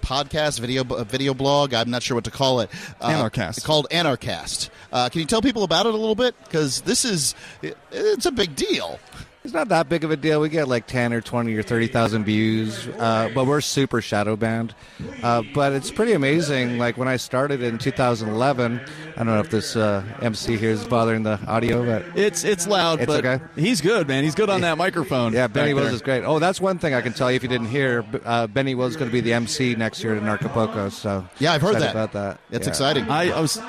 podcast, 0.03 0.61
video 0.61 0.85
uh, 0.85 1.05
video 1.05 1.35
blog. 1.35 1.75
I'm 1.75 1.91
not 1.91 2.03
sure 2.03 2.15
what 2.17 2.25
to 2.25 2.31
call 2.31 2.61
it. 2.61 2.71
Uh, 3.01 3.11
Anarchast. 3.11 3.65
Called 3.65 3.87
Anarchast. 3.91 4.71
Uh, 4.93 5.09
can 5.09 5.21
you 5.21 5.27
tell 5.27 5.43
people 5.43 5.65
about 5.65 5.87
it 5.87 5.95
a 5.95 5.97
little 5.97 6.15
bit? 6.15 6.35
Because 6.45 6.83
this 6.83 7.05
is 7.05 7.35
it, 7.63 7.77
it's 7.91 8.27
a 8.27 8.33
big 8.33 8.57
deal. 8.57 8.99
It's 9.45 9.53
not 9.53 9.71
that 9.71 9.89
big 9.89 10.05
of 10.05 10.13
a 10.13 10.17
deal. 10.17 10.41
We 10.41 10.49
get 10.49 10.69
like 10.69 10.87
ten 10.87 11.13
or 11.13 11.21
twenty 11.21 11.55
or 11.57 11.65
thirty 11.65 11.89
thousand 11.89 12.23
views, 12.25 12.87
uh, 12.87 13.29
but 13.35 13.45
we're 13.45 13.61
super 13.61 14.01
shadow 14.01 14.37
banned. 14.37 14.73
Uh, 15.21 15.43
but 15.53 15.73
it's 15.73 15.91
pretty 15.91 16.13
amazing. 16.13 16.79
Like 16.79 16.97
when 16.97 17.09
I 17.09 17.17
started 17.17 17.61
in 17.61 17.79
2011, 17.79 18.81
I 18.81 19.15
don't 19.17 19.27
know 19.27 19.41
if 19.41 19.51
this 19.51 19.75
uh, 19.75 20.05
MC 20.23 20.57
here 20.57 20.71
is 20.71 20.85
bothering 20.85 21.25
the 21.25 21.41
audio, 21.49 21.85
but 21.85 22.17
It's 22.17 22.45
it's 22.45 22.69
loud, 22.69 23.01
It's 23.01 23.07
but 23.09 23.25
okay. 23.27 23.45
he's 23.57 23.81
good, 23.81 24.07
man. 24.07 24.23
He's 24.23 24.37
good 24.37 24.49
on 24.49 24.61
that 24.61 24.79
microphone. 24.79 25.33
Yeah, 25.33 25.49
Benny 25.49 25.71
back 25.73 25.75
Wills 25.75 25.87
there. 25.89 25.95
is 25.97 26.03
great. 26.03 26.23
Oh, 26.25 26.39
that's 26.39 26.61
one 26.61 26.79
thing 26.79 26.95
I 26.95 27.01
can 27.01 27.13
tell 27.13 27.29
you 27.29 27.35
if 27.35 27.43
you 27.43 27.49
didn't 27.49 27.67
hear. 27.67 28.05
Uh, 28.25 28.47
Benny 28.47 28.77
Wills 28.77 28.93
is 28.93 28.97
going 28.97 29.11
to 29.11 29.13
be 29.13 29.21
the 29.23 29.33
MC 29.33 29.75
next 29.75 30.05
year 30.05 30.15
at 30.15 30.23
Anarchapulco. 30.23 30.93
So 30.93 31.27
Yeah, 31.41 31.53
I've 31.53 31.63
heard 31.63 31.77
that. 31.81 31.91
about 31.91 32.13
that. 32.13 32.39
It's 32.53 32.67
Yeah. 32.67 32.71
exciting. 32.71 33.11
I, 33.11 33.33
I 33.33 33.41
was, 33.41 33.61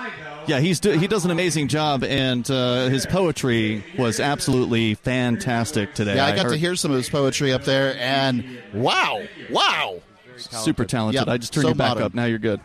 yeah, 0.46 0.60
he's 0.60 0.80
do, 0.82 0.92
he 0.92 1.08
does 1.08 1.24
an 1.26 1.32
amazing 1.32 1.68
job, 1.70 2.04
and 2.04 2.50
uh, 2.52 2.90
his 2.90 3.06
poetry 3.06 3.84
was 3.98 4.20
absolutely 4.20 4.94
fantastic 4.96 5.63
today. 5.72 6.16
Yeah, 6.16 6.26
I 6.26 6.36
got 6.36 6.50
to 6.50 6.58
hear 6.58 6.76
some 6.76 6.92
of 6.92 6.98
his 6.98 7.10
poetry 7.10 7.54
up 7.54 7.64
there, 7.64 7.96
and 7.98 8.62
wow, 8.74 9.22
wow, 9.50 10.02
super 10.38 10.86
talented. 10.86 11.26
Yeah, 11.28 11.34
I 11.34 11.38
just 11.38 11.54
turned 11.54 11.64
so 11.64 11.70
you 11.70 11.76
back 11.76 11.90
modern. 11.90 12.04
up. 12.04 12.14
Now 12.14 12.26
you're 12.26 12.40
good. 12.40 12.60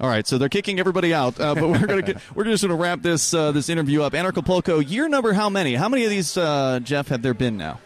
All 0.00 0.08
right, 0.08 0.26
so 0.26 0.38
they're 0.38 0.48
kicking 0.48 0.80
everybody 0.80 1.14
out, 1.14 1.38
uh, 1.40 1.54
but 1.54 1.68
we're 1.68 1.86
gonna 1.86 2.02
get, 2.10 2.18
we're 2.34 2.44
just 2.44 2.62
gonna 2.64 2.74
wrap 2.74 3.00
this 3.02 3.32
uh, 3.32 3.52
this 3.52 3.68
interview 3.68 4.02
up. 4.02 4.12
Anarchapulco, 4.12 4.88
year 4.88 5.08
number 5.08 5.32
how 5.32 5.48
many? 5.48 5.74
How 5.74 5.88
many 5.88 6.04
of 6.04 6.10
these, 6.10 6.36
uh, 6.36 6.80
Jeff, 6.82 7.08
have 7.08 7.22
there 7.22 7.34
been 7.34 7.56
now? 7.56 7.80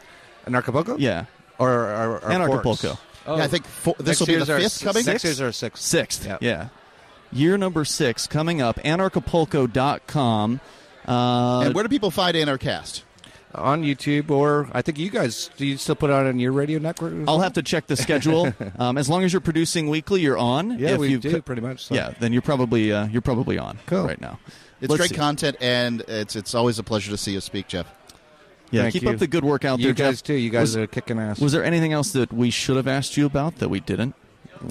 Anarchapulco? 0.47 0.97
Yeah, 0.99 1.27
or, 1.59 1.71
or, 1.71 2.13
or 2.17 2.21
Anarchapulco. 2.21 2.63
Ports. 2.63 2.85
Yeah, 3.27 3.35
I 3.35 3.47
think 3.47 3.67
four, 3.67 3.95
this 3.99 4.07
Next 4.07 4.21
will 4.21 4.27
be 4.27 4.35
the 4.37 4.53
our 4.55 4.59
fifth 4.59 4.65
s- 4.65 4.83
coming. 4.83 5.05
Next 5.05 5.23
year's 5.25 5.41
our 5.43 5.53
sixth. 5.53 5.83
Sixth, 5.83 6.25
Yeah. 6.25 6.39
yeah. 6.41 6.69
Year 7.31 7.59
number 7.59 7.85
six 7.85 8.27
coming 8.27 8.63
up. 8.63 8.77
Anarchapulco.com. 8.77 10.61
Uh, 11.07 11.61
and 11.61 11.75
where 11.75 11.85
do 11.85 11.89
people 11.91 12.11
find 12.11 12.35
Anarchast? 12.37 13.03
On 13.55 13.83
YouTube, 13.83 14.31
or 14.31 14.69
I 14.73 14.83
think 14.83 14.99
you 14.99 15.11
guys 15.11 15.51
do 15.57 15.67
you 15.67 15.77
still 15.77 15.95
put 15.95 16.11
it 16.11 16.13
on 16.13 16.27
on 16.27 16.39
your 16.39 16.53
radio 16.53 16.79
network? 16.79 17.15
I'll 17.27 17.41
have 17.41 17.55
to 17.55 17.63
check 17.63 17.87
the 17.87 17.97
schedule. 17.97 18.53
um, 18.79 18.99
as 18.99 19.09
long 19.09 19.25
as 19.25 19.33
you're 19.33 19.41
producing 19.41 19.89
weekly, 19.89 20.21
you're 20.21 20.39
on. 20.39 20.79
Yeah, 20.79 20.91
If 20.91 20.99
we 20.99 21.09
you 21.11 21.19
do 21.19 21.41
pretty 21.43 21.63
much. 21.63 21.85
So. 21.87 21.95
Yeah, 21.95 22.13
then 22.21 22.33
you're 22.33 22.43
probably 22.43 22.93
uh, 22.93 23.07
you're 23.09 23.23
probably 23.23 23.59
on 23.59 23.79
Cool. 23.87 24.05
right 24.05 24.21
now. 24.21 24.39
It's 24.81 24.91
Let's 24.91 25.01
great 25.01 25.11
see. 25.11 25.17
content, 25.17 25.57
and 25.61 26.03
it's 26.03 26.37
it's 26.37 26.55
always 26.55 26.79
a 26.79 26.83
pleasure 26.85 27.11
to 27.11 27.17
see 27.17 27.33
you 27.33 27.41
speak, 27.41 27.69
Jeff. 27.69 27.87
Yeah, 28.71 28.83
Thank 28.83 28.93
keep 28.93 29.03
you. 29.05 29.11
up 29.11 29.19
the 29.19 29.27
good 29.27 29.45
work 29.45 29.65
out 29.65 29.79
You 29.79 29.87
there, 29.87 29.95
guys 29.95 30.21
Jeff. 30.21 30.27
too. 30.27 30.35
You 30.35 30.51
guys 30.51 30.61
was, 30.61 30.77
are 30.77 30.87
kicking 30.87 31.19
ass. 31.19 31.41
Was 31.41 31.53
there 31.53 31.65
anything 31.65 31.93
else 31.95 32.13
that 32.13 32.33
we 32.33 32.51
should 32.51 32.77
have 32.77 32.87
asked 32.87 33.17
you 33.17 33.25
about 33.25 33.57
that 33.57 33.71
we 33.71 33.81
didn't? 33.81 34.15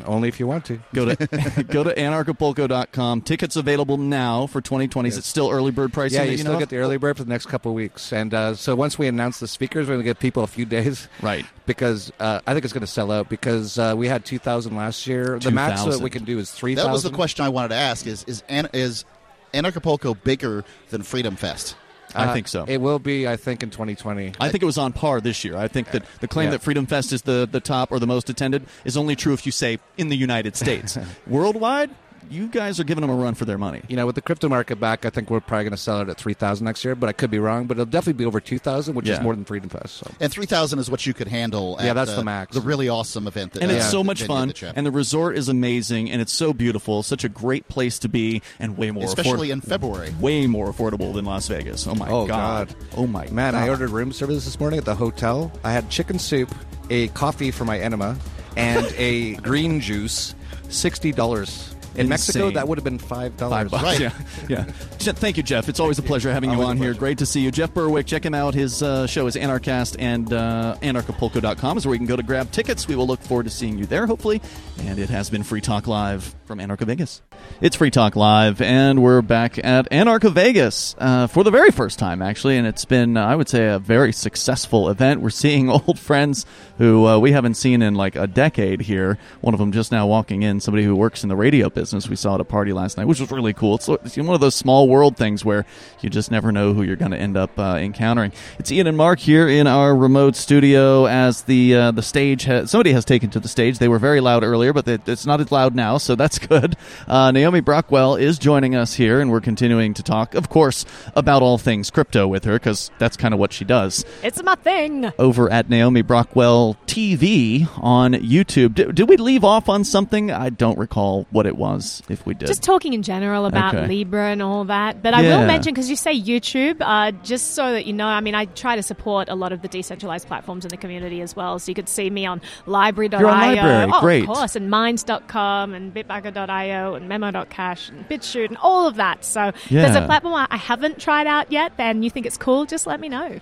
Only 0.05 0.30
if 0.30 0.39
you 0.39 0.47
want 0.47 0.65
to. 0.65 0.80
Go 0.93 1.14
to 1.14 1.64
go 1.69 1.84
to 1.84 1.93
anarchapulco.com. 1.93 3.22
Tickets 3.22 3.55
available 3.55 3.97
now 3.97 4.47
for 4.47 4.61
2020. 4.61 5.09
Is 5.09 5.18
it 5.18 5.23
still 5.23 5.49
early 5.49 5.72
bird 5.72 5.93
pricing? 5.93 6.18
Yeah, 6.18 6.23
you 6.23 6.31
you 6.31 6.38
still 6.39 6.53
know 6.53 6.59
get 6.59 6.69
the 6.69 6.77
early 6.77 6.97
bird 6.97 7.18
for 7.18 7.23
the 7.23 7.30
next 7.30 7.47
couple 7.47 7.72
of 7.72 7.76
weeks, 7.76 8.11
and 8.11 8.34
uh, 8.34 8.55
so 8.55 8.76
once 8.76 8.97
we 8.97 9.07
announce 9.07 9.39
the 9.39 9.47
speakers, 9.47 9.88
we're 9.88 9.95
going 9.95 10.05
to 10.05 10.09
give 10.09 10.19
people 10.19 10.43
a 10.43 10.47
few 10.47 10.65
days, 10.65 11.07
right? 11.22 11.45
Because 11.65 12.11
uh, 12.19 12.41
I 12.45 12.53
think 12.53 12.65
it's 12.65 12.73
going 12.73 12.81
to 12.81 12.88
sell 12.88 13.11
out 13.11 13.30
because 13.30 13.77
uh, 13.77 13.93
we 13.97 14.07
had 14.07 14.26
two 14.26 14.39
thousand 14.39 14.76
last 14.76 15.07
year. 15.07 15.39
The 15.39 15.51
max 15.51 15.84
that 15.84 15.99
we 15.99 16.09
can 16.09 16.23
do 16.23 16.39
is 16.39 16.51
three 16.51 16.76
That 16.76 16.91
was 16.91 17.03
the 17.03 17.11
question 17.11 17.45
I 17.45 17.49
wanted 17.49 17.69
to 17.69 17.76
ask: 17.76 18.05
is 18.07 18.23
is 18.26 18.43
is 18.49 19.05
Anarchapulco 19.53 20.22
bigger 20.23 20.64
than 20.89 21.03
Freedom 21.03 21.35
Fest? 21.35 21.76
I 22.15 22.25
uh, 22.25 22.34
think 22.34 22.47
so. 22.47 22.65
It 22.67 22.77
will 22.77 22.99
be, 22.99 23.27
I 23.27 23.35
think, 23.35 23.63
in 23.63 23.69
2020. 23.69 24.34
I 24.39 24.49
think 24.49 24.63
it 24.63 24.65
was 24.65 24.77
on 24.77 24.93
par 24.93 25.21
this 25.21 25.43
year. 25.43 25.57
I 25.57 25.67
think 25.67 25.91
that 25.91 26.03
the 26.19 26.27
claim 26.27 26.45
Yeah. 26.45 26.51
that 26.51 26.61
Freedom 26.61 26.85
Fest 26.85 27.11
is 27.11 27.23
the, 27.23 27.47
the 27.49 27.59
top 27.59 27.91
or 27.91 27.99
the 27.99 28.07
most 28.07 28.29
attended 28.29 28.65
is 28.85 28.95
only 28.97 29.15
true 29.15 29.34
if 29.34 29.45
you 29.45 29.51
say 29.51 29.79
in 29.97 30.09
the 30.09 30.17
United 30.17 30.55
States. 30.55 30.97
Worldwide, 31.27 31.89
you 32.31 32.47
guys 32.47 32.79
are 32.79 32.83
giving 32.83 33.01
them 33.01 33.09
a 33.09 33.15
run 33.15 33.33
for 33.33 33.45
their 33.45 33.57
money. 33.57 33.81
You 33.87 33.95
know, 33.95 34.05
with 34.05 34.15
the 34.15 34.21
crypto 34.21 34.49
market 34.49 34.79
back, 34.79 35.05
I 35.05 35.09
think 35.09 35.29
we're 35.29 35.39
probably 35.39 35.65
going 35.65 35.71
to 35.71 35.77
sell 35.77 36.01
it 36.01 36.09
at 36.09 36.17
three 36.17 36.33
thousand 36.33 36.65
next 36.65 36.83
year, 36.83 36.95
but 36.95 37.09
I 37.09 37.13
could 37.13 37.31
be 37.31 37.39
wrong. 37.39 37.65
But 37.67 37.75
it'll 37.75 37.85
definitely 37.85 38.13
be 38.13 38.25
over 38.25 38.39
two 38.39 38.59
thousand, 38.59 38.95
which 38.95 39.07
is 39.07 39.19
more 39.21 39.35
than 39.35 39.45
Freedom 39.45 39.69
Fest. 39.69 39.95
So. 39.97 40.11
And 40.19 40.31
three 40.31 40.45
thousand 40.45 40.79
is 40.79 40.89
what 40.89 41.05
you 41.05 41.13
could 41.13 41.27
handle. 41.27 41.77
Yeah, 41.79 41.91
at 41.91 41.93
that's 41.93 42.13
the 42.15 42.23
max. 42.23 42.55
The 42.55 42.61
really 42.61 42.89
awesome 42.89 43.27
event, 43.27 43.53
that, 43.53 43.63
and 43.63 43.71
it's 43.71 43.85
uh, 43.85 43.91
so 43.91 44.03
much 44.03 44.23
fun, 44.23 44.49
that 44.49 44.73
and 44.75 44.85
the 44.85 44.91
resort 44.91 45.37
is 45.37 45.49
amazing, 45.49 46.09
and 46.11 46.21
it's 46.21 46.33
so 46.33 46.53
beautiful, 46.53 47.03
such 47.03 47.23
a 47.23 47.29
great 47.29 47.67
place 47.67 47.99
to 47.99 48.09
be, 48.09 48.41
and 48.59 48.77
way 48.77 48.91
more, 48.91 49.03
Especially 49.03 49.49
afford- 49.49 49.49
in 49.49 49.61
February. 49.61 50.13
way 50.19 50.47
more 50.47 50.71
affordable 50.71 51.13
than 51.13 51.25
Las 51.25 51.47
Vegas. 51.47 51.87
Oh 51.87 51.95
my 51.95 52.09
oh 52.09 52.27
god! 52.27 52.69
God! 52.69 52.75
Oh 52.95 53.07
my 53.07 53.29
man! 53.29 53.55
I 53.55 53.69
ordered 53.69 53.89
room 53.89 54.11
service 54.11 54.45
this 54.45 54.59
morning 54.59 54.79
at 54.79 54.85
the 54.85 54.95
hotel. 54.95 55.51
I 55.63 55.71
had 55.71 55.89
chicken 55.89 56.19
soup, 56.19 56.53
a 56.89 57.07
coffee 57.09 57.51
for 57.51 57.65
my 57.65 57.79
enema, 57.79 58.17
and 58.55 58.85
a 58.97 59.35
green 59.35 59.79
juice. 59.79 60.35
Sixty 60.69 61.13
dollars. 61.13 61.76
In 61.98 62.07
Mexico, 62.07 62.52
that 62.52 62.68
would 62.68 62.78
have 62.78 62.86
been 62.86 62.99
five 62.99 63.36
dollars. 63.38 63.72
bucks. 63.72 63.99
Yeah, 63.99 64.14
yeah. 64.48 64.64
Thank 65.18 65.38
you, 65.38 65.44
Jeff. 65.44 65.69
It's 65.69 65.80
always 65.80 65.98
a 65.99 66.03
pleasure 66.03 66.32
having 66.32 66.49
you 66.52 66.57
Always 66.57 66.69
on 66.69 66.78
here. 66.78 66.94
Great 66.94 67.18
to 67.19 67.26
see 67.26 67.40
you, 67.41 67.49
Jeff 67.49 67.74
Berwick. 67.74 68.06
Check 68.06 68.26
him 68.26 68.34
out. 68.34 68.53
His 68.53 68.84
uh, 68.84 69.07
show 69.07 69.26
is 69.28 69.36
Anarchast, 69.36 69.95
and 69.99 70.32
uh, 70.32 70.76
Anarchapulco.com 70.82 71.78
is 71.78 71.86
where 71.86 71.95
you 71.95 71.99
can 71.99 72.07
go 72.07 72.15
to 72.15 72.24
grab 72.24 72.52
tickets. 72.52 72.88
We 72.88 72.95
will 72.95 73.07
look 73.07 73.22
forward 73.22 73.44
to 73.45 73.49
seeing 73.49 73.78
you 73.78 73.86
there, 73.86 74.06
hopefully. 74.06 74.41
And 74.80 74.99
it 74.99 75.10
has 75.10 75.30
been 75.30 75.44
Free 75.44 75.61
Talk 75.61 75.88
Live 75.88 76.36
from 76.45 76.60
Anarcho 76.60 76.86
Vegas. 76.86 77.22
It's 77.61 77.76
Free 77.76 77.90
Talk 77.90 78.15
Live, 78.15 78.61
and 78.61 79.02
we're 79.02 79.22
back 79.22 79.57
at 79.64 79.90
Anarcho 79.90 80.32
Vegas 80.32 80.95
uh, 80.99 81.28
for 81.28 81.44
the 81.44 81.52
very 81.52 81.72
first 81.72 81.98
time, 81.98 82.22
actually. 82.22 82.57
And 82.57 82.68
it's 82.68 82.86
been, 82.86 83.18
uh, 83.18 83.26
I 83.26 83.36
would 83.36 83.49
say, 83.49 83.68
a 83.68 83.80
very 83.80 84.11
successful 84.11 84.90
event. 84.90 85.22
We're 85.22 85.30
seeing 85.30 85.69
old 85.88 85.98
friends 85.99 86.45
who 86.78 87.07
uh, 87.07 87.18
we 87.18 87.32
haven't 87.32 87.56
seen 87.56 87.82
in 87.82 87.95
like 87.95 88.15
a 88.15 88.28
decade 88.28 88.82
here. 88.82 89.18
One 89.41 89.53
of 89.53 89.60
them 89.60 89.72
just 89.72 89.91
now 89.91 90.06
walking 90.06 90.44
in, 90.44 90.60
somebody 90.60 90.84
who 90.84 90.95
works 90.95 91.24
in 91.24 91.30
the 91.30 91.36
radio 91.36 91.69
business. 91.69 91.86
We 91.93 92.15
saw 92.15 92.35
at 92.35 92.41
a 92.41 92.45
party 92.45 92.73
last 92.73 92.97
night, 92.97 93.05
which 93.05 93.19
was 93.19 93.31
really 93.31 93.53
cool. 93.53 93.76
It's, 93.76 93.88
it's 93.88 94.18
one 94.18 94.35
of 94.35 94.41
those 94.41 94.55
small 94.55 94.88
world 94.89 95.15
things 95.18 95.43
where 95.45 95.65
you 96.01 96.09
just 96.09 96.31
never 96.31 96.51
know 96.51 96.73
who 96.73 96.84
you're 96.84 96.95
going 96.95 97.11
to 97.11 97.18
end 97.18 97.38
up 97.38 97.57
uh, 97.57 97.77
encountering. 97.80 98.31
It's 98.59 98.72
Ian 98.72 98.88
and 98.88 98.97
Mark 98.97 99.19
here 99.19 99.47
in 99.47 99.68
our 99.68 99.95
remote 99.95 100.35
studio 100.35 101.05
as 101.05 101.43
the 101.43 101.76
uh, 101.76 101.91
the 101.91 102.01
stage 102.01 102.43
has 102.43 102.69
somebody 102.72 102.91
has 102.91 103.05
taken 103.05 103.30
to 103.31 103.39
the 103.39 103.47
stage. 103.47 103.80
They 103.80 103.88
were 103.88 103.99
very 103.99 104.19
loud 104.22 104.43
earlier, 104.43 104.73
but 104.73 104.85
they, 104.85 104.97
it's 105.07 105.26
not 105.26 105.39
as 105.41 105.51
loud 105.51 105.76
now, 105.76 105.97
so 105.97 106.15
that's 106.22 106.39
good. 106.39 106.76
Uh, 107.07 107.31
Naomi 107.31 107.61
Brockwell 107.61 108.19
is 108.19 108.38
joining 108.38 108.76
us 108.76 108.93
here, 108.93 109.19
and 109.22 109.31
we're 109.31 109.41
continuing 109.41 109.93
to 109.95 110.03
talk, 110.03 110.35
of 110.35 110.49
course, 110.49 110.85
about 111.15 111.41
all 111.41 111.57
things 111.57 111.89
crypto 111.89 112.27
with 112.27 112.43
her 112.45 112.53
because 112.53 112.91
that's 112.99 113.15
kind 113.18 113.34
of 113.34 113.39
what 113.39 113.53
she 113.53 113.64
does 113.65 114.03
It's 114.23 114.41
my 114.43 114.55
thing. 114.55 115.11
over 115.19 115.49
at 115.51 115.69
Naomi 115.69 116.03
Brockwell 116.03 116.76
TV 116.88 117.68
on 117.77 118.14
YouTube. 118.14 118.76
Did, 118.76 118.95
did 118.95 119.07
we 119.09 119.18
leave 119.18 119.43
off 119.43 119.69
on 119.69 119.84
something? 119.84 120.31
I 120.31 120.49
don't 120.49 120.77
recall 120.77 121.27
what 121.31 121.45
it 121.45 121.55
was. 121.55 121.76
If 122.09 122.25
we 122.25 122.33
did, 122.33 122.47
Just 122.47 122.63
talking 122.63 122.93
in 122.93 123.03
general 123.03 123.45
about 123.45 123.75
Okay. 123.75 123.87
Libra 123.87 124.29
and 124.31 124.41
all 124.41 124.65
that. 124.65 125.01
But 125.03 125.13
I 125.13 125.21
Yeah. 125.21 125.37
will 125.39 125.45
mention, 125.47 125.73
because 125.73 125.89
you 125.89 125.95
say 125.95 126.13
YouTube, 126.19 126.77
uh, 126.81 127.11
just 127.23 127.55
so 127.55 127.71
that 127.73 127.85
you 127.85 127.93
know, 127.93 128.05
I 128.07 128.21
mean, 128.21 128.35
I 128.35 128.45
try 128.45 128.75
to 128.75 128.83
support 128.83 129.29
a 129.29 129.35
lot 129.35 129.51
of 129.51 129.61
the 129.61 129.67
decentralized 129.67 130.27
platforms 130.27 130.65
in 130.65 130.69
the 130.69 130.77
community 130.77 131.21
as 131.21 131.35
well. 131.35 131.59
So 131.59 131.69
you 131.71 131.75
could 131.75 131.89
see 131.89 132.09
me 132.09 132.25
on 132.25 132.41
lbry.io. 132.65 133.19
You're 133.19 133.29
on 133.29 133.43
LBRY, 133.55 133.91
oh, 133.93 134.01
great. 134.01 134.21
Of 134.23 134.27
course, 134.27 134.55
and 134.55 134.69
minds.com 134.69 135.73
and 135.73 135.93
bitbacker.io 135.93 136.95
and 136.95 137.07
memo.cash 137.07 137.89
and 137.89 138.07
BitChute 138.09 138.47
and 138.49 138.57
all 138.61 138.87
of 138.87 138.95
that. 138.95 139.23
So 139.25 139.47
if 139.49 139.69
there's 139.69 139.95
a 139.95 140.05
platform 140.05 140.33
I 140.33 140.47
I 140.49 140.57
haven't 140.57 140.99
tried 140.99 141.27
out 141.27 141.51
yet 141.51 141.73
and 141.77 142.03
you 142.03 142.09
think 142.09 142.25
it's 142.25 142.37
cool, 142.37 142.65
just 142.65 142.87
let 142.87 142.99
me 142.99 143.09
know. 143.09 143.39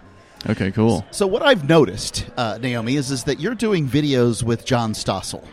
okay, 0.49 0.71
cool. 0.71 1.05
So 1.11 1.25
what 1.27 1.41
I've 1.41 1.67
noticed, 1.67 2.25
uh, 2.37 2.57
Naomi, 2.61 2.95
is 2.97 3.09
is 3.11 3.23
that 3.25 3.39
you're 3.39 3.55
doing 3.55 3.87
videos 3.87 4.43
with 4.43 4.65
John 4.65 4.93
Stossel. 4.93 5.43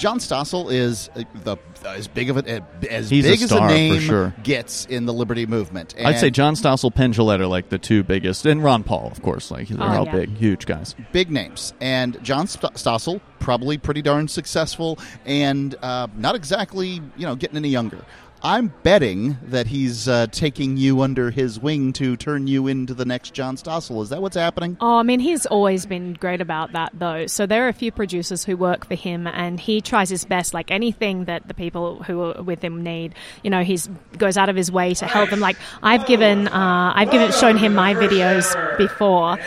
John 0.00 0.18
Stossel 0.18 0.72
is 0.72 1.10
uh, 1.14 1.24
the 1.44 1.58
as 1.84 2.08
big 2.08 2.30
of 2.30 2.38
a 2.38 2.62
as 2.90 3.10
He's 3.10 3.26
a 3.26 3.30
big 3.30 3.42
as 3.42 3.52
a 3.52 3.60
name 3.66 4.00
sure. 4.00 4.34
gets 4.42 4.86
in 4.86 5.04
the 5.04 5.12
liberty 5.12 5.44
movement. 5.44 5.94
I'd 6.02 6.18
say 6.18 6.30
John 6.30 6.54
Stossel, 6.54 6.92
Penn 6.94 7.12
Jillette 7.12 7.40
are 7.40 7.46
like 7.46 7.68
the 7.68 7.76
two 7.78 8.02
biggest, 8.02 8.46
and 8.46 8.64
Ron 8.64 8.82
Paul, 8.82 9.08
of 9.12 9.20
course. 9.20 9.50
Like 9.50 9.68
they're 9.68 9.78
Oh, 9.86 9.98
all 9.98 10.04
yeah. 10.06 10.12
big, 10.12 10.36
huge 10.38 10.64
guys. 10.64 10.94
big 11.12 11.30
names, 11.30 11.74
and 11.82 12.16
John 12.24 12.46
Stossel 12.46 13.20
probably 13.40 13.76
pretty 13.76 14.00
darn 14.00 14.26
successful, 14.26 14.98
and 15.26 15.74
uh, 15.82 16.06
not 16.16 16.34
exactly 16.34 17.02
you 17.16 17.26
know 17.26 17.36
getting 17.36 17.58
any 17.58 17.68
younger. 17.68 18.02
I'm 18.42 18.72
betting 18.82 19.36
that 19.48 19.66
he's 19.66 20.08
uh, 20.08 20.26
taking 20.30 20.78
you 20.78 21.02
under 21.02 21.30
his 21.30 21.60
wing 21.60 21.92
to 21.94 22.16
turn 22.16 22.46
you 22.46 22.66
into 22.68 22.94
the 22.94 23.04
next 23.04 23.34
John 23.34 23.56
Stossel. 23.56 24.02
Is 24.02 24.08
that 24.08 24.22
what's 24.22 24.36
happening? 24.36 24.78
Oh, 24.80 24.96
I 24.96 25.02
mean, 25.02 25.20
he's 25.20 25.44
always 25.44 25.84
been 25.84 26.14
great 26.14 26.40
about 26.40 26.72
that, 26.72 26.92
though. 26.94 27.26
So 27.26 27.46
there 27.46 27.66
are 27.66 27.68
a 27.68 27.74
few 27.74 27.92
producers 27.92 28.44
who 28.44 28.56
work 28.56 28.86
for 28.86 28.94
him, 28.94 29.26
and 29.26 29.60
he 29.60 29.82
tries 29.82 30.08
his 30.08 30.24
best. 30.24 30.54
Like 30.54 30.70
anything 30.70 31.26
that 31.26 31.48
the 31.48 31.54
people 31.54 32.02
who 32.02 32.22
are 32.22 32.42
with 32.42 32.62
him 32.62 32.82
need, 32.82 33.14
you 33.42 33.50
know, 33.50 33.62
he 33.62 33.78
goes 34.16 34.38
out 34.38 34.48
of 34.48 34.56
his 34.56 34.72
way 34.72 34.94
to 34.94 35.06
help 35.06 35.28
them. 35.30 35.40
Like 35.40 35.56
I've 35.82 36.06
given, 36.06 36.48
uh, 36.48 36.92
I've 36.94 37.10
given 37.10 37.32
shown 37.32 37.58
him 37.58 37.74
my 37.74 37.94
videos 37.94 38.78
before. 38.78 39.38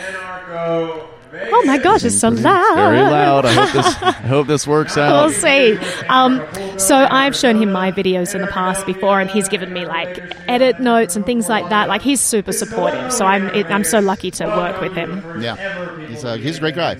Oh 1.36 1.62
my 1.66 1.78
gosh, 1.78 2.04
it's 2.04 2.18
so 2.18 2.28
loud. 2.28 2.74
Very 2.76 3.00
loud. 3.00 3.44
I 3.46 3.52
hope 3.52 3.72
this, 3.72 4.02
I 4.02 4.12
hope 4.12 4.46
this 4.46 4.66
works 4.66 4.96
out. 4.98 5.24
We'll 5.24 5.32
see. 5.34 5.76
Um, 6.08 6.44
so 6.78 6.96
I've 7.10 7.34
shown 7.36 7.56
him 7.60 7.72
my 7.72 7.92
videos 7.92 8.34
in 8.34 8.40
the 8.40 8.46
past 8.48 8.86
before, 8.86 9.20
and 9.20 9.28
he's 9.30 9.48
given 9.48 9.72
me 9.72 9.86
like 9.86 10.18
edit 10.48 10.80
notes 10.80 11.16
and 11.16 11.24
things 11.26 11.48
like 11.48 11.68
that. 11.70 11.88
Like 11.88 12.02
he's 12.02 12.20
super 12.20 12.52
supportive. 12.52 13.12
So 13.12 13.26
I'm 13.26 13.46
it, 13.54 13.66
I'm 13.66 13.84
so 13.84 13.98
lucky 14.00 14.30
to 14.32 14.46
work 14.46 14.80
with 14.80 14.92
him. 14.94 15.22
Yeah, 15.40 16.06
he's 16.06 16.24
a, 16.24 16.36
he's 16.36 16.56
a 16.58 16.60
great 16.60 16.74
guy. 16.74 16.98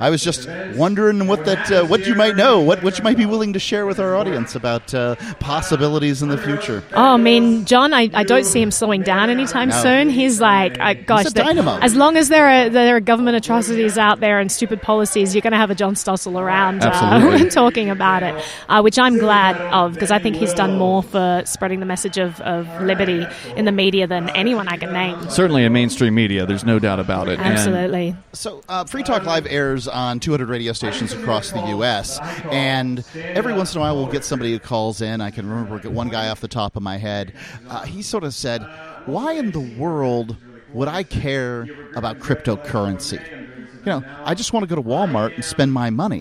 I 0.00 0.10
was 0.10 0.22
just 0.22 0.48
wondering 0.76 1.26
what 1.26 1.44
that 1.44 1.70
uh, 1.70 1.84
what 1.86 2.06
you 2.06 2.14
might 2.14 2.36
know, 2.36 2.60
what 2.60 2.82
what 2.82 2.98
you 2.98 3.04
might 3.04 3.16
be 3.16 3.26
willing 3.26 3.52
to 3.54 3.58
share 3.58 3.86
with 3.86 3.98
our 3.98 4.16
audience 4.16 4.54
about 4.54 4.92
uh, 4.94 5.16
possibilities 5.40 6.22
in 6.22 6.28
the 6.28 6.38
future. 6.38 6.82
Oh, 6.94 7.14
I 7.14 7.16
mean, 7.16 7.64
John, 7.64 7.92
I, 7.92 8.10
I 8.14 8.24
don't 8.24 8.44
see 8.44 8.60
him 8.62 8.70
slowing 8.70 9.02
down 9.02 9.30
anytime 9.30 9.68
No. 9.68 9.82
soon. 9.82 10.08
He's 10.10 10.40
like, 10.40 10.78
I, 10.80 10.94
gosh, 10.94 11.24
He's 11.24 11.32
a 11.32 11.34
the- 11.34 11.78
as 11.82 11.94
long 11.94 12.16
as 12.16 12.28
there 12.28 12.48
are 12.48 12.68
there 12.68 12.96
are 12.96 13.00
government 13.00 13.36
atrocities 13.36 13.71
out 13.98 14.20
there 14.20 14.38
and 14.40 14.50
stupid 14.50 14.80
policies, 14.82 15.34
you're 15.34 15.42
going 15.42 15.52
to 15.52 15.56
have 15.58 15.70
a 15.70 15.74
John 15.74 15.94
Stossel 15.94 16.40
around 16.40 16.82
uh, 16.82 17.48
talking 17.50 17.90
about 17.90 18.22
it, 18.22 18.34
uh, 18.68 18.80
which 18.80 18.98
I'm 18.98 19.18
glad 19.18 19.56
of 19.72 19.94
because 19.94 20.10
I 20.10 20.18
think 20.18 20.36
he's 20.36 20.54
done 20.54 20.78
more 20.78 21.02
for 21.02 21.42
spreading 21.46 21.80
the 21.80 21.86
message 21.86 22.18
of, 22.18 22.40
of 22.40 22.66
liberty 22.82 23.26
in 23.56 23.64
the 23.64 23.72
media 23.72 24.06
than 24.06 24.28
anyone 24.30 24.68
I 24.68 24.76
can 24.76 24.92
name. 24.92 25.30
Certainly 25.30 25.64
in 25.64 25.72
mainstream 25.72 26.14
media, 26.14 26.46
there's 26.46 26.64
no 26.64 26.78
doubt 26.78 27.00
about 27.00 27.28
it. 27.28 27.38
And- 27.38 27.48
Absolutely. 27.54 28.16
So, 28.32 28.62
uh, 28.68 28.84
Free 28.84 29.02
Talk 29.02 29.24
Live 29.24 29.46
airs 29.46 29.88
on 29.88 30.20
200 30.20 30.48
radio 30.48 30.72
stations 30.72 31.12
across 31.12 31.50
the 31.52 31.60
U.S., 31.68 32.18
and 32.50 33.04
every 33.14 33.52
once 33.52 33.74
in 33.74 33.78
a 33.78 33.80
while 33.80 33.96
we'll 33.96 34.06
get 34.06 34.24
somebody 34.24 34.52
who 34.52 34.58
calls 34.58 35.00
in. 35.00 35.20
I 35.20 35.30
can 35.30 35.48
remember 35.48 35.88
one 35.90 36.08
guy 36.08 36.28
off 36.28 36.40
the 36.40 36.48
top 36.48 36.76
of 36.76 36.82
my 36.82 36.96
head. 36.96 37.34
Uh, 37.68 37.82
he 37.82 38.02
sort 38.02 38.24
of 38.24 38.34
said, 38.34 38.62
"Why 39.06 39.32
in 39.34 39.50
the 39.52 39.60
world 39.60 40.36
would 40.72 40.88
I 40.88 41.02
care 41.02 41.68
about 41.94 42.18
cryptocurrency? 42.18 43.41
You 43.84 43.92
know, 43.92 44.04
I 44.24 44.34
just 44.34 44.52
want 44.52 44.62
to 44.62 44.68
go 44.68 44.80
to 44.80 44.86
Walmart 44.88 45.34
and 45.34 45.44
spend 45.44 45.72
my 45.72 45.90
money." 45.90 46.20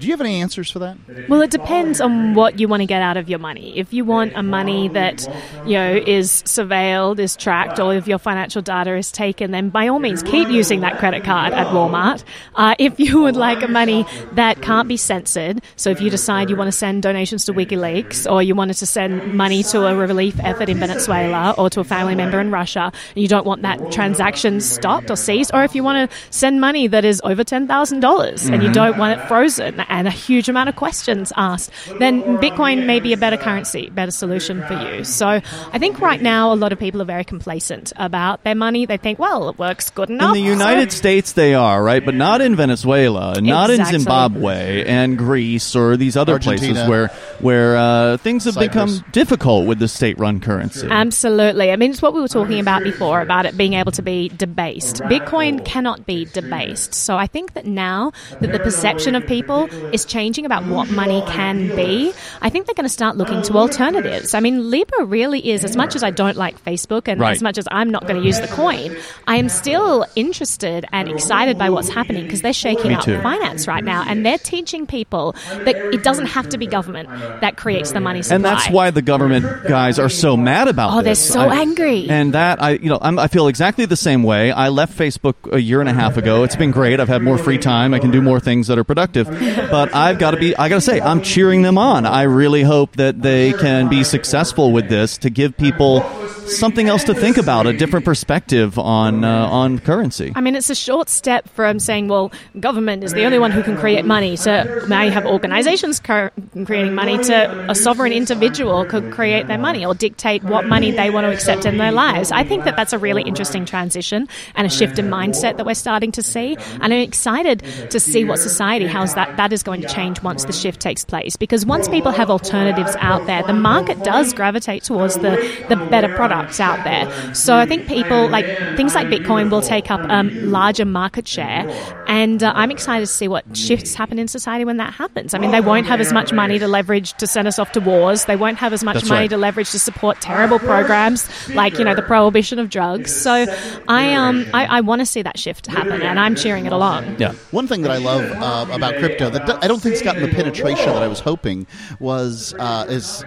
Do 0.00 0.08
you 0.08 0.12
have 0.12 0.20
any 0.20 0.40
answers 0.40 0.70
for 0.72 0.80
that? 0.80 0.96
Well, 1.28 1.40
it 1.40 1.52
depends 1.52 2.00
on 2.00 2.34
what 2.34 2.58
you 2.58 2.66
want 2.66 2.80
to 2.80 2.86
get 2.86 3.00
out 3.00 3.16
of 3.16 3.28
your 3.28 3.38
money. 3.38 3.78
If 3.78 3.92
you 3.92 4.04
want 4.04 4.32
a 4.34 4.42
money 4.42 4.88
that, 4.88 5.26
you 5.66 5.74
know, 5.74 5.94
is 6.04 6.42
surveilled, 6.42 7.20
is 7.20 7.36
tracked, 7.36 7.78
or 7.78 7.94
if 7.94 8.08
your 8.08 8.18
financial 8.18 8.60
data 8.60 8.96
is 8.96 9.12
taken, 9.12 9.52
then 9.52 9.68
by 9.70 9.86
all 9.86 10.00
means 10.00 10.22
keep 10.24 10.48
using 10.50 10.80
that 10.80 10.98
credit 10.98 11.22
card 11.22 11.54
at 11.54 11.68
Walmart. 11.68 12.24
Uh, 12.56 12.74
if 12.80 12.98
you 12.98 13.22
would 13.22 13.36
like 13.36 13.62
a 13.62 13.68
money 13.68 14.04
that 14.32 14.60
can't 14.62 14.88
be 14.88 14.96
censored, 14.96 15.62
so 15.76 15.90
if 15.90 16.00
you 16.00 16.10
decide 16.10 16.50
you 16.50 16.56
want 16.56 16.68
to 16.68 16.76
send 16.76 17.02
donations 17.04 17.44
to 17.44 17.54
WikiLeaks, 17.54 18.30
or 18.30 18.42
you 18.42 18.56
wanted 18.56 18.74
to 18.78 18.86
send 18.86 19.32
money 19.32 19.62
to 19.62 19.86
a 19.86 19.94
relief 19.94 20.34
effort 20.40 20.68
in 20.68 20.78
Venezuela, 20.78 21.54
or 21.56 21.70
to 21.70 21.78
a 21.78 21.84
family 21.84 22.16
member 22.16 22.40
in 22.40 22.50
Russia, 22.50 22.90
and 23.14 23.22
you 23.22 23.28
don't 23.28 23.46
want 23.46 23.62
that 23.62 23.92
transaction 23.92 24.60
stopped 24.60 25.08
or 25.08 25.16
seized, 25.16 25.52
or 25.54 25.62
if 25.62 25.74
you 25.76 25.84
want 25.84 26.10
to 26.10 26.16
send 26.30 26.60
money 26.60 26.88
that 26.88 27.04
is 27.04 27.20
over 27.24 27.44
ten 27.44 27.68
thousand 27.68 28.00
dollars 28.00 28.46
and 28.48 28.60
you 28.62 28.68
Mhm. 28.70 28.74
don't 28.74 28.98
want 28.98 29.20
it 29.20 29.28
frozen 29.28 29.83
and 29.88 30.06
a 30.08 30.10
huge 30.10 30.48
amount 30.48 30.68
of 30.68 30.76
questions 30.76 31.32
asked, 31.36 31.70
then 31.98 32.22
Bitcoin 32.38 32.86
may 32.86 33.00
be 33.00 33.12
a 33.12 33.16
better 33.16 33.36
currency, 33.36 33.90
better 33.90 34.10
solution 34.10 34.62
for 34.66 34.74
you. 34.74 35.04
So 35.04 35.26
I 35.26 35.78
think 35.78 36.00
right 36.00 36.20
now 36.20 36.52
a 36.52 36.56
lot 36.56 36.72
of 36.72 36.78
people 36.78 37.00
are 37.02 37.06
very 37.06 37.24
complacent 37.24 37.92
about 37.96 38.44
their 38.44 38.54
money. 38.54 38.86
They 38.86 38.96
think, 38.96 39.18
well, 39.18 39.48
it 39.48 39.58
works 39.58 39.90
good 39.90 40.10
enough. 40.10 40.36
In 40.36 40.42
the 40.42 40.48
United 40.50 40.92
so- 40.92 40.98
States, 40.98 41.32
they 41.32 41.54
are 41.54 41.82
right, 41.82 42.04
but 42.04 42.14
not 42.14 42.40
in 42.40 42.56
Venezuela, 42.56 43.34
and 43.36 43.46
not 43.46 43.70
Exactly. 43.70 43.94
in 43.94 44.00
Zimbabwe 44.00 44.84
and 44.84 45.18
Greece 45.18 45.74
or 45.76 45.96
these 45.96 46.16
other 46.16 46.38
places 46.38 46.76
where 46.88 47.08
where 47.40 47.76
uh, 47.76 48.16
things 48.18 48.44
have 48.44 48.54
Cyprus. 48.54 48.98
become 48.98 49.12
difficult 49.12 49.66
with 49.66 49.78
the 49.78 49.88
state-run 49.88 50.40
currency. 50.40 50.86
Absolutely. 50.90 51.70
I 51.70 51.76
mean, 51.76 51.90
it's 51.90 52.00
what 52.02 52.14
we 52.14 52.20
were 52.20 52.28
talking 52.28 52.60
about 52.60 52.82
before 52.82 53.20
about 53.20 53.46
it 53.46 53.56
being 53.56 53.74
able 53.74 53.92
to 53.92 54.02
be 54.02 54.28
debased. 54.28 54.96
Bitcoin 55.02 55.64
cannot 55.64 56.06
be 56.06 56.24
debased. 56.26 56.94
So 56.94 57.16
I 57.16 57.26
think 57.26 57.54
that 57.54 57.66
now 57.66 58.12
that 58.40 58.52
the 58.52 58.58
perception 58.58 59.14
of 59.14 59.26
people 59.26 59.68
is 59.92 60.04
changing 60.04 60.44
about 60.46 60.64
what 60.66 60.90
money 60.90 61.22
can 61.26 61.68
be, 61.74 62.12
I 62.42 62.50
think 62.50 62.66
they're 62.66 62.74
going 62.74 62.84
to 62.84 62.92
start 62.92 63.16
looking 63.16 63.42
to 63.42 63.54
alternatives. 63.54 64.34
I 64.34 64.40
mean, 64.40 64.70
Libra 64.70 65.04
really 65.04 65.50
is, 65.50 65.64
as 65.64 65.76
much 65.76 65.94
as 65.96 66.02
I 66.02 66.10
don't 66.10 66.36
like 66.36 66.62
Facebook 66.64 67.08
and 67.08 67.20
Right. 67.20 67.32
as 67.32 67.42
much 67.42 67.58
as 67.58 67.66
I'm 67.70 67.90
not 67.90 68.06
going 68.06 68.20
to 68.20 68.26
use 68.26 68.40
the 68.40 68.48
coin, 68.48 68.96
I 69.26 69.36
am 69.36 69.48
still 69.48 70.04
interested 70.16 70.84
and 70.92 71.08
excited 71.08 71.58
by 71.58 71.70
what's 71.70 71.88
happening 71.88 72.24
because 72.24 72.42
they're 72.42 72.52
shaking 72.52 72.88
Me 72.88 72.94
up 72.94 73.04
too. 73.04 73.20
finance 73.20 73.66
right 73.66 73.84
now 73.84 74.04
and 74.06 74.24
they're 74.24 74.38
teaching 74.38 74.86
people 74.86 75.32
that 75.50 75.76
it 75.76 76.02
doesn't 76.02 76.26
have 76.26 76.48
to 76.50 76.58
be 76.58 76.66
government 76.66 77.08
that 77.40 77.56
creates 77.56 77.92
the 77.92 78.00
money 78.00 78.22
supply. 78.22 78.36
and 78.36 78.44
that's 78.44 78.68
why 78.70 78.90
the 78.90 79.02
government 79.02 79.46
guys 79.68 79.98
are 79.98 80.08
so 80.08 80.36
mad 80.36 80.68
about 80.68 80.92
Oh, 80.92 80.96
they're 80.96 81.12
this. 81.12 81.32
so 81.32 81.50
angry. 81.50 82.08
And 82.08 82.34
that 82.34 82.62
I, 82.62 82.70
you 82.72 82.88
know, 82.88 82.98
I'm, 83.00 83.18
I 83.18 83.28
feel 83.28 83.48
exactly 83.48 83.84
the 83.86 83.96
same 83.96 84.22
way. 84.22 84.50
I 84.52 84.68
left 84.68 84.96
Facebook 84.98 85.34
a 85.52 85.60
year 85.60 85.80
and 85.80 85.88
a 85.88 85.92
half 85.94 86.16
ago. 86.16 86.42
It's 86.44 86.56
been 86.56 86.70
great. 86.70 87.00
I've 87.00 87.08
had 87.08 87.22
more 87.22 87.38
free 87.38 87.58
time. 87.58 87.94
I 87.94 87.98
can 87.98 88.10
do 88.10 88.20
more 88.22 88.40
things 88.40 88.66
that 88.68 88.78
are 88.78 88.84
productive. 88.84 89.28
But 89.70 89.94
I've 89.94 90.18
got 90.18 90.32
to 90.32 90.36
be. 90.38 90.56
I 90.56 90.68
got 90.68 90.76
to 90.76 90.80
say, 90.80 91.00
I'm 91.00 91.22
cheering 91.22 91.62
them 91.62 91.78
on. 91.78 92.06
I 92.06 92.22
really 92.22 92.62
hope 92.62 92.96
that 92.96 93.20
they 93.20 93.52
can 93.52 93.88
be 93.88 94.04
successful 94.04 94.72
with 94.72 94.88
this 94.88 95.18
to 95.18 95.30
give 95.30 95.56
people 95.56 96.00
something 96.46 96.88
else 96.88 97.04
to 97.04 97.14
think 97.14 97.36
about, 97.36 97.66
a 97.66 97.72
different 97.72 98.04
perspective 98.04 98.78
on 98.78 99.24
uh, 99.24 99.46
on 99.46 99.78
currency. 99.78 100.32
I 100.34 100.40
mean, 100.40 100.54
it's 100.54 100.70
a 100.70 100.74
short 100.74 101.08
step 101.08 101.48
from 101.50 101.78
saying, 101.78 102.08
well, 102.08 102.32
government 102.60 103.04
is 103.04 103.12
the 103.12 103.24
only 103.24 103.38
one 103.38 103.50
who 103.50 103.62
can 103.62 103.76
create 103.76 104.04
money, 104.04 104.36
to 104.38 104.84
now 104.88 105.02
you 105.02 105.10
have 105.10 105.26
organizations 105.26 106.00
creating 106.00 106.94
money, 106.94 107.18
to 107.18 107.70
a 107.70 107.74
sovereign 107.74 108.12
individual 108.12 108.84
could 108.84 109.12
create 109.12 109.46
their 109.46 109.58
money 109.58 109.84
or 109.84 109.94
dictate 109.94 110.42
what 110.44 110.66
money 110.66 110.90
they 110.90 111.10
want 111.10 111.24
to 111.24 111.32
accept 111.32 111.66
in 111.66 111.78
their 111.78 111.92
lives. 111.92 112.30
I 112.32 112.44
think 112.44 112.64
that 112.64 112.76
that's 112.76 112.92
a 112.92 112.98
really 112.98 113.22
interesting 113.22 113.64
transition 113.64 114.28
and 114.54 114.66
a 114.66 114.70
shift 114.70 114.98
in 114.98 115.08
mindset 115.08 115.56
that 115.56 115.66
we're 115.66 115.74
starting 115.74 116.12
to 116.12 116.22
see. 116.22 116.56
And 116.80 116.92
I'm 116.92 117.00
excited 117.00 117.62
to 117.90 118.00
see 118.00 118.24
what 118.24 118.38
society, 118.38 118.86
how's 118.86 119.14
that, 119.14 119.36
that 119.36 119.52
is 119.52 119.62
going 119.62 119.80
to 119.82 119.88
change 119.88 120.22
once 120.22 120.44
the 120.44 120.52
shift 120.52 120.80
takes 120.80 121.04
place. 121.04 121.36
Because 121.36 121.64
once 121.66 121.88
people 121.88 122.12
have 122.12 122.30
alternatives 122.30 122.96
out 123.00 123.26
there, 123.26 123.42
the 123.42 123.52
market 123.52 124.02
does 124.04 124.32
gravitate 124.32 124.84
towards 124.84 125.16
the, 125.16 125.64
the 125.68 125.76
better 125.76 126.14
products 126.34 126.60
out 126.60 126.82
there. 126.84 127.34
So 127.34 127.56
I 127.56 127.66
think 127.66 127.86
people, 127.86 128.28
like 128.28 128.46
things 128.76 128.94
like 128.94 129.06
Bitcoin, 129.06 129.50
will 129.50 129.62
take 129.62 129.90
up 129.90 130.00
um, 130.10 130.50
larger 130.50 130.84
market 130.84 131.28
share. 131.28 131.64
And 132.06 132.42
uh, 132.42 132.52
I'm 132.54 132.70
excited 132.70 133.06
to 133.06 133.12
see 133.12 133.28
what 133.28 133.44
shifts 133.56 133.94
happen 133.94 134.18
in 134.18 134.28
society 134.28 134.64
when 134.64 134.78
that 134.78 134.92
happens. 134.92 135.34
I 135.34 135.38
mean, 135.38 135.52
they 135.52 135.60
won't 135.60 135.86
have 135.86 136.00
as 136.00 136.12
much 136.12 136.32
money 136.32 136.58
to 136.58 136.66
leverage 136.66 137.12
to 137.14 137.26
send 137.26 137.46
us 137.48 137.58
off 137.58 137.72
to 137.72 137.80
wars. 137.80 138.24
They 138.24 138.36
won't 138.36 138.58
have 138.58 138.72
as 138.72 138.82
much 138.82 138.94
That's 138.94 139.08
money 139.08 139.22
right. 139.22 139.30
to 139.30 139.36
leverage 139.36 139.70
to 139.70 139.78
support 139.78 140.20
terrible 140.20 140.58
programs 140.58 141.28
like, 141.54 141.78
you 141.78 141.84
know, 141.84 141.94
the 141.94 142.02
prohibition 142.02 142.58
of 142.58 142.68
drugs. 142.68 143.14
So 143.14 143.46
I, 143.88 144.14
um, 144.14 144.46
I, 144.52 144.66
I 144.66 144.80
want 144.80 145.00
to 145.00 145.06
see 145.06 145.22
that 145.22 145.38
shift 145.38 145.66
happen, 145.66 146.02
and 146.02 146.18
I'm 146.18 146.34
cheering 146.34 146.66
it 146.66 146.72
along. 146.72 147.16
Yeah. 147.18 147.32
One 147.52 147.66
thing 147.68 147.82
that 147.82 147.90
I 147.90 147.98
love 147.98 148.24
uh, 148.30 148.72
about 148.72 148.96
crypto 148.96 149.30
that 149.30 149.62
I 149.62 149.68
don't 149.68 149.80
think's 149.80 150.02
gotten 150.02 150.22
the 150.22 150.28
penetration 150.28 150.86
that 150.86 151.02
I 151.02 151.08
was 151.08 151.20
hoping 151.20 151.66
was 152.00 152.54
uh, 152.58 152.86
is 152.88 153.24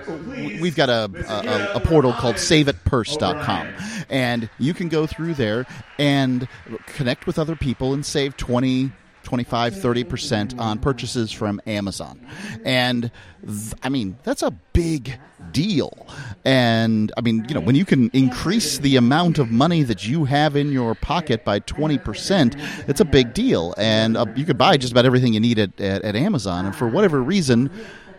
we've 0.61 0.75
got 0.75 0.89
a, 0.89 1.09
a, 1.73 1.77
a 1.77 1.79
portal 1.79 2.13
called 2.13 2.37
SaveItPurse.com, 3.03 3.67
and 4.09 4.49
you 4.59 4.73
can 4.73 4.89
go 4.89 5.07
through 5.07 5.35
there 5.35 5.65
and 5.97 6.47
connect 6.85 7.27
with 7.27 7.39
other 7.39 7.55
people 7.55 7.93
and 7.93 8.05
save 8.05 8.37
20 8.37 8.91
25 9.23 9.73
30% 9.73 10.57
on 10.57 10.79
purchases 10.79 11.33
from 11.33 11.59
Amazon. 11.67 12.25
And 12.63 13.11
th- 13.45 13.73
I 13.83 13.89
mean, 13.89 14.17
that's 14.23 14.41
a 14.41 14.51
big 14.71 15.19
deal. 15.51 16.07
And 16.45 17.11
I 17.17 17.21
mean, 17.21 17.45
you 17.49 17.55
know, 17.55 17.59
when 17.59 17.75
you 17.75 17.83
can 17.83 18.09
increase 18.13 18.77
the 18.77 18.95
amount 18.95 19.37
of 19.37 19.51
money 19.51 19.83
that 19.83 20.07
you 20.07 20.23
have 20.23 20.55
in 20.55 20.71
your 20.71 20.95
pocket 20.95 21.43
by 21.43 21.59
20%, 21.59 22.55
it's 22.87 23.01
a 23.01 23.05
big 23.05 23.33
deal. 23.33 23.73
And 23.77 24.15
uh, 24.15 24.27
you 24.37 24.45
could 24.45 24.57
buy 24.57 24.77
just 24.77 24.93
about 24.93 25.05
everything 25.05 25.33
you 25.33 25.41
need 25.41 25.59
at, 25.59 25.77
at, 25.81 26.03
at 26.03 26.15
Amazon. 26.15 26.65
And 26.65 26.73
for 26.73 26.87
whatever 26.87 27.21
reason, 27.21 27.69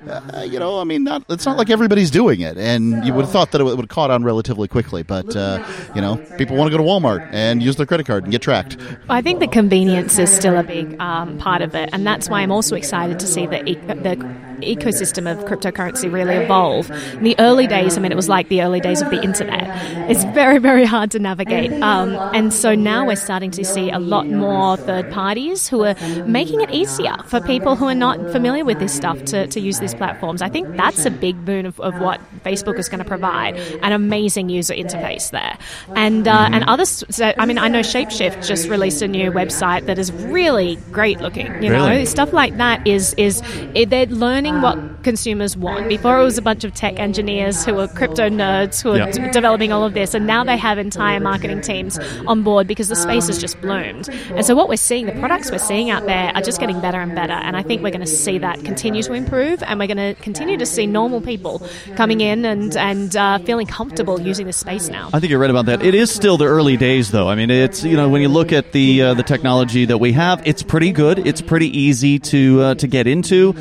uh, 0.06 0.46
you 0.48 0.58
know, 0.58 0.78
I 0.80 0.84
mean, 0.84 1.04
not 1.04 1.24
it's 1.28 1.44
not 1.46 1.56
like 1.56 1.70
everybody's 1.70 2.10
doing 2.10 2.40
it, 2.40 2.56
and 2.56 3.04
you 3.04 3.12
would 3.12 3.24
have 3.24 3.32
thought 3.32 3.50
that 3.52 3.60
it 3.60 3.64
would 3.64 3.78
have 3.78 3.88
caught 3.88 4.10
on 4.10 4.24
relatively 4.24 4.68
quickly. 4.68 5.02
But 5.02 5.34
uh, 5.34 5.66
you 5.94 6.00
know, 6.00 6.16
people 6.36 6.56
want 6.56 6.70
to 6.70 6.76
go 6.76 6.82
to 6.82 6.88
Walmart 6.88 7.28
and 7.32 7.62
use 7.62 7.76
their 7.76 7.86
credit 7.86 8.06
card 8.06 8.24
and 8.24 8.32
get 8.32 8.42
tracked. 8.42 8.76
I 9.08 9.22
think 9.22 9.40
the 9.40 9.48
convenience 9.48 10.18
is 10.18 10.30
still 10.30 10.56
a 10.56 10.62
big 10.62 11.00
um, 11.00 11.38
part 11.38 11.62
of 11.62 11.74
it, 11.74 11.90
and 11.92 12.06
that's 12.06 12.28
why 12.28 12.42
I'm 12.42 12.52
also 12.52 12.76
excited 12.76 13.18
to 13.20 13.26
see 13.26 13.46
the 13.46 13.68
e- 13.68 13.74
the 13.74 14.57
ecosystem 14.62 15.30
of 15.30 15.44
cryptocurrency 15.44 16.10
really 16.12 16.35
evolve. 16.36 16.90
In 17.14 17.24
the 17.24 17.36
early 17.39 17.66
days, 17.66 17.97
I 17.98 18.01
mean, 18.01 18.12
it 18.12 18.16
was 18.16 18.28
like 18.28 18.48
the 18.48 18.62
early 18.62 18.80
days 18.80 19.01
of 19.02 19.10
the 19.10 19.22
internet. 19.22 19.64
It's 20.10 20.24
very, 20.35 20.59
very 20.59 20.85
hard 20.85 21.10
to 21.12 21.18
navigate. 21.18 21.72
Um, 21.82 22.14
and 22.35 22.52
so 22.52 22.74
now 22.74 23.06
we're 23.06 23.16
starting 23.16 23.51
to 23.52 23.64
see 23.64 23.90
a 23.90 23.98
lot 23.98 24.26
more 24.26 24.76
third 24.76 25.10
parties 25.10 25.68
who 25.68 25.85
are 25.85 25.94
making 26.26 26.60
it 26.60 26.70
easier 26.70 27.14
for 27.26 27.40
people 27.40 27.76
who 27.76 27.86
are 27.86 27.94
not 27.94 28.18
familiar 28.32 28.64
with 28.64 28.78
this 28.78 28.94
stuff 28.94 29.22
to, 29.26 29.47
to 29.48 29.60
use 29.60 29.80
these 29.80 29.94
platforms. 29.94 30.40
I 30.43 30.48
think 30.48 30.76
that's 30.76 31.05
a 31.05 31.10
big 31.10 31.44
boon 31.44 31.66
of, 31.66 31.78
of 31.80 31.98
what 32.01 32.20
Facebook 32.44 32.78
is 32.78 32.89
going 32.89 33.01
to 33.02 33.05
provide 33.05 33.56
an 33.82 33.93
amazing 33.93 34.48
user 34.48 34.74
interface 34.74 35.30
there. 35.30 35.59
And, 35.94 36.26
uh, 36.26 36.39
Mm-hmm. 36.39 36.55
and 36.55 36.64
others, 36.64 37.05
so, 37.10 37.32
I 37.36 37.47
mean, 37.47 37.59
I 37.59 37.66
know 37.68 37.80
Shapeshift 37.80 38.47
just 38.47 38.68
released 38.68 39.02
a 39.02 39.09
new 39.09 39.32
website 39.32 39.86
that 39.86 39.98
is 39.98 40.12
really 40.12 40.76
great 40.93 41.20
looking. 41.20 41.47
You 41.62 41.70
know, 41.70 41.89
Really? 41.89 42.06
stuff 42.06 42.32
like 42.32 42.56
that 42.59 42.86
is 42.86 43.12
is 43.14 43.43
they're 43.74 44.06
learning 44.06 44.47
what 44.56 45.02
consumers 45.02 45.56
want. 45.56 45.88
Before 45.88 46.20
it 46.20 46.24
was 46.24 46.38
a 46.38 46.42
bunch 46.42 46.64
of 46.64 46.74
tech 46.74 46.98
engineers 46.98 47.64
who 47.64 47.74
were 47.74 47.86
crypto 47.88 48.28
nerds 48.28 48.82
who 48.82 48.90
were 48.90 48.98
Yeah. 48.98 49.10
d- 49.10 49.30
developing 49.30 49.72
all 49.72 49.84
of 49.84 49.94
this, 49.94 50.14
and 50.14 50.26
now 50.26 50.42
they 50.44 50.56
have 50.56 50.78
entire 50.78 51.20
marketing 51.20 51.60
teams 51.60 51.98
on 52.26 52.42
board 52.42 52.66
because 52.66 52.88
the 52.88 52.96
space 52.96 53.26
has 53.28 53.38
just 53.38 53.60
bloomed. 53.60 54.08
And 54.34 54.44
so 54.44 54.54
what 54.54 54.68
we're 54.68 54.76
seeing, 54.76 55.06
the 55.06 55.12
products 55.12 55.50
we're 55.50 55.58
seeing 55.58 55.90
out 55.90 56.06
there 56.06 56.32
are 56.34 56.42
just 56.42 56.60
getting 56.60 56.80
better 56.80 57.00
and 57.00 57.14
better. 57.14 57.32
And 57.32 57.56
I 57.56 57.62
think 57.62 57.82
we're 57.82 57.90
going 57.90 58.00
to 58.00 58.06
see 58.06 58.38
that 58.38 58.64
continue 58.64 59.02
to 59.04 59.12
improve, 59.12 59.62
and 59.62 59.78
we're 59.78 59.86
going 59.86 60.14
to 60.14 60.20
continue 60.22 60.56
to 60.56 60.66
see 60.66 60.86
normal 60.86 61.20
people 61.20 61.62
coming 61.96 62.20
in 62.20 62.44
and 62.44 62.76
and 62.76 63.14
uh, 63.16 63.38
feeling 63.38 63.66
comfortable 63.66 64.20
using 64.20 64.46
the 64.46 64.52
space 64.52 64.88
now. 64.88 65.10
I 65.12 65.20
think 65.20 65.30
you're 65.30 65.40
right 65.40 65.50
about 65.50 65.66
that. 65.66 65.82
It 65.82 65.94
is 65.94 66.10
still 66.10 66.36
the 66.36 66.46
early 66.46 66.76
days, 66.76 67.10
though. 67.10 67.28
I 67.28 67.34
mean, 67.34 67.50
it's 67.50 67.84
you 67.84 67.96
know 67.96 68.08
when 68.08 68.22
you 68.22 68.28
look 68.28 68.52
at 68.52 68.72
the 68.72 69.02
uh, 69.02 69.14
the 69.14 69.22
technology 69.22 69.84
that 69.84 69.98
we 69.98 70.12
have, 70.12 70.42
it's 70.46 70.62
pretty 70.62 70.92
good. 70.92 71.26
It's 71.26 71.40
pretty 71.40 71.76
easy 71.78 72.18
to 72.18 72.62
uh, 72.62 72.74
to 72.76 72.86
get 72.86 73.06
into, 73.06 73.54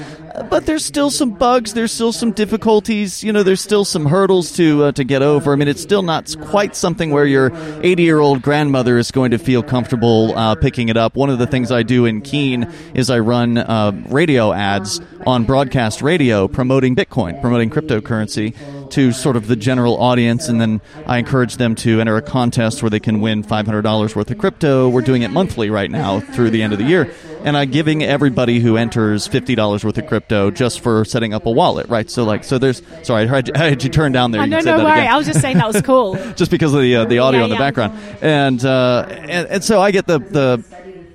but 0.49 0.65
there's 0.65 0.85
still 0.85 1.09
some 1.09 1.31
bugs. 1.31 1.73
There's 1.73 1.91
still 1.91 2.11
some 2.11 2.31
difficulties. 2.31 3.23
You 3.23 3.33
know, 3.33 3.43
there's 3.43 3.61
still 3.61 3.85
some 3.85 4.05
hurdles 4.05 4.51
to 4.53 4.85
uh, 4.85 4.91
to 4.93 5.03
get 5.03 5.21
over. 5.21 5.53
I 5.53 5.55
mean, 5.55 5.67
it's 5.67 5.81
still 5.81 6.03
not 6.03 6.35
quite 6.41 6.75
something 6.75 7.11
where 7.11 7.25
your 7.25 7.51
80 7.83 8.03
year 8.03 8.19
old 8.19 8.41
grandmother 8.41 8.97
is 8.97 9.11
going 9.11 9.31
to 9.31 9.37
feel 9.37 9.63
comfortable 9.63 10.37
uh, 10.37 10.55
picking 10.55 10.89
it 10.89 10.97
up. 10.97 11.15
One 11.15 11.29
of 11.29 11.39
the 11.39 11.47
things 11.47 11.71
I 11.71 11.83
do 11.83 12.05
in 12.05 12.21
Keene 12.21 12.71
is 12.93 13.09
I 13.09 13.19
run 13.19 13.57
uh, 13.57 13.91
radio 14.09 14.53
ads 14.53 15.01
on 15.25 15.45
broadcast 15.45 16.01
radio 16.01 16.47
promoting 16.47 16.95
Bitcoin, 16.95 17.39
promoting 17.41 17.69
cryptocurrency 17.69 18.55
to 18.91 19.11
sort 19.11 19.35
of 19.35 19.47
the 19.47 19.55
general 19.55 19.97
audience, 19.97 20.47
and 20.47 20.61
then 20.61 20.81
I 21.05 21.17
encourage 21.17 21.57
them 21.57 21.75
to 21.75 21.99
enter 21.99 22.15
a 22.15 22.21
contest 22.21 22.81
where 22.81 22.89
they 22.89 22.99
can 22.99 23.19
win 23.21 23.43
$500 23.43 24.15
worth 24.15 24.31
of 24.31 24.37
crypto. 24.37 24.87
We're 24.89 25.01
doing 25.01 25.23
it 25.23 25.29
monthly 25.29 25.69
right 25.69 25.91
now 25.91 26.19
through 26.19 26.51
the 26.51 26.63
end 26.63 26.73
of 26.73 26.79
the 26.79 26.85
year, 26.85 27.11
and 27.47 27.57
I'm 27.57 27.71
giving 27.71 28.03
everybody 28.03 28.59
who 28.59 28.77
enters 28.77 29.27
$50 29.27 29.83
worth 29.83 29.97
of 29.97 30.05
crypto 30.07 30.51
just 30.51 30.81
for 30.81 31.05
setting 31.05 31.33
up 31.33 31.45
a 31.45 31.51
wallet, 31.51 31.87
right? 31.89 32.09
So 32.09 32.23
like, 32.23 32.43
so 32.43 32.57
there's 32.57 32.81
sorry, 33.03 33.23
I 33.27 33.35
had, 33.35 33.51
I 33.57 33.69
had 33.69 33.83
you 33.83 33.89
turn 33.89 34.11
down 34.11 34.31
there. 34.31 34.41
Oh, 34.41 34.45
You 34.45 34.49
no, 34.51 34.59
no 34.59 34.83
worry. 34.83 34.91
again 34.91 35.07
I 35.11 35.17
was 35.17 35.25
just 35.25 35.41
saying 35.41 35.57
that 35.57 35.67
was 35.67 35.81
cool. 35.81 36.15
just 36.35 36.51
because 36.51 36.73
of 36.73 36.81
the 36.81 36.95
uh, 36.97 37.05
the 37.05 37.19
audio 37.19 37.39
Yeah, 37.39 37.43
in 37.45 37.49
the 37.49 37.55
yeah. 37.55 37.59
background, 37.59 37.99
and, 38.21 38.63
uh, 38.65 39.05
and 39.09 39.47
and 39.47 39.63
so 39.63 39.81
I 39.81 39.91
get 39.91 40.05
the 40.07 40.19
the 40.19 40.63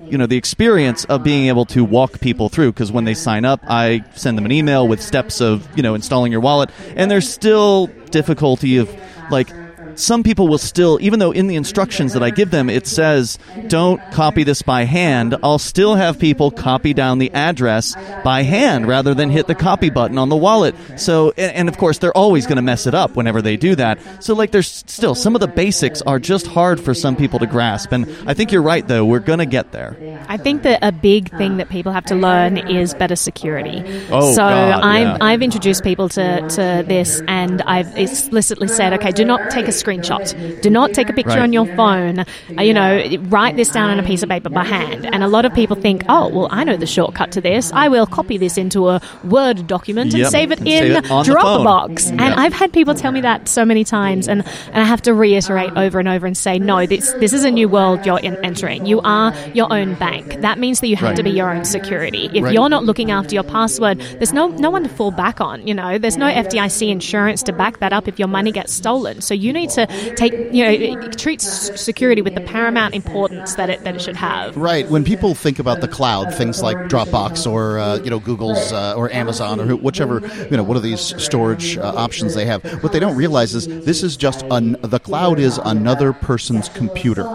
you 0.09 0.19
know 0.19 0.27
the 0.27 0.37
experience 0.37 1.05
of 1.07 1.23
being 1.23 1.47
able 1.49 1.65
to 1.67 1.85
walk 1.85 2.21
people 2.21 2.49
through 2.49 2.73
because 2.73 2.93
when 2.93 3.05
they 3.05 3.15
sign 3.15 3.45
up, 3.45 3.61
I 3.69 4.05
send 4.15 4.37
them 4.37 4.45
an 4.45 4.53
email 4.53 4.87
with 4.89 5.01
steps 5.03 5.41
of 5.41 5.67
you 5.77 5.83
know 5.83 5.95
installing 5.95 6.33
your 6.33 6.41
wallet, 6.41 6.71
and 6.97 7.11
there's 7.11 7.29
still 7.31 7.87
difficulty 8.11 8.77
of 8.79 8.89
like. 9.31 9.49
Some 9.95 10.23
people 10.23 10.49
will 10.49 10.59
still, 10.59 10.99
even 11.01 11.19
though 11.19 11.33
in 11.33 11.47
the 11.47 11.57
instructions 11.57 12.13
that 12.13 12.23
I 12.23 12.31
give 12.31 12.51
them 12.51 12.69
it 12.71 12.87
says 12.87 13.39
don't 13.69 14.01
copy 14.13 14.45
this 14.45 14.63
by 14.63 14.85
hand, 14.85 15.37
I'll 15.43 15.59
still 15.59 15.95
have 15.95 16.19
people 16.19 16.51
copy 16.51 16.95
down 16.95 17.19
the 17.19 17.31
address 17.33 17.95
by 18.25 18.43
hand 18.43 18.87
rather 18.87 19.15
than 19.15 19.31
hit 19.31 19.47
the 19.47 19.55
copy 19.55 19.91
button 19.91 20.19
on 20.19 20.29
the 20.29 20.37
wallet. 20.37 20.75
So, 20.97 21.33
and, 21.37 21.53
and 21.53 21.69
of 21.69 21.79
course, 21.79 21.99
they're 21.99 22.17
always 22.17 22.47
going 22.47 22.57
to 22.57 22.63
mess 22.63 22.87
it 22.87 22.95
up 22.95 23.17
whenever 23.17 23.43
they 23.43 23.57
do 23.57 23.75
that. 23.77 23.99
So, 24.23 24.35
like, 24.35 24.51
there's 24.51 24.85
still 24.87 25.15
some 25.15 25.35
of 25.35 25.41
the 25.41 25.49
basics 25.49 26.03
are 26.03 26.19
just 26.19 26.47
hard 26.47 26.81
for 26.81 26.95
some 26.95 27.17
people 27.17 27.39
to 27.39 27.47
grasp. 27.47 27.93
And 27.93 28.07
I 28.27 28.35
think 28.35 28.53
you're 28.53 28.63
right, 28.63 28.87
though. 28.87 29.05
We're 29.05 29.21
going 29.21 29.39
to 29.39 29.47
get 29.47 29.73
there. 29.73 29.97
I 30.29 30.37
think 30.37 30.63
that 30.63 30.81
a 30.83 30.93
big 30.93 31.31
thing 31.37 31.57
that 31.59 31.69
people 31.69 31.93
have 31.93 32.05
to 32.07 32.15
learn 32.15 32.57
is 32.57 32.95
better 32.95 33.17
security. 33.17 33.83
Oh, 34.11 34.33
so 34.33 34.39
God, 34.39 34.83
I've, 34.83 35.07
yeah. 35.07 35.19
I've 35.21 35.43
introduced 35.43 35.83
people 35.85 36.09
to, 36.11 36.49
to 36.49 36.85
this 36.87 37.23
and 37.29 37.63
I've 37.63 37.97
explicitly 37.97 38.69
said, 38.69 38.93
okay, 38.95 39.11
do 39.11 39.25
not 39.25 39.51
take 39.51 39.69
a 39.69 39.73
screenshot. 39.83 40.61
Do 40.63 40.71
not 40.71 40.93
take 40.93 41.09
a 41.09 41.13
picture 41.13 41.31
Right. 41.31 41.43
on 41.43 41.53
your 41.53 41.67
phone. 41.77 42.21
Uh, 42.21 42.63
you 42.63 42.75
know, 42.75 43.03
write 43.29 43.57
this 43.57 43.69
down 43.69 43.91
on 43.91 43.99
a 43.99 44.03
piece 44.03 44.23
of 44.23 44.29
paper 44.29 44.49
by 44.51 44.65
hand. 44.65 45.07
And 45.13 45.23
a 45.23 45.29
lot 45.29 45.45
of 45.45 45.55
people 45.55 45.77
think, 45.77 46.05
oh, 46.09 46.29
well, 46.29 46.49
I 46.51 46.65
know 46.65 46.77
the 46.77 46.87
shortcut 46.87 47.33
to 47.33 47.41
this. 47.41 47.73
I 47.73 47.89
will 47.89 48.07
copy 48.07 48.37
this 48.39 48.57
into 48.59 48.89
a 48.89 49.01
Word 49.25 49.67
document 49.67 50.13
and 50.13 50.21
Yep, 50.23 50.31
save 50.31 50.53
it 50.53 50.59
and 50.61 50.69
in 50.69 50.79
save 50.79 50.91
it 51.05 51.11
on 51.11 51.25
the 51.27 51.33
phone. 51.33 51.65
Dropbox. 51.67 52.11
And 52.11 52.21
Yep. 52.21 52.39
I've 52.39 52.53
had 52.53 52.73
people 52.73 52.95
tell 52.95 53.13
me 53.13 53.21
that 53.23 53.49
so 53.49 53.65
many 53.65 53.85
times, 53.85 54.29
and, 54.29 54.45
and 54.73 54.77
I 54.83 54.85
have 54.85 55.03
to 55.03 55.15
reiterate 55.15 55.73
over 55.77 55.99
and 55.99 56.09
over 56.09 56.27
and 56.27 56.37
say, 56.37 56.59
no, 56.59 56.87
this 56.87 57.13
this 57.21 57.33
is 57.33 57.45
a 57.45 57.51
new 57.51 57.69
world 57.69 58.05
you're 58.07 58.19
in, 58.21 58.37
entering. 58.45 58.87
You 58.87 59.01
are 59.03 59.35
your 59.55 59.73
own 59.73 59.95
bank. 59.95 60.41
That 60.41 60.59
means 60.59 60.81
that 60.81 60.89
you 60.89 60.97
have 60.97 61.11
Right. 61.11 61.17
to 61.17 61.23
be 61.23 61.31
your 61.31 61.51
own 61.51 61.65
security. 61.65 62.31
If 62.33 62.45
Right. 62.45 62.55
you're 62.55 62.69
not 62.69 62.85
looking 62.85 63.11
after 63.11 63.35
your 63.35 63.43
password, 63.45 63.99
there's 64.19 64.33
no 64.33 64.49
no 64.49 64.71
one 64.71 64.83
to 64.85 64.89
fall 64.89 65.11
back 65.11 65.41
on. 65.41 65.67
You 65.67 65.75
know, 65.75 65.99
there's 65.99 66.17
no 66.17 66.27
FDIC 66.27 66.91
insurance 66.91 67.43
to 67.45 67.53
back 67.53 67.79
that 67.81 67.93
up 67.93 68.07
if 68.07 68.19
your 68.19 68.29
money 68.29 68.53
gets 68.53 68.73
stolen. 68.73 69.21
So 69.21 69.35
you 69.35 69.53
need 69.53 69.71
to 69.75 70.15
take 70.17 70.33
you 70.53 70.65
know 70.65 71.09
treat 71.11 71.43
s- 71.43 71.81
security 71.81 72.23
with 72.23 72.35
the 72.35 72.41
paramount 72.41 72.95
importance 72.95 73.55
that 73.57 73.71
it 73.71 73.83
that 73.85 73.95
it 73.97 74.03
should 74.03 74.17
have. 74.17 74.57
Right. 74.57 74.89
When 74.89 75.05
people 75.05 75.35
think 75.35 75.59
about 75.59 75.81
the 75.81 75.89
cloud, 75.89 76.35
things 76.35 76.63
like 76.63 76.77
Dropbox 76.89 77.51
or 77.51 77.79
uh, 77.79 77.97
you 77.99 78.11
know 78.11 78.19
Google's 78.21 78.73
uh, 78.73 78.95
or 78.97 79.11
Amazon 79.13 79.61
or 79.61 79.77
whichever 79.77 80.21
you 80.51 80.57
know 80.57 80.63
one 80.63 80.77
of 80.77 80.83
these 80.83 81.01
storage 81.23 81.77
uh, 81.79 81.93
options 81.97 82.35
they 82.35 82.47
have, 82.47 82.63
what 82.83 82.93
they 82.93 83.01
don't 83.01 83.17
realize 83.17 83.55
is 83.55 83.67
this 83.67 84.03
is 84.03 84.17
just 84.17 84.45
an, 84.51 84.77
the 84.83 84.99
cloud 84.99 85.39
is 85.39 85.59
another 85.59 86.13
person's 86.13 86.69
computer, 86.69 87.27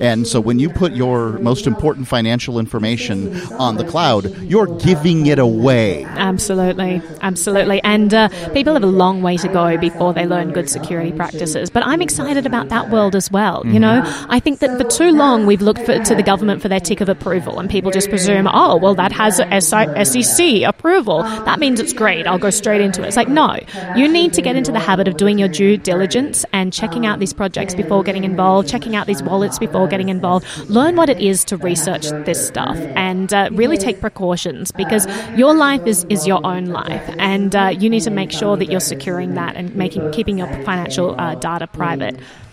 and 0.00 0.26
so 0.26 0.40
when 0.40 0.58
you 0.58 0.68
put 0.70 0.92
your 0.92 1.38
most 1.38 1.66
important 1.66 2.08
financial 2.08 2.58
information 2.58 3.36
on 3.52 3.76
the 3.76 3.84
cloud, 3.84 4.26
you're 4.42 4.66
giving 4.78 5.26
it 5.26 5.38
away. 5.38 6.04
Absolutely, 6.04 7.02
absolutely. 7.20 7.82
And 7.82 8.12
uh, 8.12 8.28
people 8.52 8.74
have 8.74 8.82
a 8.82 8.86
long 8.86 9.22
way 9.22 9.36
to 9.38 9.48
go 9.48 9.76
before 9.78 10.12
they 10.12 10.26
learn 10.26 10.52
good 10.52 10.68
security 10.68 11.12
practices. 11.12 11.70
But 11.76 11.86
I'm 11.86 12.00
excited 12.00 12.46
about 12.46 12.70
that 12.70 12.88
world 12.88 13.14
as 13.14 13.30
well. 13.30 13.62
You 13.66 13.78
know, 13.78 14.00
I 14.30 14.40
think 14.40 14.60
that 14.60 14.80
for 14.80 14.88
too 14.88 15.10
long 15.10 15.44
we've 15.44 15.60
looked 15.60 15.84
for, 15.84 15.98
to 15.98 16.14
the 16.14 16.22
government 16.22 16.62
for 16.62 16.68
their 16.68 16.80
tick 16.80 17.02
of 17.02 17.10
approval, 17.10 17.60
and 17.60 17.68
people 17.68 17.90
just 17.90 18.08
presume, 18.08 18.48
oh, 18.50 18.78
well, 18.78 18.94
that 18.94 19.12
has 19.12 19.36
SEC 19.36 20.62
approval. 20.62 21.22
That 21.22 21.58
means 21.58 21.78
it's 21.78 21.92
great. 21.92 22.26
I'll 22.26 22.38
go 22.38 22.48
straight 22.48 22.80
into 22.80 23.02
it. 23.02 23.08
It's 23.08 23.16
like, 23.18 23.28
no, 23.28 23.58
you 23.94 24.08
need 24.10 24.32
to 24.32 24.40
get 24.40 24.56
into 24.56 24.72
the 24.72 24.78
habit 24.78 25.06
of 25.06 25.18
doing 25.18 25.36
your 25.38 25.48
due 25.48 25.76
diligence 25.76 26.46
and 26.54 26.72
checking 26.72 27.04
out 27.04 27.18
these 27.18 27.34
projects 27.34 27.74
before 27.74 28.02
getting 28.02 28.24
involved, 28.24 28.70
checking 28.70 28.96
out 28.96 29.06
these 29.06 29.22
wallets 29.22 29.58
before 29.58 29.86
getting 29.86 30.08
involved. 30.08 30.46
Learn 30.70 30.96
what 30.96 31.10
it 31.10 31.20
is 31.20 31.44
to 31.44 31.58
research 31.58 32.08
this 32.24 32.46
stuff 32.46 32.78
and 32.96 33.34
uh, 33.34 33.50
really 33.52 33.76
take 33.76 34.00
precautions 34.00 34.72
because 34.72 35.06
your 35.36 35.54
life 35.54 35.86
is, 35.86 36.06
is 36.08 36.26
your 36.26 36.40
own 36.42 36.68
life, 36.68 37.04
and 37.18 37.54
uh, 37.54 37.68
you 37.78 37.90
need 37.90 38.00
to 38.04 38.10
make 38.10 38.32
sure 38.32 38.56
that 38.56 38.70
you're 38.70 38.80
securing 38.80 39.34
that 39.34 39.56
and 39.56 39.76
making 39.76 40.10
keeping 40.12 40.38
your 40.38 40.48
financial 40.64 41.14
uh, 41.20 41.34
data 41.34 41.65
private. 41.72 42.16
Mm. 42.16 42.45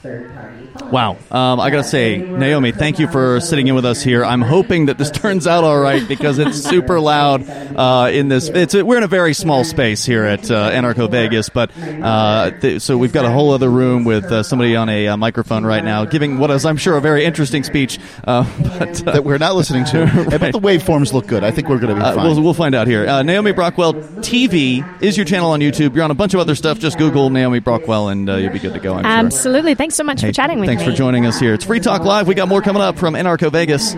Wow. 0.92 1.18
Um, 1.32 1.60
I 1.60 1.70
got 1.70 1.78
to 1.78 1.84
say, 1.84 2.18
Naomi, 2.18 2.72
thank 2.84 3.00
you 3.00 3.08
for 3.08 3.40
sitting 3.40 3.68
in 3.68 3.76
with 3.76 3.86
us 3.86 4.02
here. 4.02 4.24
I'm 4.24 4.42
hoping 4.42 4.88
that 4.88 4.98
this 4.98 5.12
turns 5.12 5.48
out 5.48 5.64
all 5.64 5.80
right 5.80 6.08
because 6.08 6.40
it's 6.40 6.62
super 6.70 7.00
loud 7.00 7.48
uh, 7.50 8.10
in 8.12 8.28
this. 8.28 8.50
It's 8.50 8.74
we're 8.76 8.98
in 8.98 9.04
a 9.04 9.08
very 9.08 9.34
small 9.34 9.64
space 9.64 10.06
here 10.06 10.24
at 10.24 10.50
uh, 10.50 10.72
Anarcho 10.72 11.10
Vegas, 11.10 11.50
but 11.50 11.72
uh, 11.78 12.52
th- 12.52 12.82
so 12.82 12.98
we've 12.98 13.14
got 13.14 13.26
a 13.26 13.32
whole 13.32 13.52
other 13.52 13.70
room 13.70 14.04
with 14.04 14.26
uh, 14.26 14.44
somebody 14.44 14.76
on 14.76 14.90
a 14.90 15.08
uh, 15.08 15.18
microphone 15.18 15.66
right 15.66 15.84
now 15.84 16.06
giving 16.06 16.38
what 16.38 16.52
is, 16.52 16.66
I'm 16.66 16.78
sure, 16.78 16.98
a 16.98 17.02
very 17.02 17.26
interesting 17.26 17.64
speech. 17.64 18.00
Uh, 18.24 18.44
but 18.80 19.08
uh, 19.08 19.12
that 19.14 19.24
we're 19.24 19.38
not 19.38 19.56
listening 19.56 19.86
to. 19.86 20.06
But 20.30 20.52
the 20.52 20.60
waveforms 20.60 21.14
look 21.14 21.28
good. 21.28 21.44
I 21.44 21.52
think 21.52 21.70
we're 21.70 21.80
going 21.80 21.96
to 21.96 22.02
be 22.02 22.02
uh, 22.02 22.16
fine. 22.16 22.26
we'll, 22.26 22.42
we'll 22.42 22.54
find 22.54 22.76
out 22.76 22.88
here. 22.88 23.08
Uh, 23.08 23.24
Naomi 23.24 23.52
Brockwell 23.52 23.94
TV 24.20 24.84
is 25.02 25.18
your 25.18 25.26
channel 25.26 25.52
on 25.52 25.60
YouTube. 25.60 25.96
You're 25.96 26.04
on 26.04 26.12
a 26.12 26.16
bunch 26.16 26.34
of 26.34 26.40
other 26.40 26.56
stuff. 26.56 26.80
Just 26.80 26.98
Google 26.98 27.30
Naomi 27.30 27.60
Brockwell 27.60 28.12
and 28.12 28.30
uh, 28.30 28.36
you'll 28.36 28.54
be 28.54 28.60
good 28.60 28.74
to 28.74 28.80
go. 28.80 28.94
I'm 28.94 29.04
sure. 29.04 29.12
Absolutely. 29.12 29.76
Thanks 29.94 29.98
so 30.00 30.04
much 30.06 30.22
Hey, 30.22 30.30
for 30.30 30.34
chatting 30.34 30.60
with 30.60 30.68
thanks 30.68 30.84
me. 30.84 30.90
for 30.90 30.96
joining 30.98 31.28
us 31.28 31.40
here. 31.40 31.54
It's 31.54 31.66
Free 31.66 31.80
Talk 31.80 32.02
Live. 32.04 32.28
We 32.28 32.34
got 32.34 32.48
more 32.48 32.64
coming 32.64 32.82
up 32.82 32.98
from 32.98 33.14
Anarcho 33.14 33.52
Vegas. 33.52 33.96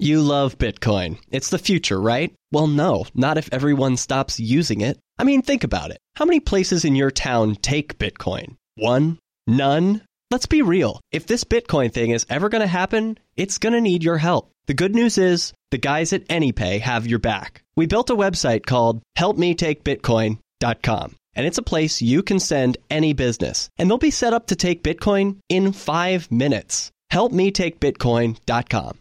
You 0.00 0.20
love 0.20 0.58
Bitcoin. 0.58 1.20
It's 1.30 1.48
the 1.48 1.60
future, 1.60 2.00
right? 2.00 2.34
Well, 2.50 2.66
no, 2.66 3.06
not 3.14 3.38
if 3.38 3.48
everyone 3.52 3.98
stops 3.98 4.40
using 4.40 4.80
it. 4.80 4.98
I 5.16 5.22
mean, 5.22 5.42
think 5.42 5.62
about 5.62 5.92
it. 5.92 5.98
How 6.16 6.24
many 6.24 6.40
places 6.40 6.84
in 6.84 6.96
your 6.96 7.12
town 7.12 7.54
take 7.54 7.98
Bitcoin? 7.98 8.56
One? 8.74 9.20
None? 9.46 10.02
Let's 10.32 10.46
be 10.46 10.62
real. 10.62 11.00
If 11.12 11.28
this 11.28 11.44
Bitcoin 11.44 11.92
thing 11.94 12.10
is 12.10 12.26
ever 12.28 12.48
going 12.48 12.62
to 12.62 12.66
happen, 12.66 13.16
it's 13.36 13.58
going 13.58 13.74
to 13.74 13.80
need 13.80 14.02
your 14.02 14.18
help. 14.18 14.50
The 14.66 14.74
good 14.74 14.96
news 14.96 15.18
is 15.18 15.52
the 15.70 15.78
guys 15.78 16.12
at 16.14 16.26
AnyPay 16.26 16.80
have 16.80 17.06
your 17.06 17.20
back. 17.20 17.62
We 17.76 17.86
built 17.86 18.10
a 18.10 18.16
website 18.16 18.66
called 18.66 19.02
helpmetakebitcoin.com. 19.16 21.14
And 21.36 21.46
it's 21.46 21.58
a 21.58 21.62
place 21.62 22.02
you 22.02 22.22
can 22.22 22.40
send 22.40 22.78
any 22.90 23.12
business, 23.12 23.68
and 23.78 23.88
they'll 23.88 23.98
be 23.98 24.10
set 24.10 24.32
up 24.32 24.46
to 24.46 24.56
take 24.56 24.82
Bitcoin 24.82 25.36
in 25.48 25.72
five 25.72 26.30
minutes. 26.32 26.92
HelpMeTakeBitcoin.com. 27.12 28.98